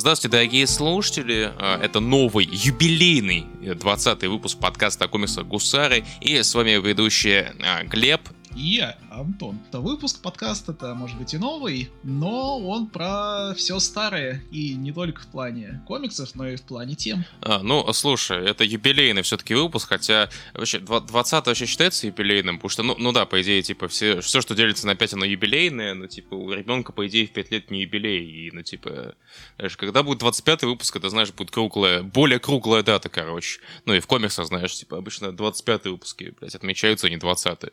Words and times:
Здравствуйте, 0.00 0.32
дорогие 0.32 0.66
слушатели. 0.66 1.52
А, 1.58 1.78
это 1.78 2.00
новый, 2.00 2.48
юбилейный 2.50 3.44
20-й 3.60 4.28
выпуск 4.28 4.58
подкаста 4.58 5.04
о 5.04 5.08
комиксах 5.08 5.46
Гусары. 5.46 6.06
И 6.22 6.42
с 6.42 6.54
вами 6.54 6.70
ведущий 6.70 7.44
а, 7.62 7.84
Глеб 7.84 8.22
и 8.54 8.60
я, 8.60 8.96
Антон. 9.10 9.58
Это 9.68 9.80
выпуск 9.80 10.22
подкаста, 10.22 10.72
это 10.72 10.94
может 10.94 11.16
быть 11.18 11.34
и 11.34 11.38
новый, 11.38 11.90
но 12.02 12.58
он 12.58 12.86
про 12.86 13.54
все 13.56 13.78
старое, 13.78 14.42
и 14.50 14.74
не 14.74 14.92
только 14.92 15.22
в 15.22 15.26
плане 15.26 15.82
комиксов, 15.86 16.34
но 16.34 16.48
и 16.48 16.56
в 16.56 16.62
плане 16.62 16.94
тем. 16.94 17.24
А, 17.42 17.60
ну, 17.62 17.92
слушай, 17.92 18.44
это 18.44 18.64
юбилейный 18.64 19.22
все-таки 19.22 19.54
выпуск, 19.54 19.88
хотя 19.88 20.28
вообще 20.54 20.78
20 20.78 21.46
вообще 21.46 21.66
считается 21.66 22.06
юбилейным, 22.06 22.56
потому 22.56 22.70
что, 22.70 22.82
ну, 22.82 22.96
ну 22.98 23.12
да, 23.12 23.26
по 23.26 23.40
идее, 23.42 23.62
типа, 23.62 23.88
все, 23.88 24.20
все, 24.20 24.40
что 24.40 24.54
делится 24.54 24.86
на 24.86 24.94
5, 24.94 25.14
оно 25.14 25.24
юбилейное, 25.24 25.94
но, 25.94 26.06
типа, 26.06 26.34
у 26.34 26.52
ребенка, 26.52 26.92
по 26.92 27.06
идее, 27.06 27.26
в 27.26 27.32
5 27.32 27.50
лет 27.50 27.70
не 27.70 27.82
юбилей, 27.82 28.24
и, 28.24 28.50
ну, 28.52 28.62
типа, 28.62 29.14
знаешь, 29.56 29.76
когда 29.76 30.02
будет 30.02 30.18
25 30.18 30.64
выпуск, 30.64 30.96
это, 30.96 31.08
знаешь, 31.10 31.32
будет 31.32 31.50
круглая, 31.50 32.02
более 32.02 32.38
круглая 32.38 32.82
дата, 32.82 33.08
короче. 33.08 33.60
Ну, 33.84 33.94
и 33.94 34.00
в 34.00 34.06
комиксах, 34.06 34.46
знаешь, 34.46 34.74
типа, 34.74 34.98
обычно 34.98 35.32
25 35.32 35.84
выпуски, 35.86 36.34
блядь, 36.38 36.54
отмечаются, 36.54 37.06
а 37.06 37.10
не 37.10 37.16
20 37.16 37.64
-е. 37.64 37.70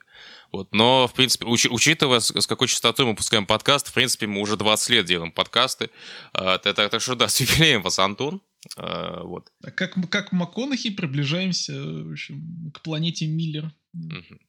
Вот, 0.51 0.73
но, 0.73 1.07
в 1.07 1.13
принципе, 1.13 1.45
уч- 1.45 1.69
учитывая, 1.69 2.19
с, 2.19 2.31
с 2.31 2.47
какой 2.47 2.67
частотой 2.67 3.05
мы 3.05 3.15
пускаем 3.15 3.45
подкаст, 3.45 3.89
в 3.89 3.93
принципе, 3.93 4.27
мы 4.27 4.41
уже 4.41 4.57
20 4.57 4.89
лет 4.89 5.05
делаем 5.05 5.31
подкасты. 5.31 5.89
А, 6.33 6.57
так, 6.57 6.75
так, 6.75 6.89
так 6.89 7.01
что 7.01 7.15
да, 7.15 7.27
с 7.27 7.39
юбилеем 7.39 7.81
вас, 7.81 7.99
Антон. 7.99 8.41
А, 8.75 9.23
вот. 9.23 9.51
Как, 9.75 9.95
как 10.09 10.31
МакКонахи 10.31 10.89
приближаемся 10.89 11.73
в 11.73 12.11
общем, 12.11 12.71
к 12.73 12.81
планете 12.81 13.27
Миллер. 13.27 13.71
Угу. 13.93 14.39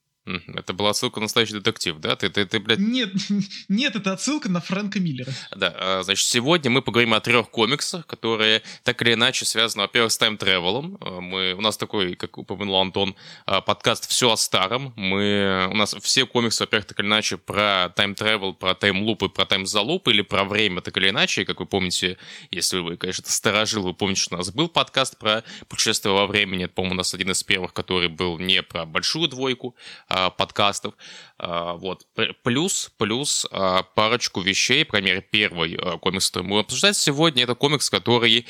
Это 0.53 0.73
была 0.73 0.91
отсылка 0.91 1.19
на 1.19 1.23
настоящий 1.25 1.53
детектив, 1.53 1.97
да? 1.97 2.15
Ты, 2.15 2.29
ты, 2.29 2.45
ты, 2.45 2.59
блядь... 2.59 2.79
Нет, 2.79 3.13
нет, 3.69 3.95
это 3.95 4.13
отсылка 4.13 4.49
на 4.49 4.61
Фрэнка 4.61 4.99
Миллера. 4.99 5.31
Да, 5.55 5.73
а, 5.75 6.03
значит, 6.03 6.27
сегодня 6.27 6.69
мы 6.69 6.81
поговорим 6.81 7.13
о 7.13 7.19
трех 7.19 7.49
комиксах, 7.49 8.05
которые 8.05 8.61
так 8.83 9.01
или 9.01 9.13
иначе 9.13 9.45
связаны, 9.45 9.83
во-первых, 9.83 10.11
с 10.11 10.17
тайм-тревелом. 10.17 10.97
А, 11.01 11.19
мы, 11.19 11.53
у 11.53 11.61
нас 11.61 11.77
такой, 11.77 12.15
как 12.15 12.37
упомянул 12.37 12.79
Антон, 12.79 13.15
а, 13.45 13.61
подкаст 13.61 14.09
«Все 14.09 14.31
о 14.31 14.37
старом». 14.37 14.93
Мы, 14.95 15.67
у 15.71 15.75
нас 15.75 15.95
все 16.01 16.25
комиксы, 16.25 16.63
во-первых, 16.63 16.87
так 16.87 16.99
или 16.99 17.07
иначе 17.07 17.37
про 17.37 17.89
тайм-тревел, 17.95 18.53
про 18.53 18.75
тайм-лупы, 18.75 19.29
про 19.29 19.45
тайм-залупы 19.45 20.11
или 20.11 20.21
про 20.21 20.43
время, 20.43 20.81
так 20.81 20.95
или 20.97 21.09
иначе. 21.09 21.45
Как 21.45 21.59
вы 21.59 21.65
помните, 21.65 22.17
если 22.51 22.79
вы, 22.79 22.97
конечно, 22.97 23.23
старожил, 23.27 23.83
вы 23.83 23.93
помните, 23.93 24.21
что 24.21 24.35
у 24.35 24.37
нас 24.37 24.51
был 24.51 24.69
подкаст 24.69 25.17
про 25.17 25.43
путешествие 25.67 26.13
во 26.13 26.27
времени. 26.27 26.65
Это, 26.65 26.73
по-моему, 26.73 26.95
у 26.95 26.97
нас 26.97 27.13
один 27.13 27.31
из 27.31 27.43
первых, 27.43 27.73
который 27.73 28.09
был 28.09 28.37
не 28.37 28.61
про 28.61 28.85
большую 28.85 29.27
двойку, 29.27 29.75
а, 30.07 30.18
подкастов. 30.29 30.95
А, 31.37 31.75
вот. 31.75 32.05
Плюс, 32.43 32.91
плюс 32.97 33.47
а, 33.51 33.83
парочку 33.83 34.41
вещей, 34.41 34.85
мере, 34.91 35.21
первый 35.21 35.77
комикс, 35.99 36.29
который 36.29 36.43
мы 36.43 36.49
будем 36.49 36.61
обсуждать 36.65 36.97
сегодня, 36.97 37.43
это 37.43 37.55
комикс, 37.55 37.89
который 37.89 38.45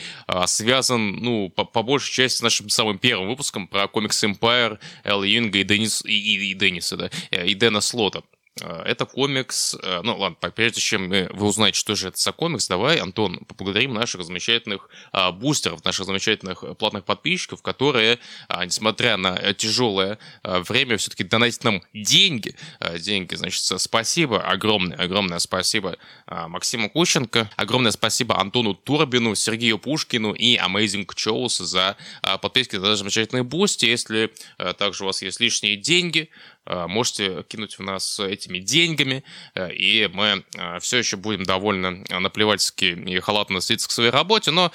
связан, 0.45 1.17
ну, 1.17 1.49
по, 1.49 1.65
по 1.65 1.83
большей 1.83 2.11
части 2.11 2.39
с 2.39 2.41
нашим 2.41 2.69
самым 2.69 2.97
первым 2.97 3.27
выпуском 3.27 3.67
про 3.67 3.87
комикс 3.87 4.23
Empire, 4.23 4.79
Эл 5.03 5.23
Юнга 5.23 5.59
и, 5.59 5.63
Денис, 5.63 6.03
и, 6.03 6.09
и, 6.09 6.51
и 6.51 6.53
Денниса, 6.55 6.97
да, 6.97 7.09
и 7.31 7.53
Дэна 7.53 7.81
Слота. 7.81 8.23
Э, 8.61 8.83
это 8.85 9.05
комикс, 9.05 9.75
э, 9.81 10.02
ну 10.03 10.17
ладно, 10.17 10.38
прежде 10.52 10.81
чем 10.81 11.09
вы 11.09 11.45
узнаете, 11.45 11.77
что 11.77 11.95
же 11.95 12.09
это 12.09 12.17
за 12.17 12.31
комикс, 12.31 12.67
давай, 12.67 12.97
Антон, 12.97 13.39
поблагодарим 13.39 13.93
наших 13.93 14.23
замечательных 14.23 14.89
а, 15.11 15.31
бустеров, 15.31 15.83
наших 15.85 16.05
замечательных 16.05 16.63
платных 16.77 17.05
подписчиков, 17.05 17.61
которые, 17.61 18.19
а, 18.47 18.65
несмотря 18.65 19.17
на 19.17 19.53
тяжелое 19.53 20.19
а, 20.43 20.59
время, 20.61 20.97
все-таки 20.97 21.23
донатят 21.23 21.63
нам 21.63 21.81
деньги. 21.93 22.55
Деньги, 22.99 23.35
значит, 23.35 23.61
спасибо, 23.81 24.41
огромное, 24.41 24.97
огромное 24.97 25.39
спасибо 25.39 25.97
Максиму 26.27 26.89
Кущенко, 26.89 27.49
огромное 27.55 27.91
спасибо 27.91 28.39
Антону 28.39 28.73
Турбину, 28.73 29.35
Сергею 29.35 29.77
Пушкину 29.77 30.33
и 30.33 30.57
Amazing 30.57 31.07
Chows 31.07 31.63
за 31.63 31.97
подписки 32.41 32.77
на 32.77 32.95
замечательный 32.95 33.43
Boosty. 33.43 33.86
Если 33.86 34.31
также 34.77 35.03
у 35.03 35.08
вас 35.08 35.21
есть 35.21 35.39
лишние 35.39 35.76
деньги, 35.76 36.30
Э, 36.58 36.58
можете 36.65 37.43
кинуть 37.43 37.80
в 37.80 37.81
нас 37.81 38.20
этими 38.20 38.59
деньгами, 38.59 39.23
э, 39.55 39.73
и 39.73 40.08
мы 40.08 40.43
э, 40.55 40.80
все 40.80 40.97
еще 40.97 41.17
будем 41.17 41.43
довольно 41.43 42.03
наплевательски 42.09 42.86
и 42.86 43.20
халатно 43.20 43.58
относиться 43.58 43.87
к 43.87 43.92
своей 43.92 44.11
работе, 44.11 44.52
но, 44.52 44.71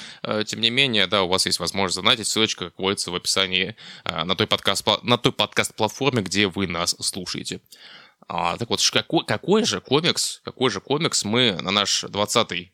тем 0.47 0.61
не 0.61 0.71
менее, 0.71 1.06
да, 1.06 1.22
у 1.22 1.28
вас 1.28 1.47
есть 1.47 1.61
возможность 1.61 1.95
занять, 1.95 2.27
ссылочка, 2.27 2.67
как 2.67 2.78
водится, 2.78 3.11
в 3.11 3.15
описании 3.15 3.77
на 4.05 4.34
той, 4.34 4.47
подкаст, 4.47 4.84
на 5.03 5.17
той 5.17 5.33
подкаст-платформе, 5.33 6.22
где 6.22 6.49
вы 6.49 6.67
нас 6.67 6.97
слушаете. 7.00 7.61
А, 8.27 8.56
так 8.56 8.69
вот, 8.71 8.81
какой, 8.91 9.25
какой 9.25 9.65
же 9.65 9.81
комикс, 9.81 10.41
какой 10.45 10.71
же 10.71 10.81
комикс 10.81 11.25
мы 11.25 11.53
на 11.62 11.71
наш 11.71 12.03
20 12.03 12.72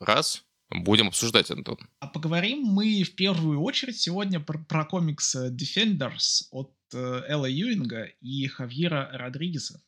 раз 0.00 0.42
будем 0.70 1.08
обсуждать, 1.08 1.50
Антон? 1.50 1.78
А 2.00 2.08
поговорим 2.08 2.62
мы 2.62 3.02
в 3.04 3.14
первую 3.14 3.60
очередь 3.62 4.00
сегодня 4.00 4.40
про, 4.40 4.58
про 4.58 4.84
комикс 4.84 5.36
Defenders 5.36 6.48
от 6.50 6.72
Э, 6.85 6.85
Элла 6.94 7.46
Юинга 7.46 8.04
и 8.20 8.46
Хавьера 8.46 9.10
Родригеса. 9.12 9.82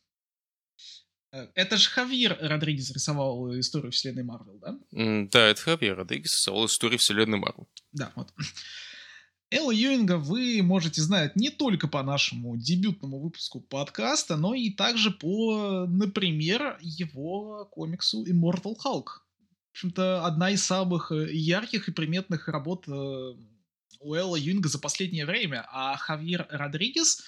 Э, 1.31 1.47
это 1.55 1.77
же 1.77 1.89
Хавьер 1.89 2.37
Родригес 2.41 2.91
рисовал 2.91 3.57
историю 3.59 3.91
вселенной 3.91 4.23
Марвел, 4.23 4.57
да? 4.59 4.79
Mm, 4.93 5.29
да, 5.29 5.47
это 5.47 5.61
Хавьер 5.61 5.97
Родригес 5.97 6.33
рисовал 6.33 6.65
историю 6.65 6.99
вселенной 6.99 7.37
Марвел. 7.37 7.67
Да, 7.91 8.11
вот. 8.15 8.33
Элла 9.51 9.71
Юинга 9.71 10.17
вы 10.17 10.61
можете 10.61 11.01
знать 11.01 11.35
не 11.35 11.49
только 11.49 11.87
по 11.87 12.03
нашему 12.03 12.55
дебютному 12.55 13.19
выпуску 13.19 13.61
подкаста, 13.61 14.37
но 14.37 14.53
и 14.53 14.69
также 14.69 15.09
по, 15.09 15.85
например, 15.87 16.77
его 16.81 17.65
комиксу 17.71 18.25
Immortal 18.25 18.75
Hulk. 18.83 19.05
В 19.05 19.71
общем-то, 19.71 20.25
одна 20.25 20.51
из 20.51 20.63
самых 20.63 21.11
э, 21.11 21.31
ярких 21.31 21.87
и 21.87 21.91
приметных 21.91 22.47
работ 22.47 22.85
у 23.99 24.13
Элла 24.13 24.35
Юнга 24.35 24.69
за 24.69 24.79
последнее 24.79 25.25
время, 25.25 25.65
а 25.71 25.95
Хавьер 25.97 26.47
Родригес 26.49 27.21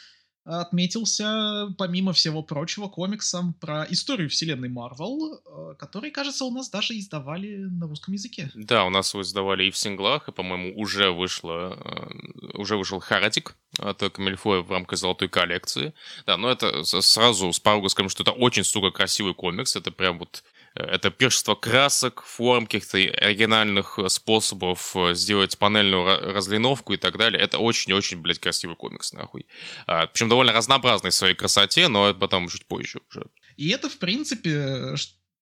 отметился, 0.44 1.67
помимо 1.77 2.13
всего 2.13 2.41
прочего, 2.41 2.88
комиксом 2.88 3.53
про 3.53 3.85
историю 3.89 4.29
вселенной 4.29 4.69
Марвел, 4.69 5.35
э, 5.35 5.75
который, 5.77 6.09
кажется, 6.09 6.45
у 6.45 6.51
нас 6.51 6.69
даже 6.69 6.97
издавали 6.97 7.57
на 7.57 7.88
русском 7.88 8.13
языке. 8.13 8.50
Да, 8.55 8.85
у 8.85 8.89
нас 8.89 9.13
его 9.13 9.21
издавали 9.21 9.66
и 9.66 9.71
в 9.71 9.77
синглах, 9.77 10.27
и, 10.27 10.31
по-моему, 10.31 10.73
уже 10.79 11.11
вышло, 11.11 11.77
э, 11.79 12.57
уже 12.57 12.75
вышел 12.75 13.00
Харатик 13.00 13.55
от 13.77 14.00
Камильфоя 14.00 14.61
в 14.61 14.71
рамках 14.71 14.97
золотой 14.97 15.29
коллекции. 15.29 15.94
Да, 16.25 16.38
но 16.38 16.50
это 16.50 16.83
сразу 16.83 17.53
с 17.53 17.59
порога 17.59 17.89
скажем, 17.89 18.09
что 18.09 18.23
это 18.23 18.31
очень, 18.31 18.63
сука, 18.63 18.89
красивый 18.89 19.35
комикс, 19.35 19.75
это 19.75 19.91
прям 19.91 20.17
вот 20.17 20.44
это 20.73 21.11
пиршество 21.11 21.55
красок, 21.55 22.23
форм, 22.23 22.65
каких-то 22.65 22.97
оригинальных 22.97 23.99
э, 23.99 24.07
способов 24.09 24.95
э, 24.95 25.13
сделать 25.13 25.57
панельную 25.57 26.33
разлиновку 26.33 26.93
и 26.93 26.97
так 26.97 27.17
далее. 27.17 27.41
Это 27.41 27.57
очень-очень, 27.57 28.21
блядь, 28.21 28.39
красивый 28.39 28.77
комикс, 28.77 29.11
нахуй. 29.11 29.45
А, 29.85 30.07
причем 30.07 30.29
довольно 30.29 30.53
разнообразный 30.53 31.09
в 31.09 31.15
своей 31.15 31.35
красоте, 31.35 31.89
но 31.89 32.09
это 32.09 32.19
потом 32.19 32.47
чуть 32.47 32.65
позже 32.65 33.01
уже. 33.09 33.25
И 33.57 33.69
это, 33.69 33.89
в 33.89 33.97
принципе, 33.97 34.95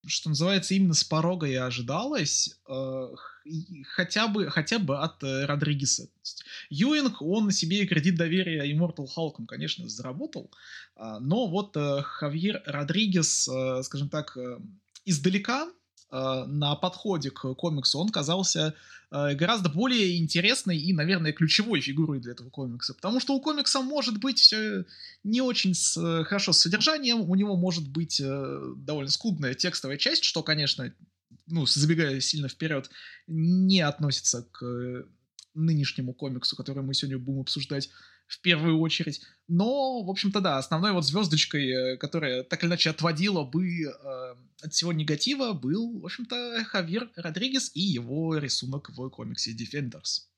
что 0.08 0.30
называется, 0.30 0.74
именно 0.74 0.96
с 0.96 1.04
порога 1.04 1.46
и 1.46 1.54
ожидалось, 1.54 2.60
э, 2.68 3.08
хотя 3.96 4.28
бы, 4.28 4.50
хотя 4.50 4.80
бы 4.80 4.98
от 4.98 5.22
Родригеса. 5.22 6.08
Юинг, 6.72 7.22
он 7.22 7.46
на 7.46 7.52
себе 7.52 7.86
кредит 7.86 8.16
доверия 8.16 8.66
Immortal 8.72 9.08
Hulk, 9.16 9.46
конечно, 9.48 9.88
заработал, 9.88 10.50
э, 10.96 11.18
но 11.20 11.48
вот 11.48 11.76
Хавьер 11.76 12.64
Родригес, 12.66 13.48
скажем 13.84 14.10
так, 14.10 14.36
издалека 15.10 15.68
э, 16.12 16.44
на 16.48 16.76
подходе 16.76 17.32
к 17.32 17.54
комиксу 17.56 18.00
он 18.00 18.10
казался 18.10 18.76
э, 19.12 19.36
гораздо 19.36 19.70
более 19.70 20.18
интересной 20.18 20.78
и, 20.78 20.94
наверное, 20.94 21.34
ключевой 21.34 21.82
фигурой 21.82 22.20
для 22.20 22.34
этого 22.34 22.50
комикса. 22.50 22.94
Потому 22.94 23.20
что 23.20 23.36
у 23.36 23.42
комикса 23.42 23.82
может 23.82 24.20
быть 24.20 24.40
все 24.40 24.86
не 25.24 25.42
очень 25.42 25.74
с, 25.74 25.98
э, 25.98 26.24
хорошо 26.24 26.54
с 26.54 26.60
содержанием, 26.60 27.22
у 27.22 27.36
него 27.36 27.56
может 27.56 27.88
быть 27.88 28.22
довольно 28.22 29.12
скудная 29.12 29.54
текстовая 29.54 29.98
часть, 29.98 30.24
что, 30.24 30.44
конечно, 30.44 30.94
ну, 31.48 31.66
забегая 31.66 32.20
сильно 32.20 32.48
вперед, 32.48 32.90
не 33.28 33.82
относится 33.82 34.48
к 34.52 35.08
нынешнему 35.56 36.14
комиксу, 36.14 36.56
который 36.56 36.84
мы 36.84 36.94
сегодня 36.94 37.18
будем 37.18 37.42
обсуждать 37.42 37.90
в 38.30 38.42
первую 38.42 38.80
очередь. 38.80 39.22
Но, 39.48 40.04
в 40.04 40.10
общем-то, 40.10 40.40
да, 40.40 40.60
основной 40.60 40.92
вот 40.92 41.06
звездочкой, 41.06 41.70
э, 41.70 41.98
которая 41.98 42.44
так 42.44 42.64
или 42.64 42.70
иначе 42.70 42.92
отводила 42.92 43.44
бы 43.44 43.68
э, 43.84 43.90
от 44.62 44.74
всего 44.74 44.94
негатива, 44.94 45.54
был, 45.54 46.00
в 46.00 46.06
общем-то, 46.06 46.64
Хавьер 46.66 47.10
Родригес 47.16 47.72
и 47.74 47.82
его 47.82 48.38
рисунок 48.38 48.92
в 48.92 49.10
комиксе 49.10 49.52
Defenders. 49.52 50.29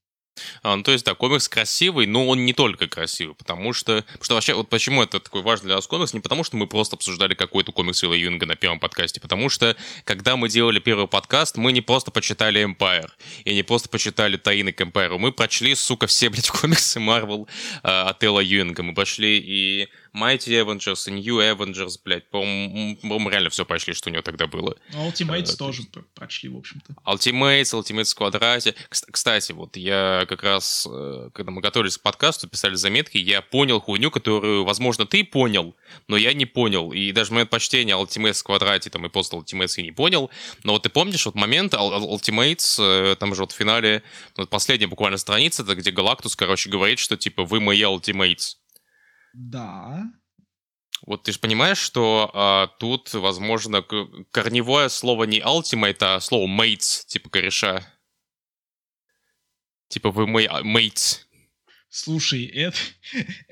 А, 0.64 0.76
ну, 0.76 0.84
то 0.84 0.92
есть, 0.92 1.06
да, 1.06 1.14
комикс 1.14 1.48
красивый, 1.48 2.06
но 2.08 2.28
он 2.28 2.46
не 2.46 2.54
только 2.54 2.88
красивый, 2.88 3.36
потому 3.36 3.74
что... 3.74 4.04
Потому 4.04 4.24
что 4.24 4.34
вообще, 4.36 4.54
вот 4.54 4.70
почему 4.70 5.04
это 5.04 5.20
такой 5.20 5.42
важный 5.42 5.68
для 5.68 5.76
нас 5.76 5.88
комикс, 5.88 6.14
не 6.14 6.20
потому 6.20 6.44
что 6.44 6.58
мы 6.58 6.68
просто 6.68 6.96
обсуждали 6.96 7.34
какой-то 7.34 7.72
комикс 7.72 8.04
Илла 8.04 8.14
Юнга 8.14 8.46
на 8.46 8.56
первом 8.56 8.80
подкасте, 8.80 9.20
потому 9.20 9.50
что, 9.50 9.76
когда 10.04 10.36
мы 10.36 10.50
делали 10.50 10.80
первый 10.80 11.08
подкаст, 11.08 11.58
мы 11.58 11.72
не 11.72 11.82
просто 11.82 12.12
почитали 12.12 12.64
Empire, 12.64 13.10
и 13.46 13.54
не 13.54 13.64
просто 13.64 13.90
почитали 13.90 14.38
Таины 14.38 14.72
к 14.72 14.82
Empire, 14.82 15.18
мы 15.18 15.32
прочли, 15.32 15.76
сука, 15.76 16.08
все, 16.08 16.30
блядь, 16.30 16.50
комиксы 16.50 17.00
Marvel 17.00 17.48
э, 17.84 17.88
от 17.88 18.24
Элла 18.24 18.40
Юинга, 18.40 18.84
мы 18.84 18.94
прочли 18.94 19.40
и 19.40 19.90
Mighty 20.14 20.62
Avengers 20.62 21.08
и 21.08 21.12
New 21.12 21.40
Avengers, 21.40 22.00
блядь, 22.04 22.30
по-моему, 22.30 23.30
реально 23.30 23.50
все 23.50 23.66
пошли, 23.66 23.94
что 23.94 24.10
у 24.10 24.14
него 24.14 24.22
тогда 24.22 24.48
было. 24.48 24.76
Ну, 24.94 25.10
Ultimates 25.10 25.54
э, 25.54 25.58
тоже 25.58 25.84
прочли, 26.14 26.50
в 26.50 26.58
общем-то. 26.58 26.96
Ultimates, 27.06 27.74
Ultimates 27.74 28.12
в 28.12 28.16
квадрате. 28.16 28.76
Кстати, 28.90 29.54
вот 29.54 29.78
я 29.78 30.26
как 30.28 30.44
раз, 30.44 30.88
э, 30.90 31.30
когда 31.34 31.52
мы 31.52 31.62
готовились 31.62 31.98
к 31.98 32.02
подкасту, 32.02 32.50
писали 32.50 32.76
заметки, 32.76 33.18
я 33.18 33.42
понял 33.42 33.80
хуйню, 33.80 34.12
которую, 34.12 34.66
возможно, 34.66 35.06
ты 35.06 35.24
понял, 35.24 35.76
но 36.08 36.18
я 36.18 36.34
не 36.34 36.46
понял. 36.46 36.92
И 36.92 37.12
даже 37.14 37.32
момент 37.32 37.50
почтения 37.50 37.94
Ultimates 37.94 38.40
в 38.40 38.44
квадрате, 38.44 38.90
там, 38.90 39.06
и 39.06 39.10
после 39.10 39.40
Ultimates 39.40 39.74
я 39.78 39.84
не 39.84 39.92
понял. 39.92 40.30
Но 40.64 40.74
вот 40.74 40.84
ты 40.84 40.90
помнишь 40.90 41.26
вот 41.26 41.36
момент 41.36 41.74
Ultimates, 41.74 42.82
э, 42.82 43.16
там 43.16 43.34
же 43.34 43.42
вот 43.42 43.54
в 43.54 43.56
финале, 43.56 44.04
вот 44.36 44.50
последняя 44.50 44.88
буквально 44.88 45.18
страница, 45.18 45.64
где 45.64 45.92
Галактус, 45.92 46.36
короче, 46.36 46.70
говорит, 46.70 47.00
что 47.00 47.16
типа 47.16 47.46
вы 47.46 47.62
мои 47.62 47.82
Ultimates. 47.84 48.58
Да. 49.34 50.04
Вот 51.06 51.24
ты 51.24 51.32
же 51.32 51.40
понимаешь, 51.40 51.80
что 51.80 52.30
а, 52.34 52.68
тут, 52.80 53.14
возможно, 53.14 53.82
корневое 54.32 54.90
слово 54.90 55.24
не 55.24 55.40
ultimate, 55.40 55.98
а 56.02 56.20
слово 56.20 56.48
mates, 56.48 57.06
типа 57.08 57.30
кореша. 57.30 57.84
Типа 59.88 60.12
вы 60.12 60.28
мой 60.28 60.46
mates. 60.46 61.26
Слушай, 61.94 62.46
это... 62.46 62.78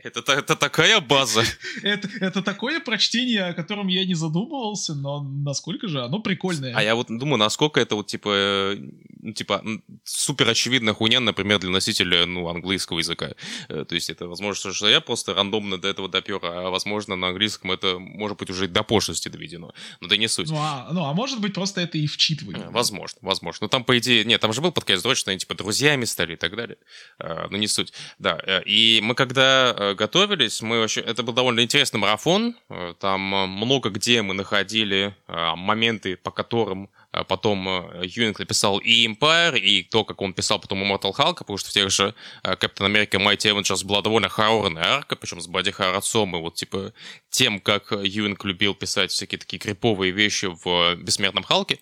Это, 0.01 0.31
это 0.31 0.55
такая 0.55 1.01
база. 1.01 1.43
это, 1.83 2.07
это 2.21 2.41
такое 2.41 2.79
прочтение, 2.79 3.43
о 3.43 3.53
котором 3.53 3.87
я 3.87 4.05
не 4.05 4.13
задумывался, 4.13 4.95
но 4.95 5.21
насколько 5.21 5.89
же 5.89 6.01
оно 6.01 6.19
прикольное. 6.19 6.73
А 6.73 6.81
я 6.81 6.95
вот 6.95 7.07
думаю, 7.09 7.37
насколько 7.37 7.81
это 7.81 7.95
вот 7.95 8.07
типа, 8.07 8.29
э, 8.29 8.77
ну, 9.19 9.33
типа 9.33 9.61
супер 10.05 10.47
очевидная 10.47 10.93
хуйня, 10.93 11.19
например, 11.19 11.59
для 11.59 11.69
носителя 11.69 12.25
ну, 12.25 12.47
английского 12.47 12.99
языка. 12.99 13.31
Э, 13.67 13.83
то 13.83 13.93
есть 13.93 14.09
это 14.09 14.25
возможно, 14.25 14.71
что 14.71 14.87
я 14.87 15.01
просто 15.01 15.33
рандомно 15.33 15.77
до 15.77 15.89
этого 15.89 16.07
допер, 16.07 16.39
а 16.41 16.69
возможно 16.69 17.17
на 17.17 17.27
английском 17.27 17.73
это 17.73 17.99
может 17.99 18.37
быть 18.37 18.49
уже 18.49 18.69
до 18.69 18.83
пошлости 18.83 19.27
доведено. 19.27 19.73
Но 19.99 20.07
да 20.07 20.15
не 20.15 20.29
суть. 20.29 20.49
Ну 20.49 20.55
а, 20.57 20.87
ну, 20.93 21.03
а 21.03 21.13
может 21.13 21.41
быть 21.41 21.53
просто 21.53 21.81
это 21.81 21.97
и 21.97 22.07
вчитывание. 22.07 22.67
Э, 22.67 22.69
возможно, 22.69 23.19
возможно. 23.21 23.65
Ну 23.65 23.67
там 23.67 23.83
по 23.83 23.97
идее, 23.97 24.23
нет, 24.23 24.39
там 24.39 24.53
же 24.53 24.61
был 24.61 24.71
подкаст, 24.71 25.05
что 25.17 25.31
они 25.31 25.39
типа 25.39 25.55
друзьями 25.55 26.05
стали 26.05 26.33
и 26.33 26.37
так 26.37 26.55
далее. 26.55 26.77
Но 27.19 27.57
не 27.57 27.67
суть. 27.67 27.91
Да, 28.17 28.28
да. 28.29 28.39
Э, 28.45 28.61
и 28.63 28.99
мы 29.03 29.15
когда 29.15 29.73
э, 29.75 29.93
готовились, 29.95 30.61
мы 30.61 30.79
вообще... 30.79 31.01
Это 31.01 31.23
был 31.23 31.33
довольно 31.33 31.61
интересный 31.61 31.99
марафон. 31.99 32.55
Э, 32.69 32.93
там 32.99 33.21
много 33.21 33.89
где 33.89 34.21
мы 34.21 34.33
находили 34.33 35.15
моменты, 35.27 36.15
по 36.15 36.31
которым 36.31 36.89
потом 37.27 37.67
Юнинг 38.03 38.39
написал 38.39 38.77
и 38.77 39.07
Empire, 39.07 39.57
и 39.57 39.83
то, 39.83 40.03
как 40.03 40.21
он 40.21 40.33
писал 40.33 40.59
потом 40.59 40.83
Immortal 40.83 41.15
Hulk, 41.15 41.39
потому 41.39 41.57
что 41.57 41.69
в 41.69 41.73
тех 41.73 41.89
же 41.89 42.13
Captain 42.43 42.85
America 42.87 43.17
Mighty 43.17 43.51
Avengers 43.51 43.85
была 43.85 44.01
довольно 44.01 44.29
хоррорная 44.29 44.83
арка, 44.83 45.15
причем 45.15 45.41
с 45.41 45.47
Бади 45.47 45.71
Харацом, 45.71 46.35
и 46.35 46.39
вот 46.39 46.55
типа 46.55 46.93
тем, 47.31 47.59
как 47.59 47.91
Юинг 47.91 48.45
любил 48.45 48.75
писать 48.75 49.11
всякие 49.11 49.39
такие 49.39 49.59
криповые 49.59 50.11
вещи 50.11 50.45
в 50.63 50.95
Бессмертном 50.95 51.43
Халке. 51.43 51.79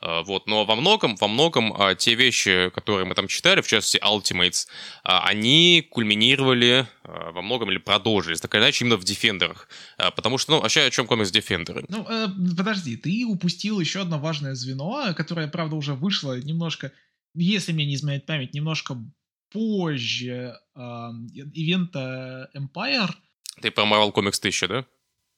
Вот. 0.00 0.46
Но 0.46 0.64
во 0.64 0.76
многом, 0.76 1.16
во 1.16 1.28
многом 1.28 1.74
те 1.96 2.14
вещи, 2.14 2.70
которые 2.74 3.04
мы 3.04 3.14
там 3.14 3.26
читали, 3.26 3.60
в 3.60 3.66
частности 3.66 3.98
Ultimates, 3.98 4.68
они 5.02 5.86
кульминировали 5.90 6.86
э, 7.04 7.30
во 7.32 7.42
многом 7.42 7.70
или 7.70 7.78
продолжились, 7.78 8.40
так 8.40 8.54
или 8.54 8.62
иначе, 8.62 8.84
именно 8.84 8.96
в 8.96 9.04
Дефендерах. 9.04 9.68
Э, 9.98 10.10
потому 10.10 10.38
что, 10.38 10.52
ну, 10.52 10.60
вообще, 10.60 10.82
о 10.82 10.90
чем 10.90 11.06
комикс 11.06 11.30
Дефендеры? 11.30 11.84
Ну, 11.88 12.06
э, 12.08 12.28
подожди, 12.56 12.96
ты 12.96 13.24
упустил 13.26 13.80
еще 13.80 14.00
одно 14.00 14.18
важное 14.18 14.54
звено, 14.54 15.14
которое, 15.14 15.48
правда, 15.48 15.76
уже 15.76 15.94
вышло 15.94 16.38
немножко, 16.38 16.92
если 17.34 17.72
мне 17.72 17.86
не 17.86 17.94
изменяет 17.94 18.26
память, 18.26 18.54
немножко 18.54 18.96
позже 19.50 20.58
э, 20.74 20.80
ивента 21.54 22.50
Empire. 22.54 23.10
Ты 23.60 23.70
про 23.70 23.84
Marvel 23.84 24.12
Comics 24.12 24.38
1000, 24.38 24.68
да? 24.68 24.84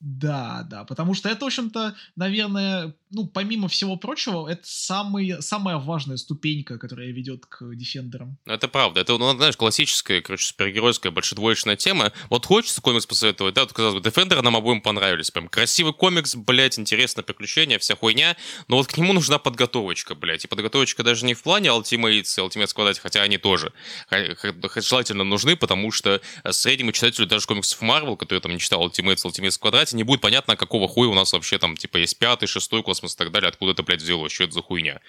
Да, 0.01 0.67
да, 0.71 0.85
потому 0.85 1.13
что 1.13 1.29
это, 1.29 1.45
в 1.45 1.49
общем-то, 1.49 1.95
наверное, 2.17 2.95
ну, 3.11 3.27
помимо 3.27 3.69
всего 3.69 3.97
прочего, 3.97 4.49
это 4.49 4.63
самый, 4.65 5.43
самая 5.43 5.77
важная 5.77 6.17
ступенька, 6.17 6.79
которая 6.79 7.09
ведет 7.09 7.45
к 7.45 7.75
дефендерам. 7.75 8.39
Ну, 8.47 8.55
это 8.55 8.67
правда. 8.67 9.01
Это, 9.01 9.19
ну, 9.19 9.37
знаешь, 9.37 9.59
классическая, 9.59 10.23
короче, 10.23 10.47
супергеройская 10.47 11.13
большедвоечная 11.13 11.77
тема. 11.77 12.13
Вот 12.31 12.47
хочется 12.47 12.81
комикс 12.81 13.05
посоветовать, 13.05 13.55
да, 13.55 13.63
вот, 13.63 13.75
казалось 13.75 13.97
бы, 13.97 14.01
Дефендеры 14.01 14.41
нам 14.41 14.57
обоим 14.57 14.81
понравились. 14.81 15.31
Прям 15.31 15.49
красивый 15.49 15.93
комикс, 15.93 16.35
блядь, 16.35 16.79
интересное 16.79 17.23
приключение, 17.23 17.79
вся 17.79 17.95
хуйня. 17.95 18.39
Но 18.69 18.77
вот 18.77 18.87
к 18.87 18.97
нему 18.97 19.13
нужна 19.13 19.39
подготовочка, 19.39 20.15
блядь. 20.15 20.47
И 20.47 20.49
подготовочка 20.49 21.03
даже 21.03 21.27
не 21.27 21.35
в 21.35 21.43
плане 21.43 21.69
Ultimates 21.69 22.39
и 22.39 22.41
Ultimate 22.41 22.75
Squad, 22.75 22.99
хотя 23.01 23.21
они 23.21 23.37
тоже 23.37 23.73
желательно 24.11 25.25
нужны, 25.25 25.57
потому 25.57 25.93
что 25.93 26.23
среднему 26.51 26.93
читателю 26.93 27.27
даже 27.27 27.47
комиксов 27.47 27.83
Marvel, 27.83 28.17
который 28.17 28.41
там 28.41 28.53
не 28.53 28.59
читал 28.59 28.83
Ultimate, 28.87 29.17
Ultimate 29.17 29.49
Squad, 29.49 29.90
не 29.97 30.05
будет 30.05 30.21
понятно, 30.21 30.57
какого 30.57 30.89
хуя 30.89 31.09
у 31.09 31.15
нас 31.15 31.33
вообще 31.33 31.59
там, 31.59 31.77
типа, 31.77 31.99
есть 31.99 32.19
пятый, 32.19 32.47
шестой 32.47 32.83
космос 32.83 33.15
и 33.15 33.17
так 33.17 33.31
далее, 33.31 33.49
откуда 33.49 33.73
это, 33.73 33.83
блядь, 33.83 34.03
взялось, 34.03 34.33
что 34.33 34.45
это 34.45 34.53
за 34.53 34.63
хуйня. 34.63 35.01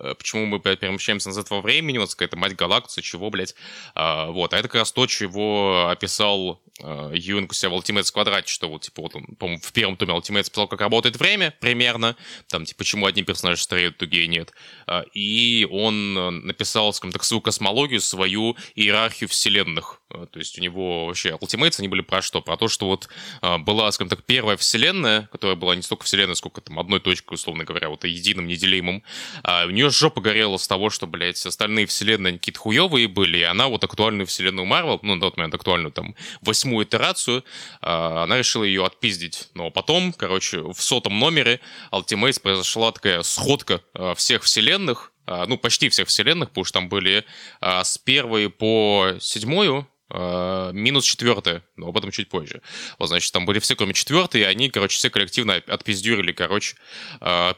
Э, 0.00 0.14
почему 0.16 0.46
мы 0.46 0.60
перемещаемся 0.60 1.28
назад 1.28 1.50
во 1.50 1.60
времени, 1.60 1.98
вот 1.98 2.10
какая-то 2.10 2.36
мать 2.36 2.56
галактуса, 2.56 3.02
чего, 3.02 3.30
блядь. 3.30 3.54
А, 3.94 4.26
вот, 4.30 4.54
а 4.54 4.58
это 4.58 4.68
как 4.68 4.80
раз 4.80 4.92
то, 4.92 5.06
чего 5.06 5.88
описал 5.90 6.60
а, 6.82 7.10
Юинг 7.12 7.50
у 7.50 7.54
себя 7.54 7.70
в 7.70 7.74
Ultimate 7.74 8.10
квадрате, 8.12 8.52
что 8.52 8.68
вот, 8.68 8.82
типа, 8.82 9.02
вот 9.02 9.16
он, 9.16 9.24
по-моему, 9.38 9.60
в 9.62 9.72
первом 9.72 9.96
томе 9.96 10.14
Ultimate 10.14 10.44
списал, 10.44 10.68
как 10.68 10.80
работает 10.80 11.18
время, 11.18 11.54
примерно, 11.60 12.16
там, 12.48 12.64
типа, 12.64 12.78
почему 12.78 13.06
одни 13.06 13.22
персонажи 13.22 13.62
стареют, 13.62 13.98
другие 13.98 14.26
нет. 14.28 14.52
А, 14.86 15.04
и 15.12 15.66
он 15.70 16.16
э, 16.16 16.30
написал, 16.30 16.92
скажем 16.92 17.12
так, 17.12 17.24
свою 17.24 17.40
космологию, 17.40 18.00
свою 18.00 18.56
иерархию 18.74 19.28
вселенных. 19.28 20.00
А, 20.10 20.26
то 20.26 20.38
есть 20.38 20.58
у 20.58 20.62
него 20.62 21.06
вообще 21.06 21.30
Ultimates, 21.30 21.76
они 21.78 21.88
были 21.88 22.02
про 22.02 22.22
что? 22.22 22.40
Про 22.40 22.56
то, 22.56 22.68
что 22.68 22.86
вот 22.86 23.08
а, 23.40 23.58
была, 23.58 23.90
скажем 23.92 24.10
так, 24.10 24.24
первая 24.24 24.56
вселенная, 24.56 25.28
которая 25.32 25.56
была 25.56 25.74
не 25.74 25.82
столько 25.82 26.04
вселенная, 26.04 26.36
сколько 26.36 26.60
там 26.60 26.78
одной 26.78 27.00
точкой, 27.00 27.34
условно 27.34 27.64
говоря, 27.64 27.88
вот 27.88 28.04
единым, 28.04 28.46
неделимым. 28.46 29.02
А 29.42 29.66
у 29.66 29.70
нее 29.70 29.87
жопа 29.90 30.20
горела 30.20 30.56
с 30.56 30.68
того, 30.68 30.90
что, 30.90 31.06
блядь, 31.06 31.44
остальные 31.44 31.86
вселенные 31.86 32.34
какие-то 32.34 32.60
хуевые 32.60 33.08
были, 33.08 33.38
и 33.38 33.42
она 33.42 33.68
вот 33.68 33.84
актуальную 33.84 34.26
вселенную 34.26 34.66
Марвел, 34.66 34.98
ну, 35.02 35.14
на 35.14 35.20
тот 35.20 35.36
момент 35.36 35.54
актуальную, 35.54 35.92
там, 35.92 36.14
восьмую 36.40 36.86
итерацию, 36.86 37.44
а, 37.80 38.24
она 38.24 38.38
решила 38.38 38.64
ее 38.64 38.84
отпиздить. 38.84 39.48
Но 39.54 39.70
потом, 39.70 40.12
короче, 40.12 40.60
в 40.60 40.80
сотом 40.80 41.18
номере 41.18 41.60
Ultimates 41.92 42.40
произошла 42.40 42.92
такая 42.92 43.22
сходка 43.22 43.82
всех 44.16 44.42
вселенных, 44.42 45.12
ну, 45.26 45.58
почти 45.58 45.88
всех 45.88 46.08
вселенных, 46.08 46.48
потому 46.48 46.64
что 46.64 46.74
там 46.74 46.88
были 46.88 47.24
с 47.60 47.98
первой 47.98 48.48
по 48.48 49.12
седьмую 49.20 49.86
минус 50.10 51.04
четвертая, 51.04 51.62
но 51.76 51.88
об 51.88 51.98
этом 51.98 52.10
чуть 52.10 52.30
позже. 52.30 52.62
Вот, 52.98 53.08
значит, 53.08 53.30
там 53.30 53.44
были 53.44 53.58
все, 53.58 53.76
кроме 53.76 53.92
четвертой, 53.92 54.40
и 54.40 54.44
они, 54.44 54.70
короче, 54.70 54.96
все 54.96 55.10
коллективно 55.10 55.56
отпиздюрили, 55.66 56.32
короче, 56.32 56.76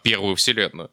первую 0.03 0.35
вселенную. 0.35 0.91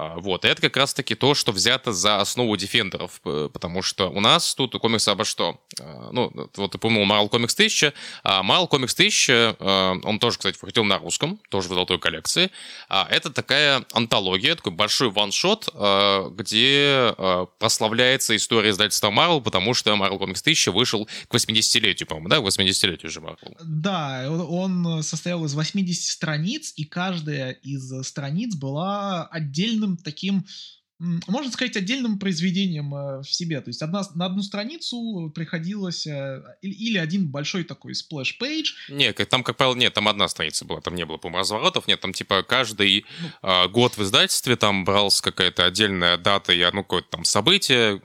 А, 0.00 0.14
вот, 0.16 0.44
и 0.44 0.48
это 0.48 0.62
как 0.62 0.76
раз-таки 0.76 1.16
то, 1.16 1.34
что 1.34 1.50
взято 1.50 1.92
за 1.92 2.20
основу 2.20 2.56
дефендеров, 2.56 3.20
потому 3.22 3.82
что 3.82 4.08
у 4.10 4.20
нас 4.20 4.54
тут 4.54 4.76
у 4.76 4.78
комикса 4.78 5.10
обо 5.10 5.24
что? 5.24 5.60
А, 5.80 6.10
ну, 6.12 6.30
вот 6.54 6.70
ты 6.70 6.78
помнил 6.78 7.02
Marvel 7.02 7.28
Comics 7.28 7.54
1000, 7.54 7.92
а 8.22 8.44
Marvel 8.44 8.70
Comics 8.70 8.92
1000, 8.94 9.56
а, 9.58 9.96
он 10.04 10.20
тоже, 10.20 10.38
кстати, 10.38 10.56
выходил 10.62 10.84
на 10.84 10.98
русском, 10.98 11.40
тоже 11.48 11.66
в 11.66 11.70
золотой 11.70 11.98
коллекции. 11.98 12.52
Это 12.88 13.30
такая 13.30 13.84
антология, 13.92 14.54
такой 14.54 14.72
большой 14.72 15.10
one-shot, 15.10 15.68
где 16.32 17.12
прославляется 17.58 18.36
история 18.36 18.70
издательства 18.70 19.10
Marvel, 19.10 19.40
потому 19.40 19.74
что 19.74 19.90
Marvel 19.94 20.20
Comics 20.20 20.42
1000 20.42 20.70
вышел 20.70 21.08
к 21.26 21.34
80-летию, 21.34 22.06
по-моему, 22.06 22.28
да, 22.28 22.38
к 22.38 22.44
80-летию 22.44 23.10
же 23.10 23.18
Marvel. 23.18 23.56
Да, 23.64 24.30
он 24.30 25.02
состоял 25.02 25.44
из 25.44 25.54
80 25.54 26.04
страниц, 26.04 26.72
и 26.76 26.84
каждая 26.84 27.50
из 27.50 28.06
страниц 28.06 28.54
была 28.54 29.26
отдельным 29.26 29.87
отдельным 29.88 29.96
таким 29.96 30.46
можно 30.98 31.52
сказать, 31.52 31.76
отдельным 31.76 32.18
произведением 32.18 32.92
э, 32.94 33.20
в 33.22 33.32
себе. 33.32 33.60
То 33.60 33.70
есть 33.70 33.82
одна, 33.82 34.02
на 34.14 34.26
одну 34.26 34.42
страницу 34.42 35.30
приходилось 35.32 36.06
э, 36.06 36.42
или 36.60 36.98
один 36.98 37.28
большой 37.28 37.62
такой 37.62 37.94
splash 37.94 38.37
page. 38.37 38.72
Не, 38.88 39.12
там, 39.12 39.44
как 39.44 39.56
правило, 39.56 39.76
нет, 39.76 39.94
там 39.94 40.08
одна 40.08 40.26
страница 40.28 40.64
была, 40.64 40.80
там 40.80 40.96
не 40.96 41.04
было, 41.04 41.16
по-моему, 41.16 41.40
разворотов, 41.40 41.86
нет, 41.86 42.00
там 42.00 42.12
типа 42.12 42.42
каждый 42.42 43.06
ну, 43.20 43.48
э, 43.48 43.68
год 43.68 43.96
в 43.96 44.02
издательстве 44.02 44.56
там 44.56 44.84
брался 44.84 45.22
какая-то 45.22 45.66
отдельная 45.66 46.16
дата 46.16 46.52
и 46.52 46.60
одно 46.62 46.82
какое-то 46.82 47.10
там 47.10 47.24
событие, 47.24 48.02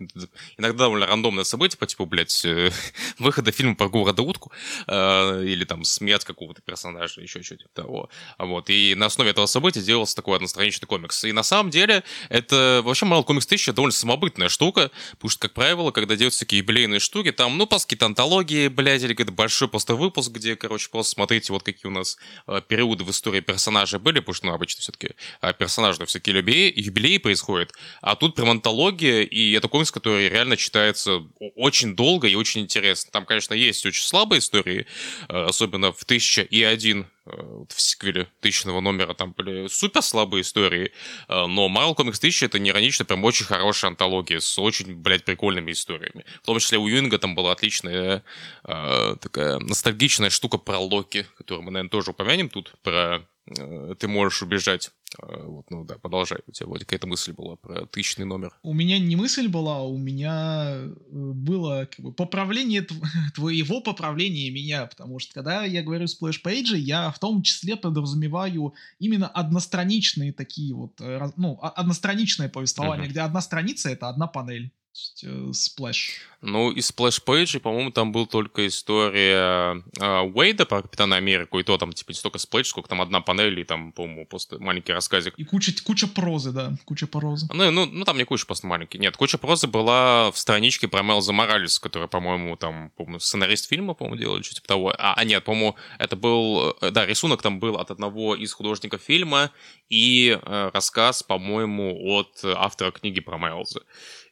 иногда 0.57 0.85
довольно 0.85 1.07
рандомное 1.07 1.45
событие, 1.45 1.79
по 1.79 1.87
типу, 1.87 2.05
блядь, 2.05 2.45
э, 2.45 2.69
выхода 3.17 3.51
фильма 3.51 3.75
про 3.75 3.89
города 3.89 4.21
утку, 4.21 4.51
э, 4.87 5.43
или 5.45 5.65
там 5.65 5.83
смерть 5.83 6.25
какого-то 6.25 6.61
персонажа, 6.61 7.21
еще 7.21 7.41
что-то 7.41 7.67
того. 7.73 8.09
Вот, 8.37 8.69
и 8.69 8.93
на 8.95 9.07
основе 9.07 9.31
этого 9.31 9.47
события 9.47 9.81
делался 9.81 10.15
такой 10.15 10.35
одностраничный 10.35 10.87
комикс. 10.87 11.23
И 11.23 11.31
на 11.31 11.43
самом 11.43 11.71
деле 11.71 12.03
это 12.29 12.82
вообще 12.83 13.05
Marvel 13.05 13.25
Comics 13.25 13.45
1000 13.45 13.73
довольно 13.73 13.93
самобытная 13.93 14.49
штука, 14.49 14.91
потому 15.11 15.29
что, 15.29 15.39
как 15.39 15.53
правило, 15.53 15.91
когда 15.91 16.15
делаются 16.15 16.41
такие 16.41 16.59
юбилейные 16.59 16.99
штуки, 16.99 17.31
там, 17.31 17.57
ну, 17.57 17.65
просто 17.65 17.87
какие-то 17.87 18.05
антологии, 18.05 18.67
блядь, 18.67 19.03
или 19.03 19.13
какой-то 19.13 19.31
большой 19.31 19.67
просто 19.67 19.95
выпуск, 19.95 20.31
где, 20.31 20.55
короче, 20.55 20.89
просто 20.89 21.13
смотрите, 21.13 21.53
вот 21.53 21.63
какие 21.63 21.89
у 21.89 21.93
нас 21.93 22.17
э, 22.47 22.61
периоды 22.67 23.03
в 23.03 23.11
истории 23.11 23.39
персонажей 23.41 23.99
были, 23.99 24.19
потому 24.19 24.35
что, 24.35 24.45
ну, 24.47 24.53
обычно 24.53 24.81
все-таки 24.81 25.11
э, 25.41 25.53
персонажи 25.53 26.05
всякие 26.05 26.37
юбилеи, 26.37 26.73
юбилеи 26.75 27.17
происходят, 27.17 27.73
а 28.01 28.15
тут 28.15 28.35
прям 28.35 28.49
антология, 28.49 29.23
и 29.23 29.51
это 29.53 29.67
комикс, 29.67 29.91
который 29.91 30.29
реально 30.29 30.57
читается 30.57 31.23
очень 31.55 31.95
долго 31.95 32.27
и 32.27 32.35
очень 32.35 32.61
интересно. 32.61 33.11
Там, 33.11 33.25
конечно, 33.25 33.53
есть 33.53 33.85
очень 33.85 34.05
слабые 34.05 34.39
истории, 34.39 34.85
э, 35.29 35.45
особенно 35.45 35.91
в 35.91 36.03
1001 36.03 37.07
в 37.25 37.81
сиквеле 37.81 38.27
тысячного 38.41 38.81
номера 38.81 39.13
там 39.13 39.31
были 39.31 39.67
супер 39.67 40.01
слабые 40.01 40.41
истории, 40.41 40.91
но 41.29 41.67
Marvel 41.67 41.95
Comics 41.95 42.17
1000 42.17 42.45
это 42.45 42.59
не 42.59 42.69
иронично, 42.69 43.05
прям 43.05 43.23
очень 43.23 43.45
хорошая 43.45 43.91
антология 43.91 44.39
с 44.39 44.59
очень, 44.59 44.95
блядь, 44.95 45.25
прикольными 45.25 45.71
историями. 45.71 46.25
В 46.41 46.45
том 46.45 46.59
числе 46.59 46.77
у 46.77 46.87
Юинга 46.87 47.17
там 47.17 47.35
была 47.35 47.51
отличная 47.51 48.23
э, 48.63 49.15
такая 49.21 49.59
ностальгичная 49.59 50.29
штука 50.29 50.57
про 50.57 50.79
Локи, 50.79 51.25
которую 51.37 51.63
мы, 51.63 51.71
наверное, 51.71 51.89
тоже 51.89 52.11
упомянем 52.11 52.49
тут, 52.49 52.73
про 52.83 53.17
э, 53.17 53.21
«Ты 53.45 54.07
можешь 54.07 54.41
убежать». 54.41 54.91
Э, 55.21 55.43
вот, 55.45 55.69
ну 55.69 55.83
да, 55.85 55.95
продолжай. 55.95 56.39
У 56.47 56.51
тебя 56.51 56.67
вроде 56.67 56.85
какая-то 56.85 57.07
мысль 57.07 57.33
была 57.33 57.55
про 57.55 57.85
тысячный 57.85 58.25
номер. 58.25 58.51
У 58.63 58.73
меня 58.73 58.99
не 58.99 59.15
мысль 59.15 59.47
была, 59.47 59.83
у 59.83 59.97
меня 59.97 60.75
э, 60.75 60.91
было 61.11 61.85
как 61.85 62.03
бы, 62.03 62.13
поправление 62.13 62.87
твоего 63.35 63.81
поправления 63.81 64.49
меня, 64.49 64.85
потому 64.85 65.19
что 65.19 65.33
когда 65.33 65.63
я 65.65 65.83
говорю 65.83 66.07
splash 66.07 66.39
page 66.39 66.61
-и, 66.61 66.77
я 66.77 67.11
в 67.11 67.19
том 67.19 67.41
числе 67.43 67.75
подразумеваю 67.75 68.73
именно 68.99 69.27
одностраничные 69.27 70.33
такие 70.33 70.73
вот, 70.73 70.99
э, 71.01 71.21
ну, 71.37 71.59
одностраничное 71.61 72.49
повествование, 72.49 73.07
uh-huh. 73.07 73.11
где 73.11 73.21
одна 73.21 73.41
страница— 73.41 73.89
это 73.91 74.09
одна 74.09 74.27
панель. 74.27 74.71
Splash. 74.93 76.21
Ну, 76.41 76.71
из 76.71 76.91
Splash 76.91 77.23
Page, 77.25 77.59
по-моему, 77.59 77.91
там 77.91 78.11
был 78.11 78.27
только 78.27 78.67
история 78.67 79.81
э, 79.99 80.19
Уэйда 80.21 80.65
про 80.65 80.81
Капитана 80.81 81.15
Америку, 81.15 81.57
и 81.57 81.63
то 81.63 81.77
там, 81.77 81.93
типа, 81.93 82.11
не 82.11 82.15
столько 82.15 82.37
splash, 82.37 82.67
сколько 82.67 82.89
там 82.89 83.01
одна 83.01 83.21
панель, 83.21 83.59
и 83.59 83.63
там, 83.63 83.93
по-моему, 83.93 84.27
просто 84.27 84.59
маленький 84.59 84.91
рассказик. 84.91 85.33
И 85.37 85.45
куча, 85.45 85.73
куча 85.83 86.05
прозы, 86.05 86.51
да, 86.51 86.75
куча 86.85 87.07
прозы. 87.07 87.47
Ну, 87.51 87.71
ну, 87.71 87.85
ну, 87.85 88.03
там 88.03 88.17
не 88.17 88.25
куча, 88.25 88.45
просто 88.45 88.67
маленький. 88.67 88.99
Нет, 88.99 89.15
куча 89.15 89.37
прозы 89.37 89.67
была 89.67 90.31
в 90.31 90.37
страничке 90.37 90.87
про 90.87 91.01
Майлза 91.01 91.31
Моралеса, 91.33 91.79
который, 91.79 92.09
по-моему, 92.09 92.57
там, 92.57 92.91
по-моему, 92.97 93.19
сценарист 93.19 93.69
фильма, 93.69 93.93
по-моему, 93.93 94.19
делал, 94.19 94.43
что 94.43 94.55
типа 94.55 94.67
того. 94.67 94.93
А, 94.97 95.13
а 95.15 95.23
нет, 95.23 95.43
по-моему, 95.45 95.75
это 95.97 96.17
был, 96.17 96.75
э, 96.81 96.91
да, 96.91 97.05
рисунок 97.05 97.41
там 97.41 97.59
был 97.59 97.77
от 97.77 97.89
одного 97.89 98.35
из 98.35 98.53
художников 98.53 99.01
фильма, 99.01 99.49
и 99.89 100.37
э, 100.39 100.71
рассказ, 100.73 101.23
по-моему, 101.23 101.97
от 102.17 102.43
автора 102.43 102.91
книги 102.91 103.21
про 103.21 103.37
Майлза 103.37 103.81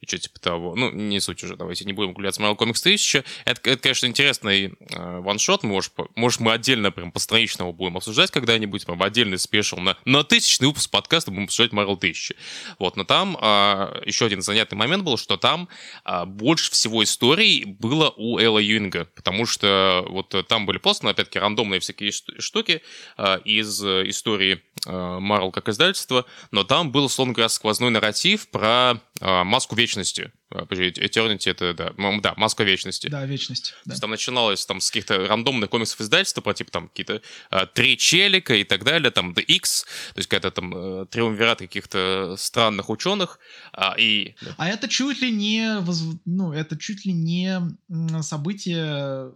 и 0.02 0.08
что 0.08 0.18
типа 0.18 0.40
того. 0.40 0.76
Ну, 0.76 0.92
не 0.92 1.20
суть 1.20 1.44
уже, 1.44 1.56
давайте 1.56 1.86
не 1.86 1.94
будем 1.94 2.14
гулять 2.14 2.38
Marvel 2.40 2.58
Comics 2.58 2.82
1000. 2.82 3.24
Это, 3.46 3.70
это 3.70 3.82
конечно, 3.82 4.08
интересный 4.08 4.74
э, 4.90 5.20
ваншот, 5.20 5.64
может, 5.64 5.94
может, 6.16 6.40
мы 6.40 6.54
отдельно 6.54 6.92
прям 6.92 7.12
постранично 7.12 7.72
будем 7.72 7.98
обсуждать 7.98 8.32
когда-нибудь, 8.32 8.86
прям 8.86 9.02
отдельный 9.04 9.38
спешл 9.38 9.78
на, 9.78 9.96
на 10.06 10.24
тысячный 10.24 10.68
выпуск 10.68 10.90
подкаста 10.90 11.30
будем 11.30 11.46
обсуждать 11.46 11.72
Marvel 11.72 11.98
1000. 11.98 12.36
Вот, 12.80 12.98
но 12.98 13.04
там 13.04 13.38
э, 13.40 14.02
еще 14.06 14.26
один 14.26 14.42
занятный 14.42 14.76
момент 14.76 15.04
был, 15.04 15.18
что 15.18 15.38
там 15.38 15.70
э, 16.04 16.26
больше 16.26 16.72
всего 16.72 17.04
историй 17.04 17.66
было 17.66 18.12
у 18.18 18.40
Элла 18.40 18.60
Юинга, 18.60 19.06
потому 19.16 19.46
что 19.46 20.04
вот 20.10 20.36
там 20.48 20.66
были 20.66 20.80
просто, 20.80 21.08
опять-таки, 21.08 21.38
рандомные 21.38 21.80
всякие 21.80 22.12
штуки 22.12 22.82
э, 23.18 23.40
из 23.46 23.84
истории 23.84 24.64
э, 24.88 24.90
Marvel 24.90 25.52
как 25.52 25.70
издательства, 25.70 26.26
но 26.50 26.64
там 26.64 26.92
был, 26.92 27.06
условно 27.06 27.34
говоря, 27.34 27.50
сквозной 27.50 27.92
нарратив 27.92 28.50
про 28.50 29.00
э, 29.20 29.44
маску 29.44 29.76
вечности 29.76 29.91
вечности. 29.92 30.32
А, 30.50 30.64
Eternity 30.64 31.52
это, 31.52 31.74
да, 31.74 31.94
да, 32.22 32.34
Маска 32.38 32.64
Вечности. 32.64 33.08
Да, 33.08 33.26
Вечность. 33.26 33.74
Да. 33.86 33.96
Там 33.96 34.12
начиналось 34.12 34.66
там 34.66 34.80
с 34.80 34.90
каких-то 34.90 35.28
рандомных 35.28 35.70
комиксов 35.70 36.00
издательства, 36.02 36.42
по 36.42 36.54
типу 36.54 36.72
там 36.72 36.88
какие-то 36.88 37.22
а, 37.50 37.66
три 37.66 37.98
челика 37.98 38.56
и 38.56 38.64
так 38.64 38.84
далее, 38.84 39.12
там 39.12 39.32
The 39.34 39.44
X, 39.44 39.84
то 40.14 40.20
есть 40.20 40.30
какая-то 40.30 40.52
там 40.52 40.74
а, 40.76 41.06
триумвират 41.06 41.60
каких-то 41.60 42.36
странных 42.38 42.90
ученых. 42.90 43.40
А, 43.74 43.96
и... 43.98 44.36
а 44.58 44.70
это 44.70 44.88
чуть 44.88 45.22
ли 45.22 45.32
не, 45.32 45.84
ну, 46.26 46.54
это 46.54 46.78
чуть 46.78 47.06
ли 47.06 47.14
не 47.14 47.62
событие 48.22 49.32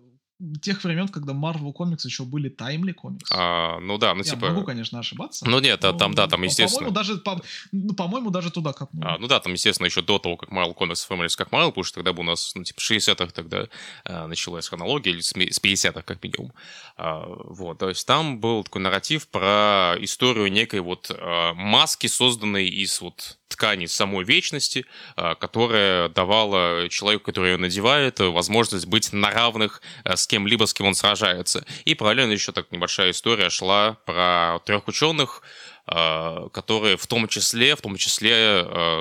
тех 0.61 0.83
времен, 0.83 1.07
когда 1.07 1.33
Marvel 1.33 1.73
Comics 1.73 2.05
еще 2.05 2.23
были 2.23 2.49
таймли 2.49 2.91
комиксы. 2.91 3.33
А, 3.33 3.79
ну 3.79 3.97
да, 3.97 4.13
ну 4.13 4.19
Я 4.19 4.31
типа... 4.31 4.47
могу, 4.47 4.63
конечно, 4.63 4.99
ошибаться. 4.99 5.47
Ну 5.47 5.59
нет, 5.59 5.81
но, 5.83 5.93
там, 5.93 6.13
да, 6.13 6.27
там, 6.27 6.43
естественно... 6.43 6.89
По-моему, 6.89 6.93
даже, 6.93 7.17
по, 7.17 7.41
ну, 7.71 7.93
по-моему, 7.93 8.29
даже 8.31 8.51
туда 8.51 8.73
как 8.73 8.89
а, 9.01 9.17
Ну 9.17 9.27
да, 9.27 9.39
там, 9.39 9.53
естественно, 9.53 9.85
еще 9.85 10.01
до 10.01 10.19
того, 10.19 10.35
как 10.35 10.49
Marvel 10.49 10.75
Comics 10.75 11.03
оформились 11.03 11.35
как 11.35 11.49
Marvel, 11.49 11.69
потому 11.69 11.83
что 11.83 11.95
тогда 11.95 12.11
бы 12.11 12.21
у 12.21 12.23
нас, 12.23 12.53
ну, 12.55 12.63
типа, 12.63 12.79
60-х 12.79 13.27
тогда 13.27 13.67
а, 14.03 14.27
началась 14.27 14.67
хронология, 14.67 15.13
или 15.13 15.21
с 15.21 15.33
50-х, 15.33 16.01
как 16.01 16.21
минимум. 16.21 16.51
А, 16.97 17.25
вот, 17.27 17.79
то 17.79 17.89
есть 17.89 18.05
там 18.05 18.39
был 18.39 18.63
такой 18.63 18.81
нарратив 18.81 19.27
про 19.29 19.95
историю 19.99 20.51
некой 20.51 20.81
вот 20.81 21.11
а, 21.11 21.53
маски, 21.53 22.07
созданной 22.07 22.67
из 22.67 22.99
вот 22.99 23.37
ткани 23.47 23.85
самой 23.85 24.25
вечности, 24.25 24.85
а, 25.15 25.35
которая 25.35 26.09
давала 26.09 26.89
человеку, 26.89 27.25
который 27.25 27.51
ее 27.51 27.57
надевает, 27.57 28.19
возможность 28.19 28.87
быть 28.87 29.13
на 29.13 29.31
равных 29.31 29.81
а, 30.03 30.15
с 30.15 30.27
кем-либо, 30.27 30.65
с 30.65 30.73
кем 30.73 30.87
он 30.87 30.95
сражается. 30.95 31.65
И 31.85 31.95
параллельно 31.95 32.33
еще 32.33 32.51
так 32.51 32.71
небольшая 32.71 33.11
история 33.11 33.49
шла 33.49 33.97
про 34.05 34.59
трех 34.65 34.87
ученых, 34.87 35.41
а, 35.87 36.49
которые 36.49 36.97
в 36.97 37.05
том 37.07 37.27
числе, 37.27 37.75
в 37.75 37.81
том 37.81 37.95
числе 37.97 38.31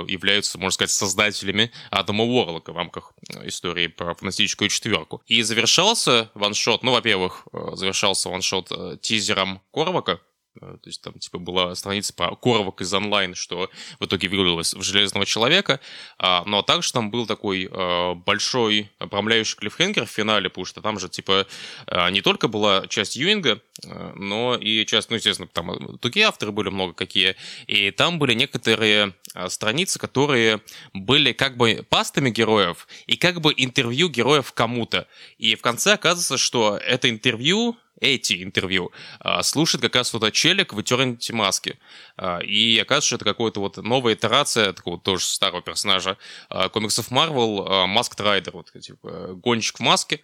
являются, 0.08 0.58
можно 0.58 0.74
сказать, 0.74 0.90
создателями 0.90 1.72
Адама 1.90 2.24
Уорлока 2.24 2.72
в 2.72 2.76
рамках 2.76 3.12
истории 3.44 3.86
про 3.86 4.14
фантастическую 4.14 4.68
четверку. 4.68 5.22
И 5.26 5.42
завершался 5.42 6.30
ваншот, 6.34 6.82
ну, 6.82 6.92
во-первых, 6.92 7.46
завершался 7.72 8.28
ваншот 8.28 9.00
тизером 9.00 9.62
Корвака, 9.72 10.12
Э, 10.12 10.33
то 10.60 10.78
есть 10.84 11.02
там 11.02 11.14
типа 11.14 11.38
была 11.38 11.74
страница 11.74 12.14
про 12.14 12.34
коровок 12.36 12.80
из 12.80 12.92
онлайн, 12.94 13.34
что 13.34 13.70
в 13.98 14.04
итоге 14.04 14.28
вылилось 14.28 14.74
в 14.74 14.82
Железного 14.82 15.26
Человека. 15.26 15.80
А, 16.18 16.44
но 16.46 16.62
также 16.62 16.92
там 16.92 17.10
был 17.10 17.26
такой 17.26 17.68
а, 17.70 18.14
большой 18.14 18.90
обрамляющий 18.98 19.56
клиффхенгер 19.56 20.06
в 20.06 20.10
финале, 20.10 20.48
потому 20.48 20.64
что 20.64 20.80
там 20.80 20.98
же 20.98 21.08
типа 21.08 21.46
а, 21.86 22.10
не 22.10 22.20
только 22.20 22.48
была 22.48 22.86
часть 22.86 23.16
Юинга, 23.16 23.60
а, 23.86 24.12
но 24.14 24.56
и 24.56 24.86
часть, 24.86 25.10
ну 25.10 25.16
естественно, 25.16 25.48
там 25.52 25.98
другие 26.00 26.26
авторы 26.26 26.52
были 26.52 26.68
много 26.68 26.92
какие. 26.94 27.36
И 27.66 27.90
там 27.90 28.18
были 28.18 28.34
некоторые 28.34 29.14
а, 29.34 29.48
страницы, 29.48 29.98
которые 29.98 30.60
были 30.92 31.32
как 31.32 31.56
бы 31.56 31.84
пастами 31.88 32.30
героев 32.30 32.86
и 33.06 33.16
как 33.16 33.40
бы 33.40 33.52
интервью 33.56 34.08
героев 34.08 34.52
кому-то. 34.52 35.08
И 35.38 35.56
в 35.56 35.62
конце 35.62 35.94
оказывается, 35.94 36.38
что 36.38 36.76
это 36.76 37.10
интервью 37.10 37.76
эти 38.00 38.42
интервью 38.42 38.92
а, 39.20 39.42
слушает 39.42 39.82
как 39.82 39.96
раз 39.96 40.12
вот 40.12 40.32
челик 40.32 40.72
в 40.72 40.78
Eternity 40.78 41.32
маске. 41.32 41.78
А, 42.16 42.38
и 42.40 42.78
оказывается, 42.78 43.06
что 43.06 43.16
это 43.16 43.24
какая-то 43.24 43.60
вот 43.60 43.76
новая 43.78 44.14
итерация 44.14 44.72
такого 44.72 44.98
тоже 44.98 45.24
старого 45.24 45.62
персонажа 45.62 46.18
а, 46.48 46.68
комиксов 46.68 47.10
Marvel, 47.10 47.86
Маск 47.86 48.14
Трайдер, 48.14 48.52
вот 48.52 48.72
типа 48.80 49.34
гонщик 49.34 49.78
в 49.78 49.80
маске, 49.80 50.20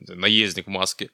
наездник 0.00 0.66
в 0.66 0.70
маске. 0.70 1.10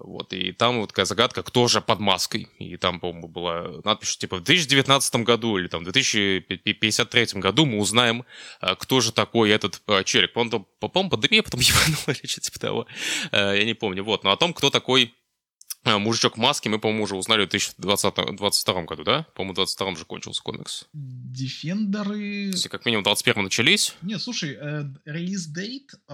Вот, 0.00 0.32
и 0.32 0.52
там 0.52 0.80
вот 0.80 0.88
такая 0.88 1.06
загадка, 1.06 1.42
кто 1.42 1.68
же 1.68 1.80
под 1.80 2.00
маской. 2.00 2.48
И 2.58 2.76
там, 2.76 3.00
по-моему, 3.00 3.28
была 3.28 3.80
надпись, 3.84 4.16
типа 4.16 4.36
в 4.36 4.42
2019 4.42 5.16
году 5.16 5.58
или 5.58 5.68
там 5.68 5.84
в 5.84 5.90
2053 5.90 7.40
году 7.40 7.66
мы 7.66 7.78
узнаем, 7.78 8.24
кто 8.78 9.00
же 9.00 9.12
такой 9.12 9.50
этот 9.50 9.80
челик. 10.04 10.32
По-моему, 10.32 10.68
по 10.80 10.88
пандемия 10.88 11.42
потом 11.42 11.60
ебанул 11.60 11.98
или 12.06 12.26
что-то 12.26 12.46
типа 12.46 12.60
того. 12.60 12.86
Я 13.32 13.64
не 13.64 13.74
помню. 13.74 14.04
Вот, 14.04 14.24
но 14.24 14.32
о 14.32 14.36
том, 14.36 14.52
кто 14.52 14.65
такой 14.70 15.14
э, 15.84 15.98
мужичок 15.98 16.36
в 16.36 16.40
маске, 16.40 16.68
мы, 16.68 16.78
по-моему, 16.78 17.04
уже 17.04 17.16
узнали 17.16 17.44
в 17.44 17.48
2022 17.48 18.82
году, 18.82 19.04
да? 19.04 19.26
По-моему, 19.34 19.52
в 19.52 19.56
2022 19.56 19.96
же 19.96 20.04
кончился 20.04 20.42
комикс. 20.42 20.86
Дефендеры... 20.92 22.50
Если 22.52 22.68
как 22.68 22.86
минимум 22.86 23.02
в 23.02 23.06
21 23.06 23.44
начались. 23.44 23.94
Не, 24.02 24.18
слушай, 24.18 24.56
э, 24.60 24.84
релиз 25.04 25.46
дейт 25.46 25.94
э, 26.08 26.12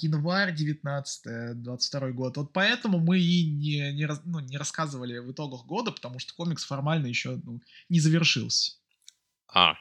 январь 0.00 0.54
19 0.54 1.62
22 1.62 2.10
год. 2.10 2.36
Вот 2.36 2.52
поэтому 2.52 2.98
мы 2.98 3.18
и 3.18 3.44
не, 3.44 3.92
не, 3.92 4.08
ну, 4.24 4.40
не 4.40 4.58
рассказывали 4.58 5.18
в 5.18 5.32
итогах 5.32 5.66
года, 5.66 5.92
потому 5.92 6.18
что 6.18 6.34
комикс 6.34 6.64
формально 6.64 7.06
еще 7.06 7.40
ну, 7.44 7.60
не 7.88 8.00
завершился. 8.00 8.72
А. 9.52 9.74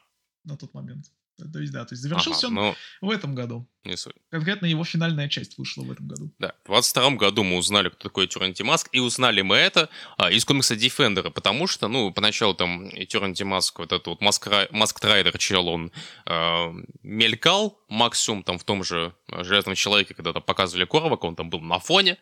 На 0.43 0.57
тот 0.57 0.73
момент. 0.73 1.05
То 1.37 1.59
есть, 1.59 1.73
да, 1.73 1.83
то 1.83 1.93
есть 1.93 2.03
завершился 2.03 2.47
ага, 2.47 2.47
он 2.47 2.53
но... 2.53 2.75
в 3.01 3.09
этом 3.09 3.33
году. 3.33 3.67
Не 3.83 3.97
суть. 3.97 4.13
Конкретно 4.29 4.67
его 4.67 4.83
финальная 4.83 5.27
часть 5.27 5.57
вышла 5.57 5.83
в 5.83 5.91
этом 5.91 6.07
году. 6.07 6.31
Да, 6.39 6.53
в 6.63 6.67
22 6.67 7.11
году 7.11 7.43
мы 7.43 7.57
узнали, 7.57 7.89
кто 7.89 8.09
такой 8.09 8.27
Eternity 8.27 8.61
Mask, 8.61 8.87
и 8.91 8.99
узнали 8.99 9.41
мы 9.41 9.55
это 9.55 9.89
а, 10.17 10.31
из 10.31 10.45
комикса 10.45 10.75
Defender, 10.75 11.31
потому 11.31 11.67
что, 11.67 11.87
ну, 11.87 12.11
поначалу 12.13 12.53
там 12.53 12.87
Eternity 12.87 13.43
Mask, 13.43 13.73
вот 13.77 13.91
этот 13.91 14.07
вот 14.07 14.21
Mask 14.21 14.71
Rider 14.71 15.37
чел, 15.37 15.67
он 15.67 15.91
э, 16.25 16.73
мелькал 17.01 17.79
максимум 17.89 18.43
там 18.43 18.57
в 18.57 18.63
том 18.63 18.83
же 18.83 19.13
Железном 19.27 19.75
Человеке, 19.75 20.13
когда 20.13 20.33
там 20.33 20.43
показывали 20.43 20.85
Коровака, 20.85 21.25
он 21.25 21.35
там 21.35 21.49
был 21.49 21.59
на 21.59 21.79
фоне, 21.79 22.13
Э, 22.13 22.19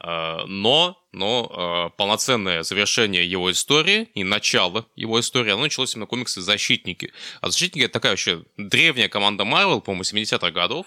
но, 0.00 0.98
но 1.12 1.90
э, 1.92 1.96
полноценное 1.96 2.62
завершение 2.62 3.28
его 3.28 3.50
истории 3.52 4.08
и 4.14 4.24
начало 4.24 4.86
его 4.96 5.20
истории, 5.20 5.52
оно 5.52 5.62
началось 5.62 5.94
именно 5.94 6.06
комиксы 6.06 6.40
«Защитники». 6.40 7.12
А 7.40 7.50
«Защитники»— 7.50 7.84
это 7.86 7.94
такая 7.94 8.12
вообще 8.12 8.44
древняя 8.56 9.08
команда 9.08 9.44
Marvel, 9.44 9.80
по-моему, 9.80 10.02
70-х 10.02 10.50
годов, 10.50 10.86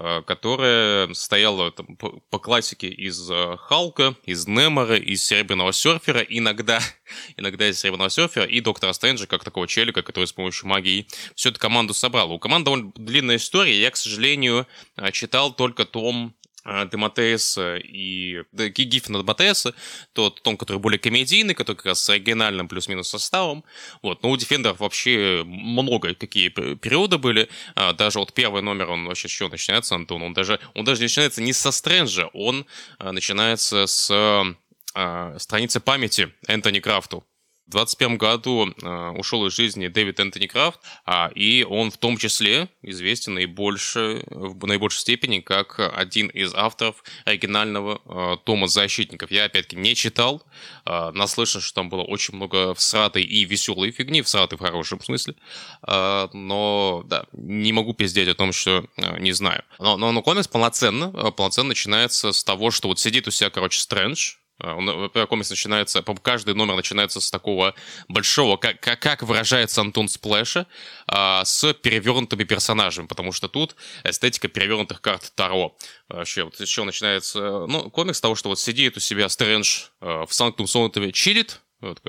Э, 0.00 0.22
которая 0.24 1.12
состояла 1.14 1.72
там, 1.72 1.96
по, 1.96 2.20
по 2.30 2.38
классике 2.38 2.88
из 2.88 3.28
э, 3.30 3.56
Халка, 3.58 4.14
из 4.24 4.46
Немора, 4.46 4.96
из 4.96 5.24
Серебряного 5.24 5.72
Серфера, 5.72 6.20
иногда, 6.20 6.80
иногда 7.36 7.68
из 7.68 7.80
Серебряного 7.80 8.10
Серфера 8.10 8.44
и 8.44 8.60
Доктора 8.60 8.92
Стрэнджа, 8.92 9.26
как 9.26 9.42
такого 9.42 9.66
челика, 9.66 10.02
который 10.02 10.26
с 10.26 10.32
помощью 10.32 10.68
магии 10.68 11.08
всю 11.34 11.48
эту 11.48 11.58
команду 11.58 11.94
собрал. 11.94 12.30
У 12.30 12.38
команды 12.38 12.66
довольно 12.66 12.92
длинная 12.94 13.36
история, 13.36 13.80
я, 13.80 13.90
к 13.90 13.96
сожалению, 13.96 14.68
э, 14.96 15.10
читал 15.10 15.52
только 15.52 15.84
том 15.84 16.34
Дематеса 16.90 17.76
и 17.76 18.42
Гиффина 18.52 19.18
Дематеса, 19.20 19.74
тот 20.12 20.42
том, 20.42 20.56
который 20.56 20.78
более 20.78 20.98
комедийный, 20.98 21.54
который 21.54 21.76
как 21.76 21.86
раз 21.86 22.04
с 22.04 22.10
оригинальным 22.10 22.68
плюс-минус 22.68 23.08
составом. 23.08 23.64
Вот. 24.02 24.22
Но 24.22 24.30
у 24.30 24.36
Дефендеров 24.36 24.80
вообще 24.80 25.42
много 25.46 26.14
какие 26.14 26.48
периоды 26.48 27.18
были. 27.18 27.48
А, 27.74 27.92
даже 27.92 28.18
вот 28.18 28.32
первый 28.32 28.62
номер, 28.62 28.90
он 28.90 29.06
вообще 29.06 29.28
с 29.28 29.30
чего 29.30 29.48
начинается, 29.48 29.94
Антон? 29.94 30.22
Он 30.22 30.34
даже, 30.34 30.60
он 30.74 30.84
даже 30.84 31.02
начинается 31.02 31.42
не 31.42 31.52
со 31.52 31.70
Стрэнджа, 31.70 32.28
он 32.32 32.66
а, 32.98 33.12
начинается 33.12 33.86
с 33.86 34.56
страницы 35.38 35.78
памяти 35.78 36.32
Энтони 36.48 36.80
Крафту. 36.80 37.24
В 37.68 37.72
2021 37.72 38.16
году 38.16 38.74
э, 38.82 39.10
ушел 39.18 39.46
из 39.46 39.54
жизни 39.54 39.88
Дэвид 39.88 40.18
Энтони 40.20 40.46
Крафт, 40.46 40.80
а, 41.04 41.30
и 41.34 41.64
он 41.68 41.90
в 41.90 41.98
том 41.98 42.16
числе 42.16 42.70
известен 42.80 43.34
наибольше, 43.34 44.24
в 44.30 44.66
наибольшей 44.66 45.00
степени 45.00 45.40
как 45.40 45.78
один 45.78 46.28
из 46.28 46.54
авторов 46.54 47.04
оригинального 47.26 48.00
э, 48.06 48.36
тома 48.44 48.68
«Защитников». 48.68 49.30
Я, 49.30 49.44
опять-таки, 49.44 49.76
не 49.76 49.94
читал, 49.94 50.42
э, 50.86 51.10
наслышан, 51.10 51.60
что 51.60 51.74
там 51.74 51.90
было 51.90 52.00
очень 52.00 52.36
много 52.36 52.72
всратой 52.72 53.22
и 53.22 53.44
веселой 53.44 53.90
фигни, 53.90 54.22
всратой 54.22 54.56
в 54.56 54.62
хорошем 54.62 55.02
смысле, 55.02 55.34
но, 55.86 57.02
да, 57.04 57.26
не 57.32 57.72
могу 57.74 57.92
пиздеть 57.92 58.28
о 58.28 58.34
том, 58.34 58.52
что 58.52 58.86
не 59.18 59.32
знаю. 59.32 59.62
Но, 59.78 59.98
но, 59.98 60.12
но 60.12 60.22
комикс 60.22 60.48
полноценно, 60.48 61.10
полноценно 61.32 61.68
начинается 61.68 62.32
с 62.32 62.42
того, 62.42 62.70
что 62.70 62.88
вот 62.88 62.98
сидит 62.98 63.28
у 63.28 63.30
себя, 63.30 63.50
короче, 63.50 63.80
Стрэндж, 63.80 64.36
комикс 65.26 65.50
начинается, 65.50 66.02
каждый 66.22 66.54
номер 66.54 66.74
начинается 66.74 67.20
с 67.20 67.30
такого 67.30 67.74
большого, 68.08 68.56
как, 68.56 68.80
как, 68.80 69.22
выражается 69.22 69.80
Антон 69.80 70.08
Сплэша, 70.08 70.66
а, 71.06 71.44
с 71.44 71.72
перевернутыми 71.74 72.44
персонажами, 72.44 73.06
потому 73.06 73.32
что 73.32 73.48
тут 73.48 73.76
эстетика 74.04 74.48
перевернутых 74.48 75.00
карт 75.00 75.32
Таро. 75.34 75.76
Вообще, 76.08 76.44
вот 76.44 76.58
еще 76.60 76.84
начинается, 76.84 77.66
ну, 77.66 77.90
комикс 77.90 78.20
того, 78.20 78.34
что 78.34 78.48
вот 78.48 78.58
сидит 78.58 78.96
у 78.96 79.00
себя 79.00 79.28
Стрэндж 79.28 79.86
а, 80.00 80.26
в 80.26 80.34
Санктум 80.34 80.66
Сонатове, 80.66 81.12
чилит, 81.12 81.60
вот, 81.80 82.02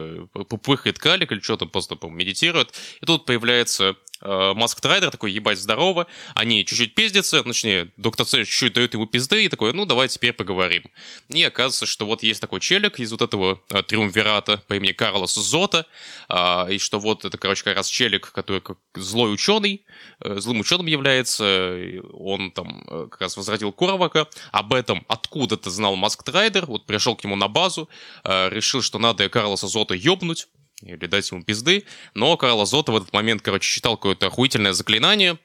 пыхает 0.64 0.98
калик 0.98 1.32
или 1.32 1.40
что-то, 1.42 1.68
просто 1.68 1.96
медитирует, 2.08 2.74
и 3.02 3.06
тут 3.06 3.26
появляется 3.26 3.96
Маск 4.22 4.82
Трайдер 4.82 5.12
такой, 5.12 5.32
ебать, 5.32 5.60
здорово. 5.60 6.08
Они 6.36 6.66
чуть-чуть 6.66 6.96
пиздятся, 6.96 7.44
точнее, 7.44 7.92
доктор 7.98 8.26
Цей 8.26 8.46
чуть-чуть 8.46 8.74
дают 8.74 8.94
ему 8.94 9.06
пизды, 9.06 9.46
и 9.46 9.50
такой, 9.50 9.74
ну, 9.74 9.86
давай 9.86 10.08
теперь 10.08 10.34
поговорим. 10.34 10.84
И 11.30 11.44
оказывается, 11.44 11.86
что 11.86 12.06
вот 12.06 12.24
есть 12.24 12.42
такой 12.42 12.60
челик 12.60 13.00
из 13.00 13.12
вот 13.12 13.22
этого 13.22 13.62
а, 13.72 13.84
триумвирата 13.84 14.62
по 14.68 14.76
имени 14.76 14.92
Карлос 14.92 15.36
Зота, 15.36 15.86
а, 16.28 16.68
и 16.70 16.78
что 16.78 17.00
вот 17.00 17.26
это, 17.26 17.38
короче, 17.38 17.64
как 17.64 17.78
раз 17.78 17.88
челик, 17.88 18.32
который 18.32 18.62
как 18.62 18.78
злой 18.96 19.34
ученый, 19.34 19.86
а, 20.20 20.40
злым 20.40 20.60
ученым 20.60 20.86
является, 20.86 21.78
он 22.14 22.52
там 22.52 22.84
как 23.10 23.22
раз 23.22 23.38
возродил 23.38 23.72
Коровака, 23.72 24.28
об 24.52 24.74
этом 24.74 25.06
откуда-то 25.08 25.70
знал 25.70 25.96
Маск 25.96 26.24
Трайдер, 26.24 26.66
вот 26.66 26.86
пришел 26.86 27.16
к 27.16 27.24
нему 27.24 27.36
на 27.36 27.48
базу, 27.48 27.90
а, 28.24 28.50
решил, 28.50 28.82
что 28.82 29.00
надо 29.00 29.30
Карло 29.30 29.68
Зота 29.68 29.96
ёбнуть, 29.96 30.48
или 30.82 31.06
дать 31.08 31.30
ему 31.32 31.44
пизды, 31.44 31.86
но 32.14 32.38
Карло 32.38 32.62
Зота 32.62 32.92
в 32.92 32.98
этот 32.98 33.14
момент, 33.14 33.42
короче, 33.42 33.74
читал 33.74 33.98
какое-то 33.98 34.28
охуительное 34.28 34.74
заклинание, 34.74 35.38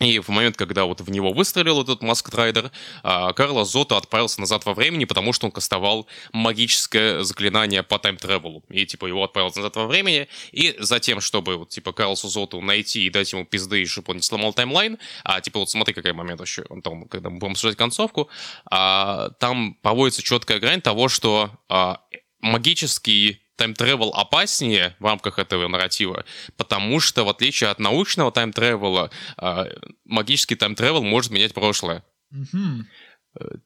и 0.00 0.20
в 0.20 0.28
момент, 0.28 0.56
когда 0.56 0.84
вот 0.84 1.00
в 1.00 1.10
него 1.10 1.32
выстрелил 1.32 1.82
этот 1.82 2.02
Masked 2.02 2.33
Raider, 2.33 2.70
Карло 3.02 3.58
Зота 3.58 3.96
отправился 3.96 4.40
назад 4.40 4.64
во 4.64 4.74
времени, 4.74 5.06
потому 5.06 5.32
что 5.32 5.46
он 5.46 5.52
кастовал 5.52 6.06
магическое 6.32 7.24
заклинание 7.24 7.82
по 7.82 7.98
time 7.98 8.18
travel 8.18 8.47
-у. 8.47 8.62
И, 8.68 8.86
типа, 8.86 9.06
его 9.06 9.24
отправил 9.24 9.52
назад 9.54 9.74
во 9.74 9.86
времени, 9.86 10.28
и 10.52 10.76
затем, 10.78 11.20
чтобы, 11.20 11.56
вот, 11.56 11.70
типа, 11.70 11.92
Карло 11.92 12.28
Зоту 12.28 12.60
найти 12.60 13.06
и 13.06 13.10
дать 13.10 13.32
ему 13.32 13.44
пизды, 13.44 13.84
чтобы 13.86 14.12
он 14.12 14.16
не 14.18 14.22
сломал 14.22 14.52
таймлайн, 14.52 14.98
а, 15.24 15.40
типа, 15.40 15.58
вот 15.58 15.70
смотри, 15.70 15.94
какой 15.94 16.12
момент 16.12 16.38
вообще, 16.38 16.64
он 16.68 16.80
там, 16.80 17.08
когда 17.08 17.30
мы 17.30 17.38
будем 17.38 17.52
обсуждать 17.52 17.76
концовку, 17.76 18.28
а, 18.70 19.30
там 19.40 19.74
проводится 19.82 20.22
четкая 20.22 20.60
грань 20.60 20.80
того, 20.80 21.08
что 21.08 21.50
а, 21.68 22.02
магический 22.40 23.42
time 23.58 23.79
travel 23.79 24.10
опаснее 24.14 24.96
в 25.00 25.04
рамках 25.04 25.38
этого 25.38 25.68
нарратива, 25.68 26.24
потому 26.56 27.00
что, 27.00 27.24
в 27.24 27.28
отличие 27.28 27.70
от 27.70 27.80
научного 27.80 28.30
time 28.32 28.56
travel 28.56 28.92
-а, 28.92 29.10
а, 29.36 29.66
магический 30.04 30.54
time 30.54 30.73
travel 30.73 31.02
может 31.02 31.30
менять 31.32 31.52
прошлое. 31.52 32.04
Mm-hmm. 32.32 33.60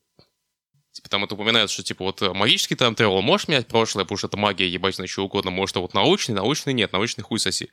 Типа, 0.92 1.08
там 1.08 1.24
это 1.24 1.34
упоминается, 1.34 1.74
что, 1.74 1.82
типа, 1.82 2.04
вот 2.04 2.20
магический 2.34 2.74
time 2.74 2.93
travel 2.93 3.22
может 3.22 3.48
менять 3.48 3.66
прошлое, 3.66 4.04
потому 4.04 4.18
что 4.18 4.28
это 4.28 4.36
магия, 4.36 4.68
ебать, 4.68 4.98
на 4.98 5.06
что 5.06 5.24
угодно, 5.24 5.50
может, 5.50 5.76
а 5.76 5.80
вот 5.80 5.94
научный, 5.94 6.34
научный 6.34 6.72
нет, 6.72 6.92
научный 6.92 7.22
хуй 7.22 7.38
соси. 7.38 7.70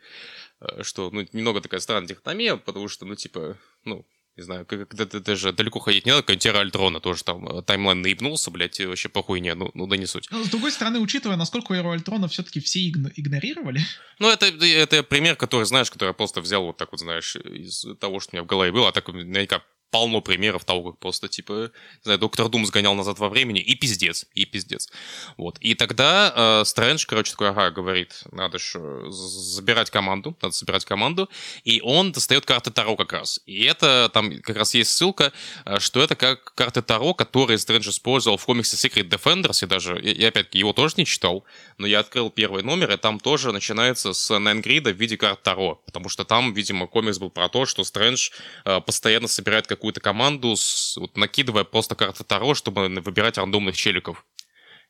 Э, 0.62 0.84
что, 0.84 1.10
ну, 1.12 1.26
немного 1.34 1.62
такая 1.62 1.80
странная 1.80 2.08
дихотомия, 2.08 2.58
потому 2.58 2.88
что, 2.88 3.06
ну, 3.06 3.15
типа, 3.15 3.58
ну, 3.84 4.06
не 4.39 4.45
знаю, 4.45 4.65
когда 4.65 5.06
ты 5.06 5.19
даже 5.19 5.52
далеко 5.52 5.80
ходить 5.80 6.06
не 6.06 6.12
надо, 6.12 6.23
какая-нибудь 6.23 6.43
Тера 6.43 6.60
Альтрона 6.60 7.02
тоже 7.02 7.23
там 7.25 7.45
э, 7.47 7.62
таймлайн 7.62 8.02
наебнулся, 8.02 8.49
блядь, 8.52 8.80
вообще 8.80 9.10
по 9.10 9.21
хуйне, 9.21 9.54
ну, 9.54 9.69
ну 9.73 9.86
да 9.86 9.97
не 9.97 10.06
суть. 10.06 10.30
Но, 10.32 10.43
с 10.43 10.47
другой 10.47 10.71
стороны, 10.71 10.99
учитывая, 10.99 11.36
насколько 11.36 11.73
Эру 11.73 11.91
Альтрона 11.91 12.30
все-таки 12.30 12.62
все 12.62 12.80
игн- 12.89 13.12
игнорировали. 13.17 13.82
Ну, 14.19 14.30
это, 14.30 14.45
это 14.45 15.04
пример, 15.04 15.36
который, 15.36 15.65
знаешь, 15.65 15.91
который 15.91 16.10
я 16.10 16.13
просто 16.13 16.39
взял 16.39 16.63
вот 16.63 16.78
так 16.78 16.91
вот, 16.91 17.02
знаешь, 17.02 17.36
из 17.36 17.86
того, 17.99 18.21
что 18.21 18.32
у 18.32 18.36
меня 18.38 18.43
в 18.43 18.47
голове 18.47 18.71
было, 18.71 18.88
а 18.88 18.91
так 18.93 19.10
наверняка 19.10 19.62
полно 19.91 20.21
примеров 20.21 20.65
того, 20.65 20.91
как 20.91 20.99
просто, 20.99 21.28
типа, 21.28 21.54
не 21.54 22.04
знаю, 22.04 22.19
Доктор 22.19 22.49
Дум 22.49 22.65
сгонял 22.65 22.95
назад 22.95 23.19
во 23.19 23.30
времени, 23.30 23.60
и 23.60 23.75
пиздец, 23.75 24.25
и 24.34 24.45
пиздец. 24.45 24.89
Вот. 25.38 25.58
И 25.60 25.73
тогда 25.75 26.62
э, 26.62 26.65
Стрэндж, 26.65 27.06
короче, 27.08 27.32
такой, 27.32 27.49
ага, 27.49 27.71
говорит, 27.71 28.23
надо 28.32 28.60
же 28.60 29.12
забирать 29.12 29.89
команду, 29.89 30.36
надо 30.41 30.54
собирать 30.54 30.86
команду, 30.86 31.30
и 31.63 31.82
он 31.82 32.12
достает 32.12 32.45
карты 32.45 32.71
Таро 32.71 32.95
как 32.95 33.13
раз. 33.13 33.41
И 33.45 33.63
это, 33.63 34.10
там 34.13 34.39
как 34.41 34.58
раз 34.58 34.73
есть 34.75 34.91
ссылка, 34.91 35.32
э, 35.65 35.80
что 35.80 36.02
это 36.02 36.15
как 36.15 36.54
карты 36.54 36.82
Таро, 36.82 37.13
которые 37.13 37.58
Стрэндж 37.58 37.89
использовал 37.89 38.38
в 38.38 38.45
комиксе 38.45 38.75
Secret 38.75 39.10
Defenders, 39.10 39.63
и 39.63 39.67
даже, 39.67 39.99
я 40.02 40.28
опять-таки 40.30 40.60
его 40.60 40.73
тоже 40.73 40.95
не 40.97 41.06
читал, 41.06 41.43
но 41.78 41.88
я 41.88 41.99
открыл 41.99 42.30
первый 42.30 42.63
номер, 42.63 42.91
и 42.91 42.97
там 42.97 43.19
тоже 43.19 43.52
начинается 43.52 44.13
с 44.13 44.38
Найнгрида 44.38 44.91
в 44.91 44.97
виде 44.97 45.17
карт 45.17 45.41
Таро, 45.41 45.82
потому 45.86 46.10
что 46.10 46.25
там, 46.25 46.54
видимо, 46.54 46.88
комикс 46.88 47.17
был 47.17 47.30
про 47.30 47.49
то, 47.49 47.65
что 47.65 47.84
Стрэндж 47.84 48.30
э, 48.65 48.82
постоянно 48.82 49.28
собирает 49.28 49.67
как 49.67 49.79
какую-то 49.80 50.02
команду, 50.02 50.56
с, 50.56 50.98
вот, 50.98 51.15
накидывая 51.15 51.63
просто 51.63 51.96
карты 51.96 52.24
Таро, 52.26 52.54
чтобы 52.54 52.89
выбирать 52.89 53.38
рандомных 53.38 53.78
челиков. 53.78 54.26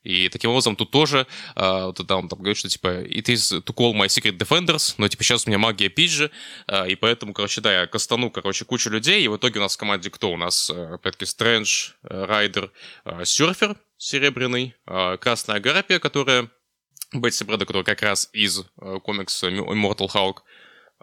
И 0.02 0.28
таким 0.30 0.50
образом 0.50 0.76
тут 0.76 0.90
тоже, 0.90 1.26
э, 1.56 1.84
вот, 1.84 2.06
там 2.06 2.26
говорит, 2.26 2.56
что 2.56 2.68
типа 2.68 2.88
it 2.88 3.24
is 3.28 3.62
to 3.62 3.74
call 3.74 3.92
my 3.92 4.06
secret 4.06 4.36
defenders, 4.38 4.94
но 4.98 5.08
типа 5.08 5.22
сейчас 5.22 5.46
у 5.46 5.50
меня 5.50 5.58
магия 5.58 5.88
пиджи, 5.88 6.30
э, 6.66 6.88
и 6.90 6.96
поэтому, 6.96 7.32
короче, 7.32 7.60
да, 7.60 7.80
я 7.80 7.86
кастану, 7.86 8.30
короче, 8.30 8.64
кучу 8.64 8.90
людей, 8.90 9.22
и 9.22 9.28
в 9.28 9.36
итоге 9.36 9.60
у 9.60 9.62
нас 9.62 9.76
в 9.76 9.78
команде 9.78 10.10
кто? 10.10 10.32
У 10.32 10.36
нас, 10.36 10.70
э, 10.70 10.94
опять-таки, 10.94 11.26
Стрэндж, 11.26 11.90
Райдер, 12.02 12.72
э, 13.04 13.24
Сёрфер 13.24 13.76
серебряный, 13.98 14.74
э, 14.86 15.16
Красная 15.18 15.60
Гарпия, 15.60 15.98
которая 15.98 16.50
Бетси 17.12 17.44
Брэда, 17.44 17.66
который 17.66 17.84
как 17.84 18.02
раз 18.02 18.30
из 18.32 18.60
э, 18.60 18.98
комикса 19.04 19.48
Immortal 19.48 20.08
Hulk, 20.08 20.36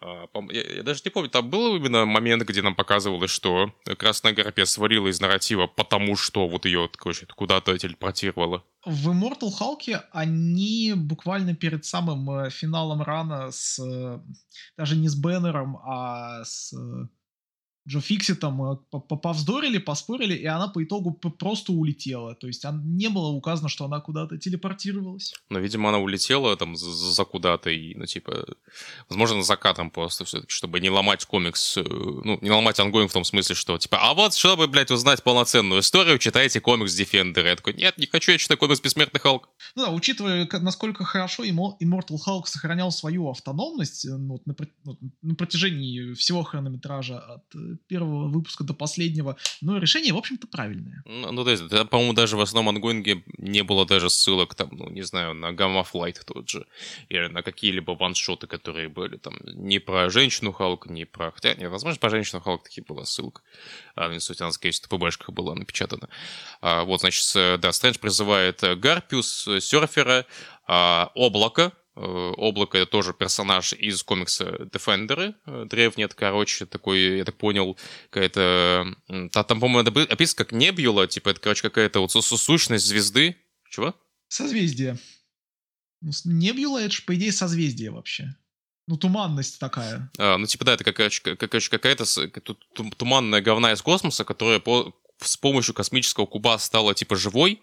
я, 0.01 0.75
я 0.75 0.83
даже 0.83 1.01
не 1.05 1.11
помню, 1.11 1.29
там 1.29 1.49
был 1.49 1.75
именно 1.75 2.05
момент, 2.05 2.43
где 2.43 2.61
нам 2.61 2.75
показывалось, 2.75 3.31
что 3.31 3.73
Красная 3.97 4.33
Гарпия 4.33 4.65
свалила 4.65 5.07
из 5.07 5.19
нарратива, 5.19 5.67
потому 5.67 6.15
что 6.15 6.47
вот 6.47 6.65
ее, 6.65 6.89
короче, 6.95 7.25
куда-то 7.25 7.77
телепортировала. 7.77 8.63
В 8.85 9.09
Immortal 9.09 9.51
Hulk 9.59 10.01
они 10.11 10.93
буквально 10.95 11.55
перед 11.55 11.83
самым 11.85 12.29
э, 12.29 12.49
финалом 12.49 13.01
рана 13.01 13.51
с... 13.51 13.79
Э, 13.79 14.19
даже 14.77 14.95
не 14.95 15.09
с 15.09 15.15
Беннером, 15.15 15.77
а 15.77 16.43
с 16.45 16.73
э, 16.73 17.07
Джо 17.87 18.01
Фиксит 18.01 18.35
там 18.35 18.61
э, 18.73 18.75
повздорили, 19.21 19.77
поспорили, 19.77 20.35
и 20.35 20.45
она 20.45 20.67
по 20.67 20.83
итогу 20.83 21.11
просто 21.11 21.71
улетела. 21.71 22.35
То 22.35 22.47
есть 22.47 22.65
не 22.83 23.07
было 23.07 23.27
указано, 23.29 23.69
что 23.69 23.85
она 23.85 24.01
куда-то 24.01 24.37
телепортировалась. 24.37 25.33
Но, 25.49 25.59
видимо, 25.59 25.89
она 25.89 25.99
улетела 25.99 26.55
там 26.57 26.75
за, 26.75 27.23
куда-то, 27.23 27.69
и, 27.69 27.95
ну, 27.95 28.05
типа, 28.05 28.45
возможно, 29.07 29.41
закатом 29.41 29.89
просто 29.89 30.25
все-таки, 30.25 30.51
чтобы 30.51 30.81
не 30.81 30.89
ломать 30.89 31.23
комикс, 31.25 31.77
э, 31.77 31.83
ну, 31.83 32.37
не 32.41 32.51
ломать 32.51 32.79
ongoing 32.79 33.09
в 33.09 33.13
том 33.13 33.23
смысле, 33.23 33.55
что, 33.55 33.77
типа, 33.77 33.99
а 34.01 34.13
вот, 34.13 34.33
чтобы, 34.33 34.67
блядь, 34.67 34.91
узнать 34.91 35.23
полноценную 35.23 35.79
историю, 35.79 36.17
читайте 36.17 36.59
комикс 36.59 36.99
Defenders. 36.99 37.45
Я 37.45 37.55
такой, 37.55 37.73
нет, 37.73 37.97
не 37.97 38.07
хочу, 38.07 38.33
я 38.33 38.37
читаю 38.37 38.57
комикс 38.57 38.81
Бессмертный 38.81 39.21
Халк. 39.21 39.47
Ну 39.75 39.85
да, 39.85 39.91
учитывая, 39.91 40.47
насколько 40.59 41.05
хорошо 41.05 41.45
Immortal 41.45 42.17
Hulk 42.27 42.47
сохранял 42.47 42.91
свою 42.91 43.29
автономность 43.29 44.05
э, 44.05 44.09
ну, 44.09 44.41
на, 44.45 44.55
на 45.21 45.35
протяжении 45.35 46.13
всего 46.15 46.43
хронометража 46.43 47.19
от 47.19 47.76
первого 47.87 48.27
выпуска 48.27 48.63
до 48.63 48.73
последнего, 48.73 49.37
но 49.61 49.77
решение, 49.77 50.13
в 50.13 50.17
общем-то, 50.17 50.47
правильное. 50.47 51.03
Ну, 51.05 51.31
ну 51.31 51.43
то 51.43 51.51
есть, 51.51 51.67
да, 51.67 51.85
по-моему, 51.85 52.13
даже 52.13 52.37
в 52.37 52.41
основном 52.41 52.75
ангоинге 52.75 53.23
не 53.37 53.63
было 53.63 53.85
даже 53.85 54.09
ссылок, 54.09 54.55
там, 54.55 54.69
ну, 54.71 54.89
не 54.89 55.03
знаю, 55.03 55.33
на 55.33 55.51
Gamma 55.51 55.85
Flight 55.91 56.23
тот 56.25 56.49
же, 56.49 56.65
или 57.09 57.27
на 57.27 57.41
какие-либо 57.41 57.91
ваншоты, 57.91 58.47
которые 58.47 58.89
были 58.89 59.17
там, 59.17 59.37
не 59.43 59.79
про 59.79 60.09
женщину 60.09 60.51
Халк, 60.51 60.87
не 60.87 61.05
про... 61.05 61.31
Хотя, 61.31 61.53
нет, 61.55 61.69
возможно, 61.71 61.99
про 61.99 62.09
женщину 62.09 62.41
Халк 62.41 62.63
таки 62.63 62.81
была 62.81 63.05
ссылка. 63.05 63.41
А, 63.95 64.09
в 64.09 64.19
сути, 64.19 64.41
она, 64.41 64.51
скорее 64.51 64.71
всего, 64.71 64.97
в 64.97 64.99
ПБшках 64.99 65.29
была 65.31 65.55
напечатана. 65.55 66.09
А, 66.61 66.83
вот, 66.83 67.01
значит, 67.01 67.25
да, 67.61 67.71
Стрэндж 67.71 67.99
призывает 67.99 68.61
Гарпиус, 68.61 69.49
Серфера, 69.59 70.25
а, 70.67 71.11
Облако, 71.15 71.67
Э, 71.67 71.86
Облако— 71.97 72.77
это 72.79 72.91
тоже 72.91 73.13
персонаж 73.13 73.73
из 73.73 74.03
комикса 74.03 74.69
Defender, 74.71 75.33
э, 75.45 75.65
древний, 75.65 76.03
это, 76.03 76.15
короче, 76.15 76.65
такой, 76.65 77.17
я 77.17 77.25
так 77.25 77.37
понял, 77.37 77.77
какая-то... 78.09 78.95
Там, 79.31 79.59
по-моему, 79.59 79.79
это 79.79 80.13
описано 80.13 80.37
как 80.37 80.51
Небьюла, 80.51 81.07
типа, 81.07 81.29
это, 81.29 81.39
короче, 81.39 81.63
какая-то 81.63 81.99
вот 82.01 82.11
сущность 82.11 82.85
звезды. 82.85 83.35
Чего? 83.69 83.95
Созвездие. 84.27 84.97
Ну, 86.01 86.11
Небьюла— 86.25 86.77
это 86.83 86.93
же, 86.93 87.01
по 87.03 87.15
идее, 87.15 87.31
созвездие 87.31 87.91
вообще. 87.91 88.35
Ну, 88.87 88.97
туманность 88.97 89.59
такая. 89.59 90.11
А, 90.17 90.37
ну, 90.37 90.45
типа, 90.45 90.65
да, 90.65 90.73
это 90.73 90.83
какая-то 90.83 92.05
туманная 92.97 93.41
говна 93.41 93.73
из 93.73 93.81
космоса, 93.81 94.23
которая 94.23 94.59
по, 94.59 94.93
с 95.19 95.35
помощью 95.35 95.73
космического 95.73 96.25
куба 96.25 96.57
стала, 96.59 96.93
типа, 96.93 97.15
живой, 97.15 97.61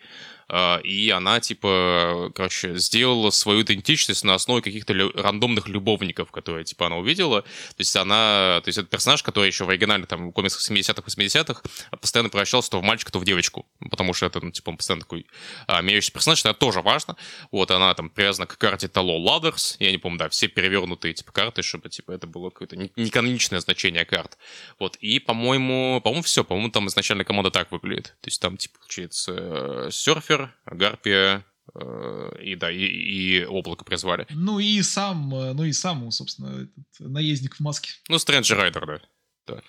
и 0.85 1.11
она, 1.11 1.41
типа, 1.41 2.31
короче, 2.35 2.77
сделала 2.77 3.31
свою 3.31 3.63
идентичность 3.63 4.25
на 4.25 4.35
основе 4.35 4.63
каких-то 4.63 4.93
лю- 4.93 5.13
рандомных 5.15 5.69
любовников, 5.69 6.31
которые, 6.31 6.65
типа, 6.65 6.87
она 6.87 6.97
увидела. 6.97 7.43
То 7.43 7.79
есть 7.79 7.97
она, 7.97 8.61
то 8.63 8.69
есть 8.69 8.79
это 8.79 8.89
персонаж, 8.89 9.23
который 9.23 9.47
еще 9.47 9.65
в 9.65 9.71
оригинале, 9.71 10.07
там, 10.07 10.29
в 10.29 10.33
комиксах 10.33 10.61
70-х, 10.71 11.03
80-х 11.03 11.63
постоянно 12.01 12.29
превращался 12.29 12.71
то 12.71 12.81
в 12.81 12.83
мальчика, 12.83 13.13
то 13.13 13.19
в 13.19 13.25
девочку, 13.25 13.67
потому 13.91 14.15
что 14.15 14.27
это, 14.27 14.41
ну, 14.41 14.51
типа, 14.51 14.71
он 14.71 14.77
постоянно 14.77 15.03
такой 15.03 15.27
а, 15.67 15.81
меняющийся 15.83 16.13
персонаж, 16.13 16.41
это 16.41 16.55
тоже 16.55 16.81
важно. 16.81 17.17
Вот, 17.51 17.71
она 17.71 17.95
там 17.95 18.11
привязана 18.11 18.47
к 18.47 18.59
карте 18.59 18.89
Тало 18.89 19.19
Ладерс, 19.19 19.77
я 19.79 19.91
не 19.91 19.99
помню, 19.99 20.19
да, 20.19 20.29
все 20.29 20.49
перевернутые, 20.49 21.15
типа, 21.15 21.33
карты, 21.33 21.63
чтобы, 21.63 21.89
типа, 21.89 22.13
это 22.13 22.27
было 22.27 22.51
какое-то 22.51 22.77
неканоничное 22.77 23.61
значение 23.61 24.05
карт. 24.05 24.39
Вот, 24.79 24.97
и, 24.97 25.19
по-моему, 25.19 26.01
по-моему, 26.03 26.23
все, 26.23 26.45
по-моему, 26.45 26.71
там 26.71 26.89
изначально 26.89 27.25
команда 27.25 27.51
так 27.51 27.71
выглядит. 27.73 28.15
То 28.21 28.29
есть 28.29 28.41
там, 28.41 28.57
типа, 28.57 28.79
получается, 28.79 29.33
э, 29.37 29.89
серфер, 29.91 30.34
Люцифер, 30.35 30.55
Гарпия, 30.67 31.45
э, 31.75 32.39
и 32.43 32.57
да, 32.57 32.71
и, 32.71 32.85
и 32.85 33.45
облако 33.45 33.85
призвали. 33.85 34.27
Ну 34.31 34.59
и 34.59 34.83
сам, 34.83 35.35
э, 35.35 35.53
ну 35.53 35.65
и 35.65 35.73
сам, 35.73 36.11
собственно, 36.11 36.65
этот 36.65 37.11
наездник 37.11 37.57
в 37.57 37.61
маске. 37.61 37.91
Ну, 38.09 38.19
Стрэнджер 38.19 38.59
Райдер, 38.59 38.87
да. 38.87 39.01
да. 39.47 39.63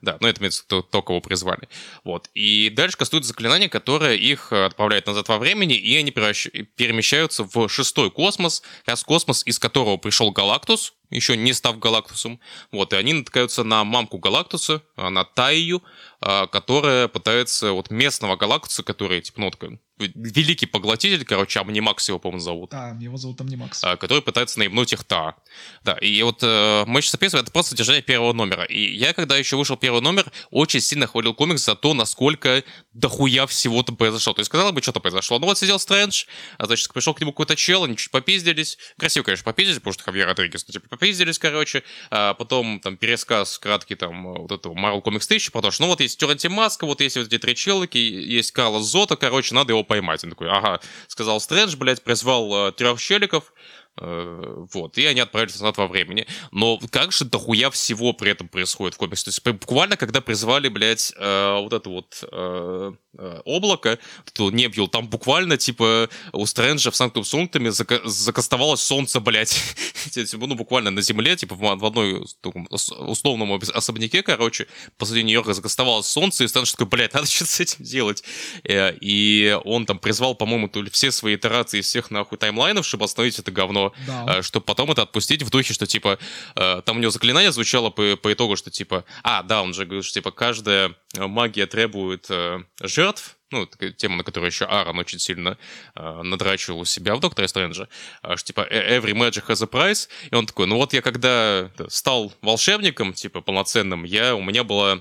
Да, 0.00 0.16
но 0.20 0.28
это 0.28 0.40
имеется 0.40 0.64
то, 0.64 0.80
то, 0.80 1.02
кого 1.02 1.20
призвали. 1.20 1.68
Вот. 2.04 2.30
И 2.32 2.70
дальше 2.70 2.96
кастуют 2.96 3.24
заклинание, 3.24 3.68
которое 3.68 4.14
их 4.14 4.52
отправляет 4.52 5.08
назад 5.08 5.28
во 5.28 5.38
времени, 5.38 5.74
и 5.74 5.96
они 5.96 6.12
превращ... 6.12 6.46
перемещаются 6.76 7.42
в 7.42 7.68
шестой 7.68 8.12
космос, 8.12 8.60
как 8.60 8.90
раз 8.90 9.02
космос, 9.02 9.44
из 9.44 9.58
которого 9.58 9.96
пришел 9.96 10.30
Галактус, 10.30 10.94
еще 11.10 11.36
не 11.36 11.52
став 11.52 11.80
Галактусом. 11.80 12.38
Вот, 12.70 12.92
и 12.92 12.96
они 12.96 13.12
натыкаются 13.12 13.64
на 13.64 13.82
мамку 13.82 14.18
Галактуса, 14.18 14.84
на 14.96 15.24
Тайю, 15.24 15.82
которая 16.20 17.08
пытается 17.08 17.72
вот 17.72 17.90
местного 17.90 18.36
Галактуса, 18.36 18.84
который, 18.84 19.20
типа, 19.20 19.40
ну, 19.40 19.50
великий 19.98 20.66
поглотитель, 20.66 21.24
короче, 21.24 21.60
Амнимакс 21.60 22.08
его, 22.08 22.18
по-моему, 22.18 22.40
зовут. 22.40 22.70
Да, 22.70 22.96
его 23.00 23.16
зовут 23.16 23.40
Амнимакс. 23.40 23.82
А, 23.84 23.96
который 23.96 24.22
пытается 24.22 24.58
наебнуть 24.58 24.92
их 24.92 25.04
та. 25.04 25.36
Да, 25.84 25.94
и 25.94 26.22
вот 26.22 26.42
э, 26.42 26.84
Матч 26.86 27.08
соперничества— 27.08 27.38
это 27.42 27.52
просто 27.52 27.70
содержание 27.70 28.02
первого 28.02 28.32
номера. 28.32 28.64
И 28.64 28.96
я, 28.96 29.12
когда 29.12 29.36
еще 29.36 29.56
вышел 29.56 29.76
первый 29.76 30.00
номер, 30.02 30.30
очень 30.50 30.80
сильно 30.80 31.06
хвалил 31.06 31.34
комикс 31.34 31.64
за 31.64 31.74
то, 31.74 31.94
насколько 31.94 32.62
дохуя 32.92 33.46
всего-то 33.46 33.92
произошло. 33.92 34.32
То 34.34 34.40
есть, 34.40 34.48
сказал 34.48 34.72
бы, 34.72 34.82
что-то 34.82 35.00
произошло. 35.00 35.38
Ну 35.38 35.46
вот 35.46 35.58
сидел 35.58 35.78
Стрэндж, 35.78 36.24
а 36.58 36.66
значит, 36.66 36.92
пришел 36.92 37.14
к 37.14 37.20
нему 37.20 37.32
какой-то 37.32 37.56
чел, 37.56 37.84
они 37.84 37.96
чуть 37.96 38.10
попиздились. 38.10 38.78
Красиво, 38.98 39.24
конечно, 39.24 39.44
попиздились, 39.44 39.78
потому 39.78 39.94
что 39.94 40.04
Хавьер 40.04 40.26
Родригес, 40.26 40.64
ну, 40.66 40.72
типа, 40.72 40.88
попиздились, 40.88 41.38
короче. 41.38 41.82
А 42.10 42.34
потом, 42.34 42.80
там, 42.80 42.96
пересказ 42.96 43.58
краткий, 43.58 43.94
там, 43.94 44.34
вот 44.34 44.52
этого 44.52 44.74
Marvel 44.74 45.02
Comics 45.02 45.26
1000, 45.26 45.52
потому 45.52 45.72
что, 45.72 45.82
ну 45.82 45.88
вот 45.88 46.00
есть 46.00 46.18
Теренти 46.18 46.48
Маска, 46.48 46.86
вот 46.86 47.00
есть 47.00 47.16
вот 47.16 47.26
эти 47.26 47.38
три 47.38 47.54
челки, 47.54 47.98
есть 47.98 48.52
Карла 48.52 48.82
Зота, 48.82 49.16
короче, 49.16 49.54
надо 49.54 49.72
его 49.72 49.84
поймать. 49.88 50.22
Он 50.22 50.30
такой, 50.30 50.48
ага, 50.48 50.80
сказал 51.08 51.40
Стрэндж, 51.40 51.76
блядь, 51.76 52.04
призвал 52.04 52.68
э, 52.68 52.72
трех 52.72 53.00
челиков, 53.00 53.52
Э, 53.52 53.87
вот, 54.00 54.98
и 54.98 55.06
они 55.06 55.20
отправились 55.20 55.58
назад 55.60 55.76
во 55.76 55.86
времени. 55.86 56.26
Но 56.52 56.78
как 56.90 57.12
же 57.12 57.24
дохуя 57.24 57.70
всего 57.70 58.12
при 58.12 58.30
этом 58.30 58.48
происходит 58.48 58.94
в 58.94 58.98
комиксе? 58.98 59.24
То 59.24 59.30
есть 59.30 59.60
буквально, 59.60 59.96
когда 59.96 60.20
призвали, 60.20 60.68
блядь, 60.68 61.12
э, 61.16 61.58
вот 61.60 61.72
это 61.72 61.88
вот 61.88 62.24
э, 62.30 62.92
э, 63.18 63.40
облако, 63.44 63.98
то 64.32 64.50
Небьюл, 64.50 64.88
там 64.88 65.08
буквально, 65.08 65.56
типа, 65.56 66.08
у 66.32 66.46
Стрэнджа 66.46 66.90
в 66.90 66.96
Санктум 66.96 67.24
Сунктами 67.24 67.68
зака- 67.68 68.06
закастовалось 68.06 68.80
солнце, 68.80 69.20
блядь, 69.20 69.56
типа, 70.10 70.46
ну, 70.46 70.54
буквально 70.54 70.90
на 70.90 71.02
земле, 71.02 71.36
типа, 71.36 71.54
в, 71.54 71.84
одной 71.84 72.24
условном 72.42 73.60
особняке, 73.74 74.22
короче, 74.22 74.66
посреди 74.96 75.24
Нью-Йорка 75.24 75.54
закастовалось 75.54 76.06
солнце, 76.06 76.44
и 76.44 76.48
Стрэндж 76.48 76.72
такой, 76.72 76.86
блядь, 76.86 77.14
надо 77.14 77.26
что-то 77.26 77.50
с 77.50 77.60
этим 77.60 77.84
делать. 77.84 78.22
Э, 78.64 78.94
и 79.00 79.58
он 79.64 79.86
там 79.86 79.98
призвал, 79.98 80.34
по-моему, 80.34 80.68
то 80.68 80.82
ли 80.82 80.90
все 80.90 81.10
свои 81.10 81.36
итерации 81.36 81.80
всех, 81.80 82.10
нахуй, 82.10 82.38
таймлайнов, 82.38 82.86
чтобы 82.86 83.04
остановить 83.04 83.38
это 83.38 83.50
говно, 83.50 83.87
да. 84.06 84.38
Э, 84.38 84.42
чтобы 84.42 84.64
потом 84.64 84.90
это 84.90 85.02
отпустить 85.02 85.42
в 85.42 85.50
духе, 85.50 85.74
что, 85.74 85.86
типа, 85.86 86.18
э, 86.54 86.82
там 86.84 86.96
у 86.96 87.00
него 87.00 87.10
заклинание 87.10 87.52
звучало 87.52 87.90
по, 87.90 88.16
по 88.16 88.32
итогу, 88.32 88.56
что, 88.56 88.70
типа, 88.70 89.04
а, 89.22 89.42
да, 89.42 89.62
он 89.62 89.74
же 89.74 89.84
говорит, 89.84 90.04
что, 90.04 90.14
типа, 90.14 90.30
каждая 90.30 90.94
магия 91.16 91.66
требует 91.66 92.26
э, 92.30 92.62
жертв, 92.80 93.36
ну, 93.50 93.66
тема, 93.96 94.16
на 94.16 94.24
которую 94.24 94.50
еще 94.50 94.66
Аарон 94.66 94.98
очень 94.98 95.18
сильно 95.18 95.56
э, 95.94 96.22
надрачивал 96.22 96.80
у 96.80 96.84
себя 96.84 97.14
в 97.16 97.20
Докторе 97.20 97.48
Стрэнджа, 97.48 97.88
что, 98.22 98.46
типа, 98.46 98.66
every 98.70 99.12
magic 99.12 99.46
has 99.46 99.62
a 99.62 99.66
price, 99.66 100.08
и 100.30 100.34
он 100.34 100.46
такой, 100.46 100.66
ну 100.66 100.76
вот 100.76 100.92
я 100.92 101.02
когда 101.02 101.70
стал 101.88 102.32
волшебником, 102.42 103.12
типа, 103.12 103.40
полноценным, 103.40 104.04
я, 104.04 104.34
у 104.34 104.42
меня 104.42 104.64
была 104.64 105.00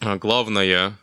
главная 0.00 0.98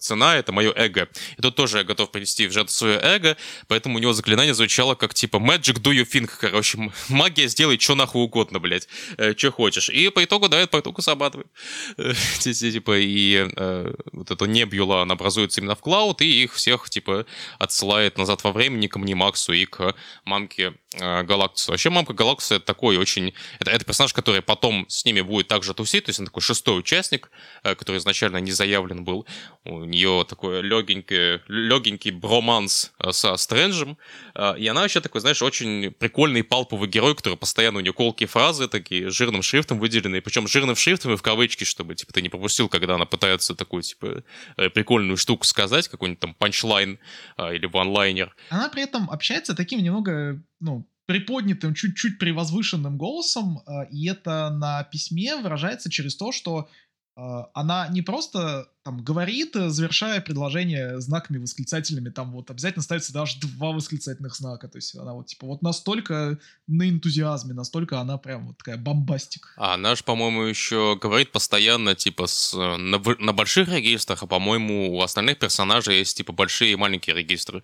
цена— 0.00 0.36
это 0.38 0.52
мое 0.52 0.72
эго. 0.74 1.08
И 1.36 1.42
тут 1.42 1.56
тоже 1.56 1.78
я 1.78 1.84
готов 1.84 2.10
принести 2.10 2.46
в 2.46 2.52
жертву 2.52 2.72
свое 2.72 2.98
эго, 3.00 3.36
поэтому 3.66 3.96
у 3.96 3.98
него 3.98 4.12
заклинание 4.12 4.54
звучало 4.54 4.94
как 4.94 5.14
типа 5.14 5.36
«Magic 5.36 5.80
do 5.80 5.92
you 5.92 6.04
think», 6.04 6.30
короче, 6.40 6.78
магия 7.08 7.48
сделай 7.48 7.78
что 7.78 7.94
нахуй 7.94 8.22
угодно, 8.22 8.58
блядь, 8.58 8.88
э, 9.16 9.34
что 9.36 9.52
хочешь. 9.52 9.88
И 9.90 10.08
по 10.10 10.24
итогу, 10.24 10.48
да, 10.48 10.66
по 10.66 10.80
итогу 10.80 11.02
срабатывает. 11.02 11.48
Э, 11.96 12.12
типа, 12.40 12.98
и 12.98 13.48
э, 13.56 13.94
вот 14.12 14.30
это 14.30 14.44
небьюла, 14.46 15.02
она 15.02 15.14
образуется 15.14 15.60
именно 15.60 15.74
в 15.74 15.80
клауд, 15.80 16.20
и 16.22 16.42
их 16.44 16.54
всех, 16.54 16.90
типа, 16.90 17.26
отсылает 17.58 18.18
назад 18.18 18.44
во 18.44 18.52
времени 18.52 18.86
к 18.86 18.96
Максу 18.98 19.52
и 19.52 19.64
к 19.64 19.94
мамке 20.24 20.74
э, 20.94 21.22
Галактусу. 21.22 21.72
Вообще, 21.72 21.90
мамка 21.90 22.12
Галактуса— 22.12 22.54
это 22.56 22.66
такой 22.66 22.96
очень... 22.96 23.34
Это, 23.60 23.70
это 23.70 23.84
персонаж, 23.84 24.12
который 24.12 24.42
потом 24.42 24.86
с 24.88 25.04
ними 25.04 25.20
будет 25.20 25.48
также 25.48 25.74
тусить, 25.74 26.04
то 26.04 26.10
есть 26.10 26.20
он 26.20 26.26
такой 26.26 26.42
шестой 26.42 26.78
участник, 26.78 27.30
э, 27.62 27.74
который 27.74 27.98
изначально 27.98 28.38
не 28.38 28.52
заявлен 28.52 29.04
был. 29.04 29.26
У 29.68 29.84
нее 29.84 30.24
такой 30.26 30.62
легенький, 30.62 31.42
легенький 31.46 32.10
броманс 32.10 32.92
э, 32.98 33.12
со 33.12 33.36
Стрэнджем. 33.36 33.98
Э, 34.34 34.58
и 34.58 34.66
она 34.66 34.80
вообще 34.80 35.00
такой, 35.00 35.20
знаешь, 35.20 35.42
очень 35.42 35.90
прикольный 35.90 36.42
палповый 36.42 36.88
герой, 36.88 37.14
который 37.14 37.36
постоянно 37.36 37.78
у 37.78 37.82
нее 37.82 37.92
колкие 37.92 38.28
фразы 38.28 38.66
такие 38.68 39.10
жирным 39.10 39.42
шрифтом 39.42 39.78
выделенные. 39.78 40.22
Причем 40.22 40.48
жирным 40.48 40.74
шрифтом 40.74 41.12
и 41.12 41.16
в 41.16 41.22
кавычки, 41.22 41.64
чтобы, 41.64 41.94
типа, 41.94 42.14
ты 42.14 42.22
не 42.22 42.30
пропустил, 42.30 42.68
когда 42.70 42.94
она 42.94 43.04
пытается 43.04 43.54
такую, 43.54 43.82
типа, 43.82 44.24
э, 44.56 44.70
прикольную 44.70 45.18
штуку 45.18 45.44
сказать, 45.44 45.88
какой-нибудь 45.88 46.20
там 46.20 46.34
панчлайн 46.34 46.98
или 47.38 47.66
ванлайнер. 47.66 48.34
Она 48.48 48.70
при 48.70 48.82
этом 48.82 49.10
общается 49.10 49.54
таким 49.54 49.82
немного, 49.82 50.42
ну, 50.60 50.88
приподнятым, 51.06 51.74
чуть-чуть 51.74 52.18
превозвышенным 52.18 52.96
голосом, 52.96 53.60
и 53.90 54.08
это 54.08 54.50
на 54.50 54.84
письме 54.84 55.36
выражается 55.36 55.90
через 55.90 56.16
то, 56.16 56.32
что 56.32 56.68
она 57.16 57.88
не 57.88 58.02
просто 58.02 58.68
там 58.88 59.04
говорит, 59.04 59.54
э, 59.54 59.68
завершая 59.68 60.22
предложение 60.22 60.98
знаками 60.98 61.36
восклицательными, 61.36 62.08
там 62.08 62.32
вот 62.32 62.50
обязательно 62.50 62.82
ставится 62.82 63.12
даже 63.12 63.38
два 63.38 63.72
восклицательных 63.72 64.34
знака, 64.34 64.66
то 64.66 64.78
есть 64.78 64.94
она 64.94 65.12
вот 65.12 65.26
типа 65.26 65.46
вот 65.46 65.60
настолько 65.60 66.38
на 66.66 66.88
энтузиазме, 66.88 67.52
настолько 67.52 68.00
она 68.00 68.16
прям 68.16 68.46
вот 68.46 68.56
такая 68.56 68.78
бомбастик. 68.78 69.52
А 69.58 69.74
она 69.74 69.94
же, 69.94 70.04
по-моему, 70.04 70.44
еще 70.44 70.98
говорит 70.98 71.32
постоянно 71.32 71.94
типа 71.94 72.26
с, 72.26 72.56
на, 72.56 72.98
на 73.18 73.32
больших 73.34 73.68
регистрах, 73.68 74.22
а 74.22 74.26
по-моему 74.26 74.96
у 74.96 75.02
остальных 75.02 75.38
персонажей 75.38 75.98
есть 75.98 76.16
типа 76.16 76.32
большие 76.32 76.72
и 76.72 76.76
маленькие 76.76 77.14
регистры. 77.14 77.62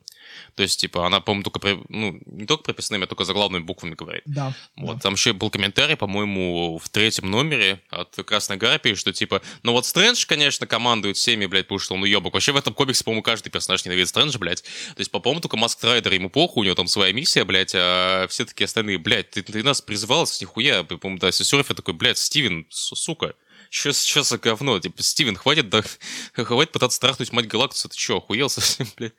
То 0.56 0.62
есть 0.62 0.78
типа 0.78 1.06
она, 1.06 1.20
по-моему, 1.20 1.44
только 1.44 1.58
при, 1.58 1.82
ну 1.88 2.20
не 2.26 2.44
только 2.44 2.64
прописными, 2.64 3.04
а 3.04 3.06
только 3.06 3.24
заглавными 3.24 3.62
буквами 3.62 3.94
говорит. 3.94 4.24
Да. 4.26 4.54
Вот 4.76 4.96
да. 4.96 5.00
там 5.00 5.14
еще 5.14 5.32
был 5.32 5.48
комментарий, 5.48 5.96
по-моему, 5.96 6.78
в 6.78 6.87
третьем 6.90 7.30
номере 7.30 7.80
от 7.88 8.14
Красной 8.26 8.58
Гарпии, 8.58 8.92
что 8.92 9.10
типа, 9.10 9.40
ну 9.62 9.72
вот 9.72 9.87
Стрэндж, 9.87 10.26
конечно, 10.26 10.66
командует 10.66 11.13
ненавидит 11.14 11.16
всеми, 11.16 11.46
блядь, 11.46 11.66
потому 11.66 11.79
что 11.79 11.94
он 11.94 12.03
уебок. 12.03 12.35
Вообще 12.35 12.53
в 12.53 12.57
этом 12.57 12.74
комиксе, 12.74 13.05
по-моему, 13.05 13.22
каждый 13.22 13.50
персонаж 13.50 13.85
ненавидит 13.85 14.09
Стрэнджа, 14.09 14.38
блядь. 14.38 14.62
То 14.62 14.98
есть, 14.98 15.11
по-моему, 15.11 15.40
только 15.40 15.57
Маск 15.57 15.83
Райдер 15.83 16.12
ему 16.12 16.31
похуй, 16.31 16.62
у 16.62 16.64
него 16.64 16.74
там 16.74 16.87
своя 16.87 17.12
миссия, 17.12 17.44
блядь, 17.44 17.74
а 17.74 18.27
все 18.29 18.44
такие 18.44 18.66
остальные, 18.66 18.98
блядь, 18.98 19.31
ты, 19.31 19.42
ты 19.42 19.62
нас 19.62 19.81
призывал 19.81 20.27
с 20.27 20.40
нихуя. 20.40 20.83
По-моему, 20.83 21.18
да, 21.18 21.33
Сесерфер 21.33 21.74
такой, 21.74 21.94
блядь, 21.94 22.18
Стивен, 22.18 22.66
сука, 22.70 23.35
Что 23.70 23.92
за 23.92 24.38
говно? 24.38 24.79
Типа, 24.81 25.03
Стивен, 25.03 25.37
хватит, 25.37 25.68
да, 25.68 25.83
хватит 26.35 26.72
пытаться 26.72 27.00
трахнуть 27.00 27.33
мать 27.33 27.46
Галактуса, 27.46 27.88
ты 27.88 27.98
что, 27.98 28.18
охуел 28.18 28.48
совсем, 28.48 28.87
блядь? 28.96 29.14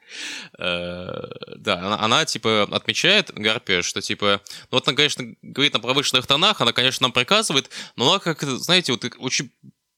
Э, 0.60 1.22
да, 1.58 1.80
она, 1.80 2.00
она, 2.00 2.26
типа, 2.26 2.68
отмечает, 2.72 3.32
Гарпия, 3.34 3.82
что, 3.82 4.02
типа, 4.02 4.42
ну, 4.72 4.78
вот 4.78 4.88
она, 4.88 4.96
конечно, 4.96 5.24
говорит 5.42 5.74
на 5.74 5.80
повышенных 5.80 6.28
тонах, 6.28 6.62
она, 6.62 6.74
конечно, 6.74 7.06
нам 7.06 7.12
приказывает, 7.12 7.70
но 7.96 8.10
она, 8.10 8.20
как, 8.20 8.42
знаете, 8.44 8.92
вот 8.92 9.06
очень 9.18 9.52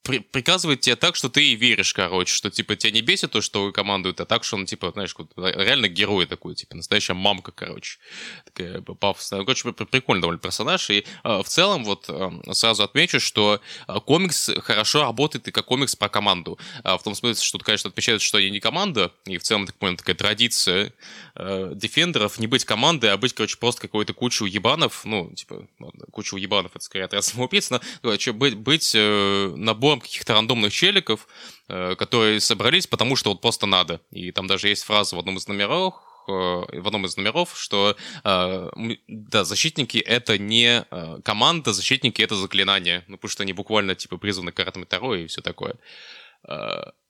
при, 0.08 0.20
приказывает 0.20 0.80
тебе 0.80 0.96
так, 0.96 1.16
что 1.16 1.28
ты 1.28 1.52
и 1.52 1.54
веришь, 1.54 1.92
короче, 1.92 2.32
что, 2.32 2.50
типа, 2.50 2.76
тебя 2.76 2.92
не 2.92 3.02
бесит 3.02 3.30
то, 3.30 3.42
что 3.42 3.70
командует, 3.72 4.18
а 4.22 4.24
так, 4.24 4.42
что 4.42 4.56
он, 4.56 4.64
типа, 4.64 4.90
знаешь, 4.92 5.14
реально 5.36 5.88
герой 5.88 6.24
такой, 6.24 6.54
типа, 6.54 6.76
настоящая 6.76 7.12
мамка, 7.12 7.52
короче. 7.52 7.98
Такая 8.46 8.80
пафосная. 8.80 9.40
Короче, 9.40 9.70
прикольный 9.72 10.22
довольно 10.22 10.40
персонаж. 10.40 10.88
И 10.88 11.04
э, 11.24 11.42
в 11.42 11.44
целом, 11.44 11.84
вот, 11.84 12.06
э, 12.08 12.30
сразу 12.52 12.84
отмечу, 12.84 13.20
что 13.20 13.60
э, 13.86 14.00
комикс 14.00 14.50
хорошо 14.62 15.02
работает 15.02 15.46
и 15.48 15.50
как 15.50 15.66
комикс 15.66 15.94
про 15.94 16.08
команду. 16.08 16.58
Э, 16.84 16.96
в 16.96 17.02
том 17.02 17.14
смысле, 17.14 17.44
что, 17.44 17.58
конечно, 17.58 17.90
отмечает, 17.90 18.22
что 18.22 18.38
они 18.38 18.48
не 18.48 18.60
команда, 18.60 19.12
и 19.26 19.36
в 19.36 19.42
целом, 19.42 19.66
так 19.66 19.76
понял, 19.76 19.98
такая 19.98 20.16
традиция 20.16 20.94
э, 21.34 21.72
дефендеров 21.74 22.38
не 22.38 22.46
быть 22.46 22.64
командой, 22.64 23.12
а 23.12 23.18
быть, 23.18 23.34
короче, 23.34 23.58
просто 23.58 23.82
какой-то 23.82 24.14
кучу 24.14 24.46
ебанов, 24.46 25.04
ну, 25.04 25.30
типа, 25.34 25.68
ладно, 25.78 26.06
кучу 26.10 26.36
ебанов, 26.38 26.72
это 26.74 26.82
скорее 26.82 27.04
отряд 27.04 27.24
самоубийц, 27.24 27.68
но, 27.68 27.82
короче, 28.00 28.32
быть, 28.32 28.54
быть 28.54 28.92
э, 28.94 29.52
набором 29.54 29.97
набором 29.98 30.00
каких-то 30.00 30.34
рандомных 30.34 30.72
челиков, 30.72 31.26
э, 31.68 31.94
которые 31.96 32.40
собрались, 32.40 32.86
потому 32.86 33.16
что 33.16 33.30
вот 33.30 33.40
просто 33.40 33.66
надо. 33.66 34.00
И 34.10 34.32
там 34.32 34.46
даже 34.46 34.68
есть 34.68 34.84
фраза 34.84 35.16
в 35.16 35.18
одном 35.18 35.36
из 35.36 35.48
номеров, 35.48 35.94
э, 36.28 36.80
в 36.80 36.86
одном 36.86 37.04
из 37.04 37.16
номеров, 37.16 37.54
что 37.56 37.96
э, 38.24 38.70
да, 39.08 39.44
защитники 39.44 39.98
это 39.98 40.38
не 40.38 40.84
команда, 41.24 41.72
защитники 41.72 42.22
это 42.24 42.34
заклинание. 42.34 43.02
Ну, 43.08 43.16
потому 43.16 43.30
что 43.30 43.42
они 43.42 43.52
буквально 43.52 43.94
типа 43.94 44.18
призваны 44.18 44.52
картами 44.52 44.84
Таро 44.84 45.16
и 45.16 45.26
все 45.26 45.40
такое. 45.40 45.74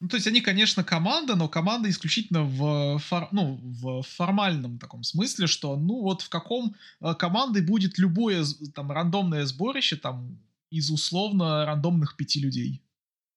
Ну, 0.00 0.08
то 0.08 0.16
есть 0.16 0.26
они, 0.26 0.40
конечно, 0.40 0.82
команда, 0.84 1.36
но 1.36 1.48
команда 1.48 1.88
исключительно 1.88 2.44
в, 2.44 2.98
фор, 2.98 3.28
ну, 3.30 3.60
в 3.62 4.02
формальном 4.16 4.78
таком 4.78 5.02
смысле, 5.04 5.46
что, 5.46 5.76
ну, 5.76 6.00
вот 6.02 6.22
в 6.22 6.28
каком 6.28 6.74
командой 7.18 7.62
будет 7.62 7.98
любое 7.98 8.44
там 8.74 8.90
рандомное 8.90 9.44
сборище, 9.44 9.96
там, 9.96 10.38
из 10.70 10.90
условно 10.90 11.64
рандомных 11.64 12.16
пяти 12.16 12.40
людей. 12.40 12.82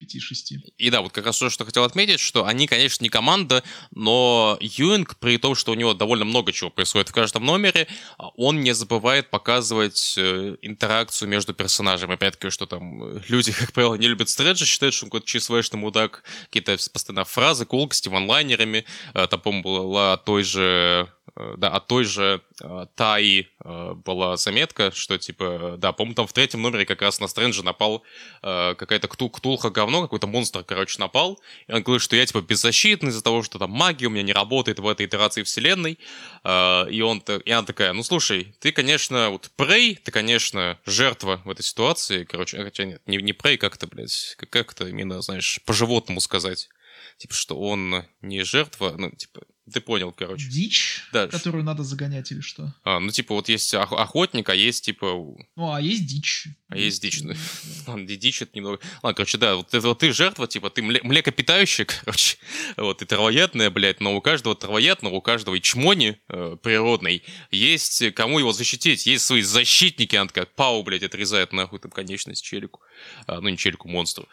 5-6. 0.01 0.59
И 0.77 0.89
да, 0.89 1.01
вот 1.01 1.11
как 1.11 1.25
раз 1.25 1.37
то, 1.37 1.49
что 1.49 1.65
хотел 1.65 1.83
отметить, 1.83 2.19
что 2.19 2.45
они, 2.45 2.67
конечно, 2.67 3.03
не 3.03 3.09
команда, 3.09 3.63
но 3.91 4.57
Юинг, 4.59 5.17
при 5.19 5.37
том, 5.37 5.55
что 5.55 5.71
у 5.71 5.75
него 5.75 5.93
довольно 5.93 6.25
много 6.25 6.51
чего 6.51 6.69
происходит 6.69 7.09
в 7.09 7.13
каждом 7.13 7.45
номере, 7.45 7.87
он 8.35 8.61
не 8.61 8.73
забывает 8.73 9.29
показывать 9.29 10.15
э, 10.17 10.55
интеракцию 10.61 11.29
между 11.29 11.53
персонажами. 11.53 12.15
Опять-таки, 12.15 12.49
что 12.49 12.65
там 12.65 13.03
э, 13.03 13.21
люди, 13.27 13.51
как 13.57 13.73
правило, 13.73 13.95
не 13.95 14.07
любят 14.07 14.29
Стрэджа, 14.29 14.65
считают, 14.65 14.93
что 14.93 15.05
он 15.05 15.11
какой-то 15.11 15.27
ЧСВшный 15.27 15.79
мудак, 15.79 16.23
какие-то 16.45 16.77
постоянно 16.91 17.25
фразы, 17.25 17.65
колкости, 17.65 18.09
ванлайнерами. 18.09 18.85
Э, 19.13 19.27
там, 19.27 19.39
по-моему, 19.39 19.63
была 19.63 20.17
той 20.17 20.43
же 20.43 21.13
да, 21.35 21.69
от 21.69 21.87
той 21.87 22.03
же 22.03 22.41
э, 22.61 22.85
Таи 22.95 23.47
э, 23.63 23.93
была 23.93 24.37
заметка, 24.37 24.91
что, 24.91 25.17
типа, 25.17 25.75
да, 25.77 25.91
по-моему, 25.91 26.15
там 26.15 26.27
в 26.27 26.33
третьем 26.33 26.61
номере 26.61 26.85
как 26.85 27.01
раз 27.01 27.19
на 27.19 27.27
Стрэнджа 27.27 27.63
напал 27.63 28.03
какая-то 28.41 29.07
ктул 29.07 29.29
ктулха 29.29 29.69
говно, 29.69 30.01
какой-то 30.01 30.27
монстр, 30.27 30.63
короче, 30.63 30.99
напал, 30.99 31.39
и 31.67 31.73
он 31.73 31.83
говорит, 31.83 32.01
что 32.01 32.15
я, 32.15 32.25
типа, 32.25 32.41
беззащитный 32.41 33.09
из-за 33.09 33.23
того, 33.23 33.43
что 33.43 33.59
там 33.59 33.71
магия 33.71 34.07
у 34.07 34.09
меня 34.09 34.23
не 34.23 34.33
работает 34.33 34.79
в 34.79 34.87
этой 34.87 35.05
итерации 35.05 35.43
вселенной, 35.43 35.99
и 36.43 37.01
он 37.01 37.19
и 37.45 37.51
она 37.51 37.65
такая, 37.65 37.93
ну, 37.93 38.03
слушай, 38.03 38.55
ты, 38.59 38.71
конечно, 38.71 39.29
вот 39.29 39.51
Прей, 39.55 39.95
ты, 39.95 40.11
конечно, 40.11 40.79
жертва 40.85 41.41
в 41.45 41.49
этой 41.49 41.63
ситуации, 41.63 42.23
короче, 42.23 42.63
хотя 42.63 42.85
нет, 42.85 43.01
не, 43.05 43.17
не 43.17 43.33
Прей, 43.33 43.57
как-то, 43.57 43.87
блядь, 43.87 44.35
как, 44.37 44.49
как 44.49 44.71
это 44.73 44.87
именно, 44.87 45.21
знаешь, 45.21 45.59
по-животному 45.65 46.19
сказать, 46.19 46.69
типа, 47.17 47.33
что 47.33 47.59
он 47.59 48.05
не 48.21 48.43
жертва, 48.43 48.95
ну, 48.97 49.11
типа, 49.11 49.41
ты 49.71 49.79
понял, 49.79 50.11
короче. 50.11 50.47
Дичь, 50.49 51.03
да. 51.13 51.27
которую 51.27 51.63
надо 51.63 51.83
загонять 51.83 52.31
или 52.31 52.41
что? 52.41 52.73
А, 52.83 52.99
ну, 52.99 53.11
типа, 53.11 53.35
вот 53.35 53.47
есть 53.47 53.73
охотник, 53.73 54.49
а 54.49 54.55
есть, 54.55 54.83
типа... 54.85 55.13
Ну, 55.55 55.71
а 55.71 55.79
есть 55.79 56.07
дичь. 56.07 56.47
А 56.67 56.77
есть 56.77 57.01
дичь. 57.01 57.21
Ну, 57.21 57.33
ладно, 57.87 58.05
дичь 58.07 58.41
это 58.41 58.51
немного... 58.55 58.79
Ладно, 59.03 59.15
короче, 59.15 59.37
да, 59.37 59.55
вот, 59.55 59.71
вот 59.71 59.99
ты 59.99 60.11
жертва, 60.11 60.47
типа, 60.47 60.71
ты 60.71 60.81
млекопитающий, 60.81 61.85
короче. 62.03 62.37
Вот, 62.75 62.99
ты 62.99 63.05
травоядная, 63.05 63.69
блядь, 63.69 64.01
но 64.01 64.15
у 64.15 64.21
каждого 64.21 64.55
травоядного, 64.55 65.15
у 65.15 65.21
каждого 65.21 65.55
и 65.55 65.61
чмони 65.61 66.17
э, 66.27 66.57
природной 66.61 67.23
есть 67.51 68.13
кому 68.15 68.39
его 68.39 68.53
защитить. 68.53 69.05
Есть 69.05 69.25
свои 69.25 69.41
защитники, 69.41 70.15
она 70.15 70.27
такая, 70.27 70.45
пау, 70.45 70.81
блядь, 70.83 71.03
отрезает 71.03 71.53
нахуй 71.53 71.79
там 71.79 71.91
конечность 71.91 72.43
челику. 72.43 72.81
А, 73.27 73.39
ну, 73.41 73.49
не 73.49 73.57
челику, 73.57 73.87
монстру. 73.87 74.27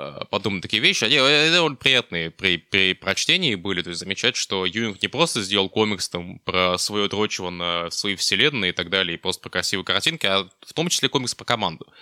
Э, 0.00 0.20
подумать 0.30 0.62
такие 0.62 0.80
вещи, 0.80 1.02
они 1.02 1.16
э, 1.16 1.50
довольно 1.50 1.76
приятные 1.76 2.30
при, 2.30 2.56
при 2.56 2.94
прочтении 2.94 3.56
были, 3.56 3.82
то 3.82 3.90
есть 3.90 3.98
замечать, 3.98 4.36
что 4.36 4.64
Юинг 4.64 5.02
не 5.02 5.08
просто 5.08 5.42
сделал 5.42 5.68
комикс 5.68 6.08
там 6.08 6.38
про 6.44 6.78
свое 6.78 7.08
дрочево 7.08 7.50
на 7.50 7.90
свои 7.90 8.14
вселенные 8.14 8.70
и 8.70 8.72
так 8.72 8.90
далее, 8.90 9.16
и 9.16 9.20
просто 9.20 9.42
про 9.42 9.50
красивые 9.50 9.84
картинки, 9.84 10.24
а 10.24 10.48
в 10.60 10.72
том 10.72 10.88
числе 10.88 11.08
комикс 11.08 11.34
про 11.34 11.44
команду. 11.44 11.92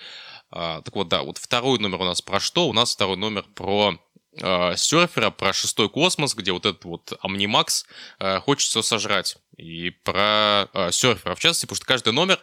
А, 0.51 0.83
так 0.83 0.95
вот, 0.95 1.09
да, 1.09 1.23
вот 1.23 1.39
второй 1.39 1.79
номер 1.79 2.03
у 2.03 2.05
нас 2.05 2.21
про 2.21 2.39
что? 2.39 2.69
У 2.69 2.75
нас 2.75 2.93
второй 2.93 3.17
номер 3.17 3.47
про 3.55 3.99
э, 4.41 4.77
серфера, 4.77 5.31
про 5.31 5.53
шестой 5.53 5.89
космос, 5.89 6.35
где 6.35 6.53
вот 6.53 6.67
этот 6.67 6.85
вот 6.85 7.13
Амнимакс 7.21 7.87
э, 8.19 8.41
хочет 8.41 8.69
все 8.69 8.83
сожрать. 8.83 9.37
И 9.57 9.91
про 9.91 10.69
э, 10.75 10.93
серфера, 10.93 11.35
в 11.35 11.39
частности, 11.39 11.67
потому 11.67 11.77
что 11.77 11.87
каждый 11.87 12.13
номер, 12.13 12.39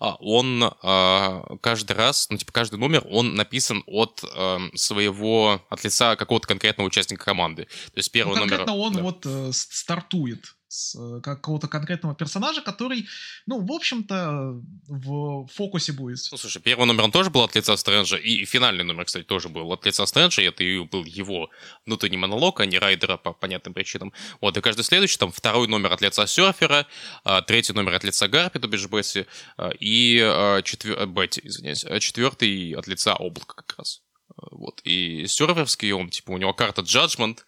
э, 0.00 0.06
он 0.20 0.62
э, 0.62 1.42
каждый 1.60 1.92
раз, 1.92 2.28
ну, 2.30 2.36
типа, 2.36 2.52
каждый 2.52 2.78
номер, 2.78 3.04
он 3.10 3.34
написан 3.34 3.82
от 3.86 4.22
э, 4.22 4.58
своего, 4.74 5.64
от 5.70 5.84
лица 5.84 6.16
какого-то 6.16 6.46
конкретного 6.46 6.86
участника 6.86 7.24
команды. 7.24 7.64
То 7.64 7.98
есть 7.98 8.12
первый 8.12 8.34
ну, 8.34 8.40
конкретно 8.40 8.66
номер... 8.66 8.86
он 8.86 8.92
да. 8.92 9.02
вот 9.02 9.26
э, 9.26 9.50
стартует 9.52 10.57
с 10.68 10.94
э, 10.96 11.20
какого-то 11.22 11.66
конкретного 11.66 12.14
персонажа, 12.14 12.60
который, 12.60 13.06
ну, 13.46 13.60
в 13.60 13.72
общем-то, 13.72 14.60
в 14.86 15.46
фокусе 15.48 15.92
будет. 15.92 16.18
Ну, 16.30 16.36
слушай, 16.36 16.60
первый 16.60 16.86
номер 16.86 17.04
он 17.04 17.10
тоже 17.10 17.30
был 17.30 17.42
от 17.42 17.54
лица 17.54 17.76
Стрэнджа, 17.76 18.16
и 18.16 18.44
финальный 18.44 18.84
номер, 18.84 19.06
кстати, 19.06 19.24
тоже 19.24 19.48
был 19.48 19.72
от 19.72 19.84
лица 19.86 20.06
Стрэнджа, 20.06 20.42
и 20.42 20.46
это 20.46 20.62
и 20.62 20.78
был 20.80 21.04
его 21.04 21.50
внутренний 21.86 22.18
монолог, 22.18 22.60
а 22.60 22.66
не 22.66 22.78
Райдера 22.78 23.16
по 23.16 23.32
понятным 23.32 23.74
причинам. 23.74 24.12
Вот, 24.40 24.56
и 24.56 24.60
каждый 24.60 24.82
следующий, 24.82 25.18
там, 25.18 25.32
второй 25.32 25.68
номер 25.68 25.92
от 25.92 26.02
лица 26.02 26.26
Серфера, 26.26 26.86
а, 27.24 27.42
третий 27.42 27.72
номер 27.72 27.94
от 27.94 28.04
лица 28.04 28.28
Гарпи, 28.28 28.58
то 28.58 28.68
бишь 28.68 28.86
Бесси, 28.86 29.26
а, 29.56 29.70
и 29.80 30.20
а, 30.22 30.62
четвер... 30.62 31.06
Бетти, 31.06 31.40
извиняюсь, 31.42 31.84
четвертый 32.00 32.72
от 32.72 32.86
лица 32.86 33.14
Облака 33.14 33.54
как 33.54 33.78
раз. 33.78 34.02
Вот. 34.36 34.80
И 34.84 35.26
серферский 35.26 35.92
он, 35.92 36.10
типа, 36.10 36.30
у 36.30 36.38
него 36.38 36.52
карта 36.52 36.82
Judgment, 36.82 37.38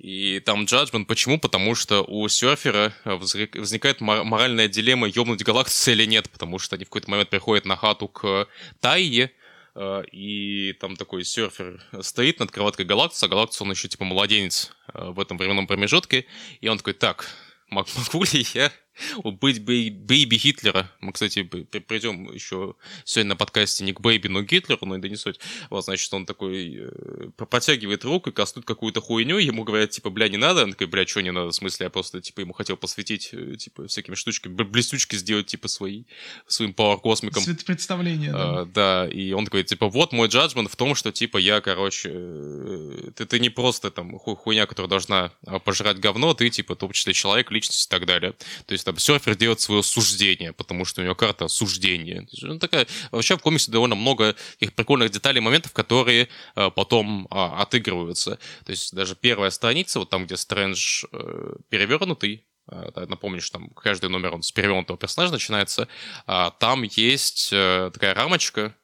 и 0.00 0.40
там 0.40 0.62
Judgment. 0.62 1.04
Почему? 1.04 1.38
Потому 1.38 1.74
что 1.74 2.02
у 2.02 2.26
серфера 2.28 2.94
возникает 3.04 4.00
моральная 4.00 4.66
дилемма, 4.66 5.06
ёбнуть 5.06 5.44
галактуса 5.44 5.92
или 5.92 6.06
нет, 6.06 6.30
потому 6.30 6.58
что 6.58 6.76
они 6.76 6.84
в 6.84 6.88
какой-то 6.88 7.10
момент 7.10 7.28
приходят 7.28 7.66
на 7.66 7.76
хату 7.76 8.08
к 8.08 8.48
Тайе, 8.80 9.30
э, 9.74 10.02
и 10.10 10.72
там 10.80 10.96
такой 10.96 11.24
серфер 11.24 11.82
стоит 12.00 12.40
над 12.40 12.50
кроваткой 12.50 12.86
Галактуса, 12.86 13.26
а 13.26 13.28
Галактус, 13.28 13.60
он 13.60 13.72
еще 13.72 13.88
типа 13.88 14.04
младенец 14.04 14.72
э, 14.94 15.10
в 15.10 15.20
этом 15.20 15.36
временном 15.36 15.66
промежутке, 15.66 16.24
и 16.62 16.68
он 16.68 16.78
такой, 16.78 16.94
так, 16.94 17.28
могу 17.68 18.24
ли 18.32 18.46
я 18.54 18.72
убить 19.24 19.62
baby 19.62 20.36
Гитлера. 20.36 20.90
Мы, 21.00 21.12
кстати, 21.12 21.42
придем 21.42 22.32
еще 22.32 22.74
сегодня 23.04 23.30
на 23.30 23.36
подкасте 23.36 23.84
не 23.84 23.92
к 23.92 24.00
baby, 24.00 24.28
но 24.28 24.42
к 24.42 24.46
Гитлеру, 24.46 24.86
но 24.86 24.96
и 24.96 25.00
да 25.00 25.08
не 25.08 25.16
суть. 25.16 25.40
Вот, 25.70 25.84
значит, 25.84 26.12
он 26.12 26.26
такой 26.26 26.76
э, 26.76 27.30
протягивает 27.36 28.04
руку 28.04 28.30
и 28.30 28.32
кастует 28.32 28.66
какую-то 28.66 29.00
хуйню, 29.00 29.38
ему 29.38 29.64
говорят, 29.64 29.90
типа, 29.90 30.10
бля, 30.10 30.28
не 30.28 30.36
надо. 30.36 30.64
Он 30.64 30.72
такой, 30.72 30.86
бля, 30.86 31.06
что 31.06 31.20
не 31.20 31.32
надо? 31.32 31.48
В 31.48 31.54
смысле, 31.54 31.84
я 31.84 31.90
просто, 31.90 32.20
типа, 32.20 32.40
ему 32.40 32.52
хотел 32.52 32.76
посветить, 32.76 33.30
э, 33.32 33.56
типа, 33.56 33.86
всякими 33.86 34.14
штучками, 34.14 34.54
блестючки 34.54 35.16
сделать, 35.16 35.46
типа, 35.46 35.68
свои, 35.68 36.04
своим 36.46 36.74
пауэр-космиком. 36.74 37.44
Представление, 37.64 38.32
да. 38.32 38.60
А, 38.60 38.64
да, 38.64 39.08
и 39.08 39.32
он 39.32 39.44
такой, 39.44 39.64
типа, 39.64 39.88
вот 39.88 40.12
мой 40.12 40.28
джаджмент 40.28 40.70
в 40.70 40.76
том, 40.76 40.94
что, 40.94 41.12
типа, 41.12 41.38
я, 41.38 41.60
короче, 41.60 42.10
э, 42.12 43.10
ты, 43.14 43.26
ты 43.26 43.40
не 43.40 43.50
просто, 43.50 43.90
там, 43.90 44.18
хуйня, 44.18 44.66
которая 44.66 44.88
должна 44.88 45.32
а, 45.46 45.58
пожрать 45.58 45.98
говно, 45.98 46.34
ты, 46.34 46.50
типа, 46.50 46.74
в 46.74 46.78
том 46.78 46.92
числе 46.92 47.12
человек, 47.12 47.50
личность 47.50 47.86
и 47.86 47.90
так 47.90 48.06
далее. 48.06 48.32
То 48.66 48.72
есть, 48.72 48.79
там, 48.84 48.98
серфер 48.98 49.36
делает 49.36 49.60
свое 49.60 49.82
суждение, 49.82 50.52
потому 50.52 50.84
что 50.84 51.00
у 51.00 51.04
него 51.04 51.14
карта 51.14 51.48
суждения. 51.48 52.26
Ну, 52.42 52.58
такая, 52.58 52.86
вообще 53.10 53.36
в 53.36 53.40
комиксе 53.40 53.70
довольно 53.70 53.94
много 53.94 54.36
таких 54.58 54.74
прикольных 54.74 55.10
деталей, 55.10 55.40
моментов, 55.40 55.72
которые 55.72 56.28
э, 56.56 56.70
потом 56.70 57.26
э, 57.30 57.34
отыгрываются. 57.34 58.38
То 58.64 58.70
есть 58.70 58.94
даже 58.94 59.16
первая 59.16 59.50
страница, 59.50 59.98
вот 59.98 60.10
там, 60.10 60.26
где 60.26 60.36
Стрэндж 60.36 61.04
э, 61.12 61.54
перевернутый, 61.68 62.46
э, 62.70 63.06
напомню, 63.08 63.40
что 63.40 63.58
там 63.58 63.70
каждый 63.70 64.10
номер 64.10 64.34
он 64.34 64.42
с 64.42 64.52
перевернутого 64.52 64.98
персонажа 64.98 65.32
начинается, 65.32 65.88
а 66.26 66.50
там 66.50 66.82
есть 66.82 67.50
э, 67.52 67.90
такая 67.92 68.14
рамочка, 68.14 68.74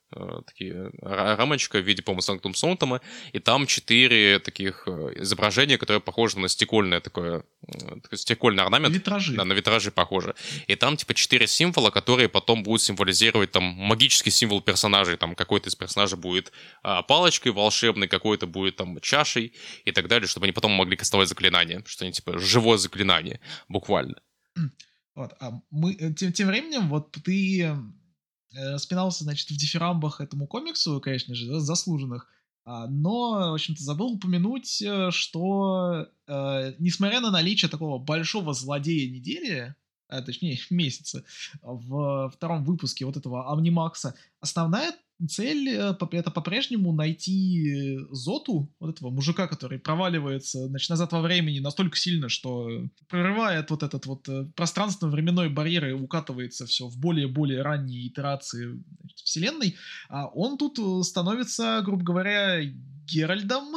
такие 0.47 0.90
рамочка 1.03 1.79
в 1.79 1.83
виде, 1.83 2.03
по-моему, 2.03 2.21
Санктум 2.23 2.55
Сонтома, 2.55 3.01
и 3.33 3.38
там 3.38 3.66
четыре 3.66 4.38
таких 4.38 4.87
изображения, 4.87 5.79
которые 5.79 6.01
похожи 6.01 6.38
на 6.38 6.49
стекольное 6.49 7.01
такое, 7.01 7.45
стекольный 8.12 8.62
орнамент. 8.62 8.95
Витражи. 8.95 9.35
Да, 9.35 9.45
на 9.45 9.53
витражи 9.53 9.90
похожи. 9.90 10.35
И 10.66 10.77
там, 10.77 10.97
типа, 10.97 11.14
четыре 11.14 11.47
символа, 11.47 11.90
которые 11.90 12.29
потом 12.29 12.62
будут 12.62 12.83
символизировать, 12.83 13.51
там, 13.51 13.64
магический 13.64 14.31
символ 14.31 14.61
персонажей, 14.61 15.16
там, 15.16 15.35
какой-то 15.35 15.69
из 15.69 15.75
персонажей 15.75 16.19
будет 16.19 16.53
а, 16.83 17.03
палочкой 17.03 17.53
волшебной, 17.53 18.09
какой-то 18.09 18.47
будет, 18.47 18.77
там, 18.77 19.01
чашей 19.01 19.55
и 19.85 19.92
так 19.92 20.09
далее, 20.09 20.29
чтобы 20.29 20.47
они 20.47 20.53
потом 20.53 20.73
могли 20.73 20.97
кастовать 20.97 21.29
заклинания, 21.29 21.83
что 21.87 22.05
они, 22.05 22.12
типа, 22.12 22.38
живое 22.38 22.79
заклинание, 22.79 23.40
буквально. 23.69 24.21
Вот, 25.14 25.33
а 25.40 25.53
мы, 25.71 25.95
э, 25.95 26.12
тем, 26.12 26.33
тем 26.33 26.49
временем, 26.49 26.88
вот 26.90 27.12
ты 27.12 27.75
э, 28.53 28.79
спинался, 28.79 29.25
значит, 29.25 29.51
в 29.51 29.57
дифирамбах 29.57 30.21
этому 30.21 30.47
комиксу, 30.47 31.01
конечно 31.01 31.35
же, 31.35 31.49
да, 31.49 31.61
заслуженных, 31.61 32.29
а, 32.65 32.89
но, 32.89 33.51
в 33.51 33.55
общем-то, 33.55 33.83
забыл 33.83 34.15
упомянуть, 34.15 34.83
э, 34.83 35.11
что, 35.13 36.09
э, 36.27 36.75
несмотря 36.81 37.21
на 37.21 37.31
наличие 37.31 37.71
такого 37.71 37.99
большого 37.99 38.55
злодея 38.55 39.09
недели, 39.09 39.77
а, 40.09 40.21
точнее, 40.21 40.59
месяца, 40.71 41.25
в 41.63 42.31
втором 42.35 42.65
выпуске 42.65 43.07
вот 43.07 43.17
этого 43.17 43.53
Амнимакса, 43.53 44.17
основная 44.41 44.93
цель 45.29 45.70
э, 45.70 45.94
это 46.12 46.31
по-прежнему 46.31 46.92
найти 46.92 47.98
Зоту, 48.11 48.70
вот 48.79 48.94
этого 48.94 49.11
мужика, 49.11 49.46
который 49.46 49.79
проваливается, 49.79 50.66
значит, 50.68 50.90
назад 50.90 51.12
во 51.12 51.22
времени 51.22 51.59
настолько 51.61 51.96
сильно, 51.96 52.29
что 52.29 52.68
прорывает 53.09 53.70
вот 53.70 53.83
этот 53.83 54.07
вот 54.07 54.29
э, 54.29 54.46
пространственно-временной 54.55 55.48
барьер 55.48 55.88
и 55.88 55.92
укатывается 55.92 56.66
все 56.66 56.87
в 56.87 56.98
более-более 56.98 57.62
ранние 57.62 58.07
итерации 58.07 58.79
значит, 59.00 59.18
вселенной. 59.20 59.76
А 60.09 60.26
он 60.26 60.59
тут 60.59 60.79
э, 60.79 61.02
становится, 61.02 61.81
грубо 61.85 62.05
говоря, 62.05 62.62
Геральдом 63.07 63.76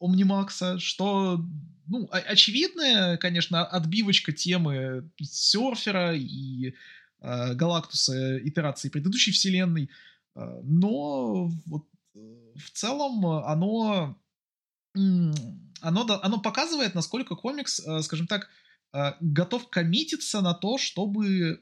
Омнимакса, 0.00 0.78
что 0.78 1.42
ну, 1.86 2.08
очевидная, 2.10 3.16
конечно, 3.16 3.64
отбивочка 3.64 4.32
темы 4.32 5.10
серфера 5.20 6.14
и 6.14 6.74
э, 7.20 7.54
Галактуса 7.54 8.38
итерации 8.46 8.90
предыдущей 8.90 9.32
вселенной— 9.32 9.88
Э, 10.13 10.13
но 10.34 11.48
вот 11.66 11.86
э, 12.14 12.18
в 12.56 12.70
целом 12.72 13.26
оно, 13.26 14.16
оно, 14.94 16.20
оно 16.22 16.40
показывает, 16.40 16.94
насколько 16.94 17.36
комикс, 17.36 17.80
э, 17.80 18.02
скажем 18.02 18.26
так, 18.26 18.48
готов 19.20 19.70
коммититься 19.70 20.40
на 20.40 20.54
то, 20.54 20.78
чтобы 20.78 21.60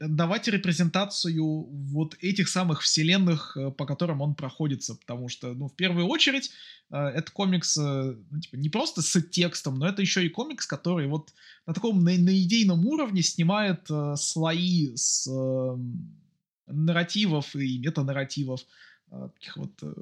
давать 0.00 0.46
репрезентацию 0.46 1.42
вот 1.42 2.16
этих 2.20 2.48
самых 2.48 2.82
вселенных, 2.82 3.56
по 3.78 3.86
которым 3.86 4.20
он 4.20 4.34
проходится, 4.34 4.94
потому 4.94 5.30
что, 5.30 5.54
ну, 5.54 5.68
в 5.68 5.74
первую 5.74 6.06
очередь, 6.06 6.50
это 6.90 7.32
комикс 7.32 7.76
ну, 7.76 8.40
типа, 8.40 8.56
не 8.56 8.68
просто 8.68 9.00
с 9.00 9.22
текстом, 9.22 9.78
но 9.78 9.88
это 9.88 10.02
еще 10.02 10.24
и 10.24 10.28
комикс, 10.28 10.66
который 10.66 11.08
вот 11.08 11.32
на 11.66 11.72
таком 11.72 12.04
на, 12.04 12.12
на 12.18 12.42
идейном 12.42 12.86
уровне 12.86 13.22
снимает 13.22 13.88
слои 14.16 14.94
с 14.96 15.26
нарративов 16.66 17.54
и 17.56 17.78
метанарративов, 17.78 18.62
а, 19.10 19.28
таких 19.30 19.56
вот 19.56 19.72
э, 19.82 19.92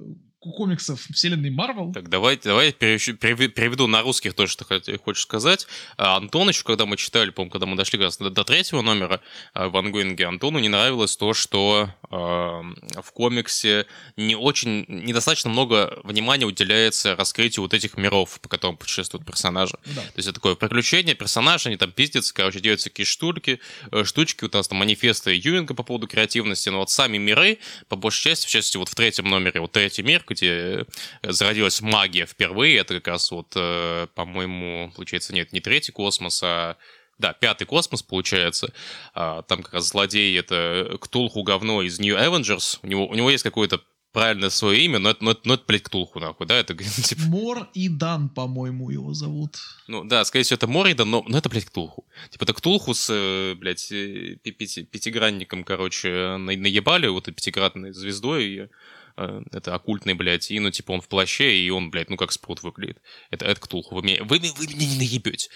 комиксов 0.40 1.00
вселенной 1.12 1.50
Марвел. 1.50 1.92
Так, 1.92 2.08
давайте, 2.08 2.48
давай 2.48 2.72
переведу 2.72 3.86
на 3.86 4.00
русских 4.02 4.32
то, 4.34 4.46
что 4.46 4.64
ты 4.80 4.98
хочешь 4.98 5.22
сказать. 5.22 5.66
А, 5.98 6.16
Антоновичу, 6.16 6.64
когда 6.64 6.86
мы 6.86 6.96
читали, 6.96 7.30
по-моему, 7.30 7.50
когда 7.50 7.66
мы 7.66 7.76
дошли 7.76 7.98
как 7.98 8.06
раз 8.06 8.16
до, 8.16 8.30
до 8.30 8.44
третьего 8.44 8.80
номера 8.80 9.20
а, 9.52 9.68
в 9.68 9.76
Ангуинге, 9.76 10.26
Антону 10.26 10.58
не 10.58 10.70
нравилось 10.70 11.16
то, 11.16 11.34
что 11.34 11.90
э, 12.10 12.16
в 12.16 13.12
комиксе 13.12 13.86
не 14.16 14.34
очень, 14.34 14.86
недостаточно 14.88 15.50
много 15.50 16.00
внимания 16.04 16.46
уделяется 16.46 17.16
раскрытию 17.16 17.62
вот 17.62 17.74
этих 17.74 17.98
миров, 17.98 18.40
по 18.40 18.48
которым 18.48 18.78
путешествуют 18.78 19.26
персонажи. 19.26 19.76
Да. 19.84 20.00
То 20.00 20.12
есть 20.16 20.28
это 20.28 20.34
такое 20.34 20.54
приключение, 20.54 21.14
персонажи, 21.14 21.68
они 21.68 21.76
там 21.76 21.92
пиздятся, 21.92 22.32
короче, 22.32 22.60
делают 22.60 22.80
всякие 22.80 23.04
штуки, 23.04 23.60
э, 23.92 24.04
штучки, 24.04 24.44
вот 24.44 24.54
у 24.54 24.58
нас 24.58 24.68
там 24.68 24.78
манифесты 24.78 25.32
Юинга 25.32 25.74
по 25.74 25.82
поводу 25.82 26.06
креативности, 26.06 26.70
но 26.70 26.78
вот 26.78 26.90
сами 26.90 27.18
миры, 27.18 27.58
по 27.88 27.96
большей 27.96 28.30
части, 28.30 28.46
в 28.46 28.50
частности, 28.50 28.78
вот 28.78 28.88
в 28.88 28.94
третьем 28.94 29.26
номере, 29.26 29.60
вот 29.60 29.72
третий 29.72 30.02
мир, 30.02 30.24
где 30.30 30.86
э, 31.22 31.32
зародилась 31.32 31.80
магия 31.80 32.26
впервые. 32.26 32.78
Это 32.78 32.94
как 32.94 33.08
раз 33.08 33.30
вот, 33.30 33.52
э, 33.56 34.06
по-моему, 34.14 34.92
получается, 34.94 35.34
нет, 35.34 35.52
не 35.52 35.60
третий 35.60 35.92
космос, 35.92 36.42
а 36.42 36.76
да, 37.18 37.34
пятый 37.34 37.66
космос, 37.66 38.02
получается. 38.02 38.72
А, 39.12 39.42
там 39.42 39.62
как 39.62 39.74
раз 39.74 39.88
злодей— 39.88 40.38
это 40.40 40.96
Ктулху 41.00 41.42
говно 41.42 41.82
из 41.82 42.00
New 42.00 42.16
Avengers. 42.16 42.78
У 42.82 42.86
него, 42.86 43.06
у 43.06 43.14
него 43.14 43.30
есть 43.30 43.44
какое-то 43.44 43.80
правильное 44.12 44.50
свое 44.50 44.80
имя, 44.84 44.98
но 44.98 45.10
это, 45.10 45.22
но 45.22 45.30
это, 45.32 45.40
но 45.44 45.54
это 45.54 45.64
блядь, 45.66 45.82
Ктулху, 45.82 46.18
нахуй, 46.18 46.46
да? 46.46 46.56
Это, 46.56 46.74
типа... 47.04 47.22
Мор 47.22 47.68
и 47.74 47.88
Дан, 47.88 48.28
по-моему, 48.28 48.90
его 48.90 49.12
зовут. 49.12 49.58
Ну, 49.86 50.04
да, 50.04 50.24
скорее 50.24 50.44
всего, 50.44 50.56
это 50.56 50.66
Мор 50.66 50.86
и 50.88 50.94
Дан, 50.94 51.10
но, 51.10 51.24
но 51.26 51.38
это, 51.38 51.48
блядь, 51.48 51.66
Ктулху. 51.66 52.06
Типа, 52.30 52.44
это 52.44 52.54
Ктулху 52.54 52.94
с, 52.94 53.08
э, 53.10 53.54
блядь, 53.54 53.88
пяти, 53.88 54.84
пятигранником, 54.84 55.64
короче, 55.64 56.36
наебали, 56.38 57.06
вот 57.06 57.28
и 57.28 57.32
пятигранной 57.32 57.92
звездой, 57.92 58.46
и 58.46 58.68
это 59.16 59.74
оккультный, 59.74 60.14
блядь, 60.14 60.50
и, 60.50 60.58
ну, 60.60 60.70
типа, 60.70 60.92
он 60.92 61.00
в 61.00 61.08
плаще, 61.08 61.56
и 61.56 61.70
он, 61.70 61.90
блядь, 61.90 62.10
ну, 62.10 62.16
как 62.16 62.32
спрут 62.32 62.62
выглядит. 62.62 63.00
Это, 63.30 63.46
это 63.46 63.60
Ктулху. 63.60 63.94
Вы 63.94 64.02
меня, 64.02 64.24
вы, 64.24 64.38
вы 64.38 64.66
меня 64.66 64.86
не 64.86 64.98
наебете. 64.98 65.50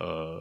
Э, 0.00 0.40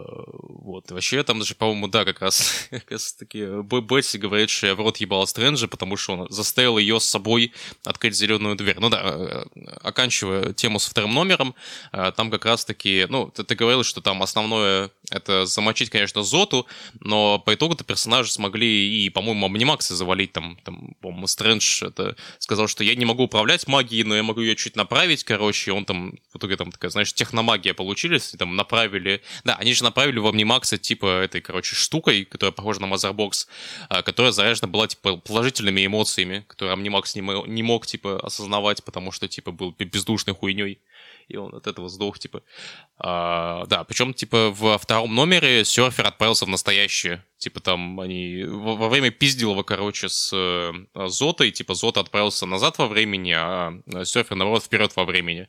вот. 0.70 0.90
Вообще, 0.92 1.24
там 1.24 1.40
даже, 1.40 1.54
по-моему, 1.56 1.88
да, 1.88 2.06
как 2.06 2.22
раз, 2.22 2.68
как 2.70 2.92
раз 2.92 3.14
таки 3.14 3.46
Бетси 3.64 4.18
говорит, 4.18 4.50
что 4.50 4.68
я 4.68 4.76
в 4.76 4.80
рот 4.80 4.98
ебал 4.98 5.28
Стрэнджа, 5.28 5.68
потому 5.68 5.98
что 5.98 6.14
он 6.14 6.30
заставил 6.30 6.78
ее 6.78 7.00
с 7.00 7.06
собой 7.06 7.54
открыть 7.84 8.16
зеленую 8.16 8.56
дверь. 8.56 8.78
Ну 8.80 8.90
да, 8.90 9.02
э, 9.04 9.46
оканчивая 9.82 10.54
тему 10.54 10.80
с 10.80 10.86
вторым 10.86 11.14
номером, 11.14 11.56
э, 11.92 12.12
там 12.16 12.32
как 12.32 12.46
раз 12.46 12.64
таки, 12.64 13.06
ну, 13.10 13.30
ты, 13.32 13.44
ты 13.44 13.56
говорил, 13.56 13.84
что 13.84 14.02
там 14.02 14.24
основное 14.24 14.92
это 15.12 15.46
замочить, 15.46 15.90
конечно, 15.90 16.24
Зоту, 16.24 16.66
но 17.00 17.40
по 17.40 17.54
итогу-то 17.54 17.84
персонажи 17.84 18.32
смогли 18.32 19.06
и, 19.06 19.10
по-моему, 19.10 19.48
Амнимакса 19.48 19.96
завалить 19.96 20.32
там, 20.32 20.58
там, 20.64 20.96
по-моему, 21.02 21.28
Стрэндж 21.28 21.84
это 21.84 22.16
сказал, 22.38 22.68
что 22.68 22.84
я 22.84 22.96
не 22.96 23.06
могу 23.06 23.24
управлять 23.24 23.68
магией, 23.68 24.04
но 24.04 24.16
я 24.16 24.24
могу 24.24 24.42
ее 24.42 24.56
чуть 24.56 24.76
направить, 24.76 25.24
короче, 25.24 25.74
он 25.74 25.86
там, 25.86 26.14
в 26.34 26.38
итоге 26.38 26.56
там 26.56 26.72
такая, 26.72 26.92
знаешь, 26.92 27.14
техномагия 27.14 27.74
получились, 27.74 28.34
и 28.34 28.38
там 28.38 28.56
направили 28.56 29.22
да, 29.50 29.56
они 29.56 29.74
же 29.74 29.84
направили 29.84 30.20
в 30.20 30.28
Omnimax 30.28 30.78
типа 30.78 31.24
этой, 31.24 31.42
короче, 31.42 31.74
штукой, 31.76 32.24
которая 32.24 32.52
похожа 32.52 32.82
на 32.82 32.86
Motherbox, 32.86 33.48
а, 33.90 34.04
которая 34.04 34.32
заряжена 34.32 34.68
была, 34.68 34.88
типа, 34.88 35.18
положительными 35.18 35.84
эмоциями, 35.84 36.46
которые 36.48 36.78
Omnimax 36.78 37.06
не, 37.16 37.22
мог, 37.22 37.48
не 37.48 37.64
мог, 37.64 37.88
типа, 37.88 38.20
осознавать, 38.20 38.84
потому 38.84 39.12
что, 39.12 39.28
типа, 39.28 39.52
был 39.52 39.72
бездушной 39.72 40.36
хуйней 40.36 40.80
и 41.30 41.38
он 41.38 41.56
от 41.56 41.66
этого 41.66 41.90
сдох, 41.90 42.20
типа. 42.20 42.42
А, 43.00 43.66
да, 43.68 43.84
причем, 43.84 44.14
типа, 44.14 44.52
во 44.52 44.78
втором 44.78 45.16
номере 45.16 45.66
серфер 45.66 46.06
отправился 46.06 46.46
в 46.46 46.50
настоящее. 46.50 47.24
Типа, 47.38 47.60
там 47.60 48.00
они 48.00 48.44
во, 48.44 48.76
во 48.76 48.90
время 48.90 49.10
пиздилова, 49.10 49.64
короче, 49.64 50.10
с 50.10 50.32
э, 50.32 51.08
Зотой, 51.08 51.52
типа, 51.52 51.74
Зота 51.74 52.02
отправился 52.02 52.46
назад 52.46 52.78
во 52.78 52.88
времени, 52.88 53.34
а 53.36 53.74
серфер, 54.06 54.36
наоборот, 54.36 54.64
вперед 54.64 54.96
во 54.96 55.06
времени 55.06 55.48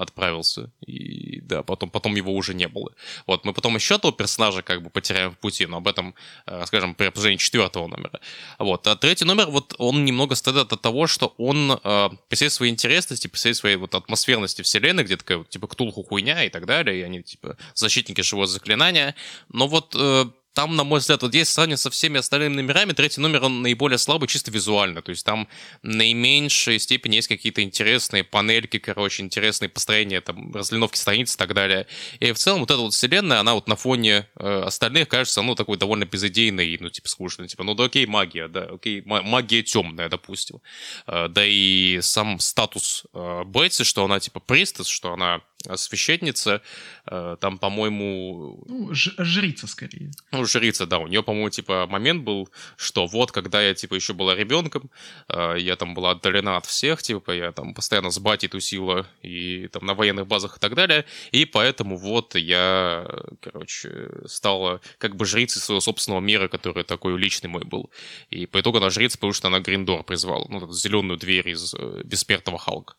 отправился. 0.00 0.70
И 0.86 1.40
да, 1.42 1.62
потом, 1.62 1.90
потом 1.90 2.16
его 2.16 2.34
уже 2.34 2.54
не 2.54 2.68
было. 2.68 2.92
Вот, 3.26 3.44
мы 3.44 3.52
потом 3.52 3.74
еще 3.74 3.98
того 3.98 4.12
персонажа 4.12 4.62
как 4.62 4.82
бы 4.82 4.90
потеряем 4.90 5.30
в 5.30 5.38
пути, 5.38 5.66
но 5.66 5.76
об 5.76 5.88
этом 5.88 6.14
э, 6.46 6.58
расскажем 6.58 6.94
при 6.94 7.06
обсуждении 7.06 7.36
четвертого 7.36 7.86
номера. 7.86 8.20
Вот, 8.58 8.86
а 8.86 8.96
третий 8.96 9.24
номер, 9.24 9.46
вот 9.46 9.74
он 9.78 10.04
немного 10.04 10.34
страдает 10.34 10.72
от 10.72 10.80
того, 10.80 11.06
что 11.06 11.34
он 11.38 11.72
э, 11.72 12.10
при 12.28 12.36
всей 12.36 12.50
своей 12.50 12.72
интересности, 12.72 13.28
при 13.28 13.36
всей 13.36 13.54
своей 13.54 13.76
вот 13.76 13.94
атмосферности 13.94 14.62
вселенной, 14.62 15.04
где 15.04 15.16
такая 15.16 15.44
типа 15.44 15.66
ктулху 15.66 16.02
хуйня 16.02 16.44
и 16.44 16.48
так 16.48 16.66
далее, 16.66 17.00
и 17.00 17.02
они 17.02 17.22
типа 17.22 17.56
защитники 17.74 18.22
живого 18.22 18.46
заклинания, 18.46 19.14
но 19.48 19.68
вот 19.68 19.94
э, 19.98 20.24
там, 20.54 20.74
на 20.74 20.84
мой 20.84 20.98
взгляд, 20.98 21.22
вот 21.22 21.30
здесь 21.30 21.48
сравнивать 21.48 21.80
со 21.80 21.90
всеми 21.90 22.18
остальными 22.18 22.56
номерами, 22.56 22.92
третий 22.92 23.20
номер, 23.20 23.44
он 23.44 23.62
наиболее 23.62 23.98
слабый 23.98 24.28
чисто 24.28 24.50
визуально. 24.50 25.00
То 25.00 25.10
есть 25.10 25.24
там 25.24 25.48
наименьшей 25.82 26.78
степени 26.78 27.16
есть 27.16 27.28
какие-то 27.28 27.62
интересные 27.62 28.24
панельки, 28.24 28.78
короче, 28.78 29.22
интересные 29.22 29.68
построения, 29.68 30.20
там, 30.20 30.52
разлиновки 30.52 30.96
страниц 30.96 31.34
и 31.34 31.38
так 31.38 31.54
далее. 31.54 31.86
И 32.18 32.32
в 32.32 32.38
целом 32.38 32.60
вот 32.60 32.70
эта 32.70 32.80
вот 32.80 32.94
вселенная, 32.94 33.40
она 33.40 33.54
вот 33.54 33.68
на 33.68 33.76
фоне 33.76 34.28
э, 34.36 34.62
остальных 34.66 35.08
кажется, 35.08 35.42
ну, 35.42 35.54
такой 35.54 35.76
довольно 35.76 36.04
безыдейной, 36.04 36.78
ну, 36.80 36.90
типа, 36.90 37.08
скучной. 37.08 37.48
Типа, 37.48 37.62
ну, 37.62 37.74
да 37.74 37.84
окей, 37.84 38.06
магия, 38.06 38.48
да, 38.48 38.64
окей, 38.64 39.02
магия 39.04 39.62
темная, 39.62 40.08
допустим. 40.08 40.60
Э, 41.06 41.28
да 41.28 41.44
и 41.46 42.00
сам 42.02 42.40
статус 42.40 43.04
э, 43.14 43.44
Бетси, 43.44 43.84
что 43.84 44.04
она, 44.04 44.18
типа, 44.18 44.40
пристас, 44.40 44.88
что 44.88 45.12
она 45.12 45.42
священница, 45.76 46.62
э, 47.06 47.36
там, 47.40 47.58
по-моему... 47.58 48.62
Ну, 48.66 48.88
жрица, 48.92 49.66
скорее. 49.66 50.10
Ну, 50.32 50.44
жрица, 50.44 50.86
да, 50.86 50.98
у 50.98 51.06
нее, 51.06 51.22
по-моему, 51.22 51.50
типа, 51.50 51.86
момент 51.86 52.24
был, 52.24 52.48
что 52.76 53.06
вот, 53.06 53.32
когда 53.32 53.62
я, 53.62 53.74
типа, 53.74 53.94
еще 53.94 54.14
была 54.14 54.34
ребенком, 54.34 54.90
э, 55.28 55.56
я 55.58 55.76
там 55.76 55.94
была 55.94 56.12
отдалена 56.12 56.56
от 56.56 56.66
всех, 56.66 57.02
типа, 57.02 57.30
я 57.32 57.52
там 57.52 57.74
постоянно 57.74 58.10
с 58.10 58.18
батей 58.18 58.48
тусила 58.48 59.06
и 59.22 59.68
там 59.68 59.86
на 59.86 59.94
военных 59.94 60.26
базах 60.26 60.56
и 60.56 60.60
так 60.60 60.74
далее, 60.74 61.04
и 61.32 61.44
поэтому 61.44 61.96
вот 61.96 62.34
я, 62.34 63.06
короче, 63.40 64.08
стала 64.26 64.80
как 64.98 65.16
бы 65.16 65.24
жрицей 65.26 65.60
своего 65.60 65.80
собственного 65.80 66.20
мира, 66.20 66.48
который 66.48 66.84
такой 66.84 67.18
личный 67.18 67.48
мой 67.48 67.64
был. 67.64 67.90
И 68.30 68.46
по 68.46 68.60
итогу 68.60 68.78
она 68.78 68.90
жрица, 68.90 69.18
потому 69.18 69.32
что 69.32 69.48
она 69.48 69.60
Гриндор 69.60 70.02
призвала, 70.04 70.46
ну, 70.48 70.70
зеленую 70.72 71.18
дверь 71.18 71.48
из 71.48 71.74
э, 71.74 72.02
бессмертного 72.04 72.58
Халка. 72.58 72.94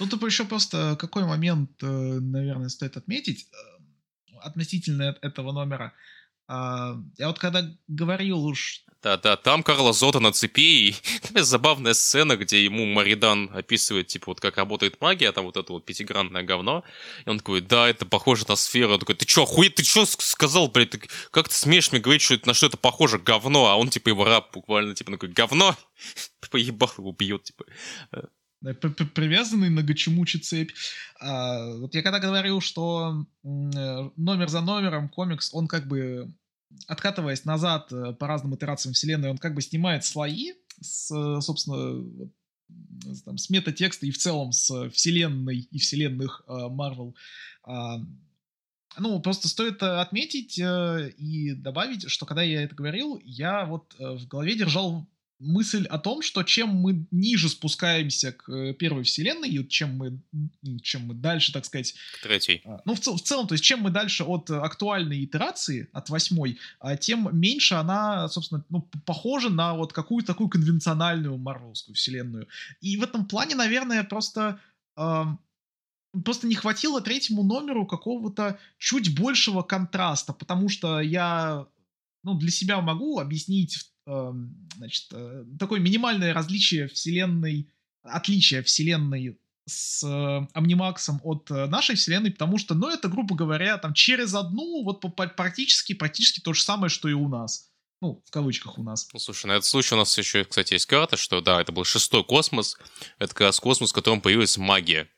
Ну, 0.00 0.06
тут 0.06 0.22
еще 0.22 0.44
просто 0.44 0.96
какой 0.98 1.24
момент, 1.24 1.70
э, 1.82 1.86
наверное, 1.86 2.68
стоит 2.68 2.96
отметить 2.96 3.48
э, 3.52 4.38
относительно 4.40 5.16
этого 5.22 5.52
номера. 5.52 5.92
А, 6.50 6.96
я 7.18 7.28
вот 7.28 7.38
когда 7.38 7.62
говорил 7.88 8.44
уж... 8.44 8.84
Да-да, 9.02 9.36
там 9.36 9.62
Карла 9.62 9.92
Зота 9.92 10.18
на 10.18 10.32
цепи, 10.32 10.88
и 10.88 10.96
забавная 11.34 11.92
сцена, 11.92 12.36
где 12.36 12.64
ему 12.64 12.86
Маридан 12.86 13.50
описывает, 13.52 14.06
типа, 14.06 14.24
вот 14.28 14.40
как 14.40 14.56
работает 14.56 15.00
магия, 15.00 15.30
там 15.32 15.44
вот 15.44 15.56
это 15.56 15.72
вот 15.72 15.84
пятигранное 15.84 16.42
говно, 16.42 16.84
и 17.24 17.28
он 17.28 17.38
такой, 17.38 17.60
да, 17.60 17.88
это 17.88 18.06
похоже 18.06 18.46
на 18.48 18.56
сферу, 18.56 18.94
он 18.94 19.00
такой, 19.00 19.14
ты 19.14 19.26
чё, 19.26 19.42
охуеть, 19.42 19.74
ты 19.74 19.82
чё 19.82 20.06
сказал, 20.06 20.68
блядь, 20.68 20.90
ты, 20.90 21.02
как 21.30 21.48
ты 21.48 21.54
смеешь 21.54 21.92
мне 21.92 22.00
говорить, 22.00 22.22
что 22.22 22.34
это, 22.34 22.48
на 22.48 22.54
что 22.54 22.66
это 22.66 22.76
похоже, 22.78 23.18
говно, 23.18 23.66
а 23.66 23.76
он, 23.76 23.90
типа, 23.90 24.08
его 24.08 24.24
раб 24.24 24.50
буквально, 24.52 24.94
типа, 24.94 25.12
такой, 25.12 25.28
говно, 25.28 25.76
поебал 26.50 26.90
его 26.96 27.12
бьет, 27.12 27.44
типа 27.44 27.66
привязанный 28.60 29.70
на 29.70 29.82
Гачимучи 29.82 30.38
цепь. 30.38 30.72
А, 31.20 31.74
вот 31.74 31.94
я 31.94 32.02
когда 32.02 32.18
говорил, 32.18 32.60
что 32.60 33.24
э, 33.44 34.10
номер 34.16 34.48
за 34.48 34.60
номером 34.60 35.08
комикс, 35.08 35.54
он 35.54 35.68
как 35.68 35.86
бы 35.86 36.32
откатываясь 36.86 37.44
назад 37.44 37.92
э, 37.92 38.12
по 38.14 38.26
разным 38.26 38.54
итерациям 38.54 38.94
вселенной, 38.94 39.30
он 39.30 39.38
как 39.38 39.54
бы 39.54 39.62
снимает 39.62 40.04
слои 40.04 40.52
с, 40.80 41.08
собственно, 41.40 42.04
там, 43.24 43.38
с 43.38 43.48
метатекста 43.48 44.06
и 44.06 44.10
в 44.10 44.18
целом 44.18 44.52
с 44.52 44.90
вселенной 44.90 45.58
и 45.58 45.78
вселенных 45.78 46.42
Марвел. 46.46 47.16
Uh, 47.66 48.04
ну, 48.98 49.20
просто 49.20 49.48
стоит 49.48 49.82
отметить 49.82 50.58
и 50.58 51.54
добавить, 51.54 52.08
что 52.10 52.26
когда 52.26 52.42
я 52.42 52.62
это 52.62 52.74
говорил, 52.74 53.20
я 53.24 53.64
вот 53.64 53.94
в 53.98 54.26
голове 54.26 54.56
держал 54.56 55.06
мысль 55.38 55.86
о 55.86 55.98
том, 55.98 56.22
что 56.22 56.42
чем 56.42 56.70
мы 56.70 57.06
ниже 57.10 57.48
спускаемся 57.48 58.32
к 58.32 58.50
э, 58.50 58.74
первой 58.74 59.04
вселенной, 59.04 59.48
и 59.48 59.68
чем 59.68 59.96
мы, 59.96 60.20
чем 60.82 61.06
мы 61.06 61.14
дальше, 61.14 61.52
так 61.52 61.64
сказать... 61.64 61.94
К 62.20 62.24
третьей. 62.24 62.62
А, 62.64 62.80
ну, 62.84 62.94
в, 62.94 63.00
цел, 63.00 63.16
в 63.16 63.22
целом, 63.22 63.46
то 63.46 63.54
есть, 63.54 63.64
чем 63.64 63.80
мы 63.80 63.90
дальше 63.90 64.24
от 64.24 64.50
актуальной 64.50 65.24
итерации, 65.24 65.88
от 65.92 66.10
восьмой, 66.10 66.58
а, 66.80 66.96
тем 66.96 67.28
меньше 67.32 67.74
она, 67.74 68.28
собственно, 68.28 68.64
ну, 68.68 68.82
похожа 69.06 69.48
на 69.48 69.74
вот 69.74 69.92
какую-то 69.92 70.28
такую 70.28 70.48
конвенциональную 70.48 71.38
марвелскую 71.38 71.94
вселенную. 71.94 72.48
И 72.80 72.96
в 72.96 73.02
этом 73.02 73.26
плане, 73.26 73.54
наверное, 73.54 74.02
просто... 74.04 74.60
Э, 74.96 75.24
просто 76.24 76.48
не 76.48 76.56
хватило 76.56 77.00
третьему 77.00 77.44
номеру 77.44 77.86
какого-то 77.86 78.58
чуть 78.78 79.16
большего 79.16 79.62
контраста, 79.62 80.32
потому 80.32 80.68
что 80.68 81.00
я 81.00 81.66
ну, 82.24 82.34
для 82.34 82.50
себя 82.50 82.80
могу 82.80 83.20
объяснить 83.20 83.78
Эм, 83.78 83.97
значит, 84.76 85.06
э, 85.12 85.44
такое 85.58 85.80
минимальное 85.80 86.32
различие 86.32 86.88
вселенной, 86.88 87.70
отличие 88.02 88.62
вселенной 88.62 89.38
с 89.66 90.02
э, 90.02 90.46
Амнимаксом 90.54 91.20
от 91.22 91.50
э, 91.50 91.66
нашей 91.66 91.96
вселенной, 91.96 92.30
потому 92.30 92.58
что, 92.58 92.74
ну, 92.74 92.88
это, 92.88 93.08
грубо 93.08 93.36
говоря, 93.36 93.76
там 93.78 93.92
через 93.92 94.34
одну, 94.34 94.82
вот 94.82 95.00
практически, 95.36 95.92
практически 95.92 96.40
то 96.40 96.52
же 96.54 96.62
самое, 96.62 96.88
что 96.88 97.08
и 97.08 97.12
у 97.12 97.28
нас. 97.28 97.70
Ну, 98.00 98.22
в 98.24 98.30
кавычках 98.30 98.78
у 98.78 98.82
нас. 98.82 99.08
Ну, 99.12 99.18
слушай, 99.18 99.46
на 99.46 99.52
этот 99.52 99.64
случай 99.64 99.94
у 99.94 99.98
нас 99.98 100.16
еще, 100.16 100.44
кстати, 100.44 100.74
есть 100.74 100.86
карта, 100.86 101.16
что, 101.16 101.40
да, 101.40 101.60
это 101.60 101.72
был 101.72 101.84
шестой 101.84 102.24
космос. 102.24 102.76
Это 103.18 103.34
как 103.34 103.40
раз 103.40 103.60
космос, 103.60 103.90
в 103.90 103.94
котором 103.94 104.20
появилась 104.20 104.56
магия. 104.56 105.08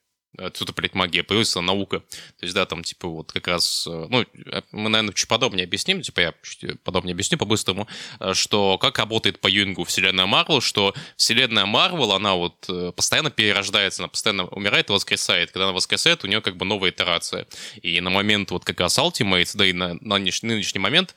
Отсюда, 0.40 0.72
блядь, 0.72 0.94
магия, 0.94 1.22
появилась 1.22 1.54
наука. 1.54 2.00
То 2.00 2.46
есть, 2.46 2.54
да, 2.54 2.64
там, 2.64 2.82
типа, 2.82 3.08
вот 3.08 3.32
как 3.32 3.46
раз, 3.48 3.86
э, 3.86 4.06
ну, 4.08 4.22
э, 4.22 4.62
мы, 4.72 4.88
наверное, 4.88 5.12
чуть 5.12 5.28
подробнее 5.28 5.64
объясним, 5.64 6.00
типа, 6.00 6.20
я 6.20 6.34
чуть 6.42 6.80
подробнее 6.82 7.12
объясню 7.12 7.36
по-быстрому, 7.36 7.86
э, 8.20 8.32
что 8.34 8.78
как 8.78 8.98
работает 8.98 9.40
по 9.40 9.48
Юингу 9.48 9.84
вселенная 9.84 10.26
Марвел, 10.26 10.60
что 10.60 10.94
вселенная 11.16 11.66
Марвел, 11.66 12.12
она 12.12 12.34
вот 12.34 12.68
постоянно 12.96 13.30
перерождается, 13.30 14.02
она 14.02 14.08
постоянно 14.08 14.44
умирает 14.46 14.88
и 14.88 14.92
воскресает. 14.92 15.50
Когда 15.50 15.64
она 15.64 15.72
воскресает, 15.72 16.24
у 16.24 16.26
нее 16.26 16.40
как 16.40 16.56
бы 16.56 16.64
новая 16.64 16.90
итерация. 16.90 17.46
И 17.82 18.00
на 18.00 18.10
момент 18.10 18.50
вот 18.50 18.64
как 18.64 18.80
раз 18.80 18.98
Ultimate, 18.98 19.50
да 19.54 19.66
и 19.66 19.72
на, 19.72 19.94
на 20.00 20.18
нынешний, 20.18 20.48
нынешний 20.48 20.80
момент, 20.80 21.14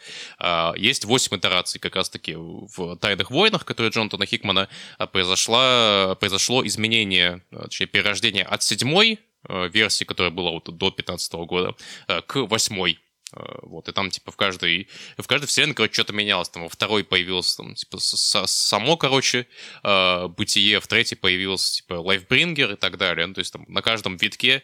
есть 0.78 1.06
8 1.06 1.38
итераций 1.38 1.80
как 1.80 1.96
раз-таки 1.96 2.36
в 2.36 2.98
Тайных 2.98 3.32
войнах, 3.32 3.66
которые 3.66 3.92
Джонатана 3.92 4.26
Хикмана 4.26 4.70
произошло, 5.12 6.16
произошло 6.20 6.66
изменение, 6.66 7.42
точнее, 7.52 7.88
перерождение 7.88 8.44
от 8.44 8.64
седьмой 8.64 9.13
Э, 9.13 9.13
версии, 9.50 10.06
которая 10.06 10.32
была 10.32 10.52
вот 10.52 10.66
до 10.66 10.90
2015 10.90 11.34
года, 11.34 11.76
э, 12.08 12.22
к 12.22 12.36
восьмой. 12.46 13.00
Э, 13.36 13.40
вот, 13.64 13.90
и 13.90 13.92
там, 13.92 14.10
типа, 14.10 14.32
в 14.32 14.38
каждой, 14.38 14.88
в 15.18 15.28
каждой 15.28 15.48
вселенной, 15.48 15.74
короче, 15.74 15.94
что-то 15.94 16.14
менялось. 16.14 16.50
Там 16.50 16.64
во 16.64 16.70
второй 16.70 17.04
появилось, 17.04 17.56
там, 17.56 17.74
типа, 17.74 17.98
само, 18.00 18.96
короче, 18.98 19.48
бытие, 19.84 20.80
в 20.80 20.88
третьей 20.88 21.18
появился, 21.18 21.78
типа, 21.78 21.94
лайфбрингер 21.96 22.74
и 22.74 22.76
так 22.76 22.98
далее. 22.98 23.26
Ну, 23.26 23.34
то 23.34 23.40
есть, 23.40 23.52
там, 23.54 23.66
на 23.68 23.82
каждом 23.82 24.18
витке 24.18 24.64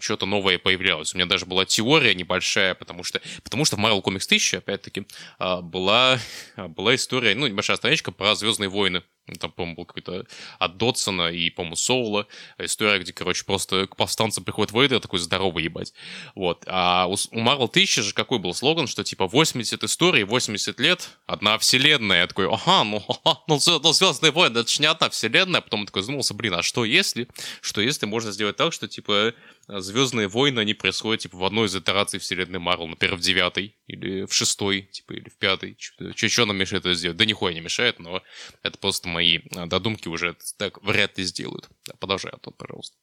что-то 0.00 0.26
новое 0.26 0.58
появлялось. 0.58 1.12
У 1.14 1.18
меня 1.18 1.26
даже 1.26 1.44
была 1.44 1.64
теория 1.64 2.14
небольшая, 2.14 2.74
потому 2.74 3.02
что, 3.02 3.20
потому 3.42 3.64
что 3.64 3.76
в 3.76 3.80
Marvel 3.80 4.02
Comics 4.02 4.26
1000, 4.26 4.58
опять-таки, 4.58 5.06
была, 5.38 6.20
была 6.56 6.94
история, 6.94 7.34
ну, 7.34 7.46
небольшая 7.46 7.76
страничка 7.76 8.12
про 8.12 8.34
Звездные 8.36 8.68
войны 8.68 9.02
там, 9.40 9.52
по-моему, 9.52 9.76
был 9.76 9.84
какой-то 9.86 10.26
от 10.58 10.76
Дотсона 10.76 11.28
и, 11.28 11.50
по-моему, 11.50 11.76
Соула. 11.76 12.26
История, 12.58 12.98
где, 12.98 13.12
короче, 13.12 13.44
просто 13.44 13.86
к 13.86 13.96
повстанцам 13.96 14.44
приходит 14.44 14.72
Вейдер, 14.72 15.00
такой 15.00 15.18
здоровый 15.18 15.64
ебать. 15.64 15.94
Вот. 16.34 16.64
А 16.66 17.06
у, 17.06 17.14
Marvel 17.14 17.68
1000 17.68 18.02
же 18.02 18.14
какой 18.14 18.38
был 18.38 18.54
слоган, 18.54 18.86
что, 18.86 19.02
типа, 19.02 19.26
80 19.26 19.82
историй, 19.82 20.24
80 20.24 20.78
лет, 20.78 21.10
одна 21.26 21.56
вселенная. 21.58 22.22
Я 22.22 22.26
такой, 22.26 22.48
ага, 22.48 22.84
ну, 22.84 23.02
ну, 23.48 23.58
ну 23.82 23.92
Звездные 23.92 24.32
войны, 24.32 24.58
это 24.58 24.70
же 24.70 24.82
не 24.82 24.86
одна 24.86 25.08
вселенная. 25.08 25.60
А 25.60 25.62
потом 25.62 25.86
такой 25.86 26.02
задумался, 26.02 26.34
блин, 26.34 26.54
а 26.54 26.62
что 26.62 26.84
если? 26.84 27.28
Что 27.60 27.80
если 27.80 28.06
можно 28.06 28.30
сделать 28.30 28.56
так, 28.56 28.72
что, 28.72 28.88
типа, 28.88 29.34
Звездные 29.66 30.28
войны, 30.28 30.60
они 30.60 30.74
происходят, 30.74 31.22
типа, 31.22 31.36
в 31.38 31.44
одной 31.44 31.68
из 31.68 31.76
итераций 31.76 32.18
вселенной 32.18 32.58
Марвел, 32.58 32.86
например, 32.86 33.16
в 33.16 33.20
девятой, 33.20 33.76
или 33.86 34.24
в 34.26 34.32
шестой, 34.32 34.82
типа, 34.82 35.14
или 35.14 35.28
в 35.28 35.38
пятой. 35.38 35.78
Что 35.78 36.46
нам 36.46 36.56
мешает 36.56 36.84
это 36.84 36.94
сделать? 36.94 37.16
Да 37.16 37.24
нихуя 37.24 37.54
не 37.54 37.60
мешает, 37.60 37.98
но 37.98 38.22
это 38.62 38.78
просто 38.78 39.08
мои 39.08 39.40
а, 39.56 39.66
додумки 39.66 40.08
уже 40.08 40.36
так 40.58 40.82
вряд 40.82 41.16
ли 41.16 41.24
сделают. 41.24 41.68
Да, 41.86 41.94
продолжай, 41.98 42.32
Антон, 42.32 42.52
пожалуйста. 42.58 42.96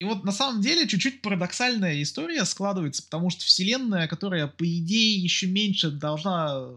И 0.00 0.04
вот 0.04 0.24
на 0.24 0.32
самом 0.32 0.60
деле 0.60 0.88
чуть-чуть 0.88 1.22
парадоксальная 1.22 2.02
история 2.02 2.44
складывается, 2.44 3.04
потому 3.04 3.30
что 3.30 3.44
вселенная, 3.44 4.08
которая, 4.08 4.48
по 4.48 4.64
идее, 4.64 5.22
еще 5.22 5.46
меньше 5.46 5.92
должна 5.92 6.70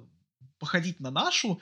походить 0.60 1.00
на 1.00 1.10
нашу, 1.10 1.60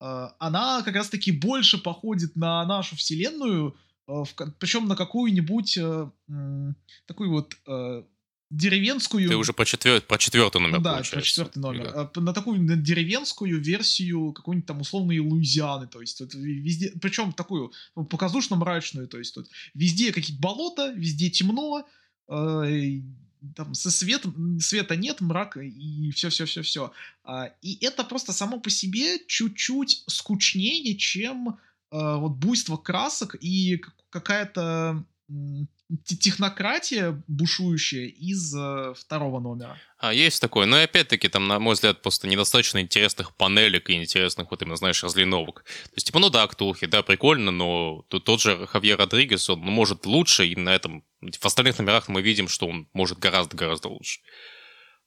а, 0.00 0.34
она 0.40 0.82
как 0.82 0.96
раз-таки 0.96 1.30
больше 1.30 1.78
походит 1.78 2.34
на 2.34 2.64
нашу 2.66 2.96
вселенную, 2.96 3.76
а, 4.06 4.24
причем 4.58 4.86
на 4.86 4.96
какую-нибудь 4.96 5.78
э, 5.78 6.08
такую 7.06 7.30
вот 7.30 7.56
э, 7.66 8.02
деревенскую... 8.50 9.28
Ты 9.28 9.36
уже 9.36 9.52
про, 9.52 9.64
четвер... 9.64 10.00
про 10.02 10.18
четвертый 10.18 10.60
номер, 10.60 10.80
Да, 10.80 11.02
про 11.10 11.22
четвертый 11.22 11.58
номер. 11.58 11.92
Да. 11.92 12.20
На 12.20 12.32
такую 12.32 12.62
на 12.62 12.76
деревенскую 12.76 13.60
версию 13.60 14.32
какой-нибудь 14.32 14.66
там 14.66 14.80
условной 14.80 15.18
Луизианы, 15.18 15.86
то 15.86 16.00
есть 16.00 16.20
вот 16.20 16.34
везде, 16.34 16.92
причем 17.00 17.32
такую 17.32 17.72
ну, 17.96 18.04
показушно-мрачную, 18.04 19.08
то 19.08 19.18
есть 19.18 19.34
тут 19.34 19.48
везде 19.74 20.12
какие-то 20.12 20.40
болота, 20.40 20.92
везде 20.92 21.30
темно, 21.30 21.86
э, 22.28 23.00
там 23.56 23.74
со 23.74 23.90
светом, 23.90 24.58
света 24.60 24.96
нет, 24.96 25.20
мрак 25.20 25.56
и 25.56 26.10
все-все-все-все. 26.12 26.92
А, 27.24 27.50
и 27.62 27.84
это 27.84 28.04
просто 28.04 28.32
само 28.32 28.60
по 28.60 28.70
себе 28.70 29.18
чуть-чуть 29.26 30.04
скучнее, 30.06 30.96
чем 30.96 31.48
э, 31.48 31.52
вот 31.94 32.32
буйство 32.32 32.76
красок 32.76 33.36
и 33.40 33.80
какая-то 34.10 35.04
технократия 36.04 37.22
бушующая 37.28 38.06
из 38.06 38.54
э, 38.54 38.94
второго 38.96 39.38
номера. 39.40 39.78
А, 39.98 40.12
есть 40.12 40.40
такое. 40.40 40.66
Но 40.66 40.78
и 40.78 40.84
опять-таки, 40.84 41.28
там, 41.28 41.46
на 41.46 41.58
мой 41.58 41.74
взгляд, 41.74 42.02
просто 42.02 42.26
недостаточно 42.26 42.80
интересных 42.80 43.34
панелек 43.36 43.90
и 43.90 43.94
интересных, 43.94 44.50
вот 44.50 44.62
именно, 44.62 44.76
знаешь, 44.76 45.02
разлиновок. 45.02 45.64
То 45.64 45.94
есть, 45.96 46.06
типа, 46.06 46.18
ну 46.18 46.30
да, 46.30 46.46
Ктулхи, 46.46 46.86
да, 46.86 47.02
прикольно, 47.02 47.50
но 47.50 48.04
тут 48.08 48.24
тот 48.24 48.40
же 48.40 48.66
Хавьер 48.66 48.98
Родригес, 48.98 49.50
он 49.50 49.60
может 49.60 50.06
лучше, 50.06 50.46
и 50.46 50.56
на 50.56 50.70
этом, 50.70 51.04
в 51.20 51.44
остальных 51.44 51.78
номерах 51.78 52.08
мы 52.08 52.22
видим, 52.22 52.48
что 52.48 52.66
он 52.66 52.88
может 52.92 53.18
гораздо-гораздо 53.18 53.88
лучше. 53.88 54.20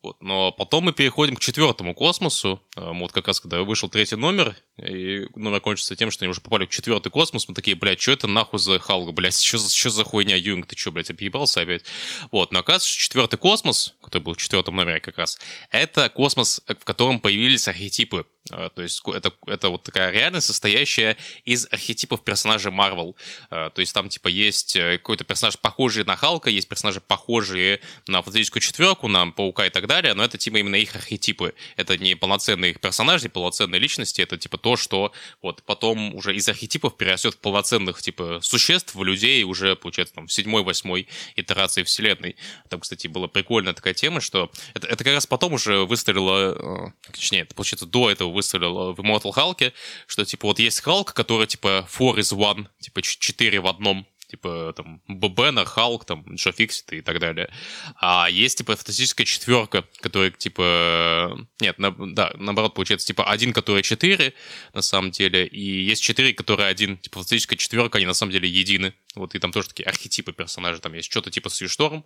Вот. 0.04 0.22
Но 0.22 0.52
потом 0.52 0.86
мы 0.86 0.94
переходим 0.94 1.36
к 1.36 1.40
четвертому 1.40 1.96
космосу, 1.96 2.62
вот 2.78 3.12
как 3.12 3.28
раз 3.28 3.40
когда 3.40 3.64
вышел 3.64 3.90
третий 3.90 4.16
номер, 4.16 4.56
и 4.78 5.28
номер 5.36 5.62
кончится 5.62 5.96
тем, 5.96 6.12
что 6.12 6.26
они 6.26 6.30
уже 6.30 6.42
попали 6.42 6.66
в 6.66 6.70
четвертый 6.70 7.10
космос, 7.10 7.48
мы 7.48 7.56
такие, 7.56 7.76
блядь, 7.76 8.00
что 8.00 8.12
это 8.12 8.28
нахуй 8.28 8.60
за 8.60 8.80
Халк, 8.80 9.14
блядь, 9.14 9.36
что, 9.42 9.58
что 9.58 9.90
за 9.90 10.04
хуйня, 10.04 10.36
Юинг, 10.36 10.68
ты 10.68 10.78
что, 10.78 10.92
блядь, 10.92 11.10
объебался 11.10 11.62
опять? 11.62 11.84
Вот, 12.32 12.52
но 12.52 12.60
оказывается, 12.60 12.98
четвертый 12.98 13.38
космос, 13.38 13.96
который 14.02 14.24
был 14.24 14.34
в 14.34 14.38
четвертом 14.38 14.76
номере 14.76 15.00
как 15.00 15.18
раз, 15.18 15.40
это 15.72 16.10
космос, 16.10 16.62
в 16.68 16.86
котором 16.86 17.20
появились 17.20 17.68
архетипы 17.68 18.26
а, 18.52 18.70
то 18.70 18.82
есть 18.82 19.02
это, 19.06 19.34
это 19.46 19.70
вот 19.70 19.84
такая 19.84 20.12
реальность, 20.12 20.48
состоящая 20.48 21.18
из 21.44 21.68
архетипов 21.72 22.24
персонажей 22.24 22.72
Марвел. 22.72 23.16
То 23.50 23.74
есть 23.78 23.94
там 23.94 24.10
типа 24.10 24.28
есть 24.28 24.76
э, 24.76 24.98
какой-то 24.98 25.24
персонаж 25.24 25.58
похожий 25.60 26.04
на 26.04 26.16
Халка, 26.16 26.50
есть 26.50 26.68
персонажи 26.68 27.02
похожие 27.02 27.82
на 28.08 28.22
Фантастическую 28.22 28.62
Четверку, 28.62 29.08
на 29.08 29.28
Паука 29.32 29.66
и 29.66 29.70
так 29.70 29.88
далее, 29.88 30.14
но 30.14 30.24
это 30.24 30.38
типа 30.38 30.58
именно 30.58 30.76
их 30.76 30.96
архетипы. 30.96 31.54
Это 31.76 31.98
не 31.98 32.16
полноценные 32.16 32.67
их 32.72 32.80
персонажи, 32.80 33.26
не 33.26 33.30
полноценные 33.30 33.80
личности, 33.80 34.22
это 34.22 34.38
типа 34.38 34.58
то, 34.58 34.76
что 34.76 35.12
вот 35.42 35.64
потом 35.64 36.16
уже 36.16 36.36
из 36.36 36.48
архетипов 36.48 36.98
перерастет 36.98 37.36
в 37.36 37.40
полноценных 37.40 38.02
типа 38.02 38.40
существ, 38.42 38.96
в 38.96 39.04
людей 39.04 39.44
уже, 39.44 39.76
получается, 39.76 40.16
там 40.16 40.28
в 40.28 40.34
седьмой, 40.34 40.64
восьмой 40.64 41.08
итерации 41.36 41.84
вселенной. 41.84 42.36
Там, 42.70 42.80
кстати, 42.80 43.08
была 43.08 43.28
прикольная 43.28 43.74
такая 43.74 43.94
тема, 43.94 44.22
что 44.22 44.52
это, 44.74 44.88
это 44.88 45.04
как 45.04 45.14
раз 45.14 45.28
потом 45.28 45.54
уже 45.54 45.86
выстрелило, 45.86 46.88
э, 46.88 47.12
точнее, 47.12 47.42
это, 47.42 47.56
получается, 47.56 47.86
до 47.86 48.10
этого 48.10 48.32
выстрелил 48.32 48.94
в 48.94 49.00
Immortal 49.00 49.34
Hulk, 49.34 49.74
что, 50.08 50.26
типа, 50.26 50.48
вот 50.48 50.60
есть 50.60 50.82
Халк, 50.82 51.14
который, 51.14 51.48
типа, 51.48 51.88
four 51.92 52.16
is 52.16 52.36
one, 52.36 52.68
типа, 52.80 53.02
4 53.02 53.60
в 53.60 53.68
одном, 53.68 54.08
типа, 54.28 54.74
там, 54.76 55.02
Бена, 55.08 55.66
Халк, 55.66 56.06
там, 56.06 56.26
Джо 56.36 56.52
Фиксит 56.52 56.94
и 56.94 57.02
так 57.02 57.20
далее. 57.20 57.50
А 57.96 58.28
есть, 58.30 58.58
типа, 58.58 58.76
фантастическая 58.76 59.26
четверка, 59.26 59.86
которая, 60.02 60.32
типа, 60.32 61.38
нет, 61.60 61.80
на, 61.80 61.92
да, 61.92 62.34
наоборот, 62.36 62.74
получается, 62.74 63.08
типа, 63.08 63.30
один, 63.30 63.54
который 63.54 63.84
четыре, 63.84 64.34
на 64.74 64.82
самом 64.82 65.12
деле, 65.12 65.48
и 65.48 65.84
есть 65.84 66.04
четыре, 66.04 66.34
которые 66.34 66.68
один, 66.68 66.98
типа, 66.98 67.16
фантастическая 67.16 67.58
четверка, 67.58 67.98
они 67.98 68.06
на 68.06 68.14
самом 68.14 68.32
деле 68.32 68.50
едины. 68.50 68.94
Вот, 69.16 69.34
и 69.34 69.40
там 69.40 69.52
тоже 69.52 69.70
такие 69.70 69.86
архетипы 69.86 70.32
персонажей, 70.32 70.80
там 70.80 70.94
есть 70.94 71.10
что-то 71.10 71.32
типа 71.32 71.50
Сьюшторм, 71.50 72.06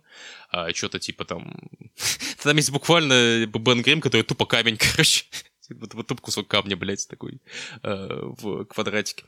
а, 0.50 0.72
что-то 0.72 0.98
типа 0.98 1.24
там... 1.24 1.54
там 2.42 2.56
есть 2.56 2.70
буквально 2.70 3.46
Бен 3.46 3.82
Грим, 3.82 4.00
который 4.00 4.22
тупо 4.22 4.46
камень, 4.46 4.76
короче. 4.80 5.24
Вот, 5.74 5.94
вот 5.94 6.06
тут 6.06 6.20
кусок 6.20 6.48
камня, 6.48 6.76
блядь, 6.76 7.06
такой 7.08 7.40
э, 7.82 8.08
в 8.22 8.64
квадратике. 8.64 9.24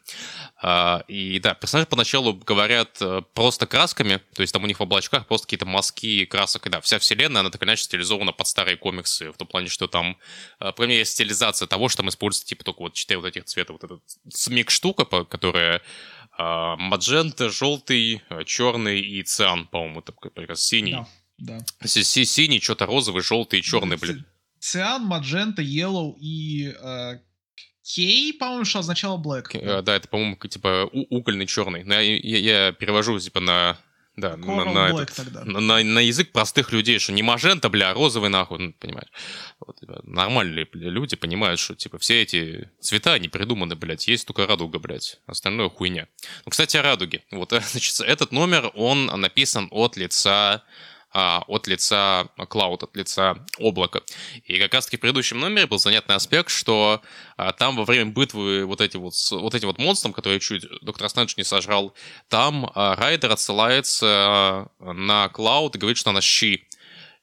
А, 0.62 1.04
и 1.08 1.38
да, 1.40 1.54
персонажи 1.54 1.86
поначалу 1.86 2.34
говорят 2.34 2.96
э, 3.00 3.22
просто 3.34 3.66
красками, 3.66 4.20
то 4.34 4.42
есть 4.42 4.52
там 4.52 4.64
у 4.64 4.66
них 4.66 4.80
в 4.80 4.82
облачках 4.82 5.26
просто 5.26 5.46
какие-то 5.46 5.66
мазки 5.66 6.24
красок. 6.24 6.66
И 6.66 6.70
да, 6.70 6.80
вся 6.80 6.98
вселенная, 6.98 7.40
она 7.40 7.50
так 7.50 7.62
или 7.62 7.68
иначе 7.68 7.84
стилизована 7.84 8.32
под 8.32 8.46
старые 8.46 8.76
комиксы, 8.76 9.30
в 9.30 9.36
том 9.36 9.48
плане, 9.48 9.68
что 9.68 9.86
там, 9.86 10.16
э, 10.60 10.72
по 10.72 10.84
есть 10.84 11.12
стилизация 11.12 11.66
того, 11.66 11.88
что 11.88 11.98
там 11.98 12.08
используется, 12.08 12.46
типа, 12.46 12.64
только 12.64 12.80
вот 12.80 12.94
четыре 12.94 13.18
вот 13.18 13.26
этих 13.26 13.44
цвета. 13.44 13.72
Вот 13.72 13.84
этот 13.84 14.02
смик-штука, 14.28 15.04
которая 15.24 15.82
э, 16.38 16.74
маджента, 16.78 17.50
желтый, 17.50 18.22
э, 18.28 18.44
черный 18.44 19.00
и 19.00 19.22
циан, 19.22 19.66
по-моему, 19.66 20.00
это 20.00 20.12
как 20.12 20.48
раз 20.48 20.62
синий. 20.62 20.92
Да, 21.38 21.58
да. 21.58 21.86
Синий, 21.86 22.60
что-то 22.60 22.86
розовый, 22.86 23.22
желтый 23.22 23.60
и 23.60 23.62
черный, 23.62 23.96
блин. 23.96 24.24
Циан, 24.64 25.04
Маджента, 25.04 25.60
Yellow 25.60 26.14
и 26.18 26.74
э, 26.74 27.18
Кей, 27.82 28.32
по-моему, 28.32 28.64
что 28.64 28.78
означало 28.78 29.22
Black. 29.22 29.62
Да, 29.62 29.82
да 29.82 29.96
это, 29.96 30.08
по-моему, 30.08 30.36
типа 30.36 30.88
угольный 31.10 31.46
черный. 31.46 31.84
Но 31.84 32.00
я, 32.00 32.16
я, 32.16 32.38
я 32.38 32.72
перевожу, 32.72 33.18
типа, 33.18 33.40
на 33.40 33.76
да, 34.16 34.38
на, 34.38 34.64
на, 34.64 35.02
этот, 35.02 35.44
на, 35.44 35.60
на, 35.60 35.82
на 35.82 35.98
язык 35.98 36.32
простых 36.32 36.72
людей, 36.72 36.98
что 36.98 37.12
не 37.12 37.22
мажента, 37.22 37.68
бля, 37.68 37.90
а 37.90 37.94
розовый 37.94 38.30
нахуй, 38.30 38.58
ну, 38.58 38.72
понимаешь. 38.72 39.10
Вот, 39.60 39.80
типа, 39.80 40.00
нормальные 40.04 40.66
бля, 40.72 40.88
люди 40.88 41.14
понимают, 41.14 41.60
что, 41.60 41.74
типа, 41.74 41.98
все 41.98 42.22
эти 42.22 42.70
цвета 42.80 43.18
не 43.18 43.28
придуманы, 43.28 43.74
блядь, 43.74 44.08
есть 44.08 44.26
только 44.26 44.46
радуга, 44.46 44.78
блядь, 44.78 45.20
остальное 45.26 45.68
хуйня. 45.68 46.06
Ну, 46.46 46.50
кстати, 46.50 46.78
о 46.78 46.82
радуге. 46.82 47.22
Вот, 47.30 47.50
значит, 47.70 48.00
этот 48.00 48.32
номер, 48.32 48.70
он 48.74 49.06
написан 49.06 49.68
от 49.70 49.98
лица 49.98 50.54
а, 50.54 50.62
от 51.14 51.68
лица 51.68 52.28
клауд, 52.48 52.82
от 52.82 52.96
лица 52.96 53.36
облака. 53.58 54.02
И 54.44 54.58
как 54.58 54.74
раз-таки 54.74 54.96
в 54.96 55.00
предыдущем 55.00 55.38
номере 55.38 55.66
был 55.66 55.78
занятный 55.78 56.16
аспект, 56.16 56.50
что 56.50 57.00
а, 57.36 57.52
там 57.52 57.76
во 57.76 57.84
время 57.84 58.10
битвы 58.10 58.64
вот, 58.64 58.80
эти 58.80 58.96
вот, 58.96 59.14
вот 59.30 59.54
этим 59.54 59.68
вот 59.68 59.78
монстром, 59.78 60.12
который 60.12 60.40
чуть 60.40 60.64
доктор 60.82 61.08
Стрэндж 61.08 61.34
не 61.36 61.44
сожрал, 61.44 61.94
там 62.28 62.70
а, 62.74 62.96
Райдер 62.96 63.30
отсылается 63.30 64.06
а, 64.06 64.66
на 64.80 65.28
клауд 65.28 65.76
и 65.76 65.78
говорит, 65.78 65.98
что 65.98 66.10
она 66.10 66.20
щи. 66.20 66.66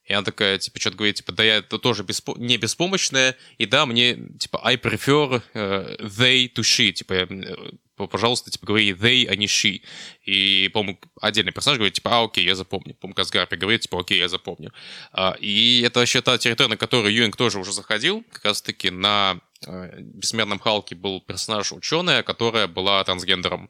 И 0.06 0.14
она 0.14 0.24
такая, 0.24 0.58
типа, 0.58 0.80
что-то 0.80 0.98
говорит, 0.98 1.16
типа, 1.16 1.32
да 1.32 1.44
я 1.44 1.58
это 1.58 1.78
тоже 1.78 2.04
беспо- 2.04 2.38
не 2.38 2.58
беспомощная, 2.58 3.38
и 3.58 3.66
да, 3.66 3.86
мне, 3.86 4.18
типа, 4.40 4.60
I 4.64 4.76
prefer 4.76 5.42
uh, 5.54 6.02
they 6.02 6.52
to 6.54 6.62
she, 6.62 6.92
типа, 6.92 7.14
э, 7.14 7.72
пожалуйста, 7.96 8.50
типа, 8.52 8.66
говори 8.66 8.92
they, 8.92 9.28
а 9.28 9.36
не 9.36 9.46
she. 9.46 9.82
И, 10.26 10.70
по-моему, 10.74 11.00
отдельный 11.22 11.52
персонаж 11.52 11.78
говорит, 11.78 11.94
типа, 11.94 12.12
а, 12.20 12.24
окей, 12.24 12.44
я 12.46 12.56
запомню. 12.56 12.96
По-моему, 12.96 13.16
Казгарпи 13.16 13.56
говорит, 13.56 13.82
типа, 13.82 14.00
окей, 14.00 14.18
я 14.18 14.28
запомню. 14.28 14.74
А, 15.12 15.36
и 15.40 15.84
это 15.86 16.00
вообще 16.00 16.22
та 16.22 16.38
территория, 16.38 16.70
на 16.70 16.78
которую 16.78 17.14
Юинг 17.14 17.36
тоже 17.38 17.60
уже 17.60 17.72
заходил, 17.72 18.24
как 18.32 18.46
раз-таки 18.46 18.90
на 18.90 19.40
Бессмертном 19.68 20.58
Халке 20.58 20.96
был 20.96 21.22
персонаж 21.22 21.72
ученая, 21.72 22.24
которая 22.24 22.68
была 22.68 23.04
трансгендером, 23.04 23.70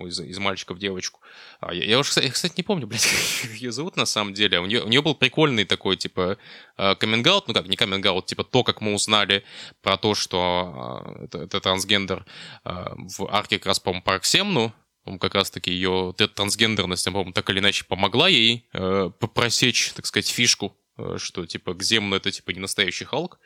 из, 0.00 0.18
из 0.20 0.38
мальчика 0.38 0.74
в 0.74 0.78
девочку. 0.78 1.20
А 1.60 1.72
я, 1.72 1.84
я 1.84 1.98
уже, 1.98 2.10
кстати, 2.10 2.54
не 2.56 2.62
помню, 2.64 2.86
блядь, 2.88 3.06
как 3.42 3.50
ее 3.52 3.70
зовут 3.70 3.96
на 3.96 4.06
самом 4.06 4.34
деле. 4.34 4.58
У 4.58 4.66
нее, 4.66 4.82
у 4.82 4.88
нее 4.88 5.02
был 5.02 5.14
прикольный 5.14 5.64
такой, 5.64 5.96
типа, 5.96 6.36
каминг 6.76 7.26
э, 7.26 7.40
ну 7.46 7.54
как, 7.54 7.68
не 7.68 7.76
каминг 7.76 8.26
типа 8.26 8.42
то, 8.42 8.64
как 8.64 8.80
мы 8.80 8.92
узнали 8.92 9.44
про 9.82 9.96
то, 9.96 10.14
что 10.14 11.14
э, 11.20 11.24
это, 11.26 11.38
это 11.38 11.60
трансгендер 11.60 12.24
в 12.64 13.28
арке 13.30 13.58
как 13.58 13.66
раз, 13.66 13.80
по-моему, 13.80 14.02
Парк 14.02 14.24
Семну, 14.24 14.72
как 15.20 15.34
раз-таки 15.34 15.70
ее 15.70 16.14
трансгендерность, 16.34 17.04
по-моему, 17.04 17.32
так 17.32 17.48
или 17.50 17.60
иначе 17.60 17.84
помогла 17.84 18.28
ей 18.28 18.66
э, 18.72 19.10
просечь, 19.34 19.92
так 19.92 20.06
сказать, 20.06 20.28
фишку, 20.28 20.76
что, 21.16 21.46
типа, 21.46 21.72
Гземну 21.74 22.16
это, 22.16 22.30
типа, 22.30 22.50
не 22.50 22.60
настоящий 22.60 23.04
Халк. 23.04 23.38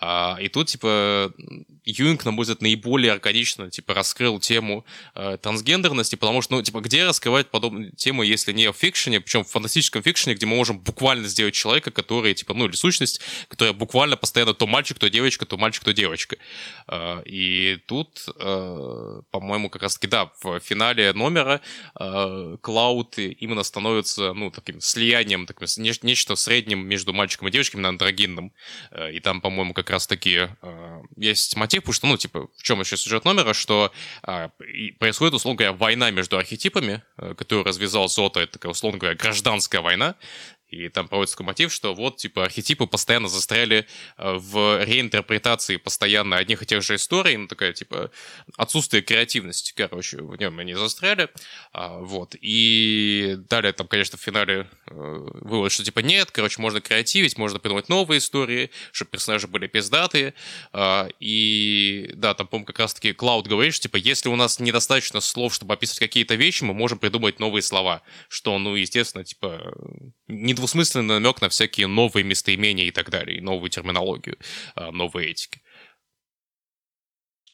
А, 0.00 0.36
и 0.40 0.48
тут, 0.48 0.68
типа, 0.68 1.32
Юинг, 1.84 2.24
на 2.24 2.30
мой 2.30 2.42
взгляд, 2.42 2.62
наиболее 2.62 3.12
органично, 3.12 3.70
типа, 3.70 3.94
раскрыл 3.94 4.38
тему 4.38 4.84
э, 5.14 5.38
трансгендерности, 5.42 6.14
потому 6.14 6.40
что, 6.40 6.54
ну, 6.54 6.62
типа, 6.62 6.80
где 6.80 7.04
раскрывать 7.04 7.50
подобную 7.50 7.92
тему, 7.92 8.22
если 8.22 8.52
не 8.52 8.70
в 8.70 8.76
фикшене, 8.76 9.20
причем 9.20 9.42
в 9.44 9.48
фантастическом 9.48 10.02
фикшене, 10.02 10.36
где 10.36 10.46
мы 10.46 10.54
можем 10.54 10.78
буквально 10.78 11.26
сделать 11.26 11.54
человека, 11.54 11.90
который, 11.90 12.34
типа, 12.34 12.54
ну, 12.54 12.66
или 12.66 12.76
сущность, 12.76 13.20
которая 13.48 13.74
буквально 13.74 14.16
постоянно 14.16 14.54
то 14.54 14.66
мальчик, 14.68 14.98
то 14.98 15.10
девочка, 15.10 15.46
то 15.46 15.56
мальчик, 15.56 15.82
то 15.82 15.92
девочка. 15.92 16.36
Э, 16.86 17.22
и 17.24 17.78
тут, 17.86 18.26
э, 18.38 19.20
по-моему, 19.30 19.68
как 19.68 19.82
раз-таки, 19.82 20.06
да, 20.06 20.30
в 20.42 20.60
финале 20.60 21.12
номера 21.12 21.60
э, 21.98 22.56
Клауд 22.60 23.18
именно 23.18 23.64
становится, 23.64 24.32
ну, 24.32 24.52
таким 24.52 24.80
слиянием, 24.80 25.46
таким, 25.46 25.66
нечто 26.02 26.36
средним 26.36 26.86
между 26.86 27.12
мальчиком 27.12 27.48
и 27.48 27.50
девочкой, 27.50 27.78
именно 27.78 27.88
андрогинным. 27.88 28.52
Э, 28.92 29.12
и 29.12 29.18
там, 29.18 29.40
по-моему, 29.40 29.74
как 29.74 29.87
раз-таки 29.90 30.48
э, 30.62 31.02
есть 31.16 31.56
мотив, 31.56 31.82
потому 31.82 31.92
что, 31.92 32.06
ну, 32.06 32.16
типа, 32.16 32.48
в 32.56 32.62
чем 32.62 32.80
еще 32.80 32.96
сюжет 32.96 33.24
номера, 33.24 33.54
что 33.54 33.92
э, 34.26 34.48
происходит, 34.98 35.34
условно 35.34 35.58
говоря, 35.58 35.72
война 35.72 36.10
между 36.10 36.38
архетипами, 36.38 37.02
э, 37.16 37.34
которую 37.36 37.64
развязал 37.64 38.08
Зота, 38.08 38.40
это 38.40 38.52
такая, 38.52 38.72
условно 38.72 38.98
говоря, 38.98 39.16
гражданская 39.16 39.80
война, 39.80 40.14
и 40.68 40.88
там 40.88 41.08
проводится 41.08 41.36
такой 41.36 41.46
мотив, 41.46 41.72
что 41.72 41.94
вот, 41.94 42.18
типа, 42.18 42.44
архетипы 42.44 42.86
постоянно 42.86 43.28
застряли 43.28 43.86
э, 44.16 44.34
в 44.34 44.84
реинтерпретации 44.84 45.76
постоянно 45.76 46.36
одних 46.36 46.62
и 46.62 46.66
тех 46.66 46.82
же 46.82 46.96
историй, 46.96 47.36
ну, 47.36 47.48
такая, 47.48 47.72
типа, 47.72 48.10
отсутствие 48.56 49.02
креативности, 49.02 49.72
короче, 49.74 50.18
в 50.18 50.36
нем 50.36 50.58
они 50.58 50.74
застряли, 50.74 51.30
а, 51.72 51.98
вот, 51.98 52.34
и 52.40 53.36
далее 53.48 53.72
там, 53.72 53.88
конечно, 53.88 54.18
в 54.18 54.20
финале 54.20 54.68
э, 54.86 54.94
вывод, 54.94 55.72
что, 55.72 55.84
типа, 55.84 56.00
нет, 56.00 56.30
короче, 56.30 56.60
можно 56.60 56.80
креативить, 56.80 57.38
можно 57.38 57.58
придумать 57.58 57.88
новые 57.88 58.18
истории, 58.18 58.70
чтобы 58.92 59.12
персонажи 59.12 59.46
были 59.48 59.66
пиздатые, 59.66 60.34
а, 60.72 61.08
и, 61.18 62.10
да, 62.14 62.34
там, 62.34 62.46
по-моему, 62.46 62.66
как 62.66 62.78
раз-таки 62.80 63.12
Клауд 63.14 63.46
говорит, 63.46 63.74
что, 63.74 63.84
типа, 63.84 63.96
если 63.96 64.28
у 64.28 64.36
нас 64.36 64.60
недостаточно 64.60 65.20
слов, 65.20 65.54
чтобы 65.54 65.74
описывать 65.74 66.00
какие-то 66.00 66.34
вещи, 66.34 66.64
мы 66.64 66.74
можем 66.74 66.98
придумать 66.98 67.40
новые 67.40 67.62
слова, 67.62 68.02
что, 68.28 68.58
ну, 68.58 68.74
естественно, 68.74 69.24
типа, 69.24 69.72
недвусмысленный 70.28 71.14
намек 71.14 71.40
на 71.40 71.48
всякие 71.48 71.86
новые 71.86 72.24
местоимения 72.24 72.86
и 72.86 72.90
так 72.90 73.10
далее, 73.10 73.38
и 73.38 73.40
новую 73.40 73.70
терминологию, 73.70 74.38
а, 74.74 74.92
новые 74.92 75.30
этики. 75.30 75.60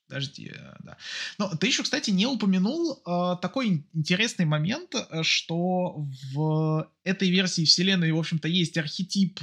Подожди, 0.08 0.52
э, 0.54 0.76
да. 0.80 0.96
Но 1.38 1.48
ты 1.56 1.66
еще, 1.66 1.82
кстати, 1.82 2.10
не 2.10 2.26
упомянул 2.26 3.02
э, 3.06 3.36
такой 3.40 3.86
интересный 3.94 4.44
момент, 4.44 4.94
э, 4.94 5.22
что 5.22 6.06
в 6.34 6.92
этой 7.04 7.30
версии 7.30 7.64
вселенной, 7.64 8.12
в 8.12 8.18
общем-то, 8.18 8.46
есть 8.46 8.76
архетип 8.76 9.40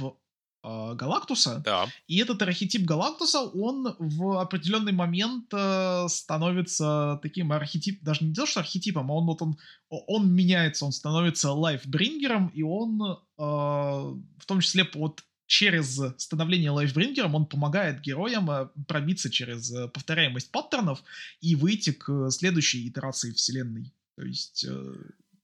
Галактуса. 0.62 1.60
Да. 1.64 1.88
И 2.06 2.18
этот 2.18 2.40
архетип 2.42 2.82
Галактуса, 2.82 3.40
он 3.40 3.96
в 3.98 4.40
определенный 4.40 4.92
момент 4.92 5.52
э, 5.52 6.06
становится 6.08 7.18
таким 7.22 7.52
архетип, 7.52 8.02
даже 8.02 8.24
не 8.24 8.32
то, 8.32 8.46
что 8.46 8.60
архетипом, 8.60 9.10
а 9.10 9.14
он 9.14 9.26
вот 9.26 9.42
он, 9.42 9.58
он 9.88 10.32
меняется, 10.32 10.84
он 10.84 10.92
становится 10.92 11.52
лайфбрингером, 11.52 12.48
и 12.48 12.62
он 12.62 13.02
э, 13.02 13.16
в 13.38 14.46
том 14.46 14.60
числе 14.60 14.84
под 14.84 15.24
через 15.46 16.00
становление 16.16 16.70
лайфбрингером 16.70 17.34
он 17.34 17.46
помогает 17.46 18.00
героям 18.00 18.50
э, 18.50 18.68
пробиться 18.86 19.30
через 19.30 19.72
повторяемость 19.92 20.52
паттернов 20.52 21.02
и 21.40 21.56
выйти 21.56 21.90
к 21.90 22.30
следующей 22.30 22.88
итерации 22.88 23.32
вселенной. 23.32 23.92
То 24.16 24.24
есть 24.24 24.66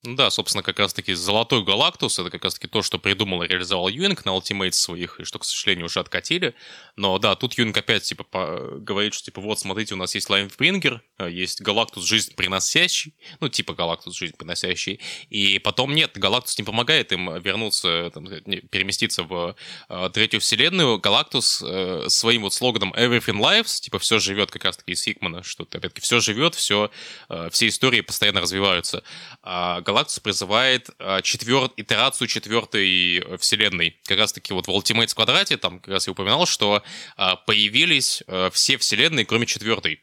да, 0.04 0.30
собственно, 0.30 0.62
как 0.62 0.78
раз-таки 0.78 1.12
Золотой 1.14 1.64
Галактус, 1.64 2.20
это 2.20 2.30
как 2.30 2.44
раз-таки 2.44 2.68
то, 2.68 2.82
что 2.82 2.98
придумал 2.98 3.42
и 3.42 3.48
реализовал 3.48 3.88
Юинг 3.88 4.24
на 4.24 4.30
Ultimate 4.30 4.70
своих, 4.70 5.18
и 5.18 5.24
что, 5.24 5.40
к 5.40 5.44
сожалению, 5.44 5.86
уже 5.86 5.98
откатили. 5.98 6.54
Но 6.94 7.18
да, 7.18 7.34
тут 7.34 7.54
Юинг 7.54 7.76
опять, 7.76 8.04
типа, 8.04 8.22
по- 8.22 8.78
говорит, 8.78 9.12
что, 9.14 9.24
типа, 9.24 9.40
вот, 9.40 9.58
смотрите, 9.58 9.94
у 9.94 9.96
нас 9.96 10.14
есть 10.14 10.30
Лаймбрингер, 10.30 11.02
э, 11.18 11.30
есть 11.32 11.60
Галактус 11.62 12.04
жизнь 12.04 12.32
приносящий, 12.36 13.16
ну, 13.40 13.48
типа 13.48 13.74
Галактус 13.74 14.16
жизнь 14.16 14.36
приносящий, 14.36 15.00
и 15.30 15.58
потом 15.58 15.92
нет, 15.92 16.16
Галактус 16.16 16.56
не 16.58 16.64
помогает 16.64 17.10
им 17.10 17.36
вернуться, 17.40 18.12
там, 18.14 18.24
переместиться 18.24 19.24
в 19.24 19.56
э, 19.88 20.10
третью 20.14 20.40
вселенную. 20.40 20.98
Галактус 20.98 21.60
э, 21.66 22.04
своим 22.08 22.42
вот 22.42 22.54
слоганом 22.54 22.94
Everything 22.94 23.40
Lives, 23.40 23.80
типа, 23.80 23.98
все 23.98 24.20
живет 24.20 24.52
как 24.52 24.64
раз-таки 24.64 24.92
из 24.92 25.02
Хикмана, 25.02 25.42
что, 25.42 25.64
опять-таки, 25.64 26.00
все 26.00 26.20
живет, 26.20 26.54
все, 26.54 26.92
э, 27.28 27.48
все 27.50 27.66
истории 27.66 28.00
постоянно 28.00 28.42
развиваются. 28.42 29.02
А 29.42 29.80
Галактус 29.88 30.20
призывает 30.20 30.90
э, 30.98 31.22
четвер... 31.22 31.70
итерацию 31.78 32.28
четвертой 32.28 33.20
э, 33.20 33.38
вселенной. 33.38 33.96
Как 34.04 34.18
раз-таки 34.18 34.52
вот 34.52 34.66
в 34.66 34.70
Ultimate 34.70 35.14
квадрате, 35.14 35.56
там 35.56 35.80
как 35.80 35.94
раз 35.94 36.06
я 36.06 36.12
упоминал, 36.12 36.44
что 36.44 36.82
э, 37.16 37.30
появились 37.46 38.22
э, 38.26 38.50
все 38.52 38.76
вселенные, 38.76 39.24
кроме 39.24 39.46
четвертой. 39.46 40.02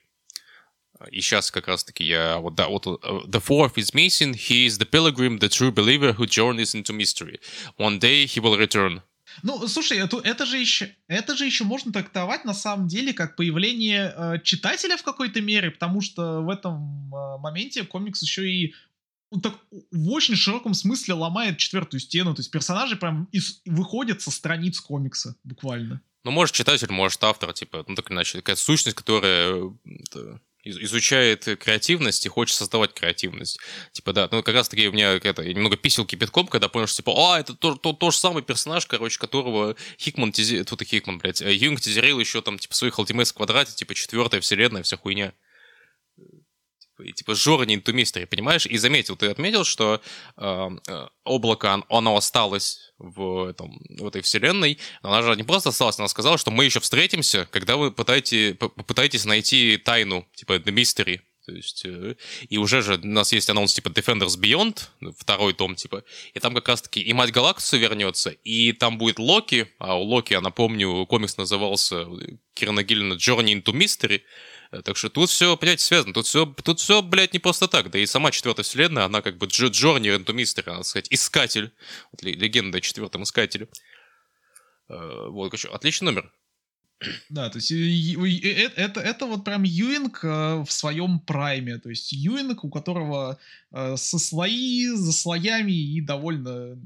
И 1.11 1.21
сейчас 1.21 1.51
как 1.51 1.67
раз-таки 1.67 2.03
я... 2.03 2.39
Вот, 2.39 2.55
да, 2.55 2.67
вот... 2.67 2.88
The 2.88 3.39
fourth 3.39 3.75
is 3.75 3.93
missing. 3.93 4.33
He 4.33 4.65
is 4.65 4.79
the 4.79 4.89
pilgrim, 4.89 5.38
the 5.38 5.49
true 5.49 5.71
believer 5.71 6.13
who 6.13 6.25
journeys 6.25 6.73
into 6.73 6.91
mystery. 6.91 7.39
One 7.77 7.99
day 7.99 8.25
he 8.25 8.41
will 8.41 8.57
return. 8.57 9.03
Ну, 9.43 9.67
слушай, 9.67 9.99
это, 9.99 10.17
это, 10.23 10.47
же 10.47 10.57
еще, 10.57 10.95
это 11.07 11.38
же 11.38 11.45
еще 11.45 11.63
можно 11.63 11.91
трактовать 11.91 12.43
на 12.43 12.55
самом 12.55 12.88
деле 12.88 13.13
как 13.13 13.36
появление 13.36 14.13
э, 14.15 14.39
читателя 14.43 14.97
в 14.97 15.03
какой-то 15.03 15.41
мере, 15.41 15.69
потому 15.69 16.01
что 16.01 16.41
в 16.41 16.49
этом 16.49 17.13
э, 17.13 17.38
моменте 17.39 17.83
комикс 17.83 18.23
еще 18.23 18.49
и 18.49 18.73
так 19.41 19.59
в 19.91 20.09
очень 20.11 20.36
широком 20.36 20.73
смысле 20.73 21.15
ломает 21.15 21.57
четвертую 21.57 21.99
стену. 21.99 22.34
То 22.34 22.41
есть 22.41 22.51
персонажи 22.51 22.95
прям 22.95 23.28
из, 23.32 23.61
выходят 23.65 24.21
со 24.21 24.32
страниц 24.32 24.80
комикса, 24.80 25.36
буквально. 25.43 26.01
Ну, 26.23 26.32
может, 26.32 26.55
читатель, 26.55 26.91
может, 26.91 27.23
автор, 27.23 27.53
типа, 27.53 27.86
ну, 27.88 27.95
так 27.95 28.11
иначе, 28.11 28.39
такая 28.39 28.55
сущность, 28.55 28.97
которая 28.97 29.71
это, 29.84 30.41
изучает 30.63 31.43
креативность 31.59 32.26
и 32.26 32.30
хочет 32.30 32.57
создавать 32.57 32.93
креативность. 32.93 33.59
Типа, 33.91 34.11
да, 34.13 34.28
ну, 34.32 34.41
как 34.41 34.55
раз-таки 34.55 34.88
у 34.88 34.91
меня 34.91 35.11
это, 35.11 35.45
немного 35.45 35.78
писал 35.78 36.05
кипятком, 36.05 36.47
когда 36.47 36.67
понял, 36.67 36.88
что, 36.88 36.97
типа, 36.97 37.13
а, 37.15 37.39
это 37.39 37.53
то, 37.53 37.76
то, 37.76 37.93
то 37.93 38.09
же 38.09 38.17
самый 38.17 38.41
персонаж, 38.41 38.88
короче, 38.88 39.19
которого 39.19 39.76
Хикман, 39.99 40.32
тизи... 40.32 40.63
тут 40.63 40.82
и 40.82 40.86
Хикман, 40.86 41.19
блядь, 41.19 41.41
э, 41.41 41.53
Юнг 41.53 41.80
тизерил 41.80 42.19
еще 42.19 42.41
там, 42.41 42.57
типа, 42.57 42.73
своих 42.73 42.97
Ultimates 42.97 43.32
в 43.32 43.34
квадрате, 43.36 43.76
типа, 43.76 43.93
четвертая 43.93 44.41
вселенная, 44.41 44.82
вся 44.82 44.97
хуйня 44.97 45.34
и, 47.03 47.11
типа 47.11 47.35
Жора 47.35 47.65
не 47.65 47.75
интумистер, 47.75 48.25
понимаешь? 48.27 48.65
И 48.65 48.77
заметил, 48.77 49.15
ты 49.15 49.27
отметил, 49.27 49.63
что 49.63 50.01
э, 50.37 50.69
э, 50.87 51.07
облако, 51.23 51.83
оно 51.89 52.15
осталось 52.15 52.93
в, 52.97 53.49
этом, 53.49 53.79
в 53.89 54.07
этой 54.07 54.21
вселенной, 54.21 54.79
но 55.03 55.13
она 55.13 55.21
же 55.21 55.35
не 55.35 55.43
просто 55.43 55.69
осталась, 55.69 55.99
она 55.99 56.07
сказала, 56.07 56.37
что 56.37 56.51
мы 56.51 56.65
еще 56.65 56.79
встретимся, 56.79 57.47
когда 57.51 57.77
вы 57.77 57.91
пытаете, 57.91 58.55
попытаетесь 58.55 59.25
найти 59.25 59.77
тайну, 59.77 60.27
типа 60.35 60.53
The 60.53 60.73
Mystery, 60.73 61.19
то 61.45 61.51
есть, 61.51 61.85
э, 61.85 62.15
и 62.49 62.57
уже 62.57 62.81
же 62.81 62.95
у 62.95 63.07
нас 63.07 63.31
есть 63.33 63.49
анонс 63.49 63.73
типа 63.73 63.89
Defenders 63.89 64.39
Beyond, 64.39 65.13
второй 65.17 65.53
том 65.53 65.75
типа, 65.75 66.03
и 66.33 66.39
там 66.39 66.55
как 66.55 66.67
раз-таки 66.67 67.01
и 67.01 67.13
Мать 67.13 67.31
Галактуса 67.31 67.77
вернется, 67.77 68.29
и 68.29 68.71
там 68.71 68.97
будет 68.97 69.19
Локи, 69.19 69.67
а 69.77 69.95
у 69.99 70.03
Локи, 70.03 70.33
я 70.33 70.41
напомню, 70.41 71.05
комикс 71.05 71.37
назывался 71.37 72.07
Кирна 72.53 72.83
Гиллина 72.83 73.13
Journey 73.13 73.53
into 73.53 73.73
Mystery, 73.73 74.21
Э, 74.21 74.23
так 74.82 74.97
что 74.97 75.09
тут 75.09 75.30
все, 75.30 75.55
понимаете, 75.57 75.84
связано. 75.84 76.13
Тут 76.13 76.26
все, 76.26 76.45
тут 76.45 76.80
все, 76.80 77.01
блядь, 77.01 77.34
не 77.34 77.39
просто 77.39 77.67
так. 77.67 77.89
Да 77.91 77.99
и 77.99 78.05
сама 78.05 78.32
четвертая 78.32 78.63
вселенная, 78.63 79.05
она 79.05 79.21
как 79.21 79.38
бы 79.38 79.47
Джо 79.47 79.67
Джорни 79.67 80.09
Рентумистер, 80.09 80.65
надо 80.67 80.84
сказать, 80.84 81.07
искатель. 81.11 81.71
Вот, 82.11 82.23
легенда 82.23 82.80
о 82.80 82.82
четвертом 82.82 83.23
искателе. 83.23 83.67
Э, 84.89 85.28
вот, 85.30 85.53
отличный 85.65 86.05
номер. 86.05 86.32
Да, 87.29 87.49
то 87.49 87.57
есть 87.57 87.71
э, 87.71 88.71
это, 88.75 88.99
это 88.99 89.25
вот 89.25 89.43
прям 89.43 89.63
Юинг 89.63 90.23
в 90.23 90.67
своем 90.69 91.19
прайме. 91.19 91.77
То 91.77 91.89
есть 91.89 92.11
Юинг, 92.11 92.63
у 92.63 92.69
которого 92.69 93.37
со 93.71 94.19
слои, 94.19 94.87
за 94.87 95.11
слоями 95.11 95.73
и 95.73 95.99
довольно 95.99 96.77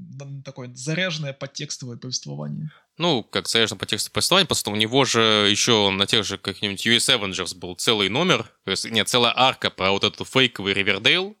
такое 0.44 0.70
заряженное 0.74 1.32
подтекстовое 1.32 1.96
повествование. 1.96 2.70
Ну, 3.00 3.22
как, 3.22 3.46
конечно, 3.46 3.78
по 3.78 3.86
тексту 3.86 4.10
повествования, 4.10 4.46
просто 4.46 4.70
у 4.70 4.76
него 4.76 5.06
же 5.06 5.48
еще 5.50 5.88
на 5.88 6.06
тех 6.06 6.22
же 6.22 6.36
каких-нибудь 6.36 6.86
US 6.86 7.08
Avengers 7.08 7.56
был 7.56 7.74
целый 7.74 8.10
номер, 8.10 8.52
нет, 8.84 9.08
целая 9.08 9.32
арка 9.34 9.70
про 9.70 9.92
вот 9.92 10.04
этот 10.04 10.28
фейковый 10.28 10.74
Ривердейл, 10.74 11.30
э, 11.30 11.34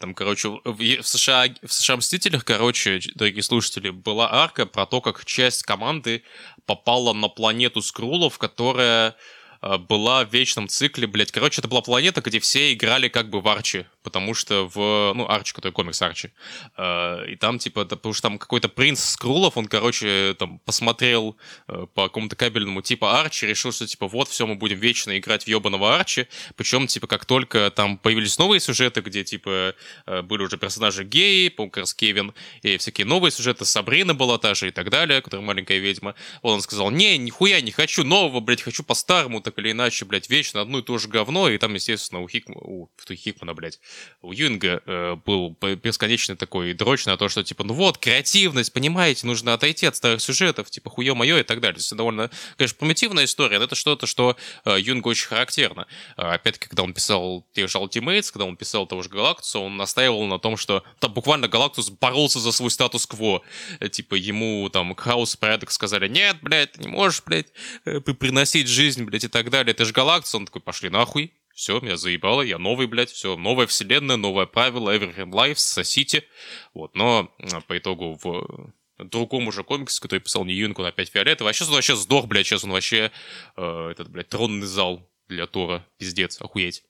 там, 0.00 0.14
короче, 0.14 0.48
в 0.64 1.02
США, 1.02 1.46
в 1.62 1.72
США 1.72 1.96
Мстителях, 1.96 2.44
короче, 2.44 3.00
дорогие 3.14 3.42
слушатели, 3.42 3.90
была 3.90 4.32
арка 4.32 4.66
про 4.66 4.86
то, 4.86 5.00
как 5.00 5.24
часть 5.24 5.62
команды 5.62 6.22
попала 6.66 7.12
на 7.12 7.28
планету 7.28 7.82
Скрулов, 7.82 8.38
которая 8.38 9.10
э, 9.10 9.14
была 9.60 10.24
в 10.24 10.32
вечном 10.32 10.68
цикле, 10.68 11.06
блядь. 11.06 11.32
Короче, 11.32 11.60
это 11.60 11.68
была 11.68 11.80
планета, 11.80 12.20
где 12.20 12.40
все 12.40 12.72
играли 12.72 13.08
как 13.08 13.30
бы 13.30 13.40
в 13.40 13.48
Арчи 13.48 13.86
потому 14.08 14.32
что 14.32 14.66
в... 14.74 15.12
Ну, 15.14 15.28
Арчи, 15.28 15.52
который 15.52 15.72
комикс 15.72 16.00
Арчи. 16.00 16.30
Э, 16.78 17.26
и 17.28 17.36
там, 17.36 17.58
типа, 17.58 17.84
потому 17.84 18.14
что 18.14 18.22
там 18.22 18.38
какой-то 18.38 18.70
принц 18.70 19.04
Скрулов, 19.04 19.58
он, 19.58 19.66
короче, 19.66 20.34
там 20.38 20.60
посмотрел 20.60 21.36
э, 21.68 21.86
по 21.92 22.04
какому-то 22.04 22.34
кабельному 22.34 22.80
типа 22.80 23.20
Арчи, 23.20 23.46
решил, 23.46 23.70
что, 23.70 23.86
типа, 23.86 24.08
вот, 24.08 24.28
все, 24.28 24.46
мы 24.46 24.54
будем 24.54 24.78
вечно 24.78 25.18
играть 25.18 25.44
в 25.44 25.48
ебаного 25.48 25.94
Арчи. 25.94 26.26
Причем, 26.56 26.86
типа, 26.86 27.06
как 27.06 27.26
только 27.26 27.70
там 27.70 27.98
появились 27.98 28.38
новые 28.38 28.60
сюжеты, 28.60 29.02
где, 29.02 29.24
типа, 29.24 29.74
э, 30.06 30.22
были 30.22 30.42
уже 30.42 30.56
персонажи 30.56 31.04
геи, 31.04 31.48
по 31.48 31.66
как 31.66 31.82
раз 31.82 31.92
Кевин, 31.92 32.32
и 32.62 32.78
всякие 32.78 33.06
новые 33.06 33.30
сюжеты, 33.30 33.66
Сабрина 33.66 34.14
была 34.14 34.38
та 34.38 34.54
же 34.54 34.68
и 34.68 34.70
так 34.70 34.88
далее, 34.88 35.20
которая 35.20 35.46
маленькая 35.46 35.78
ведьма. 35.78 36.14
Он 36.40 36.62
сказал, 36.62 36.90
не, 36.90 37.18
нихуя 37.18 37.60
не 37.60 37.72
хочу 37.72 38.04
нового, 38.04 38.40
блядь, 38.40 38.62
хочу 38.62 38.82
по-старому, 38.82 39.42
так 39.50 39.58
или 39.58 39.72
иначе, 39.72 40.04
блядь, 40.04 40.28
вечно 40.28 40.60
одно 40.60 40.80
и 40.80 40.82
то 40.82 40.98
же 40.98 41.08
говно, 41.08 41.48
и 41.48 41.56
там, 41.58 41.74
естественно, 41.74 42.20
у 42.20 42.28
Хикмана, 42.28 42.60
у, 42.60 42.90
Хикмана, 43.10 43.54
блядь, 43.54 43.80
у 44.20 44.32
Юинга 44.32 44.82
э, 44.84 45.16
был 45.24 45.56
бесконечный 45.60 46.36
такой 46.36 46.74
дрочь 46.74 47.06
на 47.06 47.16
то, 47.16 47.28
что, 47.28 47.42
типа, 47.42 47.64
ну 47.64 47.74
вот, 47.74 47.98
креативность, 47.98 48.72
понимаете, 48.72 49.26
нужно 49.26 49.54
отойти 49.54 49.86
от 49.86 49.96
старых 49.96 50.20
сюжетов, 50.20 50.70
типа, 50.70 50.90
хуё 50.90 51.14
моё 51.14 51.38
и 51.38 51.42
так 51.42 51.60
далее. 51.60 51.76
То 51.76 51.80
есть, 51.80 51.96
довольно, 51.96 52.30
конечно, 52.56 52.76
примитивная 52.78 53.24
история, 53.24 53.58
но 53.58 53.64
это 53.64 53.74
что-то, 53.74 54.06
что 54.06 54.36
э, 54.64 54.76
Юнгу 54.78 55.08
очень 55.08 55.28
характерно. 55.28 55.86
Э, 56.16 56.34
опять-таки, 56.34 56.68
когда 56.68 56.82
он 56.82 56.92
писал 56.92 57.46
тех 57.52 57.70
же 57.70 57.78
Ultimates, 57.78 58.30
когда 58.30 58.44
он 58.44 58.56
писал 58.56 58.86
того 58.86 59.02
же 59.02 59.08
Галактуса, 59.08 59.60
он 59.60 59.76
настаивал 59.76 60.26
на 60.26 60.38
том, 60.38 60.56
что 60.56 60.82
там 60.98 61.12
буквально 61.12 61.48
Галактус 61.48 61.90
боролся 61.90 62.38
за 62.38 62.52
свой 62.52 62.70
статус-кво. 62.70 63.42
Э, 63.80 63.88
типа, 63.88 64.14
ему 64.14 64.68
там 64.68 64.94
хаос 64.94 65.36
порядок 65.36 65.70
сказали, 65.70 66.08
нет, 66.08 66.36
блядь, 66.42 66.72
ты 66.72 66.82
не 66.82 66.88
можешь, 66.88 67.22
блядь, 67.24 67.48
э, 67.86 68.00
приносить 68.00 68.68
жизнь, 68.68 69.04
блядь, 69.04 69.24
и 69.24 69.28
так 69.28 69.37
далее. 69.50 69.72
Это 69.72 69.84
же 69.84 69.92
Галактус. 69.92 70.34
Он 70.34 70.46
такой, 70.46 70.62
пошли 70.62 70.90
нахуй, 70.90 71.32
все, 71.58 71.80
меня 71.80 71.96
заебало, 71.96 72.42
я 72.42 72.56
новый, 72.56 72.86
блядь, 72.86 73.10
все, 73.10 73.36
новая 73.36 73.66
вселенная, 73.66 74.16
новое 74.16 74.46
правило, 74.46 74.94
Everything 74.94 75.32
Life, 75.32 75.56
сосите. 75.56 76.24
Вот, 76.72 76.94
но 76.94 77.34
а, 77.52 77.60
по 77.62 77.76
итогу 77.76 78.16
в 78.22 78.72
другом 78.98 79.48
уже 79.48 79.64
комиксе, 79.64 80.00
который 80.00 80.20
писал 80.20 80.44
не 80.44 80.54
Юнг, 80.54 80.78
он 80.78 80.86
опять 80.86 81.10
фиолетовый, 81.10 81.50
а 81.50 81.52
сейчас 81.52 81.68
он 81.68 81.74
вообще 81.74 81.96
сдох, 81.96 82.26
блядь, 82.26 82.46
сейчас 82.46 82.62
он 82.62 82.70
вообще 82.70 83.10
э, 83.56 83.88
этот, 83.90 84.08
блядь, 84.08 84.28
тронный 84.28 84.68
зал 84.68 85.08
для 85.28 85.48
Тора, 85.48 85.84
пиздец, 85.98 86.40
охуеть. 86.40 86.84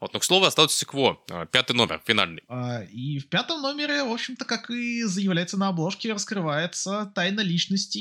Вот, 0.00 0.12
но, 0.12 0.20
к 0.20 0.24
слову, 0.24 0.44
остался 0.44 0.78
Секво, 0.78 1.20
а, 1.28 1.46
пятый 1.46 1.74
номер, 1.74 2.00
финальный. 2.06 2.42
А, 2.48 2.82
и 2.84 3.18
в 3.18 3.28
пятом 3.28 3.60
номере, 3.62 4.04
в 4.04 4.12
общем-то, 4.12 4.44
как 4.44 4.70
и 4.70 5.02
заявляется 5.02 5.56
на 5.56 5.68
обложке, 5.68 6.12
раскрывается 6.12 7.10
тайна 7.14 7.40
личности 7.40 7.98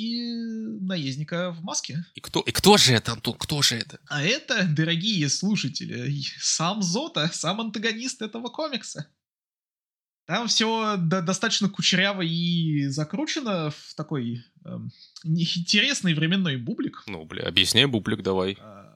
наездника 0.79 1.51
в 1.51 1.63
маске. 1.63 2.05
И 2.13 2.21
кто, 2.21 2.41
и 2.41 2.51
кто 2.51 2.77
же 2.77 2.93
это, 2.93 3.13
Антон, 3.13 3.33
кто 3.33 3.63
же 3.63 3.77
это? 3.77 3.99
А 4.07 4.23
это, 4.23 4.65
дорогие 4.67 5.27
слушатели, 5.27 6.21
сам 6.39 6.83
Зота, 6.83 7.29
сам 7.33 7.61
антагонист 7.61 8.21
этого 8.21 8.49
комикса. 8.49 9.07
Там 10.27 10.49
все 10.49 10.97
до 10.97 11.21
достаточно 11.21 11.69
кучеряво 11.69 12.21
и 12.21 12.87
закручено 12.87 13.71
в 13.71 13.95
такой 13.95 14.43
эм, 14.65 14.91
интересный 15.23 16.13
временной 16.13 16.57
бублик. 16.57 17.03
Ну, 17.07 17.23
бля, 17.23 17.47
объясняй 17.47 17.85
бублик 17.85 18.23
давай. 18.23 18.57
А, 18.59 18.86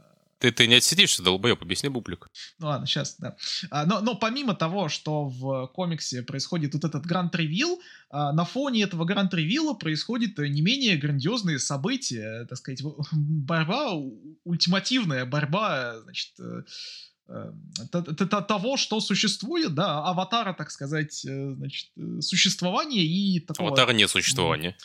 ты, 0.41 0.51
ты 0.51 0.67
не 0.67 0.75
отсидишься, 0.75 1.21
долбоеб, 1.21 1.61
объясни 1.61 1.87
бублик. 1.87 2.27
Ну 2.57 2.67
ладно, 2.67 2.87
сейчас, 2.87 3.15
да. 3.19 3.35
А, 3.69 3.85
но, 3.85 4.01
но 4.01 4.15
помимо 4.15 4.55
того, 4.55 4.89
что 4.89 5.25
в 5.25 5.67
комиксе 5.67 6.23
происходит 6.23 6.73
вот 6.73 6.83
этот 6.83 7.05
гранд-ревил, 7.05 7.79
а, 8.09 8.33
на 8.33 8.43
фоне 8.43 8.83
этого 8.83 9.05
гранд-ревила 9.05 9.75
происходит 9.75 10.39
не 10.39 10.61
менее 10.61 10.97
грандиозные 10.97 11.59
события, 11.59 12.45
так 12.49 12.57
сказать, 12.57 12.81
борьба, 13.11 13.91
ультимативная 14.43 15.25
борьба, 15.25 15.99
значит, 16.01 16.31
э, 16.39 16.63
э, 17.27 18.41
того, 18.47 18.77
что 18.77 18.99
существует, 18.99 19.75
да, 19.75 20.03
аватара, 20.03 20.53
так 20.53 20.71
сказать, 20.71 21.23
э, 21.23 21.53
значит, 21.55 21.91
существования 22.21 23.05
и 23.05 23.39
такого... 23.39 23.69
Аватара 23.69 23.93
нет 23.93 24.09
существования. 24.09 24.75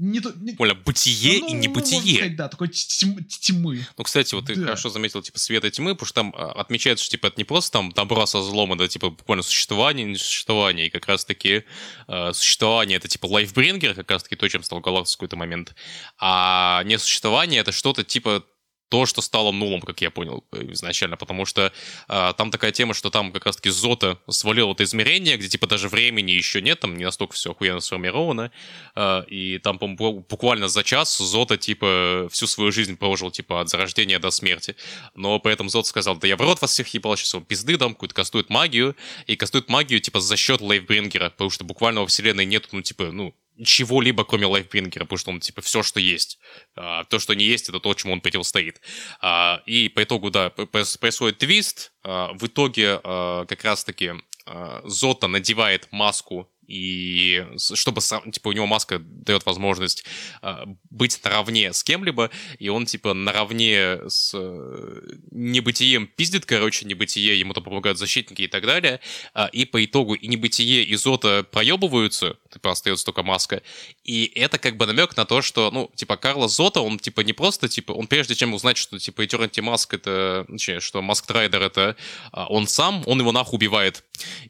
Не, 0.00 0.22
не... 0.40 0.54
Понял, 0.54 0.76
бытие 0.76 1.40
ну, 1.40 1.48
и 1.48 1.52
небытие. 1.52 2.00
Ну, 2.00 2.16
сказать, 2.16 2.36
да, 2.36 2.48
такой 2.48 2.68
тьмы. 2.68 3.86
Ну, 3.98 4.04
кстати, 4.04 4.34
вот 4.34 4.44
да. 4.46 4.54
ты 4.54 4.62
хорошо 4.62 4.88
заметил, 4.88 5.20
типа, 5.20 5.38
света 5.38 5.66
и 5.66 5.70
тьмы, 5.70 5.94
потому 5.94 6.06
что 6.06 6.14
там 6.14 6.34
а, 6.34 6.52
отмечается, 6.52 7.04
что, 7.04 7.10
типа, 7.12 7.26
это 7.26 7.36
не 7.36 7.44
просто 7.44 7.72
там 7.72 7.92
добро 7.92 8.24
со 8.24 8.42
злом, 8.42 8.72
это, 8.72 8.88
типа, 8.88 9.10
буквально 9.10 9.42
существование, 9.42 10.06
не 10.06 10.16
существование, 10.16 10.86
и 10.86 10.90
как 10.90 11.06
раз-таки 11.06 11.64
э, 12.08 12.32
существование— 12.32 12.96
это, 12.98 13.08
типа, 13.08 13.26
лайфбрингер, 13.26 13.94
как 13.94 14.10
раз-таки 14.10 14.36
то, 14.36 14.48
чем 14.48 14.62
стал 14.62 14.80
Галактус 14.80 15.14
в 15.14 15.16
какой-то 15.18 15.36
момент, 15.36 15.74
а 16.18 16.82
несуществование— 16.84 17.60
это 17.62 17.70
что-то, 17.70 18.02
типа, 18.02 18.42
то, 18.90 19.06
что 19.06 19.22
стало 19.22 19.52
нулом, 19.52 19.80
как 19.80 20.00
я 20.02 20.10
понял 20.10 20.44
э, 20.52 20.72
изначально, 20.72 21.16
потому 21.16 21.46
что 21.46 21.72
а, 22.08 22.32
там 22.32 22.50
такая 22.50 22.72
тема, 22.72 22.92
что 22.92 23.08
там 23.08 23.30
как 23.32 23.46
раз-таки 23.46 23.70
Зота 23.70 24.18
свалил 24.28 24.72
это 24.72 24.82
измерение, 24.82 25.36
где 25.36 25.48
типа 25.48 25.68
даже 25.68 25.88
времени 25.88 26.32
еще 26.32 26.60
нет, 26.60 26.80
там 26.80 26.96
не 26.96 27.04
настолько 27.04 27.34
все 27.34 27.52
охуенно 27.52 27.78
сформировано, 27.80 28.50
а, 28.96 29.20
и 29.28 29.58
там 29.58 29.78
буквально 29.78 30.68
за 30.68 30.82
час 30.82 31.16
Зота 31.16 31.56
типа 31.56 32.28
всю 32.32 32.48
свою 32.48 32.72
жизнь 32.72 32.96
прожил 32.96 33.30
типа 33.30 33.60
от 33.60 33.68
зарождения 33.68 34.18
до 34.18 34.30
смерти, 34.30 34.74
но 35.14 35.38
при 35.38 35.52
этом 35.52 35.68
Зота 35.68 35.88
сказал, 35.88 36.16
да 36.16 36.26
я 36.26 36.36
в 36.36 36.40
рот 36.40 36.60
вас 36.60 36.72
всех 36.72 36.88
ебал, 36.88 37.16
сейчас 37.16 37.36
он 37.36 37.44
пизды 37.44 37.76
дам, 37.76 37.94
какую-то 37.94 38.14
кастует 38.14 38.50
магию, 38.50 38.96
и 39.28 39.36
кастует 39.36 39.68
магию 39.68 40.00
типа 40.00 40.20
за 40.20 40.36
счет 40.36 40.60
Лейфбрингера, 40.60 41.30
потому 41.30 41.50
что 41.50 41.62
буквально 41.62 42.00
во 42.00 42.08
вселенной 42.08 42.44
нет, 42.44 42.68
ну 42.72 42.82
типа, 42.82 43.12
ну, 43.12 43.36
чего-либо, 43.64 44.24
кроме 44.24 44.46
лайфбрингера, 44.46 45.04
потому 45.04 45.18
что 45.18 45.30
он, 45.30 45.40
типа, 45.40 45.60
все, 45.60 45.82
что 45.82 46.00
есть. 46.00 46.38
А, 46.76 47.04
то, 47.04 47.18
что 47.18 47.34
не 47.34 47.44
есть, 47.44 47.68
это 47.68 47.80
то, 47.80 47.94
чему 47.94 48.12
он 48.12 48.20
противостоит. 48.20 48.80
А, 49.20 49.62
и 49.66 49.88
по 49.88 50.02
итогу, 50.02 50.30
да, 50.30 50.50
происходит 50.50 51.38
твист. 51.38 51.92
А, 52.02 52.32
в 52.32 52.46
итоге 52.46 53.00
а, 53.02 53.44
как 53.46 53.64
раз-таки 53.64 54.12
а, 54.46 54.82
Зота 54.84 55.28
надевает 55.28 55.88
маску 55.90 56.50
и 56.70 57.46
чтобы, 57.56 58.00
типа, 58.00 58.48
у 58.48 58.52
него 58.52 58.66
маска 58.66 58.98
дает 59.00 59.44
возможность 59.46 60.04
э, 60.42 60.66
быть 60.90 61.20
наравне 61.24 61.72
с 61.72 61.82
кем-либо, 61.84 62.30
и 62.58 62.68
он, 62.68 62.86
типа, 62.86 63.14
наравне 63.14 63.98
с 64.08 64.32
э, 64.34 65.00
небытием 65.30 66.06
пиздит, 66.06 66.46
короче, 66.46 66.86
небытие, 66.86 67.38
ему 67.38 67.54
там 67.54 67.64
помогают 67.64 67.98
защитники 67.98 68.42
и 68.42 68.46
так 68.46 68.64
далее, 68.64 69.00
э, 69.34 69.46
и 69.52 69.64
по 69.64 69.84
итогу 69.84 70.14
и 70.14 70.26
небытие, 70.26 70.84
и 70.84 70.94
Зота 70.96 71.44
проебываются, 71.50 72.36
типа, 72.52 72.70
остается 72.70 73.04
только 73.04 73.22
маска, 73.22 73.62
и 74.04 74.30
это 74.34 74.58
как 74.58 74.76
бы 74.76 74.86
намек 74.86 75.16
на 75.16 75.24
то, 75.24 75.42
что, 75.42 75.70
ну, 75.70 75.90
типа, 75.94 76.16
Карла 76.16 76.48
Зота, 76.48 76.80
он, 76.80 76.98
типа, 76.98 77.20
не 77.22 77.32
просто, 77.32 77.68
типа, 77.68 77.92
он 77.92 78.06
прежде 78.06 78.34
чем 78.34 78.54
узнать, 78.54 78.76
что, 78.76 78.98
типа, 78.98 79.24
Eternity 79.24 79.62
Mask 79.62 79.88
это, 79.92 80.46
точнее, 80.48 80.80
что 80.80 81.02
Маск 81.02 81.26
Трайдер 81.26 81.62
это 81.62 81.96
он 82.32 82.66
сам, 82.66 83.02
он 83.06 83.20
его 83.20 83.32
нахуй 83.32 83.56
убивает. 83.56 84.04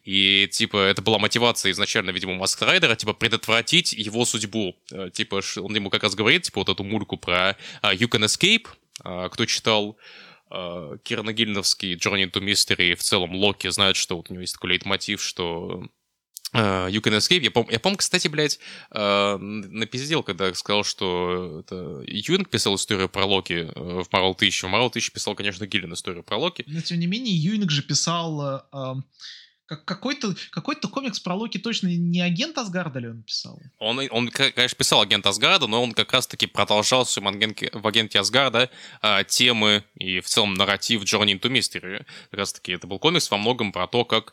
И, 0.04 0.48
типа, 0.52 0.76
это 0.76 1.02
была 1.02 1.18
мотивация 1.18 1.72
изначально 1.72 2.09
изначально, 2.10 2.14
видимо, 2.14 2.34
Маск 2.34 2.62
Райдера, 2.62 2.96
типа, 2.96 3.12
предотвратить 3.12 3.92
его 3.92 4.24
судьбу. 4.24 4.76
Э, 4.92 5.10
типа, 5.12 5.40
он 5.56 5.74
ему 5.74 5.90
как 5.90 6.02
раз 6.02 6.14
говорит, 6.14 6.42
типа, 6.42 6.60
вот 6.60 6.68
эту 6.68 6.84
мульку 6.84 7.16
про 7.16 7.56
uh, 7.82 7.96
You 7.96 8.08
Can 8.08 8.24
Escape, 8.24 8.66
uh, 9.04 9.28
кто 9.30 9.46
читал 9.46 9.96
uh, 10.50 10.98
Кирна 11.02 11.32
Гильновский 11.32 11.94
Journey 11.94 12.30
to 12.30 12.40
Mystery, 12.40 12.94
в 12.94 13.02
целом 13.02 13.34
Локи 13.34 13.70
знает, 13.70 13.96
что 13.96 14.16
вот 14.16 14.30
у 14.30 14.32
него 14.32 14.42
есть 14.42 14.54
такой 14.54 14.70
лейтмотив, 14.70 15.22
что 15.22 15.84
you 16.52 17.00
Can 17.00 17.16
Escape. 17.16 17.42
Я, 17.42 17.50
пом- 17.50 17.70
я 17.70 17.78
помню, 17.78 17.96
кстати, 17.96 18.26
блядь, 18.26 18.58
uh, 18.92 19.38
напиздел, 19.38 20.24
когда 20.24 20.52
сказал, 20.54 20.82
что 20.82 21.60
это 21.60 22.02
Юинг 22.08 22.50
писал 22.50 22.74
историю 22.74 23.08
про 23.08 23.24
Локи 23.24 23.70
uh, 23.72 24.02
в 24.02 24.08
Marvel 24.08 24.34
1000. 24.34 24.66
В 24.66 24.70
Marvel 24.70 24.88
1000 24.88 25.12
писал, 25.12 25.36
конечно, 25.36 25.66
Гиллин 25.66 25.92
историю 25.92 26.24
про 26.24 26.38
Локи. 26.38 26.64
Но, 26.66 26.80
тем 26.80 26.98
не 26.98 27.06
менее, 27.06 27.36
Юинг 27.36 27.70
же 27.70 27.82
писал 27.82 28.64
uh, 28.72 29.02
как, 29.70 29.84
какой-то, 29.84 30.34
какой-то 30.50 30.88
комикс 30.88 31.20
про 31.20 31.36
Локи 31.36 31.58
точно 31.58 31.86
не 31.86 32.20
агент 32.20 32.58
Асгарда 32.58 32.98
ли 32.98 33.08
он 33.08 33.22
писал? 33.22 33.62
Он, 33.78 34.00
он 34.10 34.28
конечно, 34.28 34.76
писал 34.76 35.00
агент 35.00 35.24
Асгарда, 35.24 35.68
но 35.68 35.80
он 35.80 35.92
как 35.92 36.12
раз-таки 36.12 36.46
продолжал 36.46 37.04
в, 37.04 37.18
агенте, 37.18 37.70
в 37.72 37.86
агенте 37.86 38.18
Асгарда 38.18 38.68
а, 39.00 39.22
темы 39.22 39.84
и 39.94 40.18
в 40.18 40.26
целом 40.26 40.54
нарратив 40.54 41.04
Journey 41.04 41.38
into 41.38 41.48
Mystery. 41.48 42.04
Как 42.30 42.40
раз-таки 42.40 42.72
это 42.72 42.88
был 42.88 42.98
комикс 42.98 43.30
во 43.30 43.36
многом 43.36 43.70
про 43.70 43.86
то, 43.86 44.04
как 44.04 44.32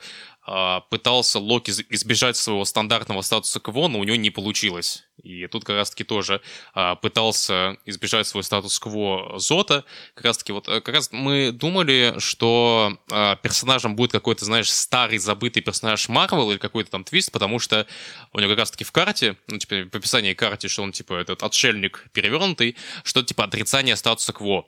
пытался 0.89 1.39
Локи 1.39 1.71
избежать 1.89 2.37
своего 2.37 2.63
стандартного 2.65 3.21
статуса 3.21 3.59
кво, 3.59 3.87
но 3.87 3.99
у 3.99 4.03
него 4.03 4.15
не 4.15 4.29
получилось. 4.29 5.07
И 5.23 5.47
тут 5.47 5.65
как 5.65 5.75
раз-таки 5.75 6.03
тоже 6.03 6.41
а, 6.73 6.95
пытался 6.95 7.77
избежать 7.85 8.27
свой 8.27 8.43
статус-кво 8.43 9.39
Зота. 9.39 9.83
Как 10.13 10.25
раз-таки 10.25 10.51
вот, 10.53 10.67
э, 10.67 10.79
как 10.79 10.93
раз 10.93 11.09
мы 11.11 11.51
думали, 11.51 12.15
что 12.19 12.97
а, 13.11 13.35
персонажем 13.37 13.95
будет 13.95 14.11
какой-то, 14.11 14.45
знаешь, 14.45 14.71
старый 14.71 15.17
забытый 15.17 15.63
персонаж 15.63 16.07
Марвел 16.07 16.51
или 16.51 16.57
какой-то 16.57 16.91
там 16.91 17.03
твист, 17.03 17.31
потому 17.31 17.59
что 17.59 17.87
у 18.31 18.39
него 18.39 18.51
как 18.51 18.59
раз-таки 18.59 18.83
в 18.83 18.91
карте, 18.91 19.37
ну, 19.47 19.57
типа, 19.57 19.89
в 19.91 19.95
описании 19.95 20.33
карты, 20.33 20.67
что 20.67 20.83
он, 20.83 20.91
типа, 20.91 21.15
этот 21.15 21.41
отшельник 21.43 22.05
перевернутый, 22.13 22.75
что 23.03 23.23
типа 23.23 23.43
отрицание 23.43 23.95
статуса 23.95 24.33
кво. 24.33 24.65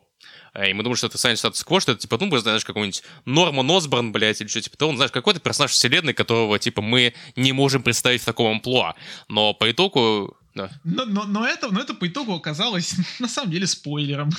Э, 0.53 0.69
и 0.69 0.73
мы 0.73 0.83
думаем, 0.83 0.97
что 0.97 1.07
это 1.07 1.17
Саня 1.17 1.35
статус-кво, 1.35 1.79
что 1.79 1.91
это, 1.93 2.01
типа, 2.01 2.17
ну, 2.19 2.37
знаешь, 2.37 2.65
какой-нибудь 2.65 3.03
Норман 3.25 3.69
Осборн, 3.71 4.11
блядь, 4.11 4.41
или 4.41 4.47
что 4.47 4.61
типа 4.61 4.77
того, 4.77 4.91
ну, 4.91 4.97
знаешь, 4.97 5.11
какой-то 5.11 5.39
персонаж 5.39 5.71
вселенной, 5.71 6.13
которого, 6.13 6.59
типа, 6.59 6.81
мы 6.81 7.13
не 7.35 7.51
можем 7.51 7.83
представить 7.83 8.21
в 8.21 8.25
таком 8.25 8.51
амплуа. 8.51 8.95
Но 9.27 9.53
по 9.53 9.69
итогу 9.69 10.35
да. 10.55 10.69
Но, 10.83 11.05
но, 11.05 11.25
но, 11.25 11.47
это, 11.47 11.71
но 11.71 11.79
это 11.79 11.93
по 11.93 12.07
итогу 12.07 12.33
оказалось 12.33 12.95
на 13.19 13.27
самом 13.27 13.51
деле 13.51 13.67
спойлером. 13.67 14.29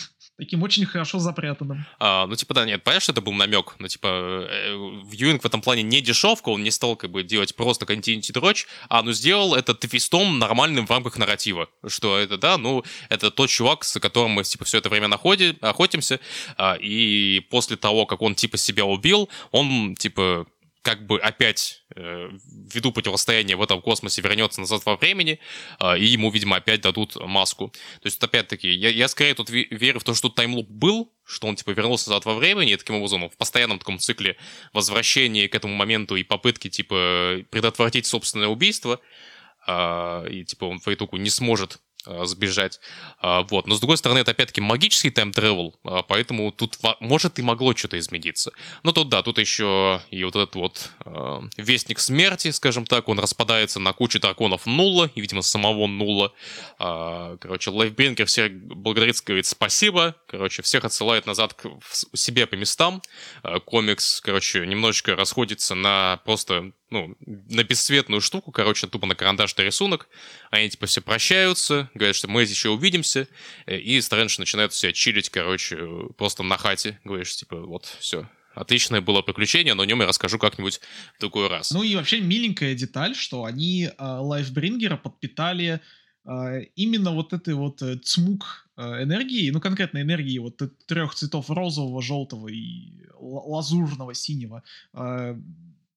Таким 0.40 0.62
очень 0.62 0.86
хорошо 0.86 1.18
запрятанным. 1.18 1.84
А, 1.98 2.26
ну, 2.26 2.34
типа, 2.34 2.54
да, 2.54 2.64
нет, 2.64 2.82
понятно, 2.82 3.02
что 3.02 3.12
это 3.12 3.20
был 3.20 3.34
намек. 3.34 3.74
Но, 3.78 3.88
типа, 3.88 4.06
э, 4.06 4.72
Вьюинг 5.12 5.42
в 5.42 5.44
этом 5.44 5.60
плане 5.60 5.82
не 5.82 6.00
дешевка, 6.00 6.48
он 6.48 6.62
не 6.62 6.70
стал, 6.70 6.96
как 6.96 7.10
бы, 7.10 7.22
делать 7.22 7.54
просто 7.54 7.84
континенти 7.84 8.32
дрочь, 8.32 8.66
а, 8.88 9.02
ну, 9.02 9.12
сделал 9.12 9.54
это 9.54 9.74
твистом 9.74 10.38
нормальным 10.38 10.86
в 10.86 10.90
рамках 10.90 11.18
нарратива. 11.18 11.68
Что 11.86 12.16
это, 12.16 12.38
да, 12.38 12.56
ну, 12.56 12.82
это 13.10 13.30
тот 13.30 13.50
чувак, 13.50 13.84
с 13.84 14.00
которым 14.00 14.30
мы, 14.30 14.44
типа, 14.44 14.64
все 14.64 14.78
это 14.78 14.88
время 14.88 15.08
находи, 15.08 15.58
охотимся, 15.60 16.20
а, 16.56 16.74
и 16.80 17.40
после 17.50 17.76
того, 17.76 18.06
как 18.06 18.22
он, 18.22 18.34
типа, 18.34 18.56
себя 18.56 18.86
убил, 18.86 19.28
он, 19.50 19.94
типа, 19.94 20.46
как 20.82 21.06
бы 21.06 21.18
опять 21.20 21.84
э, 21.94 22.30
ввиду 22.72 22.92
противостояния 22.92 23.56
в 23.56 23.62
этом 23.62 23.82
космосе 23.82 24.22
вернется 24.22 24.60
назад 24.60 24.84
во 24.86 24.96
времени, 24.96 25.38
э, 25.78 25.98
и 25.98 26.06
ему, 26.06 26.30
видимо, 26.30 26.56
опять 26.56 26.80
дадут 26.80 27.16
маску. 27.16 27.68
То 27.68 28.06
есть, 28.06 28.22
опять-таки, 28.22 28.70
я, 28.70 28.88
я 28.88 29.08
скорее 29.08 29.34
тут 29.34 29.50
верю 29.50 30.00
в 30.00 30.04
то, 30.04 30.14
что 30.14 30.28
тут 30.28 30.36
таймлуп 30.36 30.68
был, 30.68 31.12
что 31.24 31.48
он, 31.48 31.56
типа, 31.56 31.70
вернулся 31.70 32.10
назад 32.10 32.24
во 32.24 32.34
времени, 32.34 32.72
и 32.72 32.76
таким 32.76 32.96
образом 32.96 33.28
в 33.28 33.36
постоянном 33.36 33.78
таком 33.78 33.98
цикле 33.98 34.36
возвращения 34.72 35.48
к 35.48 35.54
этому 35.54 35.74
моменту 35.74 36.16
и 36.16 36.22
попытки, 36.22 36.68
типа, 36.68 37.44
предотвратить 37.50 38.06
собственное 38.06 38.48
убийство, 38.48 39.00
э, 39.66 40.26
и, 40.30 40.44
типа, 40.44 40.64
он 40.64 40.80
итогу 40.86 41.18
не 41.18 41.30
сможет 41.30 41.80
сбежать. 42.04 42.80
А, 43.18 43.42
вот. 43.42 43.66
Но, 43.66 43.74
с 43.74 43.80
другой 43.80 43.96
стороны, 43.96 44.18
это 44.18 44.30
опять-таки 44.30 44.60
магический 44.60 45.10
тайм-тревел, 45.10 45.78
поэтому 46.08 46.50
тут 46.52 46.78
может 47.00 47.38
и 47.38 47.42
могло 47.42 47.74
что-то 47.74 47.98
измениться. 47.98 48.52
Но 48.82 48.92
тут, 48.92 49.08
да, 49.08 49.22
тут 49.22 49.38
еще 49.38 50.00
и 50.10 50.24
вот 50.24 50.36
этот 50.36 50.54
вот 50.54 50.90
э, 51.04 51.40
Вестник 51.56 51.98
Смерти, 51.98 52.50
скажем 52.50 52.86
так, 52.86 53.08
он 53.08 53.18
распадается 53.18 53.80
на 53.80 53.92
кучу 53.92 54.20
драконов 54.20 54.66
Налла, 54.66 55.10
и, 55.14 55.20
видимо, 55.20 55.42
самого 55.42 55.86
Налла. 55.86 56.32
А, 56.78 57.36
короче, 57.38 57.70
Лайфбрингер 57.70 58.26
всех 58.26 58.52
благодарит, 58.52 59.20
говорит 59.24 59.46
спасибо, 59.46 60.16
короче, 60.26 60.62
всех 60.62 60.84
отсылает 60.84 61.26
назад 61.26 61.54
к 61.54 61.68
себе 62.14 62.46
по 62.46 62.54
местам. 62.54 63.02
Комикс, 63.66 64.20
короче, 64.20 64.66
немножечко 64.66 65.16
расходится 65.16 65.74
на 65.74 66.20
просто 66.24 66.72
ну, 66.90 67.16
на 67.20 67.64
бесцветную 67.64 68.20
штуку, 68.20 68.52
короче, 68.52 68.86
тупо 68.86 69.06
на 69.06 69.14
карандашный 69.14 69.64
рисунок. 69.64 70.08
Они, 70.50 70.68
типа, 70.68 70.86
все 70.86 71.00
прощаются, 71.00 71.88
говорят, 71.94 72.16
что 72.16 72.28
мы 72.28 72.42
еще 72.42 72.70
увидимся, 72.70 73.28
э, 73.66 73.78
и 73.78 74.00
Стрэндж 74.00 74.36
начинает 74.38 74.72
себя 74.74 74.92
хилить, 74.92 75.30
короче, 75.30 75.78
просто 76.18 76.42
на 76.42 76.56
хате. 76.56 77.00
Говоришь, 77.04 77.36
типа, 77.36 77.60
вот, 77.60 77.96
все, 78.00 78.28
Отличное 78.54 79.00
было 79.00 79.22
приключение, 79.22 79.74
но 79.74 79.84
о 79.84 79.86
нем 79.86 80.00
я 80.00 80.06
расскажу 80.06 80.38
как-нибудь 80.38 80.80
в 81.16 81.20
другой 81.20 81.48
раз. 81.48 81.70
Ну 81.70 81.82
и 81.82 81.94
вообще 81.94 82.20
миленькая 82.20 82.74
деталь, 82.74 83.14
что 83.14 83.44
они 83.44 83.84
э, 83.84 83.92
Лайфбрингера 83.98 84.96
подпитали 84.96 85.80
э, 86.24 86.62
именно 86.74 87.12
вот 87.12 87.32
этой 87.32 87.54
вот 87.54 87.80
э, 87.80 87.96
цмук 87.98 88.68
э, 88.76 89.04
энергии, 89.04 89.50
ну 89.50 89.60
конкретно 89.60 90.02
энергии 90.02 90.38
вот 90.38 90.60
трех 90.86 91.14
цветов 91.14 91.48
розового, 91.48 92.02
желтого 92.02 92.48
и 92.48 93.06
лазурного, 93.20 94.14
синего. 94.14 94.64
Э, 94.94 95.36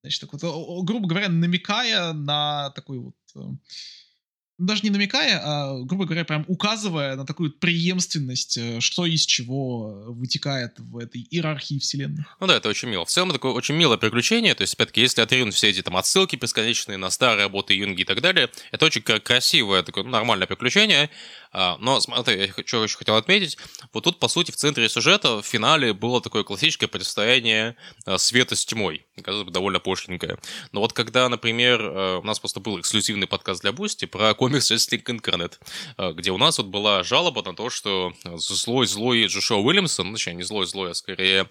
Значит, 0.03 0.21
так 0.21 0.33
вот, 0.33 0.83
грубо 0.83 1.07
говоря, 1.07 1.29
намекая 1.29 2.11
на 2.11 2.71
такой 2.71 2.99
вот 2.99 3.15
э, 3.35 3.39
даже 4.59 4.83
не 4.83 4.91
намекая, 4.91 5.41
а, 5.43 5.79
грубо 5.81 6.05
говоря, 6.05 6.25
прям 6.25 6.45
указывая 6.47 7.15
на 7.15 7.25
такую 7.25 7.51
преемственность, 7.51 8.57
э, 8.57 8.79
что 8.81 9.05
из 9.05 9.25
чего 9.25 10.03
вытекает 10.07 10.77
в 10.77 10.97
этой 10.97 11.25
иерархии 11.29 11.79
вселенных. 11.79 12.37
Ну 12.39 12.47
да, 12.47 12.57
это 12.57 12.69
очень 12.69 12.89
мило. 12.89 13.03
В 13.05 13.09
целом, 13.09 13.31
такое 13.31 13.51
очень 13.51 13.75
милое 13.75 13.97
приключение. 13.97 14.53
То 14.53 14.61
есть, 14.61 14.75
опять-таки, 14.75 15.01
если 15.01 15.21
отринуть 15.21 15.55
все 15.55 15.69
эти 15.69 15.81
там 15.81 15.97
отсылки 15.97 16.35
бесконечные 16.35 16.97
на 16.97 17.09
старые 17.09 17.45
работы 17.45 17.73
Юинга 17.73 18.01
и 18.01 18.05
так 18.05 18.21
далее, 18.21 18.49
это 18.71 18.85
очень 18.85 19.01
красивое, 19.01 19.83
такое 19.83 20.03
ну, 20.03 20.11
нормальное 20.11 20.47
приключение. 20.47 21.09
А, 21.53 21.77
но 21.79 22.01
смотри, 22.01 22.39
я 22.39 22.47
хочу, 22.51 22.81
еще 22.81 22.97
хотел 22.97 23.15
отметить, 23.15 23.57
вот 23.93 24.03
тут, 24.03 24.19
по 24.19 24.27
сути, 24.27 24.49
в 24.49 24.55
центре 24.55 24.89
сюжета 24.89 25.41
в 25.41 25.45
финале 25.45 25.93
было 25.93 26.19
такое 26.19 26.43
классическое 26.43 26.89
противостояние 26.89 27.75
а, 28.05 28.17
света 28.17 28.55
с 28.55 28.65
тьмой, 28.65 29.05
казалось 29.21 29.45
бы, 29.45 29.51
довольно 29.51 29.79
пошленькое. 29.79 30.39
Но 30.71 30.79
вот 30.79 30.93
когда, 30.93 31.29
например, 31.29 31.79
а, 31.81 32.19
у 32.19 32.23
нас 32.23 32.39
просто 32.39 32.59
был 32.59 32.79
эксклюзивный 32.79 33.27
подкаст 33.27 33.61
для 33.61 33.71
Boosty 33.71 34.05
про 34.05 34.33
комикс 34.33 34.71
Justice 34.71 34.88
League 34.88 35.03
Incarnate, 35.03 36.13
где 36.13 36.31
у 36.31 36.37
нас 36.39 36.57
вот 36.57 36.67
была 36.67 37.03
жалоба 37.03 37.43
на 37.43 37.55
то, 37.55 37.69
что 37.69 38.13
злой-злой 38.23 39.27
Джошуа 39.27 39.57
Уильямсон, 39.57 40.07
ну, 40.07 40.13
точнее, 40.13 40.33
не 40.33 40.43
злой-злой, 40.43 40.91
а 40.91 40.93
скорее 40.95 41.47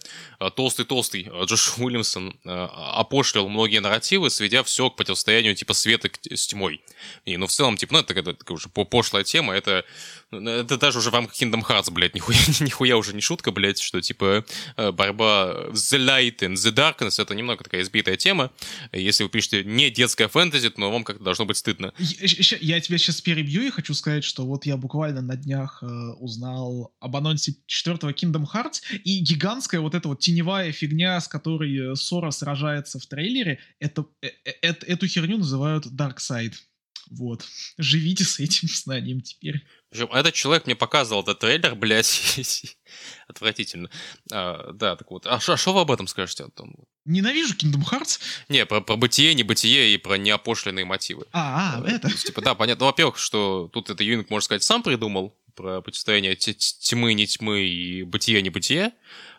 толстый-толстый 0.57 1.31
Джошуа 1.45 1.85
Уильямсон 1.85 2.37
опошлил 2.45 3.49
многие 3.49 3.79
нарративы, 3.79 4.31
сведя 4.31 4.65
все 4.65 4.91
к 4.91 4.97
противостоянию 4.97 5.55
типа 5.55 5.75
света 5.75 6.11
с 6.31 6.47
тьмой. 6.49 6.83
И, 7.25 7.37
ну, 7.37 7.47
в 7.47 7.53
целом, 7.53 7.77
типа, 7.77 7.95
ну, 7.95 7.99
это 8.01 8.15
такая, 8.15 8.35
такая 8.35 8.57
уже 8.57 8.69
пошлая 8.69 9.23
тема, 9.23 9.55
это 9.55 9.85
это 10.31 10.79
даже 10.79 10.99
уже 10.99 11.11
в 11.11 11.15
рамках 11.15 11.41
Kingdom 11.41 11.63
Hearts, 11.67 11.91
блядь, 11.91 12.15
нихуя, 12.15 12.39
нихуя 12.61 12.97
уже 12.97 13.15
не 13.15 13.21
шутка, 13.21 13.51
блядь, 13.51 13.81
что, 13.81 14.01
типа, 14.01 14.45
э, 14.77 14.93
борьба 14.93 15.69
The 15.71 15.99
Light 15.99 16.39
and 16.39 16.55
The 16.55 16.73
Darkness— 16.73 17.21
это 17.23 17.35
немного 17.35 17.65
такая 17.65 17.83
избитая 17.83 18.17
тема. 18.17 18.51
Если 18.93 19.25
вы 19.25 19.31
пишете 19.31 19.65
не 19.65 19.91
детская 19.91 20.29
фэнтези, 20.29 20.71
то 20.71 20.91
вам 20.91 21.05
как-то 21.05 21.23
должно 21.23 21.45
быть 21.45 21.57
стыдно. 21.57 21.93
Я, 21.99 22.59
я 22.61 22.81
тебя 22.81 22.99
сейчас 22.99 23.21
перебью 23.21 23.63
и 23.63 23.71
хочу 23.71 23.95
сказать, 23.95 24.25
что 24.25 24.47
вот 24.47 24.67
я 24.67 24.77
буквально 24.77 25.21
на 25.21 25.37
днях 25.37 25.83
э, 25.83 25.87
узнал 25.87 26.93
об 27.01 27.17
анонсе 27.17 27.55
четвертого 27.67 28.13
Kingdom 28.13 28.47
Hearts, 28.53 28.81
и 29.05 29.21
гигантская 29.21 29.81
вот 29.81 29.95
эта 29.95 30.09
вот 30.09 30.21
теневая 30.21 30.73
фигня, 30.73 31.21
с 31.21 31.29
которой 31.29 31.93
э, 31.93 31.95
Сора 31.95 32.31
сражается 32.31 32.99
в 32.99 33.07
трейлере, 33.07 33.59
это, 33.79 34.07
э, 34.23 34.29
э, 34.45 34.53
эту 34.63 35.07
херню 35.07 35.39
называют 35.39 35.87
Dark 35.87 36.17
Side. 36.19 36.55
Вот. 37.19 37.45
Живите 37.77 38.25
с 38.25 38.41
этим 38.41 38.69
знанием 38.69 39.21
теперь. 39.21 39.67
Причем 39.91 40.11
этот 40.13 40.33
человек 40.33 40.65
мне 40.65 40.75
показывал 40.75 41.23
этот 41.23 41.41
трейлер, 41.41 41.75
блядь, 41.77 42.79
отвратительно. 43.29 43.91
А, 44.33 44.73
да, 44.73 44.97
так 44.97 45.11
вот. 45.11 45.27
А 45.27 45.39
что 45.39 45.55
а 45.55 45.73
вы 45.73 45.81
об 45.83 45.91
этом 45.91 46.07
скажете, 46.07 46.45
Антон? 46.45 46.75
Ненавижу 47.05 47.55
Kingdom 47.55 47.83
Hearts. 47.91 48.21
Не, 48.49 48.65
про, 48.65 48.81
про 48.81 48.97
бытие, 48.97 49.35
небытие 49.35 49.95
и 49.95 49.99
про 49.99 50.17
неопошленные 50.17 50.85
мотивы. 50.85 51.27
А, 51.33 51.83
а, 51.83 51.89
это. 51.89 52.11
Типа, 52.11 52.41
да, 52.41 52.55
понятно. 52.55 52.85
Ну, 52.85 52.87
во-первых, 52.87 53.19
что 53.19 53.69
тут 53.73 53.91
это 53.91 54.03
Юнг, 54.03 54.31
можно 54.31 54.45
сказать, 54.45 54.63
сам 54.63 54.83
придумал 54.83 55.37
про 55.55 55.81
противостояние 55.81 56.35
тьмы, 56.37 57.15
не 57.15 57.27
тьмы 57.27 57.61
и 57.65 58.03
бытие, 58.03 58.43
небытие. 58.43 58.93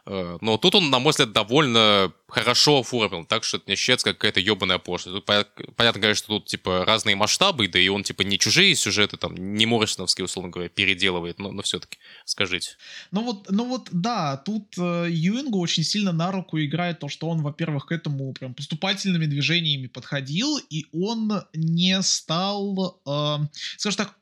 Э, 0.06 0.38
но 0.42 0.58
тут 0.58 0.76
он, 0.76 0.90
на 0.90 1.00
мой 1.00 1.12
взгляд, 1.12 1.32
довольно 1.32 2.14
хорошо 2.28 2.80
оформил, 2.80 3.26
так 3.26 3.44
что 3.44 3.58
это 3.58 3.66
не 3.68 3.74
ощущается 3.74 4.12
какая-то 4.12 4.40
ебаная 4.40 4.80
пошлость. 4.80 5.16
Тут 5.16 5.26
понятно, 5.26 6.02
конечно, 6.02 6.16
что 6.16 6.40
тут, 6.40 6.48
типа, 6.48 6.84
разные 6.84 7.16
масштабы, 7.16 7.68
да 7.68 7.80
и 7.80 7.88
он, 7.88 8.04
типа, 8.04 8.24
не 8.24 8.38
чужие 8.38 8.76
сюжеты, 8.76 9.18
там, 9.18 9.36
не 9.36 9.66
Моррисоновские, 9.66 10.26
условно 10.26 10.52
говоря, 10.52 10.70
переделывает, 10.70 11.40
но, 11.40 11.52
но 11.52 11.62
все-таки, 11.62 12.00
скажите. 12.26 12.72
Ну 13.12 13.24
вот, 13.24 13.50
ну 13.50 13.66
вот, 13.66 13.90
да, 13.92 14.38
тут 14.38 14.78
э, 14.78 15.08
Юингу 15.10 15.60
очень 15.60 15.84
сильно 15.84 16.12
на 16.12 16.32
руку 16.32 16.60
играет 16.60 17.00
то, 17.00 17.08
что 17.08 17.30
он, 17.30 17.42
во-первых, 17.42 17.86
к 17.86 17.92
этому 17.92 18.34
прям 18.34 18.54
поступательными 18.54 19.26
движениями 19.26 19.88
подходил, 19.88 20.58
и 20.70 20.86
он 20.92 21.44
не 21.54 22.02
стал, 22.02 23.00
э, 23.06 23.38
скажем 23.78 23.98
так, 23.98 24.16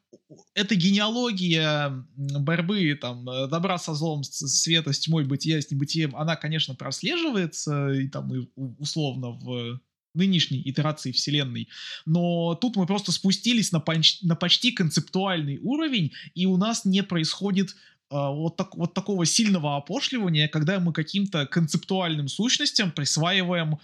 эта 0.54 0.76
генеалогия 0.76 2.06
борьбы 2.16 2.98
там 3.00 3.28
э, 3.30 3.48
добра 3.48 3.78
со 3.78 3.94
злом, 3.94 4.24
света 4.24 4.94
с 4.94 5.00
тьмой, 5.00 5.26
бытия 5.26 5.62
с 5.62 5.72
небытием, 5.72 6.16
она, 6.16 6.36
конечно, 6.36 6.76
прослеживается 6.76 7.90
и 7.90 8.08
там 8.08 8.34
и 8.34 8.48
условно 8.56 9.32
в 9.32 9.80
нынешней 10.14 10.62
итерации 10.66 11.12
вселенной, 11.12 11.70
но 12.06 12.56
тут 12.56 12.76
мы 12.76 12.86
просто 12.86 13.12
спустились 13.12 13.72
на, 13.72 13.78
понч- 13.78 14.20
на 14.24 14.36
почти 14.36 14.72
концептуальный 14.72 15.58
уровень, 15.60 16.12
и 16.34 16.46
у 16.46 16.58
нас 16.58 16.84
не 16.84 17.02
происходит 17.02 17.70
э, 17.70 17.74
вот, 18.10 18.58
так, 18.58 18.76
вот 18.76 18.94
такого 18.94 19.26
сильного 19.26 19.78
опошливания, 19.78 20.48
когда 20.48 20.80
мы 20.80 20.92
каким-то 20.92 21.46
концептуальным 21.46 22.28
сущностям 22.28 22.92
присваиваем 22.92 23.80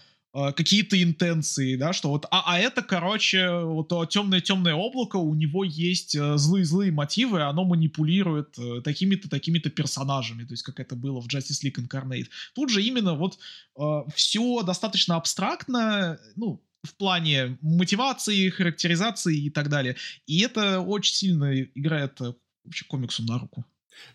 какие-то 0.56 1.02
интенции, 1.02 1.76
да, 1.76 1.94
что 1.94 2.10
вот, 2.10 2.26
а, 2.30 2.44
а 2.46 2.60
это, 2.60 2.84
короче, 2.84 3.50
вот 3.50 3.90
темное-темное 4.10 4.76
облако, 4.76 5.18
у 5.18 5.34
него 5.34 5.64
есть 5.64 6.16
э, 6.16 6.38
злые-злые 6.38 6.92
мотивы, 6.92 7.42
оно 7.42 7.64
манипулирует 7.64 8.58
э, 8.60 8.82
такими-то, 8.82 9.30
такими-то 9.30 9.70
персонажами, 9.70 10.44
то 10.44 10.54
есть 10.54 10.64
как 10.64 10.80
это 10.80 10.96
было 10.96 11.22
в 11.22 11.28
Justice 11.28 11.64
League 11.64 11.80
Incarnate. 11.80 12.28
Тут 12.54 12.70
же 12.70 12.84
именно 12.84 13.16
вот 13.16 13.40
э, 13.80 14.04
все 14.16 14.62
достаточно 14.64 15.16
абстрактно, 15.16 16.20
ну, 16.36 16.64
в 16.84 16.96
плане 16.96 17.58
мотивации, 17.62 18.50
характеризации 18.50 19.46
и 19.46 19.50
так 19.50 19.70
далее. 19.70 19.96
И 20.28 20.42
это 20.42 20.80
очень 20.80 21.16
сильно 21.16 21.62
играет 21.62 22.20
вообще 22.64 22.86
комиксу 22.86 23.24
на 23.24 23.40
руку. 23.40 23.66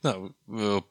Да, 0.02 0.16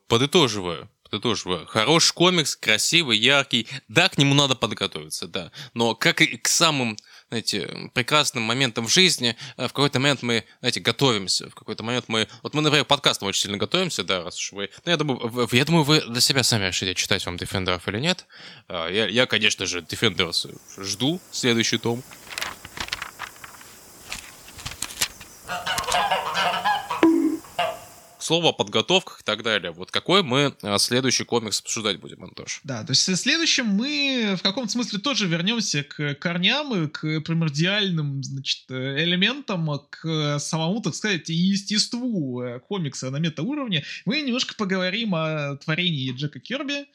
подытоживаю 0.08 0.90
ты 1.12 1.20
тоже 1.20 1.66
хороший 1.68 2.14
комикс, 2.14 2.56
красивый, 2.56 3.18
яркий. 3.18 3.68
Да, 3.90 4.08
к 4.08 4.18
нему 4.18 4.34
надо 4.34 4.56
подготовиться, 4.56 5.28
да. 5.28 5.52
Но 5.74 5.94
как 5.94 6.22
и 6.22 6.38
к 6.38 6.48
самым, 6.48 6.98
знаете, 7.28 7.90
прекрасным 7.94 8.44
моментам 8.44 8.88
в 8.88 8.90
жизни, 8.90 9.36
э, 9.58 9.68
в 9.68 9.74
какой-то 9.74 10.00
момент 10.00 10.24
мы, 10.24 10.46
знаете, 10.62 10.80
готовимся. 10.80 11.50
В 11.50 11.56
какой-то 11.56 11.84
момент 11.84 12.06
мы... 12.08 12.30
Вот 12.44 12.54
мы, 12.54 12.62
например, 12.62 12.86
подкастом 12.86 13.28
очень 13.28 13.42
сильно 13.42 13.58
готовимся, 13.58 14.06
да, 14.06 14.24
раз 14.24 14.38
уж 14.38 14.54
вы... 14.54 14.70
Ну, 14.86 14.92
я 14.92 14.98
думаю, 14.98 15.50
я 15.52 15.66
думаю, 15.66 15.84
вы 15.84 16.00
для 16.00 16.22
себя 16.22 16.44
сами 16.44 16.68
решите, 16.68 16.96
читать 16.96 17.26
вам 17.26 17.36
Defenders 17.36 17.82
или 17.88 18.00
нет. 18.00 18.26
А, 18.70 18.88
я, 18.88 19.06
я 19.08 19.26
конечно 19.26 19.66
же, 19.66 19.80
Defenders 19.82 20.58
жду 20.78 21.20
следующий 21.32 21.78
том. 21.78 22.04
Слово 28.24 28.50
о 28.50 28.54
подготовках 28.54 29.22
и 29.22 29.24
так 29.24 29.44
далее. 29.44 29.72
Вот 29.72 29.92
какой 29.92 30.24
мы 30.24 30.56
а, 30.62 30.78
следующий 30.78 31.24
комикс 31.24 31.60
обсуждать 31.62 32.00
будем, 32.00 32.24
Антош? 32.24 32.62
Да, 32.64 32.84
то 32.84 32.92
есть 32.92 33.08
в 33.08 33.16
следующем 33.16 33.68
мы 33.68 34.36
в 34.38 34.42
каком-то 34.42 34.72
смысле 34.72 35.00
тоже 35.00 35.28
вернемся 35.28 35.84
к 35.84 36.16
корням 36.16 36.74
и 36.76 36.88
к 36.88 37.22
примордиальным, 37.22 38.24
значит, 38.24 38.70
элементам, 38.70 39.70
к 39.90 40.40
самому, 40.40 40.82
так 40.82 40.96
сказать, 40.96 41.30
естеству 41.30 42.44
комикса 42.68 43.10
на 43.10 43.18
метауровне. 43.18 43.84
Мы 44.06 44.22
немножко 44.22 44.56
поговорим 44.56 45.16
о 45.16 45.58
творении 45.58 46.12
Джека 46.12 46.40
Кирби 46.40 46.86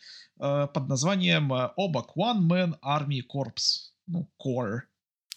э, 0.41 0.69
под 0.73 0.89
названием 0.89 1.53
Обак 1.53 2.17
One 2.17 2.49
Man 2.49 2.75
Army 2.85 3.23
Corps. 3.23 3.53
Ну, 4.07 4.29
Core. 4.41 4.83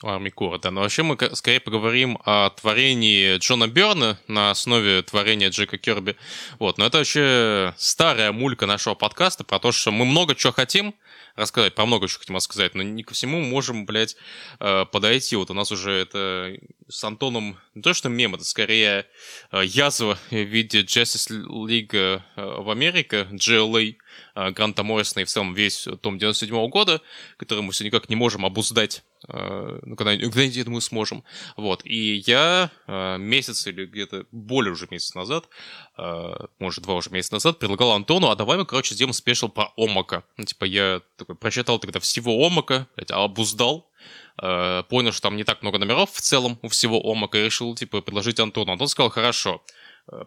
Армии 0.01 0.29
Кора, 0.29 0.59
Но 0.71 0.81
вообще 0.81 1.03
мы 1.03 1.17
скорее 1.33 1.59
поговорим 1.59 2.19
о 2.23 2.49
творении 2.51 3.37
Джона 3.37 3.67
Берна 3.67 4.17
на 4.27 4.51
основе 4.51 5.01
творения 5.01 5.49
Джека 5.49 5.77
Керби. 5.77 6.15
Вот, 6.57 6.77
но 6.77 6.85
это 6.85 6.99
вообще 6.99 7.73
старая 7.77 8.31
мулька 8.31 8.65
нашего 8.65 8.95
подкаста 8.95 9.43
про 9.43 9.59
то, 9.59 9.71
что 9.73 9.91
мы 9.91 10.05
много 10.05 10.35
чего 10.35 10.53
хотим 10.53 10.95
рассказать, 11.35 11.75
про 11.75 11.85
много 11.85 12.07
чего 12.07 12.19
хотим 12.19 12.35
рассказать, 12.37 12.75
но 12.75 12.83
не 12.83 13.03
ко 13.03 13.13
всему 13.13 13.41
можем, 13.41 13.85
блядь, 13.85 14.15
э, 14.59 14.85
подойти. 14.85 15.35
Вот 15.35 15.51
у 15.51 15.53
нас 15.53 15.71
уже 15.71 15.91
это 15.91 16.57
с 16.87 17.03
Антоном 17.03 17.57
не 17.75 17.81
то, 17.81 17.93
что 17.93 18.07
мем, 18.07 18.35
это 18.35 18.45
скорее 18.45 19.05
э, 19.51 19.63
язва 19.65 20.17
в 20.29 20.35
виде 20.35 20.81
Justice 20.81 21.29
League 21.29 21.95
э, 21.95 22.21
в 22.35 22.69
Америке, 22.69 23.27
GLA, 23.31 23.95
Гранта 24.35 24.83
Моррисона 24.83 25.23
и 25.23 25.25
в 25.25 25.29
целом 25.29 25.53
весь 25.53 25.87
том 26.01 26.17
97 26.17 26.55
-го 26.55 26.69
года, 26.69 27.01
который 27.37 27.61
мы 27.61 27.73
все 27.73 27.83
никак 27.83 28.09
не 28.09 28.15
можем 28.15 28.45
обуздать 28.45 29.03
Э, 29.27 29.79
ну, 29.83 29.95
когда, 29.95 30.15
когда-нибудь, 30.15 30.55
я 30.55 30.63
думаю, 30.63 30.81
сможем. 30.81 31.23
Вот, 31.57 31.81
и 31.85 32.23
я 32.25 32.71
э, 32.87 33.17
месяц 33.17 33.67
или 33.67 33.85
где-то 33.85 34.25
более 34.31 34.71
уже 34.71 34.87
месяц 34.89 35.13
назад, 35.13 35.49
э, 35.97 36.33
может, 36.57 36.83
два 36.83 36.95
уже 36.95 37.09
месяца 37.09 37.33
назад, 37.33 37.59
предлагал 37.59 37.91
Антону, 37.91 38.29
а 38.29 38.35
давай 38.35 38.57
мы, 38.57 38.65
короче, 38.65 38.95
сделаем 38.95 39.13
спешл 39.13 39.49
про 39.49 39.73
Омака. 39.77 40.23
Ну, 40.37 40.45
типа, 40.45 40.65
я 40.65 41.01
такой 41.17 41.35
прочитал 41.35 41.79
тогда 41.79 41.99
всего 41.99 42.45
Омака, 42.45 42.87
обуздал, 43.09 43.89
понял, 44.37 45.11
что 45.11 45.23
там 45.23 45.35
не 45.35 45.43
так 45.43 45.61
много 45.61 45.77
номеров 45.77 46.11
в 46.13 46.21
целом 46.21 46.57
у 46.61 46.69
всего 46.69 46.99
Омака, 46.99 47.37
и 47.39 47.43
решил, 47.43 47.75
типа, 47.75 48.01
предложить 48.01 48.39
Антону. 48.39 48.71
Антон 48.71 48.87
сказал, 48.87 49.09
хорошо. 49.09 49.61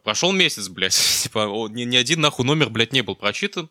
Прошел 0.05 0.33
месяц, 0.33 0.69
блядь, 0.69 0.93
типа, 1.23 1.69
ни, 1.71 1.85
ни 1.85 1.97
один 1.97 2.21
нахуй 2.21 2.45
номер, 2.45 2.69
блядь, 2.69 2.93
не 2.93 3.03
был 3.03 3.17
прочитан, 3.17 3.71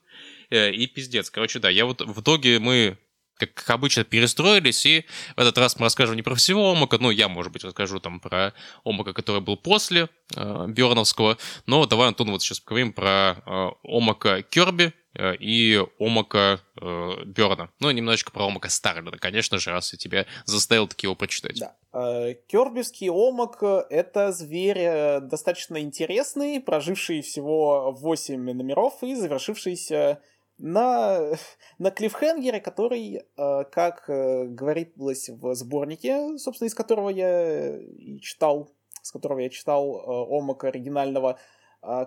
и 0.49 0.88
пиздец. 0.88 1.30
Короче, 1.30 1.59
да, 1.59 1.69
я 1.69 1.86
вот 1.86 2.01
в 2.01 2.22
итоге 2.22 2.59
мы 2.59 2.97
как, 3.42 3.54
как 3.54 3.70
обычно, 3.72 4.04
перестроились, 4.04 4.86
и 4.86 5.06
в 5.36 5.39
этот 5.39 5.58
раз 5.58 5.78
мы 5.80 5.86
расскажем 5.86 6.16
не 6.16 6.22
про 6.22 6.36
всего 6.36 6.72
Омака, 6.72 6.98
ну, 7.00 7.10
я, 7.10 7.28
может 7.28 7.52
быть, 7.52 7.64
расскажу 7.64 8.00
там 8.00 8.20
про 8.20 8.54
Омака, 8.84 9.14
который 9.14 9.42
был 9.42 9.58
после 9.58 10.10
э, 10.36 10.66
Берновского, 10.68 11.38
но 11.66 11.86
давай, 11.86 12.10
Антон, 12.10 12.32
вот 12.32 12.42
сейчас 12.42 12.60
поговорим 12.60 12.94
про 12.94 13.42
э, 13.46 13.70
Омака 13.84 14.44
Керби 14.44 14.94
э, 15.16 15.36
и 15.38 15.84
Омака 16.00 16.62
э, 16.80 17.26
Берна. 17.26 17.70
Ну, 17.80 17.89
немножечко 17.92 18.32
про 18.32 18.46
Омака 18.46 18.70
Старлина, 18.70 19.18
конечно 19.18 19.58
же, 19.58 19.72
раз 19.72 19.94
я 19.94 19.98
тебя 19.98 20.26
заставил 20.46 20.88
таки 20.88 21.08
его 21.08 21.16
прочитать. 21.16 21.60
Да. 21.60 21.76
Э, 21.94 22.36
Кербиский 22.48 23.10
Омак— 23.10 23.64
это 23.89 24.32
зверь 24.32 24.80
э, 24.80 25.20
достаточно 25.22 25.82
интересный, 25.82 26.62
проживший 26.62 27.22
всего 27.22 27.92
8 27.92 28.39
номеров 28.54 29.02
и 29.02 29.16
завершившийся 29.16 30.22
на, 30.62 31.34
на 31.80 31.91
клиффхенгере, 31.91 32.62
который, 32.62 33.24
э, 33.38 33.64
как 33.72 34.05
э, 34.07 34.45
говорилось 34.45 35.30
в 35.30 35.55
сборнике, 35.55 36.38
собственно, 36.38 36.68
из 36.68 36.76
которого 36.76 37.09
я 37.09 37.78
и 37.78 38.20
читал 38.22 38.72
с 39.03 39.12
которого 39.12 39.39
я 39.39 39.49
читал 39.49 39.95
э, 39.95 40.38
Омака 40.38 40.68
оригинального, 40.68 41.39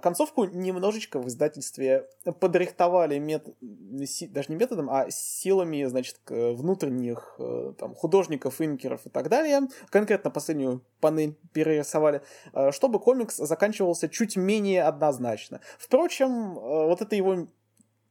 концовку 0.02 0.44
немножечко 0.44 1.18
в 1.18 1.26
издательстве 1.26 2.09
подрихтовали 2.38 3.18
мет... 3.18 3.48
даже 3.61 4.46
не 4.48 4.55
методом, 4.55 4.88
а 4.88 5.11
силами, 5.11 5.82
значит, 5.86 6.20
внутренних 6.28 7.36
там, 7.76 7.96
художников, 7.96 8.61
инкеров 8.61 9.05
и 9.05 9.11
так 9.11 9.28
далее. 9.28 9.62
Конкретно 9.88 10.30
последнюю 10.30 10.84
панель 11.00 11.36
перерисовали, 11.52 12.22
чтобы 12.70 13.00
комикс 13.00 13.34
заканчивался 13.38 14.09
чуть 14.09 14.36
менее 14.36 14.84
однозначно. 14.84 15.61
Впрочем, 15.76 16.55
вот 16.55 17.02
это 17.02 17.16
его 17.16 17.48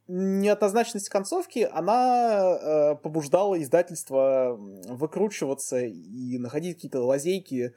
неоднозначность 0.06 1.08
концовки, 1.08 1.68
она 1.70 2.94
побуждала 3.02 3.60
издательство 3.62 4.56
выкручиваться 4.88 5.80
и 5.80 6.38
находить 6.38 6.76
какие-то 6.76 7.02
лазейки 7.02 7.74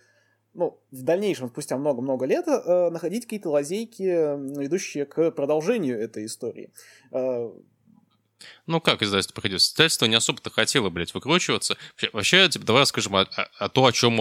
ну, 0.58 0.80
в 0.92 1.04
дальнейшем, 1.04 1.50
спустя 1.50 1.78
много-много 1.78 2.26
лет, 2.26 2.48
э, 2.48 2.90
находить 2.90 3.26
какие-то 3.26 3.52
лазейки, 3.52 4.02
ведущие 4.60 5.06
к 5.06 5.32
продолжению 5.32 6.00
этой 6.02 6.26
истории. 6.26 6.74
Э, 7.12 7.52
ну, 8.66 8.82
как 8.82 9.02
издательство 9.02 9.34
приходилось? 9.34 9.70
Издательство 9.70 10.06
не 10.06 10.16
особо-то 10.16 10.50
хотело, 10.50 10.90
блядь, 10.90 11.14
выкручиваться. 11.14 11.78
Вообще, 12.14 12.48
типа, 12.50 12.66
давай 12.66 12.82
расскажем 12.82 13.16
о, 13.16 13.22
о, 13.22 13.50
о 13.60 13.70
том, 13.70 13.86
о 13.86 13.92
чем 13.92 14.18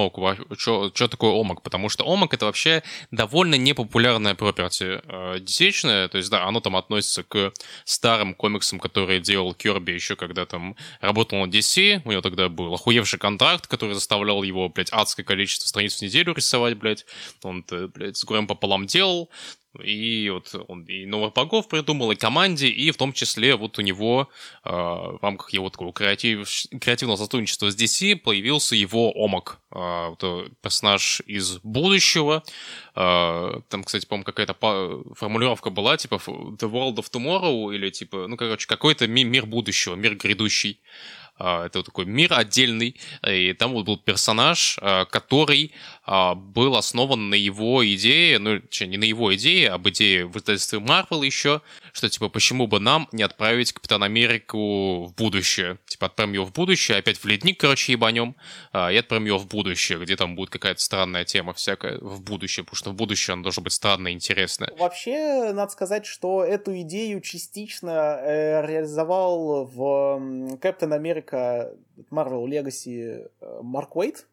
что, 0.56 0.90
что 0.94 1.08
такое 1.08 1.32
ОМАК, 1.32 1.62
потому 1.62 1.88
что 1.88 2.04
ОМАК— 2.04 2.34
это 2.34 2.46
вообще 2.46 2.82
довольно 3.10 3.56
непопулярная 3.56 4.34
проперти 4.34 5.00
э, 5.02 5.40
десечная, 5.40 6.08
то 6.08 6.18
есть, 6.18 6.30
да, 6.30 6.44
оно 6.44 6.60
там 6.60 6.76
относится 6.76 7.22
к 7.22 7.52
старым 7.84 8.34
комиксам, 8.34 8.78
которые 8.78 9.20
делал 9.20 9.54
Керби 9.54 9.92
еще 9.92 10.16
когда 10.16 10.46
там 10.46 10.76
работал 11.00 11.38
на 11.38 11.50
DC, 11.50 12.02
у 12.04 12.10
него 12.10 12.22
тогда 12.22 12.48
был 12.48 12.72
охуевший 12.74 13.18
контракт, 13.18 13.66
который 13.66 13.94
заставлял 13.94 14.42
его, 14.42 14.68
блядь, 14.68 14.92
адское 14.92 15.24
количество 15.24 15.66
страниц 15.66 15.98
в 15.98 16.02
неделю 16.02 16.34
рисовать, 16.34 16.76
блядь, 16.76 17.04
он, 17.42 17.64
блядь, 17.94 18.16
с 18.16 18.24
горем 18.24 18.46
пополам 18.46 18.86
делал, 18.86 19.30
и 19.82 20.30
вот 20.30 20.54
он 20.68 20.84
и 20.84 21.06
новых 21.06 21.34
богов 21.34 21.68
придумал, 21.68 22.10
и 22.10 22.16
команде, 22.16 22.68
и 22.68 22.90
в 22.90 22.96
том 22.96 23.12
числе 23.12 23.56
вот 23.56 23.78
у 23.78 23.82
него 23.82 24.28
э, 24.64 24.70
в 24.70 25.18
рамках 25.22 25.52
его 25.52 25.70
такого 25.70 25.92
креатив, 25.92 26.48
креативного 26.80 27.16
сотрудничества 27.16 27.70
с 27.70 27.76
DC 27.76 28.16
появился 28.16 28.76
его 28.76 29.12
Омак, 29.14 29.60
э, 29.70 30.08
вот, 30.10 30.22
э, 30.22 30.48
персонаж 30.62 31.20
из 31.26 31.58
будущего. 31.58 32.42
Э, 32.94 33.60
там, 33.68 33.84
кстати, 33.84 34.06
по-моему, 34.06 34.24
какая-то 34.24 34.54
формулировка 35.14 35.70
была, 35.70 35.96
типа 35.96 36.16
The 36.16 36.70
World 36.70 36.96
of 36.96 37.10
Tomorrow, 37.10 37.74
или 37.74 37.90
типа, 37.90 38.26
ну, 38.28 38.36
короче, 38.36 38.66
какой-то 38.66 39.06
ми- 39.06 39.24
мир 39.24 39.46
будущего, 39.46 39.94
мир 39.94 40.16
грядущий. 40.16 40.80
А, 41.38 41.66
это 41.66 41.80
вот 41.80 41.86
такой 41.86 42.06
мир 42.06 42.32
отдельный, 42.32 42.96
и 43.26 43.52
там 43.52 43.72
вот 43.72 43.84
был 43.84 43.98
персонаж, 43.98 44.78
а, 44.80 45.04
который 45.04 45.72
был 46.06 46.76
основан 46.76 47.30
на 47.30 47.34
его 47.34 47.84
идее, 47.86 48.38
ну, 48.38 48.60
не 48.80 48.96
на 48.96 49.04
его 49.04 49.34
идее, 49.34 49.70
а 49.70 49.74
об 49.74 49.88
идее 49.88 50.26
в 50.26 50.36
издательстве 50.36 50.78
Marvel 50.78 51.24
еще, 51.24 51.62
что, 51.92 52.08
типа, 52.08 52.28
почему 52.28 52.66
бы 52.66 52.78
нам 52.78 53.08
не 53.12 53.22
отправить 53.22 53.72
Капитан 53.72 54.02
Америку 54.02 55.06
в 55.06 55.14
будущее? 55.14 55.78
Типа, 55.86 56.06
отправим 56.06 56.34
его 56.34 56.44
в 56.44 56.52
будущее, 56.52 56.98
опять 56.98 57.18
в 57.18 57.24
ледник, 57.24 57.58
короче, 57.60 57.92
ебанем, 57.92 58.36
и 58.72 58.96
отправим 58.96 59.26
его 59.26 59.38
в 59.38 59.48
будущее, 59.48 59.98
где 59.98 60.16
там 60.16 60.36
будет 60.36 60.50
какая-то 60.50 60.80
странная 60.80 61.24
тема 61.24 61.54
всякая 61.54 61.98
в 61.98 62.22
будущее, 62.22 62.64
потому 62.64 62.76
что 62.76 62.90
в 62.90 62.94
будущее 62.94 63.34
она 63.34 63.42
должна 63.42 63.62
быть 63.62 63.72
странная 63.72 64.12
и 64.12 64.14
интересная. 64.14 64.70
Вообще, 64.78 65.52
надо 65.52 65.72
сказать, 65.72 66.06
что 66.06 66.44
эту 66.44 66.80
идею 66.82 67.20
частично 67.20 68.20
э, 68.20 68.66
реализовал 68.66 69.64
в 69.64 70.56
Капитан 70.60 70.92
Америка 70.92 71.06
Америка 71.06 71.72
Marvel 72.10 72.46
Legacy 72.46 73.28
э, 73.40 73.60
Марк 73.62 73.96
Уэйт. 73.96 74.26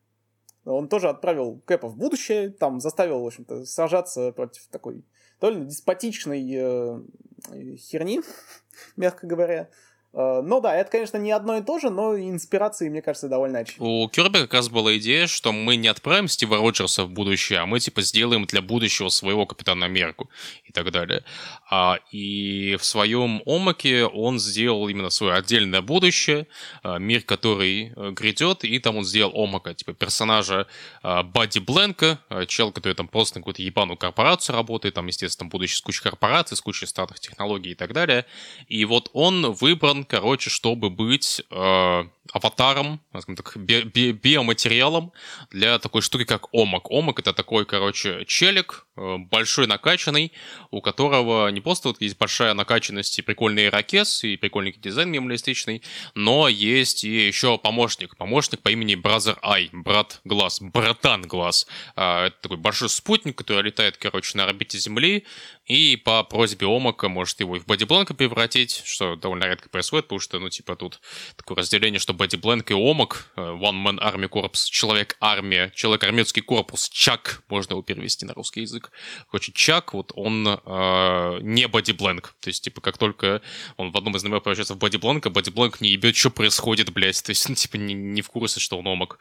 Он 0.66 0.88
тоже 0.88 1.10
отправил 1.10 1.62
Кэпа 1.66 1.88
в 1.90 1.98
будущее, 1.98 2.50
там 2.50 2.80
заставил, 2.80 3.22
в 3.22 3.28
общем-то, 3.28 3.66
сажаться 3.66 4.32
против 4.32 4.68
такой 4.68 5.04
довольно 5.42 5.66
деспотичной 5.66 6.54
э, 6.54 7.76
херни, 7.78 8.22
мягко 8.96 9.28
говоря. 9.28 9.70
Э, 10.14 10.42
ну 10.44 10.62
да, 10.62 10.76
это, 10.76 10.92
конечно, 10.92 11.18
не 11.18 11.32
одно 11.32 11.58
и 11.58 11.62
то 11.62 11.80
же, 11.80 11.90
но 11.90 12.16
инспирации, 12.16 12.90
мне 12.90 13.02
кажется, 13.02 13.28
довольно 13.28 13.60
очевидны. 13.60 13.86
У 13.86 14.08
Кирби 14.10 14.40
как 14.42 14.54
раз 14.54 14.70
была 14.70 14.96
идея, 14.98 15.28
что 15.28 15.52
мы 15.52 15.76
не 15.76 15.88
отправим 15.88 16.28
Стива 16.28 16.58
Роджерса 16.58 17.06
в 17.06 17.10
будущее, 17.10 17.60
а 17.60 17.66
мы, 17.66 17.80
типа, 17.80 18.02
сделаем 18.02 18.46
для 18.46 18.62
будущего 18.62 19.10
своего 19.10 19.46
Капитана 19.46 19.86
Америку 19.86 20.30
и 20.66 20.72
так 20.72 20.92
далее. 20.92 21.24
А, 21.70 21.98
и 22.12 22.76
в 22.80 22.86
своем 22.86 23.42
Омаке 23.46 24.06
он 24.06 24.40
сделал 24.40 24.88
именно 24.88 25.10
свое 25.10 25.34
отдельное 25.34 25.82
будущее, 25.82 26.48
а, 26.84 27.00
мир, 27.00 27.24
который 27.24 27.94
э, 27.96 28.12
грядет, 28.12 28.64
и 28.64 28.78
там 28.80 28.98
он 28.98 29.06
сделал 29.06 29.34
Омака, 29.36 29.74
типа, 29.74 29.94
персонажа 29.94 30.68
Бадди 31.02 31.60
Бленка, 31.60 32.20
чел, 32.48 32.72
который 32.72 32.94
там 32.94 33.08
просто 33.08 33.38
на 33.38 33.42
какую-то 33.42 33.62
ебаную 33.62 33.98
корпорацию 33.98 34.56
работает, 34.56 34.96
там, 34.96 35.08
естественно, 35.08 35.50
будущее 35.50 35.78
с 35.78 35.82
кучей 35.82 36.04
корпораций, 36.04 36.56
с 36.56 36.62
кучей 36.62 36.86
старых 36.86 37.20
технологий 37.20 37.72
и 37.72 37.76
так 37.76 37.94
далее. 37.94 38.26
И 38.68 38.86
вот 38.86 39.10
он 39.14 39.52
выбран 39.52 40.03
короче, 40.06 40.50
чтобы 40.50 40.90
быть 40.90 41.42
э, 41.50 42.04
аватаром, 42.32 43.00
так, 43.12 43.58
би 43.58 43.84
би 43.84 44.12
биоматериалом 44.12 45.12
для 45.52 45.80
такой 45.80 46.02
штуки, 46.02 46.26
как 46.26 46.54
омак. 46.54 46.92
Омак 46.92 47.20
это 47.20 47.34
такой, 47.34 47.66
короче, 47.66 48.26
челик, 48.26 48.86
большой 48.96 49.68
накачанный, 49.68 50.32
у 50.72 50.82
которого 50.82 51.48
не 51.50 51.62
просто 51.62 51.90
вот 51.90 52.02
есть 52.02 52.18
большая 52.18 52.54
накачанность 52.54 53.18
и 53.18 53.22
прикольный 53.22 53.70
ракес, 53.70 54.24
и 54.24 54.38
прикольный 54.38 54.74
дизайн 54.74 55.10
минималистичный, 55.10 55.82
но 56.16 56.48
есть 56.48 57.04
и 57.04 57.28
еще 57.28 57.58
помощник. 57.58 58.16
Помощник 58.18 58.62
по 58.62 58.70
имени 58.70 58.96
Brother 58.96 59.40
Eye, 59.42 59.70
брат 59.72 60.22
глаз, 60.24 60.62
братан 60.62 61.24
глаз. 61.24 61.68
Э, 61.96 62.26
это 62.28 62.38
такой 62.42 62.58
большой 62.58 62.90
спутник, 62.90 63.38
который 63.38 63.64
летает, 63.64 63.98
короче, 63.98 64.38
на 64.38 64.46
орбите 64.46 64.78
Земли, 64.78 65.26
и 65.66 65.96
по 65.96 66.24
просьбе 66.24 66.68
Омака 66.68 67.08
может 67.08 67.40
его 67.40 67.56
и 67.56 67.60
в 67.60 67.66
бодибланка 67.66 68.14
превратить, 68.14 68.82
что 68.86 69.16
довольно 69.16 69.46
редко 69.46 69.70
происходит, 69.70 70.06
потому 70.06 70.20
что, 70.20 70.40
ну, 70.40 70.50
типа, 70.50 70.76
тут 70.76 71.00
такое 71.38 71.58
разделение, 71.58 72.00
что 72.00 72.14
бодибленк 72.14 72.70
и 72.70 72.74
Омак, 72.74 73.32
э, 73.36 73.42
One 73.42 73.84
Man 73.84 74.00
Army 74.00 74.30
Corps, 74.30 74.52
Человек-армия, 74.54 75.72
Человек-армейский 75.74 76.42
корпус, 76.42 76.90
Чак, 76.90 77.44
можно 77.48 77.74
его 77.74 77.82
перевести 77.82 78.26
на 78.26 78.34
русский 78.34 78.62
язык. 78.62 78.83
Короче, 79.30 79.52
Чак, 79.54 79.94
вот 79.94 80.12
он 80.16 80.48
э, 80.48 81.40
не 81.42 81.68
бодибленк, 81.68 82.36
то 82.40 82.50
есть, 82.50 82.64
типа, 82.64 82.82
как 82.82 82.98
только 82.98 83.42
он 83.78 83.92
в 83.92 83.98
одном 83.98 84.16
из 84.16 84.24
номеров 84.24 84.44
превращается 84.44 84.76
в 84.76 84.78
Бадди 84.78 85.00
Бланка, 85.00 85.30
Бадди 85.30 85.56
Бланк 85.56 85.82
не 85.82 85.90
ебет, 85.90 86.16
что 86.16 86.30
происходит, 86.30 86.92
блядь, 86.92 87.22
то 87.24 87.32
есть, 87.32 87.48
ну, 87.50 87.56
типа, 87.56 87.78
не, 87.78 87.94
не 87.94 88.22
в 88.22 88.30
курсе, 88.30 88.60
что 88.60 88.78
он 88.78 88.88
Омак. 88.88 89.20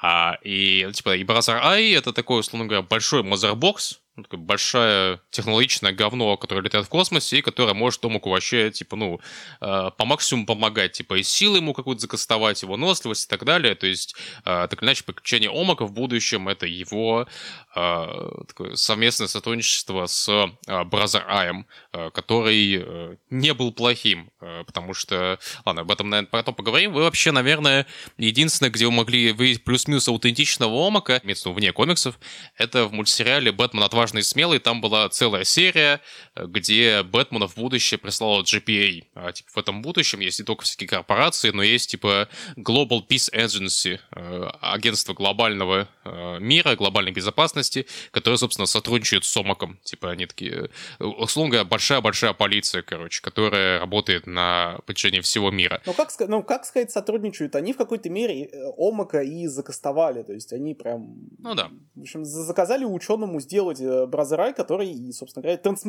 А, 0.00 0.38
и, 0.42 0.88
типа, 0.92 1.16
и 1.16 1.24
Brother 1.24 1.56
Eye— 1.56 1.90
это 1.92 2.12
такой, 2.12 2.40
условно 2.40 2.66
говоря, 2.66 2.82
большой 2.82 3.22
Mother 3.22 3.69
Box, 3.69 4.00
ну, 4.18 4.24
такая 4.24 4.40
большая 4.40 5.20
технологичное 5.30 5.92
говно, 5.92 6.36
которое 6.36 6.62
летает 6.62 6.86
в 6.86 6.88
космосе 6.88 7.38
и 7.38 7.42
которое 7.42 7.72
может 7.72 8.00
Омаку 8.00 8.30
вообще, 8.30 8.70
типа, 8.72 8.96
ну, 8.96 9.20
э, 9.60 9.90
по 9.96 10.04
максимуму 10.04 10.44
помогать, 10.44 10.92
типа, 10.92 11.18
и 11.18 11.22
силы 11.22 11.58
ему 11.58 11.72
какую-то 11.72 12.02
закастовать, 12.02 12.62
выносливость 12.62 13.26
и 13.26 13.28
так 13.28 13.44
далее. 13.44 13.76
То 13.76 13.86
есть, 13.86 14.16
э, 14.44 14.66
так 14.68 14.82
или 14.82 14.88
иначе, 14.88 15.04
приключение 15.04 15.50
Омака 15.50 15.86
в 15.86 15.92
будущем— 15.92 16.48
это 16.50 16.66
его 16.66 17.28
э, 17.76 18.30
такое 18.48 18.74
совместное 18.74 19.28
сотрудничество 19.28 20.06
с 20.06 20.28
э, 20.28 20.48
Eye 20.66 21.09
-ем, 21.09 21.66
который 22.12 23.18
не 23.30 23.54
был 23.54 23.72
плохим, 23.72 24.30
потому 24.66 24.94
что... 24.94 25.38
Ладно, 25.64 25.82
об 25.82 25.90
этом, 25.90 26.10
наверное, 26.10 26.30
потом 26.30 26.54
поговорим. 26.54 26.92
Вы 26.92 27.02
вообще, 27.02 27.30
наверное, 27.30 27.86
единственное, 28.16 28.70
где 28.70 28.86
вы 28.86 28.92
могли 28.92 29.32
выявить 29.32 29.64
плюс-минус 29.64 30.08
аутентичного 30.08 30.86
Омака, 30.86 31.20
имеется 31.22 31.50
вне 31.50 31.72
комиксов, 31.72 32.18
это 32.56 32.86
в 32.86 32.92
мультсериале 32.92 33.52
«Бэтмен 33.52 33.82
отважный 33.82 34.07
отважный 34.08 34.20
и 34.20 34.24
смелый, 34.24 34.58
там 34.58 34.80
была 34.80 35.08
целая 35.08 35.44
серия, 35.44 36.00
э, 36.34 36.46
где 36.46 37.02
Бэтмена 37.02 37.46
в 37.46 37.56
будущее 37.56 37.98
прислала 37.98 38.42
GPA. 38.42 39.04
А, 39.14 39.32
типа, 39.32 39.50
в 39.54 39.58
этом 39.58 39.82
будущем 39.82 40.20
есть 40.20 40.38
не 40.38 40.44
только 40.44 40.64
всякие 40.64 40.88
корпорации, 40.88 41.50
но 41.50 41.62
есть, 41.62 41.90
типа, 41.90 42.28
Global 42.56 43.06
Peace 43.06 43.32
Agency, 43.32 43.98
э, 44.12 44.50
агентство 44.60 45.14
глобального 45.14 45.88
э, 46.04 46.38
мира, 46.40 46.76
глобальной 46.76 47.12
безопасности, 47.12 47.86
которое, 48.10 48.36
собственно, 48.36 48.66
сотрудничает 48.66 49.24
с 49.24 49.28
Сомаком. 49.28 49.78
Типа, 49.84 50.10
они 50.10 50.26
такие, 50.26 50.70
условно 50.98 51.50
говоря, 51.50 51.64
большая-большая 51.64 52.32
полиция, 52.32 52.82
короче, 52.82 53.20
которая 53.22 53.80
работает 53.80 54.26
на 54.26 54.78
протяжении 54.86 55.20
всего 55.20 55.50
мира. 55.50 55.80
Ну 55.86 55.92
как, 55.92 56.10
ну, 56.28 56.42
как 56.42 56.64
сказать, 56.64 56.90
сотрудничают? 56.90 57.54
Они 57.56 57.72
в 57.72 57.76
какой-то 57.76 58.10
мере 58.10 58.50
Омака 58.76 59.22
и 59.22 59.46
закастовали, 59.46 60.22
то 60.22 60.32
есть 60.32 60.52
они 60.52 60.74
прям... 60.74 61.28
Ну 61.38 61.54
да. 61.54 61.70
В 61.94 62.00
общем, 62.00 62.24
заказали 62.24 62.84
ученому 62.84 63.40
сделать 63.40 63.80
бразерай, 64.06 64.54
который, 64.54 65.12
собственно 65.12 65.42
говоря, 65.42 65.58
транс 65.58 65.84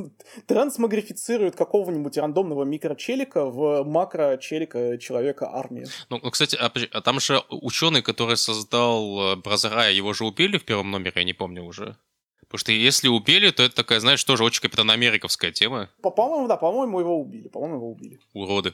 трансмагрифицирует 0.45 1.55
какого-нибудь 1.55 2.17
рандомного 2.17 2.63
микрочелика 2.63 3.45
в 3.45 3.83
макрочелика 3.83 4.97
человека 4.97 5.49
армии. 5.51 5.85
Ну, 6.09 6.19
ну 6.21 6.31
кстати, 6.31 6.55
а, 6.55 6.71
а 6.91 7.01
там 7.01 7.19
же 7.19 7.41
ученый, 7.49 8.01
который 8.01 8.37
создал 8.37 9.33
э, 9.33 9.35
бразерай, 9.37 9.95
его 9.95 10.13
же 10.13 10.25
убили 10.25 10.57
в 10.57 10.65
первом 10.65 10.91
номере, 10.91 11.13
я 11.15 11.23
не 11.23 11.33
помню 11.33 11.63
уже. 11.63 11.97
Потому 12.41 12.59
что 12.59 12.71
если 12.71 13.07
убили, 13.07 13.51
то 13.51 13.61
это 13.61 13.75
такая, 13.75 13.99
знаешь, 13.99 14.23
тоже 14.23 14.43
очень 14.43 14.61
Капитан 14.61 14.89
Америковская 14.89 15.51
тема. 15.51 15.89
По-моему, 16.01 16.47
да, 16.47 16.57
по-моему, 16.57 16.99
его 16.99 17.19
убили. 17.19 17.47
По-моему, 17.47 17.75
его 17.75 17.91
убили. 17.91 18.19
Уроды. 18.33 18.73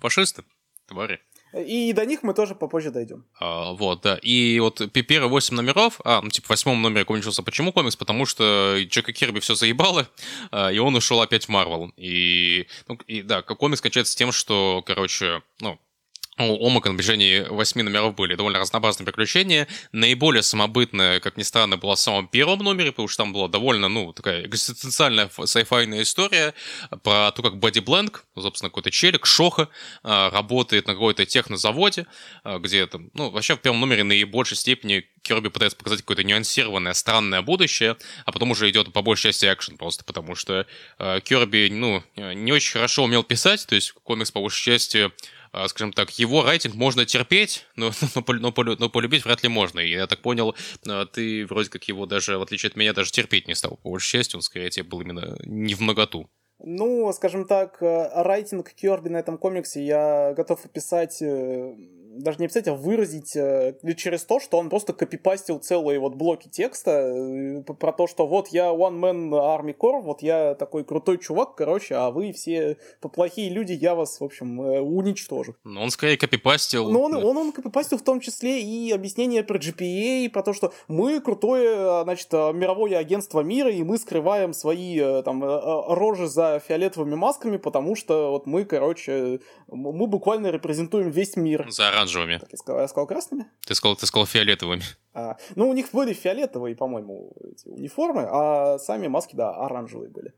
Фашисты. 0.00 0.44
Твари. 0.86 1.20
И 1.52 1.92
до 1.92 2.06
них 2.06 2.22
мы 2.22 2.34
тоже 2.34 2.54
попозже 2.54 2.90
дойдем. 2.90 3.24
А, 3.38 3.72
вот, 3.72 4.02
да. 4.02 4.18
И 4.22 4.58
вот 4.60 4.80
первые 4.92 5.28
восемь 5.28 5.56
номеров, 5.56 6.00
а, 6.04 6.20
ну, 6.22 6.30
типа, 6.30 6.46
в 6.46 6.50
восьмом 6.50 6.80
номере 6.80 7.04
кончился 7.04 7.42
почему 7.42 7.72
комикс? 7.72 7.96
Потому 7.96 8.24
что 8.26 8.78
Джека 8.82 9.12
Кирби 9.12 9.40
все 9.40 9.54
заебало, 9.54 10.08
а, 10.50 10.70
и 10.70 10.78
он 10.78 10.94
ушел 10.94 11.20
опять 11.20 11.46
в 11.46 11.48
Марвел. 11.48 11.92
И, 11.96 12.66
ну, 12.88 12.98
и 13.06 13.22
да, 13.22 13.42
комикс 13.42 13.80
кончается 13.80 14.16
тем, 14.16 14.32
что, 14.32 14.82
короче, 14.86 15.42
ну, 15.60 15.78
у 16.38 16.66
Омака 16.66 16.88
на 16.88 16.96
протяжении 16.96 17.40
восьми 17.40 17.82
номеров 17.82 18.14
были 18.14 18.34
довольно 18.34 18.58
разнообразные 18.58 19.04
приключения. 19.04 19.68
Наиболее 19.92 20.42
самобытная, 20.42 21.20
как 21.20 21.36
ни 21.36 21.42
странно, 21.42 21.76
была 21.76 21.94
в 21.94 22.00
самом 22.00 22.26
первом 22.26 22.60
номере, 22.60 22.90
потому 22.90 23.08
что 23.08 23.24
там 23.24 23.32
была 23.34 23.48
довольно, 23.48 23.88
ну, 23.88 24.12
такая 24.14 24.46
экзистенциальная 24.46 25.30
сайфайная 25.44 26.02
история 26.02 26.54
про 27.02 27.32
то, 27.32 27.42
как 27.42 27.58
Бадди 27.58 27.80
Бленк, 27.80 28.24
собственно, 28.34 28.70
какой-то 28.70 28.90
челик, 28.90 29.26
Шоха, 29.26 29.68
а, 30.02 30.30
работает 30.30 30.86
на 30.86 30.94
какой-то 30.94 31.26
технозаводе, 31.26 32.06
а, 32.44 32.58
где 32.58 32.86
там, 32.86 33.10
ну, 33.12 33.30
вообще 33.30 33.54
в 33.56 33.60
первом 33.60 33.80
номере 33.80 34.02
наибольшей 34.02 34.56
степени 34.56 35.06
Кирби 35.20 35.48
пытается 35.48 35.76
показать 35.76 36.00
какое-то 36.00 36.24
нюансированное, 36.24 36.94
странное 36.94 37.42
будущее, 37.42 37.96
а 38.24 38.32
потом 38.32 38.52
уже 38.52 38.70
идет 38.70 38.92
по 38.92 39.02
большей 39.02 39.30
части 39.30 39.46
экшен 39.46 39.76
просто, 39.76 40.02
потому 40.04 40.34
что 40.34 40.66
э, 40.98 41.20
Кирби, 41.20 41.68
ну, 41.70 42.02
не 42.16 42.52
очень 42.52 42.72
хорошо 42.72 43.04
умел 43.04 43.22
писать, 43.22 43.66
то 43.66 43.74
есть 43.74 43.92
комикс 43.92 44.30
по 44.30 44.40
большей 44.40 44.64
части 44.64 45.12
а, 45.41 45.41
скажем 45.68 45.92
так, 45.92 46.10
его 46.18 46.44
рейтинг 46.44 46.74
можно 46.74 47.04
терпеть, 47.04 47.66
но, 47.76 47.90
но, 48.14 48.24
но, 48.26 48.76
но, 48.78 48.88
полюбить 48.88 49.24
вряд 49.24 49.42
ли 49.42 49.48
можно. 49.48 49.80
И 49.80 49.90
я 49.90 50.06
так 50.06 50.20
понял, 50.20 50.56
а, 50.86 51.06
ты 51.06 51.46
вроде 51.46 51.68
как 51.68 51.84
его 51.84 52.06
даже, 52.06 52.38
в 52.38 52.42
отличие 52.42 52.70
от 52.70 52.76
меня, 52.76 52.92
даже 52.92 53.12
терпеть 53.12 53.48
не 53.48 53.54
стал. 53.54 53.78
По 53.82 53.90
большей 53.90 54.18
части 54.18 54.36
он, 54.36 54.42
скорее, 54.42 54.70
тебе 54.70 54.84
был 54.84 55.00
именно 55.00 55.36
не 55.44 55.74
в 55.74 55.80
многоту. 55.80 56.30
Ну, 56.64 57.12
скажем 57.12 57.44
так, 57.44 57.82
э, 57.82 58.22
рейтинг 58.22 58.72
Кёрби 58.72 59.08
на 59.08 59.16
этом 59.16 59.36
комиксе 59.36 59.84
я 59.84 60.32
готов 60.36 60.64
описать 60.64 61.20
э, 61.20 61.74
даже 62.22 62.38
не 62.38 62.46
а 62.46 62.74
выразить 62.74 63.34
э, 63.36 63.74
через 63.96 64.24
то, 64.24 64.40
что 64.40 64.58
он 64.58 64.68
просто 64.70 64.92
копипастил 64.92 65.58
целые 65.58 65.98
вот 65.98 66.14
блоки 66.14 66.48
текста 66.48 66.90
э, 66.90 67.62
про 67.62 67.92
то, 67.92 68.06
что 68.06 68.26
вот 68.26 68.48
я 68.48 68.66
One 68.66 69.00
Man 69.00 69.30
Army 69.30 69.76
Corps, 69.76 70.00
вот 70.00 70.22
я 70.22 70.54
такой 70.54 70.84
крутой 70.84 71.18
чувак, 71.18 71.54
короче, 71.54 71.94
а 71.94 72.10
вы 72.10 72.32
все 72.32 72.76
плохие 73.00 73.50
люди, 73.50 73.72
я 73.72 73.94
вас, 73.94 74.20
в 74.20 74.24
общем, 74.24 74.60
э, 74.60 74.80
уничтожу. 74.80 75.56
Но 75.64 75.82
он 75.82 75.90
скорее 75.90 76.16
копипастил. 76.16 76.90
Но 76.90 77.02
он, 77.02 77.14
он, 77.14 77.36
он 77.36 77.52
копипастил 77.52 77.98
в 77.98 78.02
том 78.02 78.20
числе 78.20 78.62
и 78.62 78.92
объяснение 78.92 79.42
про 79.42 79.58
GPA, 79.58 80.30
про 80.30 80.42
то, 80.42 80.52
что 80.52 80.72
мы 80.88 81.20
крутое, 81.20 82.02
значит, 82.04 82.32
мировое 82.32 82.98
агентство 82.98 83.40
мира, 83.40 83.70
и 83.70 83.82
мы 83.82 83.98
скрываем 83.98 84.52
свои 84.52 85.22
там 85.22 85.42
рожи 85.42 86.28
за 86.28 86.60
фиолетовыми 86.66 87.14
масками, 87.14 87.56
потому 87.56 87.96
что 87.96 88.30
вот 88.30 88.46
мы, 88.46 88.64
короче, 88.64 89.40
мы 89.68 90.06
буквально 90.06 90.48
репрезентуем 90.48 91.10
весь 91.10 91.36
мир. 91.36 91.66
За 91.70 91.90
оранжевыми. 92.12 92.38
Так, 92.38 92.52
я, 92.52 92.58
сказал, 92.58 92.80
я 92.80 92.88
сказал 92.88 93.06
красными? 93.06 93.46
Ты 93.66 93.74
сказал, 93.74 93.96
ты 93.96 94.06
сказал 94.06 94.26
фиолетовыми. 94.26 94.82
А, 95.14 95.36
ну, 95.56 95.68
у 95.68 95.72
них 95.72 95.90
были 95.92 96.12
фиолетовые, 96.12 96.76
по-моему, 96.76 97.32
эти 97.52 97.68
униформы, 97.68 98.26
а 98.28 98.78
сами 98.78 99.08
маски, 99.08 99.36
да, 99.36 99.50
оранжевые 99.50 100.10
были. 100.10 100.34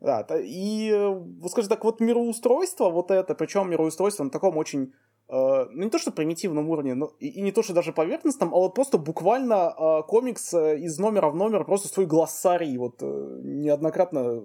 Да, 0.00 0.26
и, 0.42 0.92
вот 1.40 1.50
скажем 1.50 1.68
так, 1.68 1.84
вот 1.84 2.00
мироустройство, 2.00 2.88
вот 2.88 3.10
это, 3.10 3.34
причем 3.34 3.70
мироустройство 3.70 4.24
на 4.24 4.30
таком 4.30 4.56
очень 4.56 4.92
Э, 4.92 5.09
ну 5.30 5.84
не 5.84 5.90
то 5.90 5.98
что 5.98 6.10
примитивном 6.10 6.68
уровне, 6.68 6.94
но 6.94 7.12
и, 7.20 7.28
и 7.28 7.40
не 7.40 7.52
то 7.52 7.62
что 7.62 7.72
даже 7.72 7.92
поверхностном, 7.92 8.52
а 8.52 8.58
вот 8.58 8.74
просто 8.74 8.98
буквально 8.98 9.72
э, 9.76 10.02
комикс 10.08 10.52
э, 10.54 10.78
из 10.78 10.98
номера 10.98 11.30
в 11.30 11.36
номер, 11.36 11.64
просто 11.64 11.88
свой 11.88 12.06
глоссарий 12.06 12.76
вот 12.76 12.96
э, 13.00 13.40
неоднократно 13.44 14.42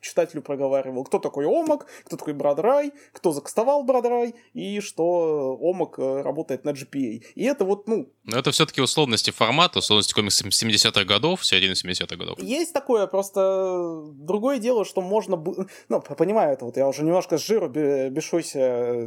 читателю 0.00 0.42
проговаривал, 0.42 1.04
кто 1.04 1.18
такой 1.18 1.46
Омак, 1.46 1.86
кто 2.04 2.16
такой 2.16 2.34
Брадрай, 2.34 2.92
кто 3.12 3.32
закастовал 3.32 3.82
Брадрай, 3.82 4.34
и 4.54 4.80
что 4.80 5.58
Омак 5.60 5.98
э, 5.98 6.22
работает 6.22 6.64
на 6.64 6.70
GPA. 6.70 7.22
И 7.34 7.44
это 7.44 7.64
вот, 7.64 7.88
ну... 7.88 8.08
Но 8.24 8.38
это 8.38 8.52
все-таки 8.52 8.80
условности 8.80 9.32
формата, 9.32 9.80
условности 9.80 10.14
комикса 10.14 10.46
70-х 10.46 11.04
годов, 11.04 11.44
середины 11.44 11.72
70-х 11.72 12.16
годов. 12.16 12.38
Есть 12.38 12.72
такое, 12.72 13.08
просто 13.08 14.04
другое 14.14 14.58
дело, 14.58 14.84
что 14.84 15.00
можно... 15.00 15.42
Ну, 15.88 16.00
понимаю 16.00 16.52
это, 16.52 16.64
вот 16.64 16.76
я 16.76 16.86
уже 16.86 17.02
немножко 17.02 17.36
с 17.36 17.44
жиру 17.44 17.68
бешусь 17.68 18.52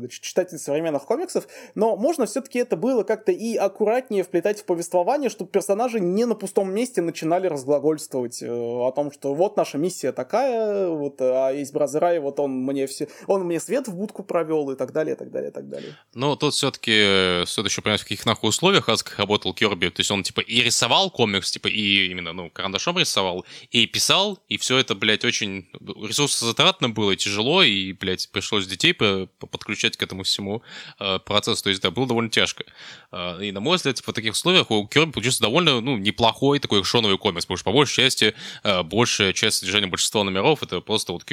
читатель 0.10 0.58
современных 0.58 1.06
комиксов, 1.14 1.48
но 1.76 1.96
можно 1.96 2.26
все-таки 2.26 2.60
это 2.60 2.76
было 2.76 3.04
как-то 3.04 3.32
и 3.32 3.56
аккуратнее 3.56 4.24
вплетать 4.24 4.62
в 4.62 4.66
повествование, 4.66 5.30
чтобы 5.30 5.52
персонажи 5.52 6.00
не 6.00 6.26
на 6.26 6.36
пустом 6.36 6.74
месте 6.74 7.02
начинали 7.02 7.48
разглагольствовать 7.48 8.42
э, 8.42 8.48
о 8.48 8.92
том, 8.92 9.12
что 9.12 9.36
вот 9.36 9.58
наша 9.58 9.78
миссия 9.78 10.12
такая, 10.12 10.90
вот, 10.90 11.22
а 11.22 11.52
есть 11.52 11.72
Бразерай, 11.72 12.20
вот 12.20 12.40
он 12.40 12.52
мне 12.64 12.88
все, 12.88 13.08
он 13.28 13.44
мне 13.44 13.60
свет 13.60 13.88
в 13.88 13.96
будку 13.96 14.24
провел 14.24 14.72
и 14.72 14.76
так 14.76 14.92
далее, 14.92 15.16
и 15.16 15.18
так 15.18 15.32
далее, 15.32 15.52
и 15.52 15.54
так 15.54 15.70
далее. 15.70 15.96
Ну, 16.14 16.36
тут 16.36 16.54
все-таки 16.54 16.94
э, 16.96 17.44
стоит 17.46 17.68
еще 17.68 17.82
понять, 17.82 18.02
в 18.02 18.04
каких 18.04 18.26
нахуй 18.26 18.50
условиях 18.50 18.90
Аск 18.90 19.18
работал 19.20 19.54
Керби, 19.54 19.90
то 19.90 20.00
есть 20.00 20.12
он 20.12 20.24
типа 20.24 20.42
и 20.42 20.62
рисовал 20.62 21.12
комикс, 21.12 21.52
типа 21.52 21.68
и 21.68 22.08
именно, 22.08 22.34
ну, 22.34 22.50
карандашом 22.50 22.98
рисовал, 22.98 23.46
и 23.70 23.86
писал, 23.86 24.40
и 24.50 24.58
все 24.58 24.78
это, 24.78 24.96
блядь, 24.96 25.26
очень 25.26 25.70
ресурсозатратно 25.80 26.90
было, 26.90 27.12
и 27.12 27.18
тяжело, 27.18 27.62
и, 27.62 27.94
блядь, 27.94 28.30
пришлось 28.32 28.66
детей 28.66 28.94
подключать 28.94 29.98
к 29.98 30.04
этому 30.04 30.24
всему. 30.24 30.64
Э, 31.04 31.20
процесс, 31.20 31.62
то 31.62 31.70
есть, 31.70 31.82
да, 31.82 31.92
было 31.92 32.08
довольно 32.08 32.30
тяжко. 32.30 32.64
Э, 33.12 33.44
и, 33.44 33.52
на 33.52 33.60
мой 33.60 33.76
взгляд, 33.76 34.00
в 34.00 34.14
таких 34.14 34.32
условиях 34.32 34.72
у 34.72 34.88
Керби 34.88 35.12
получился 35.12 35.42
довольно, 35.42 35.82
ну, 35.82 35.98
неплохой 35.98 36.60
такой 36.60 36.80
экшоновый 36.80 37.18
комикс, 37.18 37.46
потому 37.46 37.58
что, 37.58 37.66
по 37.66 37.74
большей 37.74 37.96
части, 38.04 38.34
э, 38.64 38.84
большая 38.84 39.34
часть 39.34 39.58
содержания 39.58 39.88
большинства 39.88 40.24
номеров 40.24 40.64
это 40.64 40.80
просто 40.80 41.12
вот, 41.12 41.26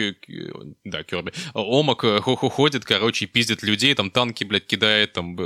да, 0.84 1.04
Керби, 1.04 1.32
Омак 1.54 2.00
ходит, 2.00 2.84
короче, 2.84 3.26
пиздит 3.26 3.62
людей, 3.62 3.94
там 3.94 4.10
танки, 4.10 4.42
блядь, 4.42 4.66
кидает, 4.66 5.12
там 5.12 5.36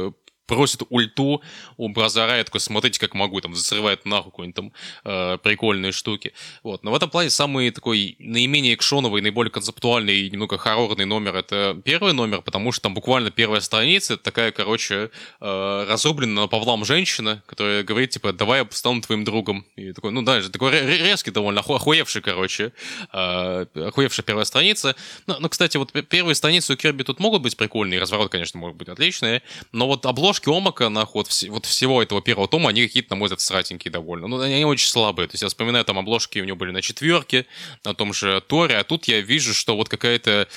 просит 0.47 0.83
ульту 0.91 1.43
у 1.77 1.89
Бразара, 1.89 2.37
я 2.37 2.45
такой, 2.45 2.61
смотрите, 2.61 3.01
как 3.01 3.15
могу, 3.15 3.41
там, 3.41 3.55
засрывает 3.55 4.05
нахуй 4.05 4.31
какие-нибудь 4.31 4.55
там 4.55 4.73
э, 5.05 5.39
прикольные 5.39 5.93
штуки. 5.93 6.33
Вот. 6.63 6.85
Но 6.85 6.91
в 6.91 6.95
этом 6.95 7.11
плане 7.11 7.31
самый 7.31 7.71
такой 7.71 8.17
наименее 8.19 8.75
экшоновый, 8.75 9.23
наиболее 9.23 9.51
концептуальный 9.51 10.21
и 10.21 10.31
немного 10.31 10.59
хоррорный 10.59 11.05
номер— 11.05 11.37
это 11.37 11.81
первый 11.85 12.13
номер, 12.13 12.43
потому 12.43 12.73
что 12.73 12.83
там 12.83 12.95
буквально 12.95 13.31
первая 13.31 13.61
страница, 13.61 14.15
это 14.15 14.23
такая, 14.23 14.53
короче, 14.53 15.11
э, 15.41 15.87
разрубленная 15.89 16.47
Павлам 16.47 16.85
женщина, 16.85 17.43
которая 17.47 17.83
говорит, 17.83 18.11
типа, 18.11 18.33
давай 18.33 18.61
я 18.61 18.69
стану 18.71 19.01
твоим 19.01 19.25
другом. 19.25 19.65
И 19.77 19.93
такой, 19.93 20.13
ну 20.13 20.23
да, 20.23 20.41
такой 20.43 20.73
резкий 20.73 21.31
довольно, 21.31 21.61
охуевший, 21.61 22.23
короче, 22.23 22.73
э, 23.13 23.67
охуевшая 23.75 24.25
первая 24.25 24.45
страница. 24.45 24.95
Ну, 25.27 25.37
ну, 25.41 25.49
кстати, 25.49 25.77
вот 25.77 25.93
первые 25.93 26.35
страницы 26.35 26.75
у 26.75 26.77
Керби 26.77 27.03
тут 27.03 27.21
могут 27.21 27.43
быть 27.43 27.57
прикольные, 27.57 28.01
разворот, 28.01 28.31
конечно, 28.31 28.61
может 28.61 28.77
быть 28.77 28.89
отличные, 28.89 29.43
но 29.73 29.87
вот 29.87 30.07
обложка 30.07 30.34
обложки 30.35 30.49
Омака, 30.49 30.89
нахуй, 30.89 31.21
вот, 31.21 31.29
вс- 31.29 31.49
вот 31.49 31.67
всего 31.67 32.03
этого 32.03 32.21
первого 32.21 32.49
тома, 32.49 32.71
они 32.71 32.87
какие-то, 32.87 33.11
на 33.11 33.17
мой 33.17 33.27
взгляд, 33.27 33.41
сратенькие 33.41 33.93
довольно. 33.93 34.27
Ну, 34.27 34.41
они 34.41 34.65
очень 34.65 34.89
слабые. 34.89 35.29
То 35.29 35.35
есть 35.35 35.43
я 35.43 35.49
вспоминаю, 35.49 35.85
там 35.85 35.99
обложки 35.99 36.39
у 36.41 36.45
него 36.45 36.57
были 36.57 36.71
на 36.73 36.83
четверке, 36.83 37.47
на 37.85 37.95
том 37.95 38.13
же 38.13 38.41
Торе, 38.47 38.77
а 38.77 38.85
тут 38.85 39.07
я 39.07 39.21
вижу, 39.21 39.55
что 39.55 39.77
вот 39.77 39.89
какая-то 39.89 40.49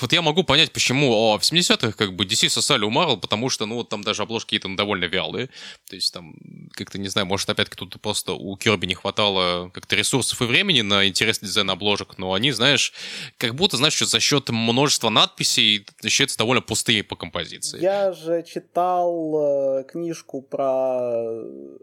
вот 0.00 0.12
я 0.12 0.22
могу 0.22 0.42
понять, 0.42 0.72
почему 0.72 1.12
о, 1.12 1.38
в 1.38 1.42
70-х 1.42 1.92
как 1.92 2.14
бы 2.14 2.24
DC 2.24 2.48
сосали 2.48 2.84
у 2.84 2.90
Marvel, 2.90 3.18
потому 3.18 3.50
что, 3.50 3.66
ну, 3.66 3.76
вот 3.76 3.88
там 3.88 4.02
даже 4.02 4.22
обложки 4.22 4.46
какие-то 4.46 4.68
ну, 4.68 4.76
довольно 4.76 5.04
вялые. 5.04 5.48
То 5.88 5.96
есть 5.96 6.12
там, 6.12 6.34
как-то, 6.72 6.98
не 6.98 7.08
знаю, 7.08 7.26
может, 7.26 7.48
опять-таки 7.48 7.76
тут 7.76 8.00
просто 8.00 8.32
у 8.32 8.56
Кирби 8.56 8.86
не 8.86 8.94
хватало 8.94 9.70
как-то 9.70 9.94
ресурсов 9.96 10.40
и 10.40 10.44
времени 10.44 10.80
на 10.80 11.06
интересный 11.06 11.46
дизайн 11.46 11.70
обложек, 11.70 12.18
но 12.18 12.32
они, 12.32 12.52
знаешь, 12.52 12.92
как 13.36 13.54
будто, 13.54 13.76
знаешь, 13.76 13.94
что 13.94 14.06
за 14.06 14.20
счет 14.20 14.48
множества 14.48 15.10
надписей 15.10 15.86
ощущаются 16.02 16.38
довольно 16.38 16.62
пустые 16.62 17.04
по 17.04 17.14
композиции. 17.14 17.80
Я 17.80 18.12
же 18.12 18.42
читал 18.42 19.80
э, 19.80 19.84
книжку 19.84 20.42
про, 20.42 21.12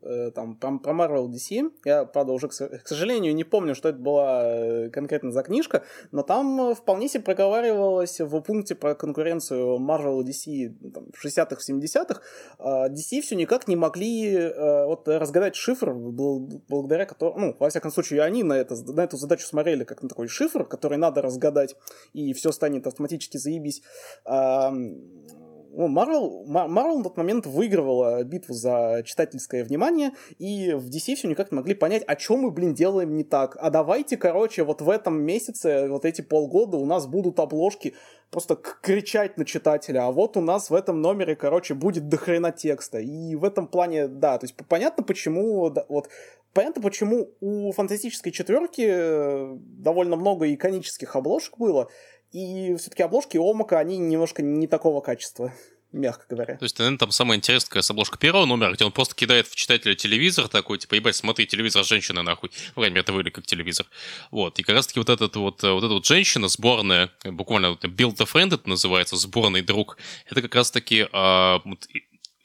э, 0.01 0.31
там, 0.33 0.55
про, 0.55 0.77
про 0.79 0.93
Marvel 0.93 1.27
DC. 1.27 1.71
Я, 1.85 2.05
правда, 2.05 2.33
уже, 2.33 2.47
к, 2.47 2.51
к 2.51 2.87
сожалению, 2.87 3.35
не 3.35 3.43
помню, 3.43 3.75
что 3.75 3.89
это 3.89 3.99
была 3.99 4.41
э, 4.43 4.89
конкретно 4.89 5.31
за 5.31 5.43
книжка, 5.43 5.83
но 6.11 6.23
там 6.23 6.71
э, 6.71 6.75
вполне 6.75 7.07
себе 7.07 7.23
проговаривал 7.23 7.98
рассказывалось 7.99 8.19
в 8.19 8.41
пункте 8.41 8.75
про 8.75 8.95
конкуренцию 8.95 9.77
Marvel 9.79 10.21
DC 10.23 10.75
ну, 10.81 10.91
там, 10.91 11.05
в 11.13 11.25
60-х, 11.25 11.61
70-х, 11.67 12.21
DC 12.59 13.21
все 13.21 13.35
никак 13.35 13.67
не 13.67 13.75
могли 13.75 14.35
э, 14.35 14.85
вот, 14.85 15.07
разгадать 15.07 15.55
шифр, 15.55 15.93
благодаря 15.93 17.05
которому, 17.05 17.39
ну, 17.39 17.55
во 17.59 17.69
всяком 17.69 17.91
случае, 17.91 18.21
они 18.21 18.43
на, 18.43 18.53
это, 18.53 18.75
на 18.91 19.01
эту 19.01 19.17
задачу 19.17 19.45
смотрели 19.45 19.83
как 19.83 20.01
на 20.03 20.09
такой 20.09 20.27
шифр, 20.27 20.65
который 20.65 20.97
надо 20.97 21.21
разгадать, 21.21 21.75
и 22.13 22.33
все 22.33 22.51
станет 22.51 22.87
автоматически 22.87 23.37
заебись 23.37 23.81
ну, 25.71 25.87
Марвел, 25.87 26.43
Марвел 26.45 26.97
на 26.97 27.03
тот 27.03 27.17
момент 27.17 27.45
выигрывала 27.45 28.23
битву 28.23 28.53
за 28.53 29.03
читательское 29.05 29.63
внимание, 29.63 30.11
и 30.37 30.73
в 30.73 30.89
DC 30.89 31.15
все 31.15 31.27
никак 31.27 31.51
не 31.51 31.57
могли 31.57 31.75
понять, 31.75 32.03
о 32.05 32.15
чем 32.15 32.39
мы, 32.39 32.51
блин, 32.51 32.73
делаем 32.73 33.15
не 33.15 33.23
так. 33.23 33.57
А 33.59 33.69
давайте, 33.69 34.17
короче, 34.17 34.63
вот 34.63 34.81
в 34.81 34.89
этом 34.89 35.21
месяце, 35.21 35.87
вот 35.89 36.05
эти 36.05 36.21
полгода 36.21 36.77
у 36.77 36.85
нас 36.85 37.07
будут 37.07 37.39
обложки 37.39 37.95
просто 38.31 38.55
кричать 38.55 39.37
на 39.37 39.45
читателя, 39.45 40.05
а 40.05 40.11
вот 40.11 40.37
у 40.37 40.41
нас 40.41 40.69
в 40.69 40.73
этом 40.73 41.01
номере, 41.01 41.35
короче, 41.35 41.73
будет 41.73 42.09
дохрена 42.09 42.51
текста. 42.51 42.99
И 42.99 43.35
в 43.35 43.43
этом 43.43 43.67
плане, 43.67 44.07
да, 44.07 44.37
то 44.37 44.45
есть 44.45 44.55
понятно, 44.67 45.03
почему, 45.03 45.69
да, 45.69 45.85
вот, 45.89 46.09
понятно, 46.53 46.81
почему 46.81 47.31
у 47.41 47.71
фантастической 47.71 48.31
четверки 48.31 48.87
э, 48.87 49.55
довольно 49.57 50.15
много 50.15 50.51
иконических 50.53 51.15
обложек 51.15 51.57
было, 51.57 51.89
и 52.31 52.75
все-таки 52.77 53.03
обложки 53.03 53.37
Омака, 53.37 53.79
они 53.79 53.97
немножко 53.97 54.41
не 54.41 54.67
такого 54.67 55.01
качества. 55.01 55.53
мягко 55.91 56.25
говоря. 56.29 56.55
То 56.57 56.63
есть, 56.63 56.77
наверное, 56.77 56.99
там 56.99 57.11
самая 57.11 57.37
интересная 57.37 57.69
как 57.69 57.77
раз 57.77 57.89
обложка 57.89 58.17
первого 58.17 58.45
номера, 58.45 58.73
где 58.73 58.85
он 58.85 58.91
просто 58.91 59.15
кидает 59.15 59.47
в 59.47 59.55
читателя 59.55 59.95
телевизор 59.95 60.47
такой, 60.47 60.77
типа, 60.77 60.95
ебать, 60.95 61.15
смотри, 61.15 61.47
телевизор 61.47 61.83
женщины 61.83 62.21
нахуй. 62.21 62.51
Ну, 62.75 62.83
мере, 62.83 62.99
это 62.99 63.11
выглядит 63.11 63.35
как 63.35 63.45
телевизор. 63.45 63.85
Вот. 64.31 64.59
И 64.59 64.63
как 64.63 64.75
раз-таки 64.75 64.99
вот 64.99 65.09
этот 65.09 65.35
вот, 65.35 65.63
вот 65.63 65.83
эта 65.83 65.93
вот 65.93 66.05
женщина, 66.05 66.47
сборная, 66.47 67.11
буквально 67.23 67.71
вот, 67.71 67.83
Build 67.85 68.15
a 68.19 68.25
Friend 68.25 68.53
это 68.53 68.69
называется, 68.69 69.15
сборный 69.15 69.61
друг, 69.61 69.97
это 70.29 70.41
как 70.41 70.55
раз-таки 70.55 71.07
а, 71.11 71.61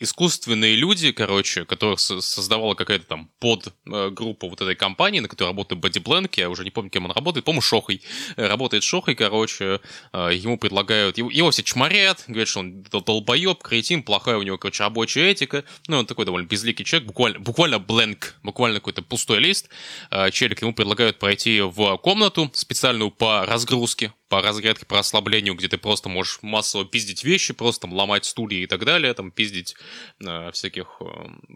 искусственные 0.05 0.77
люди, 0.77 1.13
короче, 1.13 1.65
которых 1.65 2.01
создавала 2.01 2.75
какая-то 2.75 3.07
там 3.07 3.31
подгруппа 3.41 4.49
вот 4.49 4.61
этой 4.61 4.75
компании, 4.77 5.21
на 5.21 5.29
которой 5.29 5.49
работает 5.49 5.81
Бадди 5.81 5.99
Бленк, 5.99 6.37
я 6.37 6.49
уже 6.49 6.65
не 6.65 6.71
помню, 6.71 6.91
кем 6.91 7.07
он 7.07 7.13
работает, 7.13 7.45
по-моему, 7.45 7.63
Шохой. 7.63 8.03
Работает 8.37 8.85
Шохой, 8.85 9.15
короче, 9.15 9.81
э, 10.13 10.31
ему 10.35 10.59
предлагают, 10.59 11.19
его, 11.19 11.31
его 11.31 11.51
все 11.51 11.63
чморят, 11.63 12.25
говорят, 12.29 12.49
что 12.49 12.61
он 12.61 12.83
долбоеб, 12.83 13.63
кретин, 13.63 14.03
плохая 14.03 14.37
у 14.37 14.43
него, 14.43 14.59
короче, 14.59 14.83
рабочая 14.85 15.31
этика, 15.31 15.65
ну, 15.89 15.99
он 15.99 16.07
такой 16.07 16.25
довольно 16.25 16.47
безликий 16.47 16.85
человек, 16.85 17.09
буквально, 17.09 17.41
буквально 17.41 17.79
бленк, 17.79 18.37
буквально 18.43 18.79
какой-то 18.79 19.03
пустой 19.03 19.41
лист, 19.41 19.69
э, 20.11 20.31
челик 20.31 20.63
ему 20.63 20.73
предлагают 20.73 21.19
пройти 21.19 21.61
в 21.61 21.97
комнату 21.99 22.51
специальную 22.55 23.11
по 23.11 23.45
разгрузке, 23.47 24.13
по 24.29 24.41
разрядке, 24.41 24.87
по 24.87 24.99
расслаблению, 24.99 25.55
где 25.55 25.69
ты 25.69 25.79
просто 25.79 26.09
можешь 26.09 26.39
массово 26.43 26.85
пиздить 26.85 27.25
вещи, 27.25 27.53
просто 27.53 27.83
там 27.83 27.93
ломать 27.93 28.25
стулья 28.25 28.63
и 28.63 28.67
так 28.67 28.85
далее, 28.85 29.13
там 29.15 29.31
пиздить 29.31 29.77
э, 30.25 30.51
всяких, 30.53 30.97
э, 31.01 31.05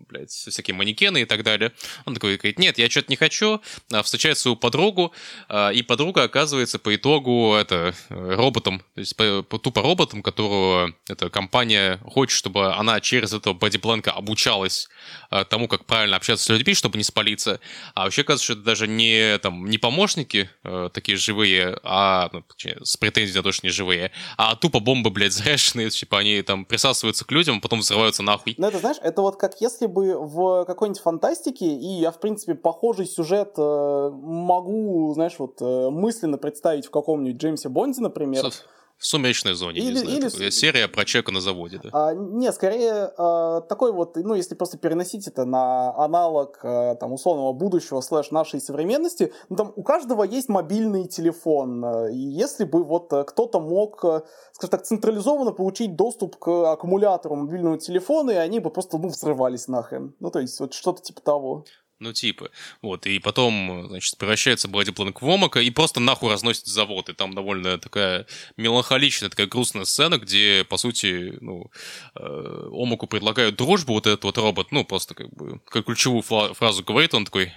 блядь, 0.08 0.30
всякие 0.30 0.74
манекены 0.74 1.22
и 1.22 1.24
так 1.24 1.42
далее. 1.42 1.72
Он 2.04 2.14
такой 2.14 2.36
говорит, 2.36 2.58
нет, 2.58 2.78
я 2.78 2.90
что-то 2.90 3.10
не 3.10 3.16
хочу, 3.16 3.60
а 3.92 4.02
встречает 4.02 4.38
свою 4.38 4.56
подругу, 4.56 5.12
э, 5.48 5.74
и 5.74 5.82
подруга 5.82 6.24
оказывается 6.24 6.78
по 6.78 6.94
итогу 6.94 7.54
это 7.54 7.94
э, 8.10 8.34
роботом, 8.34 8.80
то 8.94 9.00
есть 9.00 9.16
по, 9.16 9.42
по, 9.42 9.58
тупо 9.58 9.82
роботом, 9.82 10.22
которого 10.22 10.92
эта 11.08 11.30
компания 11.30 11.98
хочет, 12.04 12.36
чтобы 12.36 12.74
она 12.74 13.00
через 13.00 13.32
этого 13.32 13.54
бодипланка 13.54 14.12
обучалась 14.12 14.88
э, 15.30 15.44
тому, 15.48 15.68
как 15.68 15.86
правильно 15.86 16.16
общаться 16.16 16.44
с 16.44 16.48
людьми, 16.50 16.74
чтобы 16.74 16.98
не 16.98 17.04
спалиться. 17.04 17.60
А 17.94 18.04
вообще 18.04 18.22
оказывается, 18.22 18.44
что 18.44 18.52
это 18.54 18.62
даже 18.62 18.86
не, 18.86 19.38
там, 19.38 19.66
не 19.66 19.78
помощники 19.78 20.50
э, 20.64 20.90
такие 20.92 21.16
живые, 21.16 21.78
а 21.82 22.28
ну, 22.32 22.44
с 22.82 22.96
претензией 22.96 23.36
на 23.36 23.42
то, 23.42 23.52
что 23.52 23.66
не 23.66 23.70
живые, 23.70 24.12
а 24.36 24.56
тупо 24.56 24.80
бомбы, 24.80 25.10
блядь, 25.10 25.32
заряженные, 25.32 25.90
типа 25.90 26.18
они 26.18 26.42
там 26.42 26.64
присасываются 26.64 27.24
к 27.24 27.32
людям, 27.32 27.58
а 27.58 27.60
потом 27.60 27.80
взрываются 27.80 28.22
нахуй. 28.22 28.54
Ну, 28.58 28.66
это, 28.68 28.78
знаешь, 28.78 28.98
это 29.02 29.22
вот 29.22 29.36
как 29.36 29.60
если 29.60 29.86
бы 29.86 30.18
в 30.18 30.64
какой-нибудь 30.64 31.00
фантастике, 31.00 31.66
и 31.66 32.00
я, 32.00 32.10
в 32.10 32.20
принципе, 32.20 32.54
похожий 32.54 33.06
сюжет 33.06 33.54
э, 33.56 34.10
могу, 34.12 35.12
знаешь, 35.14 35.34
вот 35.38 35.60
э, 35.60 35.90
мысленно 35.90 36.38
представить 36.38 36.86
в 36.86 36.90
каком-нибудь 36.90 37.40
Джеймсе 37.40 37.68
Бонде, 37.68 38.00
например. 38.00 38.50
С 38.50 38.64
в 38.98 39.06
сумеречной 39.06 39.54
зоне, 39.54 39.78
или, 39.78 39.92
не 39.92 39.98
знаю, 39.98 40.16
или... 40.16 40.28
Такой, 40.28 40.50
серия 40.50 40.88
про 40.88 41.04
человека 41.04 41.30
на 41.30 41.40
заводе, 41.40 41.80
да? 41.82 41.90
А, 41.92 42.14
не, 42.14 42.52
скорее 42.52 43.12
а, 43.16 43.60
такой 43.62 43.92
вот, 43.92 44.16
ну, 44.16 44.34
если 44.34 44.56
просто 44.56 44.76
переносить 44.76 45.28
это 45.28 45.44
на 45.44 45.94
аналог 45.96 46.58
а, 46.64 46.96
там 46.96 47.12
условного 47.12 47.52
будущего 47.52 48.00
слэш 48.00 48.32
нашей 48.32 48.60
современности, 48.60 49.32
ну, 49.48 49.56
там 49.56 49.72
у 49.76 49.84
каждого 49.84 50.24
есть 50.24 50.48
мобильный 50.48 51.06
телефон, 51.06 51.84
а, 51.84 52.08
и 52.10 52.18
если 52.18 52.64
бы 52.64 52.82
вот 52.82 53.12
а, 53.12 53.22
кто-то 53.22 53.60
мог, 53.60 54.04
а, 54.04 54.24
скажем 54.52 54.70
так, 54.70 54.82
централизованно 54.82 55.52
получить 55.52 55.94
доступ 55.94 56.36
к 56.36 56.72
аккумулятору 56.72 57.36
мобильного 57.36 57.78
телефона, 57.78 58.32
и 58.32 58.34
они 58.34 58.58
бы 58.58 58.70
просто, 58.70 58.98
ну, 58.98 59.08
взрывались 59.08 59.68
нахрен. 59.68 60.16
Ну, 60.18 60.30
то 60.30 60.40
есть 60.40 60.58
вот 60.58 60.74
что-то 60.74 61.02
типа 61.02 61.20
того. 61.20 61.64
Ну, 62.00 62.12
типа. 62.12 62.50
Вот, 62.80 63.06
и 63.06 63.18
потом, 63.18 63.86
значит, 63.88 64.16
превращается 64.18 64.68
Бладипланк 64.68 65.20
в 65.20 65.28
Омака 65.28 65.60
и 65.60 65.70
просто 65.70 65.98
нахуй 65.98 66.30
разносит 66.30 66.66
завод. 66.66 67.08
И 67.08 67.12
там 67.12 67.34
довольно 67.34 67.78
такая 67.78 68.26
меланхоличная, 68.56 69.30
такая 69.30 69.48
грустная 69.48 69.84
сцена, 69.84 70.18
где, 70.18 70.64
по 70.64 70.76
сути, 70.76 71.34
ну, 71.40 71.70
э, 72.14 72.68
Омаку 72.72 73.08
предлагают 73.08 73.56
дружбу, 73.56 73.94
вот 73.94 74.06
этот 74.06 74.22
вот 74.24 74.38
робот, 74.38 74.70
ну, 74.70 74.84
просто 74.84 75.14
как 75.14 75.30
бы, 75.30 75.60
как 75.66 75.86
ключевую 75.86 76.22
фразу 76.22 76.84
говорит, 76.84 77.14
он 77.14 77.24
такой, 77.24 77.52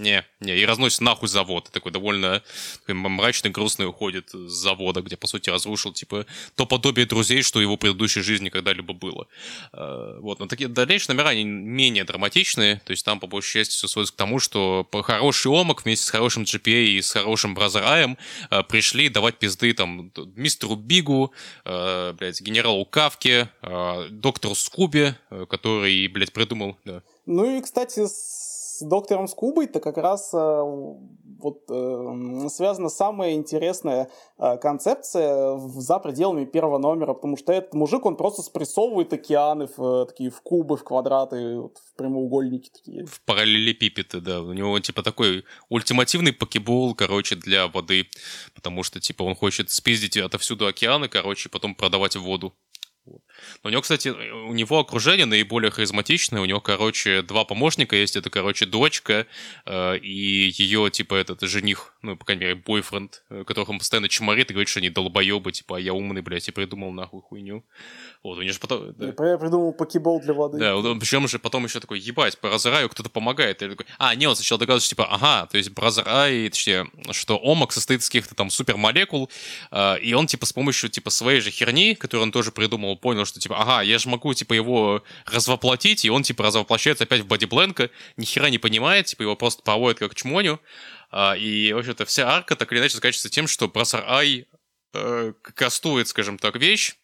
не, 0.00 0.24
не, 0.40 0.56
и 0.56 0.64
разносит 0.64 1.00
нахуй 1.00 1.28
завод. 1.28 1.70
Такой 1.72 1.92
довольно 1.92 2.42
такой 2.80 2.94
мрачный, 2.94 3.50
грустный 3.50 3.86
уходит 3.86 4.30
с 4.30 4.50
завода, 4.50 5.02
где, 5.02 5.16
по 5.16 5.26
сути, 5.26 5.50
разрушил, 5.50 5.92
типа, 5.92 6.26
то 6.56 6.66
подобие 6.66 7.06
друзей, 7.06 7.42
что 7.42 7.60
его 7.60 7.76
предыдущей 7.76 8.22
жизни 8.22 8.48
когда-либо 8.48 8.94
было. 8.94 9.28
А, 9.72 10.18
вот, 10.20 10.40
но 10.40 10.46
такие 10.46 10.68
дальнейшие 10.68 11.14
номера, 11.14 11.30
они 11.30 11.44
менее 11.44 12.04
драматичные, 12.04 12.80
то 12.84 12.90
есть 12.92 13.04
там, 13.04 13.20
по 13.20 13.26
большей 13.26 13.60
части, 13.60 13.74
все 13.74 13.88
сводится 13.88 14.14
к 14.14 14.16
тому, 14.16 14.40
что 14.40 14.88
хороший 15.02 15.52
Омак 15.52 15.84
вместе 15.84 16.06
с 16.06 16.10
хорошим 16.10 16.44
GPA 16.44 16.84
и 16.84 17.02
с 17.02 17.12
хорошим 17.12 17.54
Бразераем 17.54 18.16
а, 18.48 18.62
пришли 18.62 19.08
давать 19.08 19.38
пизды, 19.38 19.72
там, 19.74 20.12
мистеру 20.34 20.76
Бигу, 20.76 21.32
а, 21.64 22.12
блядь, 22.14 22.40
генералу 22.40 22.84
Кавке, 22.84 23.48
доктору 24.10 24.54
Скубе, 24.54 25.16
который, 25.48 26.06
блядь, 26.08 26.32
придумал, 26.32 26.76
да. 26.84 27.02
Ну 27.26 27.58
и, 27.58 27.62
кстати, 27.62 28.06
с 28.06 28.59
доктором 28.80 29.28
Скубой-то 29.28 29.80
как 29.80 29.96
раз 29.96 30.30
э, 30.34 30.62
вот 31.42 31.64
э, 31.70 32.48
связана 32.48 32.88
самая 32.88 33.32
интересная 33.32 34.10
э, 34.38 34.56
концепция 34.58 35.56
за 35.58 35.98
пределами 35.98 36.44
первого 36.44 36.78
номера, 36.78 37.14
потому 37.14 37.36
что 37.36 37.52
этот 37.52 37.74
мужик, 37.74 38.06
он 38.06 38.16
просто 38.16 38.42
спрессовывает 38.42 39.12
океаны 39.12 39.68
в 39.76 40.06
такие 40.06 40.30
в 40.30 40.40
кубы, 40.42 40.76
в 40.76 40.84
квадраты, 40.84 41.58
вот, 41.58 41.78
в 41.78 41.96
прямоугольники 41.96 42.70
такие. 42.70 43.06
В 43.06 43.20
параллелепипеды, 43.22 44.20
да. 44.20 44.42
У 44.42 44.52
него 44.52 44.78
типа 44.80 45.02
такой 45.02 45.44
ультимативный 45.68 46.32
покебол, 46.32 46.94
короче, 46.94 47.36
для 47.36 47.68
воды, 47.68 48.06
потому 48.54 48.82
что 48.82 49.00
типа 49.00 49.22
он 49.22 49.34
хочет 49.34 49.70
спиздить 49.70 50.16
отовсюду 50.16 50.66
океаны, 50.66 51.08
короче, 51.08 51.48
потом 51.48 51.74
продавать 51.74 52.16
воду. 52.16 52.54
Вот. 53.06 53.22
Но 53.62 53.68
у 53.68 53.70
него, 53.70 53.82
кстати, 53.82 54.08
у 54.08 54.52
него 54.52 54.78
окружение 54.78 55.26
наиболее 55.26 55.70
харизматичное. 55.70 56.40
У 56.40 56.44
него, 56.44 56.60
короче, 56.60 57.22
два 57.22 57.44
помощника 57.44 57.96
есть. 57.96 58.16
Это, 58.16 58.30
короче, 58.30 58.66
дочка 58.66 59.26
э, 59.66 59.98
и 59.98 60.52
ее, 60.54 60.90
типа, 60.90 61.14
этот 61.14 61.40
жених, 61.42 61.94
ну, 62.02 62.16
по 62.16 62.24
крайней 62.24 62.42
мере, 62.42 62.54
бойфренд, 62.54 63.22
э, 63.30 63.44
которых 63.44 63.70
он 63.70 63.78
постоянно 63.78 64.08
чморит 64.08 64.50
и 64.50 64.54
говорит, 64.54 64.68
что 64.68 64.80
они 64.80 64.90
долбоебы, 64.90 65.52
типа, 65.52 65.78
а 65.78 65.80
я 65.80 65.94
умный, 65.94 66.22
блядь, 66.22 66.48
и 66.48 66.52
придумал 66.52 66.92
нахуй 66.92 67.22
хуйню. 67.22 67.64
Вот, 68.22 68.38
у 68.38 68.42
него 68.42 68.52
же 68.52 68.60
потом... 68.60 68.92
Да. 68.92 69.06
Я 69.06 69.38
придумал 69.38 69.72
покебол 69.72 70.20
для 70.20 70.34
воды. 70.34 70.58
Да, 70.58 70.76
причем 71.00 71.26
же 71.26 71.38
потом 71.38 71.64
еще 71.64 71.80
такой, 71.80 71.98
ебать, 71.98 72.38
по 72.38 72.50
Разараю 72.50 72.88
кто-то 72.90 73.08
помогает. 73.08 73.62
И 73.62 73.68
такой, 73.68 73.86
а, 73.98 74.14
не, 74.14 74.26
он 74.26 74.36
сначала 74.36 74.58
догадывается, 74.58 74.90
типа, 74.90 75.06
ага, 75.06 75.46
то 75.46 75.56
есть 75.56 75.70
Бразарай, 75.70 76.48
точнее, 76.50 76.86
что 77.12 77.40
омак 77.42 77.72
состоит 77.72 78.02
из 78.02 78.08
каких-то 78.08 78.34
там 78.34 78.50
супермолекул, 78.50 79.30
э, 79.70 80.00
и 80.00 80.12
он, 80.12 80.26
типа, 80.26 80.44
с 80.44 80.52
помощью, 80.52 80.90
типа, 80.90 81.08
своей 81.10 81.40
же 81.40 81.50
херни, 81.50 81.94
которую 81.94 82.24
он 82.24 82.32
тоже 82.32 82.52
придумал, 82.52 82.96
понял, 83.00 83.24
что, 83.24 83.40
типа, 83.40 83.60
ага, 83.60 83.82
я 83.82 83.98
же 83.98 84.08
могу, 84.08 84.32
типа, 84.34 84.54
его 84.54 85.02
развоплотить, 85.26 86.04
и 86.04 86.10
он, 86.10 86.22
типа, 86.22 86.44
развоплощается 86.44 87.04
опять 87.04 87.22
в 87.22 87.26
бодибленка, 87.26 87.90
ни 88.16 88.24
хера 88.24 88.50
не 88.50 88.58
понимает, 88.58 89.06
типа, 89.06 89.22
его 89.22 89.36
просто 89.36 89.62
проводят 89.62 89.98
как 89.98 90.14
чмоню, 90.14 90.60
а, 91.10 91.34
и, 91.36 91.72
в 91.72 91.78
общем-то, 91.78 92.04
вся 92.04 92.28
арка 92.28 92.56
так 92.56 92.72
или 92.72 92.78
иначе 92.78 92.94
заканчивается 92.94 93.30
тем, 93.30 93.46
что 93.48 93.68
Brother 93.68 94.04
Eye 94.06 94.46
э, 94.94 95.32
кастует, 95.42 96.08
скажем 96.08 96.38
так, 96.38 96.56
вещь, 96.56 96.94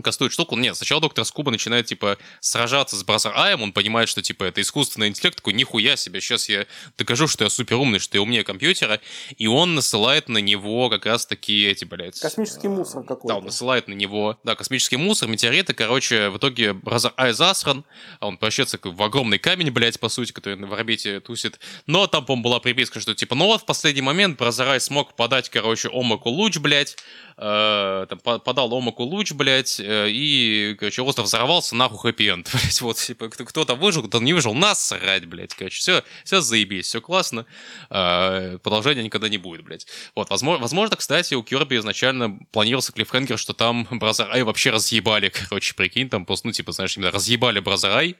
кастует 0.00 0.32
штуку. 0.32 0.56
Нет, 0.56 0.76
сначала 0.76 1.00
доктор 1.00 1.24
Скуба 1.24 1.50
начинает, 1.50 1.86
типа, 1.86 2.16
сражаться 2.40 2.96
с 2.96 3.04
Brother 3.04 3.32
Eye 3.34 3.46
-ем, 3.46 3.62
он 3.62 3.72
понимает, 3.72 4.08
что, 4.08 4.22
типа, 4.22 4.44
это 4.44 4.60
искусственный 4.60 5.08
интеллект, 5.08 5.36
такой, 5.36 5.52
нихуя 5.52 5.96
себе, 5.96 6.20
сейчас 6.20 6.48
я 6.48 6.66
докажу, 6.96 7.26
что 7.26 7.44
я 7.44 7.50
супер 7.50 7.76
умный, 7.76 7.98
что 7.98 8.16
я 8.16 8.22
умнее 8.22 8.44
компьютера, 8.44 9.00
и 9.36 9.46
он 9.46 9.74
насылает 9.74 10.28
на 10.28 10.38
него 10.38 10.88
как 10.88 11.06
раз-таки 11.06 11.66
эти, 11.66 11.84
блядь... 11.84 12.18
Космический 12.20 12.68
мусор 12.68 13.02
какой-то. 13.02 13.28
Да, 13.28 13.36
он 13.36 13.44
насылает 13.44 13.88
на 13.88 13.94
него, 13.94 14.38
да, 14.44 14.54
космический 14.54 14.96
мусор, 14.96 15.28
метеориты, 15.28 15.74
короче, 15.74 16.30
в 16.30 16.38
итоге 16.38 16.72
Brother 16.72 17.12
Eye 17.16 17.32
засран, 17.32 17.84
а 18.20 18.28
он 18.28 18.38
превращается 18.38 18.78
в 18.82 19.02
огромный 19.02 19.38
камень, 19.38 19.70
блядь, 19.70 20.00
по 20.00 20.08
сути, 20.08 20.32
который 20.32 20.56
на 20.56 20.72
орбите 20.72 21.20
тусит, 21.20 21.58
но 21.86 22.06
там, 22.06 22.24
по 22.24 22.36
была 22.36 22.60
приписка, 22.60 23.00
что, 23.00 23.14
типа, 23.14 23.34
ну 23.34 23.46
вот, 23.46 23.62
в 23.62 23.64
последний 23.66 24.02
момент 24.02 24.38
Brother 24.38 24.68
Eye 24.68 24.80
смог 24.80 25.14
подать, 25.14 25.48
короче, 25.50 25.88
Омаку 25.92 26.30
луч, 26.30 26.56
блядь, 26.58 26.96
э, 27.36 28.06
там, 28.08 28.40
подал 28.40 28.72
Омаку 28.74 29.04
луч, 29.04 29.32
блядь, 29.32 29.80
э, 29.80 30.08
и, 30.10 30.76
короче, 30.78 31.02
остров 31.02 31.26
взорвался, 31.26 31.76
нахуй 31.76 31.98
хэппи-энд. 31.98 32.50
Блядь, 32.52 32.80
вот, 32.80 32.96
типа, 32.96 33.28
кто-то 33.28 33.74
выжил, 33.74 34.02
кто-то 34.02 34.24
не 34.24 34.32
выжил, 34.32 34.54
насрать, 34.54 35.26
блядь, 35.26 35.54
короче, 35.54 35.78
все, 35.78 36.04
все 36.24 36.40
заебись, 36.40 36.86
все 36.86 37.00
классно, 37.00 37.46
э, 37.90 38.58
продолжения 38.62 39.02
никогда 39.02 39.28
не 39.28 39.38
будет, 39.38 39.64
блядь. 39.64 39.86
Вот, 40.14 40.30
возможно, 40.30 40.62
возможно, 40.62 40.96
кстати, 40.96 41.34
у 41.34 41.42
Кирби 41.42 41.76
изначально 41.76 42.38
планировался 42.50 42.92
клиффхенгер, 42.92 43.38
что 43.38 43.52
там 43.52 43.86
Brother 43.90 44.26
Eye 44.26 44.42
вообще 44.42 44.70
разъебали, 44.70 45.28
короче, 45.48 45.74
прикинь, 45.74 46.08
там 46.08 46.26
просто, 46.26 46.46
ну, 46.48 46.52
типа, 46.52 46.72
знаешь, 46.72 46.96
именно 46.96 47.10
разъебали 47.10 47.60
Brother 47.60 47.96
Eye, 47.96 48.16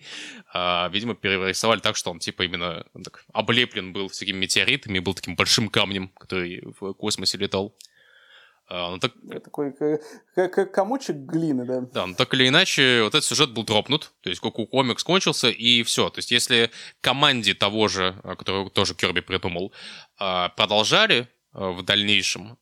а, 0.53 0.89
видимо, 0.93 1.15
перерисовали 1.15 1.81
так, 1.81 1.97
что 1.97 2.11
он, 2.11 2.19
типа, 2.19 2.43
именно 2.43 2.85
так, 3.05 3.25
облеплен 3.33 3.93
был 3.93 4.09
всякими 4.09 4.39
метеоритами, 4.39 4.99
был 4.99 5.15
таким 5.15 5.37
большим 5.37 5.69
камнем, 5.69 6.09
который 6.19 6.63
в 6.79 6.93
космосе 6.95 7.39
летал. 7.39 7.75
А, 8.69 8.91
ну, 8.91 8.99
так... 8.99 9.13
Такой 9.45 9.75
как 10.35 10.73
комочек 10.73 11.17
глины, 11.17 11.65
да. 11.65 11.81
Да, 11.81 12.07
но 12.07 12.15
так 12.15 12.33
или 12.35 12.49
иначе, 12.49 13.03
вот 13.03 13.15
этот 13.15 13.25
сюжет 13.25 13.51
был 13.51 13.65
дропнут, 13.65 14.13
то 14.23 14.31
есть 14.31 14.41
Коку 14.41 14.67
комикс 14.67 15.05
кончился, 15.05 15.49
и 15.49 15.83
все. 15.83 16.11
То 16.11 16.19
есть 16.19 16.31
если 16.31 16.71
команде 17.01 17.55
того 17.55 17.89
же, 17.89 18.19
а, 18.23 18.37
которую 18.37 18.71
тоже 18.71 18.95
Керби 18.95 19.21
придумал, 19.21 19.73
а, 20.19 20.49
продолжали 20.51 21.29
в 21.53 21.83
дальнейшем, 21.83 22.57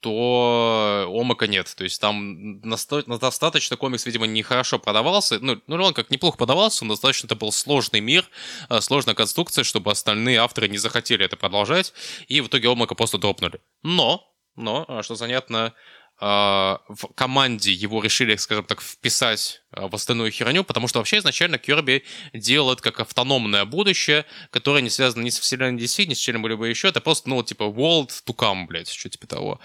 то 0.00 1.06
Омака 1.12 1.46
нет. 1.46 1.72
То 1.76 1.84
есть 1.84 2.00
там 2.00 2.60
достаточно 2.60 3.76
комикс, 3.76 4.06
видимо, 4.06 4.26
нехорошо 4.26 4.78
продавался. 4.78 5.38
Ну, 5.40 5.60
ну, 5.66 5.82
он 5.82 5.94
как 5.94 6.10
неплохо 6.10 6.38
продавался, 6.38 6.84
но 6.84 6.94
достаточно 6.94 7.26
это 7.26 7.36
был 7.36 7.50
сложный 7.50 8.00
мир, 8.00 8.28
э, 8.68 8.80
сложная 8.80 9.14
конструкция, 9.14 9.64
чтобы 9.64 9.90
остальные 9.90 10.38
авторы 10.38 10.68
не 10.68 10.78
захотели 10.78 11.24
это 11.24 11.36
продолжать, 11.36 11.92
и 12.28 12.40
в 12.40 12.46
итоге 12.46 12.70
Омака 12.70 12.94
просто 12.94 13.18
дропнули. 13.18 13.60
Но, 13.82 14.27
но, 14.58 14.84
а, 14.88 15.02
что 15.02 15.14
занятно, 15.14 15.72
а, 16.20 16.80
в 16.88 17.06
команде 17.14 17.72
его 17.72 18.02
решили, 18.02 18.34
скажем 18.36 18.64
так, 18.64 18.80
вписать 18.80 19.62
а, 19.70 19.86
в 19.86 19.94
остальную 19.94 20.32
херню, 20.32 20.64
потому 20.64 20.88
что 20.88 20.98
вообще 20.98 21.18
изначально 21.18 21.58
Керби 21.58 22.04
делал 22.34 22.72
это 22.72 22.82
как 22.82 22.98
автономное 22.98 23.64
будущее, 23.64 24.24
которое 24.50 24.82
не 24.82 24.90
связано 24.90 25.22
ни 25.22 25.30
с 25.30 25.38
вселенной 25.38 25.80
DC, 25.80 26.06
ни 26.06 26.14
с 26.14 26.18
чем-либо 26.18 26.64
еще, 26.64 26.88
это 26.88 27.00
просто, 27.00 27.28
ну, 27.28 27.40
типа, 27.44 27.62
world 27.64 28.10
to 28.26 28.34
come, 28.34 28.66
блядь, 28.66 28.90
что 28.90 29.08
типа 29.08 29.28
того. 29.28 29.60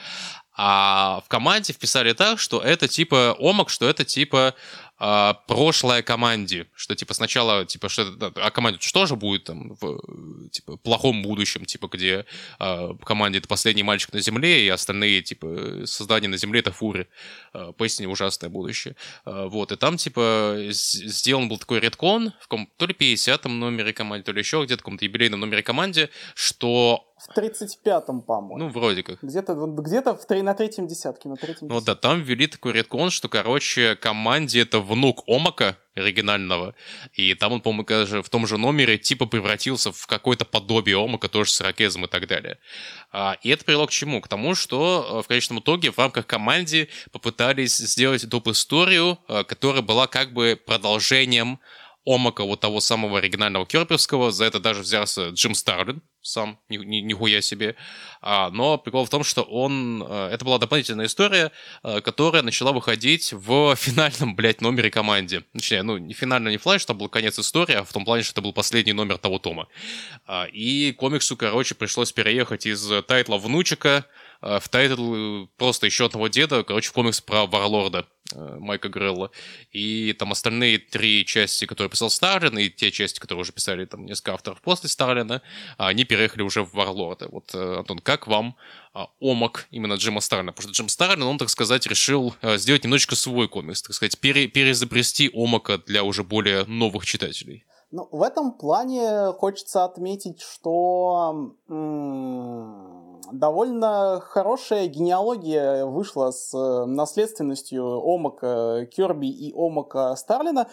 А 0.55 1.21
в 1.25 1.29
команде 1.29 1.73
вписали 1.73 2.13
так, 2.13 2.39
что 2.39 2.61
это 2.61 2.87
типа 2.87 3.35
омак, 3.39 3.69
что 3.69 3.89
это 3.89 4.05
типа 4.05 4.53
э, 5.03 5.33
прошлое 5.47 6.01
команде, 6.01 6.67
что 6.75 6.95
типа 6.95 7.13
сначала 7.13 7.65
типа 7.65 7.89
что 7.89 8.31
а 8.35 8.51
команде 8.51 8.79
что 8.81 9.05
же 9.05 9.15
будет 9.15 9.43
там 9.45 9.75
в 9.81 10.49
типа 10.49 10.77
плохом 10.77 11.21
будущем, 11.21 11.65
типа 11.65 11.87
где 11.87 12.25
э, 12.59 12.89
команде 13.03 13.39
это 13.39 13.47
последний 13.47 13.83
мальчик 13.83 14.13
на 14.13 14.19
земле 14.19 14.65
и 14.65 14.69
остальные 14.69 15.21
типа 15.21 15.81
создания 15.85 16.27
на 16.27 16.37
земле 16.37 16.61
это 16.61 16.71
фуры, 16.71 17.07
э, 17.53 17.73
поистине 17.77 18.07
ужасное 18.07 18.49
будущее, 18.49 18.95
э, 19.25 19.47
вот 19.49 19.71
и 19.71 19.75
там 19.75 19.97
типа 19.97 20.57
сделан 20.69 21.49
был 21.49 21.57
такой 21.57 21.79
редкон 21.79 22.33
в 22.39 22.47
ком 22.47 22.69
то 22.77 22.85
ли 22.85 22.93
50-м 22.93 23.59
номере 23.59 23.93
команде, 23.93 24.23
то 24.23 24.31
ли 24.31 24.39
еще 24.39 24.63
где-то 24.63 24.81
в 24.81 24.83
каком-то 24.83 25.05
юбилейном 25.05 25.39
номере 25.39 25.63
команде, 25.63 26.09
что 26.35 27.12
в 27.27 27.37
35-м, 27.37 28.21
по-моему. 28.21 28.57
Ну, 28.57 28.69
вроде 28.69 29.03
как. 29.03 29.23
Где-то 29.23 29.53
где 29.55 30.01
в 30.01 30.25
3, 30.25 30.41
на 30.41 30.53
третьем 30.53 30.87
десятке, 30.87 31.29
на 31.29 31.35
третьем 31.35 31.67
Ну 31.67 31.81
да, 31.81 31.95
там 31.95 32.21
ввели 32.21 32.47
такой 32.47 32.73
редкон, 32.73 33.09
что, 33.09 33.29
короче, 33.29 33.95
команде 33.95 34.61
это 34.61 34.79
внук 34.79 35.23
Омака 35.27 35.77
оригинального, 35.95 36.73
и 37.13 37.35
там 37.35 37.53
он, 37.53 37.61
по-моему, 37.61 37.85
даже 37.85 38.21
в 38.23 38.29
том 38.29 38.47
же 38.47 38.57
номере 38.57 38.97
типа 38.97 39.25
превратился 39.25 39.91
в 39.91 40.07
какое-то 40.07 40.43
подобие 40.43 40.97
Омака, 40.97 41.29
тоже 41.29 41.51
с 41.51 41.61
ракезом 41.61 42.05
и 42.05 42.07
так 42.07 42.27
далее. 42.27 42.57
А, 43.11 43.37
и 43.41 43.49
это 43.49 43.63
привело 43.63 43.85
к 43.85 43.91
чему? 43.91 44.19
К 44.21 44.27
тому, 44.27 44.55
что 44.55 45.19
э, 45.19 45.23
в 45.23 45.27
конечном 45.27 45.59
итоге 45.59 45.91
в 45.91 45.97
рамках 45.99 46.25
команды 46.25 46.89
попытались 47.11 47.77
сделать 47.77 48.27
доп-историю, 48.27 49.19
э, 49.27 49.43
которая 49.43 49.83
была 49.83 50.07
как 50.07 50.33
бы 50.33 50.59
продолжением 50.65 51.59
Омака, 52.05 52.43
вот 52.43 52.59
того 52.59 52.81
самого 52.81 53.19
оригинального 53.19 53.65
Керперского, 53.65 54.31
за 54.31 54.45
это 54.45 54.59
даже 54.59 54.81
взялся 54.81 55.29
Джим 55.29 55.55
Старлин, 55.55 56.01
сам, 56.21 56.59
ни, 56.69 56.77
ни, 56.77 56.97
нихуя 56.97 57.41
себе. 57.41 57.75
А, 58.21 58.49
но 58.49 58.77
прикол 58.77 59.05
в 59.05 59.09
том, 59.09 59.23
что 59.23 59.43
он... 59.43 60.03
Э, 60.07 60.29
это 60.31 60.43
была 60.43 60.57
дополнительная 60.57 61.05
история, 61.05 61.51
э, 61.83 62.01
которая 62.01 62.41
начала 62.41 62.71
выходить 62.71 63.31
в 63.31 63.75
финальном, 63.77 64.35
блядь, 64.35 64.61
номере 64.61 64.89
Команди. 64.89 65.43
Точнее, 65.53 65.83
ну, 65.83 65.97
не 65.97 66.13
финально, 66.13 66.49
не 66.49 66.57
флэш, 66.57 66.81
что 66.81 66.93
был 66.93 67.09
конец 67.09 67.39
истории, 67.39 67.75
а 67.75 67.83
в 67.83 67.93
том 67.93 68.05
плане, 68.05 68.23
что 68.23 68.33
это 68.33 68.41
был 68.41 68.53
последний 68.53 68.93
номер 68.93 69.17
того 69.17 69.39
тома. 69.39 69.67
А, 70.25 70.45
и 70.45 70.91
комиксу, 70.93 71.37
короче, 71.37 71.75
пришлось 71.75 72.11
переехать 72.11 72.65
из 72.65 72.89
тайтла 73.07 73.37
внучика 73.37 74.05
э, 74.41 74.59
в 74.59 74.67
тайтл 74.69 75.45
просто 75.57 75.85
еще 75.85 76.05
одного 76.05 76.27
деда, 76.27 76.63
короче, 76.63 76.89
в 76.89 76.93
комикс 76.93 77.21
про 77.21 77.45
Варлорда. 77.45 78.07
Э, 78.35 78.57
Майка 78.59 78.89
Грелла. 78.89 79.31
И 79.71 80.13
там 80.13 80.31
остальные 80.31 80.79
три 80.79 81.25
части, 81.25 81.65
которые 81.65 81.89
писал 81.89 82.09
Старлин, 82.09 82.57
и 82.57 82.69
те 82.69 82.91
части, 82.91 83.19
которые 83.19 83.41
уже 83.41 83.51
писали 83.51 83.85
там 83.85 84.05
несколько 84.05 84.33
авторов 84.33 84.61
после 84.61 84.89
Старлина, 84.89 85.41
они 85.77 86.03
переехали 86.03 86.41
уже 86.41 86.63
в 86.63 86.73
Варлорда. 86.73 87.27
Вот, 87.29 87.53
э, 87.53 87.75
Антон, 87.79 87.99
как 87.99 88.27
вам 88.27 88.55
а, 88.93 89.07
омак 89.19 89.67
именно 89.71 89.93
Джима 89.93 90.21
Старлина? 90.21 90.51
Потому 90.51 90.73
что 90.73 90.81
Джим 90.81 90.89
Старлин, 90.89 91.23
он, 91.23 91.37
так 91.37 91.49
сказать, 91.49 91.85
решил 91.87 92.35
э, 92.41 92.57
сделать 92.57 92.83
немножечко 92.83 93.15
свой 93.15 93.47
комикс, 93.47 93.81
так 93.81 93.93
сказать, 93.93 94.19
пере 94.19 94.47
перезапрести 94.47 95.29
омака 95.33 95.77
для 95.77 96.03
уже 96.03 96.23
более 96.23 96.65
новых 96.65 97.05
читателей. 97.05 97.65
Ну, 97.91 98.07
в 98.11 98.23
этом 98.23 98.53
плане 98.53 99.31
хочется 99.33 99.83
отметить, 99.83 100.41
что 100.41 101.53
м- 101.69 103.02
довольно 103.33 104.21
хорошая 104.21 104.87
генеалогия 104.87 105.85
вышла 105.85 106.31
с 106.31 106.53
э, 106.53 106.85
наследственностью 106.85 107.83
Омака 107.83 108.85
Керби 108.85 109.27
и 109.27 109.53
Омака 109.53 110.15
Старлина. 110.15 110.67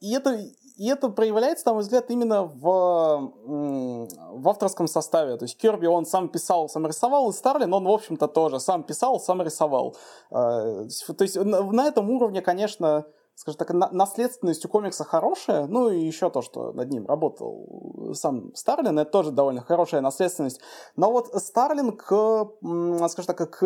И 0.00 0.12
это, 0.12 0.38
и 0.76 0.88
это 0.88 1.08
проявляется, 1.08 1.66
на 1.68 1.74
мой 1.74 1.82
взгляд, 1.82 2.10
именно 2.10 2.44
в, 2.44 3.32
в 3.44 4.48
авторском 4.48 4.86
составе. 4.86 5.36
То 5.36 5.44
есть 5.44 5.56
Керби, 5.56 5.86
он 5.86 6.04
сам 6.04 6.28
писал, 6.28 6.68
сам 6.68 6.86
рисовал, 6.86 7.30
и 7.30 7.32
Старлин, 7.32 7.72
он, 7.72 7.84
в 7.84 7.90
общем-то, 7.90 8.28
тоже 8.28 8.60
сам 8.60 8.82
писал, 8.82 9.20
сам 9.20 9.40
рисовал. 9.42 9.96
Э, 10.30 10.86
то 11.16 11.22
есть 11.22 11.36
на, 11.36 11.62
на 11.62 11.86
этом 11.86 12.10
уровне, 12.10 12.42
конечно, 12.42 13.06
скажем 13.34 13.58
так, 13.58 13.92
наследственность 13.92 14.64
у 14.64 14.68
комикса 14.68 15.04
хорошая, 15.04 15.66
ну 15.66 15.90
и 15.90 16.00
еще 16.00 16.30
то, 16.30 16.40
что 16.40 16.72
над 16.72 16.90
ним 16.90 17.06
работал 17.06 18.12
сам 18.14 18.54
Старлин, 18.54 18.98
это 18.98 19.10
тоже 19.10 19.32
довольно 19.32 19.60
хорошая 19.60 20.00
наследственность. 20.00 20.60
Но 20.96 21.10
вот 21.10 21.28
Старлин 21.42 21.96
к, 21.96 22.48
скажем 23.08 23.34
так, 23.34 23.50
к 23.50 23.64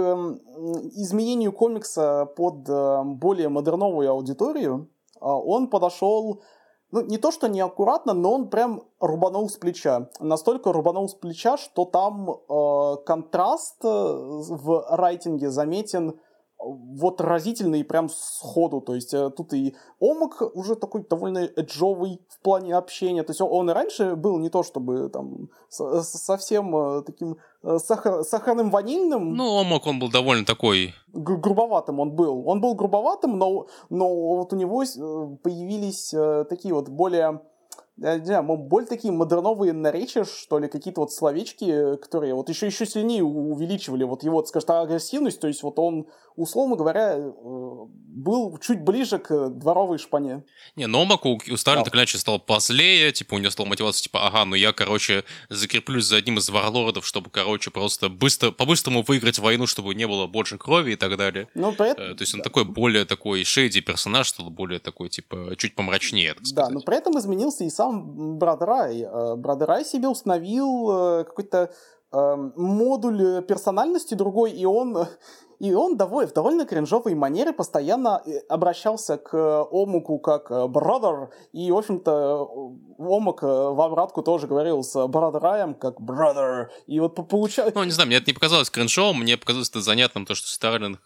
изменению 0.94 1.52
комикса 1.52 2.26
под 2.36 2.68
э, 2.68 3.02
более 3.04 3.48
модерновую 3.48 4.10
аудиторию, 4.10 4.88
а, 5.20 5.36
он 5.36 5.68
подошел 5.68 6.42
ну, 6.90 7.02
не 7.02 7.18
то, 7.18 7.30
что 7.30 7.48
неаккуратно, 7.48 8.14
но 8.14 8.32
он 8.32 8.48
прям 8.48 8.82
рубанул 8.98 9.48
с 9.48 9.56
плеча. 9.56 10.08
Настолько 10.20 10.72
рубанул 10.72 11.08
с 11.08 11.14
плеча, 11.14 11.58
что 11.58 11.84
там 11.84 12.30
э, 12.30 12.96
контраст 13.04 13.84
э, 13.84 13.88
в 13.88 14.86
райтинге 14.88 15.50
заметен 15.50 16.18
вот 16.58 17.20
разительный 17.20 17.84
прям 17.84 18.08
сходу. 18.08 18.80
То 18.80 18.94
есть 18.94 19.14
э, 19.14 19.30
тут 19.30 19.52
и 19.52 19.76
Омак 20.00 20.42
уже 20.54 20.74
такой 20.74 21.04
довольно 21.08 21.38
эджовый 21.38 22.20
в 22.28 22.40
плане 22.42 22.74
общения. 22.74 23.22
То 23.22 23.30
есть 23.30 23.40
он 23.40 23.70
и 23.70 23.72
раньше 23.72 24.16
был 24.16 24.38
не 24.38 24.50
то 24.50 24.62
чтобы 24.62 25.08
там 25.08 25.48
совсем 25.70 26.76
э, 26.76 27.02
таким 27.02 27.36
э, 27.62 27.78
сахар, 27.78 28.24
сахарным 28.24 28.70
ванильным. 28.70 29.34
Ну, 29.34 29.60
Омак 29.60 29.86
он 29.86 29.98
был 29.98 30.10
довольно 30.10 30.44
такой... 30.44 30.94
Грубоватым 31.12 32.00
он 32.00 32.12
был. 32.12 32.46
Он 32.46 32.60
был 32.60 32.74
грубоватым, 32.74 33.38
но, 33.38 33.66
но 33.88 34.08
вот 34.08 34.52
у 34.52 34.56
него 34.56 34.84
появились 35.42 36.14
такие 36.48 36.74
вот 36.74 36.88
более 36.88 37.40
не 37.98 38.24
знаю, 38.24 38.44
более 38.44 38.88
такие 38.88 39.12
модерновые 39.12 39.72
наречия, 39.72 40.24
что 40.24 40.58
ли, 40.58 40.68
какие-то 40.68 41.00
вот 41.00 41.12
словечки, 41.12 41.96
которые 41.96 42.34
вот 42.34 42.48
еще, 42.48 42.66
еще 42.66 42.86
сильнее 42.86 43.24
увеличивали 43.24 44.04
вот 44.04 44.22
его, 44.22 44.44
скажем 44.44 44.66
так, 44.68 44.84
агрессивность, 44.84 45.40
то 45.40 45.48
есть 45.48 45.62
вот 45.62 45.78
он, 45.78 46.06
условно 46.36 46.76
говоря, 46.76 47.16
э, 47.16 47.32
был 47.42 48.56
чуть 48.58 48.82
ближе 48.82 49.18
к 49.18 49.48
дворовой 49.50 49.98
шпане. 49.98 50.44
Не, 50.76 50.86
но 50.86 51.04
Маку 51.04 51.40
у 51.50 51.56
Сталина 51.56 51.82
да. 51.82 51.84
так 51.84 51.94
иначе 51.96 52.18
стал 52.18 52.38
позлее, 52.38 53.10
типа 53.12 53.34
у 53.34 53.38
него 53.38 53.50
стала 53.50 53.66
мотивация, 53.66 54.04
типа, 54.04 54.26
ага, 54.26 54.44
ну 54.44 54.54
я, 54.54 54.72
короче, 54.72 55.24
закреплюсь 55.48 56.04
за 56.04 56.16
одним 56.16 56.38
из 56.38 56.48
варлордов, 56.48 57.04
чтобы, 57.04 57.30
короче, 57.30 57.70
просто 57.70 58.08
быстро, 58.08 58.52
по-быстрому 58.52 59.02
выиграть 59.02 59.40
войну, 59.40 59.66
чтобы 59.66 59.94
не 59.96 60.06
было 60.06 60.26
больше 60.26 60.56
крови 60.56 60.92
и 60.92 60.96
так 60.96 61.16
далее. 61.16 61.48
Ну, 61.54 61.74
поэтому... 61.76 62.08
Э, 62.08 62.14
то 62.14 62.22
есть 62.22 62.34
он 62.34 62.40
да. 62.40 62.44
такой 62.44 62.64
более 62.64 63.04
такой 63.04 63.42
шейди 63.42 63.80
персонаж, 63.80 64.28
стал 64.28 64.50
более 64.50 64.78
такой, 64.78 65.08
типа, 65.08 65.54
чуть 65.56 65.74
помрачнее, 65.74 66.34
так 66.34 66.46
сказать. 66.46 66.68
Да, 66.68 66.74
но 66.74 66.80
при 66.80 66.96
этом 66.96 67.18
изменился 67.18 67.64
и 67.64 67.70
сам 67.70 67.87
сам 67.88 68.38
Брат 68.38 68.62
Рай. 68.62 69.02
Э, 69.02 69.36
Брат 69.36 69.62
Рай 69.62 69.84
себе 69.84 70.08
установил 70.08 70.90
э, 70.90 71.24
какой-то 71.24 71.70
эм, 72.12 72.52
модуль 72.56 73.42
персональности 73.42 74.14
другой, 74.14 74.52
и 74.52 74.64
он 74.64 75.06
и 75.58 75.72
он 75.72 75.96
в 75.96 76.32
довольно 76.32 76.66
кринжовой 76.66 77.14
манере 77.14 77.52
постоянно 77.52 78.22
э, 78.24 78.38
обращался 78.48 79.16
к 79.16 79.64
Омуку 79.70 80.18
как 80.18 80.50
brother, 80.50 81.28
и, 81.52 81.70
в 81.70 81.76
общем-то, 81.76 82.48
Омук 82.98 83.42
в 83.42 83.80
обратку 83.80 84.22
тоже 84.22 84.46
говорил 84.46 84.82
с 84.82 84.94
Раем 84.94 85.74
как 85.74 86.00
brother, 86.00 86.68
и 86.86 87.00
вот 87.00 87.14
получалось... 87.28 87.74
Ну, 87.74 87.84
не 87.84 87.90
знаю, 87.90 88.06
мне 88.08 88.16
это 88.16 88.26
не 88.26 88.34
показалось 88.34 88.70
кринжовым, 88.70 89.20
мне 89.20 89.36
показалось 89.36 89.70
это 89.70 89.80
занятным, 89.80 90.26
то, 90.26 90.34
что 90.34 90.48
Старлинг 90.48 91.00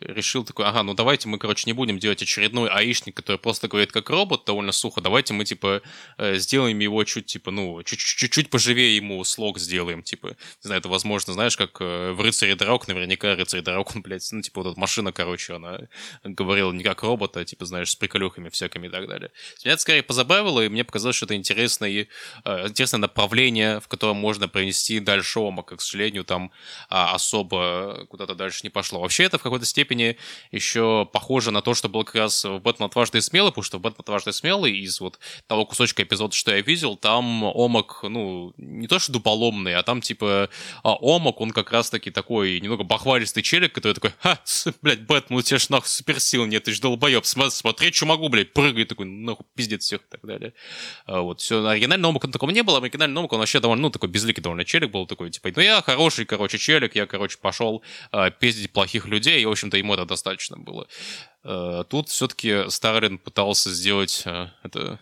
решил 0.00 0.44
такой, 0.44 0.66
ага, 0.66 0.82
ну 0.82 0.94
давайте 0.94 1.28
мы, 1.28 1.38
короче, 1.38 1.64
не 1.66 1.72
будем 1.72 1.98
делать 1.98 2.22
очередной 2.22 2.68
аишник, 2.68 3.16
который 3.16 3.36
просто 3.36 3.68
говорит 3.68 3.92
как 3.92 4.10
робот, 4.10 4.44
довольно 4.46 4.72
сухо, 4.72 5.00
давайте 5.00 5.34
мы, 5.34 5.44
типа, 5.44 5.82
э, 6.18 6.36
сделаем 6.36 6.78
его 6.78 7.04
чуть, 7.04 7.26
типа, 7.26 7.50
ну, 7.50 7.82
чуть-чуть 7.82 8.50
поживее 8.50 8.96
ему 8.96 9.22
слог 9.24 9.58
сделаем, 9.58 10.02
типа, 10.02 10.28
не 10.28 10.34
знаю, 10.62 10.80
это 10.80 10.88
возможно, 10.88 11.32
знаешь, 11.32 11.56
как 11.56 11.80
э, 11.80 12.12
в 12.12 12.20
«Рыцаре 12.20 12.54
дорог», 12.54 12.88
наверняка 12.88 13.34
«Рыцарь 13.34 13.62
дорог» 13.62 13.93
он, 13.94 14.02
блядь, 14.02 14.26
ну, 14.32 14.42
типа, 14.42 14.62
вот 14.62 14.72
эта 14.72 14.80
машина, 14.80 15.12
короче, 15.12 15.54
она 15.54 15.80
говорила 16.24 16.72
не 16.72 16.82
как 16.82 17.02
робот, 17.02 17.36
а, 17.36 17.44
типа, 17.44 17.64
знаешь, 17.64 17.90
с 17.90 17.96
приколюхами 17.96 18.48
всякими 18.48 18.86
и 18.86 18.90
так 18.90 19.08
далее. 19.08 19.30
Меня 19.64 19.74
это 19.74 19.82
скорее 19.82 20.02
позабавило, 20.02 20.64
и 20.64 20.68
мне 20.68 20.84
показалось, 20.84 21.16
что 21.16 21.26
это 21.26 21.34
интересное, 21.34 22.06
э, 22.44 22.68
интересное 22.68 22.98
направление, 22.98 23.80
в 23.80 23.88
котором 23.88 24.16
можно 24.16 24.48
принести 24.48 25.00
дальше 25.00 25.40
Омака. 25.40 25.76
К 25.76 25.80
сожалению, 25.80 26.24
там 26.24 26.50
а, 26.88 27.14
особо 27.14 28.06
куда-то 28.08 28.34
дальше 28.34 28.60
не 28.64 28.70
пошло. 28.70 29.00
Вообще, 29.00 29.24
это 29.24 29.38
в 29.38 29.42
какой-то 29.42 29.66
степени 29.66 30.16
еще 30.50 31.08
похоже 31.12 31.50
на 31.50 31.62
то, 31.62 31.74
что 31.74 31.88
было 31.88 32.04
как 32.04 32.16
раз 32.16 32.44
в 32.44 32.58
«Бэтмен 32.58 32.86
отважный 32.86 33.18
и 33.18 33.22
смелый», 33.22 33.50
потому 33.50 33.64
что 33.64 33.78
в 33.78 33.80
«Бэтмен 33.80 34.00
отважный 34.00 34.30
и 34.30 34.34
смелый» 34.34 34.78
из 34.78 35.00
вот 35.00 35.18
того 35.46 35.66
кусочка 35.66 36.02
эпизода, 36.02 36.34
что 36.34 36.54
я 36.54 36.60
видел, 36.60 36.96
там 36.96 37.44
Омак, 37.44 38.00
ну, 38.02 38.52
не 38.56 38.86
то 38.86 38.98
что 38.98 39.12
дуполомный, 39.12 39.74
а 39.74 39.82
там, 39.82 40.00
типа, 40.00 40.48
а 40.82 40.96
Омак, 41.00 41.40
он 41.40 41.50
как 41.50 41.70
раз-таки 41.70 42.10
такой 42.10 42.60
немного 42.60 42.84
бахвалистый 42.84 43.42
челик, 43.42 43.72
который 43.84 43.94
такой, 43.94 44.12
ха, 44.20 44.40
блядь, 44.82 45.02
Бэтмен, 45.02 45.38
у 45.38 45.42
тебя 45.42 45.58
ж 45.58 45.68
нахуй 45.68 45.88
суперсил 45.88 46.46
нет, 46.46 46.64
ты 46.64 46.72
ж 46.72 46.80
долбоеб, 46.80 47.24
смотри, 47.24 47.92
что 47.92 48.06
могу, 48.06 48.28
блядь, 48.28 48.52
прыгай, 48.52 48.84
такой, 48.84 49.06
нахуй, 49.06 49.44
пиздец 49.54 49.84
всех 49.84 50.00
и 50.00 50.04
так 50.08 50.24
далее. 50.24 50.54
А, 51.06 51.20
вот, 51.20 51.40
все, 51.40 51.64
оригинального 51.64 52.10
Омака 52.10 52.28
такого 52.28 52.50
не 52.50 52.62
было, 52.62 52.78
оригинальный 52.78 53.18
Омак, 53.18 53.32
он 53.32 53.40
вообще 53.40 53.60
довольно, 53.60 53.82
ну, 53.82 53.90
такой 53.90 54.08
безликий 54.08 54.42
довольно 54.42 54.64
челик 54.64 54.90
был, 54.90 55.06
такой, 55.06 55.30
типа, 55.30 55.50
ну, 55.54 55.62
я 55.62 55.82
хороший, 55.82 56.24
короче, 56.24 56.58
челик, 56.58 56.94
я, 56.94 57.06
короче, 57.06 57.38
пошел 57.38 57.82
а, 58.10 58.30
пиздить 58.30 58.72
плохих 58.72 59.06
людей, 59.06 59.42
и, 59.42 59.46
в 59.46 59.50
общем-то, 59.50 59.76
ему 59.76 59.94
это 59.94 60.06
достаточно 60.06 60.56
было. 60.56 60.88
А, 61.42 61.84
тут 61.84 62.08
все-таки 62.08 62.70
Старлин 62.70 63.18
пытался 63.18 63.70
сделать 63.70 64.22
а, 64.24 64.50
это 64.62 64.98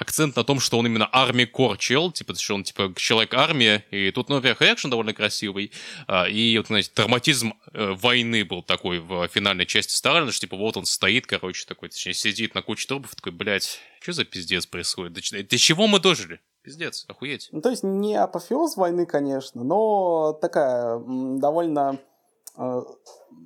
акцент 0.00 0.34
на 0.36 0.44
том, 0.44 0.60
что 0.60 0.78
он 0.78 0.86
именно 0.86 1.08
армии 1.12 1.44
кор 1.44 1.76
чел, 1.76 2.10
типа, 2.10 2.34
что 2.34 2.54
он, 2.54 2.64
типа, 2.64 2.92
человек-армия, 2.96 3.84
и 3.90 4.10
тут, 4.10 4.28
ну, 4.28 4.36
во-первых, 4.36 4.62
экшен 4.62 4.90
довольно 4.90 5.12
красивый, 5.12 5.72
а, 6.06 6.26
и, 6.26 6.56
вот, 6.56 6.68
знаете, 6.68 6.90
драматизм 6.94 7.54
э, 7.72 7.92
войны 7.92 8.44
был 8.44 8.62
такой 8.62 8.98
в 8.98 9.28
финальной 9.28 9.66
части 9.66 9.92
Старлина, 9.92 10.32
что, 10.32 10.40
типа, 10.40 10.56
вот 10.56 10.76
он 10.76 10.86
стоит, 10.86 11.26
короче, 11.26 11.66
такой, 11.66 11.90
точнее, 11.90 12.14
сидит 12.14 12.54
на 12.54 12.62
куче 12.62 12.86
трупов, 12.86 13.14
такой, 13.14 13.32
блядь, 13.32 13.78
что 14.00 14.12
за 14.12 14.24
пиздец 14.24 14.66
происходит? 14.66 15.12
До, 15.12 15.20
до 15.20 15.58
чего 15.58 15.86
мы 15.86 16.00
дожили? 16.00 16.40
Пиздец, 16.62 17.04
охуеть. 17.08 17.48
Ну, 17.52 17.60
то 17.60 17.70
есть 17.70 17.82
не 17.82 18.16
апофеоз 18.16 18.76
войны, 18.76 19.06
конечно, 19.06 19.64
но 19.64 20.32
такая 20.32 20.98
довольно 20.98 21.98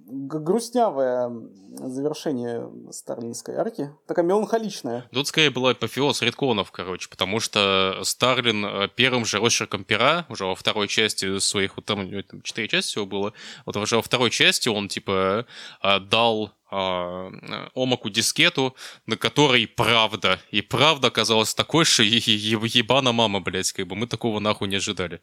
грустнявое 0.06 1.30
завершение 1.76 2.70
старлинской 2.92 3.56
арки. 3.56 3.90
Такая 4.06 4.24
меланхоличная. 4.24 5.08
Тут 5.12 5.28
скорее 5.28 5.50
была 5.50 5.70
апофеоз 5.70 6.22
редконов, 6.22 6.70
короче, 6.70 7.08
потому 7.08 7.40
что 7.40 8.00
Старлин 8.02 8.64
э, 8.64 8.88
первым 8.94 9.24
же 9.24 9.38
росчерком 9.38 9.84
пера, 9.84 10.26
уже 10.28 10.44
во 10.44 10.54
второй 10.54 10.88
части 10.88 11.38
своих, 11.38 11.76
вот 11.76 11.86
там, 11.86 12.22
там 12.24 12.42
четыре 12.42 12.68
части 12.68 12.90
всего 12.90 13.06
было, 13.06 13.32
вот 13.66 13.76
уже 13.76 13.96
во 13.96 14.02
второй 14.02 14.30
части 14.30 14.68
он, 14.68 14.88
типа, 14.88 15.46
э, 15.82 16.00
дал 16.00 16.52
а, 16.70 17.30
Омаку 17.74 18.10
дискету, 18.10 18.74
на 19.06 19.16
которой 19.16 19.66
правда. 19.66 20.40
И 20.50 20.60
правда 20.60 21.08
оказалась 21.08 21.54
такой, 21.54 21.84
что 21.84 22.02
ебана 22.02 23.12
мама, 23.12 23.40
блядь, 23.40 23.72
как 23.72 23.86
бы 23.86 23.94
мы 23.94 24.08
такого 24.08 24.40
нахуй 24.40 24.68
не 24.68 24.76
ожидали. 24.76 25.20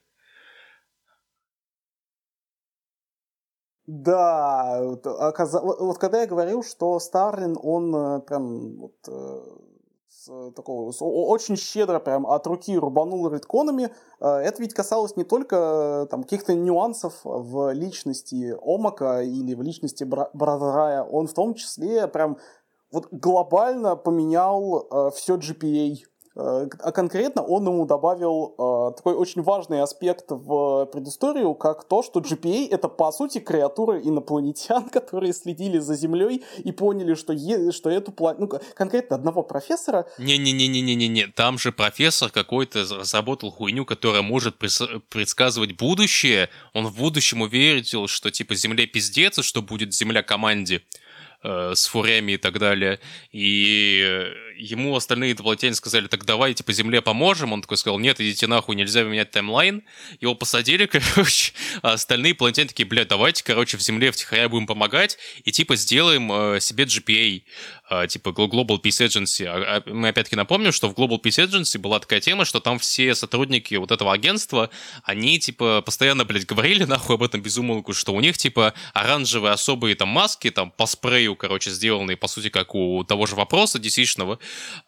Да, 3.93 4.79
вот, 4.83 5.05
оказ... 5.05 5.53
вот 5.61 5.97
когда 5.97 6.21
я 6.21 6.25
говорил, 6.25 6.63
что 6.63 6.97
Старлин, 6.99 7.57
он 7.61 7.93
э, 7.93 8.19
прям 8.21 8.77
вот, 8.77 8.95
э, 9.05 9.41
с 10.07 10.51
такого 10.55 10.93
с, 10.93 11.01
очень 11.01 11.57
щедро 11.57 11.99
прям 11.99 12.25
от 12.25 12.47
руки 12.47 12.77
рубанул 12.77 13.27
редконами, 13.27 13.93
э, 14.21 14.25
это 14.25 14.61
ведь 14.61 14.73
касалось 14.73 15.17
не 15.17 15.25
только 15.25 16.07
там 16.09 16.23
каких-то 16.23 16.53
нюансов 16.53 17.19
в 17.25 17.73
личности 17.73 18.55
Омака 18.63 19.23
или 19.23 19.55
в 19.55 19.61
личности 19.61 20.05
Бразрая, 20.05 21.03
он 21.03 21.27
в 21.27 21.33
том 21.33 21.53
числе 21.53 22.07
прям 22.07 22.37
вот 22.93 23.09
глобально 23.11 23.97
поменял 23.97 24.87
э, 24.89 25.11
все 25.13 25.35
GPA 25.35 25.97
а 26.33 26.91
конкретно 26.91 27.43
он 27.43 27.67
ему 27.67 27.85
добавил 27.85 28.55
э, 28.57 28.95
такой 28.95 29.15
очень 29.15 29.41
важный 29.41 29.81
аспект 29.81 30.25
в 30.29 30.85
предысторию, 30.85 31.53
как 31.55 31.83
то, 31.83 32.03
что 32.03 32.21
GPA 32.21 32.69
это 32.69 32.87
по 32.87 33.11
сути 33.11 33.39
креатуры 33.39 34.01
инопланетян, 34.01 34.89
которые 34.93 35.33
следили 35.33 35.79
за 35.79 35.95
Землей 35.95 36.43
и 36.57 36.71
поняли, 36.71 37.15
что, 37.15 37.33
е- 37.33 37.71
что 37.71 37.89
эту 37.89 38.11
планету... 38.11 38.41
Ну, 38.41 38.59
конкретно 38.75 39.17
одного 39.17 39.43
профессора... 39.43 40.07
Не-не-не-не-не-не, 40.17 41.27
там 41.27 41.57
же 41.57 41.71
профессор 41.71 42.31
какой-то 42.31 42.79
разработал 42.79 43.51
хуйню, 43.51 43.85
которая 43.85 44.21
может 44.21 44.57
предсказывать 44.57 45.77
будущее. 45.77 46.49
Он 46.73 46.87
в 46.87 46.97
будущем 46.97 47.41
уверил, 47.41 48.07
что 48.07 48.31
типа 48.31 48.55
Земле 48.55 48.87
пиздец, 48.87 49.39
и 49.39 49.43
что 49.43 49.61
будет 49.61 49.93
Земля 49.93 50.23
команде 50.23 50.81
э, 51.43 51.73
с 51.75 51.87
фурями 51.87 52.33
и 52.33 52.37
так 52.37 52.57
далее. 52.57 52.99
И 53.31 54.01
э, 54.01 54.50
ему 54.61 54.95
остальные 54.95 55.33
инопланетяне 55.33 55.73
сказали, 55.73 56.07
так 56.07 56.23
давай, 56.23 56.53
типа, 56.53 56.71
Земле 56.71 57.01
поможем. 57.01 57.51
Он 57.51 57.61
такой 57.61 57.77
сказал, 57.77 57.99
нет, 57.99 58.21
идите 58.21 58.47
нахуй, 58.47 58.75
нельзя 58.75 59.03
менять 59.03 59.31
таймлайн. 59.31 59.83
Его 60.19 60.35
посадили, 60.35 60.85
короче, 61.15 61.53
а 61.81 61.93
остальные 61.93 62.33
инопланетяне 62.33 62.67
такие, 62.69 62.85
блядь, 62.87 63.07
давайте, 63.07 63.43
короче, 63.43 63.77
в 63.77 63.81
Земле 63.81 64.11
втихаря 64.11 64.49
будем 64.49 64.67
помогать 64.67 65.17
и, 65.43 65.51
типа, 65.51 65.75
сделаем 65.75 66.31
э, 66.31 66.59
себе 66.59 66.83
GPA, 66.83 67.43
э, 67.89 68.07
типа, 68.07 68.29
Global 68.29 68.79
Peace 68.81 69.05
Agency. 69.05 69.45
А, 69.45 69.77
а, 69.77 69.89
мы 69.89 70.09
опять-таки 70.09 70.35
напомним, 70.35 70.71
что 70.71 70.89
в 70.89 70.93
Global 70.93 71.19
Peace 71.21 71.43
Agency 71.43 71.79
была 71.79 71.99
такая 71.99 72.19
тема, 72.19 72.45
что 72.45 72.59
там 72.59 72.77
все 72.77 73.15
сотрудники 73.15 73.73
вот 73.75 73.91
этого 73.91 74.13
агентства, 74.13 74.69
они, 75.03 75.39
типа, 75.39 75.81
постоянно, 75.81 76.23
блядь, 76.23 76.45
говорили 76.45 76.83
нахуй 76.83 77.15
об 77.15 77.23
этом 77.23 77.41
безумолку, 77.41 77.93
что 77.93 78.13
у 78.13 78.21
них, 78.21 78.37
типа, 78.37 78.75
оранжевые 78.93 79.53
особые 79.53 79.95
там 79.95 80.09
маски, 80.09 80.51
там, 80.51 80.69
по 80.69 80.85
спрею, 80.85 81.35
короче, 81.35 81.71
сделанные, 81.71 82.15
по 82.15 82.27
сути, 82.27 82.49
как 82.49 82.75
у 82.75 83.03
того 83.03 83.25
же 83.25 83.35
вопроса 83.35 83.79
dc 83.79 84.05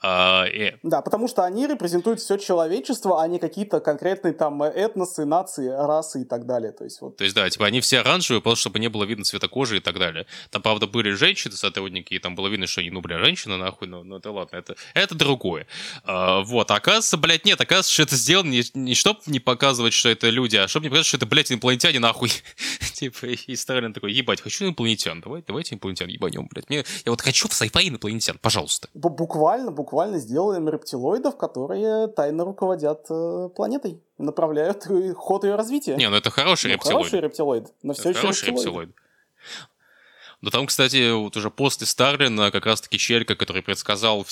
а, 0.01 0.45
и... 0.45 0.75
Да, 0.83 1.01
потому 1.01 1.27
что 1.27 1.43
они 1.43 1.67
репрезентуют 1.67 2.19
все 2.19 2.37
человечество, 2.37 3.21
а 3.21 3.27
не 3.27 3.39
какие-то 3.39 3.79
конкретные 3.79 4.33
там 4.33 4.63
этносы, 4.63 5.25
нации, 5.25 5.67
расы 5.69 6.21
и 6.21 6.25
так 6.25 6.45
далее. 6.45 6.71
То 6.71 6.83
есть, 6.83 7.01
вот... 7.01 7.17
То 7.17 7.23
есть 7.23 7.35
да, 7.35 7.49
типа 7.49 7.65
они 7.65 7.81
все 7.81 7.99
оранжевые, 7.99 8.41
просто 8.41 8.61
чтобы 8.61 8.79
не 8.79 8.89
было 8.89 9.03
видно 9.03 9.23
цвета 9.23 9.47
кожи 9.47 9.77
и 9.77 9.79
так 9.79 9.99
далее. 9.99 10.25
Там, 10.49 10.61
правда, 10.61 10.87
были 10.87 11.11
женщины, 11.11 11.55
сотрудники, 11.55 12.13
и 12.13 12.19
там 12.19 12.35
было 12.35 12.47
видно, 12.47 12.67
что 12.67 12.81
они, 12.81 12.91
ну, 12.91 13.01
бля, 13.01 13.19
женщина, 13.19 13.57
нахуй, 13.57 13.87
ну, 13.87 14.03
ну 14.03 14.17
это 14.17 14.31
ладно, 14.31 14.57
это, 14.57 14.75
это 14.93 15.15
другое. 15.15 15.67
А, 16.03 16.41
вот, 16.41 16.71
а 16.71 16.75
оказывается, 16.75 17.17
блядь, 17.17 17.45
нет, 17.45 17.59
оказывается, 17.59 17.93
что 17.93 18.03
это 18.03 18.15
сделано 18.15 18.49
не, 18.49 18.63
не 18.73 18.95
чтобы 18.95 19.19
не 19.27 19.39
показывать, 19.39 19.93
что 19.93 20.09
это 20.09 20.29
люди, 20.29 20.55
а 20.55 20.67
чтобы 20.67 20.85
не 20.85 20.89
показать, 20.89 21.07
что 21.07 21.17
это, 21.17 21.25
блядь, 21.25 21.51
инопланетяне, 21.51 21.99
нахуй. 21.99 22.31
типа, 22.93 23.25
и 23.25 23.55
Сталин 23.55 23.93
такой, 23.93 24.13
ебать, 24.13 24.41
хочу 24.41 24.65
инопланетян, 24.65 25.21
давай, 25.21 25.43
давайте 25.45 25.75
инопланетян 25.75 26.07
ебанем, 26.07 26.47
блядь. 26.51 26.69
Мне, 26.69 26.83
я 27.05 27.11
вот 27.11 27.21
хочу 27.21 27.47
в 27.47 27.51
sci-fi 27.51 27.87
инопланетян, 27.87 28.37
пожалуйста. 28.41 28.89
Буквально, 28.93 29.52
буквально 29.53 29.71
буквально 29.71 30.19
сделаем 30.19 30.67
рептилоидов, 30.69 31.37
которые 31.37 32.07
тайно 32.07 32.45
руководят 32.45 33.05
э, 33.09 33.49
планетой, 33.55 34.01
направляют 34.17 34.87
ход 35.15 35.43
ее 35.43 35.55
развития. 35.55 35.95
Не, 35.95 36.09
ну 36.09 36.15
это 36.15 36.29
хороший 36.29 36.67
ну, 36.67 36.73
рептилоид. 36.73 36.97
Хороший 36.97 37.21
рептилоид, 37.21 37.67
но 37.83 37.93
все 37.93 38.09
это 38.09 38.09
еще 38.09 38.21
хороший 38.21 38.47
рептилоид. 38.47 38.89
рептилоид. 38.89 38.95
Но 40.43 40.49
там, 40.49 40.67
кстати, 40.67 41.11
вот 41.11 41.37
уже 41.37 41.49
после 41.49 41.87
Старлина 41.87 42.51
как 42.51 42.65
раз-таки 42.65 42.97
Челька, 42.97 43.33
который 43.33 43.61
предсказал 43.61 44.27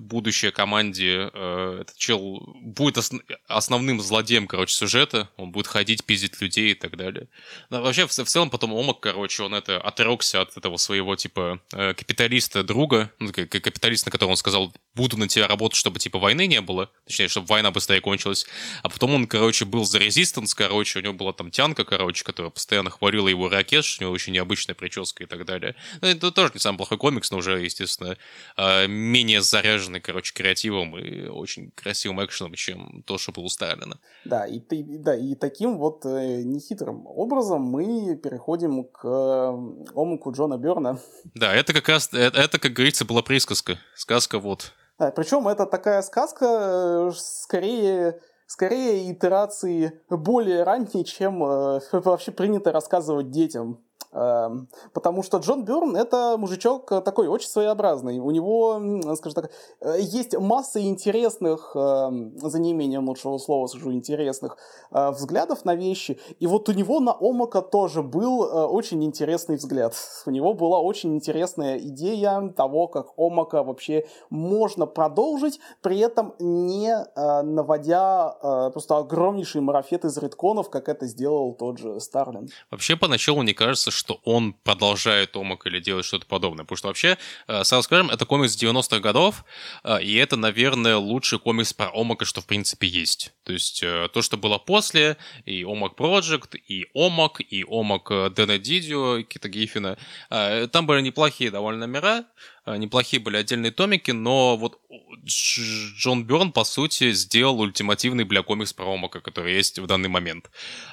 будущее 0.00 0.52
команде, 0.52 1.30
э, 1.34 1.78
этот 1.82 1.98
чел 1.98 2.40
будет 2.62 2.96
ос- 2.96 3.12
основным 3.46 4.00
злодеем, 4.00 4.46
короче, 4.46 4.74
сюжета, 4.74 5.28
он 5.36 5.52
будет 5.52 5.66
ходить, 5.66 6.06
пиздить 6.06 6.40
людей 6.40 6.70
и 6.70 6.74
так 6.74 6.96
далее. 6.96 7.28
Но 7.68 7.82
вообще, 7.82 8.06
в, 8.06 8.10
в 8.10 8.24
целом, 8.24 8.48
потом 8.48 8.72
Омак, 8.72 9.00
короче, 9.00 9.42
он 9.42 9.52
это 9.52 9.78
отрекся 9.78 10.40
от 10.40 10.56
этого 10.56 10.78
своего, 10.78 11.14
типа, 11.14 11.60
э, 11.74 11.92
капиталиста-друга, 11.92 13.12
ну, 13.18 13.30
капиталист, 13.30 14.06
на 14.06 14.12
которого 14.12 14.30
он 14.30 14.36
сказал, 14.38 14.72
буду 14.94 15.16
на 15.16 15.28
тебя 15.28 15.46
работать, 15.46 15.76
чтобы, 15.76 15.98
типа, 15.98 16.18
войны 16.18 16.46
не 16.46 16.60
было, 16.60 16.90
точнее, 17.06 17.28
чтобы 17.28 17.46
война 17.46 17.70
быстрее 17.70 18.00
кончилась. 18.00 18.46
А 18.82 18.88
потом 18.88 19.14
он, 19.14 19.26
короче, 19.26 19.64
был 19.64 19.84
за 19.84 19.98
резистанс, 19.98 20.54
короче, 20.54 20.98
у 20.98 21.02
него 21.02 21.14
была 21.14 21.32
там 21.32 21.50
тянка, 21.50 21.84
короче, 21.84 22.24
которая 22.24 22.50
постоянно 22.50 22.90
хвалила 22.90 23.28
его 23.28 23.48
ракет, 23.48 23.84
у 23.98 24.02
него 24.02 24.12
очень 24.12 24.32
необычная 24.32 24.74
прическа 24.74 25.22
и 25.22 25.26
так 25.26 25.44
далее 25.44 25.60
далее. 25.60 25.76
Ну, 26.00 26.08
это 26.08 26.30
тоже 26.30 26.50
не 26.54 26.60
самый 26.60 26.78
плохой 26.78 26.98
комикс, 26.98 27.30
но 27.30 27.38
уже, 27.38 27.60
естественно, 27.60 28.16
а, 28.56 28.86
менее 28.86 29.42
заряженный, 29.42 30.00
короче, 30.00 30.32
креативом 30.34 30.98
и 30.98 31.26
очень 31.26 31.70
красивым 31.72 32.24
экшеном, 32.24 32.54
чем 32.54 33.02
то, 33.06 33.18
что 33.18 33.32
было 33.32 33.44
у 33.44 33.48
Сталина. 33.48 33.98
Да, 34.24 34.46
и, 34.46 34.60
да, 34.70 35.16
и 35.16 35.34
таким 35.34 35.78
вот 35.78 36.04
э, 36.04 36.42
нехитрым 36.42 37.06
образом 37.06 37.62
мы 37.62 38.16
переходим 38.16 38.84
к 38.84 39.04
э, 39.04 39.88
омуку 39.94 40.32
Джона 40.32 40.56
Берна. 40.56 40.98
Да, 41.34 41.54
это 41.54 41.72
как 41.72 41.88
раз, 41.88 42.08
это, 42.12 42.38
это 42.38 42.58
как 42.58 42.72
говорится, 42.72 43.04
была 43.04 43.22
присказка. 43.22 43.78
Сказка 43.94 44.38
вот. 44.38 44.72
Да, 45.00 45.10
причем 45.12 45.48
это 45.48 45.64
такая 45.64 46.02
сказка, 46.02 46.44
э, 46.44 47.10
скорее 47.16 48.20
скорее 48.46 49.10
итерации 49.10 50.02
более 50.10 50.62
ранние, 50.62 51.04
чем 51.04 51.42
э, 51.42 51.80
вообще 51.92 52.32
принято 52.32 52.70
рассказывать 52.70 53.30
детям. 53.30 53.82
Эм, 54.12 54.68
потому 54.92 55.22
что 55.22 55.38
Джон 55.38 55.64
Бёрн— 55.64 55.96
это 55.96 56.36
мужичок 56.36 56.88
такой 57.04 57.28
очень 57.28 57.48
своеобразный. 57.48 58.18
У 58.18 58.30
него, 58.32 58.80
скажем 59.16 59.42
так, 59.42 59.50
э, 59.80 60.00
есть 60.00 60.36
масса 60.36 60.80
интересных, 60.80 61.72
эм, 61.76 62.36
за 62.36 62.58
неимением 62.58 63.08
лучшего 63.08 63.38
слова 63.38 63.68
скажу, 63.68 63.92
интересных 63.92 64.56
э, 64.90 65.10
взглядов 65.10 65.64
на 65.64 65.76
вещи. 65.76 66.18
И 66.40 66.46
вот 66.48 66.68
у 66.68 66.72
него 66.72 66.98
на 66.98 67.12
Омака 67.12 67.62
тоже 67.62 68.02
был 68.02 68.44
э, 68.44 68.64
очень 68.66 69.04
интересный 69.04 69.56
взгляд. 69.56 69.94
У 70.26 70.30
него 70.30 70.54
была 70.54 70.80
очень 70.80 71.14
интересная 71.14 71.78
идея 71.78 72.52
того, 72.56 72.88
как 72.88 73.06
Омака 73.16 73.62
вообще 73.62 74.06
можно 74.28 74.86
продолжить, 74.86 75.60
при 75.82 75.98
этом 75.98 76.34
не 76.38 76.94
наводя 77.14 78.70
просто 78.72 78.98
огромнейший 78.98 79.60
марафет 79.60 80.04
из 80.04 80.16
редконов, 80.18 80.70
как 80.70 80.88
это 80.88 81.06
сделал 81.06 81.52
тот 81.54 81.78
же 81.78 82.00
Старлин. 82.00 82.48
Вообще, 82.70 82.96
поначалу 82.96 83.42
мне 83.42 83.54
кажется, 83.54 83.90
что 84.00 84.18
он 84.24 84.54
продолжает 84.54 85.36
Омак 85.36 85.66
или 85.66 85.78
делает 85.78 86.06
что-то 86.06 86.24
подобное. 86.24 86.64
Потому 86.64 86.76
что 86.78 86.88
вообще, 86.88 87.18
э, 87.48 87.64
сразу 87.64 87.82
скажем, 87.82 88.08
это 88.08 88.24
комикс 88.24 88.56
90-х 88.56 88.98
годов, 89.00 89.44
э, 89.84 90.02
и 90.02 90.14
это, 90.14 90.36
наверное, 90.36 90.96
лучший 90.96 91.38
комикс 91.38 91.74
про 91.74 91.90
Омака, 91.92 92.24
что 92.24 92.40
в 92.40 92.46
принципе 92.46 92.86
есть. 92.86 93.32
То 93.44 93.52
есть 93.52 93.82
э, 93.82 94.08
то, 94.12 94.22
что 94.22 94.38
было 94.38 94.56
после, 94.56 95.18
и 95.44 95.64
Омак 95.64 95.92
Project, 95.98 96.56
и 96.56 96.86
Омак, 96.94 97.42
и 97.42 97.62
Омак 97.68 98.10
Дэна 98.34 98.58
Дидио, 98.58 99.22
Кита 99.22 99.48
Гиффина, 99.50 99.98
там 100.28 100.86
были 100.86 101.02
неплохие 101.02 101.50
довольно 101.50 101.86
номера, 101.86 102.24
неплохие 102.76 103.22
были 103.22 103.36
отдельные 103.36 103.72
томики, 103.72 104.10
но 104.10 104.56
вот 104.56 104.80
Джон 105.24 106.24
Бёрн, 106.24 106.52
по 106.52 106.64
сути, 106.64 107.12
сделал 107.12 107.60
ультимативный 107.60 108.24
бля 108.24 108.42
комикс 108.42 108.72
про 108.72 108.92
Омака, 108.92 109.20
который 109.20 109.54
есть 109.54 109.78
в 109.78 109.86
данный 109.86 110.08
момент. 110.08 110.50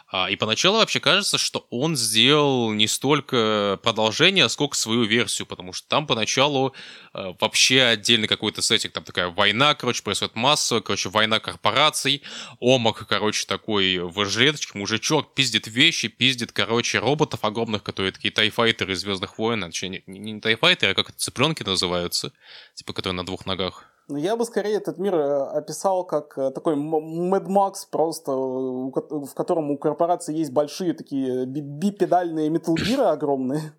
А, 0.10 0.30
и 0.30 0.36
поначалу 0.36 0.78
вообще 0.78 1.00
кажется, 1.00 1.38
что 1.38 1.68
он 1.70 1.96
сделал 1.96 2.72
не 2.74 2.88
столько 2.88 3.80
продолжение, 3.84 4.50
сколько 4.50 4.76
свою 4.76 5.04
версию, 5.04 5.46
потому 5.46 5.74
что 5.74 5.88
там 5.88 6.08
поначалу 6.08 6.74
э, 7.14 7.34
вообще 7.40 7.82
отдельный 7.84 8.28
какой-то 8.28 8.62
сеттинг, 8.62 8.94
там 8.94 9.04
такая 9.04 9.30
война, 9.30 9.76
короче, 9.76 10.04
происходит 10.04 10.36
масса, 10.36 10.82
короче, 10.82 11.10
война 11.10 11.40
корпораций, 11.40 12.22
Омак, 12.60 13.08
короче, 13.08 13.46
такой 13.46 13.98
в 14.00 14.26
жилеточке, 14.26 14.78
мужичок 14.78 15.34
пиздит 15.36 15.68
вещи, 15.68 16.08
пиздит, 16.08 16.52
короче, 16.52 17.00
роботов 17.00 17.42
огромных, 17.44 17.84
которые 17.84 18.12
такие 18.12 18.32
тайфайтеры 18.32 18.94
из 18.94 19.00
Звездных 19.00 19.38
войн, 19.38 19.64
а, 19.64 19.68
точнее, 19.68 20.04
не, 20.08 20.20
не 20.20 20.40
тайфайтеры, 20.42 20.92
а 20.92 20.96
как 20.96 21.14
цыпленки 21.14 21.64
называются, 21.70 22.32
типа, 22.76 22.94
которые 22.94 23.16
на 23.16 23.26
двух 23.26 23.46
ногах. 23.46 23.86
Ну, 24.10 24.16
я 24.16 24.38
бы 24.38 24.46
скорее 24.46 24.76
этот 24.76 24.98
мир 24.98 25.16
э, 25.16 25.44
описал 25.50 26.06
как 26.06 26.38
э, 26.38 26.52
такой 26.52 26.76
Mad 26.76 27.48
Max 27.48 27.74
просто, 27.92 28.32
в 28.32 29.34
котором 29.34 29.72
у 29.72 29.78
корпорации 29.78 30.36
есть 30.36 30.52
большие 30.52 30.94
такие 30.94 31.46
бипедальные 31.46 32.50
металлгиры 32.50 33.04
огромные. 33.04 33.74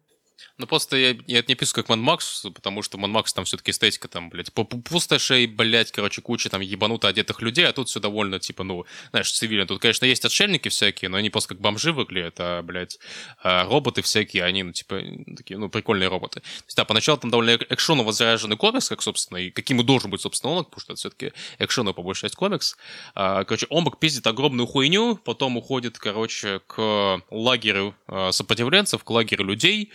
Ну, 0.59 0.67
просто 0.67 0.97
я, 0.97 1.17
я 1.27 1.39
это 1.39 1.51
не 1.51 1.55
пишу 1.55 1.73
как 1.75 1.89
Манмакс, 1.89 2.47
потому 2.55 2.83
что 2.83 2.99
Манмакс 2.99 3.33
там 3.33 3.45
все-таки 3.45 3.71
эстетика 3.71 4.09
там, 4.09 4.31
блядь, 4.31 4.53
пустошей, 4.53 5.47
блядь, 5.47 5.93
короче, 5.93 6.21
куча 6.23 6.49
там 6.49 6.61
ебануто 6.61 7.09
одетых 7.09 7.43
людей, 7.43 7.67
а 7.67 7.73
тут 7.73 7.89
все 7.89 8.01
довольно, 8.01 8.39
типа, 8.39 8.65
ну, 8.65 8.85
знаешь, 9.11 9.31
цивильно. 9.31 9.67
Тут, 9.67 9.81
конечно, 9.81 10.05
есть 10.05 10.25
отшельники 10.25 10.69
всякие, 10.69 11.09
но 11.09 11.17
они 11.17 11.31
просто 11.31 11.51
как 11.51 11.61
бомжи 11.61 11.93
выглядят, 11.93 12.37
а, 12.39 12.63
блядь, 12.63 12.99
а 13.43 13.65
роботы 13.65 14.03
всякие, 14.03 14.45
они, 14.45 14.63
ну, 14.63 14.73
типа, 14.73 15.01
такие, 15.37 15.59
ну, 15.59 15.69
прикольные 15.69 16.09
роботы. 16.09 16.41
То 16.41 16.65
есть, 16.67 16.77
да, 16.77 16.85
поначалу 16.85 17.19
там 17.19 17.31
довольно 17.31 17.59
экшоново 17.69 18.13
заряженный 18.13 18.57
комикс, 18.57 18.89
как, 18.89 19.03
собственно, 19.03 19.39
и 19.39 19.51
каким 19.51 19.81
и 19.81 19.85
должен 19.85 20.11
быть, 20.11 20.21
собственно, 20.21 20.53
он, 20.53 20.65
потому 20.65 20.81
что 20.81 20.93
это 20.93 20.99
все-таки 20.99 21.33
экшоновый, 21.59 21.95
по 21.95 22.03
большей 22.03 22.23
части, 22.23 22.37
комикс. 22.37 22.77
А, 23.15 23.45
короче, 23.45 23.67
Омбак 23.71 23.99
пиздит 23.99 24.27
огромную 24.27 24.67
хуйню, 24.67 25.17
потом 25.17 25.57
уходит, 25.57 25.99
короче, 25.99 26.61
к 26.67 27.23
лагерю 27.31 27.95
а, 28.07 28.33
сопротивленцев, 28.33 29.05
к 29.05 29.11
лагерю 29.11 29.45
людей, 29.45 29.93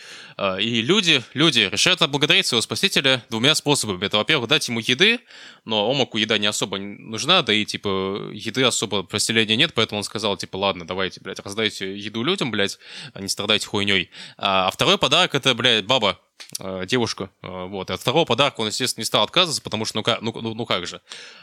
и 0.60 0.81
люди, 0.81 1.23
люди 1.34 1.69
решают 1.72 2.01
отблагодарить 2.01 2.45
своего 2.45 2.61
спасителя 2.61 3.23
двумя 3.30 3.55
способами. 3.55 4.05
Это, 4.05 4.18
во-первых, 4.18 4.49
дать 4.49 4.68
ему 4.68 4.80
еды, 4.80 5.19
но 5.65 5.89
Омаку 5.89 6.18
еда 6.18 6.38
не 6.38 6.47
особо 6.47 6.77
нужна, 6.77 7.41
да 7.41 7.53
и, 7.53 7.65
типа, 7.65 8.31
еды 8.34 8.64
особо 8.64 9.03
поселения 9.03 9.55
нет, 9.55 9.73
поэтому 9.73 9.99
он 9.99 10.03
сказал, 10.03 10.38
типа, 10.38 10.57
ладно, 10.57 10.85
давайте, 10.85 11.22
блядь, 11.22 11.39
раздайте 11.39 11.97
еду 11.97 12.23
людям, 12.23 12.51
блядь, 12.51 12.80
а 13.14 13.22
не 13.22 13.27
страдайте 13.27 13.68
хуйней. 13.68 14.10
А, 14.38 14.68
а 14.68 14.72
второй 14.72 14.97
подарок— 14.97 15.35
это, 15.35 15.53
блядь, 15.53 15.85
баба, 15.85 16.19
Э, 16.60 16.85
девушку. 16.85 17.30
Э, 17.41 17.65
вот. 17.65 17.89
И 17.89 17.93
от 17.93 18.01
второго 18.01 18.26
подарка 18.26 18.61
он, 18.61 18.68
естественно, 18.68 19.01
не 19.01 19.05
стал 19.05 19.23
отказываться, 19.23 19.61
потому 19.61 19.85
что, 19.85 19.97
ну 19.97 20.03
как, 20.03 20.22
ну, 20.22 20.34
ну, 20.39 20.53
ну 20.53 20.65
как 20.65 20.85
же, 20.85 21.01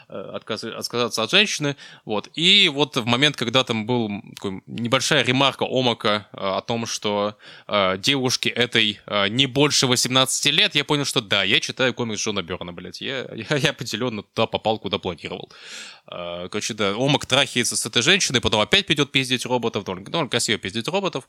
э, 0.09 0.31
отказ, 0.33 0.63
отказаться 0.63 1.23
от 1.23 1.31
женщины. 1.31 1.75
Вот. 2.05 2.29
И 2.33 2.69
вот 2.69 2.95
в 2.95 3.05
момент, 3.05 3.35
когда 3.35 3.63
там 3.63 3.85
был 3.85 4.09
такой 4.35 4.63
небольшая 4.67 5.23
ремарка 5.23 5.65
Омака 5.65 6.27
о 6.31 6.61
том, 6.61 6.85
что 6.85 7.35
э, 7.67 7.97
девушке 7.97 8.49
этой 8.49 8.99
э, 9.05 9.27
не 9.27 9.47
больше 9.47 9.87
18 9.87 10.45
лет, 10.53 10.75
я 10.75 10.85
понял, 10.85 11.05
что 11.05 11.21
да, 11.21 11.43
я 11.43 11.59
читаю 11.59 11.93
комикс 11.93 12.21
Джона 12.21 12.41
Берна, 12.41 12.71
блядь. 12.71 13.01
Я, 13.01 13.27
я, 13.33 13.57
я 13.57 13.69
определенно 13.71 14.23
туда 14.23 14.47
попал, 14.47 14.79
куда 14.79 14.97
планировал. 14.97 15.51
Э, 16.09 16.47
короче, 16.49 16.73
да, 16.73 16.93
Омак 16.95 17.25
трахается 17.25 17.75
с 17.75 17.85
этой 17.85 18.01
женщиной, 18.01 18.39
потом 18.39 18.61
опять 18.61 18.87
пойдет 18.87 19.11
пиздить 19.11 19.45
роботов, 19.45 19.83
довольно, 19.83 20.05
довольно 20.05 20.29
красиво 20.29 20.57
пиздить 20.57 20.87
роботов. 20.87 21.27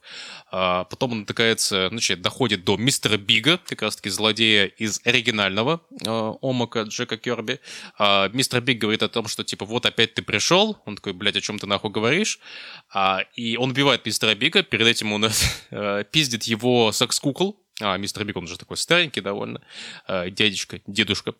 Э, 0.52 0.84
потом 0.88 1.12
он 1.12 1.20
натыкается, 1.20 1.88
значит, 1.88 2.22
доходит 2.22 2.64
до 2.64 2.76
мистера 2.76 3.16
Бига, 3.16 3.51
как 3.58 3.82
раз-таки 3.82 4.10
злодея 4.10 4.66
из 4.66 5.00
оригинального 5.04 5.80
э, 6.04 6.32
Омака 6.42 6.82
Джека 6.82 7.16
Керби. 7.16 7.60
Э, 7.98 8.28
мистер 8.32 8.60
Биг 8.60 8.78
говорит 8.78 9.02
о 9.02 9.08
том, 9.08 9.28
что, 9.28 9.44
типа, 9.44 9.64
вот 9.64 9.86
опять 9.86 10.14
ты 10.14 10.22
пришел. 10.22 10.78
Он 10.84 10.96
такой, 10.96 11.12
блядь, 11.12 11.36
о 11.36 11.40
чем 11.40 11.58
ты 11.58 11.66
нахуй 11.66 11.90
говоришь? 11.90 12.38
А, 12.92 13.20
и 13.34 13.56
он 13.56 13.70
убивает 13.70 14.04
мистера 14.06 14.34
Бига, 14.34 14.62
перед 14.62 14.86
этим 14.86 15.12
он 15.12 15.28
э, 15.70 16.04
пиздит 16.10 16.44
его 16.44 16.92
секс-кукол, 16.92 17.62
а, 17.80 17.96
мистер 17.96 18.24
Биг, 18.24 18.36
он 18.36 18.46
же 18.46 18.58
такой 18.58 18.76
старенький 18.76 19.20
довольно, 19.20 19.60
э, 20.06 20.30
дядечка, 20.30 20.80
дедушка. 20.86 21.34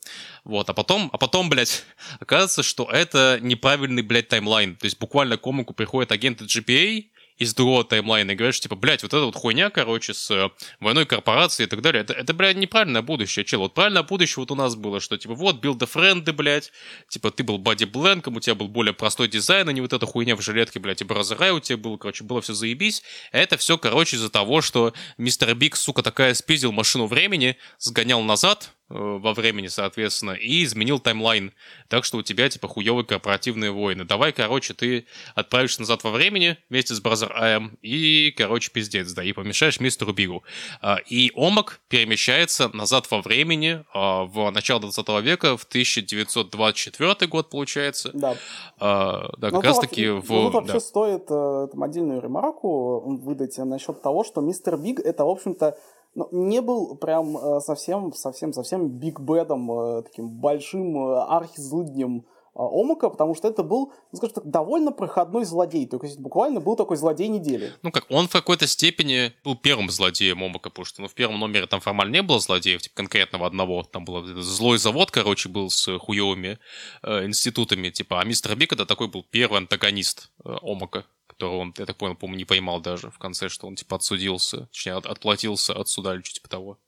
Вот, 0.44 0.68
а 0.68 0.74
потом, 0.74 1.10
а 1.12 1.18
потом, 1.18 1.48
блядь, 1.48 1.84
оказывается, 2.20 2.62
что 2.62 2.88
это 2.90 3.38
неправильный, 3.40 4.02
блядь, 4.02 4.28
таймлайн. 4.28 4.76
То 4.76 4.86
есть 4.86 4.98
буквально 4.98 5.36
к 5.36 5.42
Омаку 5.42 5.74
приходят 5.74 6.10
агенты 6.10 6.44
GPA, 6.44 7.04
из 7.42 7.54
другого 7.54 7.84
таймлайна 7.84 8.32
и 8.32 8.34
говорят, 8.34 8.60
типа, 8.60 8.76
блядь, 8.76 9.02
вот 9.02 9.12
эта 9.12 9.24
вот 9.24 9.36
хуйня, 9.36 9.70
короче, 9.70 10.14
с 10.14 10.30
э, 10.30 10.50
войной 10.80 11.06
корпорации 11.06 11.64
и 11.64 11.66
так 11.66 11.82
далее, 11.82 12.02
это, 12.02 12.12
это 12.12 12.32
блядь, 12.34 12.56
неправильное 12.56 13.02
будущее, 13.02 13.44
чел. 13.44 13.60
Вот 13.60 13.74
правильное 13.74 14.02
будущее 14.02 14.42
вот 14.42 14.50
у 14.50 14.54
нас 14.54 14.76
было, 14.76 15.00
что, 15.00 15.18
типа, 15.18 15.34
вот, 15.34 15.60
Build-a-Friend'ы, 15.60 16.32
блядь, 16.32 16.72
типа, 17.08 17.30
ты 17.30 17.42
был 17.42 17.58
Бадди 17.58 17.84
Бленком, 17.84 18.36
у 18.36 18.40
тебя 18.40 18.54
был 18.54 18.68
более 18.68 18.94
простой 18.94 19.28
дизайн, 19.28 19.68
а 19.68 19.72
не 19.72 19.80
вот 19.80 19.92
эта 19.92 20.06
хуйня 20.06 20.36
в 20.36 20.42
жилетке, 20.42 20.80
блядь, 20.80 21.02
и 21.02 21.04
Бразер 21.04 21.39
Ай 21.39 21.50
у 21.50 21.60
тебя 21.60 21.76
был, 21.76 21.98
короче, 21.98 22.24
было 22.24 22.40
все 22.40 22.54
заебись. 22.54 23.02
Это 23.32 23.56
все, 23.56 23.78
короче, 23.78 24.16
из-за 24.16 24.30
того, 24.30 24.60
что 24.60 24.92
мистер 25.18 25.54
Биг, 25.54 25.76
сука, 25.76 26.02
такая 26.02 26.34
спиздил 26.34 26.72
машину 26.72 27.06
времени, 27.06 27.56
сгонял 27.78 28.22
назад, 28.22 28.72
во 28.92 29.32
времени, 29.32 29.68
соответственно, 29.68 30.32
и 30.32 30.64
изменил 30.64 30.98
таймлайн. 30.98 31.52
Так 31.88 32.04
что 32.04 32.18
у 32.18 32.22
тебя, 32.22 32.48
типа, 32.48 32.68
хуевые 32.68 33.04
корпоративные 33.04 33.70
войны. 33.70 34.04
Давай, 34.04 34.32
короче, 34.32 34.74
ты 34.74 35.06
отправишься 35.34 35.80
назад 35.80 36.04
во 36.04 36.10
времени 36.10 36.56
вместе 36.68 36.94
с 36.94 37.00
Бразер 37.00 37.32
Аем 37.34 37.78
и, 37.82 38.32
короче, 38.36 38.70
пиздец, 38.70 39.12
да, 39.12 39.24
и 39.24 39.32
помешаешь 39.32 39.80
мистеру 39.80 40.12
Бигу. 40.12 40.42
А, 40.80 40.98
и 41.06 41.32
Омак 41.34 41.80
перемещается 41.88 42.68
назад 42.74 43.10
во 43.10 43.22
времени 43.22 43.84
а, 43.94 44.24
в 44.24 44.50
начало 44.50 44.80
20 44.80 45.08
века, 45.22 45.56
в 45.56 45.64
1924 45.64 47.26
год, 47.28 47.50
получается. 47.50 48.10
Да. 48.12 48.36
А, 48.78 49.30
да, 49.38 49.50
ну, 49.50 49.56
как 49.56 49.64
раз-таки 49.64 50.08
в... 50.08 50.30
Ну, 50.30 50.44
тут 50.44 50.54
вообще 50.54 50.72
да. 50.74 50.80
стоит 50.80 51.24
э, 51.30 51.68
там 51.70 51.82
отдельную 51.82 52.20
ремарку 52.20 53.00
выдать 53.00 53.56
насчет 53.58 54.02
того, 54.02 54.24
что 54.24 54.40
мистер 54.40 54.76
Биг 54.76 55.00
это, 55.00 55.24
в 55.24 55.30
общем-то, 55.30 55.76
ну, 56.14 56.28
не 56.30 56.60
был 56.60 56.96
прям 56.96 57.36
э, 57.36 57.60
совсем, 57.60 58.12
совсем, 58.12 58.52
совсем 58.52 58.88
биг 58.88 59.20
бэдом, 59.20 59.70
э, 59.72 60.02
таким 60.02 60.28
большим 60.28 60.96
э, 60.96 61.22
архизлыднем 61.22 62.24
Омака, 62.54 63.08
потому 63.08 63.34
что 63.34 63.48
это 63.48 63.62
был, 63.62 63.92
ну, 64.12 64.18
скажем 64.18 64.34
так, 64.34 64.44
довольно 64.44 64.92
проходной 64.92 65.46
злодей. 65.46 65.86
То 65.86 65.98
есть 66.02 66.18
буквально 66.18 66.60
был 66.60 66.76
такой 66.76 66.98
злодей 66.98 67.28
недели. 67.28 67.72
Ну 67.82 67.90
как, 67.90 68.04
он 68.10 68.28
в 68.28 68.32
какой-то 68.32 68.66
степени 68.66 69.32
был 69.42 69.56
первым 69.56 69.88
злодеем 69.88 70.44
Омака, 70.44 70.68
потому 70.68 70.84
что 70.84 71.00
ну, 71.00 71.08
в 71.08 71.14
первом 71.14 71.40
номере 71.40 71.66
там 71.66 71.80
формально 71.80 72.12
не 72.12 72.22
было 72.22 72.40
злодеев, 72.40 72.82
типа 72.82 72.96
конкретного 72.96 73.46
одного. 73.46 73.84
Там 73.84 74.04
был 74.04 74.22
злой 74.42 74.76
завод, 74.76 75.10
короче, 75.10 75.48
был 75.48 75.70
с 75.70 75.98
хуевыми 75.98 76.58
э, 77.02 77.24
институтами, 77.24 77.88
типа, 77.88 78.20
а 78.20 78.24
мистер 78.24 78.54
Бик 78.54 78.74
это 78.74 78.84
такой 78.84 79.08
был 79.08 79.24
первый 79.30 79.56
антагонист 79.56 80.30
э, 80.44 80.54
Омака 80.60 81.06
которого 81.42 81.60
он, 81.60 81.74
я 81.78 81.86
так 81.86 81.96
понял, 81.96 82.14
по-моему, 82.14 82.38
не 82.38 82.44
поймал 82.44 82.80
даже 82.80 83.10
в 83.10 83.18
конце, 83.18 83.48
что 83.48 83.66
он, 83.66 83.74
типа, 83.74 83.96
отсудился, 83.96 84.66
точнее, 84.66 84.94
от, 84.94 85.06
отплатился 85.06 85.72
от 85.74 85.88
суда 85.88 86.14
или 86.14 86.22
что 86.22 86.34
типа 86.34 86.48
того. 86.48 86.78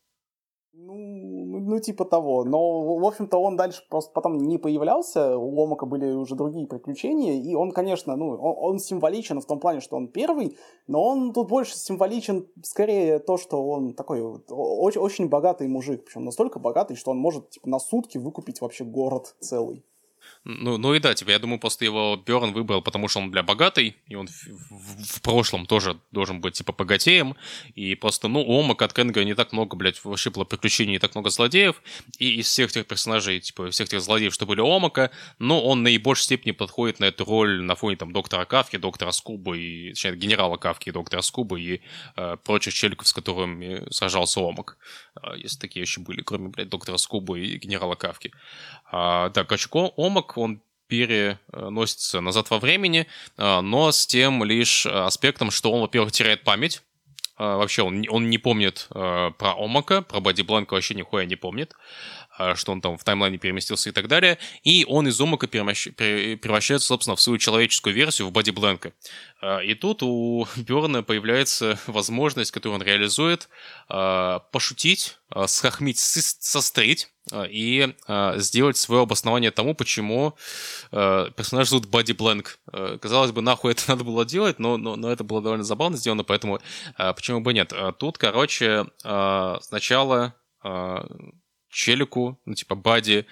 Ну, 0.73 0.95
ну, 1.61 1.81
типа 1.81 2.05
того. 2.05 2.45
Но, 2.45 2.99
в 2.99 3.05
общем-то, 3.05 3.39
он 3.39 3.57
дальше 3.57 3.83
просто 3.89 4.13
потом 4.13 4.39
не 4.39 4.59
появлялся. 4.59 5.37
У 5.37 5.55
Ломака 5.55 5.87
были 5.87 6.13
уже 6.13 6.35
другие 6.35 6.67
приключения. 6.67 7.41
И 7.41 7.55
он, 7.55 7.71
конечно, 7.71 8.17
ну, 8.17 8.31
он, 8.31 8.55
он 8.73 8.79
символичен 8.79 9.41
в 9.41 9.47
том 9.47 9.61
плане, 9.61 9.81
что 9.81 9.97
он 9.97 10.09
первый, 10.09 10.57
но 10.89 11.03
он 11.03 11.33
тут 11.33 11.49
больше 11.49 11.77
символичен 11.77 12.49
скорее 12.63 13.21
то, 13.21 13.39
что 13.39 13.65
он 13.65 13.95
такой 13.95 14.21
очень, 14.21 15.01
очень 15.01 15.29
богатый 15.29 15.69
мужик. 15.69 16.05
Причем 16.05 16.25
настолько 16.25 16.59
богатый, 16.59 16.97
что 16.97 17.13
он 17.13 17.19
может 17.19 17.51
типа, 17.51 17.69
на 17.69 17.79
сутки 17.79 18.19
выкупить 18.19 18.61
вообще 18.61 18.85
город 18.85 19.37
целый. 19.41 19.85
Ну, 20.45 20.77
ну 20.77 20.95
и 20.95 21.01
да, 21.01 21.15
типа, 21.15 21.31
я 21.31 21.39
думаю, 21.39 21.59
просто 21.59 21.87
его 21.87 22.17
Берн 22.17 22.53
выбрал, 22.53 22.83
потому 22.83 23.09
что 23.09 23.21
он 23.21 23.31
бля 23.31 23.43
богатый, 23.43 23.97
и 24.09 24.15
он 24.15 24.27
в, 24.27 24.47
в, 24.71 25.17
в 25.17 25.23
прошлом 25.23 25.65
тоже 25.65 25.99
должен 26.13 26.43
быть, 26.43 26.55
типа, 26.55 26.75
богатеем, 26.75 27.35
и 27.75 27.95
просто, 27.95 28.29
ну, 28.29 28.43
у 28.43 28.61
Омака 28.61 28.85
от 28.85 28.93
Кенга 28.93 29.25
не 29.25 29.35
так 29.35 29.53
много, 29.53 29.75
блядь, 29.75 30.05
вышибло 30.05 30.45
приключений, 30.45 30.93
не 30.93 30.99
так 30.99 31.15
много 31.15 31.31
злодеев, 31.31 31.83
и 32.19 32.41
из 32.41 32.47
всех 32.47 32.73
тех 32.73 32.87
персонажей, 32.87 33.41
типа, 33.41 33.71
всех 33.71 33.89
тех 33.89 34.03
злодеев, 34.03 34.35
что 34.35 34.45
были 34.45 34.61
у 34.61 34.71
Омака, 34.71 35.11
ну, 35.39 35.59
он 35.61 35.83
наибольшей 35.83 36.25
степени 36.25 36.53
подходит 36.53 37.01
на 37.01 37.07
эту 37.07 37.25
роль 37.25 37.63
на 37.63 37.75
фоне, 37.75 37.97
там, 37.97 38.13
доктора 38.13 38.45
Кавки, 38.45 38.77
доктора 38.77 39.13
Скуба, 39.13 39.57
и, 39.57 39.91
точнее, 39.91 40.17
генерала 40.17 40.59
Кавки, 40.59 40.91
доктора 40.91 41.23
Скуба 41.23 41.59
и 41.59 41.81
э, 42.17 42.37
прочих 42.45 42.75
челиков, 42.75 43.09
с 43.09 43.15
которыми 43.15 43.91
сражался 43.91 44.41
Омак, 44.41 44.77
э, 45.23 45.39
если 45.39 45.59
такие 45.59 45.83
еще 45.83 46.03
были, 46.03 46.21
кроме, 46.21 46.49
блядь, 46.49 46.69
доктора 46.69 46.99
Скуба 46.99 47.39
и 47.39 47.57
генерала 47.57 47.95
Кавки. 47.95 48.31
А, 48.93 49.31
да, 49.31 49.45
короче, 49.45 49.69
Омак, 49.73 50.14
он 50.37 50.61
переносится 50.87 52.21
назад 52.21 52.51
во 52.51 52.59
времени, 52.59 53.07
а, 53.37 53.63
но 53.63 53.91
с 53.91 54.07
тем 54.07 54.45
лишь 54.45 54.87
аспектом, 54.87 55.51
что 55.51 55.73
он, 55.73 55.81
во-первых, 55.81 56.13
теряет 56.13 56.45
память, 56.45 56.83
а, 57.37 57.57
вообще 57.57 57.83
он, 57.83 58.05
он 58.09 58.31
не 58.31 58.39
помнит 58.39 58.87
э, 58.95 59.31
про 59.37 59.55
Омака, 59.57 60.03
про 60.03 60.21
Боди 60.21 60.43
Бланка 60.43 60.75
вообще 60.75 60.95
нихуя 60.95 61.25
не 61.25 61.35
помнит. 61.35 61.75
А, 62.37 62.57
что 62.57 62.73
он 62.73 62.81
там 62.81 62.99
в 62.99 63.05
таймлайне 63.05 63.39
переместился 63.39 63.91
и 63.91 63.93
так 63.93 64.09
далее. 64.09 64.39
И 64.65 64.85
он 64.89 65.07
из 65.07 65.21
Омака 65.21 65.47
превращается, 65.47 66.89
собственно, 66.89 67.15
в 67.15 67.21
свою 67.21 67.39
человеческую 67.39 67.95
версию, 67.95 68.27
в 68.27 68.33
Боди 68.33 68.51
Бленка. 68.51 68.93
А, 69.41 69.61
и 69.61 69.75
тут 69.75 70.03
у 70.03 70.47
Берна 70.57 71.03
появляется 71.03 71.79
возможность, 71.87 72.51
которую 72.51 72.81
он 72.81 72.85
реализует, 72.85 73.49
а, 73.89 74.41
пошутить, 74.51 75.19
схохмить, 75.47 75.99
сострить 75.99 77.11
и 77.33 77.95
сделать 78.37 78.77
свое 78.77 79.03
обоснование 79.03 79.51
тому, 79.51 79.75
почему 79.75 80.37
персонаж 80.91 81.69
зовут 81.69 81.87
Боди 81.87 82.13
Бленк. 82.13 82.59
Казалось 83.01 83.33
бы, 83.33 83.41
нахуй 83.41 83.73
это 83.73 83.83
надо 83.89 84.05
было 84.05 84.25
делать, 84.25 84.59
но, 84.59 84.77
но, 84.77 84.97
но 84.97 85.11
это 85.11 85.25
было 85.25 85.41
довольно 85.41 85.65
забавно 85.65 85.97
сделано, 85.97 86.25
поэтому 86.25 86.61
почему 86.97 87.41
бы 87.41 87.55
нет. 87.55 87.73
Тут, 87.99 88.19
короче, 88.19 88.87
сначала 89.01 90.35
челику, 91.75 92.41
ну, 92.47 92.55
типа, 92.55 92.77
Бади, 92.77 93.27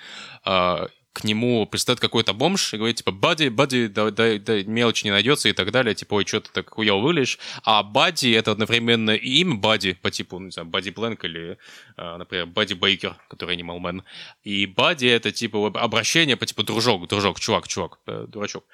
э, 0.44 0.86
к 1.12 1.24
нему 1.24 1.66
пристает 1.66 2.00
какой-то 2.00 2.32
бомж 2.32 2.72
и 2.72 2.78
говорит, 2.78 2.96
типа, 2.96 3.12
Бади, 3.12 3.48
Бади, 3.48 3.86
да, 3.86 4.10
да, 4.10 4.38
да, 4.38 4.62
мелочи 4.62 5.04
не 5.04 5.10
найдется 5.10 5.48
и 5.48 5.52
так 5.52 5.70
далее, 5.70 5.94
типа, 5.94 6.14
ой, 6.14 6.26
что 6.26 6.40
ты 6.40 6.50
так 6.50 6.70
хуя 6.70 6.94
вылишь. 6.94 7.38
А 7.64 7.82
Бади— 7.82 8.30
это 8.32 8.52
одновременно 8.52 9.10
и 9.10 9.40
имя 9.40 9.56
Бади, 9.56 9.92
по 9.92 10.10
типу, 10.10 10.38
ну, 10.38 10.46
не 10.46 10.50
знаю, 10.52 10.68
Бади 10.68 10.90
Бленк 10.90 11.22
или, 11.24 11.58
э, 11.98 12.16
например, 12.16 12.46
Бади 12.46 12.72
Бейкер, 12.72 13.16
который 13.28 13.56
Animal 13.56 13.78
Man. 13.80 14.02
И 14.42 14.64
Бади— 14.66 15.06
это, 15.08 15.32
типа, 15.32 15.66
обращение 15.74 16.36
по 16.36 16.46
типу 16.46 16.62
дружок, 16.62 17.06
дружок, 17.08 17.38
чувак, 17.40 17.68
чувак, 17.68 17.98
э, 18.06 18.24
дурачок. 18.28 18.64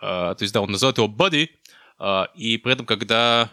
Э, 0.00 0.34
то 0.36 0.38
есть, 0.40 0.54
да, 0.54 0.62
он 0.62 0.70
называет 0.70 0.96
его 0.96 1.08
Бади, 1.08 1.50
э, 1.98 2.24
и 2.34 2.56
при 2.56 2.72
этом, 2.72 2.86
когда 2.86 3.50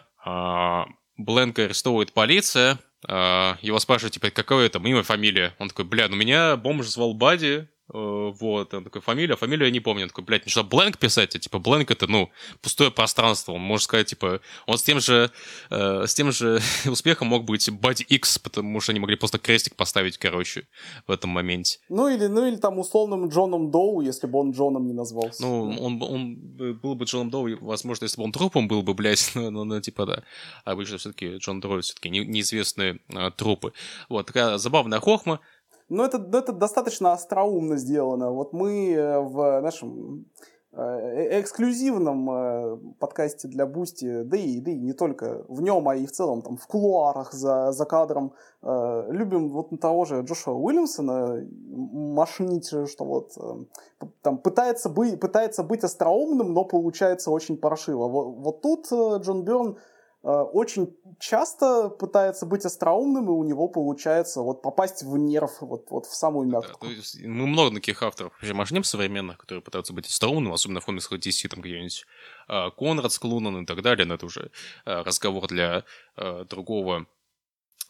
Бленка 1.16 1.64
арестовывает 1.64 2.12
полиция, 2.12 2.78
а, 3.08 3.56
его 3.62 3.78
спрашивают, 3.78 4.12
типа, 4.12 4.28
какое 4.28 4.66
это 4.66 4.78
имя, 4.78 5.02
фамилия? 5.02 5.54
Он 5.58 5.68
такой, 5.68 5.86
бля, 5.86 6.08
ну 6.08 6.16
меня 6.16 6.56
бомж 6.56 6.86
звал 6.86 7.14
Бади, 7.14 7.68
Э, 7.79 7.79
вот, 7.92 8.72
он 8.72 8.84
такой, 8.84 9.00
фамилия, 9.00 9.36
фамилию 9.36 9.66
я 9.66 9.72
не 9.72 9.80
помню. 9.80 10.04
Он 10.04 10.08
такой, 10.08 10.24
блядь, 10.24 10.48
что, 10.48 10.62
Бленк 10.62 10.98
писать? 10.98 11.34
А, 11.34 11.38
типа, 11.38 11.58
Бленк 11.58 11.90
это, 11.90 12.06
ну, 12.06 12.30
пустое 12.62 12.90
пространство. 12.90 13.52
Он 13.52 13.60
может 13.60 13.84
сказать, 13.84 14.08
типа, 14.08 14.40
он 14.66 14.78
с 14.78 14.82
тем 14.82 15.00
же, 15.00 15.30
э, 15.70 16.06
с 16.06 16.14
тем 16.14 16.30
же 16.30 16.60
успехом 16.86 17.28
мог 17.28 17.44
быть 17.44 17.68
Бади 17.70 18.04
X, 18.04 18.38
потому 18.38 18.80
что 18.80 18.92
они 18.92 19.00
могли 19.00 19.16
просто 19.16 19.38
крестик 19.38 19.74
поставить, 19.74 20.18
короче, 20.18 20.68
в 21.06 21.10
этом 21.10 21.30
моменте. 21.30 21.78
Ну, 21.88 22.08
или, 22.08 22.26
ну, 22.26 22.46
или 22.46 22.56
там 22.56 22.78
условным 22.78 23.28
Джоном 23.28 23.70
Доу, 23.70 24.02
если 24.02 24.26
бы 24.26 24.38
он 24.38 24.52
Джоном 24.52 24.86
не 24.86 24.92
назвался. 24.92 25.42
Ну, 25.42 25.70
он, 25.80 26.02
он 26.02 26.36
был 26.80 26.94
бы 26.94 27.04
Джоном 27.06 27.30
Доу, 27.30 27.48
возможно, 27.60 28.04
если 28.04 28.18
бы 28.18 28.24
он 28.24 28.32
трупом 28.32 28.68
был 28.68 28.82
бы, 28.82 28.94
блядь, 28.94 29.32
ну, 29.34 29.50
ну, 29.50 29.64
ну 29.64 29.80
типа, 29.80 30.06
да. 30.06 30.22
А 30.64 30.72
обычно 30.72 30.98
все-таки 30.98 31.36
Джон 31.36 31.60
Доу 31.60 31.80
все-таки 31.80 32.08
не, 32.08 32.20
неизвестные 32.20 33.00
а, 33.12 33.30
трупы. 33.30 33.72
Вот, 34.08 34.26
такая 34.26 34.58
забавная 34.58 35.00
хохма. 35.00 35.40
Но 35.90 36.04
это, 36.04 36.18
это 36.18 36.52
достаточно 36.52 37.12
остроумно 37.12 37.76
сделано. 37.76 38.30
Вот 38.30 38.52
мы 38.52 38.92
э, 38.92 39.18
в 39.18 39.60
нашем 39.60 40.24
э, 40.72 40.80
э, 40.80 41.40
эксклюзивном 41.40 42.94
подкасте 43.00 43.48
для 43.48 43.66
Бусти, 43.66 44.22
да 44.22 44.36
и, 44.36 44.60
да 44.60 44.70
и 44.70 44.78
не 44.78 44.92
только 44.92 45.44
в 45.48 45.60
нем, 45.60 45.88
а 45.88 45.96
и 45.96 46.06
в 46.06 46.12
целом 46.12 46.42
там 46.42 46.56
в 46.56 46.66
кулуарах 46.68 47.32
за, 47.32 47.72
за 47.72 47.84
кадром, 47.86 48.32
любим 48.62 49.48
вот 49.48 49.70
того 49.80 50.04
же 50.04 50.20
Джошуа 50.20 50.54
Уильямсона 50.54 51.44
машинить, 51.70 52.68
что 52.68 53.04
вот 53.04 53.32
там 54.22 54.38
пытается, 54.38 54.90
быть, 54.90 55.18
пытается 55.18 55.64
быть 55.64 55.82
остроумным, 55.82 56.52
но 56.52 56.64
получается 56.64 57.32
очень 57.32 57.56
паршиво. 57.56 58.06
Вот, 58.06 58.36
вот 58.36 58.60
тут 58.60 58.92
Джон 58.92 59.42
Берн 59.42 59.76
очень 60.22 60.94
часто 61.18 61.88
пытается 61.88 62.44
быть 62.44 62.64
остроумным, 62.64 63.26
и 63.28 63.30
у 63.30 63.42
него 63.42 63.68
получается 63.68 64.42
вот 64.42 64.60
попасть 64.60 65.02
в 65.02 65.16
нерв, 65.16 65.62
вот, 65.62 65.90
вот 65.90 66.06
в 66.06 66.14
самую 66.14 66.46
мягкую. 66.46 66.90
Да, 66.90 66.96
есть, 66.96 67.24
мы 67.24 67.46
много 67.46 67.74
таких 67.74 68.02
авторов 68.02 68.32
вообще 68.34 68.52
мажнем 68.52 68.84
современных, 68.84 69.38
которые 69.38 69.62
пытаются 69.62 69.92
быть 69.92 70.06
остроумными, 70.06 70.54
особенно 70.54 70.80
в 70.80 70.86
комиксах 70.86 71.18
DC, 71.18 71.48
там 71.48 71.62
где-нибудь 71.62 72.04
э, 72.48 72.70
Конрад 72.76 73.12
с 73.12 73.18
Клунан 73.18 73.62
и 73.62 73.66
так 73.66 73.82
далее, 73.82 74.06
но 74.06 74.14
это 74.14 74.26
уже 74.26 74.50
э, 74.84 75.02
разговор 75.02 75.46
для 75.46 75.84
э, 76.16 76.44
другого 76.44 77.06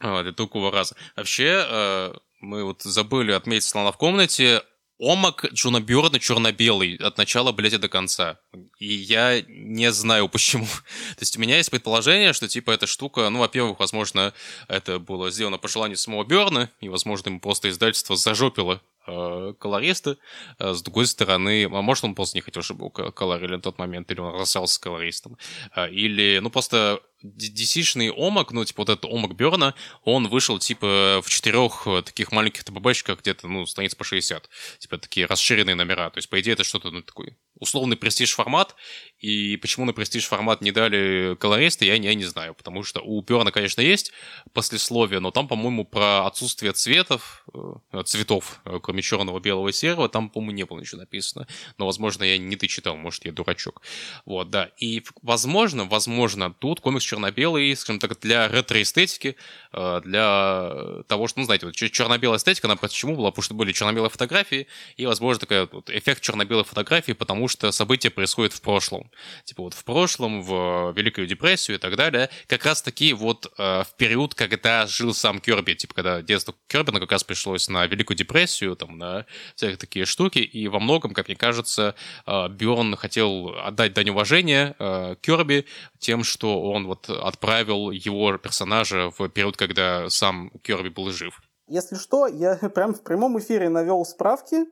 э, 0.00 0.22
для 0.22 0.32
другого 0.32 0.70
раза. 0.70 0.94
Вообще, 1.16 1.64
э, 1.68 2.12
мы 2.40 2.64
вот 2.64 2.82
забыли 2.82 3.32
отметить 3.32 3.68
слона 3.68 3.90
в 3.92 3.98
комнате, 3.98 4.62
Омак 5.00 5.46
Джона 5.54 5.80
Бёрна 5.80 6.18
черно-белый 6.18 6.96
от 6.96 7.16
начала, 7.16 7.52
блядь, 7.52 7.80
до 7.80 7.88
конца. 7.88 8.38
И 8.78 8.92
я 8.92 9.40
не 9.48 9.90
знаю 9.92 10.28
почему. 10.28 10.66
То 11.16 11.20
есть 11.20 11.38
у 11.38 11.40
меня 11.40 11.56
есть 11.56 11.70
предположение, 11.70 12.34
что 12.34 12.48
типа 12.48 12.70
эта 12.70 12.86
штука, 12.86 13.30
ну, 13.30 13.38
во-первых, 13.38 13.80
возможно, 13.80 14.34
это 14.68 14.98
было 14.98 15.30
сделано 15.30 15.56
по 15.56 15.68
желанию 15.68 15.96
самого 15.96 16.24
Бёрна, 16.24 16.70
и, 16.82 16.90
возможно, 16.90 17.30
ему 17.30 17.40
просто 17.40 17.70
издательство 17.70 18.14
зажопило 18.14 18.82
э, 19.10 19.54
колористы. 19.58 20.16
Э, 20.58 20.72
с 20.72 20.82
другой 20.82 21.06
стороны, 21.06 21.64
а 21.64 21.82
может, 21.82 22.04
он 22.04 22.14
просто 22.14 22.36
не 22.36 22.42
хотел, 22.42 22.62
чтобы 22.62 22.86
его 22.86 22.90
колорили 22.90 23.56
на 23.56 23.60
тот 23.60 23.78
момент, 23.78 24.10
или 24.10 24.20
он 24.20 24.34
расстался 24.34 24.74
с 24.74 24.78
колористом. 24.78 25.36
Э, 25.74 25.90
или, 25.90 26.38
ну, 26.40 26.50
просто 26.50 27.00
DC-шный 27.24 28.10
омак, 28.10 28.52
ну, 28.52 28.64
типа 28.64 28.82
вот 28.82 28.88
этот 28.88 29.04
омак 29.04 29.34
Берна, 29.34 29.74
он 30.04 30.28
вышел, 30.28 30.58
типа, 30.58 31.20
в 31.22 31.28
четырех 31.28 31.86
таких 32.04 32.32
маленьких 32.32 32.64
ТББшках 32.64 33.20
где-то, 33.20 33.48
ну, 33.48 33.66
страниц 33.66 33.94
по 33.94 34.04
60. 34.04 34.48
Типа 34.78 34.98
такие 34.98 35.26
расширенные 35.26 35.74
номера. 35.74 36.10
То 36.10 36.18
есть, 36.18 36.30
по 36.30 36.40
идее, 36.40 36.52
это 36.52 36.64
что-то, 36.64 36.90
ну, 36.90 37.02
такой 37.02 37.36
условный 37.60 37.96
престиж-формат. 37.96 38.74
И 39.20 39.58
почему 39.58 39.84
на 39.84 39.92
престиж-формат 39.92 40.62
не 40.62 40.72
дали 40.72 41.36
колористы, 41.38 41.84
я, 41.84 41.94
я 41.94 42.14
не 42.14 42.24
знаю. 42.24 42.54
Потому 42.54 42.82
что 42.82 43.00
у 43.00 43.20
Берна, 43.20 43.50
конечно, 43.50 43.82
есть 43.82 44.12
послесловие, 44.54 45.20
но 45.20 45.30
там, 45.30 45.46
по-моему, 45.46 45.84
про 45.84 46.26
отсутствие 46.26 46.72
цветов, 46.72 47.44
э, 47.92 48.02
цветов, 48.04 48.60
э, 48.64 48.78
кроме 48.82 49.02
черного, 49.02 49.38
белого 49.38 49.72
серого, 49.72 50.08
там, 50.08 50.30
по-моему, 50.30 50.52
не 50.52 50.64
было 50.64 50.80
ничего 50.80 51.00
написано. 51.00 51.46
Но, 51.76 51.84
возможно, 51.86 52.24
я 52.24 52.38
не 52.38 52.56
ты 52.56 52.66
читал, 52.66 52.96
может, 52.96 53.26
я 53.26 53.32
дурачок. 53.32 53.82
Вот, 54.24 54.48
да. 54.50 54.70
И, 54.78 55.04
возможно, 55.22 55.84
возможно, 55.84 56.52
тут 56.52 56.80
комикс 56.80 57.04
черно-белый, 57.04 57.76
скажем 57.76 58.00
так, 58.00 58.18
для 58.20 58.48
ретро-эстетики, 58.48 59.36
э, 59.72 60.00
для 60.02 61.02
того, 61.08 61.28
что, 61.28 61.40
ну, 61.40 61.44
знаете, 61.44 61.66
вот 61.66 61.74
черно-белая 61.74 62.38
эстетика, 62.38 62.68
она 62.68 62.76
почему 62.76 63.16
была? 63.16 63.30
Потому 63.30 63.42
что 63.42 63.54
были 63.54 63.72
черно-белые 63.72 64.10
фотографии, 64.10 64.66
и, 64.96 65.04
возможно, 65.04 65.40
такой 65.40 65.66
вот 65.66 65.90
эффект 65.90 66.22
черно-белой 66.22 66.64
фотографии, 66.64 67.12
потому 67.12 67.49
что 67.50 67.70
события 67.72 68.10
происходят 68.10 68.54
в 68.54 68.62
прошлом. 68.62 69.10
Типа 69.44 69.62
вот 69.62 69.74
в 69.74 69.84
прошлом, 69.84 70.42
в 70.42 70.92
Великую 70.96 71.26
депрессию 71.26 71.76
и 71.76 71.80
так 71.80 71.96
далее. 71.96 72.30
Как 72.46 72.64
раз-таки 72.64 73.12
вот 73.12 73.52
э, 73.58 73.82
в 73.82 73.94
период, 73.96 74.34
когда 74.34 74.86
жил 74.86 75.12
сам 75.12 75.40
Керби, 75.40 75.74
типа 75.74 75.94
когда 75.94 76.22
детство 76.22 76.54
Кербина 76.68 77.00
как 77.00 77.12
раз 77.12 77.24
пришлось 77.24 77.68
на 77.68 77.86
Великую 77.86 78.16
депрессию, 78.16 78.76
там, 78.76 78.96
на 78.96 79.26
всякие 79.54 79.76
такие 79.76 80.06
штуки, 80.06 80.38
и 80.38 80.68
во 80.68 80.80
многом, 80.80 81.12
как 81.12 81.28
мне 81.28 81.36
кажется, 81.36 81.94
э, 82.26 82.48
Бьорн 82.48 82.96
хотел 82.96 83.54
отдать 83.58 83.92
дань 83.92 84.10
уважения 84.10 84.74
Керби 85.20 85.66
тем, 85.98 86.24
что 86.24 86.62
он 86.62 86.86
вот 86.86 87.10
отправил 87.10 87.90
его 87.90 88.38
персонажа 88.38 89.10
в 89.18 89.28
период, 89.28 89.56
когда 89.56 90.08
сам 90.08 90.50
Керби 90.62 90.88
был 90.88 91.10
жив. 91.10 91.40
Если 91.70 91.94
что, 91.94 92.26
я 92.26 92.56
прям 92.74 92.94
в 92.94 93.02
прямом 93.02 93.38
эфире 93.38 93.68
навел 93.68 94.04
справки, 94.04 94.66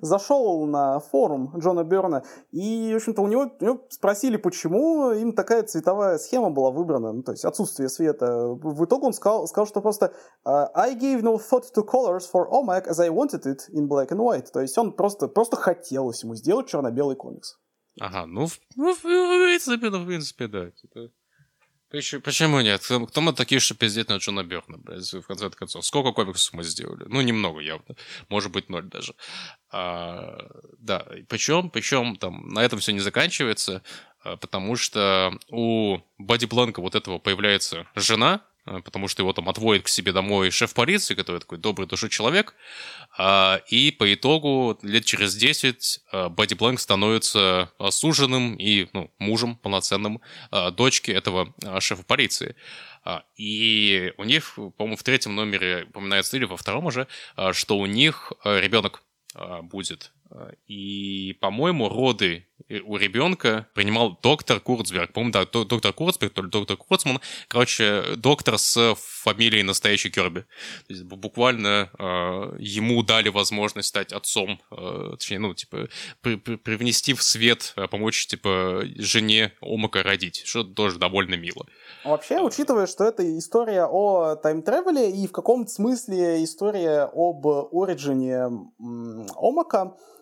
зашел 0.00 0.66
на 0.66 1.00
форум 1.00 1.52
Джона 1.58 1.84
Берна, 1.84 2.22
и, 2.50 2.92
в 2.92 2.96
общем-то, 2.96 3.22
у 3.22 3.26
него, 3.26 3.50
у 3.60 3.64
него 3.64 3.80
спросили, 3.88 4.36
почему 4.36 5.12
им 5.12 5.32
такая 5.32 5.62
цветовая 5.62 6.18
схема 6.18 6.50
была 6.50 6.70
выбрана, 6.70 7.12
ну, 7.12 7.22
то 7.22 7.32
есть 7.32 7.44
отсутствие 7.44 7.88
света. 7.88 8.48
В 8.48 8.84
итоге 8.84 9.06
он 9.06 9.12
сказал, 9.12 9.46
сказал 9.46 9.66
что 9.66 9.80
просто 9.80 10.12
uh, 10.46 10.68
I 10.74 10.94
gave 10.94 11.22
no 11.22 11.38
thought 11.38 11.64
to 11.74 11.84
colors 11.84 12.30
for 12.30 12.48
OMAC 12.50 12.86
as 12.86 13.00
I 13.00 13.08
wanted 13.08 13.46
it 13.46 13.68
in 13.72 13.88
black 13.88 14.10
and 14.10 14.20
white. 14.20 14.50
То 14.52 14.60
есть 14.60 14.76
он 14.78 14.92
просто, 14.92 15.28
просто 15.28 15.56
хотелось 15.56 16.22
ему 16.22 16.34
сделать 16.34 16.68
черно-белый 16.68 17.16
комикс. 17.16 17.58
Ага, 18.00 18.26
ну, 18.26 18.46
ну, 18.76 18.94
в 18.94 19.02
принципе, 19.02 19.90
ну, 19.90 20.02
в 20.02 20.06
принципе, 20.06 20.48
да. 20.48 20.70
Типа... 20.70 21.10
Почему, 21.90 22.60
нет? 22.60 22.82
Кто, 22.82 23.20
мы 23.20 23.32
такие, 23.32 23.60
что 23.60 23.74
пиздеть 23.74 24.08
на 24.08 24.18
Джона 24.18 24.44
Берна, 24.44 24.78
блядь, 24.78 25.12
в 25.12 25.22
конце 25.22 25.50
концов? 25.50 25.84
Сколько 25.84 26.12
комиксов 26.12 26.52
мы 26.54 26.62
сделали? 26.62 27.04
Ну, 27.08 27.20
немного 27.20 27.60
явно. 27.60 27.96
Может 28.28 28.52
быть, 28.52 28.68
ноль 28.68 28.84
даже. 28.84 29.14
А, 29.72 30.38
да, 30.78 31.04
причем, 31.28 31.68
причем 31.68 32.16
там 32.16 32.48
на 32.48 32.60
этом 32.60 32.78
все 32.78 32.92
не 32.92 33.00
заканчивается, 33.00 33.82
а, 34.22 34.36
потому 34.36 34.76
что 34.76 35.36
у 35.48 35.98
Бади 36.18 36.46
Бланка 36.46 36.80
вот 36.80 36.94
этого 36.94 37.18
появляется 37.18 37.88
жена, 37.96 38.42
потому 38.64 39.08
что 39.08 39.22
его 39.22 39.32
там 39.32 39.48
отводит 39.48 39.84
к 39.84 39.88
себе 39.88 40.12
домой 40.12 40.50
шеф 40.50 40.74
полиции, 40.74 41.14
который 41.14 41.40
такой 41.40 41.58
добрый 41.58 41.88
души 41.88 42.08
человек, 42.08 42.54
а, 43.16 43.60
и 43.68 43.90
по 43.90 44.12
итогу 44.12 44.78
лет 44.82 45.04
через 45.04 45.34
10 45.34 46.00
Бадди 46.30 46.54
Бланк 46.54 46.80
становится 46.80 47.72
суженым 47.90 48.54
и 48.56 48.88
ну, 48.92 49.10
мужем 49.18 49.56
полноценным 49.56 50.20
дочки 50.72 51.10
этого 51.10 51.54
шефа 51.80 52.02
полиции. 52.02 52.56
И 53.36 54.12
у 54.18 54.24
них, 54.24 54.54
по-моему, 54.76 54.96
в 54.96 55.02
третьем 55.02 55.34
номере 55.34 55.86
упоминается, 55.88 56.36
или 56.36 56.44
во 56.44 56.56
втором 56.56 56.86
уже, 56.86 57.06
что 57.52 57.78
у 57.78 57.86
них 57.86 58.32
ребенок 58.44 59.02
будет. 59.62 60.12
И, 60.66 61.36
по-моему, 61.40 61.88
роды 61.88 62.46
у 62.84 62.96
ребенка 62.96 63.66
принимал 63.74 64.18
доктор 64.22 64.60
Курцберг. 64.60 65.12
По-моему, 65.12 65.32
да, 65.32 65.44
доктор 65.44 65.92
Курцберг, 65.92 66.32
то 66.32 66.42
ли 66.42 66.50
доктор 66.50 66.76
Курцман. 66.76 67.20
Короче, 67.48 68.16
доктор 68.16 68.58
с 68.58 68.94
фамилией 68.96 69.62
настоящей 69.62 70.10
Керби. 70.10 70.40
То 70.86 70.92
есть 70.92 71.02
буквально 71.04 71.90
э, 71.98 72.56
ему 72.58 73.02
дали 73.02 73.28
возможность 73.28 73.88
стать 73.88 74.12
отцом. 74.12 74.60
Э, 74.70 75.10
точнее, 75.12 75.40
ну, 75.40 75.54
типа, 75.54 75.88
при, 76.20 76.36
при, 76.36 76.56
привнести 76.56 77.14
в 77.14 77.22
свет, 77.22 77.72
э, 77.76 77.88
помочь, 77.88 78.26
типа, 78.26 78.82
жене 78.96 79.52
Омака 79.60 80.02
родить. 80.02 80.42
Что 80.44 80.62
тоже 80.62 80.98
довольно 80.98 81.34
мило. 81.34 81.66
Вообще, 82.04 82.40
учитывая, 82.40 82.86
что 82.86 83.04
это 83.04 83.38
история 83.38 83.86
о 83.86 84.36
тайм-тревеле 84.36 85.10
и 85.10 85.26
в 85.26 85.32
каком-то 85.32 85.70
смысле 85.70 86.44
история 86.44 87.10
об 87.12 87.46
оригине 87.46 88.46
Омака, 89.36 89.96
Э, 89.96 90.19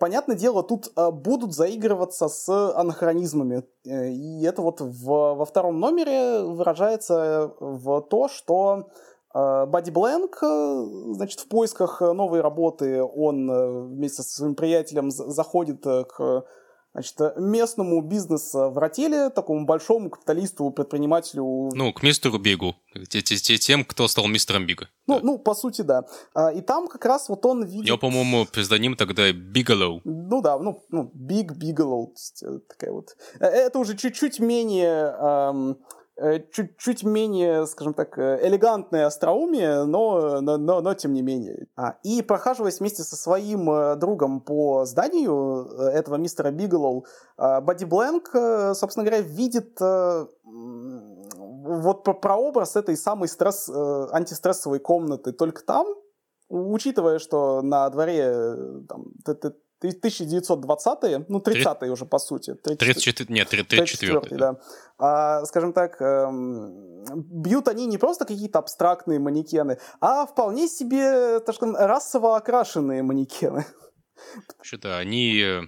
понятное 0.00 0.36
дело, 0.36 0.62
тут 0.62 0.90
э, 0.96 1.10
будут 1.10 1.54
заигрываться 1.54 2.28
с 2.28 2.48
анахронизмами. 2.74 3.64
Э, 3.86 4.08
и 4.08 4.42
это 4.44 4.62
вот 4.62 4.80
в, 4.80 5.04
во 5.04 5.44
втором 5.44 5.78
номере 5.78 6.42
выражается 6.42 7.52
в 7.60 8.00
то, 8.02 8.28
что 8.28 8.88
Бадди 9.34 9.90
Бленк, 9.90 10.38
значит, 11.14 11.40
в 11.40 11.48
поисках 11.48 12.00
новой 12.00 12.40
работы 12.40 13.02
он 13.02 13.88
вместе 13.88 14.22
со 14.22 14.36
своим 14.36 14.54
приятелем 14.54 15.10
заходит 15.10 15.84
к 15.84 16.44
значит, 16.98 17.36
местному 17.36 18.00
бизнес-воротиле, 18.02 19.30
такому 19.30 19.66
большому 19.66 20.10
капиталисту, 20.10 20.70
предпринимателю. 20.70 21.70
Ну, 21.74 21.92
к 21.92 22.02
мистеру 22.02 22.38
Бигу, 22.38 22.74
тем, 23.08 23.84
кто 23.84 24.08
стал 24.08 24.26
мистером 24.26 24.66
Бига. 24.66 24.88
Ну, 25.06 25.14
да. 25.14 25.20
ну, 25.24 25.38
по 25.38 25.54
сути, 25.54 25.82
да. 25.82 26.02
А, 26.34 26.52
и 26.52 26.60
там 26.60 26.88
как 26.88 27.04
раз 27.04 27.28
вот 27.28 27.44
он 27.46 27.64
видит... 27.64 27.86
Я, 27.86 27.96
по-моему, 27.96 28.46
псевдоним 28.46 28.96
тогда 28.96 29.32
Бигалоу. 29.32 30.00
Ну 30.04 30.42
да, 30.42 30.58
ну, 30.58 30.82
ну 30.90 31.10
Биг 31.14 31.52
Бигалоу, 31.52 32.14
э, 32.42 32.58
такая 32.68 32.92
вот... 32.92 33.16
Э, 33.40 33.46
это 33.46 33.78
уже 33.78 33.96
чуть-чуть 33.96 34.40
менее... 34.40 35.14
Эм, 35.20 35.78
чуть-чуть 36.52 37.04
менее, 37.04 37.66
скажем 37.66 37.94
так, 37.94 38.18
элегантное 38.18 39.06
остроумие, 39.06 39.84
но, 39.84 40.40
но, 40.40 40.56
но, 40.56 40.80
но 40.80 40.94
тем 40.94 41.12
не 41.12 41.22
менее. 41.22 41.68
А, 41.76 41.96
и 42.02 42.22
прохаживаясь 42.22 42.80
вместе 42.80 43.02
со 43.02 43.16
своим 43.16 43.98
другом 43.98 44.40
по 44.40 44.84
зданию 44.84 45.68
этого 45.92 46.16
мистера 46.16 46.50
Биглоу, 46.50 47.06
Бадди 47.36 47.84
Бленк, 47.84 48.30
собственно 48.76 49.04
говоря, 49.04 49.20
видит 49.22 49.78
вот 51.30 52.04
прообраз 52.20 52.76
этой 52.76 52.96
самой 52.96 53.28
стресс, 53.28 53.68
антистрессовой 53.68 54.80
комнаты 54.80 55.32
только 55.32 55.62
там, 55.64 55.86
учитывая, 56.48 57.18
что 57.18 57.62
на 57.62 57.88
дворе 57.90 58.56
там, 58.88 59.06
1920-е, 59.82 61.24
ну, 61.28 61.38
30-е 61.38 61.90
уже, 61.90 62.04
по 62.04 62.18
сути. 62.18 62.54
34, 62.54 63.26
нет, 63.32 63.48
34 63.48 64.20
да. 64.30 64.36
да. 64.36 64.60
А, 64.98 65.44
скажем 65.44 65.72
так, 65.72 66.00
эм, 66.00 67.04
бьют 67.16 67.68
они 67.68 67.86
не 67.86 67.98
просто 67.98 68.24
какие-то 68.24 68.58
абстрактные 68.58 69.18
манекены, 69.18 69.78
а 70.00 70.26
вполне 70.26 70.68
себе, 70.68 71.40
так 71.40 71.54
скажем, 71.54 71.76
расово 71.76 72.36
окрашенные 72.36 73.02
манекены. 73.02 73.64
Что-то 74.62 74.98
они 74.98 75.40
э, 75.40 75.62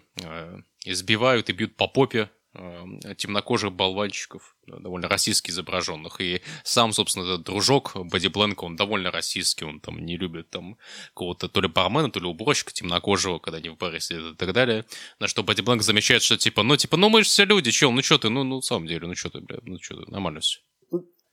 избивают 0.84 1.48
и 1.50 1.52
бьют 1.52 1.76
по 1.76 1.86
попе 1.86 2.28
темнокожих 2.52 3.72
болванчиков, 3.72 4.56
довольно 4.66 5.08
российски 5.08 5.50
изображенных. 5.50 6.20
И 6.20 6.42
сам, 6.64 6.92
собственно, 6.92 7.24
этот 7.24 7.44
дружок 7.44 7.92
Бэдди 7.94 8.28
Бленка, 8.28 8.64
он 8.64 8.76
довольно 8.76 9.10
российский, 9.10 9.64
он 9.64 9.80
там 9.80 10.04
не 10.04 10.16
любит 10.16 10.50
там 10.50 10.76
кого-то 11.14 11.48
то 11.48 11.60
ли 11.60 11.68
бармена, 11.68 12.10
то 12.10 12.20
ли 12.20 12.26
уборщика 12.26 12.72
темнокожего, 12.72 13.38
когда 13.38 13.58
они 13.58 13.68
в 13.68 13.76
баре 13.76 14.00
сидят 14.00 14.34
и 14.34 14.36
так 14.36 14.52
далее. 14.52 14.84
На 15.20 15.28
что 15.28 15.42
Бэдди 15.42 15.60
Бленк 15.60 15.82
замечает, 15.82 16.22
что 16.22 16.36
типа, 16.36 16.62
ну, 16.62 16.76
типа, 16.76 16.96
ну 16.96 17.08
мы 17.08 17.22
же 17.22 17.28
все 17.28 17.44
люди, 17.44 17.70
чел, 17.70 17.92
ну 17.92 18.02
что 18.02 18.18
ты, 18.18 18.28
ну, 18.28 18.42
ну, 18.44 18.56
на 18.56 18.62
самом 18.62 18.86
деле, 18.86 19.06
ну 19.06 19.14
что 19.14 19.30
ты, 19.30 19.40
блядь, 19.40 19.64
ну 19.64 19.78
что 19.80 20.02
ты, 20.02 20.10
нормально 20.10 20.40
все. 20.40 20.60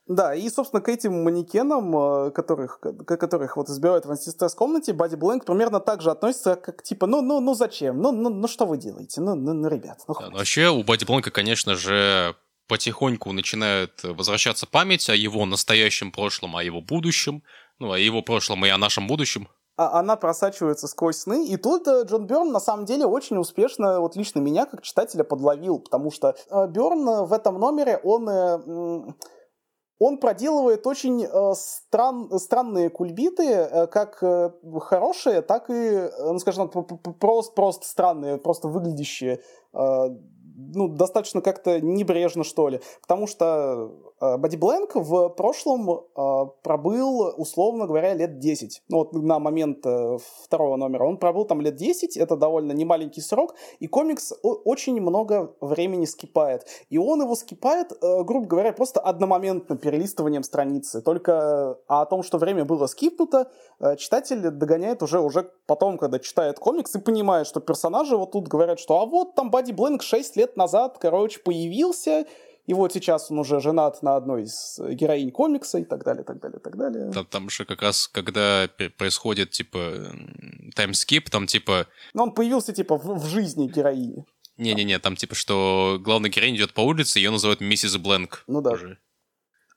Да, 0.08 0.34
и, 0.34 0.50
собственно, 0.50 0.82
к 0.82 0.88
этим 0.88 1.24
манекенам, 1.24 1.96
э, 2.28 2.32
которых, 2.32 2.80
которых 2.80 3.58
вот 3.58 3.70
избивают 3.70 4.06
в 4.06 4.12
антистресс 4.12 4.56
комнате, 4.56 4.94
Бади 4.94 5.16
Блэнк 5.16 5.44
примерно 5.46 5.82
так 5.82 6.02
же 6.02 6.12
относится, 6.12 6.56
как 6.56 6.82
типа, 6.82 7.08
ну, 7.08 7.22
ну, 7.22 7.42
ну 7.42 7.54
зачем? 7.54 8.02
Ну, 8.02 8.12
ну, 8.14 8.30
ну 8.30 8.48
что 8.48 8.66
вы 8.66 8.78
делаете? 8.78 9.20
Ну, 9.20 9.36
ну, 9.36 9.54
ну 9.54 9.68
ребят, 9.68 10.00
ну 10.08 10.16
да, 10.18 10.30
Вообще, 10.30 10.70
у 10.70 10.84
Бади 10.84 11.04
Блэнка, 11.04 11.30
конечно 11.30 11.76
же, 11.76 12.36
потихоньку 12.70 13.34
начинает 13.34 14.02
возвращаться 14.04 14.66
память 14.66 15.10
о 15.10 15.16
его 15.16 15.46
настоящем 15.46 16.14
прошлом, 16.14 16.56
о 16.56 16.64
его 16.64 16.80
будущем, 16.80 17.44
ну, 17.80 17.92
о 17.92 18.00
его 18.00 18.22
прошлом 18.22 18.66
и 18.66 18.70
о 18.70 18.78
нашем 18.78 19.08
будущем. 19.08 19.50
А 19.76 20.00
она 20.00 20.16
просачивается 20.16 20.88
сквозь 20.88 21.18
сны, 21.18 21.48
и 21.48 21.58
тут 21.58 21.86
э, 21.88 22.04
Джон 22.06 22.26
Бёрн 22.26 22.52
на 22.52 22.60
самом 22.60 22.86
деле 22.86 23.06
очень 23.06 23.38
успешно, 23.38 24.00
вот 24.00 24.16
лично 24.16 24.40
меня 24.40 24.66
как 24.66 24.82
читателя 24.82 25.24
подловил, 25.24 25.80
потому 25.80 26.12
что 26.12 26.30
э, 26.50 26.68
Бёрн 26.68 27.26
в 27.26 27.34
этом 27.34 27.60
номере, 27.60 28.00
он 28.04 29.16
он 30.00 30.20
проделывает 30.20 30.86
очень 30.86 31.24
э, 31.24 31.54
стран, 31.56 32.30
странные 32.40 32.90
кульбиты, 32.90 33.44
э, 33.44 33.88
как 33.88 34.22
э, 34.22 34.52
хорошие, 34.80 35.42
так 35.42 35.70
и, 35.70 36.10
ну, 36.20 36.38
скажем 36.40 36.70
так, 36.70 36.88
просто, 37.20 37.54
просто 37.54 37.88
странные, 37.88 38.38
просто 38.38 38.68
выглядящие, 38.68 39.42
ну, 40.58 40.88
достаточно 40.88 41.42
как-то 41.42 41.80
небрежно, 41.80 42.44
что 42.44 42.68
ли. 42.70 42.82
Потому 43.02 43.28
что 43.28 43.92
э, 44.20 44.38
Бленк 44.38 44.96
в 44.96 45.30
прошлом 45.30 45.90
э, 45.90 46.46
пробыл, 46.64 47.34
условно 47.38 47.86
говоря, 47.86 48.16
лет 48.16 48.40
10. 48.40 48.82
Ну, 48.90 48.98
вот 48.98 49.14
на 49.14 49.38
момент 49.38 49.86
э, 49.86 50.18
второго 50.44 50.76
номера. 50.76 51.06
Он 51.06 51.18
пробыл 51.18 51.46
там 51.46 51.62
лет 51.62 51.76
10, 51.76 52.18
это 52.18 52.36
довольно 52.36 52.72
немаленький 52.72 53.22
срок, 53.22 53.54
и 53.80 53.86
комикс 53.86 54.34
очень 54.42 55.00
много 55.00 55.54
времени 55.62 56.06
скипает. 56.06 56.66
И 56.90 56.98
он 56.98 57.22
его 57.22 57.36
скипает, 57.36 57.94
грубо 58.02 58.48
говоря, 58.48 58.74
просто 58.74 59.00
одномоментно 59.00 59.78
перелистыванием 59.78 60.42
страницы. 60.42 61.02
Только 61.02 61.78
о 61.88 62.06
том, 62.06 62.24
что 62.24 62.40
время 62.40 62.66
было 62.66 62.88
скипнуто, 62.88 63.52
читатель 63.98 64.50
догоняет 64.50 65.04
уже, 65.04 65.20
уже 65.20 65.52
потом, 65.68 65.98
когда 65.98 66.20
читает 66.20 66.58
комикс 66.60 66.96
и 66.96 67.00
понимает, 67.00 67.46
что 67.46 67.60
персонажи 67.60 68.18
вот 68.18 68.32
тут 68.32 68.48
говорят, 68.48 68.80
что 68.80 69.00
а 69.00 69.06
вот 69.06 69.36
там 69.36 69.52
Бади 69.52 69.72
Бленк 69.72 70.02
6 70.02 70.36
лет 70.36 70.47
назад, 70.56 70.98
короче, 71.00 71.40
появился, 71.40 72.26
и 72.68 72.74
вот 72.74 72.94
сейчас 72.94 73.32
он 73.32 73.40
уже 73.40 73.60
женат 73.60 74.04
на 74.04 74.16
одной 74.16 74.44
из 74.44 74.80
героинь 74.80 75.32
комикса 75.32 75.80
и 75.80 75.84
так 75.84 76.04
далее, 76.04 76.24
так 76.24 76.40
далее, 76.40 76.60
так 76.60 76.78
далее. 76.78 77.12
Там, 77.12 77.26
там 77.26 77.50
же 77.50 77.66
как 77.66 77.82
раз, 77.82 78.08
когда 78.08 78.70
происходит, 78.98 79.52
типа, 79.52 80.12
таймскип, 80.76 81.30
там, 81.30 81.48
типа... 81.48 81.88
Ну, 82.14 82.24
он 82.24 82.32
появился, 82.34 82.74
типа, 82.74 82.98
в, 82.98 83.20
в 83.20 83.26
жизни 83.26 83.68
героини. 83.68 84.26
Не-не-не, 84.58 85.00
там, 85.00 85.16
типа, 85.16 85.36
что 85.36 85.98
главная 86.02 86.30
героиня 86.30 86.58
идет 86.58 86.74
по 86.74 86.82
улице, 86.82 87.20
ее 87.20 87.32
называют 87.32 87.62
миссис 87.62 87.96
Бленк. 87.98 88.44
Ну 88.48 88.62
да. 88.62 88.72
Уже. 88.72 88.98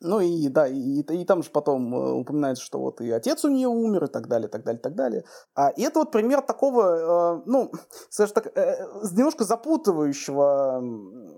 Ну 0.02 0.20
и 0.20 0.48
да, 0.48 0.66
и, 0.66 1.01
и, 1.02 1.24
там 1.24 1.43
же 1.43 1.51
потом 1.51 1.94
э, 1.94 2.12
упоминается, 2.12 2.64
что 2.64 2.78
вот 2.78 3.02
и 3.02 3.10
отец 3.10 3.44
у 3.44 3.48
нее 3.48 3.68
умер, 3.68 4.05
и 4.05 4.06
так 4.09 4.28
далее, 4.28 4.48
так 4.48 4.64
далее, 4.64 4.81
так 4.81 4.94
далее. 4.94 5.24
А, 5.55 5.68
и 5.68 5.82
это 5.82 5.98
вот 5.98 6.10
пример 6.10 6.40
такого, 6.40 7.36
э, 7.36 7.43
ну, 7.44 7.70
скажем 8.09 8.35
так, 8.35 8.47
э, 8.56 8.86
немножко 9.12 9.44
запутывающего 9.44 10.81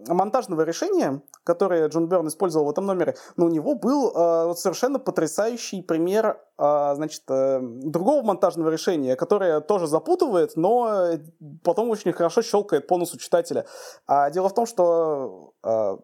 монтажного 0.07 0.63
решения, 0.63 1.23
которое 1.43 1.89
Джон 1.89 2.09
Берн 2.09 2.29
использовал 2.29 2.67
в 2.67 2.71
этом 2.71 2.87
номере. 2.87 3.17
Но 3.37 3.47
у 3.47 3.49
него 3.49 3.75
был 3.75 4.11
э, 4.11 4.47
вот 4.47 4.61
совершенно 4.61 5.01
потрясающий 5.01 5.83
пример, 5.83 6.41
э, 6.57 6.93
значит, 6.95 7.23
э, 7.29 7.59
другого 7.61 8.23
монтажного 8.23 8.71
решения, 8.71 9.17
которое 9.17 9.61
тоже 9.61 9.89
запутывает, 9.89 10.53
но 10.55 11.19
потом 11.65 11.91
очень 11.91 12.13
хорошо 12.13 12.43
щелкает 12.43 12.87
по 12.87 12.97
носу 12.97 13.19
читателя. 13.19 13.67
А 14.07 14.31
дело 14.31 14.49
в 14.49 14.55
том, 14.55 14.67
что 14.67 15.53
э, 15.65 15.97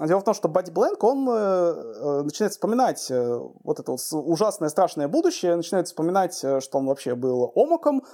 дело 0.00 0.20
в 0.20 0.24
том, 0.24 0.34
что 0.34 0.48
Бадди 0.48 0.70
Бленк, 0.70 1.02
он 1.02 1.28
э, 1.28 2.22
начинает 2.22 2.52
вспоминать 2.52 3.10
вот 3.10 3.80
это 3.80 3.92
вот 3.92 4.00
ужасное, 4.12 4.68
страшное 4.68 5.08
будущее, 5.08 5.56
начинает 5.56 5.86
вспоминать, 5.86 6.36
что 6.36 6.78
он 6.78 6.86
вообще 6.86 7.14
был 7.14 7.52
омоком, 7.54 8.04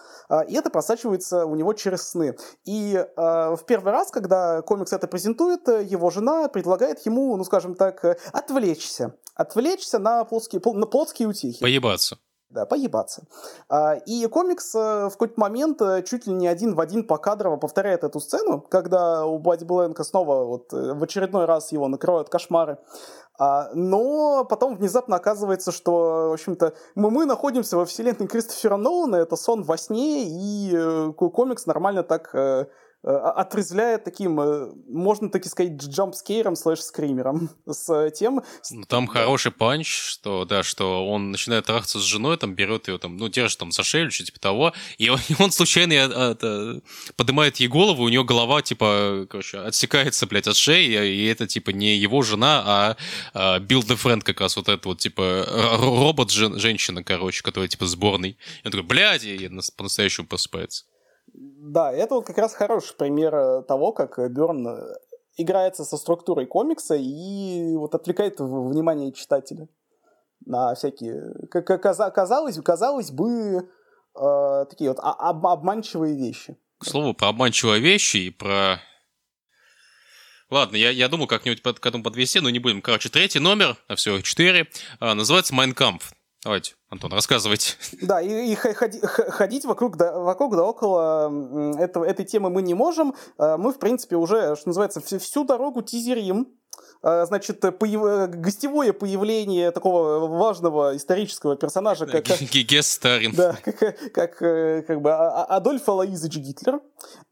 и 0.49 0.55
это 0.55 0.71
просачивается 0.71 1.47
у 1.47 1.55
него 1.55 1.73
через 1.73 2.09
сны. 2.09 2.37
И 2.65 3.05
в 3.17 3.61
первый 3.67 3.93
раз, 3.93 4.11
когда 4.11 4.63
комикс 4.63 4.93
это 4.93 5.07
презентует, 5.07 5.67
его 5.69 6.11
жена 6.11 6.49
предлагает 6.49 7.05
ему, 7.07 7.37
ну, 7.37 7.45
скажем 7.45 7.75
так, 7.75 8.05
отвлечься. 8.33 9.15
Отвлечься 9.35 9.99
на 9.99 10.25
плотские, 10.25 10.63
на 10.65 10.87
плотские 10.87 11.29
утехи. 11.29 11.61
Поебаться. 11.61 12.19
Да, 12.55 12.67
поебаться. 12.67 13.25
А, 13.69 13.95
и 14.07 14.25
комикс 14.27 14.77
э, 14.77 15.09
в 15.09 15.11
какой-то 15.11 15.41
момент 15.41 15.83
э, 15.83 16.05
чуть 16.05 16.29
ли 16.29 16.33
не 16.33 16.47
один 16.47 16.77
в 16.77 16.81
один 16.81 17.05
покадрово 17.05 17.57
повторяет 17.57 18.05
эту 18.05 18.21
сцену, 18.21 18.61
когда 18.61 19.27
у 19.27 19.41
Бадди 19.41 19.65
Бленка 19.65 20.05
снова 20.05 20.45
вот 20.45 20.73
э, 20.73 20.93
в 20.95 21.03
очередной 21.03 21.47
раз 21.47 21.73
его 21.73 21.89
накрывают 21.89 22.29
кошмары. 22.29 22.79
А, 23.41 23.71
но 23.75 24.45
потом 24.45 24.77
внезапно 24.77 25.17
оказывается, 25.17 25.73
что, 25.73 26.29
в 26.31 26.35
общем-то, 26.35 26.75
мы, 26.95 27.11
мы 27.11 27.27
находимся 27.27 27.77
во 27.77 27.87
вселенной 27.87 28.29
Кристофера 28.29 28.77
Нолана, 28.77 29.17
это 29.17 29.35
сон 29.35 29.65
во 29.65 29.77
сне, 29.77 30.23
и 30.23 31.13
комикс 31.13 31.67
нормально 31.67 32.05
так 32.05 32.33
отрезвляет 33.07 34.05
таким, 34.05 34.41
э, 34.41 34.73
можно 34.89 35.29
таки 35.29 35.49
сказать, 35.49 35.73
джампскейром 35.73 36.57
слэш-скримером 36.57 37.51
с 37.67 38.11
тем... 38.13 38.43
Ну, 38.71 38.85
там 38.85 39.07
хороший 39.07 39.53
панч, 39.53 39.89
что, 39.89 40.45
да, 40.45 40.63
что 40.63 41.07
он 41.07 41.31
начинает 41.31 41.67
трахаться 41.67 41.99
с 41.99 42.03
женой, 42.03 42.39
там 42.39 42.55
берет 42.55 42.89
ее, 42.89 42.99
там, 42.99 43.17
ну, 43.17 43.29
держит 43.29 43.59
там 43.59 43.73
за 43.73 43.83
шею, 43.83 44.11
что 44.11 44.25
типа 44.25 44.41
того, 44.41 44.73
и 44.97 45.09
он, 45.11 45.21
и 45.29 45.35
он 45.39 45.51
случайно 45.53 45.93
это, 45.93 46.81
поднимает 47.17 47.57
ей 47.57 47.69
голову, 47.69 48.05
у 48.05 48.09
нее 48.09 48.25
голова, 48.25 48.63
типа, 48.63 49.27
короче, 49.29 49.59
отсекается, 49.59 50.27
блядь, 50.27 50.47
от 50.47 50.57
шеи, 50.57 51.07
и 51.07 51.27
это, 51.27 51.47
типа, 51.47 51.71
не 51.71 51.97
его 51.97 52.23
жена, 52.23 52.97
а, 53.35 53.59
Билл 53.59 53.83
де 53.83 53.97
Френд 53.97 54.25
как 54.25 54.41
раз 54.41 54.57
вот 54.57 54.69
это 54.69 54.89
вот, 54.89 54.99
типа, 54.99 55.47
робот-женщина, 55.79 57.05
короче, 57.05 57.43
которая, 57.43 57.69
типа, 57.69 57.87
сборный. 57.87 58.39
И 58.63 58.67
он 58.67 58.73
такой, 58.73 58.87
блядь, 58.87 59.25
и 59.25 59.51
по-настоящему 59.77 60.27
просыпается. 60.27 60.85
Да, 61.67 61.91
это 61.91 62.17
вот 62.17 62.27
как 62.27 62.37
раз 62.37 62.53
хороший 62.53 62.95
пример 62.95 63.35
э, 63.35 63.63
того, 63.63 63.93
как 63.93 64.19
Берн 64.31 64.69
э, 64.69 64.97
играется 65.39 65.85
со 65.85 65.97
структурой 65.97 66.45
комикса 66.45 66.95
и 66.95 67.75
вот 67.77 67.95
отвлекает 67.95 68.39
внимание 68.39 69.13
читателя 69.13 69.69
на 70.45 70.75
всякие, 70.75 71.33
казалось, 71.49 72.59
казалось 72.63 73.11
бы, 73.11 73.67
э, 74.15 74.65
такие 74.69 74.91
вот 74.91 74.99
об, 75.01 75.47
обманчивые 75.47 76.15
вещи. 76.15 76.55
К 76.77 76.85
слову, 76.85 77.15
про 77.15 77.29
обманчивые 77.29 77.81
вещи 77.81 78.19
и 78.19 78.31
про... 78.31 78.79
Ладно, 80.51 80.77
я, 80.77 80.91
я 80.91 81.09
думаю, 81.09 81.29
как-нибудь 81.29 81.63
под, 81.63 81.81
к 81.81 81.87
этому 81.87 82.05
подвести, 82.05 82.41
но 82.41 82.51
не 82.51 82.59
будем. 82.59 82.83
Короче, 82.83 83.09
третий 83.09 83.39
номер, 83.39 83.79
а 83.89 83.97
всего 83.97 84.21
четыре, 84.21 84.69
а, 85.01 85.15
называется 85.15 85.55
«Майнкамп». 85.55 86.03
Давайте, 86.45 86.75
Антон, 86.91 87.11
рассказывайте. 87.11 87.73
Да, 88.03 88.21
и, 88.21 88.53
и 88.53 88.55
ходи, 88.55 89.01
ходить 89.01 89.65
вокруг 89.65 89.97
да, 89.97 90.19
вокруг 90.19 90.55
да 90.55 90.63
около 90.63 91.79
этого, 91.79 92.05
этой 92.05 92.27
темы 92.27 92.51
мы 92.51 92.61
не 92.61 92.75
можем. 92.75 93.15
А, 93.39 93.57
мы, 93.57 93.73
в 93.73 93.79
принципе, 93.79 94.17
уже, 94.17 94.55
что 94.55 94.69
называется, 94.69 95.01
всю 95.19 95.45
дорогу 95.45 95.81
тизерим. 95.81 96.49
А, 97.03 97.25
значит, 97.25 97.61
появ... 97.79 98.29
гостевое 98.29 98.93
появление 98.93 99.71
такого 99.71 100.27
важного 100.27 100.95
исторического 100.95 101.57
персонажа, 101.57 102.05
как... 102.05 102.27
Гестарин. 102.27 103.35
Да, 103.35 103.57
как, 103.65 104.13
как, 104.13 104.43
э, 104.43 104.83
как 104.83 105.01
бы 105.01 105.13
а, 105.13 105.45
Адольф 105.45 105.89
Алаизович 105.89 106.37
Гитлер. 106.37 106.83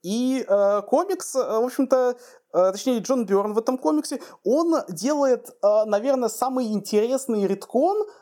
И 0.03 0.43
э, 0.49 0.83
комикс, 0.89 1.35
в 1.35 1.67
общем-то, 1.67 2.17
точнее, 2.51 3.01
Джон 3.01 3.27
Бёрн 3.27 3.53
в 3.53 3.59
этом 3.59 3.77
комиксе, 3.77 4.21
он 4.43 4.75
делает, 4.89 5.51
наверное, 5.63 6.31
самый 6.31 6.73
интересный 6.73 7.47
редкон– 7.47 8.07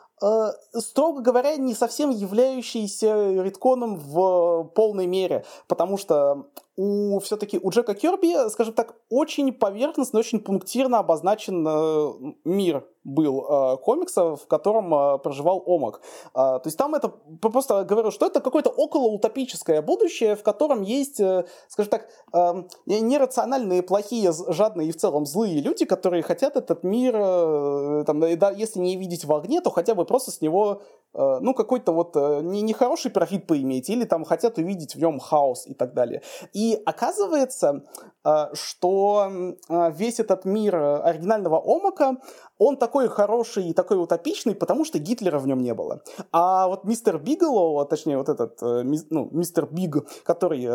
строго 0.73 1.21
говоря, 1.21 1.55
не 1.57 1.73
совсем 1.73 2.09
являющийся 2.09 3.41
редконом 3.41 3.95
в 3.95 4.65
полной 4.75 5.07
мере, 5.07 5.45
потому 5.67 5.97
что 5.97 6.47
у 6.75 7.19
все-таки 7.19 7.59
у 7.61 7.69
Джека 7.69 7.93
Керби, 7.93 8.49
скажем 8.49 8.73
так, 8.73 8.95
очень 9.09 9.51
поверхностно, 9.51 10.19
очень 10.19 10.39
пунктирно 10.39 10.99
обозначен 10.99 11.67
э, 11.67 12.33
мир 12.45 12.87
был 13.03 13.45
э, 13.45 13.77
комикса, 13.77 14.35
в 14.35 14.47
котором 14.47 14.93
э, 14.93 15.17
проживал 15.19 15.63
Омак. 15.65 16.01
Э, 16.29 16.59
то 16.59 16.61
есть 16.65 16.77
там 16.77 16.95
это 16.95 17.09
просто 17.41 17.83
говорю, 17.83 18.11
что 18.11 18.25
это 18.25 18.39
какое-то 18.39 18.69
околоутопическое 18.69 19.81
будущее, 19.81 20.35
в 20.35 20.43
котором 20.43 20.81
есть, 20.81 21.19
э, 21.19 21.45
скажем 21.67 21.91
так, 21.91 22.07
э, 22.33 22.63
нерациональные, 22.85 23.83
плохие, 23.83 24.31
жадные 24.31 24.89
и 24.89 24.91
в 24.91 24.97
целом 24.97 25.25
злые 25.25 25.61
люди, 25.61 25.85
которые 25.85 26.23
хотят 26.23 26.55
этот 26.55 26.83
мир, 26.83 27.15
э, 27.17 28.03
там, 28.05 28.19
да, 28.19 28.51
если 28.51 28.79
не 28.79 28.95
видеть 28.95 29.25
в 29.25 29.33
огне, 29.33 29.61
то 29.61 29.71
хотя 29.71 29.93
бы 29.93 30.05
просто 30.05 30.31
с 30.31 30.41
него 30.41 30.81
Э, 31.13 31.39
ну, 31.41 31.53
какой-то 31.53 31.91
вот 31.91 32.15
э, 32.15 32.41
не, 32.41 32.61
нехороший 32.61 33.11
профит 33.11 33.45
поиметь, 33.45 33.89
или 33.89 34.05
там 34.05 34.23
хотят 34.23 34.57
увидеть 34.57 34.95
в 34.95 34.99
нем 34.99 35.19
хаос 35.19 35.67
и 35.67 35.73
так 35.73 35.93
далее. 35.93 36.21
И 36.53 36.60
оказывается, 36.85 37.83
э, 38.23 38.47
что 38.53 39.55
весь 39.69 40.19
этот 40.19 40.45
мир 40.45 40.75
оригинального 40.75 41.61
Омака, 41.63 42.17
он 42.57 42.77
такой 42.77 43.07
хороший 43.07 43.69
и 43.69 43.73
такой 43.73 44.01
утопичный, 44.01 44.55
потому 44.55 44.85
что 44.85 44.99
Гитлера 44.99 45.39
в 45.39 45.47
нем 45.47 45.59
не 45.59 45.73
было. 45.73 46.01
А 46.31 46.67
вот 46.67 46.83
мистер 46.83 47.17
Биглоу, 47.17 47.85
точнее 47.85 48.17
вот 48.17 48.29
этот, 48.29 48.61
ну, 48.61 49.29
мистер 49.31 49.65
Биг, 49.65 49.95
который 50.23 50.67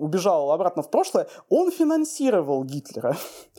убежал 0.00 0.50
обратно 0.50 0.82
в 0.82 0.90
прошлое, 0.90 1.28
он 1.48 1.70
финансировал 1.70 2.64
Гитлера. 2.64 3.16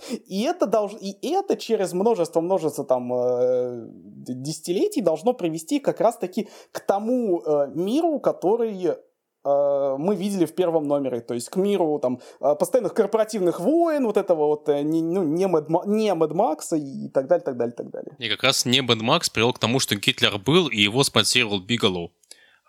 И 0.09 0.43
это, 0.43 0.65
долж... 0.65 0.93
и 0.99 1.29
это 1.29 1.55
через 1.55 1.93
множество-множество 1.93 2.83
там 2.83 3.13
э, 3.13 3.85
десятилетий 4.27 5.01
должно 5.01 5.33
привести 5.33 5.79
как 5.79 6.01
раз-таки 6.01 6.49
к 6.71 6.79
тому 6.79 7.41
э, 7.41 7.67
миру, 7.75 8.19
который 8.19 8.85
э, 8.85 8.97
мы 9.43 10.15
видели 10.15 10.45
в 10.45 10.53
первом 10.53 10.87
номере, 10.87 11.21
то 11.21 11.33
есть 11.33 11.49
к 11.49 11.55
миру 11.55 11.99
там 11.99 12.19
постоянных 12.39 12.93
корпоративных 12.93 13.59
войн, 13.59 14.05
вот 14.05 14.17
этого 14.17 14.47
вот 14.47 14.67
не, 14.67 15.01
ну, 15.01 15.23
не, 15.23 15.47
Мэд, 15.47 15.67
не 15.85 16.13
Мэд 16.13 16.33
Макса 16.33 16.75
и 16.75 17.09
так 17.09 17.27
далее, 17.27 17.43
так 17.43 17.57
далее, 17.57 17.73
так 17.73 17.89
далее. 17.89 18.15
И 18.19 18.29
как 18.29 18.43
раз 18.43 18.65
не 18.65 18.81
Мэд 18.81 19.01
Макс 19.01 19.29
привел 19.29 19.53
к 19.53 19.59
тому, 19.59 19.79
что 19.79 19.95
Гитлер 19.95 20.37
был, 20.37 20.67
и 20.67 20.81
его 20.81 21.03
спонсировал 21.03 21.59
Бигалоу 21.59 22.11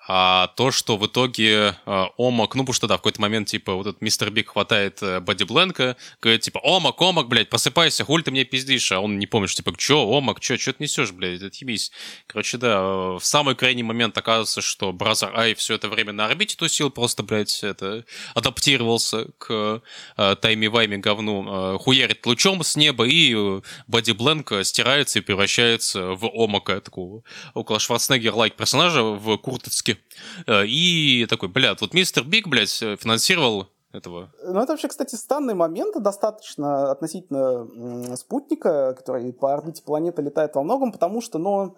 а 0.08 0.48
то, 0.56 0.72
что 0.72 0.96
в 0.96 1.06
итоге 1.06 1.76
э, 1.86 2.04
Омак, 2.18 2.54
ну, 2.56 2.62
потому 2.62 2.74
что, 2.74 2.88
да, 2.88 2.94
в 2.94 2.98
какой-то 2.98 3.20
момент, 3.20 3.48
типа, 3.48 3.74
вот 3.74 3.86
этот 3.86 4.02
мистер 4.02 4.30
Биг 4.30 4.48
хватает 4.50 5.00
э, 5.00 5.20
Бадди 5.20 5.44
Бленка, 5.44 5.96
говорит, 6.20 6.42
типа, 6.42 6.60
Омак, 6.64 7.00
Омак, 7.00 7.28
блядь, 7.28 7.48
просыпайся, 7.48 8.04
хуль 8.04 8.24
ты 8.24 8.32
мне 8.32 8.44
пиздишь, 8.44 8.90
а 8.90 9.00
он 9.00 9.18
не 9.20 9.26
помнит, 9.26 9.50
что, 9.50 9.62
типа, 9.62 9.76
чё, 9.78 10.00
Омак, 10.00 10.40
чё, 10.40 10.56
чё 10.56 10.72
ты 10.72 10.82
несешь, 10.82 11.12
блядь, 11.12 11.42
отъебись. 11.42 11.92
Короче, 12.26 12.58
да, 12.58 12.80
э, 12.80 13.18
в 13.20 13.24
самый 13.24 13.54
крайний 13.54 13.84
момент 13.84 14.18
оказывается, 14.18 14.60
что 14.60 14.92
Бразер 14.92 15.36
Ай 15.36 15.54
все 15.54 15.74
это 15.74 15.88
время 15.88 16.12
на 16.12 16.26
орбите 16.26 16.56
тусил, 16.56 16.90
просто, 16.90 17.22
блядь, 17.22 17.62
это, 17.62 18.04
адаптировался 18.34 19.28
к 19.38 19.82
э, 20.16 20.36
timey-wimey 20.40 20.96
говну, 20.96 21.74
э, 21.74 21.78
хуярит 21.78 22.26
лучом 22.26 22.64
с 22.64 22.76
неба, 22.76 23.06
и 23.06 23.34
э, 23.36 23.60
Бадди 23.86 24.10
Бленк 24.10 24.52
стирается 24.64 25.20
и 25.20 25.22
превращается 25.22 26.14
в 26.14 26.26
Омака, 26.26 26.80
такого 26.80 27.22
около 27.54 27.78
Шварценеггер-like 27.78 28.56
персонажа 28.56 29.02
в 29.02 29.36
курточке 29.38 29.91
штуки. 29.93 29.98
Э, 30.47 30.64
и 30.66 31.27
такой, 31.28 31.48
блядь, 31.48 31.81
вот 31.81 31.94
мистер 31.94 32.24
Биг, 32.24 32.48
блядь, 32.48 32.70
финансировал 32.70 33.69
этого. 33.93 34.31
Ну, 34.43 34.60
это 34.60 34.73
вообще, 34.73 34.89
кстати, 34.89 35.14
странный 35.14 35.55
момент 35.55 36.01
достаточно 36.02 36.90
относительно 36.90 38.16
спутника, 38.16 38.94
который 38.94 39.32
по 39.32 39.52
орбите 39.52 39.82
планеты 39.82 40.23
летает 40.23 40.55
во 40.55 40.62
многом, 40.62 40.93
потому 40.93 41.20
что, 41.20 41.39
ну, 41.39 41.77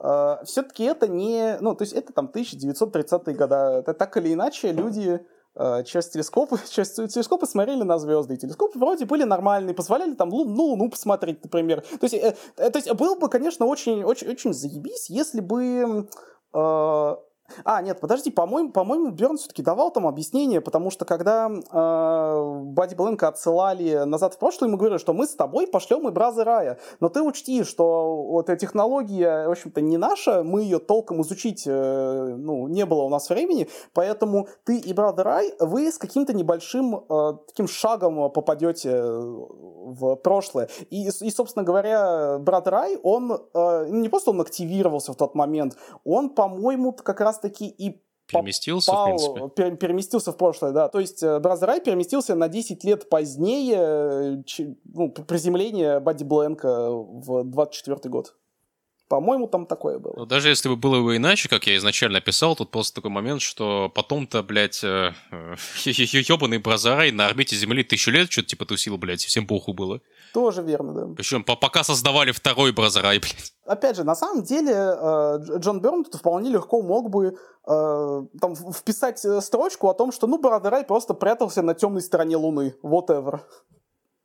э, 0.00 0.36
все-таки 0.44 0.84
это 0.84 1.08
не... 1.08 1.56
Ну, 1.60 1.74
то 1.74 1.82
есть 1.84 1.94
это 1.94 2.12
там 2.12 2.30
1930-е 2.34 3.34
годы. 3.34 3.54
Это 3.54 3.94
так 3.94 4.16
или 4.16 4.34
иначе 4.34 4.72
люди 4.72 5.20
э, 5.54 5.84
через 5.84 6.08
телескопы, 6.10 6.58
через 6.68 6.92
телескопы 6.92 7.46
смотрели 7.46 7.82
на 7.82 7.98
звезды. 7.98 8.34
И 8.34 8.38
телескопы 8.38 8.78
вроде 8.78 9.06
были 9.06 9.24
нормальные, 9.24 9.74
позволяли 9.74 10.14
там 10.14 10.30
лун, 10.30 10.54
ну, 10.54 10.64
Луну 10.64 10.90
посмотреть, 10.90 11.42
например. 11.42 11.80
То 11.80 12.04
есть, 12.04 12.14
э, 12.14 12.36
э, 12.58 12.70
то 12.70 12.78
есть 12.78 12.92
был 12.92 13.16
бы, 13.16 13.30
конечно, 13.30 13.64
очень, 13.64 14.04
очень, 14.04 14.28
очень 14.28 14.52
заебись, 14.52 15.08
если 15.08 15.40
бы 15.40 16.08
э, 16.54 17.16
а, 17.64 17.82
нет, 17.82 18.00
подожди, 18.00 18.30
по-моему, 18.30 18.70
по-моему, 18.70 19.10
Берн 19.10 19.36
все-таки 19.36 19.62
давал 19.62 19.90
там 19.90 20.06
объяснение, 20.06 20.60
потому 20.60 20.90
что 20.90 21.04
когда 21.04 21.48
э, 21.48 22.62
Бадди 22.64 22.94
Бленка 22.94 23.28
отсылали 23.28 24.04
назад 24.04 24.34
в 24.34 24.38
прошлое, 24.38 24.68
ему 24.68 24.78
говорили, 24.78 24.98
что 24.98 25.12
мы 25.12 25.26
с 25.26 25.34
тобой 25.34 25.66
пошлем 25.66 26.08
и 26.08 26.10
Браза 26.10 26.44
Рая. 26.44 26.78
Но 27.00 27.08
ты 27.08 27.22
учти, 27.22 27.62
что 27.64 28.22
вот 28.24 28.48
эта 28.48 28.58
технология, 28.58 29.46
в 29.46 29.50
общем-то, 29.50 29.80
не 29.82 29.98
наша, 29.98 30.42
мы 30.42 30.62
ее 30.62 30.78
толком 30.78 31.20
изучить, 31.22 31.64
э, 31.66 32.34
ну, 32.36 32.66
не 32.66 32.86
было 32.86 33.02
у 33.02 33.08
нас 33.08 33.28
времени, 33.28 33.68
поэтому 33.92 34.48
ты 34.64 34.78
и 34.78 34.92
Брат 34.92 35.18
Рай, 35.18 35.52
вы 35.60 35.92
с 35.92 35.98
каким-то 35.98 36.32
небольшим 36.32 37.04
э, 37.08 37.32
таким 37.46 37.68
шагом 37.68 38.30
попадете 38.30 39.02
в 39.02 40.16
прошлое. 40.16 40.68
И, 40.90 41.08
и 41.08 41.30
собственно 41.30 41.62
говоря, 41.64 42.38
Бразер 42.38 42.66
Ай, 42.68 42.98
он 43.02 43.32
э, 43.32 43.86
не 43.90 44.08
просто 44.08 44.30
он 44.30 44.40
активировался 44.40 45.12
в 45.12 45.16
тот 45.16 45.34
момент, 45.34 45.76
он, 46.04 46.30
по-моему, 46.30 46.92
как 46.92 47.20
раз 47.20 47.33
раз-таки 47.34 47.66
и 47.66 48.00
переместился, 48.26 48.90
попал, 48.90 49.16
в 49.16 49.48
принципе. 49.48 49.76
переместился 49.76 50.32
в 50.32 50.36
прошлое, 50.36 50.72
да. 50.72 50.88
То 50.88 51.00
есть 51.00 51.22
Бразер 51.22 51.68
Ай 51.68 51.80
переместился 51.80 52.34
на 52.34 52.48
10 52.48 52.82
лет 52.84 53.08
позднее 53.08 54.44
ну, 54.84 55.10
приземления 55.10 56.00
Бадди 56.00 56.24
Бленка 56.24 56.90
в 56.90 57.44
24 57.44 57.98
год. 58.10 58.36
По-моему, 59.06 59.48
там 59.48 59.66
такое 59.66 59.98
было. 59.98 60.14
Ну, 60.16 60.26
даже 60.26 60.48
если 60.48 60.68
бы 60.68 60.76
было 60.76 61.02
бы 61.02 61.16
иначе, 61.16 61.48
как 61.48 61.66
я 61.66 61.76
изначально 61.76 62.20
писал, 62.20 62.56
тут 62.56 62.70
просто 62.70 62.94
такой 62.96 63.10
момент, 63.10 63.42
что 63.42 63.90
потом-то, 63.94 64.42
блядь, 64.42 64.82
ебаный 64.82 66.58
Бразер 66.58 66.98
Ай 66.98 67.12
на 67.12 67.26
орбите 67.26 67.54
Земли 67.54 67.84
тысячу 67.84 68.10
лет 68.10 68.32
что-то 68.32 68.48
типа 68.48 68.64
тусил, 68.64 68.96
блядь, 68.96 69.22
всем 69.24 69.46
похуй 69.46 69.74
было. 69.74 70.00
Тоже 70.32 70.62
верно, 70.62 70.92
да. 70.94 71.14
Причем 71.14 71.44
пока 71.44 71.84
создавали 71.84 72.32
второй 72.32 72.72
Бразарай, 72.72 73.18
блядь. 73.18 73.52
Опять 73.66 73.96
же, 73.96 74.04
на 74.04 74.14
самом 74.14 74.42
деле, 74.42 74.72
Джон 75.58 75.80
Берн 75.80 76.04
тут 76.04 76.14
вполне 76.16 76.50
легко 76.50 76.82
мог 76.82 77.10
бы 77.10 77.36
там 77.66 78.56
вписать 78.72 79.18
строчку 79.18 79.88
о 79.88 79.94
том, 79.94 80.12
что, 80.12 80.26
ну, 80.26 80.38
Бразарай 80.38 80.84
просто 80.84 81.14
прятался 81.14 81.62
на 81.62 81.74
темной 81.74 82.02
стороне 82.02 82.36
Луны, 82.36 82.74
whatever. 82.82 83.40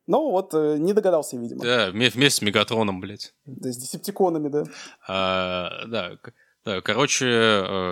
Ну, 0.09 0.31
вот 0.31 0.55
э, 0.55 0.77
не 0.79 0.93
догадался, 0.93 1.37
видимо. 1.37 1.61
Да, 1.61 1.91
вместе 1.91 2.31
с 2.31 2.41
Мегатроном, 2.41 2.99
блядь. 2.99 3.35
Да, 3.45 3.71
с 3.71 3.77
десептиконами, 3.77 4.47
да. 4.47 4.63
А, 5.07 5.85
да, 5.85 6.09
да, 6.09 6.31
короче, 6.83 7.25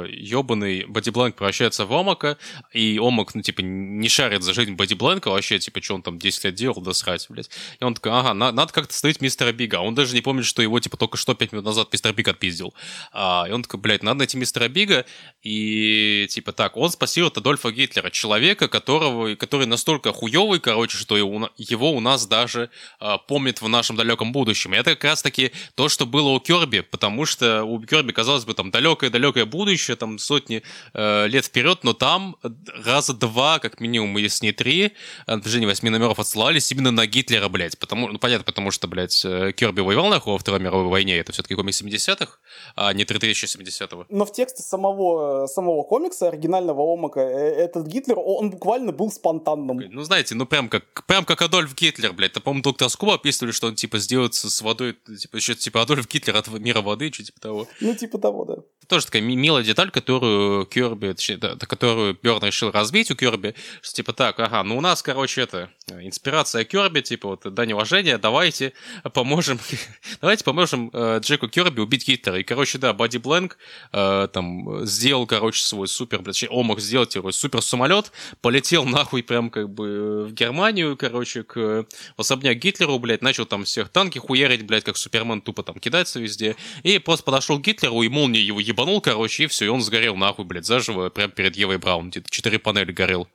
ебаный 0.10 0.82
э, 0.82 0.88
Бодибланк 0.88 1.36
превращается 1.36 1.86
в 1.86 1.94
Омака, 1.94 2.38
и 2.74 3.00
Омак, 3.02 3.36
ну, 3.36 3.42
типа, 3.42 3.62
не 3.62 4.10
шарит 4.10 4.44
за 4.44 4.54
жизнь 4.54 4.74
Бодибланка 4.74 5.30
вообще, 5.30 5.60
типа, 5.60 5.82
что 5.82 5.96
он 5.96 6.02
там 6.02 6.20
10 6.20 6.46
лет 6.46 6.56
делал, 6.56 6.82
да 6.82 6.94
срать, 6.94 7.26
блядь. 7.30 7.50
И 7.80 7.84
он 7.84 7.94
такой, 7.94 8.12
ага, 8.12 8.34
на- 8.34 8.52
надо 8.52 8.74
как-то 8.74 8.94
остановить 8.94 9.22
мистера 9.22 9.52
Бига. 9.52 9.80
Он 9.80 9.96
даже 9.96 10.14
не 10.16 10.22
помнит, 10.22 10.46
что 10.46 10.62
его, 10.62 10.80
типа, 10.80 10.98
только 10.98 11.18
что 11.18 11.34
5 11.34 11.52
минут 11.52 11.66
назад 11.66 11.92
мистер 11.92 12.14
Биг 12.14 12.28
отпиздил. 12.28 12.74
А, 13.12 13.46
и 13.48 13.52
он 13.52 13.64
такой, 13.64 13.80
блядь, 13.80 14.04
надо 14.04 14.20
найти 14.20 14.38
мистера 14.38 14.68
Бига, 14.68 15.06
и, 15.42 16.28
типа, 16.30 16.52
так, 16.52 16.78
он 16.78 16.90
спасил 16.90 17.28
от 17.28 17.38
Адольфа 17.38 17.72
Гитлера, 17.72 18.10
человека, 18.10 18.68
которого, 18.68 19.36
который 19.36 19.68
настолько 19.68 20.12
хуёвый, 20.14 20.60
короче, 20.60 20.98
что 20.98 21.18
его, 21.18 21.50
его 21.58 21.92
у 21.92 22.00
нас 22.00 22.26
даже 22.28 22.70
а, 23.00 23.18
помнит 23.18 23.62
в 23.62 23.68
нашем 23.68 23.96
далеком 23.96 24.32
будущем. 24.32 24.74
И 24.74 24.78
это 24.78 24.92
как 24.96 25.04
раз-таки 25.04 25.52
то, 25.76 25.90
что 25.90 26.06
было 26.06 26.30
у 26.30 26.40
Керби, 26.40 26.82
потому 26.82 27.26
что 27.26 27.64
у 27.64 27.82
Керби, 27.82 28.12
казалось 28.12 28.46
бы, 28.46 28.54
там 28.54 28.67
далекое-далекое 28.72 29.46
будущее, 29.46 29.98
там 29.98 30.20
сотни 30.20 30.64
э, 30.94 31.28
лет 31.28 31.46
вперед, 31.46 31.84
но 31.84 31.94
там 31.94 32.38
раза 32.86 33.14
два, 33.14 33.60
как 33.60 33.80
минимум, 33.80 34.18
если 34.18 34.46
не 34.46 34.52
три, 34.52 34.94
движение 35.28 35.68
восьми 35.68 35.90
номеров 35.90 36.20
отсылались 36.20 36.72
именно 36.72 36.92
на 36.92 37.06
Гитлера, 37.06 37.50
блядь. 37.50 37.78
Потому, 37.78 38.08
ну, 38.10 38.20
понятно, 38.20 38.46
потому 38.46 38.72
что, 38.72 38.88
блядь, 38.88 39.24
э, 39.26 39.52
Керби 39.54 39.82
воевал 39.82 40.08
нахуй 40.10 40.34
во 40.34 40.40
Второй 40.40 40.60
мировой 40.60 40.88
войне, 40.88 41.18
это 41.18 41.32
все-таки 41.32 41.56
комикс 41.56 41.82
70-х, 41.82 42.38
а 42.76 42.94
не 42.94 43.04
3070-го. 43.04 44.06
Но 44.10 44.26
в 44.26 44.32
тексте 44.32 44.64
самого, 44.64 45.48
самого 45.48 45.84
комикса, 45.84 46.28
оригинального 46.28 46.82
Омака, 46.94 47.20
э, 47.22 47.24
этот 47.24 47.88
Гитлер, 47.88 48.18
он 48.20 48.52
буквально 48.52 48.92
был 48.92 49.12
спонтанным. 49.12 49.78
Ну, 49.90 50.04
знаете, 50.04 50.36
ну 50.36 50.46
прям 50.46 50.70
как, 50.70 51.06
прям 51.06 51.26
как 51.26 51.42
Адольф 51.42 51.76
Гитлер, 51.76 52.14
блядь. 52.14 52.32
Это, 52.32 52.42
по-моему, 52.42 52.64
доктор 52.64 52.90
Скуба 52.90 53.16
описывали, 53.16 53.52
что 53.52 53.68
он, 53.68 53.76
типа, 53.76 54.00
сделает 54.00 54.34
с 54.34 54.62
водой, 54.62 54.98
типа, 55.20 55.38
еще, 55.38 55.56
типа, 55.56 55.82
Адольф 55.82 56.08
Гитлер 56.08 56.36
от 56.36 56.48
мира 56.48 56.82
воды, 56.82 57.12
что 57.12 57.24
типа 57.24 57.40
того. 57.40 57.68
Ну, 57.82 57.96
типа 57.96 58.18
того, 58.18 58.46
да. 58.48 58.64
Это 58.88 58.96
тоже 58.96 59.06
такая 59.08 59.22
милая 59.22 59.64
деталь, 59.64 59.92
которую 59.92 60.66
Керби, 60.66 61.12
точнее, 61.12 61.38
да, 61.38 61.56
которую 61.58 62.18
Берн 62.22 62.42
решил 62.44 62.72
разбить 62.72 63.12
у 63.12 63.16
Керби, 63.16 63.54
что 63.82 63.96
типа 63.96 64.14
так, 64.14 64.40
ага, 64.40 64.64
ну 64.64 64.78
у 64.78 64.82
нас, 64.82 65.04
короче, 65.04 65.42
это, 65.42 65.70
инспирация 65.90 66.64
Керби, 66.64 67.02
типа 67.02 67.28
вот, 67.28 67.54
дань 67.54 67.74
уважения, 67.74 68.18
давайте 68.18 68.72
поможем, 69.14 69.60
давайте 70.22 70.46
поможем 70.46 70.90
э, 70.94 71.20
Джеку 71.22 71.50
Керби 71.50 71.82
убить 71.82 72.08
Гитлера. 72.08 72.40
И, 72.40 72.44
короче, 72.44 72.78
да, 72.78 72.94
Бадди 72.94 73.18
Бленк 73.18 73.58
э, 73.92 74.30
там 74.32 74.86
сделал, 74.86 75.28
короче, 75.28 75.62
свой 75.64 75.90
супер, 75.90 76.24
точнее, 76.24 76.50
он 76.50 76.68
мог 76.68 76.80
сделать 76.80 77.14
его 77.16 77.32
супер 77.34 77.62
самолет, 77.62 78.14
полетел 78.40 78.86
нахуй 78.86 79.22
прям 79.22 79.50
как 79.50 79.70
бы 79.70 80.28
в 80.28 80.32
Германию, 80.32 80.96
короче, 80.96 81.44
к 81.44 81.86
особняк 82.16 82.58
Гитлеру, 82.58 83.00
блядь, 83.00 83.22
начал 83.22 83.46
там 83.46 83.66
всех 83.66 83.90
танки 83.90 84.18
хуярить, 84.18 84.66
блядь, 84.66 84.86
как 84.86 84.96
Супермен 84.96 85.42
тупо 85.42 85.64
там 85.64 85.78
кидается 85.78 86.22
везде, 86.22 86.56
и 86.84 87.00
просто 87.00 87.26
подошел 87.26 87.60
к 87.60 87.64
Гитлеру, 87.64 88.02
и 88.02 88.08
молния 88.38 88.48
его 88.48 88.60
ебанул, 88.60 89.02
короче, 89.02 89.44
и 89.44 89.48
все, 89.48 89.66
и 89.66 89.70
он 89.70 89.82
сгорел 89.82 90.16
нахуй, 90.16 90.46
блядь, 90.46 90.66
заживо, 90.66 91.10
прямо 91.10 91.32
перед 91.32 91.56
Евой 91.56 91.78
Браун, 91.78 92.12
четыре 92.12 92.60
панели 92.60 92.92
горел. 92.92 93.28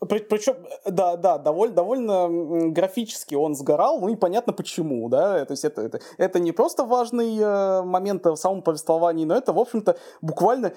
Причем, 0.00 0.54
да, 0.86 1.16
да, 1.16 1.38
довольно, 1.38 1.74
довольно 1.74 2.70
графически 2.70 3.34
он 3.34 3.56
сгорал, 3.56 4.00
ну 4.00 4.08
и 4.08 4.16
понятно 4.16 4.52
почему, 4.52 5.08
да, 5.08 5.44
то 5.44 5.52
есть 5.52 5.64
это, 5.64 5.82
это, 5.82 6.00
это 6.18 6.38
не 6.38 6.52
просто 6.52 6.84
важный 6.84 7.36
э, 7.36 7.82
момент 7.82 8.24
в 8.24 8.36
самом 8.36 8.62
повествовании, 8.62 9.24
но 9.24 9.34
это, 9.34 9.52
в 9.52 9.58
общем-то, 9.58 9.96
буквально 10.22 10.72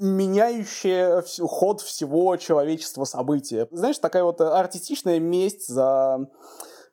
меняющее 0.00 1.22
ход 1.46 1.82
всего 1.82 2.36
человечества 2.36 3.04
события. 3.04 3.68
Знаешь, 3.70 3.98
такая 3.98 4.24
вот 4.24 4.40
артистичная 4.40 5.20
месть 5.20 5.68
за 5.68 6.28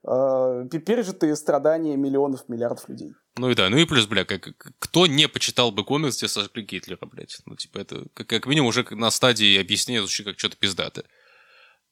э, 0.03 0.67
пережитые 0.85 1.35
страдания 1.35 1.97
миллионов, 1.97 2.47
миллиардов 2.49 2.89
людей. 2.89 3.13
Ну 3.37 3.49
и 3.49 3.55
да, 3.55 3.69
ну 3.69 3.77
и 3.77 3.85
плюс, 3.85 4.07
бля, 4.07 4.25
как, 4.25 4.49
кто 4.79 5.07
не 5.07 5.27
почитал 5.27 5.71
бы 5.71 5.85
комикс, 5.85 6.17
где 6.17 6.27
сожгли 6.27 6.63
Гитлера, 6.63 7.05
блядь? 7.05 7.39
Ну, 7.45 7.55
типа, 7.55 7.79
это 7.79 8.05
как, 8.13 8.27
как 8.27 8.45
минимум 8.45 8.69
уже 8.69 8.85
на 8.91 9.09
стадии 9.11 9.59
объяснения 9.59 10.01
звучит 10.01 10.25
как 10.25 10.39
что-то 10.39 10.57
пиздатое. 10.57 11.05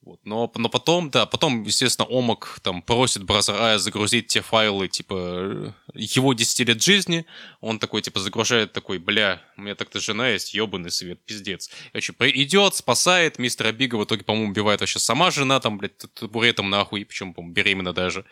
Вот. 0.02 0.18
Но, 0.24 0.50
но 0.56 0.70
потом, 0.70 1.10
да, 1.10 1.26
потом, 1.26 1.62
естественно, 1.64 2.08
Омак 2.10 2.60
там 2.62 2.80
просит 2.80 3.22
Бразарая 3.22 3.76
загрузить 3.76 4.28
те 4.28 4.40
файлы, 4.40 4.88
типа, 4.88 5.74
его 5.92 6.32
10 6.32 6.68
лет 6.68 6.82
жизни. 6.82 7.26
Он 7.60 7.78
такой, 7.78 8.00
типа, 8.00 8.18
загружает 8.18 8.72
такой, 8.72 8.98
бля, 8.98 9.42
у 9.58 9.60
меня 9.60 9.74
так-то 9.74 10.00
жена 10.00 10.30
есть, 10.30 10.54
ебаный 10.54 10.90
свет, 10.90 11.22
пиздец. 11.26 11.70
Короче, 11.92 12.14
идет, 12.18 12.76
спасает, 12.76 13.38
мистера 13.38 13.72
Бига 13.72 13.96
в 13.96 14.04
итоге, 14.04 14.24
по-моему, 14.24 14.50
убивает 14.52 14.80
вообще 14.80 14.98
сама 14.98 15.30
жена, 15.30 15.60
там, 15.60 15.76
блядь, 15.76 15.98
табуретом 16.14 16.70
нахуй, 16.70 17.04
причем, 17.04 17.34
по-моему, 17.34 17.52
беременна 17.52 17.92
даже. 17.92 18.24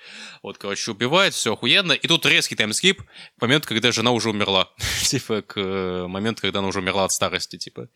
Вот, 0.42 0.56
короче, 0.56 0.90
убивает, 0.92 1.34
все 1.34 1.52
охуенно. 1.52 1.92
И 1.92 2.08
тут 2.08 2.24
резкий 2.24 2.56
таймскип 2.56 3.02
к 3.02 3.42
моменту, 3.42 3.68
когда 3.68 3.92
жена 3.92 4.12
уже 4.12 4.30
умерла. 4.30 4.70
типа, 5.02 5.42
к 5.42 5.60
э, 5.60 6.06
моменту, 6.06 6.40
когда 6.40 6.60
она 6.60 6.68
уже 6.68 6.78
умерла 6.78 7.04
от 7.04 7.12
старости, 7.12 7.58
типа. 7.58 7.90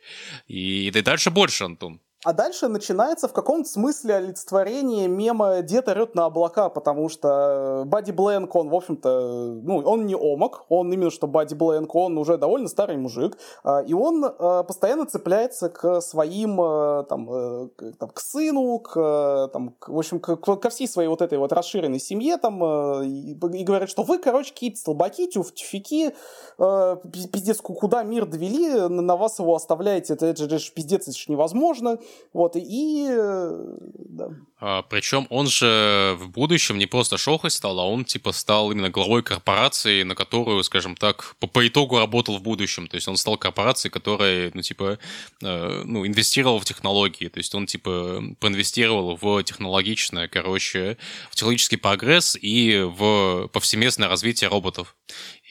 И 0.47 0.91
дальше 0.91 1.31
больше, 1.31 1.65
Антон. 1.65 2.03
А 2.25 2.33
дальше 2.33 2.69
начинается 2.69 3.27
в 3.27 3.33
каком-то 3.33 3.69
смысле 3.69 4.15
олицетворение 4.15 5.09
мема 5.09 5.61
«Дед 5.63 5.89
орет 5.89 6.15
на 6.15 6.27
облака», 6.27 6.69
потому 6.69 7.09
что 7.09 7.83
Бадди 7.85 8.13
Бленк, 8.13 8.55
он, 8.55 8.69
в 8.69 8.75
общем-то, 8.77 9.59
ну, 9.61 9.79
он 9.79 10.07
не 10.07 10.15
омак, 10.15 10.67
он 10.69 10.93
именно 10.93 11.11
что 11.11 11.27
Бадди 11.27 11.55
Бленк, 11.55 11.93
он 11.97 12.17
уже 12.17 12.39
довольно 12.39 12.69
старый 12.69 12.97
мужик, 12.97 13.37
а, 13.65 13.81
и 13.81 13.93
он 13.93 14.25
а, 14.25 14.63
постоянно 14.63 15.05
цепляется 15.07 15.69
к 15.69 16.01
своим, 16.01 16.61
а, 16.61 17.03
там, 17.09 17.71
там 17.99 18.11
к 18.11 18.21
сыну, 18.21 18.79
к, 18.79 19.51
там, 19.53 19.75
к, 19.81 19.89
в 19.89 19.99
общем, 19.99 20.21
к, 20.21 20.37
ко 20.37 20.71
всей 20.71 20.87
своей 20.87 21.09
вот 21.09 21.23
этой 21.23 21.39
вот 21.39 21.53
расширенной 21.53 21.99
семье, 21.99 22.37
там, 22.37 22.63
и, 23.03 23.33
и 23.33 23.65
говорит, 23.65 23.89
что 23.89 24.05
вы, 24.05 24.19
короче, 24.19 24.53
какие-то 24.53 24.79
столбаки, 24.79 25.27
тюфики, 25.27 26.15
пиздец, 26.57 27.61
куда 27.61 28.05
мир 28.05 28.27
довели, 28.27 28.89
на 28.89 29.17
вас 29.17 29.41
его 29.41 29.57
оставляете, 29.57 30.15
это, 30.15 30.27
это 30.27 30.49
же 30.61 30.73
пиздец, 30.73 31.09
это 31.09 31.19
же 31.19 31.25
невозможно, 31.27 31.99
вот, 32.33 32.57
и... 32.57 33.09
Да. 33.09 34.29
А, 34.59 34.83
причем 34.83 35.27
он 35.29 35.49
же 35.49 36.17
в 36.19 36.29
будущем 36.31 36.79
не 36.79 36.87
просто 36.87 37.19
шохой 37.19 37.51
стал, 37.51 37.79
а 37.81 37.85
он, 37.85 38.05
типа, 38.05 38.33
стал 38.33 38.73
именно 38.73 38.89
главой 38.89 39.23
корпорации, 39.23 40.03
на 40.03 40.15
которую, 40.15 40.63
скажем 40.63 40.97
так, 40.97 41.35
по, 41.41 41.47
по 41.47 41.67
итогу 41.67 41.99
работал 41.99 42.39
в 42.39 42.43
будущем. 42.43 42.87
То 42.87 42.95
есть 42.95 43.09
он 43.09 43.17
стал 43.17 43.37
корпорацией, 43.37 43.91
которая, 43.91 44.51
ну, 44.55 44.63
типа, 44.63 44.99
э, 45.43 45.83
ну, 45.85 46.07
инвестировала 46.07 46.61
в 46.61 46.65
технологии. 46.65 47.29
То 47.29 47.39
есть 47.39 47.55
он, 47.55 47.67
типа, 47.67 48.23
проинвестировал 48.39 49.19
в 49.21 49.43
технологичное, 49.43 50.29
короче, 50.29 50.97
в 51.31 51.35
технологический 51.35 51.77
прогресс 51.77 52.39
и 52.41 52.81
в 52.83 53.49
повсеместное 53.49 54.09
развитие 54.09 54.49
роботов. 54.49 54.97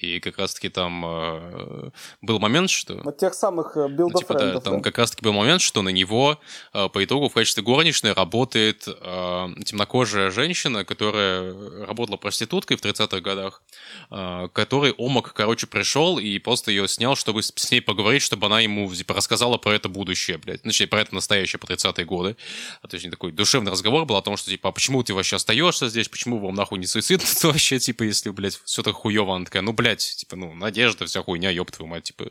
И 0.04 0.20
как 0.20 0.38
раз-таки 0.38 0.70
там 0.70 1.04
э, 1.06 1.90
был 2.22 2.40
момент, 2.40 2.70
что... 2.70 2.96
Вот 3.04 3.18
тех 3.18 3.34
самых 3.34 3.76
билдов 3.76 4.14
ну, 4.14 4.20
типа, 4.20 4.34
да, 4.34 4.60
там 4.60 4.78
да. 4.78 4.82
как 4.82 4.98
раз-таки 4.98 5.24
был 5.24 5.34
момент, 5.34 5.62
что 5.62 5.82
на 5.82 5.90
него 5.90 6.40
э, 6.74 6.90
по 6.90 7.04
итогу 7.04 7.30
в 7.30 7.34
качестве 7.34 7.64
горничной 7.64 8.14
работает 8.14 8.88
э, 8.88 9.48
темнокожая 9.66 10.32
женщина, 10.32 10.86
которая 10.86 11.54
работала 11.86 12.18
проституткой 12.18 12.78
в 12.78 12.82
30-х 12.82 13.20
годах, 13.20 13.62
э, 14.10 14.48
который 14.54 14.94
Омак, 14.98 15.34
короче, 15.34 15.68
пришел 15.68 16.20
и 16.20 16.40
просто 16.40 16.72
ее 16.72 16.88
снял, 16.88 17.16
чтобы 17.16 17.44
с 17.44 17.72
ней 17.72 17.82
поговорить, 17.82 18.22
чтобы 18.22 18.48
она 18.48 18.60
ему 18.60 18.94
типа, 18.94 19.14
рассказала 19.14 19.58
про 19.58 19.74
это 19.74 19.90
будущее, 19.90 20.38
блядь. 20.38 20.64
Точнее, 20.64 20.88
про 20.88 21.02
это 21.02 21.14
настоящее, 21.16 21.60
по 21.60 21.66
30-е 21.66 22.06
годы. 22.06 22.38
А, 22.82 22.88
то 22.88 22.96
есть 22.96 23.10
такой 23.10 23.32
душевный 23.32 23.72
разговор 23.72 24.06
был 24.06 24.16
о 24.16 24.22
том, 24.22 24.38
что, 24.38 24.50
типа, 24.50 24.70
а 24.70 24.72
почему 24.72 25.04
ты 25.04 25.14
вообще 25.14 25.36
остаешься 25.36 25.90
здесь, 25.90 26.08
почему 26.08 26.40
вам 26.40 26.56
нахуй 26.56 26.80
не 26.80 26.88
суицид 26.88 27.22
вообще, 27.44 27.80
типа, 27.80 28.04
если, 28.04 28.30
блядь, 28.30 28.60
все 28.66 28.84
так 28.84 28.96
хуево. 28.96 29.36
Она 29.36 29.46
такая, 29.46 29.62
ну, 29.62 29.74
блядь, 29.74 29.91
блядь, 29.92 30.16
типа, 30.18 30.36
ну, 30.36 30.54
надежда, 30.54 31.06
вся 31.06 31.22
хуйня, 31.22 31.50
ёб 31.50 31.72
твою 31.72 31.90
мать, 31.90 32.04
типа, 32.04 32.26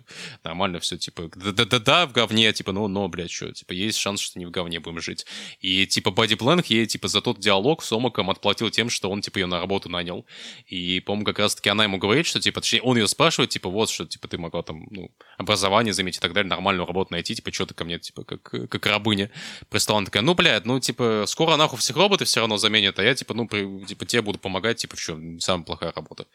нормально 0.45 0.81
все, 0.81 0.97
типа, 0.97 1.31
да-да-да, 1.35 2.07
в 2.07 2.13
говне, 2.13 2.53
типа, 2.53 2.73
ну, 2.73 2.89
но, 2.89 3.09
блядь, 3.09 3.31
что, 3.31 3.53
типа, 3.53 3.73
есть 3.73 3.99
шанс, 3.99 4.21
что 4.21 4.39
не 4.39 4.47
в 4.47 4.51
говне 4.51 4.81
будем 4.81 5.01
жить. 5.01 5.27
И, 5.61 5.87
типа, 5.87 6.11
Бади 6.11 6.35
Бленк 6.35 6.67
ей, 6.67 6.87
типа, 6.87 7.09
за 7.09 7.21
тот 7.21 7.39
диалог 7.39 7.83
с 7.83 7.93
Омаком 7.93 8.31
отплатил 8.31 8.71
тем, 8.71 8.91
что 8.91 9.11
он, 9.11 9.21
типа, 9.21 9.39
ее 9.39 9.47
на 9.47 9.61
работу 9.61 9.89
нанял. 9.89 10.25
И, 10.67 11.01
по-моему, 11.01 11.27
как 11.27 11.39
раз-таки 11.39 11.69
она 11.69 11.85
ему 11.85 11.99
говорит, 11.99 12.27
что, 12.27 12.41
типа, 12.41 12.61
точнее, 12.61 12.83
он 12.83 12.97
ее 12.97 13.09
спрашивает, 13.09 13.51
типа, 13.51 13.69
вот, 13.69 13.91
что, 13.91 14.07
типа, 14.07 14.29
ты 14.29 14.39
могла 14.39 14.63
там, 14.63 14.87
ну, 14.91 15.11
образование 15.39 15.93
заметить 15.93 16.19
и 16.19 16.23
так 16.23 16.33
далее, 16.33 16.49
нормальную 16.49 16.87
работу 16.87 17.13
найти, 17.13 17.35
типа, 17.35 17.53
что 17.53 17.67
ты 17.67 17.75
ко 17.75 17.85
мне, 17.85 17.99
типа, 17.99 18.25
как, 18.25 18.43
как 18.43 18.87
рабыня 18.87 19.31
пристала. 19.69 19.99
Она 19.99 20.07
такая, 20.07 20.23
ну, 20.23 20.35
блядь, 20.35 20.65
ну, 20.65 20.81
типа, 20.81 21.25
скоро 21.27 21.57
нахуй 21.57 21.79
всех 21.79 21.97
роботы 21.97 22.25
все 22.25 22.41
равно 22.41 22.57
заменят, 22.57 22.99
а 22.99 23.03
я, 23.03 23.15
типа, 23.15 23.35
ну, 23.35 23.47
при, 23.47 23.85
типа, 23.85 24.07
тебе 24.07 24.23
буду 24.23 24.39
помогать, 24.39 24.79
типа, 24.79 24.97
что, 24.97 25.19
самая 25.41 25.65
плохая 25.65 25.93
работа. 25.93 26.27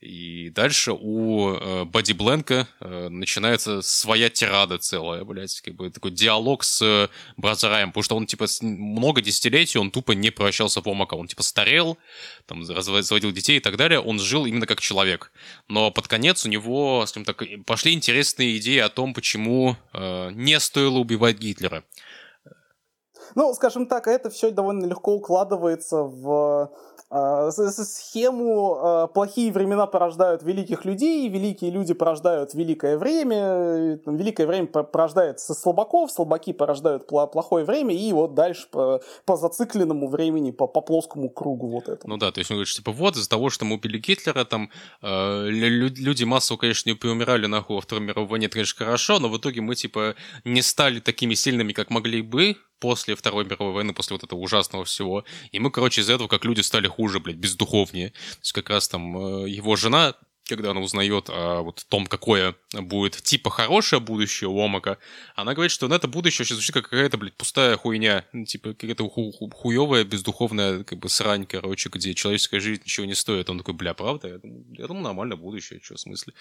И 0.00 0.48
дальше 0.48 0.92
у 0.92 1.52
э, 1.52 1.84
Бади 1.84 2.12
Бленка 2.12 2.66
э, 2.80 3.08
начинается 3.10 3.82
своя 3.82 4.30
тирада 4.30 4.78
целая, 4.78 5.24
блядь, 5.24 5.60
как 5.60 5.74
бы 5.74 5.90
такой 5.90 6.10
диалог 6.10 6.64
с 6.64 6.80
э, 6.80 7.08
Бразараем, 7.36 7.90
потому 7.90 8.02
что 8.04 8.16
он, 8.16 8.24
типа, 8.24 8.46
много 8.62 9.20
десятилетий 9.20 9.78
он 9.78 9.90
тупо 9.90 10.12
не 10.12 10.30
превращался 10.30 10.80
в 10.80 10.88
Омака. 10.88 11.16
Он, 11.16 11.26
типа, 11.26 11.42
старел, 11.42 11.98
там, 12.46 12.62
разводил 12.66 13.30
детей 13.30 13.58
и 13.58 13.60
так 13.60 13.76
далее. 13.76 14.00
Он 14.00 14.18
жил 14.18 14.46
именно 14.46 14.66
как 14.66 14.80
человек. 14.80 15.32
Но 15.68 15.90
под 15.90 16.08
конец 16.08 16.46
у 16.46 16.48
него, 16.48 17.04
скажем 17.04 17.26
так, 17.26 17.42
пошли 17.66 17.92
интересные 17.92 18.56
идеи 18.56 18.78
о 18.78 18.88
том, 18.88 19.12
почему 19.12 19.76
э, 19.92 20.30
не 20.32 20.58
стоило 20.60 20.96
убивать 20.96 21.36
Гитлера. 21.38 21.84
Ну, 23.34 23.52
скажем 23.54 23.86
так, 23.86 24.06
это 24.06 24.30
все 24.30 24.50
довольно 24.50 24.86
легко 24.86 25.14
укладывается 25.14 26.02
в 26.02 26.72
схему 27.10 28.78
э, 28.82 29.08
плохие 29.12 29.52
времена 29.52 29.86
порождают 29.86 30.42
великих 30.42 30.84
людей, 30.84 31.28
великие 31.28 31.70
люди 31.70 31.92
порождают 31.92 32.54
великое 32.54 32.96
время, 32.96 33.98
там, 33.98 34.16
великое 34.16 34.46
время 34.46 34.66
порождает 34.66 35.40
слабаков, 35.40 36.12
слабаки 36.12 36.52
порождают 36.52 37.06
плохое 37.06 37.64
время, 37.64 37.94
и 37.94 38.12
вот 38.12 38.34
дальше 38.34 38.68
по, 38.70 39.00
по 39.24 39.36
зацикленному 39.36 40.08
времени, 40.08 40.52
по, 40.52 40.68
по 40.68 40.80
плоскому 40.80 41.30
кругу 41.30 41.68
вот 41.68 41.88
это. 41.88 42.08
Ну 42.08 42.16
да, 42.16 42.30
то 42.30 42.38
есть 42.38 42.50
он 42.50 42.58
говорит, 42.58 42.74
типа, 42.74 42.92
вот 42.92 43.16
из-за 43.16 43.28
того, 43.28 43.50
что 43.50 43.64
мы 43.64 43.76
убили 43.76 43.98
Гитлера, 43.98 44.44
там 44.44 44.70
э, 45.02 45.46
люди 45.48 46.24
массово, 46.24 46.58
конечно, 46.58 46.90
не 46.90 46.94
поумирали 46.94 47.46
нахуй 47.46 47.76
во 47.76 47.82
Второй 47.82 48.04
мировой 48.04 48.28
войне, 48.28 48.46
это, 48.46 48.54
конечно, 48.54 48.84
хорошо, 48.84 49.18
но 49.18 49.28
в 49.28 49.36
итоге 49.36 49.60
мы, 49.60 49.74
типа, 49.74 50.14
не 50.44 50.62
стали 50.62 51.00
такими 51.00 51.34
сильными, 51.34 51.72
как 51.72 51.90
могли 51.90 52.22
бы, 52.22 52.56
после 52.80 53.14
Второй 53.14 53.44
мировой 53.44 53.72
войны, 53.72 53.92
после 53.92 54.14
вот 54.14 54.24
этого 54.24 54.40
ужасного 54.40 54.84
всего. 54.84 55.24
И 55.52 55.60
мы, 55.60 55.70
короче, 55.70 56.00
из-за 56.00 56.14
этого 56.14 56.28
как 56.28 56.44
люди 56.44 56.62
стали 56.62 56.88
блядь, 57.20 57.36
бездуховнее. 57.36 58.10
То 58.10 58.38
есть 58.40 58.52
как 58.52 58.70
раз 58.70 58.88
там 58.88 59.16
э, 59.16 59.48
его 59.48 59.76
жена 59.76 60.14
когда 60.50 60.72
она 60.72 60.80
узнает 60.80 61.30
о 61.30 61.62
вот 61.62 61.86
том, 61.88 62.06
какое 62.06 62.56
будет 62.72 63.22
типа 63.22 63.50
хорошее 63.50 64.00
будущее 64.00 64.50
у 64.50 64.60
Омака, 64.60 64.98
она 65.36 65.54
говорит, 65.54 65.70
что 65.70 65.88
на 65.88 65.94
это 65.94 66.08
будущее 66.08 66.44
сейчас 66.44 66.56
звучит 66.56 66.74
как 66.74 66.90
какая-то, 66.90 67.18
блядь, 67.18 67.36
пустая 67.36 67.76
хуйня. 67.76 68.24
Ну, 68.32 68.44
типа, 68.44 68.74
какая-то 68.74 69.08
ху 69.08 69.30
хуевая, 69.30 70.04
бездуховная, 70.04 70.82
как 70.84 70.98
бы, 70.98 71.08
срань, 71.08 71.46
короче, 71.46 71.88
где 71.88 72.14
человеческая 72.14 72.60
жизнь 72.60 72.82
ничего 72.84 73.06
не 73.06 73.14
стоит. 73.14 73.48
Он 73.48 73.58
такой, 73.58 73.74
бля, 73.74 73.94
правда? 73.94 74.28
Я 74.28 74.38
думаю, 74.38 74.64
я 74.76 74.86
думаю 74.88 75.04
нормально 75.04 75.36
будущее, 75.36 75.80
что 75.82 75.94
в 75.94 76.00
смысле. 76.00 76.34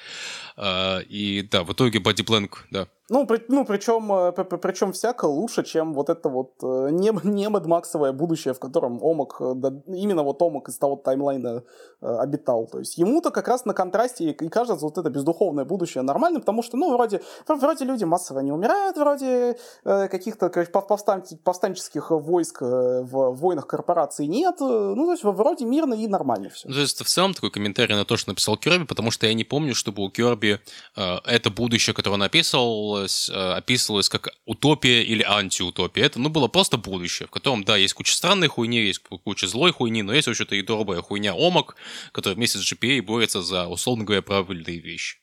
А, 0.58 1.00
и 1.02 1.44
да, 1.44 1.64
в 1.64 1.72
итоге 1.74 2.00
Бади 2.00 2.24
Бленк, 2.24 2.66
да, 2.72 2.88
ну, 3.10 3.26
при, 3.26 3.44
ну 3.48 3.66
причем, 3.66 4.12
э, 4.12 4.32
причем 4.32 4.92
всяко 4.92 5.26
лучше, 5.26 5.64
чем 5.64 5.94
вот 5.94 6.10
это 6.10 6.30
вот 6.30 6.54
э, 6.62 6.90
не, 6.92 7.12
не 7.24 7.50
Максовое 7.50 8.12
будущее, 8.12 8.54
в 8.54 8.60
котором 8.60 9.00
Омак, 9.02 9.38
э, 9.40 9.54
именно 9.88 10.24
вот 10.24 10.42
Омак 10.42 10.70
из 10.70 10.78
того 10.78 10.96
таймлайна 10.96 11.64
обитал. 12.02 12.68
То 12.68 12.80
есть 12.80 12.98
ему-то 12.98 13.32
как 13.32 13.48
раз 13.48 13.66
на 13.66 13.74
контрасте 13.74 14.30
и, 14.30 14.50
кажется 14.50 14.86
вот 14.86 14.98
это 14.98 15.10
бездуховное 15.10 15.66
будущее 15.66 16.02
нормальным, 16.04 16.42
потому 16.42 16.64
что, 16.64 16.78
ну, 16.78 16.94
вроде, 16.94 17.22
вроде 17.48 17.86
люди 17.86 18.06
массово 18.06 18.40
не 18.40 18.52
умирают, 18.52 18.98
вроде 18.98 19.58
каких-то 19.84 20.50
повстан, 20.50 21.24
повстанческих 21.44 22.12
войск 22.12 22.62
в 22.62 23.32
войнах 23.36 23.68
корпораций 23.68 24.28
нет. 24.28 24.56
Ну, 24.60 25.06
то 25.06 25.12
есть 25.12 25.24
вроде 25.24 25.66
мирно 25.66 25.94
и 25.94 26.08
нормально 26.08 26.50
все. 26.50 26.68
Ну, 26.70 26.74
то 26.74 26.80
есть 26.80 27.04
в 27.04 27.08
целом 27.08 27.34
такой 27.34 27.52
комментарий 27.52 27.96
на 27.96 28.06
то, 28.06 28.18
что 28.18 28.30
написал 28.30 28.58
Керби, 28.58 28.86
потому 28.86 29.12
что 29.12 29.28
я 29.28 29.34
не 29.34 29.44
помню, 29.44 29.76
чтобы 29.76 30.04
у 30.04 30.10
Керби 30.10 30.60
э, 30.96 31.16
это 31.26 31.50
будущее, 31.50 31.94
которое 31.94 32.16
он 32.16 32.24
описывал, 32.24 32.99
описывалось, 33.00 33.30
э, 33.30 33.54
описывалось 33.54 34.10
как 34.10 34.30
утопия 34.46 35.04
или 35.04 35.24
антиутопия. 35.24 36.06
Это, 36.06 36.20
ну, 36.20 36.30
было 36.30 36.48
просто 36.48 36.78
будущее, 36.78 37.28
в 37.28 37.32
котором, 37.32 37.64
да, 37.64 37.78
есть 37.78 37.94
куча 37.94 38.14
странной 38.14 38.48
хуйни, 38.48 38.80
есть 38.80 39.00
куча 39.00 39.48
злой 39.48 39.72
хуйни, 39.72 40.02
но 40.04 40.14
есть 40.14 40.28
вообще-то 40.28 40.56
и 40.56 40.62
добрая 40.62 41.02
хуйня 41.02 41.34
Омак, 41.34 41.76
который 42.12 42.36
вместе 42.36 42.60
с 42.60 42.72
GPA 42.72 43.02
борется 43.02 43.42
за, 43.42 43.68
условно 43.68 44.04
говоря, 44.04 44.22
правильные 44.22 44.80
вещи. 44.80 45.20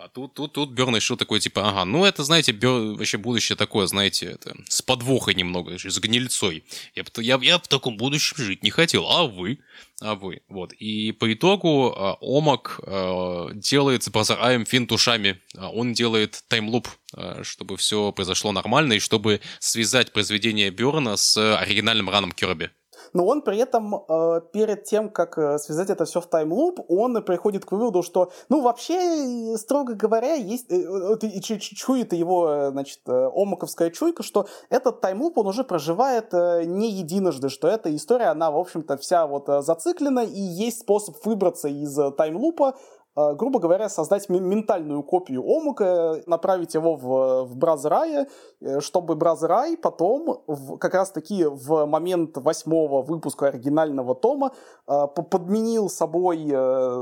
А 0.00 0.08
тут, 0.08 0.34
тут, 0.34 0.52
тут 0.52 0.70
Берн 0.70 0.94
решил 0.94 1.16
такой, 1.16 1.40
типа, 1.40 1.68
ага, 1.68 1.84
ну 1.84 2.04
это, 2.04 2.22
знаете, 2.22 2.52
Бер... 2.52 2.96
вообще 2.96 3.18
будущее 3.18 3.56
такое, 3.56 3.86
знаете, 3.86 4.26
это, 4.26 4.56
с 4.68 4.80
подвохой 4.80 5.34
немного, 5.34 5.76
с 5.76 5.98
гнильцой. 5.98 6.62
Я, 6.94 7.04
я, 7.16 7.38
я 7.42 7.58
в 7.58 7.66
таком 7.66 7.96
будущем 7.96 8.36
жить 8.36 8.62
не 8.62 8.70
хотел, 8.70 9.08
а 9.08 9.24
вы? 9.24 9.58
А 10.00 10.14
вы, 10.14 10.42
вот. 10.48 10.72
И 10.74 11.10
по 11.10 11.32
итогу 11.32 11.92
э, 11.92 12.14
Омак 12.20 12.80
э, 12.84 13.48
делает 13.54 14.04
с 14.04 14.10
Базараем 14.10 14.64
финт 14.64 14.92
ушами. 14.92 15.40
А 15.56 15.70
он 15.70 15.92
делает 15.94 16.44
таймлуп, 16.46 16.86
э, 17.16 17.42
чтобы 17.42 17.76
все 17.76 18.12
произошло 18.12 18.52
нормально, 18.52 18.94
и 18.94 18.98
чтобы 19.00 19.40
связать 19.58 20.12
произведение 20.12 20.70
Берна 20.70 21.16
с 21.16 21.36
оригинальным 21.58 22.08
раном 22.08 22.30
Кирби 22.30 22.70
но 23.12 23.26
он 23.26 23.42
при 23.42 23.58
этом 23.58 23.94
э, 23.94 24.40
перед 24.52 24.84
тем, 24.84 25.10
как 25.10 25.38
э, 25.38 25.58
связать 25.58 25.90
это 25.90 26.04
все 26.04 26.20
в 26.20 26.26
таймлуп, 26.26 26.80
он 26.88 27.22
приходит 27.22 27.64
к 27.64 27.72
выводу, 27.72 28.02
что, 28.02 28.30
ну, 28.48 28.60
вообще, 28.60 29.56
строго 29.56 29.94
говоря, 29.94 30.34
есть, 30.34 30.70
э, 30.70 30.76
э, 30.76 31.58
чует 31.58 32.12
его, 32.12 32.48
э, 32.48 32.70
значит, 32.70 33.00
э, 33.06 33.30
омаковская 33.34 33.90
чуйка, 33.90 34.22
что 34.22 34.46
этот 34.70 35.00
таймлуп 35.00 35.38
он 35.38 35.46
уже 35.46 35.64
проживает 35.64 36.32
э, 36.32 36.64
не 36.64 36.90
единожды, 36.90 37.48
что 37.48 37.68
эта 37.68 37.94
история, 37.94 38.26
она, 38.26 38.50
в 38.50 38.56
общем-то, 38.56 38.96
вся 38.96 39.26
вот 39.26 39.48
э, 39.48 39.62
зациклена, 39.62 40.24
и 40.24 40.40
есть 40.40 40.80
способ 40.80 41.16
выбраться 41.24 41.68
из 41.68 41.98
э, 41.98 42.10
таймлупа, 42.12 42.68
Э, 42.68 42.97
грубо 43.34 43.58
говоря, 43.58 43.88
создать 43.88 44.28
ментальную 44.28 45.02
копию 45.02 45.42
Омука, 45.44 46.22
направить 46.26 46.74
его 46.74 46.96
в, 46.96 47.44
в 47.44 47.56
Бразрай, 47.56 48.26
э, 48.60 48.80
чтобы 48.80 49.14
Бразрай 49.14 49.76
потом, 49.76 50.42
в, 50.46 50.76
как 50.78 50.94
раз-таки 50.94 51.44
в 51.44 51.86
момент 51.86 52.36
восьмого 52.36 53.02
выпуска 53.02 53.46
оригинального 53.46 54.14
тома, 54.14 54.52
э, 54.86 55.06
подменил 55.30 55.88
собой, 55.88 56.38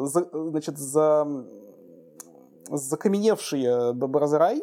значит, 0.07 0.79
за 0.79 1.27
закаменевший 2.69 3.93
Бразрай, 3.95 4.63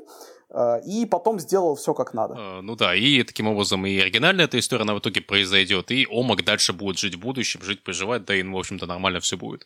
и 0.85 1.05
потом 1.05 1.39
сделал 1.39 1.75
все 1.75 1.93
как 1.93 2.13
надо. 2.13 2.61
Ну 2.61 2.75
да, 2.75 2.95
и 2.95 3.23
таким 3.23 3.47
образом 3.47 3.85
и 3.85 3.97
оригинальная 3.97 4.45
эта 4.45 4.59
история, 4.59 4.83
она 4.83 4.93
в 4.93 4.99
итоге 4.99 5.21
произойдет, 5.21 5.91
и 5.91 6.07
Омак 6.09 6.43
дальше 6.43 6.73
будет 6.73 6.99
жить 6.99 7.15
в 7.15 7.19
будущем, 7.19 7.63
жить, 7.63 7.83
проживать, 7.83 8.25
да 8.25 8.35
и, 8.35 8.43
ну, 8.43 8.55
в 8.55 8.59
общем-то, 8.59 8.85
нормально 8.85 9.19
все 9.19 9.35
будет. 9.35 9.65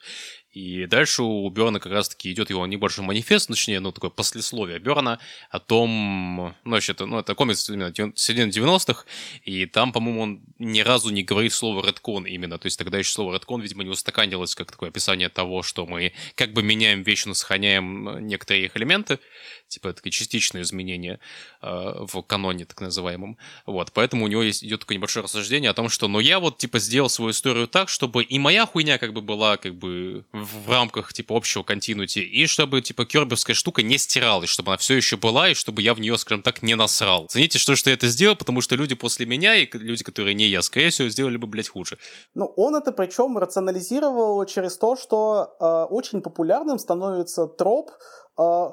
И 0.52 0.86
дальше 0.86 1.24
у 1.24 1.50
Берна 1.50 1.80
как 1.80 1.92
раз-таки 1.92 2.32
идет 2.32 2.50
его 2.50 2.66
небольшой 2.66 3.06
манифест, 3.06 3.48
точнее, 3.48 3.80
ну, 3.80 3.92
такое 3.92 4.10
послесловие 4.10 4.80
Берна 4.80 5.20
о 5.50 5.60
том, 5.60 6.56
ну, 6.64 6.72
вообще, 6.72 6.94
это, 6.94 7.06
ну, 7.06 7.20
это 7.20 7.36
комикс 7.36 7.70
именно 7.70 7.94
середины 8.16 8.50
90-х, 8.50 9.04
и 9.44 9.66
там, 9.66 9.92
по-моему, 9.92 10.22
он 10.22 10.42
ни 10.58 10.80
разу 10.80 11.10
не 11.10 11.24
говорит 11.24 11.54
слово 11.54 11.86
редкон 11.86 12.26
именно, 12.26 12.58
то 12.58 12.66
есть 12.66 12.80
тогда 12.80 12.98
еще 12.98 13.12
слово 13.12 13.34
редкон, 13.34 13.62
видимо, 13.62 13.84
не 13.84 13.90
устаканилось 13.90 14.56
как 14.56 14.72
такое 14.72 14.90
описание 14.90 15.30
того, 15.30 15.64
что 15.64 15.86
мы 15.86 16.14
как 16.36 16.54
бы 16.54 16.64
меняем 16.64 17.04
вещи, 17.04 17.28
но 17.28 17.34
сохраняем 17.34 18.26
некоторые 18.26 18.66
их 18.66 18.78
элементы, 18.78 19.20
типа 19.68 19.94
такие 19.94 20.12
частичные 20.12 20.62
изменения 20.62 20.77
э, 20.84 21.18
в 21.62 22.22
каноне 22.22 22.66
так 22.66 22.82
называемом. 22.82 23.38
Вот, 23.66 23.92
поэтому 23.94 24.26
у 24.26 24.28
него 24.28 24.44
есть, 24.44 24.64
идет 24.64 24.82
такое 24.82 24.98
небольшое 24.98 25.24
рассуждение 25.24 25.72
о 25.72 25.74
том, 25.74 25.90
что, 25.90 26.08
ну, 26.08 26.20
я 26.20 26.40
вот, 26.40 26.58
типа, 26.58 26.80
сделал 26.80 27.10
свою 27.10 27.32
историю 27.32 27.68
так, 27.68 27.90
чтобы 27.90 28.24
и 28.24 28.40
моя 28.40 28.66
хуйня 28.66 28.98
как 28.98 29.14
бы 29.14 29.22
была, 29.22 29.58
как 29.58 29.76
бы, 29.76 30.26
в 30.32 30.70
рамках, 30.70 31.14
типа, 31.14 31.36
общего 31.36 31.64
континути, 31.64 32.20
и 32.20 32.46
чтобы, 32.48 32.82
типа, 32.82 33.06
керберская 33.06 33.56
штука 33.56 33.82
не 33.82 33.98
стиралась, 33.98 34.50
чтобы 34.50 34.72
она 34.72 34.78
все 34.78 34.96
еще 34.96 35.18
была, 35.18 35.50
и 35.50 35.54
чтобы 35.54 35.82
я 35.82 35.94
в 35.94 36.00
нее, 36.00 36.18
скажем 36.18 36.42
так, 36.42 36.62
не 36.62 36.76
насрал. 36.76 37.28
Цените, 37.28 37.60
что, 37.60 37.76
что 37.76 37.90
я 37.90 37.96
это 37.96 38.08
сделал, 38.08 38.36
потому 38.36 38.62
что 38.62 38.76
люди 38.76 38.96
после 38.96 39.26
меня 39.26 39.56
и 39.56 39.70
люди, 39.78 40.04
которые 40.04 40.34
не 40.34 40.46
я, 40.46 40.62
скорее 40.62 40.90
всего, 40.90 41.10
сделали 41.10 41.38
бы, 41.38 41.48
блядь, 41.48 41.70
хуже. 41.70 41.98
Ну, 42.36 42.46
он 42.56 42.76
это 42.76 42.92
причем 42.92 43.38
рационализировал 43.38 44.46
через 44.46 44.78
то, 44.78 44.96
что 44.96 45.56
э, 45.60 45.94
очень 45.94 46.22
популярным 46.22 46.80
становится 46.80 47.48
троп 47.48 47.92
э, 48.38 48.70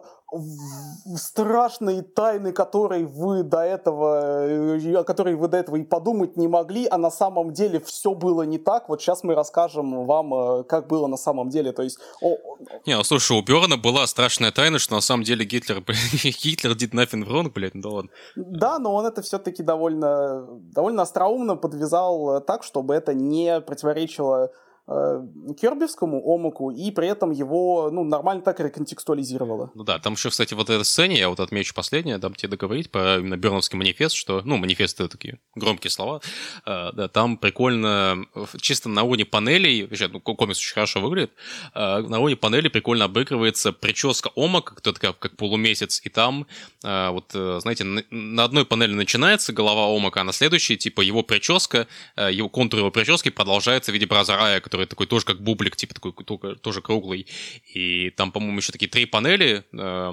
страшные 1.16 2.02
тайны, 2.02 2.52
которые 2.52 3.06
вы 3.06 3.42
до 3.42 3.60
этого, 3.60 4.46
э, 4.46 4.96
о 4.96 5.04
которой 5.04 5.34
вы 5.34 5.48
до 5.48 5.58
этого 5.58 5.76
и 5.76 5.82
подумать 5.84 6.36
не 6.36 6.48
могли, 6.48 6.86
а 6.86 6.98
на 6.98 7.10
самом 7.10 7.52
деле 7.52 7.80
все 7.80 8.14
было 8.14 8.42
не 8.42 8.58
так. 8.58 8.88
Вот 8.88 9.00
сейчас 9.00 9.22
мы 9.22 9.34
расскажем 9.34 10.06
вам, 10.06 10.34
э, 10.34 10.64
как 10.64 10.88
было 10.88 11.06
на 11.06 11.16
самом 11.16 11.48
деле. 11.50 11.72
То 11.72 11.82
есть... 11.82 11.98
О... 12.20 12.36
Не, 12.86 12.96
ну 12.96 13.04
слушай, 13.04 13.36
у 13.36 13.42
Берна 13.42 13.76
была 13.76 14.06
страшная 14.06 14.50
тайна, 14.50 14.78
что 14.78 14.94
на 14.94 15.00
самом 15.00 15.24
деле 15.24 15.44
Гитлер, 15.44 15.80
Гитлер 15.82 16.72
did 16.72 16.92
nothing 16.92 17.26
wrong, 17.26 17.50
блядь, 17.52 17.74
ну 17.74 17.82
да 17.82 17.88
ладно. 17.88 18.10
Да, 18.36 18.78
но 18.78 18.94
он 18.94 19.06
это 19.06 19.22
все-таки 19.22 19.62
довольно, 19.62 20.46
довольно 20.74 21.02
остроумно 21.02 21.56
подвязал 21.56 22.40
так, 22.40 22.64
чтобы 22.64 22.94
это 22.94 23.14
не 23.14 23.60
противоречило 23.60 24.46
э, 24.46 24.48
кербевскому 24.86 26.20
омаку 26.22 26.70
и 26.70 26.90
при 26.90 27.08
этом 27.08 27.30
его 27.30 27.90
ну, 27.90 28.04
нормально 28.04 28.42
так 28.42 28.60
реконтекстуализировала. 28.60 29.70
Ну 29.74 29.82
да, 29.82 29.98
там 29.98 30.12
еще, 30.12 30.28
кстати, 30.28 30.52
вот 30.52 30.68
эта 30.68 30.84
сцене, 30.84 31.18
я 31.18 31.30
вот 31.30 31.40
отмечу 31.40 31.74
последнее, 31.74 32.18
дам 32.18 32.34
тебе 32.34 32.50
договорить 32.50 32.90
про 32.90 33.16
именно 33.16 33.36
Берновский 33.38 33.78
манифест, 33.78 34.14
что, 34.14 34.42
ну, 34.44 34.58
манифест 34.58 35.00
это 35.00 35.08
такие 35.08 35.38
громкие 35.54 35.90
слова, 35.90 36.20
э, 36.66 36.92
да, 36.92 37.08
там 37.08 37.38
прикольно, 37.38 38.26
чисто 38.60 38.90
на 38.90 39.04
уровне 39.04 39.24
панелей, 39.24 39.86
вообще, 39.86 40.08
ну, 40.08 40.20
комикс 40.20 40.58
очень 40.58 40.74
хорошо 40.74 41.00
выглядит, 41.00 41.32
э, 41.74 41.98
на 42.00 42.18
уровне 42.18 42.36
панелей 42.36 42.68
прикольно 42.68 43.06
обыгрывается 43.06 43.72
прическа 43.72 44.30
омака, 44.36 44.74
кто 44.74 44.92
такая, 44.92 45.14
как 45.14 45.36
полумесяц, 45.36 46.02
и 46.04 46.10
там, 46.10 46.46
э, 46.84 47.08
вот, 47.08 47.30
э, 47.34 47.58
знаете, 47.62 47.84
на, 47.84 48.02
на 48.10 48.44
одной 48.44 48.66
панели 48.66 48.92
начинается 48.92 49.54
голова 49.54 49.86
омака, 49.86 50.20
а 50.20 50.24
на 50.24 50.32
следующей, 50.32 50.76
типа, 50.76 51.00
его 51.00 51.22
прическа, 51.22 51.86
э, 52.16 52.30
его 52.30 52.50
контур 52.50 52.80
его 52.80 52.90
прически 52.90 53.30
продолжается 53.30 53.90
в 53.90 53.94
виде 53.94 54.04
Бразарая, 54.04 54.60
который 54.74 54.86
такой 54.86 55.06
тоже 55.06 55.24
как 55.24 55.40
бублик, 55.40 55.76
типа 55.76 55.94
такой 55.94 56.12
тоже 56.56 56.82
круглый. 56.82 57.28
И 57.72 58.10
там, 58.10 58.32
по-моему, 58.32 58.58
еще 58.58 58.72
такие 58.72 58.90
три 58.90 59.06
панели 59.06 59.64
э, 59.72 60.12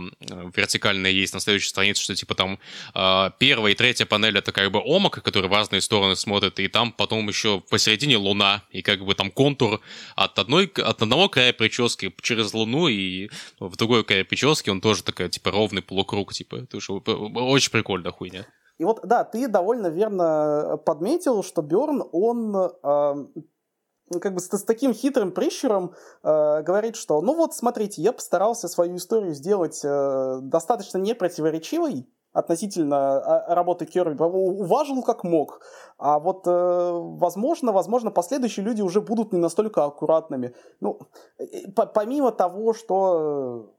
вертикальные 0.55 1.19
есть 1.19 1.33
на 1.33 1.39
следующей 1.39 1.69
странице, 1.69 2.03
что 2.03 2.13
типа 2.13 2.35
там 2.35 2.59
э, 2.93 3.31
первая 3.39 3.73
и 3.73 3.75
третья 3.75 4.05
панель 4.05 4.37
это 4.37 4.51
как 4.51 4.71
бы 4.71 4.79
омак, 4.79 5.23
который 5.23 5.49
в 5.49 5.53
разные 5.53 5.81
стороны 5.81 6.15
смотрит, 6.15 6.59
и 6.59 6.67
там 6.67 6.91
потом 6.91 7.27
еще 7.27 7.59
посередине 7.71 8.17
луна, 8.17 8.61
и 8.69 8.83
как 8.83 9.03
бы 9.03 9.15
там 9.15 9.31
контур 9.31 9.81
от, 10.15 10.37
одной, 10.37 10.71
от 10.75 11.01
одного 11.01 11.27
края 11.27 11.53
прически 11.53 12.13
через 12.21 12.53
луну, 12.53 12.87
и 12.87 13.29
в 13.59 13.75
другой 13.77 14.03
край 14.03 14.23
прически 14.23 14.69
он 14.69 14.79
тоже 14.79 15.03
такая, 15.03 15.29
типа, 15.29 15.49
ровный 15.49 15.81
полукруг, 15.81 16.33
типа, 16.33 16.57
это 16.57 16.79
что, 16.79 16.99
очень 16.99 17.71
прикольно 17.71 18.11
хуйня. 18.11 18.45
И 18.81 18.83
вот, 18.83 18.99
да, 19.03 19.23
ты 19.23 19.47
довольно 19.47 19.87
верно 19.87 20.79
подметил, 20.85 21.43
что 21.43 21.61
Берн, 21.61 22.03
он 22.11 22.55
э, 22.55 23.25
как 24.19 24.33
бы 24.33 24.39
с, 24.39 24.47
с 24.49 24.63
таким 24.63 24.93
хитрым 24.93 25.31
прищуром 25.31 25.93
э, 26.23 26.61
говорит, 26.63 26.95
что, 26.95 27.21
ну 27.21 27.35
вот, 27.35 27.53
смотрите, 27.53 28.01
я 28.01 28.13
постарался 28.13 28.67
свою 28.67 28.95
историю 28.95 29.33
сделать 29.33 29.81
э, 29.83 30.39
достаточно 30.41 30.97
непротиворечивой 30.97 32.07
относительно 32.33 33.19
а, 33.19 33.55
работы 33.55 33.85
Керби, 33.85 34.21
уважил 34.21 35.03
как 35.03 35.23
мог. 35.23 35.59
А 35.97 36.19
вот, 36.19 36.47
э, 36.47 36.91
возможно, 36.93 37.71
возможно, 37.71 38.11
последующие 38.11 38.65
люди 38.65 38.81
уже 38.81 39.01
будут 39.01 39.33
не 39.33 39.39
настолько 39.39 39.83
аккуратными. 39.83 40.55
Ну, 40.79 40.99
помимо 41.75 42.31
того, 42.31 42.73
что 42.73 43.73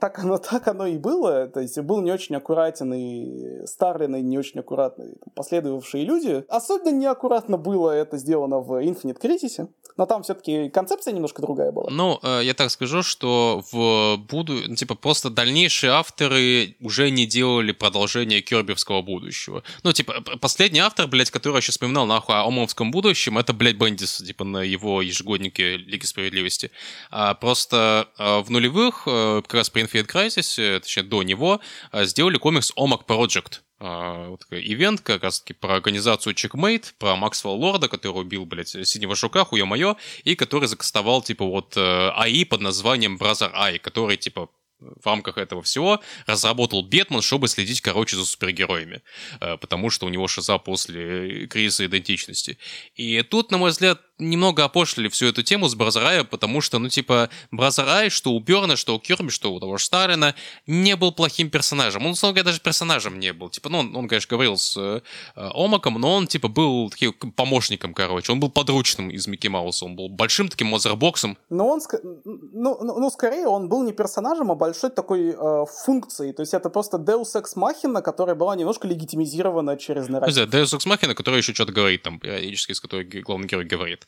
так 0.00 0.18
оно, 0.18 0.38
так 0.50 0.68
оно 0.68 0.86
и 0.86 0.98
было. 0.98 1.46
То 1.46 1.60
есть 1.60 1.78
был 1.80 2.00
не 2.00 2.12
очень 2.12 2.36
аккуратен 2.36 2.92
и 2.94 3.66
Старлин, 3.66 4.16
и 4.16 4.22
не 4.22 4.38
очень 4.38 4.60
аккуратные 4.60 5.14
последовавшие 5.34 6.04
люди. 6.04 6.44
Особенно 6.48 6.94
неаккуратно 6.94 7.56
было 7.56 7.90
это 7.90 8.16
сделано 8.18 8.60
в 8.60 8.72
Infinite 8.82 9.20
Crisis 9.20 9.68
но 9.98 10.06
там 10.06 10.22
все-таки 10.22 10.70
концепция 10.70 11.12
немножко 11.12 11.42
другая 11.42 11.72
была. 11.72 11.90
Ну, 11.90 12.20
э, 12.22 12.40
я 12.44 12.54
так 12.54 12.70
скажу, 12.70 13.02
что 13.02 13.64
в 13.72 14.16
буду, 14.16 14.54
ну, 14.68 14.76
типа, 14.76 14.94
просто 14.94 15.28
дальнейшие 15.28 15.90
авторы 15.90 16.76
уже 16.80 17.10
не 17.10 17.26
делали 17.26 17.72
продолжение 17.72 18.40
Кербевского 18.40 19.02
будущего. 19.02 19.64
Ну, 19.82 19.92
типа, 19.92 20.22
последний 20.40 20.78
автор, 20.78 21.08
блядь, 21.08 21.32
который 21.32 21.56
я 21.56 21.60
сейчас 21.60 21.74
вспоминал 21.74 22.06
нахуй 22.06 22.36
о 22.36 22.46
Омовском 22.46 22.92
будущем, 22.92 23.38
это, 23.38 23.52
блядь, 23.52 23.76
Бендис, 23.76 24.18
типа, 24.18 24.44
на 24.44 24.62
его 24.62 25.02
ежегоднике 25.02 25.76
Лиги 25.76 26.04
Справедливости. 26.04 26.70
А 27.10 27.34
просто 27.34 28.06
э, 28.18 28.38
в 28.38 28.50
нулевых, 28.52 29.02
э, 29.06 29.37
как 29.46 29.54
раз 29.54 29.70
при 29.70 29.82
Infinite 29.82 30.06
Crisis, 30.06 30.80
точнее, 30.80 31.04
до 31.04 31.22
него, 31.22 31.60
сделали 31.92 32.38
комикс 32.38 32.72
Омак 32.76 33.02
Project, 33.06 33.60
а, 33.80 34.30
вот 34.30 34.40
такой 34.40 34.60
ивент, 34.60 35.00
как 35.02 35.22
раз 35.22 35.40
таки 35.40 35.52
про 35.54 35.74
организацию 35.74 36.34
Checkmate, 36.34 36.94
про 36.98 37.14
Максвелла 37.14 37.54
Лорда, 37.54 37.88
который 37.88 38.22
убил, 38.22 38.44
блядь, 38.44 38.68
синего 38.86 39.14
жука, 39.14 39.44
хуя 39.44 39.66
моё, 39.66 39.96
и 40.24 40.34
который 40.34 40.66
закастовал, 40.66 41.22
типа, 41.22 41.44
вот 41.44 41.76
э, 41.76 42.10
АИ 42.16 42.44
под 42.44 42.60
названием 42.60 43.16
Brother 43.16 43.50
Ай, 43.54 43.78
который, 43.78 44.16
типа, 44.16 44.48
в 44.80 45.06
рамках 45.06 45.38
этого 45.38 45.62
всего 45.62 46.00
разработал 46.26 46.82
Бетман, 46.82 47.22
чтобы 47.22 47.48
следить, 47.48 47.80
короче, 47.80 48.16
за 48.16 48.24
супергероями. 48.24 49.02
Э, 49.40 49.56
потому 49.56 49.90
что 49.90 50.06
у 50.06 50.08
него 50.08 50.26
шиза 50.26 50.58
после 50.58 51.46
кризиса 51.46 51.86
идентичности. 51.86 52.58
И 52.94 53.22
тут, 53.22 53.52
на 53.52 53.58
мой 53.58 53.70
взгляд, 53.70 54.00
немного 54.18 54.64
опошлили 54.64 55.08
всю 55.08 55.26
эту 55.26 55.42
тему 55.42 55.68
с 55.68 55.74
Бразарая, 55.74 56.24
потому 56.24 56.60
что, 56.60 56.78
ну, 56.78 56.88
типа, 56.88 57.30
Бразарай, 57.50 58.10
что 58.10 58.32
у 58.32 58.40
Берна, 58.40 58.76
что 58.76 58.96
у 58.96 58.98
Керби, 58.98 59.30
что 59.30 59.52
у 59.52 59.60
того 59.60 59.78
же 59.78 59.84
Сталина, 59.84 60.34
не 60.66 60.96
был 60.96 61.12
плохим 61.12 61.50
персонажем. 61.50 62.04
Он, 62.04 62.12
условно 62.12 62.42
даже 62.42 62.60
персонажем 62.60 63.18
не 63.18 63.32
был. 63.32 63.48
Типа, 63.48 63.68
ну, 63.68 63.78
он, 63.78 63.96
он 63.96 64.08
конечно, 64.08 64.28
говорил 64.30 64.56
с 64.56 64.76
э, 64.76 65.00
Омаком, 65.34 65.94
но 65.94 66.14
он, 66.14 66.26
типа, 66.26 66.48
был 66.48 66.90
таким 66.90 67.12
помощником, 67.12 67.94
короче. 67.94 68.32
Он 68.32 68.40
был 68.40 68.50
подручным 68.50 69.10
из 69.10 69.26
Микки 69.26 69.48
Мауса. 69.48 69.84
Он 69.84 69.96
был 69.96 70.08
большим 70.08 70.48
таким 70.48 70.68
мозербоксом. 70.68 71.38
Но 71.50 71.68
он, 71.68 71.80
ну, 72.24 72.78
ну, 72.82 72.98
ну, 72.98 73.10
скорее, 73.10 73.46
он 73.46 73.68
был 73.68 73.82
не 73.84 73.92
персонажем, 73.92 74.50
а 74.50 74.54
большой 74.54 74.90
такой 74.90 75.34
э, 75.36 75.64
функцией. 75.84 76.32
То 76.32 76.42
есть 76.42 76.54
это 76.54 76.70
просто 76.70 76.96
Deus 76.96 77.34
Ex 77.34 77.56
Machina, 77.56 78.02
которая 78.02 78.34
была 78.34 78.56
немножко 78.56 78.88
легитимизирована 78.88 79.76
через 79.76 80.08
нарратив. 80.08 80.48
Deus 80.48 80.76
Ex 80.76 80.86
Machina, 80.86 81.14
которая 81.14 81.40
еще 81.40 81.54
что-то 81.54 81.72
говорит 81.72 82.02
там, 82.02 82.18
периодически, 82.18 82.72
с 82.72 82.80
которой 82.80 83.04
главный 83.04 83.46
герой 83.46 83.64
говорит. 83.64 84.07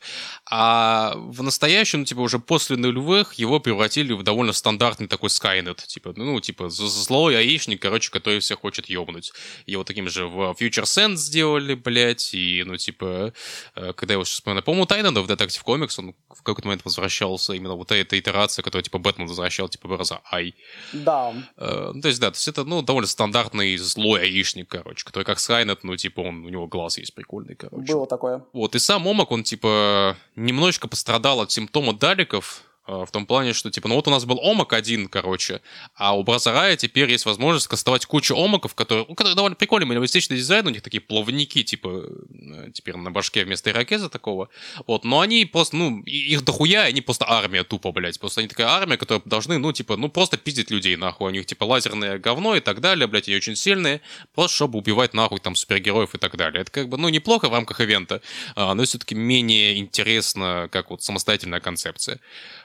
А 0.51 1.15
в 1.17 1.43
настоящем, 1.43 2.05
типа, 2.05 2.21
уже 2.21 2.39
после 2.39 2.77
нулевых 2.77 3.35
его 3.35 3.61
превратили 3.61 4.13
в 4.13 4.23
довольно 4.23 4.53
стандартный 4.53 5.07
такой 5.07 5.29
Skynet. 5.29 5.87
Типа, 5.87 6.13
ну, 6.17 6.41
типа, 6.41 6.69
злой 6.69 7.39
аишник, 7.39 7.81
короче, 7.81 8.11
который 8.11 8.41
всех 8.41 8.61
хочет 8.61 8.89
ёбнуть. 8.89 9.33
Его 9.67 9.85
таким 9.85 10.09
же 10.09 10.27
в 10.27 10.57
Future 10.59 10.85
Sense 10.85 11.17
сделали, 11.17 11.75
блядь, 11.75 12.35
и, 12.35 12.63
ну, 12.67 12.77
типа, 12.77 13.33
э, 13.77 13.93
когда 13.93 14.13
я 14.13 14.17
его 14.17 14.25
сейчас 14.25 14.35
вспоминаю, 14.35 14.65
по-моему, 14.65 14.87
Тайнанда 14.87 15.23
в 15.23 15.31
Detective 15.31 15.65
Comics, 15.65 15.95
он 15.99 16.15
в 16.29 16.43
какой-то 16.43 16.69
момент 16.69 16.85
возвращался, 16.85 17.53
именно 17.53 17.75
вот 17.75 17.93
эта 17.93 18.19
итерация, 18.19 18.63
которая, 18.63 18.83
типа, 18.83 18.99
Бэтмен 18.99 19.27
возвращал, 19.29 19.69
типа, 19.69 19.89
Браза 19.89 20.21
Ай. 20.33 20.55
Да. 20.93 21.35
Э, 21.57 21.93
ну, 21.95 22.01
то 22.01 22.09
есть, 22.09 22.21
да, 22.21 22.31
то 22.31 22.37
есть 22.37 22.49
это, 22.49 22.65
ну, 22.65 22.83
довольно 22.83 23.07
стандартный 23.07 23.77
злой 23.77 24.23
аишник, 24.23 24.69
короче, 24.69 25.05
который 25.05 25.25
как 25.25 25.39
Skynet, 25.39 25.81
ну, 25.83 25.97
типа, 25.97 26.21
он, 26.21 26.45
у 26.45 26.49
него 26.49 26.67
глаз 26.67 26.99
есть 26.99 27.15
прикольный, 27.15 27.55
короче. 27.55 27.93
Было 27.93 28.07
такое. 28.07 28.45
Вот, 28.53 28.75
и 28.75 28.79
сам 28.79 29.07
Омак, 29.07 29.31
он, 29.31 29.43
типа, 29.43 29.90
немножечко 30.37 30.89
пострадал 30.89 31.41
от 31.41 31.53
симптома 31.53 31.93
даликов, 31.93 32.62
в 32.86 33.09
том 33.12 33.27
плане, 33.27 33.52
что, 33.52 33.70
типа, 33.70 33.89
ну 33.89 33.94
вот 33.94 34.09
у 34.09 34.11
нас 34.11 34.24
был 34.24 34.39
омак 34.43 34.73
один, 34.73 35.09
короче, 35.09 35.61
а 35.94 36.16
у 36.16 36.23
Бразарая 36.23 36.77
теперь 36.77 37.11
есть 37.11 37.27
возможность 37.27 37.69
кастовать 37.69 38.07
кучу 38.07 38.35
омаков, 38.35 38.74
которые, 38.74 39.07
ну, 39.09 39.15
которые 39.15 39.36
довольно 39.36 39.57
прикольный 39.57 39.86
минималистичный 39.86 40.36
дизайн, 40.36 40.66
у 40.66 40.70
них 40.70 40.82
такие 40.82 41.01
плавники, 41.01 41.62
типа, 41.62 41.89
э, 41.89 42.70
теперь 42.73 42.97
на 42.97 43.11
башке 43.11 43.44
вместо 43.44 43.70
ирокеза 43.70 44.09
такого, 44.09 44.48
вот, 44.86 45.05
но 45.05 45.20
они 45.20 45.44
просто, 45.44 45.77
ну, 45.77 46.01
их 46.02 46.43
дохуя, 46.43 46.82
они 46.82 47.01
просто 47.01 47.27
армия 47.28 47.65
тупо, 47.65 47.93
блядь, 47.93 48.19
просто 48.19 48.40
они 48.40 48.48
такая 48.48 48.69
армия, 48.69 48.97
которая 48.97 49.23
должны, 49.24 49.59
ну, 49.59 49.73
типа, 49.73 49.97
ну, 49.97 50.09
просто 50.09 50.36
пиздить 50.36 50.70
людей, 50.70 50.97
нахуй, 50.97 51.28
у 51.28 51.31
них, 51.31 51.47
типа, 51.47 51.65
лазерное 51.65 52.19
говно 52.19 52.57
и 52.57 52.61
так 52.61 52.81
далее, 52.81 53.07
блядь, 53.07 53.28
они 53.28 53.36
очень 53.36 53.57
сильные, 53.57 54.01
просто 54.35 54.57
чтобы 54.57 54.78
убивать, 54.78 55.15
нахуй, 55.15 55.40
там, 55.40 55.55
супергероев 55.55 56.15
и 56.15 56.19
так 56.19 56.36
далее. 56.36 56.62
Это, 56.62 56.70
как 56.70 56.89
бы, 56.89 56.97
ну, 56.97 57.09
неплохо 57.09 57.48
в 57.48 57.52
рамках 57.52 57.81
ивента, 57.81 58.23
а, 58.57 58.74
но 58.74 58.85
все-таки 58.85 59.15
менее 59.15 59.78
интересно, 59.78 60.69
как 60.73 60.90
вот 60.90 61.02
самостоятельная 61.02 61.61
концепция. 61.61 62.20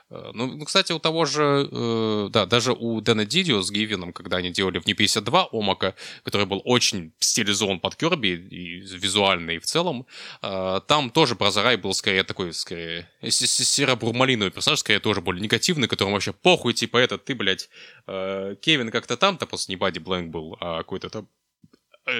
Э, 0.09 0.31
ну, 0.33 0.47
ну, 0.47 0.65
кстати, 0.65 0.91
у 0.91 0.99
того 0.99 1.25
же, 1.25 1.67
э, 1.71 2.27
да, 2.31 2.45
даже 2.45 2.73
у 2.73 3.01
Дэна 3.01 3.25
Дидио 3.25 3.61
с 3.61 3.71
Гивином, 3.71 4.13
когда 4.13 4.37
они 4.37 4.51
делали 4.51 4.79
в 4.79 4.85
Не 4.85 4.93
52 4.93 5.49
Омака, 5.51 5.95
который 6.23 6.45
был 6.45 6.61
очень 6.63 7.13
стилизован 7.19 7.79
под 7.79 7.95
Керби 7.95 8.27
и 8.27 8.81
визуально, 8.81 9.51
и 9.51 9.59
в 9.59 9.65
целом, 9.65 10.05
э, 10.41 10.81
там 10.87 11.09
тоже 11.09 11.35
Бразарай 11.35 11.77
был 11.77 11.93
скорее 11.93 12.23
такой, 12.23 12.53
скорее, 12.53 13.09
серо-бурмалиновый 13.21 14.51
персонаж, 14.51 14.79
скорее 14.79 14.99
тоже 14.99 15.21
более 15.21 15.41
негативный, 15.41 15.87
которому 15.87 16.13
вообще 16.13 16.33
похуй, 16.33 16.73
типа, 16.73 16.97
это 16.97 17.17
ты, 17.17 17.33
блядь, 17.35 17.69
Кевин 18.05 18.91
как-то 18.91 19.17
там-то, 19.17 19.47
просто 19.47 19.71
не 19.71 19.75
Бади 19.75 19.99
Блэнк 19.99 20.29
был, 20.31 20.57
а 20.59 20.77
какой-то 20.79 21.09
там 21.09 21.27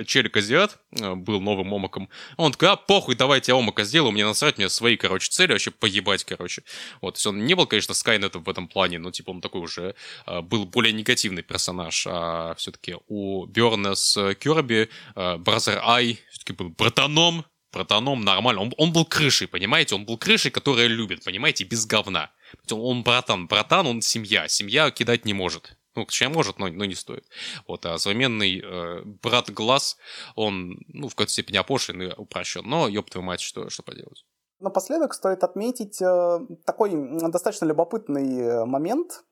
челик 0.06 0.38
азиат 0.38 0.80
э, 1.00 1.16
был 1.16 1.42
новым 1.42 1.74
омаком. 1.74 2.10
Он 2.38 2.52
такой, 2.52 2.70
а, 2.70 2.76
похуй, 2.76 3.16
давайте 3.16 3.52
я 3.52 3.58
омака 3.58 3.84
сделаю, 3.84 4.12
мне 4.12 4.26
насрать, 4.26 4.58
мне 4.58 4.70
свои, 4.70 4.98
короче, 4.98 5.30
цели 5.30 5.52
вообще 5.52 5.72
поебать, 5.72 6.24
короче. 6.24 6.64
Вот, 7.02 7.16
то 7.16 7.18
есть 7.18 7.28
он 7.28 7.46
не 7.46 7.54
был, 7.54 7.68
конечно, 7.68 7.94
Скайнетом 7.94 8.44
в 8.44 8.50
этом 8.50 8.68
плане, 8.68 9.00
но, 9.00 9.12
типа, 9.12 9.32
он 9.32 9.42
такой 9.42 9.62
уже 9.62 9.96
э, 10.26 10.42
был 10.42 10.66
более 10.66 10.94
негативный 10.94 11.44
персонаж, 11.44 12.08
а 12.10 12.56
все-таки 12.56 12.96
у 13.08 13.46
Берна 13.46 13.96
с 13.96 14.34
Керби 14.36 14.90
Бразер 15.16 15.82
Ай 15.84 16.20
все-таки 16.30 16.54
был 16.54 16.70
братаном, 16.70 17.46
братаном 17.72 18.22
нормально. 18.22 18.62
Он, 18.62 18.74
он 18.78 18.94
был 18.94 19.06
крышей, 19.06 19.48
понимаете? 19.48 19.96
Он 19.96 20.06
был 20.06 20.18
крышей, 20.18 20.52
которая 20.52 20.88
любит, 20.88 21.24
понимаете, 21.24 21.64
без 21.66 21.86
говна. 21.86 22.32
Он 22.72 23.04
братан, 23.04 23.48
братан, 23.48 23.86
он 23.86 24.02
семья. 24.02 24.48
Семья 24.48 24.90
кидать 24.92 25.26
не 25.26 25.34
может. 25.34 25.78
Ну, 25.96 26.06
точнее, 26.06 26.30
может, 26.30 26.60
но, 26.60 26.68
но 26.68 26.86
не 26.86 26.96
стоит. 26.96 27.26
Вот, 27.68 27.86
а 27.86 27.98
современный 27.98 28.62
э, 28.62 29.02
брат 29.22 29.50
Глаз, 29.50 29.98
он, 30.36 30.80
ну, 30.88 31.08
в 31.08 31.16
какой-то 31.16 31.32
степени 31.32 31.58
опошлен 31.58 32.02
и 32.02 32.14
упрощен. 32.14 32.64
Но, 32.66 32.88
ёб 32.88 33.10
твою 33.10 33.26
мать, 33.26 33.42
что, 33.42 33.70
что 33.70 33.84
поделать. 33.84 34.26
Напоследок 34.60 35.14
стоит 35.14 35.44
отметить 35.44 36.02
э, 36.02 36.40
такой 36.66 36.92
достаточно 37.30 37.66
любопытный 37.66 38.40
э, 38.40 38.66
момент. 38.66 39.24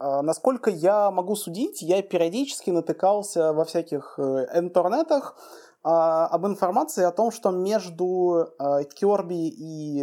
Э, 0.00 0.20
насколько 0.22 0.70
я 0.70 1.10
могу 1.10 1.36
судить, 1.36 1.82
я 1.82 2.02
периодически 2.02 2.70
натыкался 2.70 3.52
во 3.52 3.64
всяких 3.64 4.18
э, 4.18 4.22
интернетах 4.58 5.36
а, 5.84 6.26
об 6.28 6.46
информации 6.46 7.02
о 7.02 7.10
том, 7.10 7.32
что 7.32 7.50
между 7.50 8.54
а, 8.58 8.84
Керби 8.84 9.48
и 9.48 10.00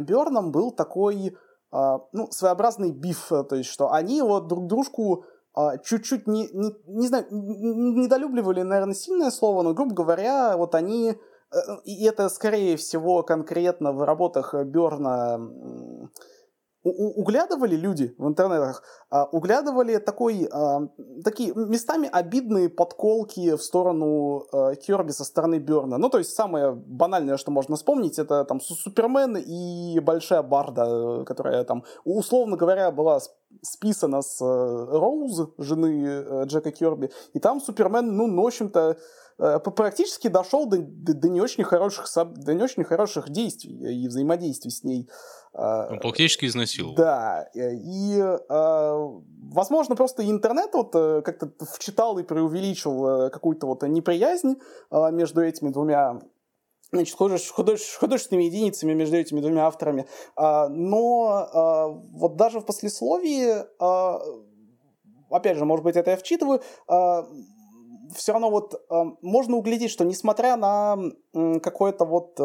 Берном 0.00 0.52
был 0.52 0.70
такой 0.70 1.36
ну, 1.70 2.30
своеобразный 2.30 2.92
биф, 2.92 3.28
то 3.28 3.56
есть 3.56 3.68
что 3.70 3.92
они 3.92 4.22
вот 4.22 4.46
друг 4.48 4.66
дружку 4.66 5.24
а, 5.58 5.76
чуть-чуть 5.78 6.28
не, 6.28 6.48
не, 6.52 6.72
не 6.86 7.08
знаю, 7.08 7.26
недолюбливали, 7.30 8.62
наверное, 8.62 8.94
сильное 8.94 9.30
слово, 9.30 9.62
но, 9.62 9.74
грубо 9.74 9.92
говоря, 9.92 10.56
вот 10.56 10.76
они, 10.76 11.10
э, 11.10 11.56
и 11.84 12.04
это, 12.04 12.28
скорее 12.28 12.76
всего, 12.76 13.24
конкретно 13.24 13.92
в 13.92 14.04
работах 14.04 14.54
Берна 14.54 15.40
углядывали 16.90 17.76
люди 17.76 18.14
в 18.18 18.26
интернетах, 18.26 18.82
а, 19.10 19.24
углядывали 19.24 19.98
такой, 19.98 20.48
а, 20.52 20.88
такие 21.24 21.52
местами 21.54 22.08
обидные 22.10 22.68
подколки 22.68 23.56
в 23.56 23.62
сторону 23.62 24.44
а, 24.52 24.74
Кирби 24.74 25.12
со 25.12 25.24
стороны 25.24 25.58
Берна. 25.58 25.98
Ну, 25.98 26.08
то 26.08 26.18
есть 26.18 26.34
самое 26.34 26.72
банальное, 26.72 27.36
что 27.36 27.50
можно 27.50 27.76
вспомнить, 27.76 28.18
это 28.18 28.44
там 28.44 28.60
Супермен 28.60 29.36
и 29.36 30.00
Большая 30.00 30.42
Барда, 30.42 31.24
которая 31.26 31.64
там, 31.64 31.84
условно 32.04 32.56
говоря, 32.56 32.90
была 32.90 33.20
списана 33.62 34.22
с 34.22 34.40
Роуз, 34.40 35.48
жены 35.58 36.06
э, 36.06 36.44
Джека 36.44 36.70
Кирби, 36.70 37.10
и 37.32 37.38
там 37.38 37.60
Супермен, 37.60 38.16
ну, 38.16 38.26
ну 38.26 38.42
в 38.42 38.46
общем-то, 38.46 38.80
э, 38.80 38.96
практически 39.38 40.28
дошел 40.28 40.66
до, 40.66 40.78
до, 40.78 41.14
до, 41.14 41.28
не 41.28 41.40
очень 41.40 41.64
хороших, 41.64 42.06
до 42.14 42.54
не 42.54 42.62
очень 42.62 42.84
хороших 42.84 43.30
действий 43.30 44.02
и 44.04 44.08
взаимодействий 44.08 44.70
с 44.70 44.82
ней. 44.82 45.08
А, 45.54 45.88
Он 45.90 46.00
практически 46.00 46.46
изнасиловал. 46.46 46.94
Да, 46.96 47.48
э, 47.54 47.74
и, 47.74 48.20
а, 48.20 49.20
возможно, 49.52 49.96
просто 49.96 50.28
интернет 50.28 50.70
вот 50.72 50.94
э, 50.94 51.22
как-то 51.22 51.50
вчитал 51.64 52.18
и 52.18 52.22
преувеличил 52.22 53.06
э, 53.06 53.30
какую-то 53.30 53.66
вот 53.66 53.82
неприязнь 53.82 54.56
а, 54.90 55.10
между 55.10 55.42
этими 55.42 55.70
двумя 55.70 56.20
значит, 56.90 57.16
художественными 57.16 58.44
единицами 58.44 58.94
между 58.94 59.16
этими 59.16 59.40
двумя 59.40 59.66
авторами. 59.66 60.06
Но 60.38 62.00
вот 62.12 62.36
даже 62.36 62.60
в 62.60 62.64
послесловии, 62.64 63.62
опять 65.28 65.58
же, 65.58 65.66
может 65.66 65.84
быть, 65.84 65.96
это 65.96 66.12
я 66.12 66.16
вчитываю, 66.16 66.62
все 68.14 68.32
равно 68.32 68.50
вот 68.50 68.86
можно 69.22 69.56
углядеть, 69.56 69.90
что 69.90 70.04
несмотря 70.04 70.56
на 70.56 70.98
какое-то 71.62 72.04
вот 72.04 72.38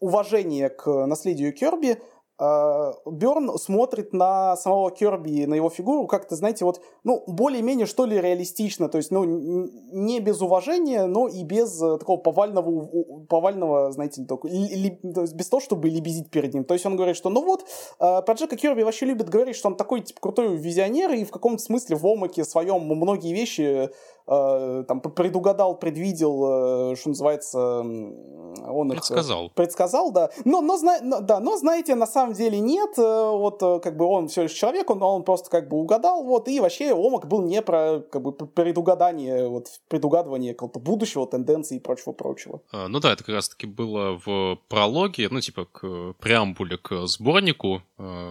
уважение 0.00 0.68
к 0.68 1.06
наследию 1.06 1.52
Керби, 1.52 2.00
Берн 2.38 3.58
смотрит 3.58 4.12
на 4.12 4.56
самого 4.56 4.90
Керби, 4.90 5.46
на 5.46 5.54
его 5.54 5.70
фигуру 5.70 6.06
как-то, 6.06 6.36
знаете, 6.36 6.66
вот, 6.66 6.82
ну, 7.02 7.24
более-менее, 7.26 7.86
что 7.86 8.04
ли, 8.04 8.20
реалистично, 8.20 8.88
то 8.90 8.98
есть, 8.98 9.10
ну, 9.10 9.24
не 9.24 10.20
без 10.20 10.42
уважения, 10.42 11.06
но 11.06 11.28
и 11.28 11.42
без 11.44 11.80
э, 11.80 11.96
такого 11.96 12.18
повального, 12.18 13.24
повального, 13.28 13.90
знаете, 13.92 14.24
только, 14.24 14.48
ли, 14.48 14.98
без 15.02 15.48
того, 15.48 15.60
чтобы 15.60 15.88
лебезить 15.88 16.30
перед 16.30 16.52
ним. 16.52 16.64
То 16.64 16.74
есть 16.74 16.84
он 16.84 16.96
говорит, 16.96 17.16
что, 17.16 17.30
ну 17.30 17.42
вот, 17.42 17.64
а, 17.98 18.20
про 18.20 18.34
Джека 18.34 18.56
Керби 18.56 18.82
вообще 18.82 19.06
любит 19.06 19.30
говорить, 19.30 19.56
что 19.56 19.68
он 19.68 19.76
такой, 19.76 20.02
типа, 20.02 20.20
крутой 20.20 20.56
визионер, 20.56 21.12
и 21.12 21.24
в 21.24 21.30
каком-то 21.30 21.62
смысле 21.62 21.96
в 21.96 22.06
Омаке 22.06 22.44
своем 22.44 22.82
многие 22.82 23.32
вещи 23.32 23.90
э, 24.26 24.84
там 24.86 25.00
предугадал, 25.00 25.76
предвидел, 25.76 26.92
э, 26.92 26.96
что 26.96 27.10
называется, 27.10 27.58
он 27.58 28.90
предсказал. 28.90 29.46
их 29.46 29.52
предсказал, 29.52 30.12
да. 30.12 30.30
Но, 30.44 30.60
но, 30.60 30.78
но, 31.02 31.20
да, 31.20 31.40
но 31.40 31.56
знаете, 31.56 31.94
на 31.94 32.06
самом 32.06 32.34
деле 32.34 32.60
нет, 32.60 32.98
э, 32.98 33.02
вот 33.02 33.60
как 33.82 33.96
бы 33.96 34.04
он 34.04 34.28
все 34.28 34.42
лишь 34.42 34.52
человек, 34.52 34.90
он, 34.90 35.02
он 35.02 35.22
просто 35.22 35.50
как 35.50 35.68
бы 35.68 35.76
угадал, 35.76 36.24
вот, 36.24 36.48
и 36.48 36.60
вообще 36.60 36.92
Омак 36.92 37.26
был 37.28 37.42
не 37.42 37.62
про 37.62 38.00
как 38.00 38.22
бы 38.22 38.32
предугадание, 38.32 39.48
вот 39.48 39.68
предугадывание 39.88 40.54
какого-то 40.54 40.80
будущего, 40.80 41.26
тенденций 41.26 41.76
и 41.76 41.80
прочего-прочего. 41.80 42.60
А, 42.72 42.88
ну 42.88 43.00
да, 43.00 43.12
это 43.12 43.24
как 43.24 43.34
раз-таки 43.34 43.66
было 43.66 44.20
в 44.24 44.58
прологе, 44.68 45.28
ну 45.30 45.40
типа 45.40 45.66
к 45.66 46.14
преамбуле 46.18 46.78
к 46.78 47.06
сборнику, 47.06 47.82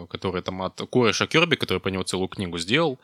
который 0.09 0.41
там 0.41 0.61
от 0.61 0.81
Кореша 0.91 1.27
Керби, 1.27 1.55
который 1.55 1.79
по 1.79 1.87
него 1.87 2.03
целую 2.03 2.27
книгу 2.27 2.57
сделал, 2.57 2.99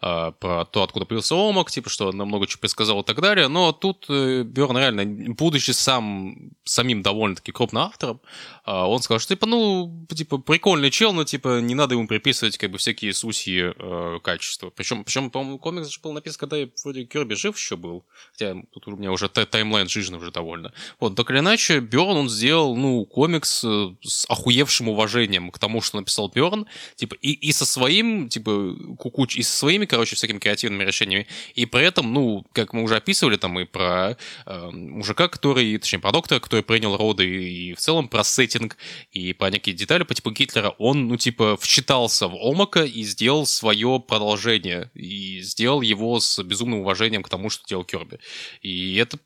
про 0.00 0.66
то, 0.70 0.82
откуда 0.82 1.06
появился 1.06 1.34
Омак, 1.34 1.70
типа, 1.70 1.88
что 1.88 2.12
нам 2.12 2.31
много 2.32 2.46
чего 2.46 2.60
предсказал 2.60 3.00
и 3.02 3.04
так 3.04 3.20
далее, 3.20 3.48
но 3.48 3.72
тут 3.72 4.06
э, 4.08 4.42
Берн 4.42 4.78
реально, 4.78 5.34
будучи 5.34 5.70
сам, 5.72 6.52
самим 6.64 7.02
довольно-таки 7.02 7.52
крупным 7.52 7.82
автором, 7.82 8.20
а, 8.64 8.86
он 8.88 9.02
сказал, 9.02 9.18
что, 9.18 9.34
типа, 9.34 9.46
ну, 9.46 10.06
типа, 10.14 10.38
прикольный 10.38 10.90
чел, 10.90 11.12
но, 11.12 11.24
типа, 11.24 11.60
не 11.60 11.74
надо 11.74 11.94
ему 11.94 12.06
приписывать, 12.06 12.56
как 12.58 12.70
бы, 12.70 12.78
всякие 12.78 13.12
сусьи 13.12 13.72
э, 13.76 14.18
качества. 14.22 14.70
Причем, 14.70 15.04
причем, 15.04 15.30
по-моему, 15.30 15.58
комикс 15.58 15.88
же 15.88 15.98
был 16.00 16.12
написан, 16.12 16.38
когда 16.38 16.56
вроде 16.84 17.04
Кирби 17.04 17.34
жив 17.34 17.56
еще 17.56 17.76
был, 17.76 18.04
хотя 18.30 18.54
тут 18.72 18.86
у 18.86 18.96
меня 18.96 19.10
уже 19.10 19.28
таймлайн 19.28 19.88
жизни 19.88 20.16
уже 20.16 20.30
довольно. 20.30 20.72
Вот, 21.00 21.16
так 21.16 21.30
или 21.30 21.40
иначе, 21.40 21.80
Берн, 21.80 22.16
он 22.16 22.28
сделал, 22.28 22.76
ну, 22.76 23.04
комикс 23.04 23.64
э, 23.64 23.94
с 24.02 24.26
охуевшим 24.28 24.88
уважением 24.88 25.50
к 25.50 25.58
тому, 25.58 25.80
что 25.80 25.98
написал 25.98 26.28
Берн, 26.28 26.66
типа, 26.94 27.16
и, 27.20 27.32
и 27.32 27.50
со 27.50 27.66
своим, 27.66 28.28
типа, 28.28 28.76
кукуч, 28.96 29.36
и 29.36 29.42
со 29.42 29.56
своими, 29.56 29.86
короче, 29.86 30.14
всякими 30.14 30.38
креативными 30.38 30.84
решениями, 30.84 31.26
и 31.54 31.66
при 31.66 31.84
этом, 31.84 32.12
ну, 32.12 32.21
ну, 32.22 32.46
как 32.52 32.72
мы 32.72 32.82
уже 32.82 32.96
описывали, 32.96 33.36
там 33.36 33.58
и 33.58 33.64
про 33.64 34.16
э, 34.46 34.70
мужика, 34.70 35.26
который, 35.28 35.76
точнее, 35.78 35.98
про 35.98 36.12
доктора, 36.12 36.38
который 36.38 36.62
принял 36.62 36.96
роды, 36.96 37.26
и 37.26 37.74
в 37.74 37.78
целом 37.78 38.06
про 38.06 38.22
сеттинг, 38.22 38.76
и 39.10 39.32
про 39.32 39.50
некие 39.50 39.74
детали 39.74 40.04
по 40.04 40.14
типу 40.14 40.30
Гитлера, 40.30 40.70
он, 40.78 41.08
ну, 41.08 41.16
типа, 41.16 41.56
вчитался 41.56 42.28
в 42.28 42.36
Омака 42.36 42.84
и 42.84 43.02
сделал 43.02 43.44
свое 43.46 44.00
продолжение, 44.06 44.90
и 44.94 45.40
сделал 45.40 45.80
его 45.80 46.20
с 46.20 46.40
безумным 46.44 46.80
уважением 46.80 47.22
к 47.24 47.28
тому, 47.28 47.50
что 47.50 47.66
делал 47.66 47.84
Керби. 47.84 48.20
И 48.60 48.94
это 48.96 49.18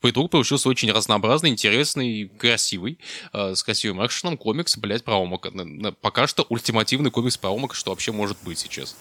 по 0.00 0.10
итогу 0.10 0.28
получился 0.28 0.68
очень 0.68 0.92
разнообразный, 0.92 1.48
интересный, 1.48 2.28
красивый, 2.28 2.98
э, 3.32 3.54
с 3.54 3.62
красивым 3.62 4.04
экшеном 4.04 4.36
комикс, 4.36 4.76
блядь, 4.76 5.04
про 5.04 5.16
Омака. 5.16 5.50
Пока 6.02 6.26
что 6.26 6.44
ультимативный 6.50 7.10
комикс 7.10 7.38
про 7.38 7.50
Омака, 7.50 7.74
что 7.74 7.90
вообще 7.90 8.12
может 8.12 8.36
быть 8.44 8.58
сейчас. 8.58 8.94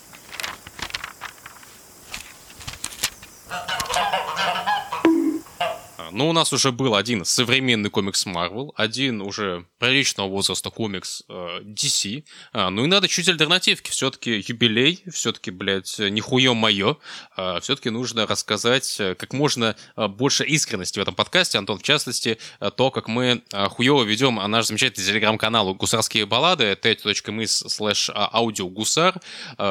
Ну, 6.13 6.29
у 6.29 6.33
нас 6.33 6.51
уже 6.53 6.71
был 6.71 6.95
один 6.95 7.23
современный 7.25 7.89
комикс 7.89 8.25
Marvel, 8.25 8.71
один 8.75 9.21
уже 9.21 9.65
приличного 9.79 10.27
возраста 10.27 10.69
комикс 10.69 11.23
э, 11.29 11.61
DC. 11.63 12.23
А, 12.53 12.69
ну 12.69 12.83
и 12.83 12.88
надо 12.88 13.07
чуть 13.07 13.29
альтернативки. 13.29 13.89
Все-таки 13.91 14.43
юбилей, 14.47 15.03
все-таки, 15.11 15.51
блядь, 15.51 15.99
нихуе 15.99 16.53
мое. 16.53 16.97
А, 17.35 17.59
все-таки 17.61 17.89
нужно 17.89 18.27
рассказать 18.27 18.97
э, 18.99 19.15
как 19.15 19.33
можно 19.33 19.75
э, 19.95 20.07
больше 20.07 20.43
искренности 20.43 20.99
в 20.99 21.01
этом 21.01 21.15
подкасте. 21.15 21.57
Антон, 21.57 21.79
в 21.79 21.83
частности, 21.83 22.38
э, 22.59 22.71
то, 22.75 22.91
как 22.91 23.07
мы 23.07 23.43
хуево 23.51 24.03
ведем 24.03 24.35
наш 24.35 24.67
замечательный 24.67 25.05
телеграм-канал 25.05 25.73
«Гусарские 25.75 26.25
баллады» 26.25 26.75
t.me 26.75 27.43
slash 27.43 28.11
аудиогусар, 28.13 29.19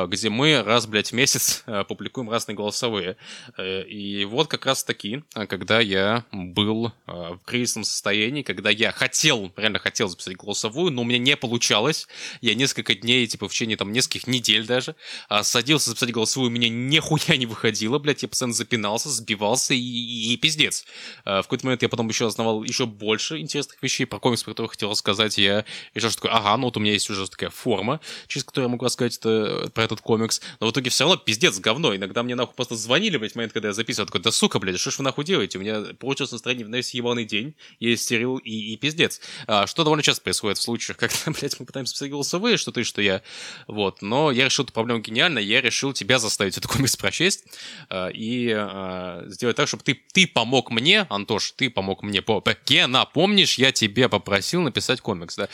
где 0.07 0.31
мы 0.31 0.62
раз, 0.62 0.87
блядь, 0.87 1.11
в 1.11 1.12
месяц 1.12 1.65
публикуем 1.89 2.31
разные 2.31 2.57
голосовые. 2.57 3.17
И 3.59 4.27
вот 4.29 4.49
как 4.49 4.67
раз 4.67 4.85
таки, 4.85 5.23
когда 5.33 5.81
я 5.81 6.25
был 6.32 6.93
э, 7.07 7.12
в 7.12 7.39
кризисном 7.44 7.85
состоянии, 7.85 8.43
когда 8.43 8.70
я 8.70 8.93
хотел, 8.93 9.52
реально 9.57 9.78
хотел 9.78 10.09
записать 10.09 10.36
голосовую, 10.36 10.93
но 10.93 11.02
у 11.02 11.05
меня 11.05 11.19
не 11.19 11.36
получалось. 11.36 12.07
Я 12.40 12.55
несколько 12.55 12.94
дней, 12.94 13.27
типа, 13.27 13.48
в 13.48 13.52
течение 13.52 13.77
там 13.77 13.93
нескольких 13.93 14.27
недель 14.27 14.66
даже, 14.66 14.94
э, 15.28 15.43
садился 15.43 15.90
записать 15.90 16.12
голосовую, 16.12 16.51
у 16.51 16.55
меня 16.55 16.69
нихуя 16.69 17.36
не 17.36 17.47
выходило, 17.47 17.98
блядь, 17.98 18.23
я 18.23 18.28
постоянно 18.28 18.55
запинался, 18.55 19.09
сбивался 19.09 19.74
и, 19.74 19.78
и, 19.78 20.35
и 20.35 20.36
пиздец. 20.36 20.85
Э, 21.24 21.40
в 21.40 21.43
какой-то 21.43 21.66
момент 21.66 21.82
я 21.82 21.89
потом 21.89 22.09
еще 22.09 22.27
узнавал 22.27 22.62
еще 22.62 22.86
больше 22.86 23.39
интересных 23.39 23.82
вещей 23.82 24.05
про 24.05 24.19
комикс, 24.19 24.43
про 24.43 24.52
которые 24.52 24.70
хотел 24.70 24.90
рассказать. 24.90 25.39
Я 25.39 25.65
решил, 25.94 26.11
что 26.11 26.23
такое, 26.23 26.36
ага, 26.36 26.57
ну 26.57 26.65
вот 26.66 26.77
у 26.77 26.81
меня 26.81 26.93
есть 26.93 27.11
уже 27.11 27.27
такая 27.28 27.51
форма, 27.51 28.01
через 28.28 28.44
которую 28.44 28.69
я 28.69 28.73
могу 28.73 28.85
рассказать 28.85 29.16
это, 29.19 29.70
про 29.74 29.85
этот 29.85 30.01
комикс. 30.01 30.40
Но 30.61 30.69
в 30.69 30.70
итоге 30.70 30.90
все 30.90 31.05
равно 31.05 31.16
пиздец 31.16 31.59
говно. 31.59 31.94
Иногда 31.97 32.23
мне 32.23 32.35
нахуй 32.35 32.55
просто 32.55 32.77
звонили, 32.77 33.16
блядь, 33.16 33.32
в 33.32 33.36
момент, 33.36 33.52
когда 33.52 33.69
я 33.69 33.74
записывал, 33.74 34.07
такой, 34.07 34.20
да 34.20 34.31
сука, 34.31 34.59
блядь, 34.59 34.78
что 34.78 34.90
ж 34.90 34.98
вы 34.98 35.05
нахуй 35.05 35.24
делаете? 35.24 35.59
У 35.59 35.61
меня 35.61 35.82
получилось 35.98 36.20
настроение 36.29 36.67
на 36.67 36.77
весь 36.77 36.95
ебаный 36.95 37.25
день, 37.25 37.55
есть 37.79 38.05
стерил 38.05 38.39
и, 38.39 38.73
и 38.73 38.77
пиздец. 38.77 39.21
А, 39.47 39.67
что 39.67 39.85
довольно 39.85 40.03
часто 40.03 40.23
происходит 40.23 40.59
в 40.59 40.63
случаях, 40.63 40.97
когда, 40.99 41.17
блядь, 41.27 41.59
мы 41.59 41.67
пытаемся 41.67 41.95
писать 41.95 42.11
голосовые, 42.11 42.57
что 42.57 42.73
ты, 42.73 42.85
что 42.85 43.03
я. 43.03 43.23
Вот. 43.67 44.03
Но 44.03 44.31
я 44.31 44.47
решил 44.47 44.65
эту 44.65 44.73
проблему 44.73 45.01
гениально, 45.01 45.39
я 45.39 45.61
решил 45.61 45.93
тебя 45.93 46.19
заставить 46.19 46.59
эту 46.59 46.69
комикс 46.69 46.97
прочесть 46.97 47.45
а, 47.89 48.09
и 48.09 48.51
а, 48.51 49.25
сделать 49.27 49.57
так, 49.57 49.69
чтобы 49.69 49.83
ты, 49.83 49.95
ты 50.13 50.27
помог 50.27 50.71
мне, 50.71 51.07
Антош, 51.11 51.53
ты 51.53 51.71
помог 51.71 52.03
мне 52.03 52.23
по 52.23 52.43
Гена, 52.67 53.07
помнишь, 53.07 53.59
я 53.59 53.73
тебе 53.73 54.09
попросил 54.09 54.61
написать 54.63 55.01
комикс, 55.01 55.37
да, 55.37 55.49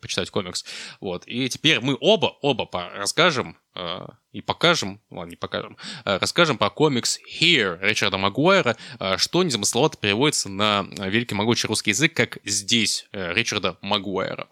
почитать 0.00 0.30
комикс. 0.30 0.64
Вот. 1.00 1.24
И 1.26 1.48
теперь 1.48 1.80
мы 1.80 1.96
оба, 2.00 2.36
оба 2.40 2.68
расскажем, 2.94 3.56
Э, 3.74 4.06
и 4.32 4.40
покажем, 4.40 5.00
ладно, 5.10 5.30
не 5.30 5.36
покажем, 5.36 5.76
э, 6.04 6.18
расскажем 6.18 6.58
про 6.58 6.70
комикс 6.70 7.18
Here 7.18 7.78
Ричарда 7.80 8.18
Магуайра, 8.18 8.76
э, 8.98 9.16
что 9.16 9.42
незамысловато 9.42 9.98
переводится 9.98 10.48
на 10.48 10.86
великий 10.98 11.34
могучий 11.34 11.66
русский 11.66 11.90
язык, 11.90 12.14
как 12.14 12.38
«Здесь» 12.44 13.06
Ричарда 13.12 13.76
Магуайра. 13.80 14.48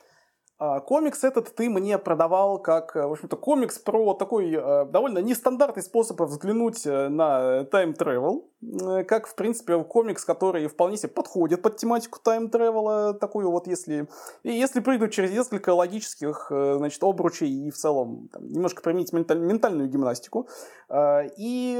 А, 0.60 0.80
комикс 0.80 1.22
этот 1.22 1.54
ты 1.54 1.70
мне 1.70 1.98
продавал 1.98 2.58
как, 2.58 2.96
в 2.96 3.12
общем-то, 3.12 3.36
комикс 3.36 3.78
про 3.78 4.12
такой 4.14 4.52
э, 4.52 4.86
довольно 4.86 5.20
нестандартный 5.20 5.84
способ 5.84 6.20
взглянуть 6.20 6.84
э, 6.84 7.08
на 7.08 7.62
тайм-тревел, 7.64 8.48
э, 8.60 9.04
как, 9.04 9.28
в 9.28 9.36
принципе, 9.36 9.80
комикс, 9.84 10.24
который 10.24 10.66
вполне 10.66 10.96
себе 10.96 11.10
подходит 11.10 11.62
под 11.62 11.76
тематику 11.76 12.18
тайм-тревела, 12.18 13.14
такую 13.14 13.52
вот, 13.52 13.68
если, 13.68 14.08
если 14.42 14.80
прыгнуть 14.80 15.12
через 15.12 15.30
несколько 15.30 15.72
логических, 15.72 16.48
значит, 16.50 17.04
обручей 17.04 17.68
и 17.68 17.70
в 17.70 17.76
целом 17.76 18.28
там, 18.32 18.48
немножко 18.48 18.82
применить 18.82 19.12
менталь, 19.12 19.38
ментальную 19.38 19.88
гимнастику. 19.88 20.48
И 20.90 21.76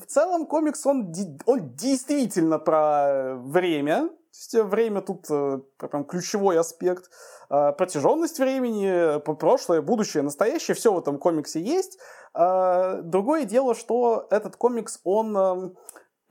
в 0.00 0.06
целом 0.06 0.46
комикс, 0.46 0.86
он, 0.86 1.12
он 1.44 1.74
действительно 1.74 2.58
про 2.58 3.34
время, 3.36 4.08
то 4.32 4.38
есть 4.38 4.70
время 4.70 5.02
тут 5.02 5.26
прям 5.26 6.04
ключевой 6.04 6.58
аспект. 6.58 7.10
А, 7.50 7.72
протяженность 7.72 8.38
времени, 8.38 9.20
прошлое, 9.36 9.82
будущее, 9.82 10.22
настоящее, 10.22 10.74
все 10.74 10.92
в 10.92 10.98
этом 10.98 11.18
комиксе 11.18 11.60
есть. 11.60 11.98
А, 12.32 13.02
другое 13.02 13.44
дело, 13.44 13.74
что 13.74 14.26
этот 14.30 14.56
комикс, 14.56 15.00
он 15.04 15.36
эм, 15.36 15.76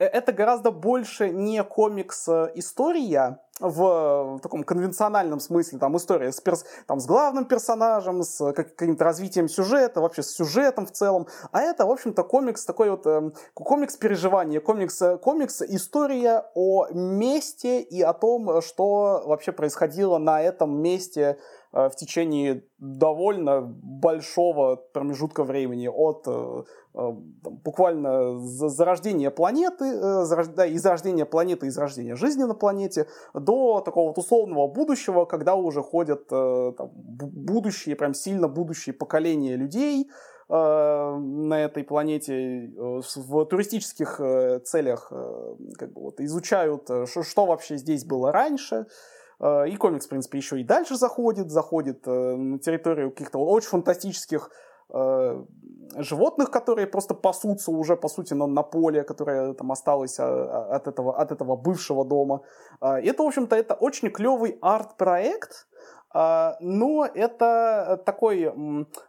Э, 0.02 0.06
это 0.06 0.32
гораздо 0.32 0.70
больше 0.70 1.30
не 1.30 1.62
комикс-история 1.62 3.38
в, 3.62 4.40
таком 4.42 4.64
конвенциональном 4.64 5.40
смысле, 5.40 5.78
там 5.78 5.96
история 5.96 6.32
с, 6.32 6.40
перс, 6.40 6.64
там, 6.86 7.00
с 7.00 7.06
главным 7.06 7.44
персонажем, 7.44 8.22
с 8.22 8.52
каким-то 8.52 9.04
развитием 9.04 9.48
сюжета, 9.48 10.00
вообще 10.00 10.22
с 10.22 10.30
сюжетом 10.34 10.86
в 10.86 10.92
целом, 10.92 11.26
а 11.52 11.60
это, 11.60 11.86
в 11.86 11.90
общем-то, 11.90 12.22
комикс 12.24 12.64
такой 12.64 12.90
вот, 12.90 13.06
э, 13.06 13.30
комикс 13.54 13.96
переживания, 13.96 14.60
комикс, 14.60 15.00
э, 15.00 15.18
комикс 15.18 15.62
история 15.62 16.44
о 16.54 16.88
месте 16.92 17.80
и 17.80 18.02
о 18.02 18.12
том, 18.12 18.60
что 18.62 19.22
вообще 19.24 19.52
происходило 19.52 20.18
на 20.18 20.42
этом 20.42 20.80
месте 20.80 21.38
Э, 21.72 21.88
в 21.88 21.96
течение 21.96 22.64
довольно 22.78 23.62
большого 23.62 24.76
промежутка 24.76 25.42
времени 25.44 25.88
от 25.88 26.26
э, 26.94 26.98
э, 26.98 27.12
буквально 27.64 28.38
зарождения 28.38 29.30
планеты, 29.30 30.00
да, 30.54 30.66
из 30.66 30.84
рождения 30.84 31.24
планеты, 31.24 31.66
из 31.66 31.78
рождения 31.78 32.16
жизни 32.16 32.44
на 32.44 32.54
планете, 32.54 33.06
до 33.34 33.80
такого 33.80 34.08
вот 34.08 34.18
условного 34.18 34.68
будущего, 34.68 35.24
когда 35.24 35.54
уже 35.54 35.82
ходят 35.82 36.28
там, 36.28 36.90
будущие, 36.94 37.96
прям 37.96 38.14
сильно 38.14 38.48
будущие 38.48 38.94
поколения 38.94 39.56
людей, 39.56 40.10
на 40.48 41.64
этой 41.64 41.82
планете 41.82 42.74
в 42.76 43.44
туристических 43.46 44.20
целях 44.64 45.10
как 45.78 45.92
бы 45.94 46.02
вот 46.02 46.20
изучают, 46.20 46.90
что 47.06 47.46
вообще 47.46 47.78
здесь 47.78 48.04
было 48.04 48.32
раньше, 48.32 48.86
Э, 49.42 49.68
и 49.68 49.76
комикс, 49.76 50.06
в 50.06 50.08
принципе, 50.08 50.38
еще 50.38 50.60
и 50.60 50.64
дальше 50.64 50.96
заходит, 50.96 51.50
заходит 51.50 52.06
э, 52.06 52.36
на 52.36 52.58
территорию 52.58 53.10
каких-то 53.10 53.38
очень 53.38 53.68
фантастических 53.68 54.50
э, 54.94 55.44
животных, 55.96 56.50
которые 56.50 56.86
просто 56.86 57.14
пасутся 57.14 57.70
уже, 57.70 57.96
по 57.96 58.08
сути, 58.08 58.34
на, 58.34 58.46
на 58.46 58.62
поле, 58.62 59.04
которое 59.04 59.54
там 59.54 59.72
осталось 59.72 60.18
от 60.18 60.86
этого, 60.86 61.16
от 61.16 61.32
этого 61.32 61.56
бывшего 61.56 62.04
дома. 62.04 62.40
Это, 62.80 63.22
в 63.22 63.26
общем-то, 63.26 63.56
это 63.56 63.74
очень 63.74 64.10
клевый 64.10 64.58
арт-проект, 64.60 65.66
а, 66.14 66.56
но 66.60 67.06
это 67.06 68.02
такой 68.04 68.52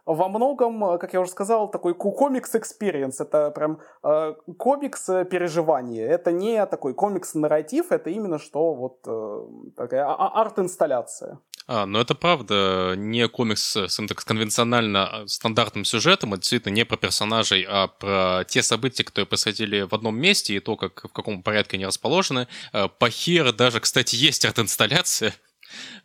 во 0.06 0.28
многом, 0.28 0.98
как 0.98 1.12
я 1.12 1.20
уже 1.20 1.30
сказал, 1.30 1.70
такой 1.70 1.94
комикс-experience. 1.94 3.20
Это 3.20 3.50
прям 3.50 3.80
а, 4.02 4.34
комикс-переживание. 4.58 6.06
Это 6.06 6.32
не 6.32 6.64
такой 6.66 6.94
комикс-нарратив, 6.94 7.92
это 7.92 8.10
именно 8.10 8.38
что 8.38 8.74
вот 8.74 8.98
э, 9.06 9.46
такая 9.76 10.06
а, 10.06 10.40
арт-инсталляция. 10.40 11.38
А, 11.66 11.86
но 11.86 12.00
это 12.00 12.14
правда 12.14 12.94
не 12.96 13.26
комикс 13.28 13.62
с, 13.62 13.88
с 13.88 14.24
конвенционально 14.24 15.24
стандартным 15.26 15.84
сюжетом, 15.84 16.34
это 16.34 16.42
действительно 16.42 16.72
не 16.72 16.84
про 16.84 16.96
персонажей, 16.96 17.64
а 17.68 17.86
про 17.88 18.44
те 18.46 18.62
события, 18.62 19.04
которые 19.04 19.26
происходили 19.26 19.82
в 19.82 19.94
одном 19.94 20.16
месте 20.16 20.54
и 20.54 20.60
то, 20.60 20.76
как 20.76 21.04
в 21.04 21.12
каком 21.12 21.42
порядке 21.42 21.76
они 21.76 21.86
расположены. 21.86 22.48
По 22.72 23.08
Here 23.10 23.52
даже, 23.52 23.80
кстати, 23.80 24.14
есть 24.14 24.44
арт-инсталляция, 24.44 25.34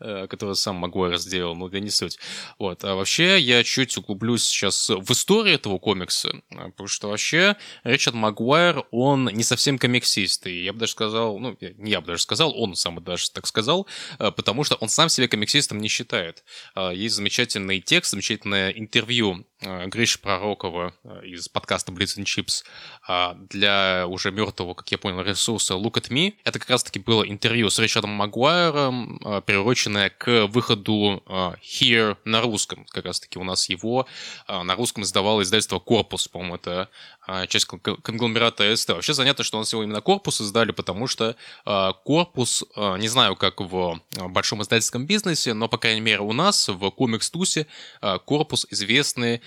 Э, 0.01 0.27
которую 0.27 0.55
сам 0.55 0.77
Магуайр 0.77 1.17
сделал, 1.17 1.55
но 1.55 1.67
это 1.67 1.79
не 1.81 1.89
суть. 1.89 2.19
Вот. 2.57 2.85
А 2.85 2.95
вообще 2.95 3.37
я 3.37 3.63
чуть 3.65 3.97
углублюсь 3.97 4.43
сейчас 4.45 4.89
в 4.89 5.11
историю 5.11 5.55
этого 5.55 5.77
комикса, 5.77 6.41
э, 6.51 6.69
потому 6.69 6.87
что 6.87 7.09
вообще 7.09 7.57
Ричард 7.83 8.15
Магуайр, 8.15 8.85
он 8.91 9.25
не 9.25 9.43
совсем 9.43 9.77
комиксист, 9.77 10.47
и 10.47 10.63
я 10.63 10.71
бы 10.71 10.79
даже 10.79 10.93
сказал, 10.93 11.37
ну, 11.39 11.57
не 11.59 11.91
я 11.91 11.99
бы 11.99 12.07
даже 12.07 12.21
сказал, 12.21 12.57
он 12.57 12.75
сам 12.75 13.03
даже 13.03 13.29
так 13.31 13.45
сказал, 13.45 13.87
э, 14.19 14.31
потому 14.31 14.63
что 14.63 14.75
он 14.75 14.87
сам 14.87 15.09
себя 15.09 15.27
комиксистом 15.27 15.79
не 15.79 15.89
считает. 15.89 16.43
Есть 16.93 17.15
замечательный 17.15 17.81
текст, 17.81 18.11
замечательное 18.11 18.71
интервью 18.71 19.45
Гриши 19.61 20.19
Пророкова 20.19 20.93
из 21.23 21.49
подкаста 21.49 21.91
Blitz 21.91 22.17
and 22.17 22.23
Chips 22.23 22.63
для 23.49 24.05
уже 24.07 24.31
мертвого, 24.31 24.73
как 24.73 24.89
я 24.91 24.97
понял, 24.97 25.21
ресурса 25.21 25.73
Look 25.73 25.95
at 25.95 26.09
Me. 26.09 26.35
Это 26.45 26.59
как 26.59 26.69
раз-таки 26.69 26.99
было 26.99 27.23
интервью 27.23 27.69
с 27.69 27.79
Ричардом 27.79 28.11
Магуайром, 28.11 29.19
приуроченная 29.59 30.09
к 30.09 30.47
выходу 30.47 31.21
uh, 31.25 31.55
Here 31.61 32.17
на 32.23 32.41
русском. 32.41 32.85
Как 32.91 33.05
раз-таки 33.05 33.37
у 33.37 33.43
нас 33.43 33.67
его 33.67 34.07
uh, 34.47 34.63
на 34.63 34.75
русском 34.75 35.03
издавало 35.03 35.41
издательство 35.41 35.79
«Корпус», 35.79 36.29
по-моему, 36.29 36.55
это 36.55 36.89
uh, 37.27 37.45
часть 37.47 37.65
конгломерата 37.65 38.73
СТ. 38.73 38.89
Вообще 38.89 39.13
занятно, 39.13 39.43
что 39.43 39.57
у 39.57 39.59
нас 39.59 39.73
его 39.73 39.83
именно 39.83 39.99
«Корпус» 39.99 40.39
издали, 40.39 40.71
потому 40.71 41.07
что 41.07 41.35
«Корпус», 42.05 42.63
не 42.97 43.07
знаю, 43.09 43.35
как 43.35 43.59
в 43.59 43.99
большом 44.29 44.61
издательском 44.61 45.05
бизнесе, 45.05 45.53
но, 45.53 45.67
по 45.67 45.77
крайней 45.77 46.01
мере, 46.01 46.21
у 46.21 46.31
нас 46.31 46.69
в 46.69 46.89
комикс-тусе 46.91 47.67
«Корпус» 48.25 48.65
известный 48.69 49.41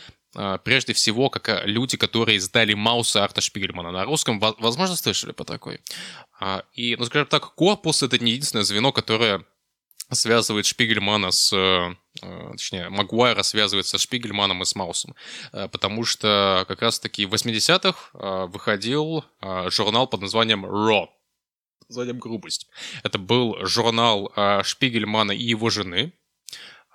прежде 0.64 0.92
всего, 0.94 1.28
как 1.28 1.66
люди, 1.66 1.96
которые 1.96 2.36
издали 2.38 2.74
Мауса 2.74 3.22
Арта 3.22 3.40
Шпигельмана 3.40 3.90
на 3.90 4.04
русском. 4.04 4.40
Возможно, 4.40 4.96
слышали 4.96 5.32
по 5.32 5.44
такой. 5.44 5.80
И, 6.72 6.96
ну, 6.96 7.04
скажем 7.04 7.28
так, 7.28 7.54
корпус— 7.54 8.02
это 8.04 8.18
не 8.18 8.32
единственное 8.32 8.64
звено, 8.64 8.92
которое 8.92 9.44
связывает 10.14 10.66
Шпигельмана 10.66 11.30
с... 11.30 11.52
Э, 11.52 11.94
э, 12.22 12.48
точнее, 12.52 12.88
Магуайра 12.88 13.42
связывает 13.42 13.86
со 13.86 13.98
Шпигельманом 13.98 14.62
и 14.62 14.64
с 14.64 14.74
Маусом. 14.74 15.14
Э, 15.52 15.68
потому 15.68 16.04
что 16.04 16.64
как 16.68 16.82
раз-таки 16.82 17.26
в 17.26 17.34
80-х 17.34 18.46
выходил 18.46 19.24
журнал 19.68 20.06
под 20.06 20.20
названием 20.22 20.66
«Raw», 20.66 21.08
названием 21.88 22.18
«Грубость». 22.18 22.68
Это 23.02 23.18
был 23.18 23.64
журнал 23.66 24.32
Шпигельмана 24.62 25.32
и 25.32 25.42
его 25.42 25.70
жены, 25.70 26.12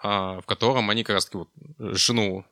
в 0.03 0.43
котором 0.45 0.89
они 0.89 1.03
как 1.03 1.15
раз 1.15 1.25
таки 1.25 1.37
вот 1.37 1.49
жену 1.79 2.45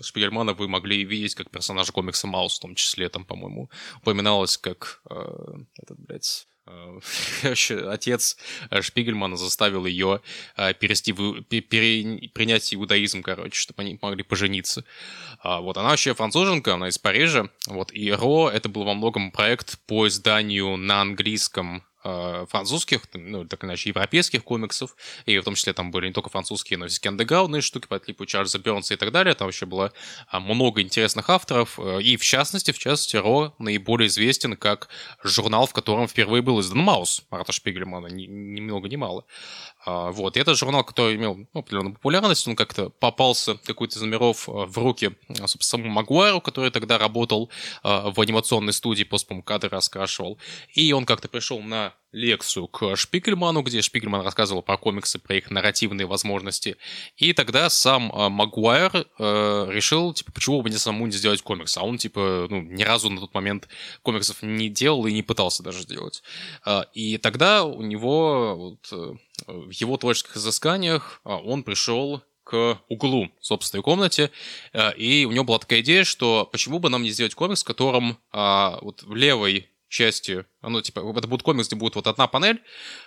Шпигельмана 0.00 0.54
вы 0.54 0.68
могли 0.68 1.04
видеть 1.04 1.34
как 1.34 1.50
персонажа 1.50 1.92
комикса 1.92 2.26
Маус, 2.26 2.56
в 2.56 2.62
том 2.62 2.74
числе 2.74 3.08
там, 3.08 3.24
по-моему, 3.24 3.70
упоминалось 4.00 4.56
как 4.56 5.02
этот, 5.04 5.98
блядь, 5.98 6.46
отец 7.90 8.36
э, 8.70 8.82
Шпигельмана 8.82 9.36
заставил 9.36 9.86
ее 9.86 10.20
э, 10.56 10.74
перести, 10.74 11.12
пере, 11.12 12.28
принять 12.30 12.74
иудаизм, 12.74 13.22
короче, 13.22 13.58
чтобы 13.58 13.82
они 13.82 13.98
могли 14.00 14.22
пожениться. 14.22 14.84
А, 15.40 15.60
вот, 15.60 15.76
она 15.76 15.90
вообще 15.90 16.14
француженка, 16.14 16.74
она 16.74 16.88
из 16.88 16.98
Парижа. 16.98 17.48
Вот, 17.66 17.92
и 17.92 18.10
Ро, 18.12 18.50
это 18.50 18.68
был 18.68 18.84
во 18.84 18.94
многом 18.94 19.30
проект 19.30 19.78
по 19.86 20.06
изданию 20.08 20.76
на 20.76 21.02
английском 21.02 21.84
Э, 21.95 21.95
французских, 22.50 23.02
ну, 23.14 23.44
так 23.44 23.64
иначе, 23.64 23.90
европейских 23.90 24.44
комиксов, 24.44 24.96
и 25.26 25.38
в 25.38 25.44
том 25.44 25.54
числе 25.54 25.72
там 25.72 25.90
были 25.90 26.08
не 26.08 26.12
только 26.12 26.30
французские, 26.30 26.78
но 26.78 26.86
и 26.86 26.88
всякие 26.88 27.10
андеграундные 27.10 27.62
штуки 27.62 27.86
по 27.86 27.98
типу 27.98 28.26
Чарльза 28.26 28.58
Бернса 28.58 28.94
и 28.94 28.96
так 28.96 29.12
далее, 29.12 29.34
там 29.34 29.46
вообще 29.46 29.66
было 29.66 29.92
а, 30.28 30.40
много 30.40 30.80
интересных 30.80 31.30
авторов, 31.30 31.78
э, 31.78 32.02
и 32.02 32.16
в 32.16 32.22
частности, 32.22 32.72
в 32.72 32.78
частности, 32.78 33.16
Ро 33.16 33.54
наиболее 33.58 34.08
известен 34.08 34.56
как 34.56 34.88
журнал, 35.22 35.66
в 35.66 35.72
котором 35.72 36.06
впервые 36.08 36.42
был 36.42 36.60
издан 36.60 36.78
Маус 36.78 37.24
Марта 37.30 37.52
Шпигельмана, 37.52 38.06
ни, 38.08 38.26
ни 38.26 38.60
много 38.60 38.88
ни 38.88 38.96
мало. 38.96 39.24
А, 39.86 40.10
вот, 40.10 40.36
и 40.36 40.40
этот 40.40 40.58
журнал, 40.58 40.82
который 40.82 41.14
имел 41.14 41.36
ну, 41.36 41.60
определенную 41.60 41.94
популярность, 41.94 42.46
он 42.48 42.56
как-то 42.56 42.90
попался 42.90 43.54
какой-то 43.54 43.96
из 43.96 44.02
номеров 44.02 44.48
а, 44.48 44.66
в 44.66 44.76
руки, 44.78 45.12
а, 45.28 45.46
собственно, 45.46 45.62
самому 45.62 45.90
Магуайру, 45.90 46.40
который 46.40 46.72
тогда 46.72 46.98
работал 46.98 47.50
в 47.84 48.20
анимационной 48.20 48.72
студии, 48.72 49.04
просто, 49.04 49.34
по 49.34 49.42
кадры 49.42 49.70
раскрашивал. 49.70 50.38
И 50.74 50.92
он 50.92 51.06
как-то 51.06 51.28
пришел 51.28 51.60
на 51.60 51.94
лекцию 52.12 52.68
к 52.68 52.96
Шпигельману, 52.96 53.62
где 53.62 53.82
Шпигельман 53.82 54.22
рассказывал 54.22 54.62
про 54.62 54.76
комиксы, 54.76 55.18
про 55.18 55.36
их 55.36 55.50
нарративные 55.50 56.06
возможности. 56.06 56.76
И 57.16 57.32
тогда 57.32 57.68
сам 57.68 58.10
Магуайр 58.32 59.06
э, 59.18 59.66
решил, 59.70 60.14
типа, 60.14 60.32
почему 60.32 60.62
бы 60.62 60.70
не 60.70 60.76
самому 60.76 61.06
не 61.06 61.12
сделать 61.12 61.42
комикс? 61.42 61.76
А 61.76 61.82
он, 61.82 61.98
типа, 61.98 62.46
ну, 62.48 62.62
ни 62.62 62.82
разу 62.82 63.10
на 63.10 63.20
тот 63.20 63.34
момент 63.34 63.68
комиксов 64.02 64.42
не 64.42 64.68
делал 64.68 65.06
и 65.06 65.12
не 65.12 65.22
пытался 65.22 65.62
даже 65.62 65.82
сделать. 65.82 66.22
Э, 66.64 66.84
и 66.94 67.18
тогда 67.18 67.64
у 67.64 67.82
него 67.82 68.56
вот, 68.56 68.88
э, 68.92 69.14
в 69.46 69.70
его 69.70 69.96
творческих 69.96 70.36
изысканиях 70.36 71.20
он 71.24 71.62
пришел 71.62 72.22
к 72.44 72.80
углу 72.88 73.28
собственной 73.40 73.82
комнате, 73.82 74.30
и 74.96 75.26
у 75.28 75.32
него 75.32 75.44
была 75.44 75.58
такая 75.58 75.80
идея, 75.80 76.04
что 76.04 76.48
почему 76.50 76.78
бы 76.78 76.88
нам 76.88 77.02
не 77.02 77.10
сделать 77.10 77.34
комикс, 77.34 77.64
в 77.64 77.66
котором 77.66 78.18
а, 78.30 78.78
вот 78.82 79.02
в 79.02 79.16
левой 79.16 79.68
части, 79.88 80.44
ну, 80.62 80.80
типа, 80.80 81.00
это 81.16 81.28
будет 81.28 81.42
комикс, 81.42 81.68
где 81.68 81.76
будет 81.76 81.94
вот 81.94 82.06
одна 82.06 82.26
панель, 82.26 82.62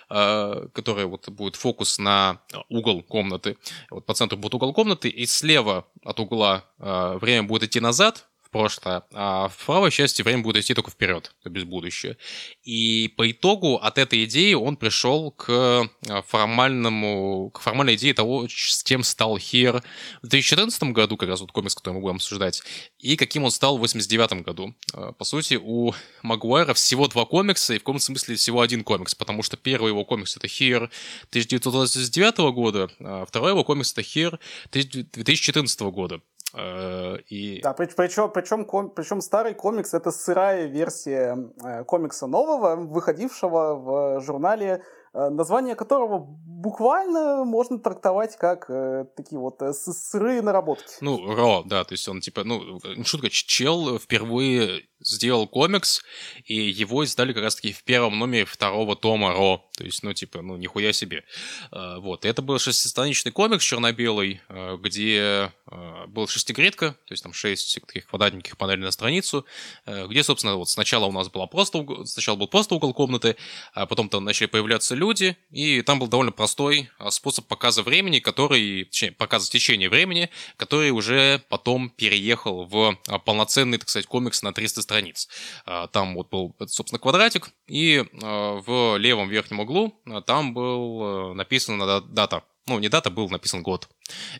э, 0.08 0.68
которая 0.72 1.06
вот 1.06 1.28
будет 1.28 1.56
фокус 1.56 1.98
на 1.98 2.40
угол 2.68 3.02
комнаты. 3.02 3.56
Вот 3.90 4.06
по 4.06 4.14
центру 4.14 4.38
будет 4.38 4.54
угол 4.54 4.72
комнаты, 4.72 5.08
и 5.08 5.26
слева 5.26 5.86
от 6.04 6.20
угла 6.20 6.64
э, 6.78 7.18
время 7.20 7.46
будет 7.46 7.64
идти 7.64 7.80
назад, 7.80 8.29
прошлое, 8.50 9.02
а 9.12 9.48
в 9.48 9.66
правой 9.66 9.90
части 9.90 10.22
время 10.22 10.42
будет 10.42 10.64
идти 10.64 10.74
только 10.74 10.90
вперед, 10.90 11.32
то 11.42 11.50
без 11.50 11.64
будущее. 11.64 12.16
И 12.62 13.12
по 13.16 13.30
итогу 13.30 13.76
от 13.76 13.98
этой 13.98 14.24
идеи 14.24 14.54
он 14.54 14.76
пришел 14.76 15.30
к 15.30 15.48
э, 15.48 16.22
формальному, 16.26 17.50
к 17.50 17.60
формальной 17.60 17.94
идее 17.94 18.14
того, 18.14 18.46
с 18.48 18.82
кем 18.82 19.02
стал 19.02 19.38
Хир 19.38 19.82
в 20.22 20.28
2014 20.28 20.82
году, 20.84 21.16
как 21.16 21.28
раз 21.28 21.40
вот 21.40 21.52
комикс, 21.52 21.74
который 21.74 21.94
мы 21.94 22.00
будем 22.00 22.16
обсуждать, 22.16 22.62
и 22.98 23.16
каким 23.16 23.44
он 23.44 23.50
стал 23.50 23.76
в 23.76 23.80
89 23.80 24.42
году. 24.42 24.74
Э, 24.94 25.12
по 25.16 25.24
сути, 25.24 25.58
у 25.60 25.92
Магуайра 26.22 26.74
всего 26.74 27.08
два 27.08 27.24
комикса, 27.24 27.74
и 27.74 27.78
в 27.78 27.82
каком 27.82 27.98
смысле 27.98 28.36
всего 28.36 28.60
один 28.60 28.84
комикс, 28.84 29.14
потому 29.14 29.42
что 29.42 29.56
первый 29.56 29.88
его 29.88 30.04
комикс 30.04 30.36
это 30.36 30.48
Хир 30.48 30.90
1929 31.30 32.38
года, 32.52 32.90
а 33.00 33.24
второй 33.26 33.52
его 33.52 33.64
комикс 33.64 33.92
это 33.92 34.02
Хир 34.02 34.38
2014 34.72 35.80
года. 35.80 36.20
Э, 36.54 37.16
и... 37.28 37.60
Да, 37.62 37.72
причем, 37.72 38.30
причем, 38.30 38.90
причем 38.90 39.20
старый 39.20 39.54
комикс 39.54 39.94
это 39.94 40.10
сырая 40.10 40.66
версия 40.66 41.36
э, 41.64 41.84
комикса 41.84 42.26
нового, 42.26 42.76
выходившего 42.76 43.74
в 43.74 44.20
журнале 44.20 44.82
название 45.12 45.74
которого 45.74 46.18
буквально 46.60 47.44
можно 47.44 47.78
трактовать 47.78 48.36
как 48.36 48.66
э, 48.68 49.06
такие 49.16 49.38
вот 49.38 49.62
э, 49.62 49.72
сырые 49.72 50.42
наработки. 50.42 50.92
Ну, 51.00 51.34
Ро, 51.34 51.62
да, 51.64 51.84
то 51.84 51.92
есть 51.94 52.06
он 52.06 52.20
типа, 52.20 52.44
ну, 52.44 52.78
шутка, 53.04 53.30
чел 53.30 53.98
впервые 53.98 54.84
сделал 55.02 55.48
комикс, 55.48 56.02
и 56.44 56.54
его 56.54 57.04
издали 57.04 57.32
как 57.32 57.42
раз-таки 57.42 57.72
в 57.72 57.82
первом 57.84 58.18
номере 58.18 58.44
второго 58.44 58.96
тома 58.96 59.32
Ро, 59.32 59.64
то 59.76 59.84
есть, 59.84 60.02
ну, 60.02 60.12
типа, 60.12 60.42
ну, 60.42 60.56
нихуя 60.56 60.92
себе. 60.92 61.24
Э, 61.72 61.96
вот, 61.98 62.24
это 62.24 62.42
был 62.42 62.58
шестистраничный 62.58 63.32
комикс 63.32 63.64
черно-белый, 63.64 64.42
э, 64.48 64.76
где 64.76 65.52
э, 65.70 66.06
был 66.06 66.28
шестигритка, 66.28 66.92
то 67.06 67.12
есть 67.12 67.22
там 67.22 67.32
шесть 67.32 67.80
таких 67.86 68.06
квадратненьких 68.08 68.58
панелей 68.58 68.84
на 68.84 68.90
страницу, 68.90 69.46
где, 69.86 70.22
собственно, 70.22 70.56
вот 70.56 70.68
сначала 70.68 71.06
у 71.06 71.12
нас 71.12 71.30
была 71.30 71.46
просто, 71.46 71.86
сначала 72.04 72.36
был 72.36 72.48
просто 72.48 72.74
угол 72.74 72.92
комнаты, 72.92 73.36
а 73.72 73.86
потом 73.86 74.08
там 74.08 74.24
начали 74.24 74.46
появляться 74.46 74.94
люди, 75.00 75.36
и 75.50 75.82
там 75.82 75.98
был 75.98 76.06
довольно 76.06 76.30
простой 76.30 76.90
а, 76.98 77.10
способ 77.10 77.46
показа 77.46 77.82
времени, 77.82 78.20
который, 78.20 78.84
точнее, 78.84 79.12
показа 79.12 79.50
течения 79.50 79.88
времени, 79.88 80.30
который 80.56 80.90
уже 80.90 81.42
потом 81.48 81.90
переехал 81.90 82.66
в 82.66 82.98
а, 83.08 83.18
полноценный, 83.18 83.78
так 83.78 83.88
сказать, 83.88 84.06
комикс 84.06 84.42
на 84.42 84.52
300 84.52 84.82
страниц. 84.82 85.28
А, 85.64 85.88
там 85.88 86.14
вот 86.14 86.28
был, 86.30 86.54
собственно, 86.66 87.00
квадратик, 87.00 87.50
и 87.66 88.04
в 88.12 88.96
левом 88.98 89.28
верхнем 89.28 89.60
углу 89.60 90.00
там 90.26 90.54
был 90.54 91.34
написана 91.34 92.00
дата. 92.00 92.44
Ну, 92.66 92.78
не 92.78 92.88
дата, 92.88 93.10
был 93.10 93.30
написан 93.30 93.62
год. 93.62 93.88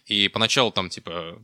И 0.04 0.28
поначалу 0.28 0.70
там, 0.70 0.90
типа, 0.90 1.42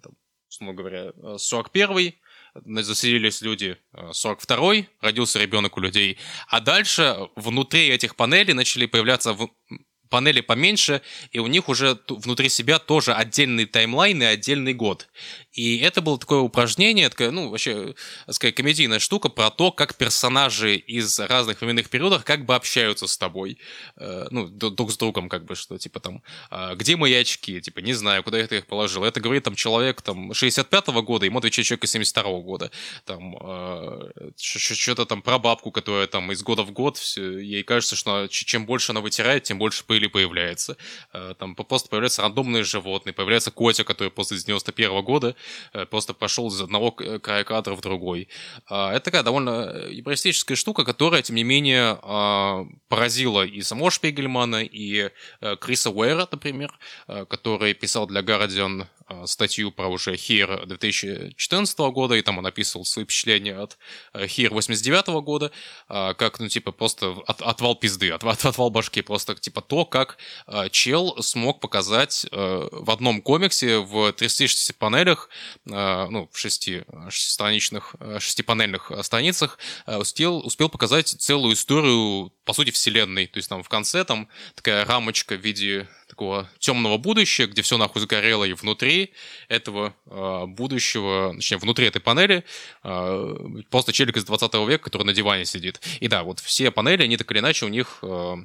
условно 0.48 0.74
говоря, 0.74 1.12
41-й, 1.16 2.18
заселились 2.64 3.42
люди 3.42 3.76
42-й, 3.94 4.88
родился 5.00 5.38
ребенок 5.38 5.76
у 5.76 5.80
людей, 5.80 6.18
а 6.48 6.60
дальше 6.60 7.16
внутри 7.36 7.88
этих 7.88 8.16
панелей 8.16 8.54
начали 8.54 8.86
появляться 8.86 9.36
панели 10.08 10.40
поменьше, 10.40 11.02
и 11.30 11.38
у 11.38 11.46
них 11.46 11.68
уже 11.68 11.98
внутри 12.08 12.48
себя 12.48 12.78
тоже 12.78 13.12
отдельный 13.12 13.66
таймлайн 13.66 14.22
и 14.22 14.26
отдельный 14.26 14.72
год. 14.72 15.08
И 15.56 15.78
это 15.78 16.02
было 16.02 16.18
такое 16.18 16.40
упражнение, 16.40 17.08
такая, 17.08 17.30
ну, 17.30 17.48
вообще, 17.48 17.94
такая 18.26 18.52
комедийная 18.52 18.98
штука 18.98 19.30
про 19.30 19.50
то, 19.50 19.72
как 19.72 19.94
персонажи 19.94 20.76
из 20.76 21.18
разных 21.18 21.62
временных 21.62 21.88
периодов 21.88 22.24
как 22.24 22.44
бы 22.44 22.54
общаются 22.54 23.06
с 23.06 23.16
тобой. 23.16 23.58
Э, 23.96 24.26
ну, 24.30 24.48
друг 24.48 24.92
с 24.92 24.98
другом, 24.98 25.30
как 25.30 25.46
бы, 25.46 25.54
что, 25.54 25.78
типа, 25.78 25.98
там, 26.00 26.22
э, 26.50 26.74
где 26.76 26.96
мои 26.96 27.14
очки? 27.14 27.60
Типа, 27.62 27.80
не 27.80 27.94
знаю, 27.94 28.22
куда 28.22 28.38
я 28.38 28.44
их 28.44 28.66
положил. 28.66 29.02
Это 29.02 29.18
говорит, 29.20 29.44
там, 29.44 29.54
человек, 29.54 30.02
там, 30.02 30.32
65-го 30.32 31.02
года, 31.02 31.24
ему 31.24 31.38
отвечает 31.38 31.66
человек 31.66 31.84
из 31.84 31.94
72-го 31.94 32.42
года. 32.42 32.70
Там, 33.06 33.36
э, 33.40 34.30
что-то 34.36 35.06
там 35.06 35.22
про 35.22 35.38
бабку, 35.38 35.70
которая 35.70 36.06
там 36.06 36.30
из 36.32 36.42
года 36.42 36.64
в 36.64 36.72
год, 36.72 36.98
все, 36.98 37.38
ей 37.38 37.62
кажется, 37.62 37.96
что 37.96 38.28
чем 38.28 38.66
больше 38.66 38.92
она 38.92 39.00
вытирает, 39.00 39.44
тем 39.44 39.58
больше 39.58 39.84
пыли 39.84 40.08
появляется. 40.08 40.76
Э, 41.14 41.34
там 41.38 41.54
просто 41.54 41.88
появляются 41.88 42.20
рандомные 42.20 42.62
животные, 42.62 43.14
появляется 43.14 43.50
котик, 43.50 43.86
который 43.86 44.10
после 44.10 44.36
91 44.36 44.90
-го 44.90 45.02
года 45.02 45.34
просто 45.90 46.14
пошел 46.14 46.48
из 46.48 46.60
одного 46.60 46.92
края 46.92 47.44
кадра 47.44 47.74
в 47.74 47.80
другой. 47.80 48.28
А, 48.68 48.92
это 48.92 49.06
такая 49.06 49.22
довольно 49.22 49.86
юмористическая 49.90 50.56
штука, 50.56 50.84
которая, 50.84 51.22
тем 51.22 51.36
не 51.36 51.44
менее, 51.44 51.98
а, 52.02 52.66
поразила 52.88 53.44
и 53.44 53.60
самого 53.62 53.90
Шпигельмана, 53.90 54.64
и 54.64 55.10
э, 55.40 55.56
Криса 55.56 55.90
Уэра, 55.90 56.28
например, 56.30 56.78
э, 57.08 57.24
который 57.26 57.74
писал 57.74 58.06
для 58.06 58.20
Guardian 58.20 58.86
Э, 58.86 58.95
статью 59.24 59.70
про 59.70 59.88
уже 59.88 60.14
Here 60.14 60.66
2014 60.66 61.78
года, 61.78 62.14
и 62.14 62.22
там 62.22 62.38
он 62.38 62.46
описывал 62.46 62.84
свои 62.84 63.04
впечатления 63.04 63.56
от 63.56 63.78
э, 64.12 64.48
89 64.48 65.08
года, 65.22 65.52
э, 65.88 66.14
как, 66.14 66.40
ну, 66.40 66.48
типа, 66.48 66.72
просто 66.72 67.16
от, 67.26 67.42
отвал 67.42 67.76
пизды, 67.76 68.10
от, 68.10 68.24
от, 68.24 68.44
отвал 68.44 68.70
башки, 68.70 69.02
просто, 69.02 69.34
типа, 69.34 69.60
то, 69.60 69.84
как 69.84 70.18
чел 70.70 71.16
смог 71.22 71.60
показать 71.60 72.26
в 72.32 72.90
одном 72.90 73.22
комиксе 73.22 73.78
в 73.78 74.12
36 74.12 74.76
панелях, 74.76 75.28
ну, 75.64 76.28
в 76.32 76.38
шести, 76.38 76.84
шестистраничных, 77.08 77.94
шестипанельных 78.18 78.92
страницах, 79.02 79.58
успел, 79.86 80.38
успел 80.38 80.68
показать 80.68 81.08
целую 81.08 81.54
историю, 81.54 82.32
по 82.44 82.52
сути, 82.52 82.70
вселенной, 82.70 83.26
то 83.26 83.38
есть 83.38 83.48
там 83.48 83.62
в 83.62 83.68
конце 83.68 84.04
там 84.04 84.28
такая 84.54 84.84
рамочка 84.84 85.34
в 85.34 85.40
виде 85.40 85.88
такого 86.08 86.48
темного 86.58 86.98
будущего, 86.98 87.46
где 87.46 87.62
все 87.62 87.76
нахуй 87.78 88.02
сгорело, 88.02 88.44
и 88.44 88.52
внутри 88.52 89.12
этого 89.48 89.94
э, 90.06 90.46
будущего, 90.46 91.34
точнее, 91.34 91.58
внутри 91.58 91.86
этой 91.86 92.00
панели 92.00 92.44
э, 92.84 93.36
просто 93.70 93.92
челик 93.92 94.16
из 94.16 94.24
20 94.24 94.54
века, 94.68 94.84
который 94.84 95.02
на 95.02 95.12
диване 95.12 95.44
сидит. 95.44 95.80
И 96.00 96.08
да, 96.08 96.22
вот 96.22 96.40
все 96.40 96.70
панели, 96.70 97.02
они 97.02 97.16
так 97.16 97.30
или 97.32 97.40
иначе, 97.40 97.66
у 97.66 97.68
них 97.68 97.98
э, 98.02 98.36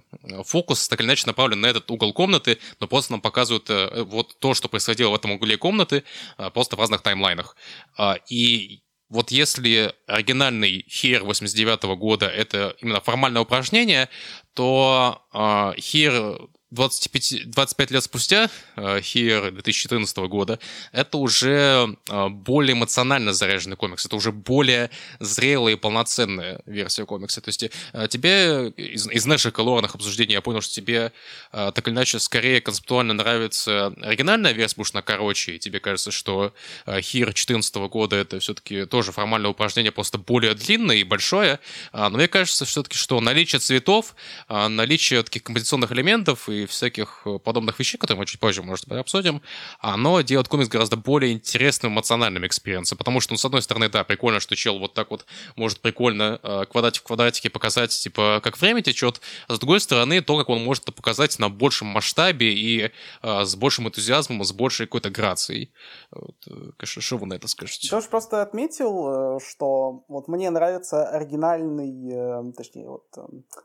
фокус 0.46 0.88
так 0.88 1.00
или 1.00 1.08
иначе 1.08 1.24
направлен 1.28 1.62
на 1.62 1.68
этот 1.68 1.90
угол 1.92 2.14
комнаты, 2.14 2.58
но 2.80 2.88
просто 2.88 3.14
нам 3.14 3.22
показывают 3.22 3.70
э, 3.70 4.04
вот 4.04 4.38
то, 4.40 4.54
что 4.54 4.68
происходило 4.68 5.12
в 5.12 5.16
этом 5.16 5.32
угле 5.32 5.58
комнаты, 5.58 6.04
э, 6.38 6.50
просто 6.50 6.76
в 6.76 6.80
разных 6.80 7.02
таймлайнах. 7.02 7.56
Э, 7.98 8.16
и 8.30 8.82
вот 9.12 9.30
если 9.30 9.94
оригинальный 10.08 10.86
Хир 10.90 11.26
89 11.26 11.84
года 11.98 12.28
это 12.28 12.76
именно 12.80 13.02
формальное 13.02 13.42
упражнение, 13.42 14.08
то 14.54 15.22
э, 15.34 15.74
Хир 15.80 16.40
25, 16.72 17.52
25 17.52 17.92
лет 17.92 18.04
спустя, 18.04 18.50
э, 18.78 19.02
2014 19.02 20.18
года, 20.28 20.58
это 20.94 21.18
уже 21.18 21.98
э, 22.10 22.30
более 22.30 22.74
эмоционально 22.74 23.34
заряженный 23.34 23.76
комикс, 23.76 24.06
это 24.06 24.16
уже 24.16 24.32
более 24.32 24.90
зрелая 25.20 25.74
и 25.74 25.78
полноценная 25.78 26.62
версия 26.66 27.06
комикса. 27.06 27.42
То 27.42 27.50
есть 27.50 27.64
э, 27.64 28.08
тебе 28.08 28.70
из, 28.78 29.06
из 29.08 29.26
наших 29.26 29.54
колорных 29.54 29.96
обсуждений 29.96 30.34
я 30.34 30.42
понял, 30.42 30.62
что 30.62 30.74
тебе 30.74 31.12
так 31.52 31.88
или 31.88 31.94
иначе 31.94 32.20
скорее 32.20 32.62
концептуально 32.62 33.14
нравится 33.14 33.88
оригинальная 34.02 34.54
версия, 34.54 34.76
потому 34.76 34.86
что 34.86 34.98
она 35.00 35.02
короче, 35.02 35.56
и 35.56 35.60
тебе 35.60 35.80
кажется, 35.80 36.12
что 36.12 36.54
Here 36.86 37.26
2014 37.26 37.76
года 37.76 38.16
это 38.16 38.40
все-таки 38.40 38.86
тоже 38.86 39.12
формальное 39.12 39.52
упражнение, 39.52 39.92
просто 39.92 40.18
более 40.18 40.54
длинное 40.54 40.98
и 40.98 41.04
большое. 41.04 41.60
А, 41.92 42.10
но 42.10 42.18
мне 42.18 42.28
кажется 42.28 42.66
все-таки, 42.66 42.98
что 42.98 43.20
наличие 43.20 43.60
цветов, 43.60 44.16
наличие 44.48 45.24
таких 45.24 45.44
композиционных 45.44 45.92
элементов 45.92 46.48
и 46.48 46.61
всяких 46.66 47.22
э, 47.26 47.40
подобных 47.40 47.80
вещей, 47.80 47.98
которые 47.98 48.20
мы 48.20 48.26
чуть 48.26 48.40
позже, 48.40 48.64
может 48.64 48.88
быть, 48.88 49.00
обсудим, 49.00 49.42
оно 49.80 50.22
делает 50.22 50.48
комикс 50.48 50.70
гораздо 50.70 50.98
более 50.98 51.34
интересным 51.34 51.94
эмоциональным 51.94 52.46
experience-ом, 52.46 52.98
потому 52.98 53.20
что, 53.20 53.34
ну, 53.34 53.38
с 53.38 53.46
одной 53.46 53.62
стороны, 53.62 53.90
да, 53.90 54.04
прикольно, 54.04 54.40
что 54.40 54.56
чел 54.56 54.80
вот 54.80 54.94
так 54.94 55.12
вот 55.12 55.26
может 55.56 55.80
прикольно 55.80 56.40
э, 56.42 56.66
квадратик 56.70 57.04
в 57.04 57.06
квадратике 57.06 57.50
показать, 57.50 57.92
типа, 57.92 58.42
как 58.44 58.60
время 58.60 58.82
течет, 58.82 59.22
а 59.48 59.56
с 59.56 59.60
другой 59.60 59.80
стороны, 59.80 60.22
то, 60.22 60.38
как 60.38 60.50
он 60.50 60.64
может 60.64 60.84
это 60.84 60.92
показать 60.92 61.40
на 61.40 61.50
большем 61.50 61.88
масштабе 61.88 62.54
и 62.54 62.92
э, 63.22 63.46
с 63.46 63.56
большим 63.56 63.88
энтузиазмом, 63.88 64.44
с 64.44 64.52
большей 64.52 64.86
какой-то 64.86 65.10
грацией. 65.10 65.72
Вот, 66.12 66.36
конечно, 66.78 67.02
что 67.02 67.18
вы 67.18 67.28
на 67.28 67.34
это 67.36 67.48
скажете? 67.48 67.88
Я 67.92 67.98
уж 67.98 68.06
просто 68.06 68.42
отметил, 68.42 69.40
что 69.40 70.04
вот 70.08 70.28
мне 70.28 70.50
нравится 70.50 71.08
оригинальный, 71.10 72.52
точнее, 72.54 72.88
вот 72.88 73.06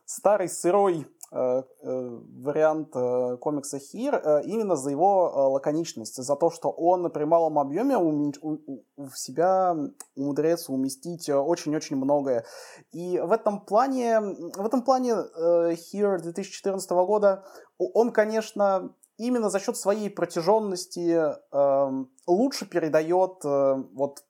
старый 0.06 0.48
сырой 0.48 0.76
Э, 0.86 0.94
э, 0.96 1.15
вариант 1.30 2.94
э, 2.94 3.36
комикса 3.38 3.78
Хир 3.78 4.16
именно 4.44 4.76
за 4.76 4.90
его 4.90 5.50
лаконичность, 5.52 6.22
за 6.22 6.36
то, 6.36 6.50
что 6.50 6.70
он 6.70 7.10
при 7.10 7.24
малом 7.24 7.58
объеме 7.58 7.96
в 7.96 9.16
себя 9.16 9.76
умудряется 10.14 10.72
уместить 10.72 11.28
очень-очень 11.28 11.96
многое. 11.96 12.44
И 12.92 13.18
в 13.18 13.32
этом 13.32 13.60
плане, 13.64 14.20
в 14.20 14.64
этом 14.64 14.82
плане 14.82 15.12
Here 15.12 16.18
2014 16.18 16.90
года 16.90 17.44
он, 17.78 18.12
конечно, 18.12 18.94
именно 19.16 19.50
за 19.50 19.58
счет 19.58 19.76
своей 19.76 20.10
протяженности 20.10 21.34
лучше 22.26 22.66
передает 22.66 23.42
вот 23.42 24.24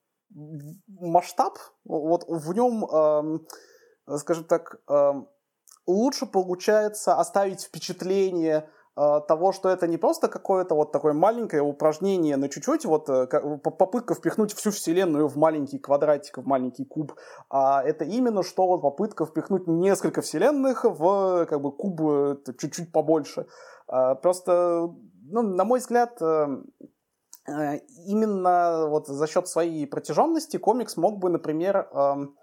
масштаб, 0.89 1.59
вот 1.85 2.24
в 2.28 2.52
нем 2.52 3.44
скажем 4.18 4.44
так, 4.44 4.81
эм, 4.89 5.28
лучше 5.86 6.26
получается 6.26 7.14
оставить 7.14 7.62
впечатление 7.62 8.68
Э, 8.98 9.20
того, 9.28 9.52
что 9.52 9.68
это 9.68 9.86
не 9.86 9.98
просто 9.98 10.28
какое-то 10.28 10.74
вот 10.74 10.90
такое 10.90 11.12
маленькое 11.12 11.62
упражнение 11.62 12.36
на 12.38 12.48
чуть-чуть, 12.48 12.86
вот 12.86 13.10
э, 13.10 13.26
попытка 13.62 14.14
впихнуть 14.14 14.54
всю 14.54 14.70
вселенную 14.70 15.28
в 15.28 15.36
маленький 15.36 15.78
квадратик, 15.78 16.38
в 16.38 16.46
маленький 16.46 16.86
куб, 16.86 17.12
а 17.50 17.82
это 17.82 18.06
именно 18.06 18.42
что 18.42 18.66
вот 18.66 18.80
попытка 18.80 19.26
впихнуть 19.26 19.66
несколько 19.66 20.22
вселенных 20.22 20.84
в 20.84 21.44
как 21.44 21.60
бы 21.60 21.72
куб 21.72 22.00
э, 22.00 22.36
чуть-чуть 22.58 22.90
побольше. 22.90 23.46
Просто, 23.86 24.90
ну, 25.30 25.42
на 25.42 25.64
мой 25.64 25.78
взгляд, 25.78 26.20
именно 27.46 28.88
вот 28.88 29.06
за 29.06 29.26
счет 29.28 29.46
своей 29.46 29.86
протяженности 29.86 30.56
комикс 30.56 30.96
мог 30.96 31.20
бы, 31.20 31.30
например, 31.30 31.88
эм, 31.92 32.34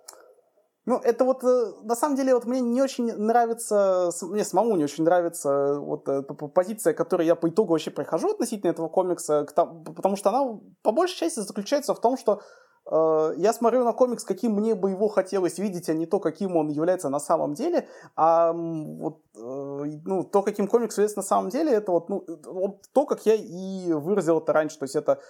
ну, 0.85 0.97
это 0.97 1.23
вот, 1.23 1.43
э, 1.43 1.73
на 1.83 1.95
самом 1.95 2.17
деле, 2.17 2.33
вот 2.33 2.45
мне 2.45 2.59
не 2.59 2.81
очень 2.81 3.13
нравится, 3.15 4.11
мне 4.21 4.43
самому 4.43 4.75
не 4.75 4.83
очень 4.83 5.05
нравится 5.05 5.49
э, 5.49 5.79
вот 5.79 6.09
э, 6.09 6.23
позиция, 6.23 6.93
которую 6.93 7.25
я 7.25 7.35
по 7.35 7.47
итогу 7.47 7.71
вообще 7.71 7.89
прохожу 7.89 8.31
относительно 8.31 8.69
этого 8.69 8.89
комикса, 8.89 9.47
потому 9.55 10.17
что 10.17 10.29
она 10.29 10.59
по 10.81 10.91
большей 10.91 11.17
части 11.17 11.39
заключается 11.39 11.93
в 11.93 12.01
том, 12.01 12.17
что 12.17 12.41
я 12.85 13.53
смотрю 13.53 13.85
на 13.85 13.93
комикс, 13.93 14.25
каким 14.25 14.55
мне 14.55 14.75
бы 14.75 14.89
его 14.89 15.07
хотелось 15.07 15.57
видеть, 15.57 15.87
а 15.87 15.93
не 15.93 16.05
то, 16.05 16.19
каким 16.19 16.57
он 16.57 16.67
является 16.67 17.07
на 17.07 17.19
самом 17.19 17.53
деле, 17.53 17.87
а 18.17 18.51
вот, 18.51 19.21
ну, 19.35 20.25
то, 20.25 20.41
каким 20.41 20.67
комикс 20.67 20.97
является 20.97 21.19
на 21.19 21.23
самом 21.23 21.49
деле, 21.49 21.71
это 21.71 21.93
вот, 21.93 22.09
ну, 22.09 22.25
вот 22.45 22.81
то, 22.91 23.05
как 23.05 23.25
я 23.25 23.35
и 23.35 23.93
выразил 23.93 24.39
это 24.39 24.51
раньше, 24.51 24.79
то 24.79 24.83
есть 24.83 24.97
это 24.97 25.21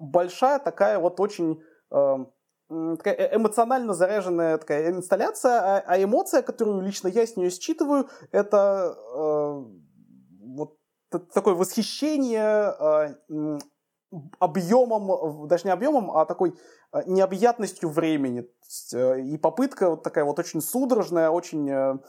большая 0.00 0.58
такая 0.58 0.98
вот 0.98 1.20
очень... 1.20 1.62
Э, 2.70 2.96
такая 2.96 3.14
э, 3.14 3.36
эмоционально 3.36 3.94
заряженная 3.94 4.58
такая 4.58 4.90
инсталляция, 4.90 5.60
а, 5.60 5.84
а 5.86 6.02
эмоция, 6.02 6.42
которую 6.42 6.82
лично 6.82 7.08
я 7.08 7.26
с 7.26 7.36
нее 7.36 7.50
считываю, 7.50 8.08
это 8.30 8.96
э, 9.14 9.64
вот 10.40 10.76
такое 11.32 11.54
восхищение 11.54 12.74
э, 12.78 13.58
объемом, 14.38 15.48
даже 15.48 15.64
не 15.64 15.70
объемом, 15.70 16.10
а 16.10 16.26
такой 16.26 16.54
э, 16.92 17.02
необъятностью 17.06 17.88
времени. 17.88 18.46
Э, 18.92 19.20
и 19.20 19.38
попытка 19.38 19.90
вот 19.90 20.02
такая 20.02 20.24
вот 20.24 20.38
очень 20.38 20.60
судорожная, 20.60 21.30
очень 21.30 22.00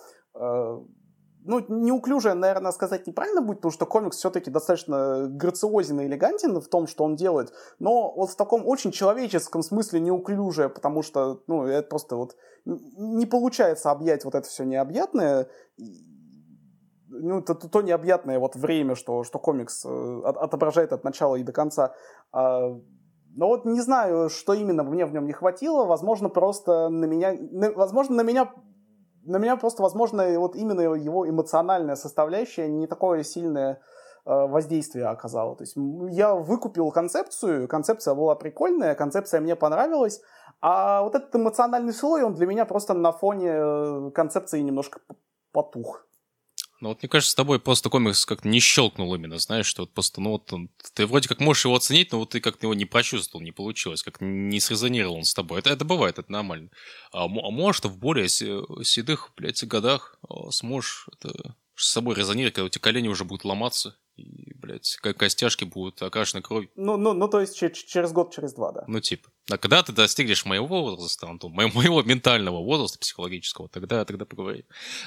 ну, 1.43 1.65
неуклюжее, 1.67 2.33
наверное, 2.33 2.71
сказать 2.71 3.07
неправильно 3.07 3.41
будет, 3.41 3.57
потому 3.57 3.71
что 3.71 3.85
комикс 3.85 4.17
все-таки 4.17 4.51
достаточно 4.51 5.27
грациозен 5.29 6.01
и 6.01 6.05
элегантен 6.05 6.59
в 6.59 6.67
том, 6.67 6.87
что 6.87 7.03
он 7.03 7.15
делает, 7.15 7.53
но 7.79 8.13
вот 8.13 8.31
в 8.31 8.35
таком 8.35 8.67
очень 8.67 8.91
человеческом 8.91 9.61
смысле 9.61 9.99
неуклюжее, 9.99 10.69
потому 10.69 11.01
что, 11.01 11.41
ну, 11.47 11.65
это 11.65 11.87
просто 11.87 12.15
вот 12.15 12.35
не 12.65 13.25
получается 13.25 13.91
объять 13.91 14.25
вот 14.25 14.35
это 14.35 14.47
все 14.47 14.63
необъятное, 14.63 15.47
ну, 17.07 17.41
то, 17.41 17.55
то 17.55 17.81
необъятное 17.81 18.39
вот 18.39 18.55
время, 18.55 18.95
что, 18.95 19.23
что 19.23 19.39
комикс 19.39 19.83
э, 19.85 20.21
отображает 20.23 20.93
от 20.93 21.03
начала 21.03 21.35
и 21.35 21.43
до 21.43 21.51
конца. 21.51 21.93
А, 22.31 22.77
но 23.35 23.47
вот 23.47 23.65
не 23.65 23.81
знаю, 23.81 24.29
что 24.29 24.53
именно 24.53 24.83
мне 24.83 25.05
в 25.05 25.13
нем 25.13 25.25
не 25.25 25.33
хватило. 25.33 25.85
Возможно, 25.85 26.29
просто 26.29 26.89
на 26.89 27.05
меня... 27.05 27.35
Возможно, 27.75 28.17
на 28.17 28.21
меня 28.21 28.51
на 29.29 29.37
меня 29.37 29.55
просто, 29.57 29.83
возможно, 29.83 30.39
вот 30.39 30.55
именно 30.55 30.81
его 30.81 31.29
эмоциональная 31.29 31.95
составляющая 31.95 32.67
не 32.67 32.87
такое 32.87 33.23
сильное 33.23 33.73
э, 33.73 33.77
воздействие 34.25 35.05
оказала. 35.05 35.55
То 35.55 35.63
есть 35.63 35.75
я 36.15 36.33
выкупил 36.33 36.91
концепцию, 36.91 37.67
концепция 37.67 38.15
была 38.15 38.35
прикольная, 38.35 38.95
концепция 38.95 39.39
мне 39.39 39.55
понравилась, 39.55 40.21
а 40.61 41.03
вот 41.03 41.15
этот 41.15 41.35
эмоциональный 41.35 41.93
слой, 41.93 42.23
он 42.23 42.33
для 42.33 42.47
меня 42.47 42.65
просто 42.65 42.93
на 42.93 43.11
фоне 43.11 43.51
э, 43.51 44.11
концепции 44.13 44.59
немножко 44.61 44.99
потух. 45.51 46.05
Ну 46.81 46.89
вот 46.89 47.01
мне 47.01 47.09
кажется, 47.09 47.31
с 47.31 47.35
тобой 47.35 47.59
просто 47.59 47.89
комикс 47.89 48.25
как-то 48.25 48.47
не 48.47 48.61
щелкнул 48.61 49.13
именно, 49.13 49.37
знаешь, 49.37 49.65
что 49.65 49.83
вот 49.83 49.91
просто, 49.91 50.21
ну 50.21 50.31
вот 50.31 50.53
он, 50.53 50.69
ты 50.93 51.05
вроде 51.05 51.27
как 51.27 51.41
можешь 51.41 51.65
его 51.65 51.75
оценить, 51.75 52.11
но 52.11 52.19
вот 52.19 52.29
ты 52.29 52.39
как-то 52.39 52.67
его 52.67 52.73
не 52.73 52.85
прочувствовал, 52.85 53.43
не 53.43 53.51
получилось, 53.51 54.01
как 54.01 54.21
не 54.21 54.59
срезонировал 54.61 55.17
он 55.17 55.25
с 55.25 55.33
тобой. 55.33 55.59
Это, 55.59 55.71
это 55.71 55.83
бывает, 55.83 56.19
это 56.19 56.31
нормально. 56.31 56.69
А, 57.11 57.25
а 57.25 57.27
может, 57.27 57.85
в 57.85 57.97
более 57.97 58.29
седых, 58.29 59.31
блядь, 59.35 59.63
годах 59.65 60.17
а, 60.29 60.51
сможешь 60.51 61.07
это 61.11 61.55
с 61.75 61.89
собой 61.91 62.15
резонировать, 62.15 62.55
когда 62.55 62.65
у 62.65 62.69
тебя 62.69 62.81
колени 62.81 63.09
уже 63.09 63.25
будут 63.25 63.43
ломаться, 63.43 63.97
и, 64.19 64.53
блядь, 64.55 64.97
костяшки 64.97 65.63
будут 65.63 66.01
окрашены 66.01 66.41
кровью. 66.41 66.69
Ну, 66.75 66.97
ну, 66.97 67.13
ну, 67.13 67.27
то 67.27 67.39
есть 67.39 67.57
через 67.57 68.11
год, 68.11 68.33
через 68.33 68.53
два, 68.53 68.71
да. 68.71 68.83
Ну, 68.87 68.99
типа. 68.99 69.29
А 69.49 69.57
когда 69.57 69.81
ты 69.81 69.91
достигнешь 69.91 70.45
моего 70.45 70.67
возраста, 70.67 71.27
Антон, 71.27 71.53
моего, 71.53 71.71
моего 71.73 72.01
ментального 72.03 72.63
возраста 72.63 72.99
психологического, 72.99 73.67
тогда, 73.67 74.05
тогда 74.05 74.25
поговорим. 74.25 74.63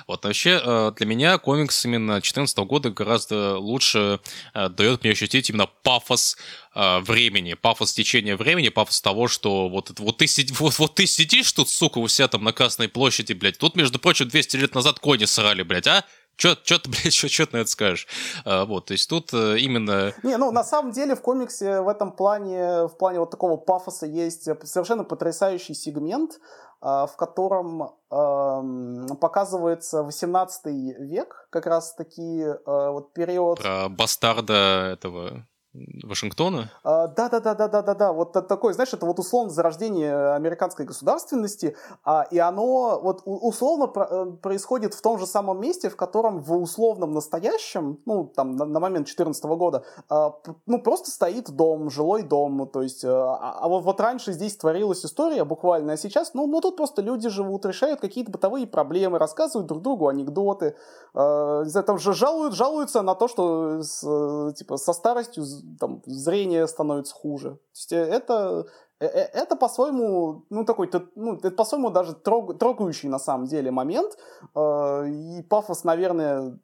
Вот, 0.06 0.24
вообще, 0.24 0.60
э, 0.62 0.92
для 0.96 1.06
меня 1.06 1.38
комикс 1.38 1.84
именно 1.84 2.14
2014 2.14 2.58
года 2.58 2.90
гораздо 2.90 3.58
лучше 3.58 4.20
э, 4.54 4.68
дает 4.68 5.02
мне 5.02 5.12
ощутить 5.12 5.50
именно 5.50 5.66
пафос 5.66 6.36
э, 6.74 6.98
времени, 7.00 7.54
пафос 7.54 7.92
течения 7.92 8.36
времени, 8.36 8.68
пафос 8.70 9.00
того, 9.00 9.28
что 9.28 9.68
вот, 9.68 9.98
вот, 9.98 10.18
ты, 10.18 10.26
сидишь, 10.26 10.58
вот, 10.58 10.78
вот 10.78 10.94
ты 10.96 11.06
сидишь 11.06 11.52
тут, 11.52 11.68
сука, 11.68 11.98
у 11.98 12.08
себя 12.08 12.28
там 12.28 12.42
на 12.42 12.52
Красной 12.52 12.88
площади, 12.88 13.32
блядь, 13.34 13.58
тут, 13.58 13.76
между 13.76 13.98
прочим, 13.98 14.28
200 14.28 14.56
лет 14.56 14.74
назад 14.74 14.98
кони 14.98 15.24
срали, 15.24 15.62
блядь, 15.62 15.86
а? 15.86 16.04
Че 16.36 16.56
ты, 16.56 16.88
блядь, 16.90 17.12
что 17.12 17.46
ты 17.46 17.56
на 17.56 17.60
это 17.60 17.70
скажешь? 17.70 18.06
А, 18.44 18.64
вот, 18.64 18.86
то 18.86 18.92
есть 18.92 19.08
тут 19.08 19.32
э, 19.32 19.58
именно... 19.58 20.12
Не, 20.22 20.36
ну, 20.36 20.50
на 20.50 20.64
самом 20.64 20.92
деле 20.92 21.14
в 21.14 21.20
комиксе 21.20 21.80
в 21.80 21.88
этом 21.88 22.12
плане, 22.12 22.86
в 22.86 22.96
плане 22.98 23.20
вот 23.20 23.30
такого 23.30 23.56
пафоса 23.56 24.06
есть 24.06 24.44
совершенно 24.64 25.04
потрясающий 25.04 25.74
сегмент, 25.74 26.40
а, 26.80 27.06
в 27.06 27.16
котором 27.16 27.82
э, 27.82 29.14
показывается 29.20 30.02
18 30.02 30.66
век, 30.98 31.46
как 31.50 31.66
раз 31.66 31.94
таки 31.94 32.40
э, 32.42 32.56
вот 32.66 33.12
период... 33.12 33.60
Про 33.60 33.88
бастарда 33.88 34.90
этого 34.92 35.46
Вашингтона? 35.74 36.70
А, 36.84 37.08
да, 37.08 37.30
да, 37.30 37.40
да, 37.40 37.54
да, 37.54 37.68
да, 37.68 37.82
да, 37.82 37.94
да. 37.94 38.12
Вот 38.12 38.32
такой, 38.32 38.74
знаешь, 38.74 38.92
это 38.92 39.06
вот 39.06 39.18
условно 39.18 39.50
зарождение 39.50 40.34
американской 40.34 40.84
государственности, 40.84 41.76
а, 42.04 42.26
и 42.30 42.38
оно 42.38 43.00
вот 43.02 43.22
условно 43.24 43.90
э, 43.94 44.32
происходит 44.42 44.92
в 44.92 45.00
том 45.00 45.18
же 45.18 45.26
самом 45.26 45.60
месте, 45.60 45.88
в 45.88 45.96
котором 45.96 46.40
в 46.40 46.52
условном 46.52 47.12
настоящем, 47.12 48.00
ну, 48.04 48.24
там, 48.24 48.56
на, 48.56 48.66
момент 48.66 49.06
2014 49.06 49.44
года, 49.44 49.84
а, 50.10 50.34
ну, 50.66 50.82
просто 50.82 51.10
стоит 51.10 51.50
дом, 51.50 51.90
жилой 51.90 52.22
дом, 52.22 52.68
то 52.68 52.82
есть, 52.82 53.04
а, 53.04 53.36
а 53.36 53.68
вот, 53.68 53.84
вот 53.84 53.98
раньше 54.00 54.32
здесь 54.32 54.56
творилась 54.56 55.04
история 55.06 55.44
буквально, 55.44 55.94
а 55.94 55.96
сейчас, 55.96 56.34
ну, 56.34 56.46
ну, 56.46 56.60
тут 56.60 56.76
просто 56.76 57.00
люди 57.00 57.30
живут, 57.30 57.64
решают 57.64 58.00
какие-то 58.00 58.30
бытовые 58.30 58.66
проблемы, 58.66 59.18
рассказывают 59.18 59.68
друг 59.68 59.82
другу 59.82 60.08
анекдоты, 60.08 60.76
а, 61.14 61.64
там 61.86 61.98
же 61.98 62.12
жалуют, 62.12 62.54
жалуются 62.54 63.00
на 63.00 63.14
то, 63.14 63.26
что, 63.26 63.82
с, 63.82 64.02
э, 64.06 64.52
типа, 64.54 64.76
со 64.76 64.92
старостью 64.92 65.44
там, 65.78 66.02
зрение 66.06 66.66
становится 66.66 67.14
хуже. 67.14 67.50
То 67.50 67.58
есть 67.74 67.92
э, 67.92 67.96
это, 67.96 68.66
э, 69.00 69.06
э, 69.06 69.28
это 69.32 69.56
по-своему, 69.56 70.44
ну, 70.50 70.64
такой, 70.64 70.90
ну, 71.14 71.36
это 71.36 71.50
по-своему 71.50 71.90
даже 71.90 72.14
трог, 72.14 72.58
трогающий 72.58 73.08
на 73.08 73.18
самом 73.18 73.46
деле 73.46 73.70
момент. 73.70 74.16
И 74.54 75.42
пафос, 75.48 75.84
наверное, 75.84 76.58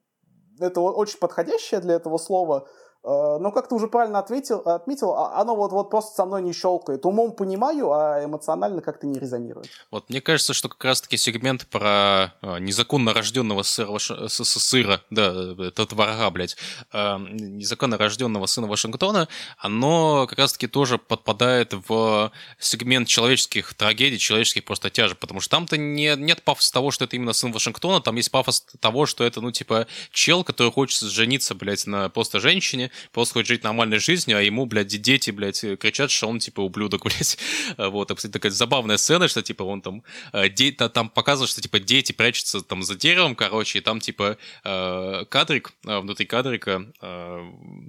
это 0.61 0.81
очень 0.81 1.19
подходящее 1.19 1.81
для 1.81 1.95
этого 1.95 2.19
слова. 2.19 2.67
Э, 3.05 3.39
но, 3.41 3.53
как 3.53 3.69
ты 3.69 3.75
уже 3.75 3.87
правильно 3.87 4.19
ответил, 4.19 4.59
отметил, 4.59 5.15
а, 5.15 5.41
оно 5.41 5.55
вот, 5.55 5.73
вот 5.73 5.91
просто 5.91 6.15
со 6.15 6.25
мной 6.25 6.43
не 6.43 6.53
щелкает. 6.53 7.07
Умом 7.07 7.33
понимаю, 7.33 7.93
а 7.93 8.25
эмоционально 8.25 8.83
как-то 8.83 9.07
не 9.07 9.19
резонирует. 9.19 9.69
Вот 9.91 10.11
мне 10.11 10.21
кажется, 10.21 10.53
что 10.53 10.69
как 10.69 10.85
раз-таки 10.85 11.17
сегмент 11.17 11.67
про 11.69 12.35
а, 12.43 12.59
незаконно 12.59 13.15
рожденного 13.15 13.63
сыра, 13.63 13.99
сыра 14.29 15.01
да, 15.11 15.55
этот 15.59 15.93
врага, 15.93 16.31
блядь, 16.31 16.57
а, 16.93 17.19
незаконно 17.19 17.97
рожденного 17.99 18.47
сына 18.47 18.67
Вашингтона, 18.67 19.29
оно 19.59 20.27
как 20.27 20.39
раз-таки 20.39 20.67
тоже 20.67 20.99
подпадает 20.99 21.75
в 21.89 22.33
сегмент 22.59 23.07
человеческих 23.07 23.75
трагедий, 23.75 24.19
человеческих 24.19 24.65
просто 24.65 24.91
тяжек, 24.91 25.19
потому 25.19 25.41
что 25.41 25.51
там-то 25.51 25.77
не, 25.77 26.17
нет 26.17 26.43
пафоса 26.43 26.73
того, 26.73 26.91
что 26.91 27.05
это 27.05 27.15
именно 27.15 27.33
сын 27.33 27.53
Вашингтона, 27.53 28.01
там 28.01 28.17
есть 28.17 28.31
пафос 28.33 28.67
того, 28.81 29.07
что 29.07 29.23
это, 29.23 29.41
ну, 29.41 29.53
типа, 29.53 29.87
чел, 30.11 30.43
который 30.43 30.73
хочет 30.73 31.01
жениться, 31.03 31.55
блядь, 31.55 31.87
на 31.87 32.09
просто 32.09 32.41
женщине, 32.41 32.88
просто 33.13 33.35
хочет 33.35 33.49
жить 33.49 33.65
нормальной 33.65 33.99
жизнью, 33.99 34.39
а 34.39 34.43
ему, 34.43 34.67
блядь, 34.67 34.89
дети, 34.89 35.31
блядь, 35.31 35.61
кричат, 35.79 36.11
что 36.11 36.29
он, 36.29 36.39
типа, 36.39 36.61
ублюдок, 36.61 37.05
блядь. 37.05 37.39
Вот, 37.77 38.11
а, 38.11 38.15
кстати, 38.15 38.33
такая 38.33 38.53
забавная 38.53 38.97
сцена, 38.97 39.29
что, 39.29 39.43
типа, 39.43 39.63
он 39.63 39.83
там, 39.83 40.03
э, 40.33 40.49
де- 40.49 40.73
там 40.73 41.09
показывает, 41.09 41.51
что, 41.51 41.61
типа, 41.61 41.79
дети 41.79 42.13
прячутся 42.13 42.63
там 42.63 42.83
за 42.83 42.95
деревом, 42.95 43.35
короче, 43.35 43.79
и 43.79 43.83
там, 43.83 44.01
типа, 44.01 44.39
э, 44.65 45.25
кадрик, 45.29 45.73
э, 45.87 45.99
внутри 45.99 46.27
кадрика 46.27 46.87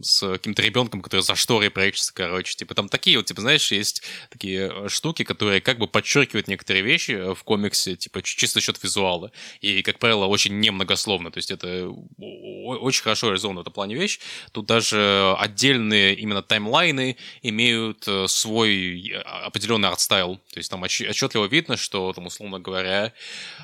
с 0.02 0.20
каким-то 0.20 0.62
ребенком, 0.62 1.02
который 1.02 1.22
за 1.22 1.36
шторой 1.36 1.70
прячется, 1.70 2.14
короче, 2.14 2.56
типа, 2.56 2.74
там 2.74 2.90
такие 2.90 3.18
вот, 3.18 3.26
типа, 3.26 3.42
знаешь, 3.42 3.72
есть 3.72 4.04
такие 4.30 4.90
штуки, 4.90 5.24
которые 5.24 5.62
как 5.62 5.80
бы 5.80 5.88
подчеркивают 5.88 6.48
некоторые 6.48 6.84
вещи 6.84 7.34
в 7.34 7.44
комиксе, 7.44 7.96
типа, 7.96 8.22
чисто 8.22 8.62
счет 8.62 8.82
визуала, 8.84 9.32
и, 9.62 9.82
как 9.82 10.00
правило, 10.00 10.26
очень 10.26 10.60
немногословно, 10.60 11.32
то 11.32 11.38
есть 11.38 11.52
это 11.52 11.90
очень 12.18 13.04
хорошо 13.04 13.28
реализовано 13.28 13.60
в 13.60 13.62
этом 13.62 13.74
плане 13.74 13.96
вещь. 13.96 14.20
Тут 14.52 14.66
даже 14.66 14.89
даже 14.90 15.36
отдельные 15.38 16.16
именно 16.16 16.42
timeline-ы 16.42 17.18
имеют 17.42 18.08
э, 18.08 18.28
свой 18.28 19.14
определенный 19.46 19.90
art 19.90 20.06
style. 20.06 20.38
То 20.52 20.58
есть 20.58 20.70
там 20.70 20.84
отчетливо 20.84 21.46
видно, 21.46 21.78
что 21.78 22.12
там, 22.14 22.28
условно 22.28 22.60
говоря, 22.60 23.14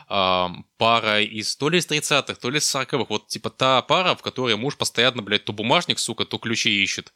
пара 0.07 1.21
из 1.21 1.55
то 1.55 1.69
ли 1.69 1.79
из 1.79 1.87
30-х, 1.87 2.35
то 2.35 2.49
ли 2.49 2.59
из 2.59 2.75
40-х, 2.75 3.05
вот 3.09 3.27
типа 3.27 3.49
та 3.49 3.81
пара, 3.81 4.15
в 4.15 4.21
которой 4.21 4.55
муж 4.55 4.77
постоянно, 4.77 5.21
блядь, 5.21 5.45
то 5.45 5.53
бумажник, 5.53 5.99
сука, 5.99 6.25
то 6.25 6.37
ключи 6.37 6.83
ищет 6.83 7.13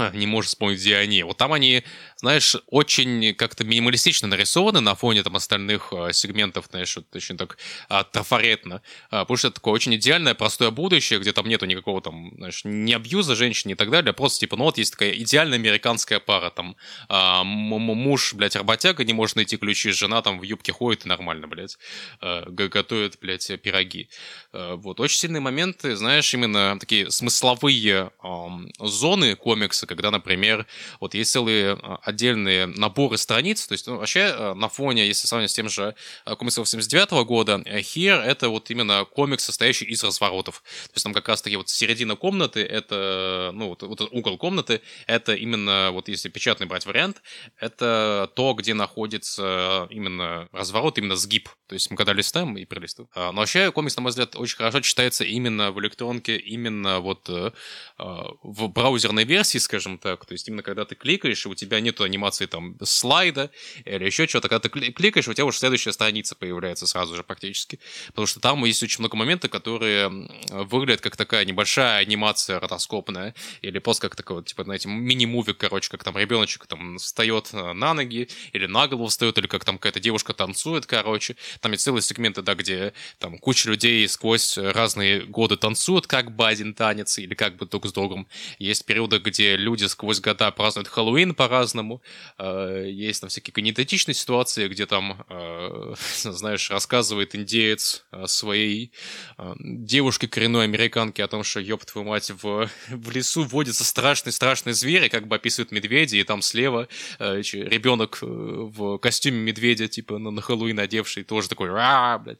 не 0.14 0.26
можешь 0.26 0.50
вспомнить, 0.50 0.78
где 0.78 0.96
они. 0.96 1.22
Вот 1.22 1.36
там 1.36 1.52
они, 1.52 1.84
знаешь, 2.16 2.56
очень 2.66 3.34
как-то 3.34 3.64
минималистично 3.64 4.28
нарисованы 4.28 4.80
на 4.80 4.94
фоне 4.94 5.22
там 5.22 5.36
остальных 5.36 5.92
э, 5.92 6.12
сегментов, 6.12 6.66
знаешь, 6.70 6.96
вот 6.96 7.06
очень 7.14 7.36
так 7.36 7.58
э, 7.88 8.02
трафаретно. 8.10 8.82
Э, 9.10 9.20
потому 9.20 9.36
что 9.36 9.48
это 9.48 9.56
такое 9.56 9.74
очень 9.74 9.94
идеальное, 9.94 10.34
простое 10.34 10.70
будущее, 10.70 11.18
где 11.18 11.32
там 11.32 11.48
нету 11.48 11.66
никакого 11.66 12.00
там, 12.00 12.32
знаешь, 12.36 12.62
не 12.64 12.92
абьюза 12.94 13.36
женщин 13.36 13.70
и 13.70 13.74
так 13.74 13.90
далее, 13.90 14.10
а 14.10 14.14
просто 14.14 14.40
типа, 14.40 14.56
ну 14.56 14.64
вот 14.64 14.78
есть 14.78 14.92
такая 14.92 15.12
идеальная 15.12 15.58
американская 15.58 16.20
пара, 16.20 16.50
там 16.50 16.76
э, 17.08 17.42
муж, 17.44 18.34
блядь, 18.34 18.56
работяга, 18.56 19.04
не 19.04 19.12
может 19.12 19.36
найти 19.36 19.56
ключи, 19.56 19.90
жена 19.90 20.22
там 20.22 20.40
в 20.40 20.42
юбке 20.42 20.72
ходит 20.72 21.04
нормально, 21.04 21.46
блядь, 21.46 21.78
э, 22.20 22.44
готовит, 22.48 23.18
блядь, 23.20 23.50
пироги. 23.62 24.08
Э, 24.52 24.74
вот, 24.76 25.00
очень 25.00 25.18
сильные 25.18 25.40
моменты, 25.40 25.96
знаешь, 25.96 26.32
именно 26.34 26.78
такие 26.78 27.10
смысловые 27.10 28.10
э, 28.22 28.48
зоны 28.78 29.36
комикса, 29.36 29.86
когда, 29.90 30.12
например, 30.12 30.66
вот 31.00 31.14
есть 31.14 31.32
целые 31.32 31.72
а, 31.72 31.98
отдельные 32.02 32.66
наборы 32.66 33.18
страниц, 33.18 33.66
то 33.66 33.72
есть 33.72 33.88
ну, 33.88 33.96
вообще 33.96 34.32
а, 34.32 34.54
на 34.54 34.68
фоне, 34.68 35.04
если 35.04 35.26
сравнивать 35.26 35.50
с 35.50 35.54
тем 35.54 35.68
же 35.68 35.96
а, 36.24 36.36
комиксом 36.36 36.64
79 36.64 37.26
года, 37.26 37.60
э, 37.64 37.80
Here 37.80 38.22
это 38.22 38.50
вот 38.50 38.70
именно 38.70 39.04
комикс, 39.04 39.44
состоящий 39.44 39.84
из 39.86 40.04
разворотов. 40.04 40.62
То 40.86 40.92
есть 40.94 41.02
там 41.02 41.12
как 41.12 41.26
раз-таки 41.26 41.56
вот 41.56 41.68
середина 41.68 42.14
комнаты, 42.14 42.60
это, 42.60 43.50
ну, 43.52 43.70
вот, 43.70 43.82
вот 43.82 44.00
угол 44.12 44.38
комнаты, 44.38 44.80
это 45.08 45.34
именно, 45.34 45.90
вот 45.92 46.08
если 46.08 46.28
печатный 46.28 46.68
брать 46.68 46.86
вариант, 46.86 47.20
это 47.58 48.30
то, 48.36 48.54
где 48.54 48.74
находится 48.74 49.88
именно 49.90 50.48
разворот, 50.52 50.98
именно 50.98 51.16
сгиб. 51.16 51.48
То 51.66 51.74
есть 51.74 51.90
мы 51.90 51.96
когда 51.96 52.12
листаем 52.12 52.56
и 52.56 52.64
пролистываем. 52.64 53.10
Но 53.16 53.32
вообще 53.32 53.72
комикс, 53.72 53.96
на 53.96 54.02
мой 54.02 54.10
взгляд, 54.10 54.36
очень 54.36 54.56
хорошо 54.56 54.80
читается 54.82 55.24
именно 55.24 55.72
в 55.72 55.80
электронке, 55.80 56.36
именно 56.36 57.00
вот 57.00 57.28
э, 57.28 57.50
в 57.98 58.68
браузерной 58.68 59.24
версии, 59.24 59.58
скажем 59.58 59.69
скажем 59.70 59.98
так. 59.98 60.26
То 60.26 60.32
есть 60.32 60.48
именно 60.48 60.64
когда 60.64 60.84
ты 60.84 60.96
кликаешь, 60.96 61.46
у 61.46 61.54
тебя 61.54 61.78
нету 61.78 62.02
анимации 62.02 62.46
там 62.46 62.76
слайда 62.82 63.52
или 63.84 64.04
еще 64.04 64.26
что-то, 64.26 64.48
когда 64.48 64.68
ты 64.68 64.68
кликаешь, 64.68 65.28
у 65.28 65.32
тебя 65.32 65.44
уже 65.44 65.58
следующая 65.58 65.92
страница 65.92 66.34
появляется 66.34 66.88
сразу 66.88 67.14
же 67.14 67.22
практически. 67.22 67.78
Потому 68.08 68.26
что 68.26 68.40
там 68.40 68.64
есть 68.64 68.82
очень 68.82 68.98
много 68.98 69.16
моментов, 69.16 69.48
которые 69.50 70.08
выглядят 70.50 71.02
как 71.02 71.16
такая 71.16 71.44
небольшая 71.44 72.00
анимация 72.00 72.58
ротоскопная, 72.58 73.32
или 73.62 73.78
просто 73.78 74.08
как 74.08 74.16
такой, 74.16 74.42
типа, 74.42 74.64
знаете, 74.64 74.88
мини-мувик, 74.88 75.56
короче, 75.56 75.88
как 75.88 76.02
там 76.02 76.18
ребеночек 76.18 76.66
там 76.66 76.98
встает 76.98 77.50
э, 77.52 77.72
на 77.72 77.94
ноги, 77.94 78.28
или 78.52 78.66
на 78.66 78.88
голову 78.88 79.06
встает, 79.06 79.38
или 79.38 79.46
как 79.46 79.64
там 79.64 79.78
какая-то 79.78 80.00
девушка 80.00 80.32
танцует, 80.32 80.86
короче. 80.86 81.36
Там 81.60 81.70
есть 81.72 81.84
целые 81.84 82.02
сегменты, 82.02 82.42
да, 82.42 82.56
где 82.56 82.92
там 83.20 83.38
куча 83.38 83.68
людей 83.68 84.08
сквозь 84.08 84.58
разные 84.58 85.20
годы 85.20 85.56
танцуют, 85.56 86.08
как 86.08 86.34
бы 86.34 86.48
один 86.48 86.74
танец, 86.74 87.18
или 87.18 87.34
как 87.34 87.56
бы 87.56 87.66
друг 87.66 87.86
с 87.86 87.92
другом. 87.92 88.26
Есть 88.58 88.84
периоды, 88.84 89.18
где 89.18 89.59
люди 89.60 89.84
сквозь 89.84 90.20
года 90.20 90.50
празднуют 90.50 90.88
Хэллоуин 90.88 91.34
по-разному. 91.34 92.02
Э, 92.38 92.84
есть 92.88 93.20
там 93.20 93.30
всякие 93.30 93.52
канитетичные 93.52 94.14
ситуации, 94.14 94.68
где 94.68 94.86
там, 94.86 95.24
э, 95.28 95.94
знаешь, 96.22 96.70
рассказывает 96.70 97.34
индеец 97.34 98.04
своей 98.26 98.92
э, 99.38 99.54
девушке 99.58 100.26
коренной 100.28 100.64
американке 100.64 101.22
о 101.22 101.28
том, 101.28 101.44
что, 101.44 101.60
ёб 101.60 101.84
твою 101.84 102.08
мать, 102.08 102.30
в, 102.30 102.68
в 102.88 103.10
лесу 103.10 103.44
водятся 103.44 103.84
страшные-страшные 103.84 104.74
звери, 104.74 105.08
как 105.08 105.28
бы 105.28 105.36
описывают 105.36 105.72
медведи, 105.72 106.16
и 106.16 106.24
там 106.24 106.42
слева 106.42 106.88
ребенок 107.18 108.18
в 108.22 108.98
костюме 108.98 109.38
медведя, 109.38 109.88
типа, 109.88 110.18
на, 110.18 110.30
на 110.30 110.42
Хэллоуин 110.42 110.78
одевший, 110.78 111.24
тоже 111.24 111.48
такой, 111.48 111.70
блядь. 111.70 112.38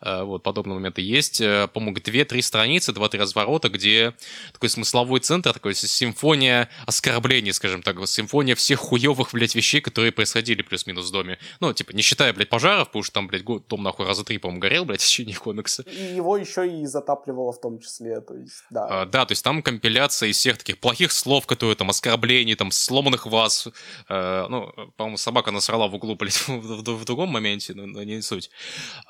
Вот, 0.00 0.42
подобные 0.42 0.74
моменты 0.74 1.02
есть. 1.02 1.38
По-моему, 1.38 1.96
две-три 1.96 2.42
страницы, 2.42 2.92
два-три 2.92 3.20
разворота, 3.20 3.68
где 3.68 4.14
такой 4.52 4.68
смысловой 4.68 5.20
центр, 5.20 5.52
такой 5.52 5.74
симфония 5.74 6.55
оскорблений, 6.86 7.52
скажем 7.52 7.82
так, 7.82 7.96
симфония 8.08 8.54
всех 8.54 8.80
хуевых, 8.80 9.30
блядь, 9.32 9.54
вещей, 9.54 9.80
которые 9.80 10.12
происходили 10.12 10.62
плюс-минус 10.62 11.08
в 11.08 11.12
доме. 11.12 11.38
Ну, 11.60 11.72
типа, 11.72 11.92
не 11.92 12.02
считая, 12.02 12.32
блядь, 12.32 12.48
пожаров, 12.48 12.88
потому 12.88 13.02
что 13.02 13.14
там, 13.14 13.26
блядь, 13.28 13.44
дом 13.44 13.82
нахуй 13.82 14.06
раза 14.06 14.24
три, 14.24 14.38
по-моему, 14.38 14.60
горел, 14.60 14.84
блядь, 14.84 15.00
в 15.02 15.06
течение 15.06 15.36
комикса. 15.36 15.82
И 15.82 16.14
его 16.14 16.36
еще 16.36 16.66
и 16.68 16.86
затапливало 16.86 17.52
в 17.52 17.60
том 17.60 17.80
числе, 17.80 18.20
то 18.20 18.34
есть, 18.34 18.64
да. 18.70 18.86
А, 19.02 19.06
да, 19.06 19.24
то 19.26 19.32
есть 19.32 19.44
там 19.44 19.62
компиляция 19.62 20.30
из 20.30 20.36
всех 20.36 20.58
таких 20.58 20.78
плохих 20.78 21.12
слов, 21.12 21.46
которые 21.46 21.76
там 21.76 21.90
оскорблений, 21.90 22.54
там 22.54 22.70
сломанных 22.70 23.26
вас. 23.26 23.68
Э, 24.08 24.46
ну, 24.48 24.72
по-моему, 24.96 25.16
собака 25.16 25.50
насрала 25.50 25.88
в 25.88 25.94
углу, 25.94 26.14
блядь, 26.14 26.34
в, 26.48 26.48
в, 26.48 26.82
в 26.82 27.04
другом 27.04 27.30
моменте, 27.30 27.74
но, 27.74 27.86
но 27.86 28.02
не 28.02 28.22
суть. 28.22 28.50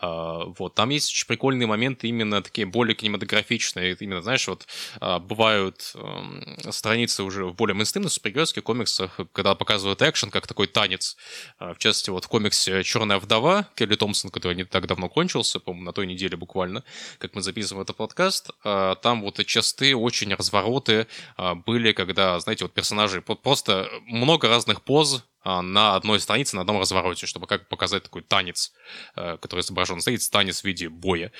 А, 0.00 0.44
вот, 0.58 0.74
там 0.74 0.90
есть 0.90 1.10
очень 1.10 1.26
прикольные 1.26 1.66
моменты 1.66 2.08
именно 2.08 2.42
такие 2.42 2.66
более 2.66 2.94
кинематографичные. 2.94 3.96
Именно, 3.98 4.22
знаешь, 4.22 4.48
вот 4.48 4.66
а, 5.00 5.18
бывают 5.18 5.92
а, 5.94 6.70
страницы 6.70 7.22
уже 7.22 7.35
в 7.44 7.54
более 7.54 7.74
мейнстримных 7.74 8.12
супергеройских 8.12 8.62
комиксах, 8.62 9.20
когда 9.32 9.54
показывают 9.54 10.02
экшен 10.02 10.30
как 10.30 10.46
такой 10.46 10.66
танец. 10.66 11.16
А, 11.58 11.74
в 11.74 11.78
частности, 11.78 12.10
вот 12.10 12.24
в 12.24 12.28
комиксе 12.28 12.82
«Черная 12.82 13.18
вдова» 13.18 13.68
Келли 13.74 13.96
Томпсон, 13.96 14.30
который 14.30 14.56
не 14.56 14.64
так 14.64 14.86
давно 14.86 15.08
кончился, 15.08 15.60
по-моему, 15.60 15.84
на 15.84 15.92
той 15.92 16.06
неделе 16.06 16.36
буквально, 16.36 16.84
как 17.18 17.34
мы 17.34 17.42
записываем 17.42 17.82
этот 17.82 17.96
подкаст, 17.96 18.50
а, 18.64 18.94
там 18.96 19.22
вот 19.22 19.44
частые 19.46 19.96
очень 19.96 20.32
развороты 20.34 21.06
а, 21.36 21.54
были, 21.54 21.92
когда, 21.92 22.38
знаете, 22.40 22.64
вот 22.64 22.72
персонажи 22.72 23.20
просто 23.20 23.88
много 24.06 24.48
разных 24.48 24.82
поз, 24.82 25.24
на 25.46 25.94
одной 25.94 26.18
странице, 26.18 26.56
на 26.56 26.62
одном 26.62 26.80
развороте, 26.80 27.26
чтобы 27.26 27.46
как 27.46 27.68
показать 27.68 28.02
такой 28.02 28.22
танец, 28.22 28.72
э, 29.14 29.36
который 29.40 29.60
изображен. 29.60 30.00
Стоит 30.00 30.28
танец 30.30 30.62
в 30.62 30.64
виде 30.64 30.88
боя. 30.88 31.30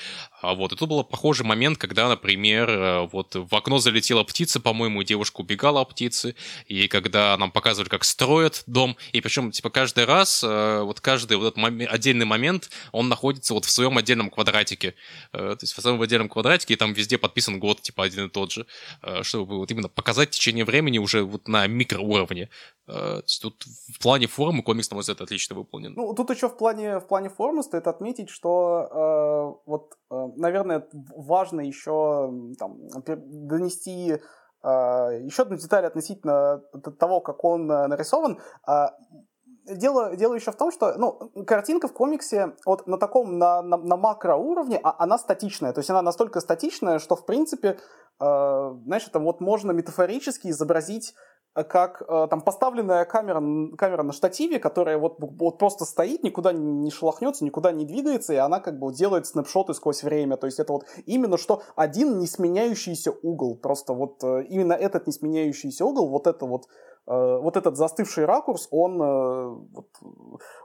А 0.41 0.55
вот. 0.55 0.73
И 0.73 0.76
тут 0.76 0.89
был 0.89 1.02
похожий 1.02 1.44
момент, 1.44 1.76
когда, 1.76 2.09
например, 2.09 2.70
э, 2.70 3.09
вот 3.12 3.35
в 3.35 3.52
окно 3.52 3.78
залетела 3.78 4.23
птица, 4.23 4.60
по-моему, 4.60 5.02
девушка 5.02 5.41
убегала 5.41 5.81
от 5.81 5.91
птицы, 5.91 6.36
и 6.67 6.86
когда 6.86 7.36
нам 7.36 7.51
показывали, 7.51 7.89
как 7.89 8.05
строят 8.05 8.62
дом, 8.67 8.97
и 9.10 9.20
причем, 9.20 9.51
типа, 9.51 9.70
каждый 9.70 10.05
раз, 10.05 10.44
э, 10.44 10.83
вот 10.83 11.01
каждый 11.01 11.36
вот 11.36 11.47
этот 11.47 11.57
момент, 11.57 11.91
отдельный 11.91 12.26
момент, 12.26 12.70
он 12.93 13.09
находится 13.09 13.55
вот 13.55 13.65
в 13.65 13.70
своем 13.70 13.99
отдельном 13.99 14.31
квадратике. 14.31 14.94
То 15.33 15.59
есть 15.60 15.73
в 15.73 15.81
своем 15.81 16.01
отдельном 16.01 16.28
квадратике, 16.28 16.75
и 16.75 16.76
там 16.76 16.93
везде 16.93 17.18
подписан 17.18 17.59
год, 17.59 17.83
типа, 17.83 18.05
один 18.05 18.26
и 18.26 18.28
тот 18.28 18.52
же, 18.52 18.67
чтобы 19.23 19.59
вот 19.59 19.70
именно 19.70 19.89
показать 19.89 20.31
течение 20.31 20.65
времени 20.65 20.99
уже 20.99 21.23
вот 21.23 21.49
на 21.49 21.67
микроуровне. 21.67 22.51
Тут 23.41 23.65
в 23.97 24.02
плане 24.02 24.26
формы 24.26 24.62
комикс, 24.62 24.91
на 24.91 24.97
мой 24.97 25.00
взгляд, 25.00 25.23
отлично 25.23 25.57
выполнен. 25.57 25.94
Ну, 25.97 26.12
тут 26.15 26.31
еще 26.31 26.49
в 26.49 26.57
плане, 26.57 26.99
в 26.99 27.07
плане 27.07 27.31
формы 27.31 27.62
стоит 27.62 27.86
отметить, 27.86 28.28
что 28.28 28.89
э, 28.92 29.70
вот, 29.70 29.94
э, 30.10 30.15
наверное, 30.36 30.86
важно 31.16 31.62
еще 31.62 32.31
там, 32.58 32.76
донести 33.07 34.12
э, 34.12 34.18
еще 35.25 35.42
одну 35.42 35.57
деталь 35.57 35.86
относительно 35.86 36.60
того, 37.00 37.20
как 37.20 37.42
он 37.42 37.70
э, 37.70 37.86
нарисован. 37.86 38.39
Э, 38.68 38.89
дело, 39.65 40.15
дело 40.15 40.34
еще 40.34 40.52
в 40.52 40.57
том, 40.57 40.70
что 40.70 40.94
ну, 40.99 41.31
картинка 41.47 41.89
в 41.89 41.94
комиксе 41.94 42.55
вот 42.66 42.86
на 42.86 42.99
таком, 42.99 43.39
на, 43.39 43.62
на, 43.62 43.78
на 43.78 43.97
макроуровне, 43.97 44.78
а, 44.83 44.94
она 44.99 45.16
статичная. 45.16 45.73
То 45.73 45.81
есть 45.81 45.89
она 45.89 46.02
настолько 46.02 46.41
статичная, 46.41 46.99
что, 46.99 47.16
в 47.16 47.25
принципе, 47.25 47.78
э, 48.20 48.75
знаешь, 48.84 49.08
это 49.08 49.20
вот 49.20 49.41
можно 49.41 49.73
метафорически 49.73 50.49
изобразить 50.49 51.15
как 51.65 52.02
э, 52.07 52.26
там 52.28 52.43
поставленная 52.43 53.05
камера, 53.05 53.41
камера 53.76 54.02
на 54.02 54.12
штативе, 54.12 54.59
которая 54.59 54.99
вот, 54.99 55.17
вот 55.18 55.59
просто 55.59 55.85
стоит, 55.85 56.23
никуда 56.23 56.52
не 56.52 56.91
шелохнется, 56.91 57.44
никуда 57.44 57.73
не 57.73 57.85
двигается, 57.85 58.35
и 58.35 58.36
она 58.36 58.60
как 58.60 58.78
бы 58.78 58.93
делает 58.93 59.26
снапшоты 59.26 59.73
сквозь 59.75 60.02
время. 60.02 60.36
То 60.36 60.47
есть 60.47 60.59
это 60.59 60.73
вот 60.73 60.85
именно 61.07 61.39
что 61.39 61.62
один 61.75 62.18
несменяющийся 62.18 63.12
угол. 63.23 63.57
Просто 63.57 63.94
вот 63.94 64.23
э, 64.23 64.44
именно 64.51 64.75
этот 64.75 65.07
несменяющийся 65.07 65.86
угол, 65.86 66.09
вот 66.09 66.26
это 66.26 66.44
вот 66.44 66.67
э, 67.07 67.39
вот 67.41 67.57
этот 67.57 67.76
застывший 67.76 68.26
ракурс, 68.26 68.68
он 68.70 68.99
вот, 69.73 69.86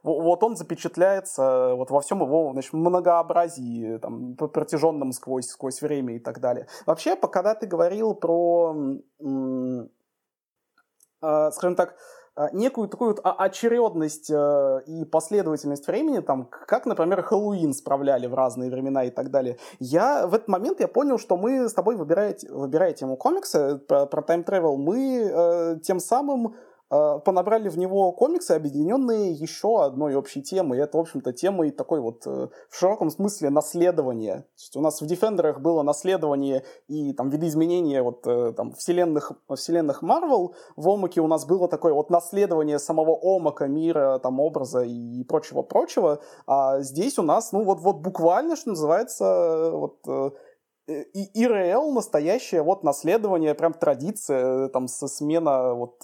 вот 0.04 0.44
он 0.44 0.56
запечатляется 0.58 1.74
вот 1.76 1.90
во 1.90 2.02
всем 2.02 2.22
его 2.22 2.52
значит, 2.52 2.74
многообразии, 2.74 3.98
там, 4.00 4.36
протяженном 4.36 5.14
сквозь, 5.14 5.48
сквозь 5.48 5.82
время 5.82 6.16
и 6.16 6.20
так 6.20 6.42
далее. 6.42 6.68
Вообще, 6.86 7.16
когда 7.16 7.56
ты 7.56 7.66
говорил 7.66 8.14
про 8.14 8.76
скажем 11.52 11.76
так, 11.76 11.96
э, 12.36 12.48
некую 12.54 12.88
такую 12.88 13.12
вот 13.12 13.22
очередность 13.24 14.30
э, 14.30 14.82
и 14.86 15.06
последовательность 15.06 15.88
времени, 15.88 16.20
там, 16.20 16.46
как, 16.46 16.86
например, 16.86 17.22
Хэллоуин 17.22 17.74
справляли 17.74 18.28
в 18.28 18.34
разные 18.34 18.72
времена 18.72 19.04
и 19.04 19.10
так 19.10 19.32
далее. 19.32 19.58
Я 19.80 20.28
в 20.28 20.34
этот 20.34 20.48
момент 20.48 20.80
я 20.80 20.88
понял, 20.88 21.18
что 21.18 21.38
мы 21.38 21.68
с 21.68 21.74
тобой, 21.74 21.96
выбирая, 21.96 22.36
выбирая 22.50 22.94
тему 22.94 23.18
комикса 23.18 23.78
про, 23.88 24.06
про 24.06 24.22
time 24.22 24.46
travel, 24.46 24.76
мы 24.78 25.30
э, 25.32 25.80
тем 25.84 26.00
самым 26.00 26.48
э, 26.48 26.71
понабрали 26.92 27.70
в 27.70 27.78
него 27.78 28.12
комиксы, 28.12 28.52
объединенные 28.52 29.32
еще 29.32 29.82
одной 29.82 30.16
общей 30.16 30.42
темой. 30.42 30.80
Это, 30.80 30.98
в 30.98 31.02
общем-то, 31.02 31.32
темой 31.32 31.72
такой 31.72 32.02
вот 32.02 32.28
э, 32.28 32.50
в 32.70 32.78
широком 32.78 33.10
смысле 33.10 33.50
наследования. 33.50 34.40
То 34.40 34.58
есть 34.58 34.76
у 34.76 34.82
нас 34.82 35.02
в 35.02 35.06
Defender'ах 35.06 35.60
было 35.60 35.84
наследование 35.84 36.66
и 36.90 37.14
там 37.14 37.30
видоизменение 37.30 38.02
вот 38.02 38.28
э, 38.28 38.52
там 38.58 38.74
вселенных, 38.74 39.32
вселенных 39.56 40.04
Marvel. 40.04 40.54
В 40.76 40.90
Омаке 40.90 41.22
у 41.22 41.28
нас 41.28 41.46
было 41.46 41.70
такое 41.70 41.94
вот 41.94 42.10
наследование 42.10 42.78
самого 42.78 43.18
Омака, 43.24 43.68
мира, 43.68 44.20
там 44.20 44.42
образа 44.42 44.82
и 44.82 45.24
прочего-прочего. 45.24 46.20
А 46.46 46.82
здесь 46.82 47.18
у 47.18 47.24
нас, 47.24 47.54
ну 47.54 47.64
вот, 47.64 47.80
вот 47.80 48.00
буквально, 48.02 48.58
что 48.58 48.72
называется, 48.72 49.72
вот 49.72 50.00
и 50.88 51.44
ИРЛ 51.44 51.94
настоящее 51.94 52.64
вот 52.64 52.84
наследование, 52.84 53.56
прям 53.56 53.72
традиция, 53.72 54.68
там, 54.68 54.90
со 54.90 55.08
смена 55.08 55.74
вот 55.74 56.04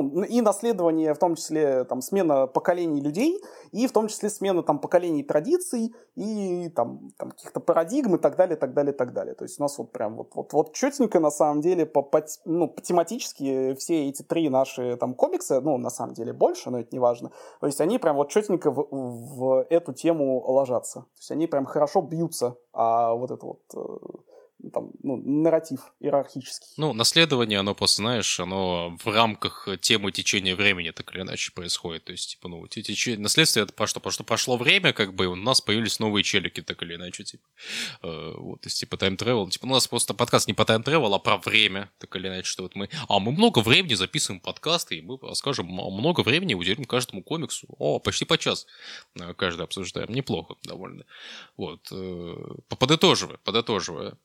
ну, 0.00 0.22
и 0.22 0.40
наследование, 0.40 1.12
в 1.12 1.18
том 1.18 1.34
числе 1.34 1.84
там, 1.84 2.00
смена 2.00 2.46
поколений 2.46 3.00
людей, 3.00 3.42
и 3.72 3.86
в 3.86 3.92
том 3.92 4.08
числе 4.08 4.30
смена 4.30 4.62
там, 4.62 4.78
поколений 4.78 5.22
традиций, 5.22 5.94
и 6.14 6.68
там, 6.70 7.10
там 7.18 7.32
каких-то 7.32 7.60
парадигм 7.60 8.14
и 8.14 8.18
так 8.18 8.36
далее, 8.36 8.56
так 8.56 8.72
далее, 8.72 8.92
так 8.92 9.12
далее. 9.12 9.34
То 9.34 9.44
есть 9.44 9.60
у 9.60 9.62
нас 9.62 9.76
вот 9.78 9.92
прям 9.92 10.16
вот, 10.16 10.34
вот, 10.34 10.52
вот 10.52 10.72
четенько 10.72 11.20
на 11.20 11.30
самом 11.30 11.60
деле 11.60 11.84
по, 11.84 12.02
по, 12.02 12.24
ну, 12.44 12.68
по 12.68 12.80
тематически 12.80 13.74
все 13.74 14.08
эти 14.08 14.22
три 14.22 14.48
наши 14.48 14.96
там 14.96 15.14
комиксы, 15.14 15.60
ну, 15.60 15.76
на 15.78 15.90
самом 15.90 16.14
деле 16.14 16.32
больше, 16.32 16.70
но 16.70 16.80
это 16.80 16.88
не 16.92 17.00
важно, 17.00 17.30
то 17.60 17.66
есть 17.66 17.80
они 17.80 17.98
прям 17.98 18.16
вот 18.16 18.30
четенько 18.30 18.70
в, 18.70 18.86
в 18.90 19.66
эту 19.68 19.92
тему 19.92 20.40
ложатся. 20.40 21.00
То 21.00 21.18
есть 21.18 21.30
они 21.30 21.46
прям 21.46 21.66
хорошо 21.66 22.00
бьются, 22.02 22.56
а 22.72 23.14
вот 23.14 23.30
это 23.30 23.46
вот 23.46 23.62
э, 23.74 24.31
там, 24.70 24.90
ну, 25.02 25.16
нарратив 25.16 25.80
иерархический. 26.00 26.68
Ну, 26.76 26.92
наследование, 26.92 27.58
оно 27.58 27.74
просто, 27.74 28.02
знаешь, 28.02 28.40
оно 28.40 28.96
в 29.02 29.06
рамках 29.06 29.68
темы 29.80 30.12
течения 30.12 30.54
времени 30.54 30.90
так 30.90 31.14
или 31.14 31.22
иначе 31.22 31.52
происходит. 31.52 32.04
То 32.04 32.12
есть, 32.12 32.32
типа, 32.32 32.48
ну, 32.48 32.66
теч... 32.66 33.18
наследство 33.18 33.60
это 33.60 33.72
про 33.72 33.86
что? 33.86 34.00
Потому 34.00 34.12
что 34.12 34.24
прошло 34.24 34.56
время, 34.56 34.92
как 34.92 35.14
бы, 35.14 35.26
у 35.26 35.34
нас 35.34 35.60
появились 35.60 35.98
новые 35.98 36.22
челики, 36.22 36.62
так 36.62 36.82
или 36.82 36.94
иначе, 36.94 37.24
типа. 37.24 37.44
Э, 38.02 38.34
вот, 38.36 38.60
то 38.60 38.66
есть, 38.66 38.80
типа, 38.80 38.96
time 38.96 39.16
travel. 39.16 39.50
Типа, 39.50 39.66
у 39.66 39.70
нас 39.70 39.86
просто 39.88 40.14
подкаст 40.14 40.46
не 40.48 40.54
по 40.54 40.62
time 40.62 40.84
travel, 40.84 41.14
а 41.14 41.18
про 41.18 41.38
время, 41.38 41.90
так 41.98 42.14
или 42.16 42.28
иначе, 42.28 42.46
что 42.46 42.62
вот 42.62 42.74
мы... 42.74 42.88
А, 43.08 43.18
мы 43.18 43.32
много 43.32 43.60
времени 43.60 43.94
записываем 43.94 44.40
подкасты, 44.40 44.96
и 44.96 45.02
мы 45.02 45.18
расскажем, 45.22 45.66
много 45.66 46.20
времени 46.20 46.54
уделим 46.54 46.84
каждому 46.84 47.22
комиксу. 47.22 47.66
О, 47.78 47.98
почти 47.98 48.24
по 48.24 48.38
час 48.38 48.66
э, 49.18 49.34
каждый 49.34 49.62
обсуждаем. 49.62 50.12
Неплохо 50.12 50.56
довольно. 50.62 51.04
Вот. 51.56 51.88
Э, 51.90 52.36
подытоживая, 52.68 53.38
подытоживая. 53.44 54.16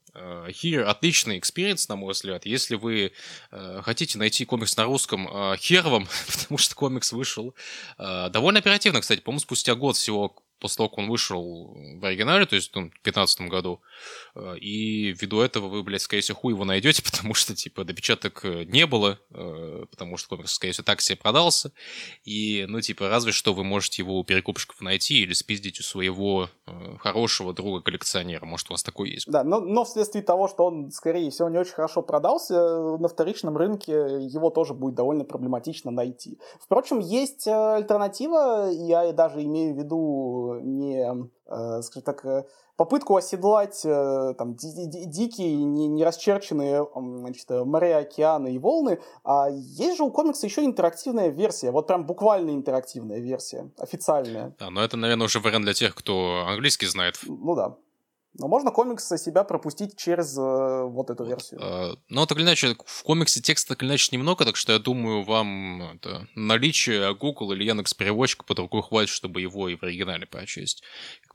Here 0.48 0.84
отличный 0.84 1.38
experience, 1.38 1.88
на 1.90 1.96
мой 1.96 2.14
взгляд. 2.14 2.46
Если 2.46 2.76
вы 2.76 3.12
э, 3.52 3.82
хотите 3.84 4.18
найти 4.18 4.46
комикс 4.46 4.76
на 4.78 4.86
русском, 4.86 5.28
э, 5.28 5.58
хер 5.58 5.88
вам, 5.88 6.08
потому 6.32 6.58
что 6.58 6.76
комикс 6.76 7.12
вышел 7.12 7.54
э, 7.98 8.30
довольно 8.30 8.60
оперативно, 8.60 9.02
кстати, 9.02 9.22
по-моему, 9.22 9.40
спустя 9.42 9.76
год 9.76 9.96
всего 9.96 10.36
после 10.60 10.78
того, 10.78 10.90
как 10.90 11.00
он 11.00 11.10
вышел 11.10 11.76
в 12.00 12.06
оригинале, 12.06 12.46
то 12.46 12.56
есть 12.56 12.74
ну, 12.76 12.82
в 12.82 13.04
2015 13.04 13.42
году, 13.42 13.82
э, 14.36 14.58
и 14.58 15.14
ввиду 15.14 15.40
этого 15.42 15.68
вы, 15.68 15.84
блядь, 15.84 16.02
скорее 16.02 16.22
всего, 16.22 16.38
хуй 16.38 16.54
его 16.54 16.66
найдете, 16.66 17.04
потому 17.12 17.34
что, 17.34 17.56
типа, 17.56 17.84
допечаток 17.84 18.44
э, 18.44 18.64
не 18.66 18.86
было, 18.86 19.20
э, 19.32 19.86
потому 19.90 20.18
что 20.18 20.30
комикс, 20.30 20.54
скорее 20.54 20.74
всего, 20.74 20.86
так 20.86 21.02
себе 21.02 21.18
продался, 21.18 21.72
и, 22.24 22.66
ну, 22.68 22.82
типа, 22.82 23.10
разве 23.10 23.32
что 23.32 23.54
вы 23.54 23.64
можете 23.64 24.02
его 24.02 24.20
у 24.20 24.24
перекупщиков 24.24 24.82
найти 24.82 25.22
или 25.22 25.34
спиздить 25.34 25.80
у 25.80 25.84
своего 25.84 26.50
хорошего 27.00 27.54
друга-коллекционера, 27.54 28.46
может, 28.46 28.70
у 28.70 28.74
вас 28.74 28.84
такой 28.84 29.12
есть. 29.12 29.28
Да, 29.28 29.44
но, 29.44 29.60
но 29.60 29.86
вследствие 29.86 30.24
того, 30.24 30.48
что 30.48 30.66
он, 30.66 30.92
скорее 30.92 31.30
всего, 31.32 31.50
не 31.50 31.58
очень 31.58 31.74
хорошо 31.74 32.02
продался, 32.02 32.98
на 32.98 33.08
вторичном 33.08 33.58
рынке 33.58 33.94
его 33.94 34.50
тоже 34.50 34.74
будет 34.74 34.96
довольно 34.96 35.24
проблематично 35.24 35.92
найти. 35.92 36.40
Впрочем, 36.60 37.00
есть 37.00 37.48
альтернатива, 37.48 38.70
я 38.72 39.12
даже 39.14 39.44
имею 39.44 39.74
в 39.74 39.78
виду 39.78 40.47
не, 40.56 41.30
э, 41.46 41.82
скажем 41.82 42.04
так, 42.04 42.26
э, 42.26 42.46
попытку 42.76 43.16
оседлать 43.16 43.82
э, 43.84 44.34
там, 44.38 44.56
дикие, 44.56 45.56
не, 45.56 45.88
не 45.88 46.04
расчерченные 46.04 46.88
значит, 46.96 47.50
моря, 47.50 47.98
океаны 48.00 48.54
и 48.54 48.60
волны. 48.60 49.00
А 49.24 49.50
есть 49.50 49.98
же 49.98 50.04
у 50.04 50.12
комикса 50.12 50.46
еще 50.46 50.64
интерактивная 50.64 51.30
версия, 51.30 51.72
вот 51.72 51.88
прям 51.88 52.06
буквально 52.06 52.52
интерактивная 52.52 53.20
версия, 53.20 53.72
официальная. 53.78 54.56
Да, 54.60 54.70
но 54.70 54.84
это, 54.84 54.98
наверное, 54.98 55.26
уже 55.26 55.40
вариант 55.40 55.66
для 55.66 55.74
тех, 55.74 55.96
кто 55.96 56.46
английский 56.48 56.86
знает. 56.86 57.20
Ну 57.26 57.56
да. 57.56 57.78
Но 58.40 58.48
можно 58.48 58.72
комикс 58.72 59.08
себя 59.08 59.44
пропустить 59.44 59.98
через 59.98 60.38
э, 60.38 60.84
вот 60.84 61.10
эту 61.10 61.26
версию. 61.26 61.60
Э, 61.62 61.96
ну, 62.10 62.26
так 62.26 62.38
или 62.38 62.46
иначе, 62.46 62.76
в 62.86 63.04
комиксе 63.04 63.42
текста 63.42 63.70
так 63.70 63.84
или 63.84 63.90
иначе 63.90 64.10
немного, 64.12 64.46
так 64.46 64.56
что 64.56 64.74
я 64.74 64.80
думаю, 64.80 65.24
вам 65.24 65.82
это, 65.96 66.28
наличие 66.36 67.14
Google 67.16 67.54
или 67.54 67.64
Яндекс 67.64 67.94
переводчика 67.94 68.46
под 68.46 68.60
рукой 68.60 68.84
хватит, 68.84 69.10
чтобы 69.10 69.42
его 69.42 69.70
и 69.70 69.76
в 69.76 69.84
оригинале 69.84 70.26
прочесть 70.26 70.84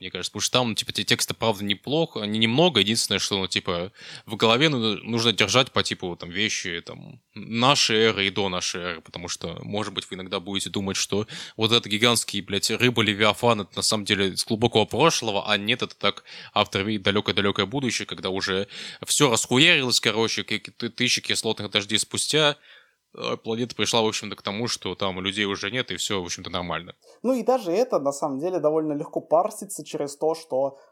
мне 0.03 0.11
кажется, 0.11 0.33
потому 0.33 0.41
что 0.41 0.59
там, 0.59 0.75
типа, 0.75 0.93
те 0.93 1.05
тексты, 1.05 1.33
правда, 1.33 1.65
неплохо, 1.65 2.23
они 2.23 2.41
немного, 2.41 2.81
единственное, 2.81 3.21
что, 3.21 3.39
ну, 3.39 3.47
типа, 3.47 3.93
в 4.27 4.35
голове 4.35 4.69
нужно 4.69 5.33
держать 5.33 5.71
по 5.71 5.85
типу, 5.85 6.17
там, 6.17 6.29
вещи, 6.29 6.83
там, 6.85 7.21
нашей 7.35 7.97
эры 7.97 8.27
и 8.27 8.31
до 8.31 8.49
нашей 8.49 8.81
эры, 8.81 9.01
потому 9.01 9.29
что, 9.29 9.61
может 9.63 9.95
быть, 9.95 10.11
вы 10.11 10.17
иногда 10.17 10.41
будете 10.41 10.71
думать, 10.71 10.97
что 10.97 11.29
вот 11.57 11.71
этот 11.71 11.87
гигантский, 11.87 12.41
блядь, 12.41 12.69
рыба 12.73 13.03
Левиафан, 13.03 13.61
это 13.61 13.77
на 13.77 13.83
самом 13.83 14.05
деле 14.05 14.37
с 14.37 14.45
глубокого 14.45 14.87
прошлого, 14.87 15.49
а 15.49 15.57
нет, 15.57 15.83
это 15.83 15.95
так 15.95 16.25
автор 16.53 16.83
видит 16.93 17.05
далекое-далекое 17.05 17.67
будущее, 17.67 18.07
когда 18.07 18.31
уже 18.31 18.69
все 19.05 19.31
расхуярилось, 19.31 20.01
короче, 20.01 20.43
тысячи 20.43 21.21
кислотных 21.21 21.71
дождей 21.71 21.99
спустя, 21.99 22.57
а 23.15 23.37
планета 23.37 23.75
пришла, 23.75 24.01
в 24.03 24.07
общем-то, 24.07 24.37
к 24.37 24.43
тому, 24.43 24.69
что 24.69 24.95
там 24.95 25.21
людей 25.21 25.45
уже 25.45 25.71
нет, 25.71 25.91
и 25.91 25.97
все, 25.97 26.21
в 26.21 26.25
общем-то, 26.25 26.51
нормально. 26.51 26.95
Ну 27.23 27.35
и 27.35 27.43
даже 27.43 27.71
это, 27.71 27.99
на 27.99 28.13
самом 28.13 28.39
деле, 28.39 28.59
довольно 28.59 28.95
легко 28.95 29.21
парсится 29.21 29.85
через 29.85 30.17
то, 30.17 30.35
что 30.35 30.79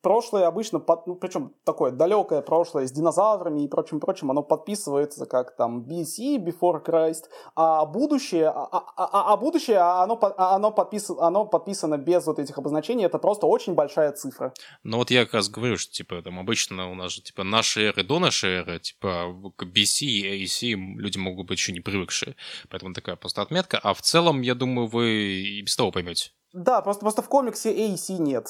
прошлое 0.00 0.46
обычно, 0.46 0.78
под, 0.78 1.06
ну, 1.06 1.16
причем 1.16 1.54
такое 1.64 1.90
далекое 1.90 2.40
прошлое 2.40 2.86
с 2.86 2.92
динозаврами 2.92 3.64
и 3.64 3.68
прочим-прочим, 3.68 4.30
оно 4.30 4.42
подписывается 4.42 5.26
как 5.26 5.56
там 5.56 5.82
BC, 5.82 6.36
Before 6.36 6.84
Christ, 6.84 7.24
а 7.56 7.84
будущее, 7.84 8.48
а, 8.48 8.68
а, 8.70 8.84
а, 8.96 9.32
а 9.32 9.36
будущее, 9.36 9.78
оно, 9.78 10.18
оно, 10.36 10.70
подпис, 10.70 11.10
оно 11.10 11.46
подписано 11.46 11.98
без 11.98 12.26
вот 12.26 12.38
этих 12.38 12.58
обозначений, 12.58 13.04
это 13.06 13.18
просто 13.18 13.46
очень 13.46 13.74
большая 13.74 14.12
цифра. 14.12 14.54
Ну 14.84 14.98
вот 14.98 15.10
я 15.10 15.24
как 15.24 15.34
раз 15.34 15.48
говорю, 15.48 15.78
что 15.78 15.92
типа 15.92 16.22
там 16.22 16.38
обычно 16.38 16.90
у 16.90 16.94
нас 16.94 17.10
же 17.10 17.20
типа 17.20 17.42
наши 17.42 17.88
эры 17.88 18.04
до 18.04 18.20
нашей 18.20 18.58
эры, 18.60 18.78
типа 18.78 19.34
к 19.56 19.64
BC 19.64 20.06
и 20.06 20.44
AC 20.44 20.76
люди 20.96 21.18
могут 21.18 21.48
быть 21.48 21.58
еще 21.58 21.72
не 21.72 21.80
привыкшие, 21.80 22.36
поэтому 22.70 22.94
такая 22.94 23.16
просто 23.16 23.42
отметка, 23.42 23.80
а 23.82 23.94
в 23.94 24.02
целом, 24.02 24.42
я 24.42 24.54
думаю, 24.54 24.86
вы 24.86 25.08
и 25.42 25.62
без 25.62 25.74
того 25.74 25.90
поймете. 25.90 26.30
Да, 26.52 26.82
просто, 26.82 27.00
просто 27.00 27.22
в 27.22 27.28
комиксе 27.28 27.74
AC 27.74 28.16
нет 28.18 28.46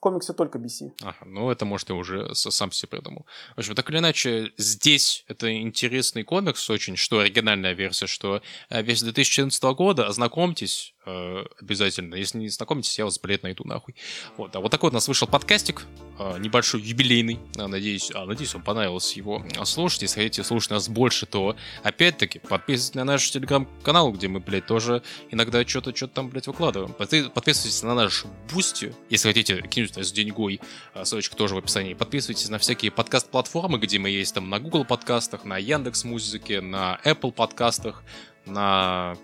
в 0.00 0.02
комиксе 0.02 0.32
только 0.32 0.58
BC. 0.58 0.92
Ага, 1.02 1.26
ну 1.26 1.50
это, 1.50 1.66
может, 1.66 1.90
я 1.90 1.94
уже 1.94 2.34
сам 2.34 2.72
себе 2.72 2.88
придумал. 2.88 3.26
В 3.54 3.58
общем, 3.58 3.74
так 3.74 3.90
или 3.90 3.98
иначе, 3.98 4.50
здесь 4.56 5.24
это 5.28 5.54
интересный 5.54 6.24
комикс 6.24 6.70
очень, 6.70 6.96
что 6.96 7.18
оригинальная 7.18 7.74
версия, 7.74 8.06
что 8.06 8.40
э, 8.70 8.82
версия 8.82 9.04
2014 9.04 9.62
года, 9.76 10.06
ознакомьтесь, 10.06 10.94
обязательно. 11.04 12.14
Если 12.14 12.38
не 12.38 12.48
знакомитесь, 12.48 12.98
я 12.98 13.04
вас, 13.04 13.18
блядь, 13.18 13.42
найду 13.42 13.64
нахуй. 13.64 13.94
Вот, 14.36 14.54
а 14.54 14.60
вот 14.60 14.70
такой 14.70 14.88
вот 14.88 14.94
у 14.94 14.96
нас 14.96 15.08
вышел 15.08 15.26
подкастик, 15.26 15.86
э, 16.18 16.38
небольшой, 16.38 16.82
юбилейный. 16.82 17.38
А, 17.56 17.68
надеюсь, 17.68 18.10
а, 18.14 18.26
надеюсь, 18.26 18.52
вам 18.54 18.62
понравилось 18.62 19.14
его 19.14 19.44
слушать. 19.64 20.02
Если 20.02 20.20
хотите 20.20 20.44
слушать 20.44 20.70
нас 20.70 20.88
больше, 20.88 21.26
то, 21.26 21.56
опять-таки, 21.82 22.38
подписывайтесь 22.38 22.94
на 22.94 23.04
наш 23.04 23.30
телеграм-канал, 23.30 24.12
где 24.12 24.28
мы, 24.28 24.40
блядь, 24.40 24.66
тоже 24.66 25.02
иногда 25.30 25.66
что-то, 25.66 25.94
что-то 25.94 26.14
там, 26.14 26.28
блядь, 26.28 26.46
выкладываем. 26.46 26.92
Подписывайтесь 26.92 27.82
на 27.82 27.94
наш 27.94 28.24
Бусти, 28.52 28.94
если 29.08 29.28
хотите 29.28 29.62
кинуть 29.62 29.96
нас 29.96 30.12
деньгой, 30.12 30.60
а, 30.94 31.04
ссылочка 31.04 31.36
тоже 31.36 31.54
в 31.54 31.58
описании. 31.58 31.94
Подписывайтесь 31.94 32.48
на 32.48 32.58
всякие 32.58 32.90
подкаст-платформы, 32.90 33.78
где 33.78 33.98
мы 33.98 34.10
есть 34.10 34.34
там 34.34 34.50
на 34.50 34.58
Google 34.60 34.84
подкастах, 34.84 35.44
на 35.44 35.56
Яндекс 35.56 36.04
Музыке, 36.04 36.60
на 36.60 37.00
Apple 37.04 37.32
подкастах, 37.32 38.02
на 38.46 39.16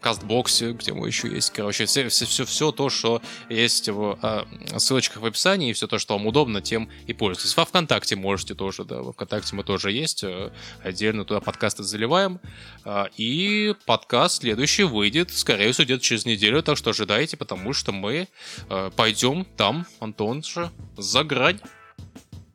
кастбоксе, 0.00 0.72
где 0.72 0.92
мы 0.92 1.06
еще 1.06 1.28
есть. 1.28 1.50
Короче, 1.50 1.86
все, 1.86 2.08
все, 2.08 2.26
все, 2.26 2.44
все 2.44 2.72
то, 2.72 2.90
что 2.90 3.22
есть 3.48 3.88
в 3.88 4.18
э, 4.20 4.78
ссылочках 4.78 5.22
в 5.22 5.26
описании, 5.26 5.70
и 5.70 5.72
все 5.72 5.86
то, 5.86 5.98
что 5.98 6.14
вам 6.16 6.26
удобно, 6.26 6.60
тем 6.60 6.88
и 7.06 7.12
пользуйтесь. 7.12 7.56
Во 7.56 7.64
ВКонтакте 7.64 8.16
можете 8.16 8.54
тоже, 8.54 8.84
да, 8.84 9.02
во 9.02 9.12
ВКонтакте 9.12 9.56
мы 9.56 9.64
тоже 9.64 9.92
есть. 9.92 10.24
Э, 10.24 10.50
отдельно 10.82 11.24
туда 11.24 11.40
подкасты 11.40 11.82
заливаем. 11.82 12.40
Э, 12.84 13.06
и 13.16 13.74
подкаст 13.86 14.40
следующий 14.40 14.84
выйдет, 14.84 15.30
скорее 15.30 15.72
всего, 15.72 15.84
где-то 15.84 16.02
через 16.02 16.26
неделю, 16.26 16.62
так 16.62 16.76
что 16.76 16.90
ожидайте, 16.90 17.36
потому 17.36 17.72
что 17.72 17.92
мы 17.92 18.28
э, 18.68 18.90
пойдем 18.96 19.46
там, 19.56 19.86
Антон 20.00 20.42
же, 20.42 20.70
за 20.96 21.24
грань. 21.24 21.60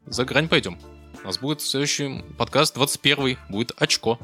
За 0.06 0.26
грань 0.26 0.48
пойдем. 0.48 0.78
У 1.24 1.28
нас 1.28 1.38
будет 1.38 1.62
следующий 1.62 2.24
подкаст 2.38 2.76
21 2.76 3.38
будет 3.50 3.74
очко. 3.78 4.20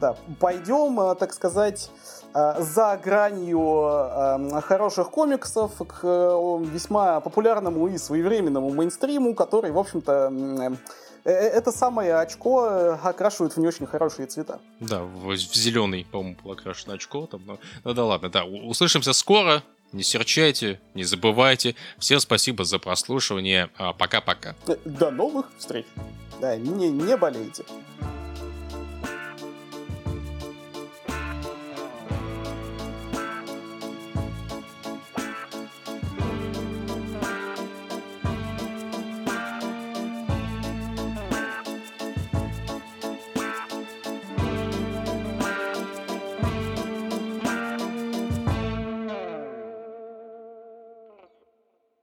Да, 0.00 0.16
пойдем, 0.40 1.00
э, 1.00 1.14
так 1.14 1.32
сказать, 1.32 1.90
э, 2.34 2.62
за 2.62 3.00
гранью 3.02 3.60
э, 3.60 4.60
хороших 4.60 5.10
комиксов 5.10 5.72
к 5.78 6.02
весьма 6.60 7.20
популярному 7.20 7.88
и 7.88 7.96
своевременному 7.96 8.70
мейнстриму, 8.70 9.34
который, 9.34 9.70
в 9.70 9.78
общем-то, 9.78 10.76
это 11.24 11.72
самое 11.72 12.14
очко 12.16 12.98
окрашивают 13.02 13.56
в 13.56 13.56
не 13.58 13.66
очень 13.66 13.86
хорошие 13.86 14.26
цвета. 14.26 14.60
Да, 14.78 15.00
в, 15.02 15.32
в 15.32 15.36
зеленый, 15.36 16.06
по-моему, 16.12 16.36
было 16.42 16.54
окрашено 16.54 16.94
очко. 16.94 17.26
Там, 17.26 17.42
ну, 17.46 17.58
ну 17.82 17.94
да 17.94 18.04
ладно, 18.04 18.28
да. 18.28 18.44
Услышимся 18.44 19.12
скоро. 19.12 19.62
Не 19.92 20.02
серчайте, 20.02 20.80
не 20.94 21.04
забывайте. 21.04 21.74
Всем 21.98 22.20
спасибо 22.20 22.64
за 22.64 22.78
прослушивание. 22.78 23.70
А, 23.76 23.92
пока-пока. 23.92 24.54
До 24.84 25.10
новых 25.10 25.46
встреч. 25.58 25.86
Да, 26.40 26.56
не, 26.56 26.90
не 26.90 27.16
болейте. 27.16 27.64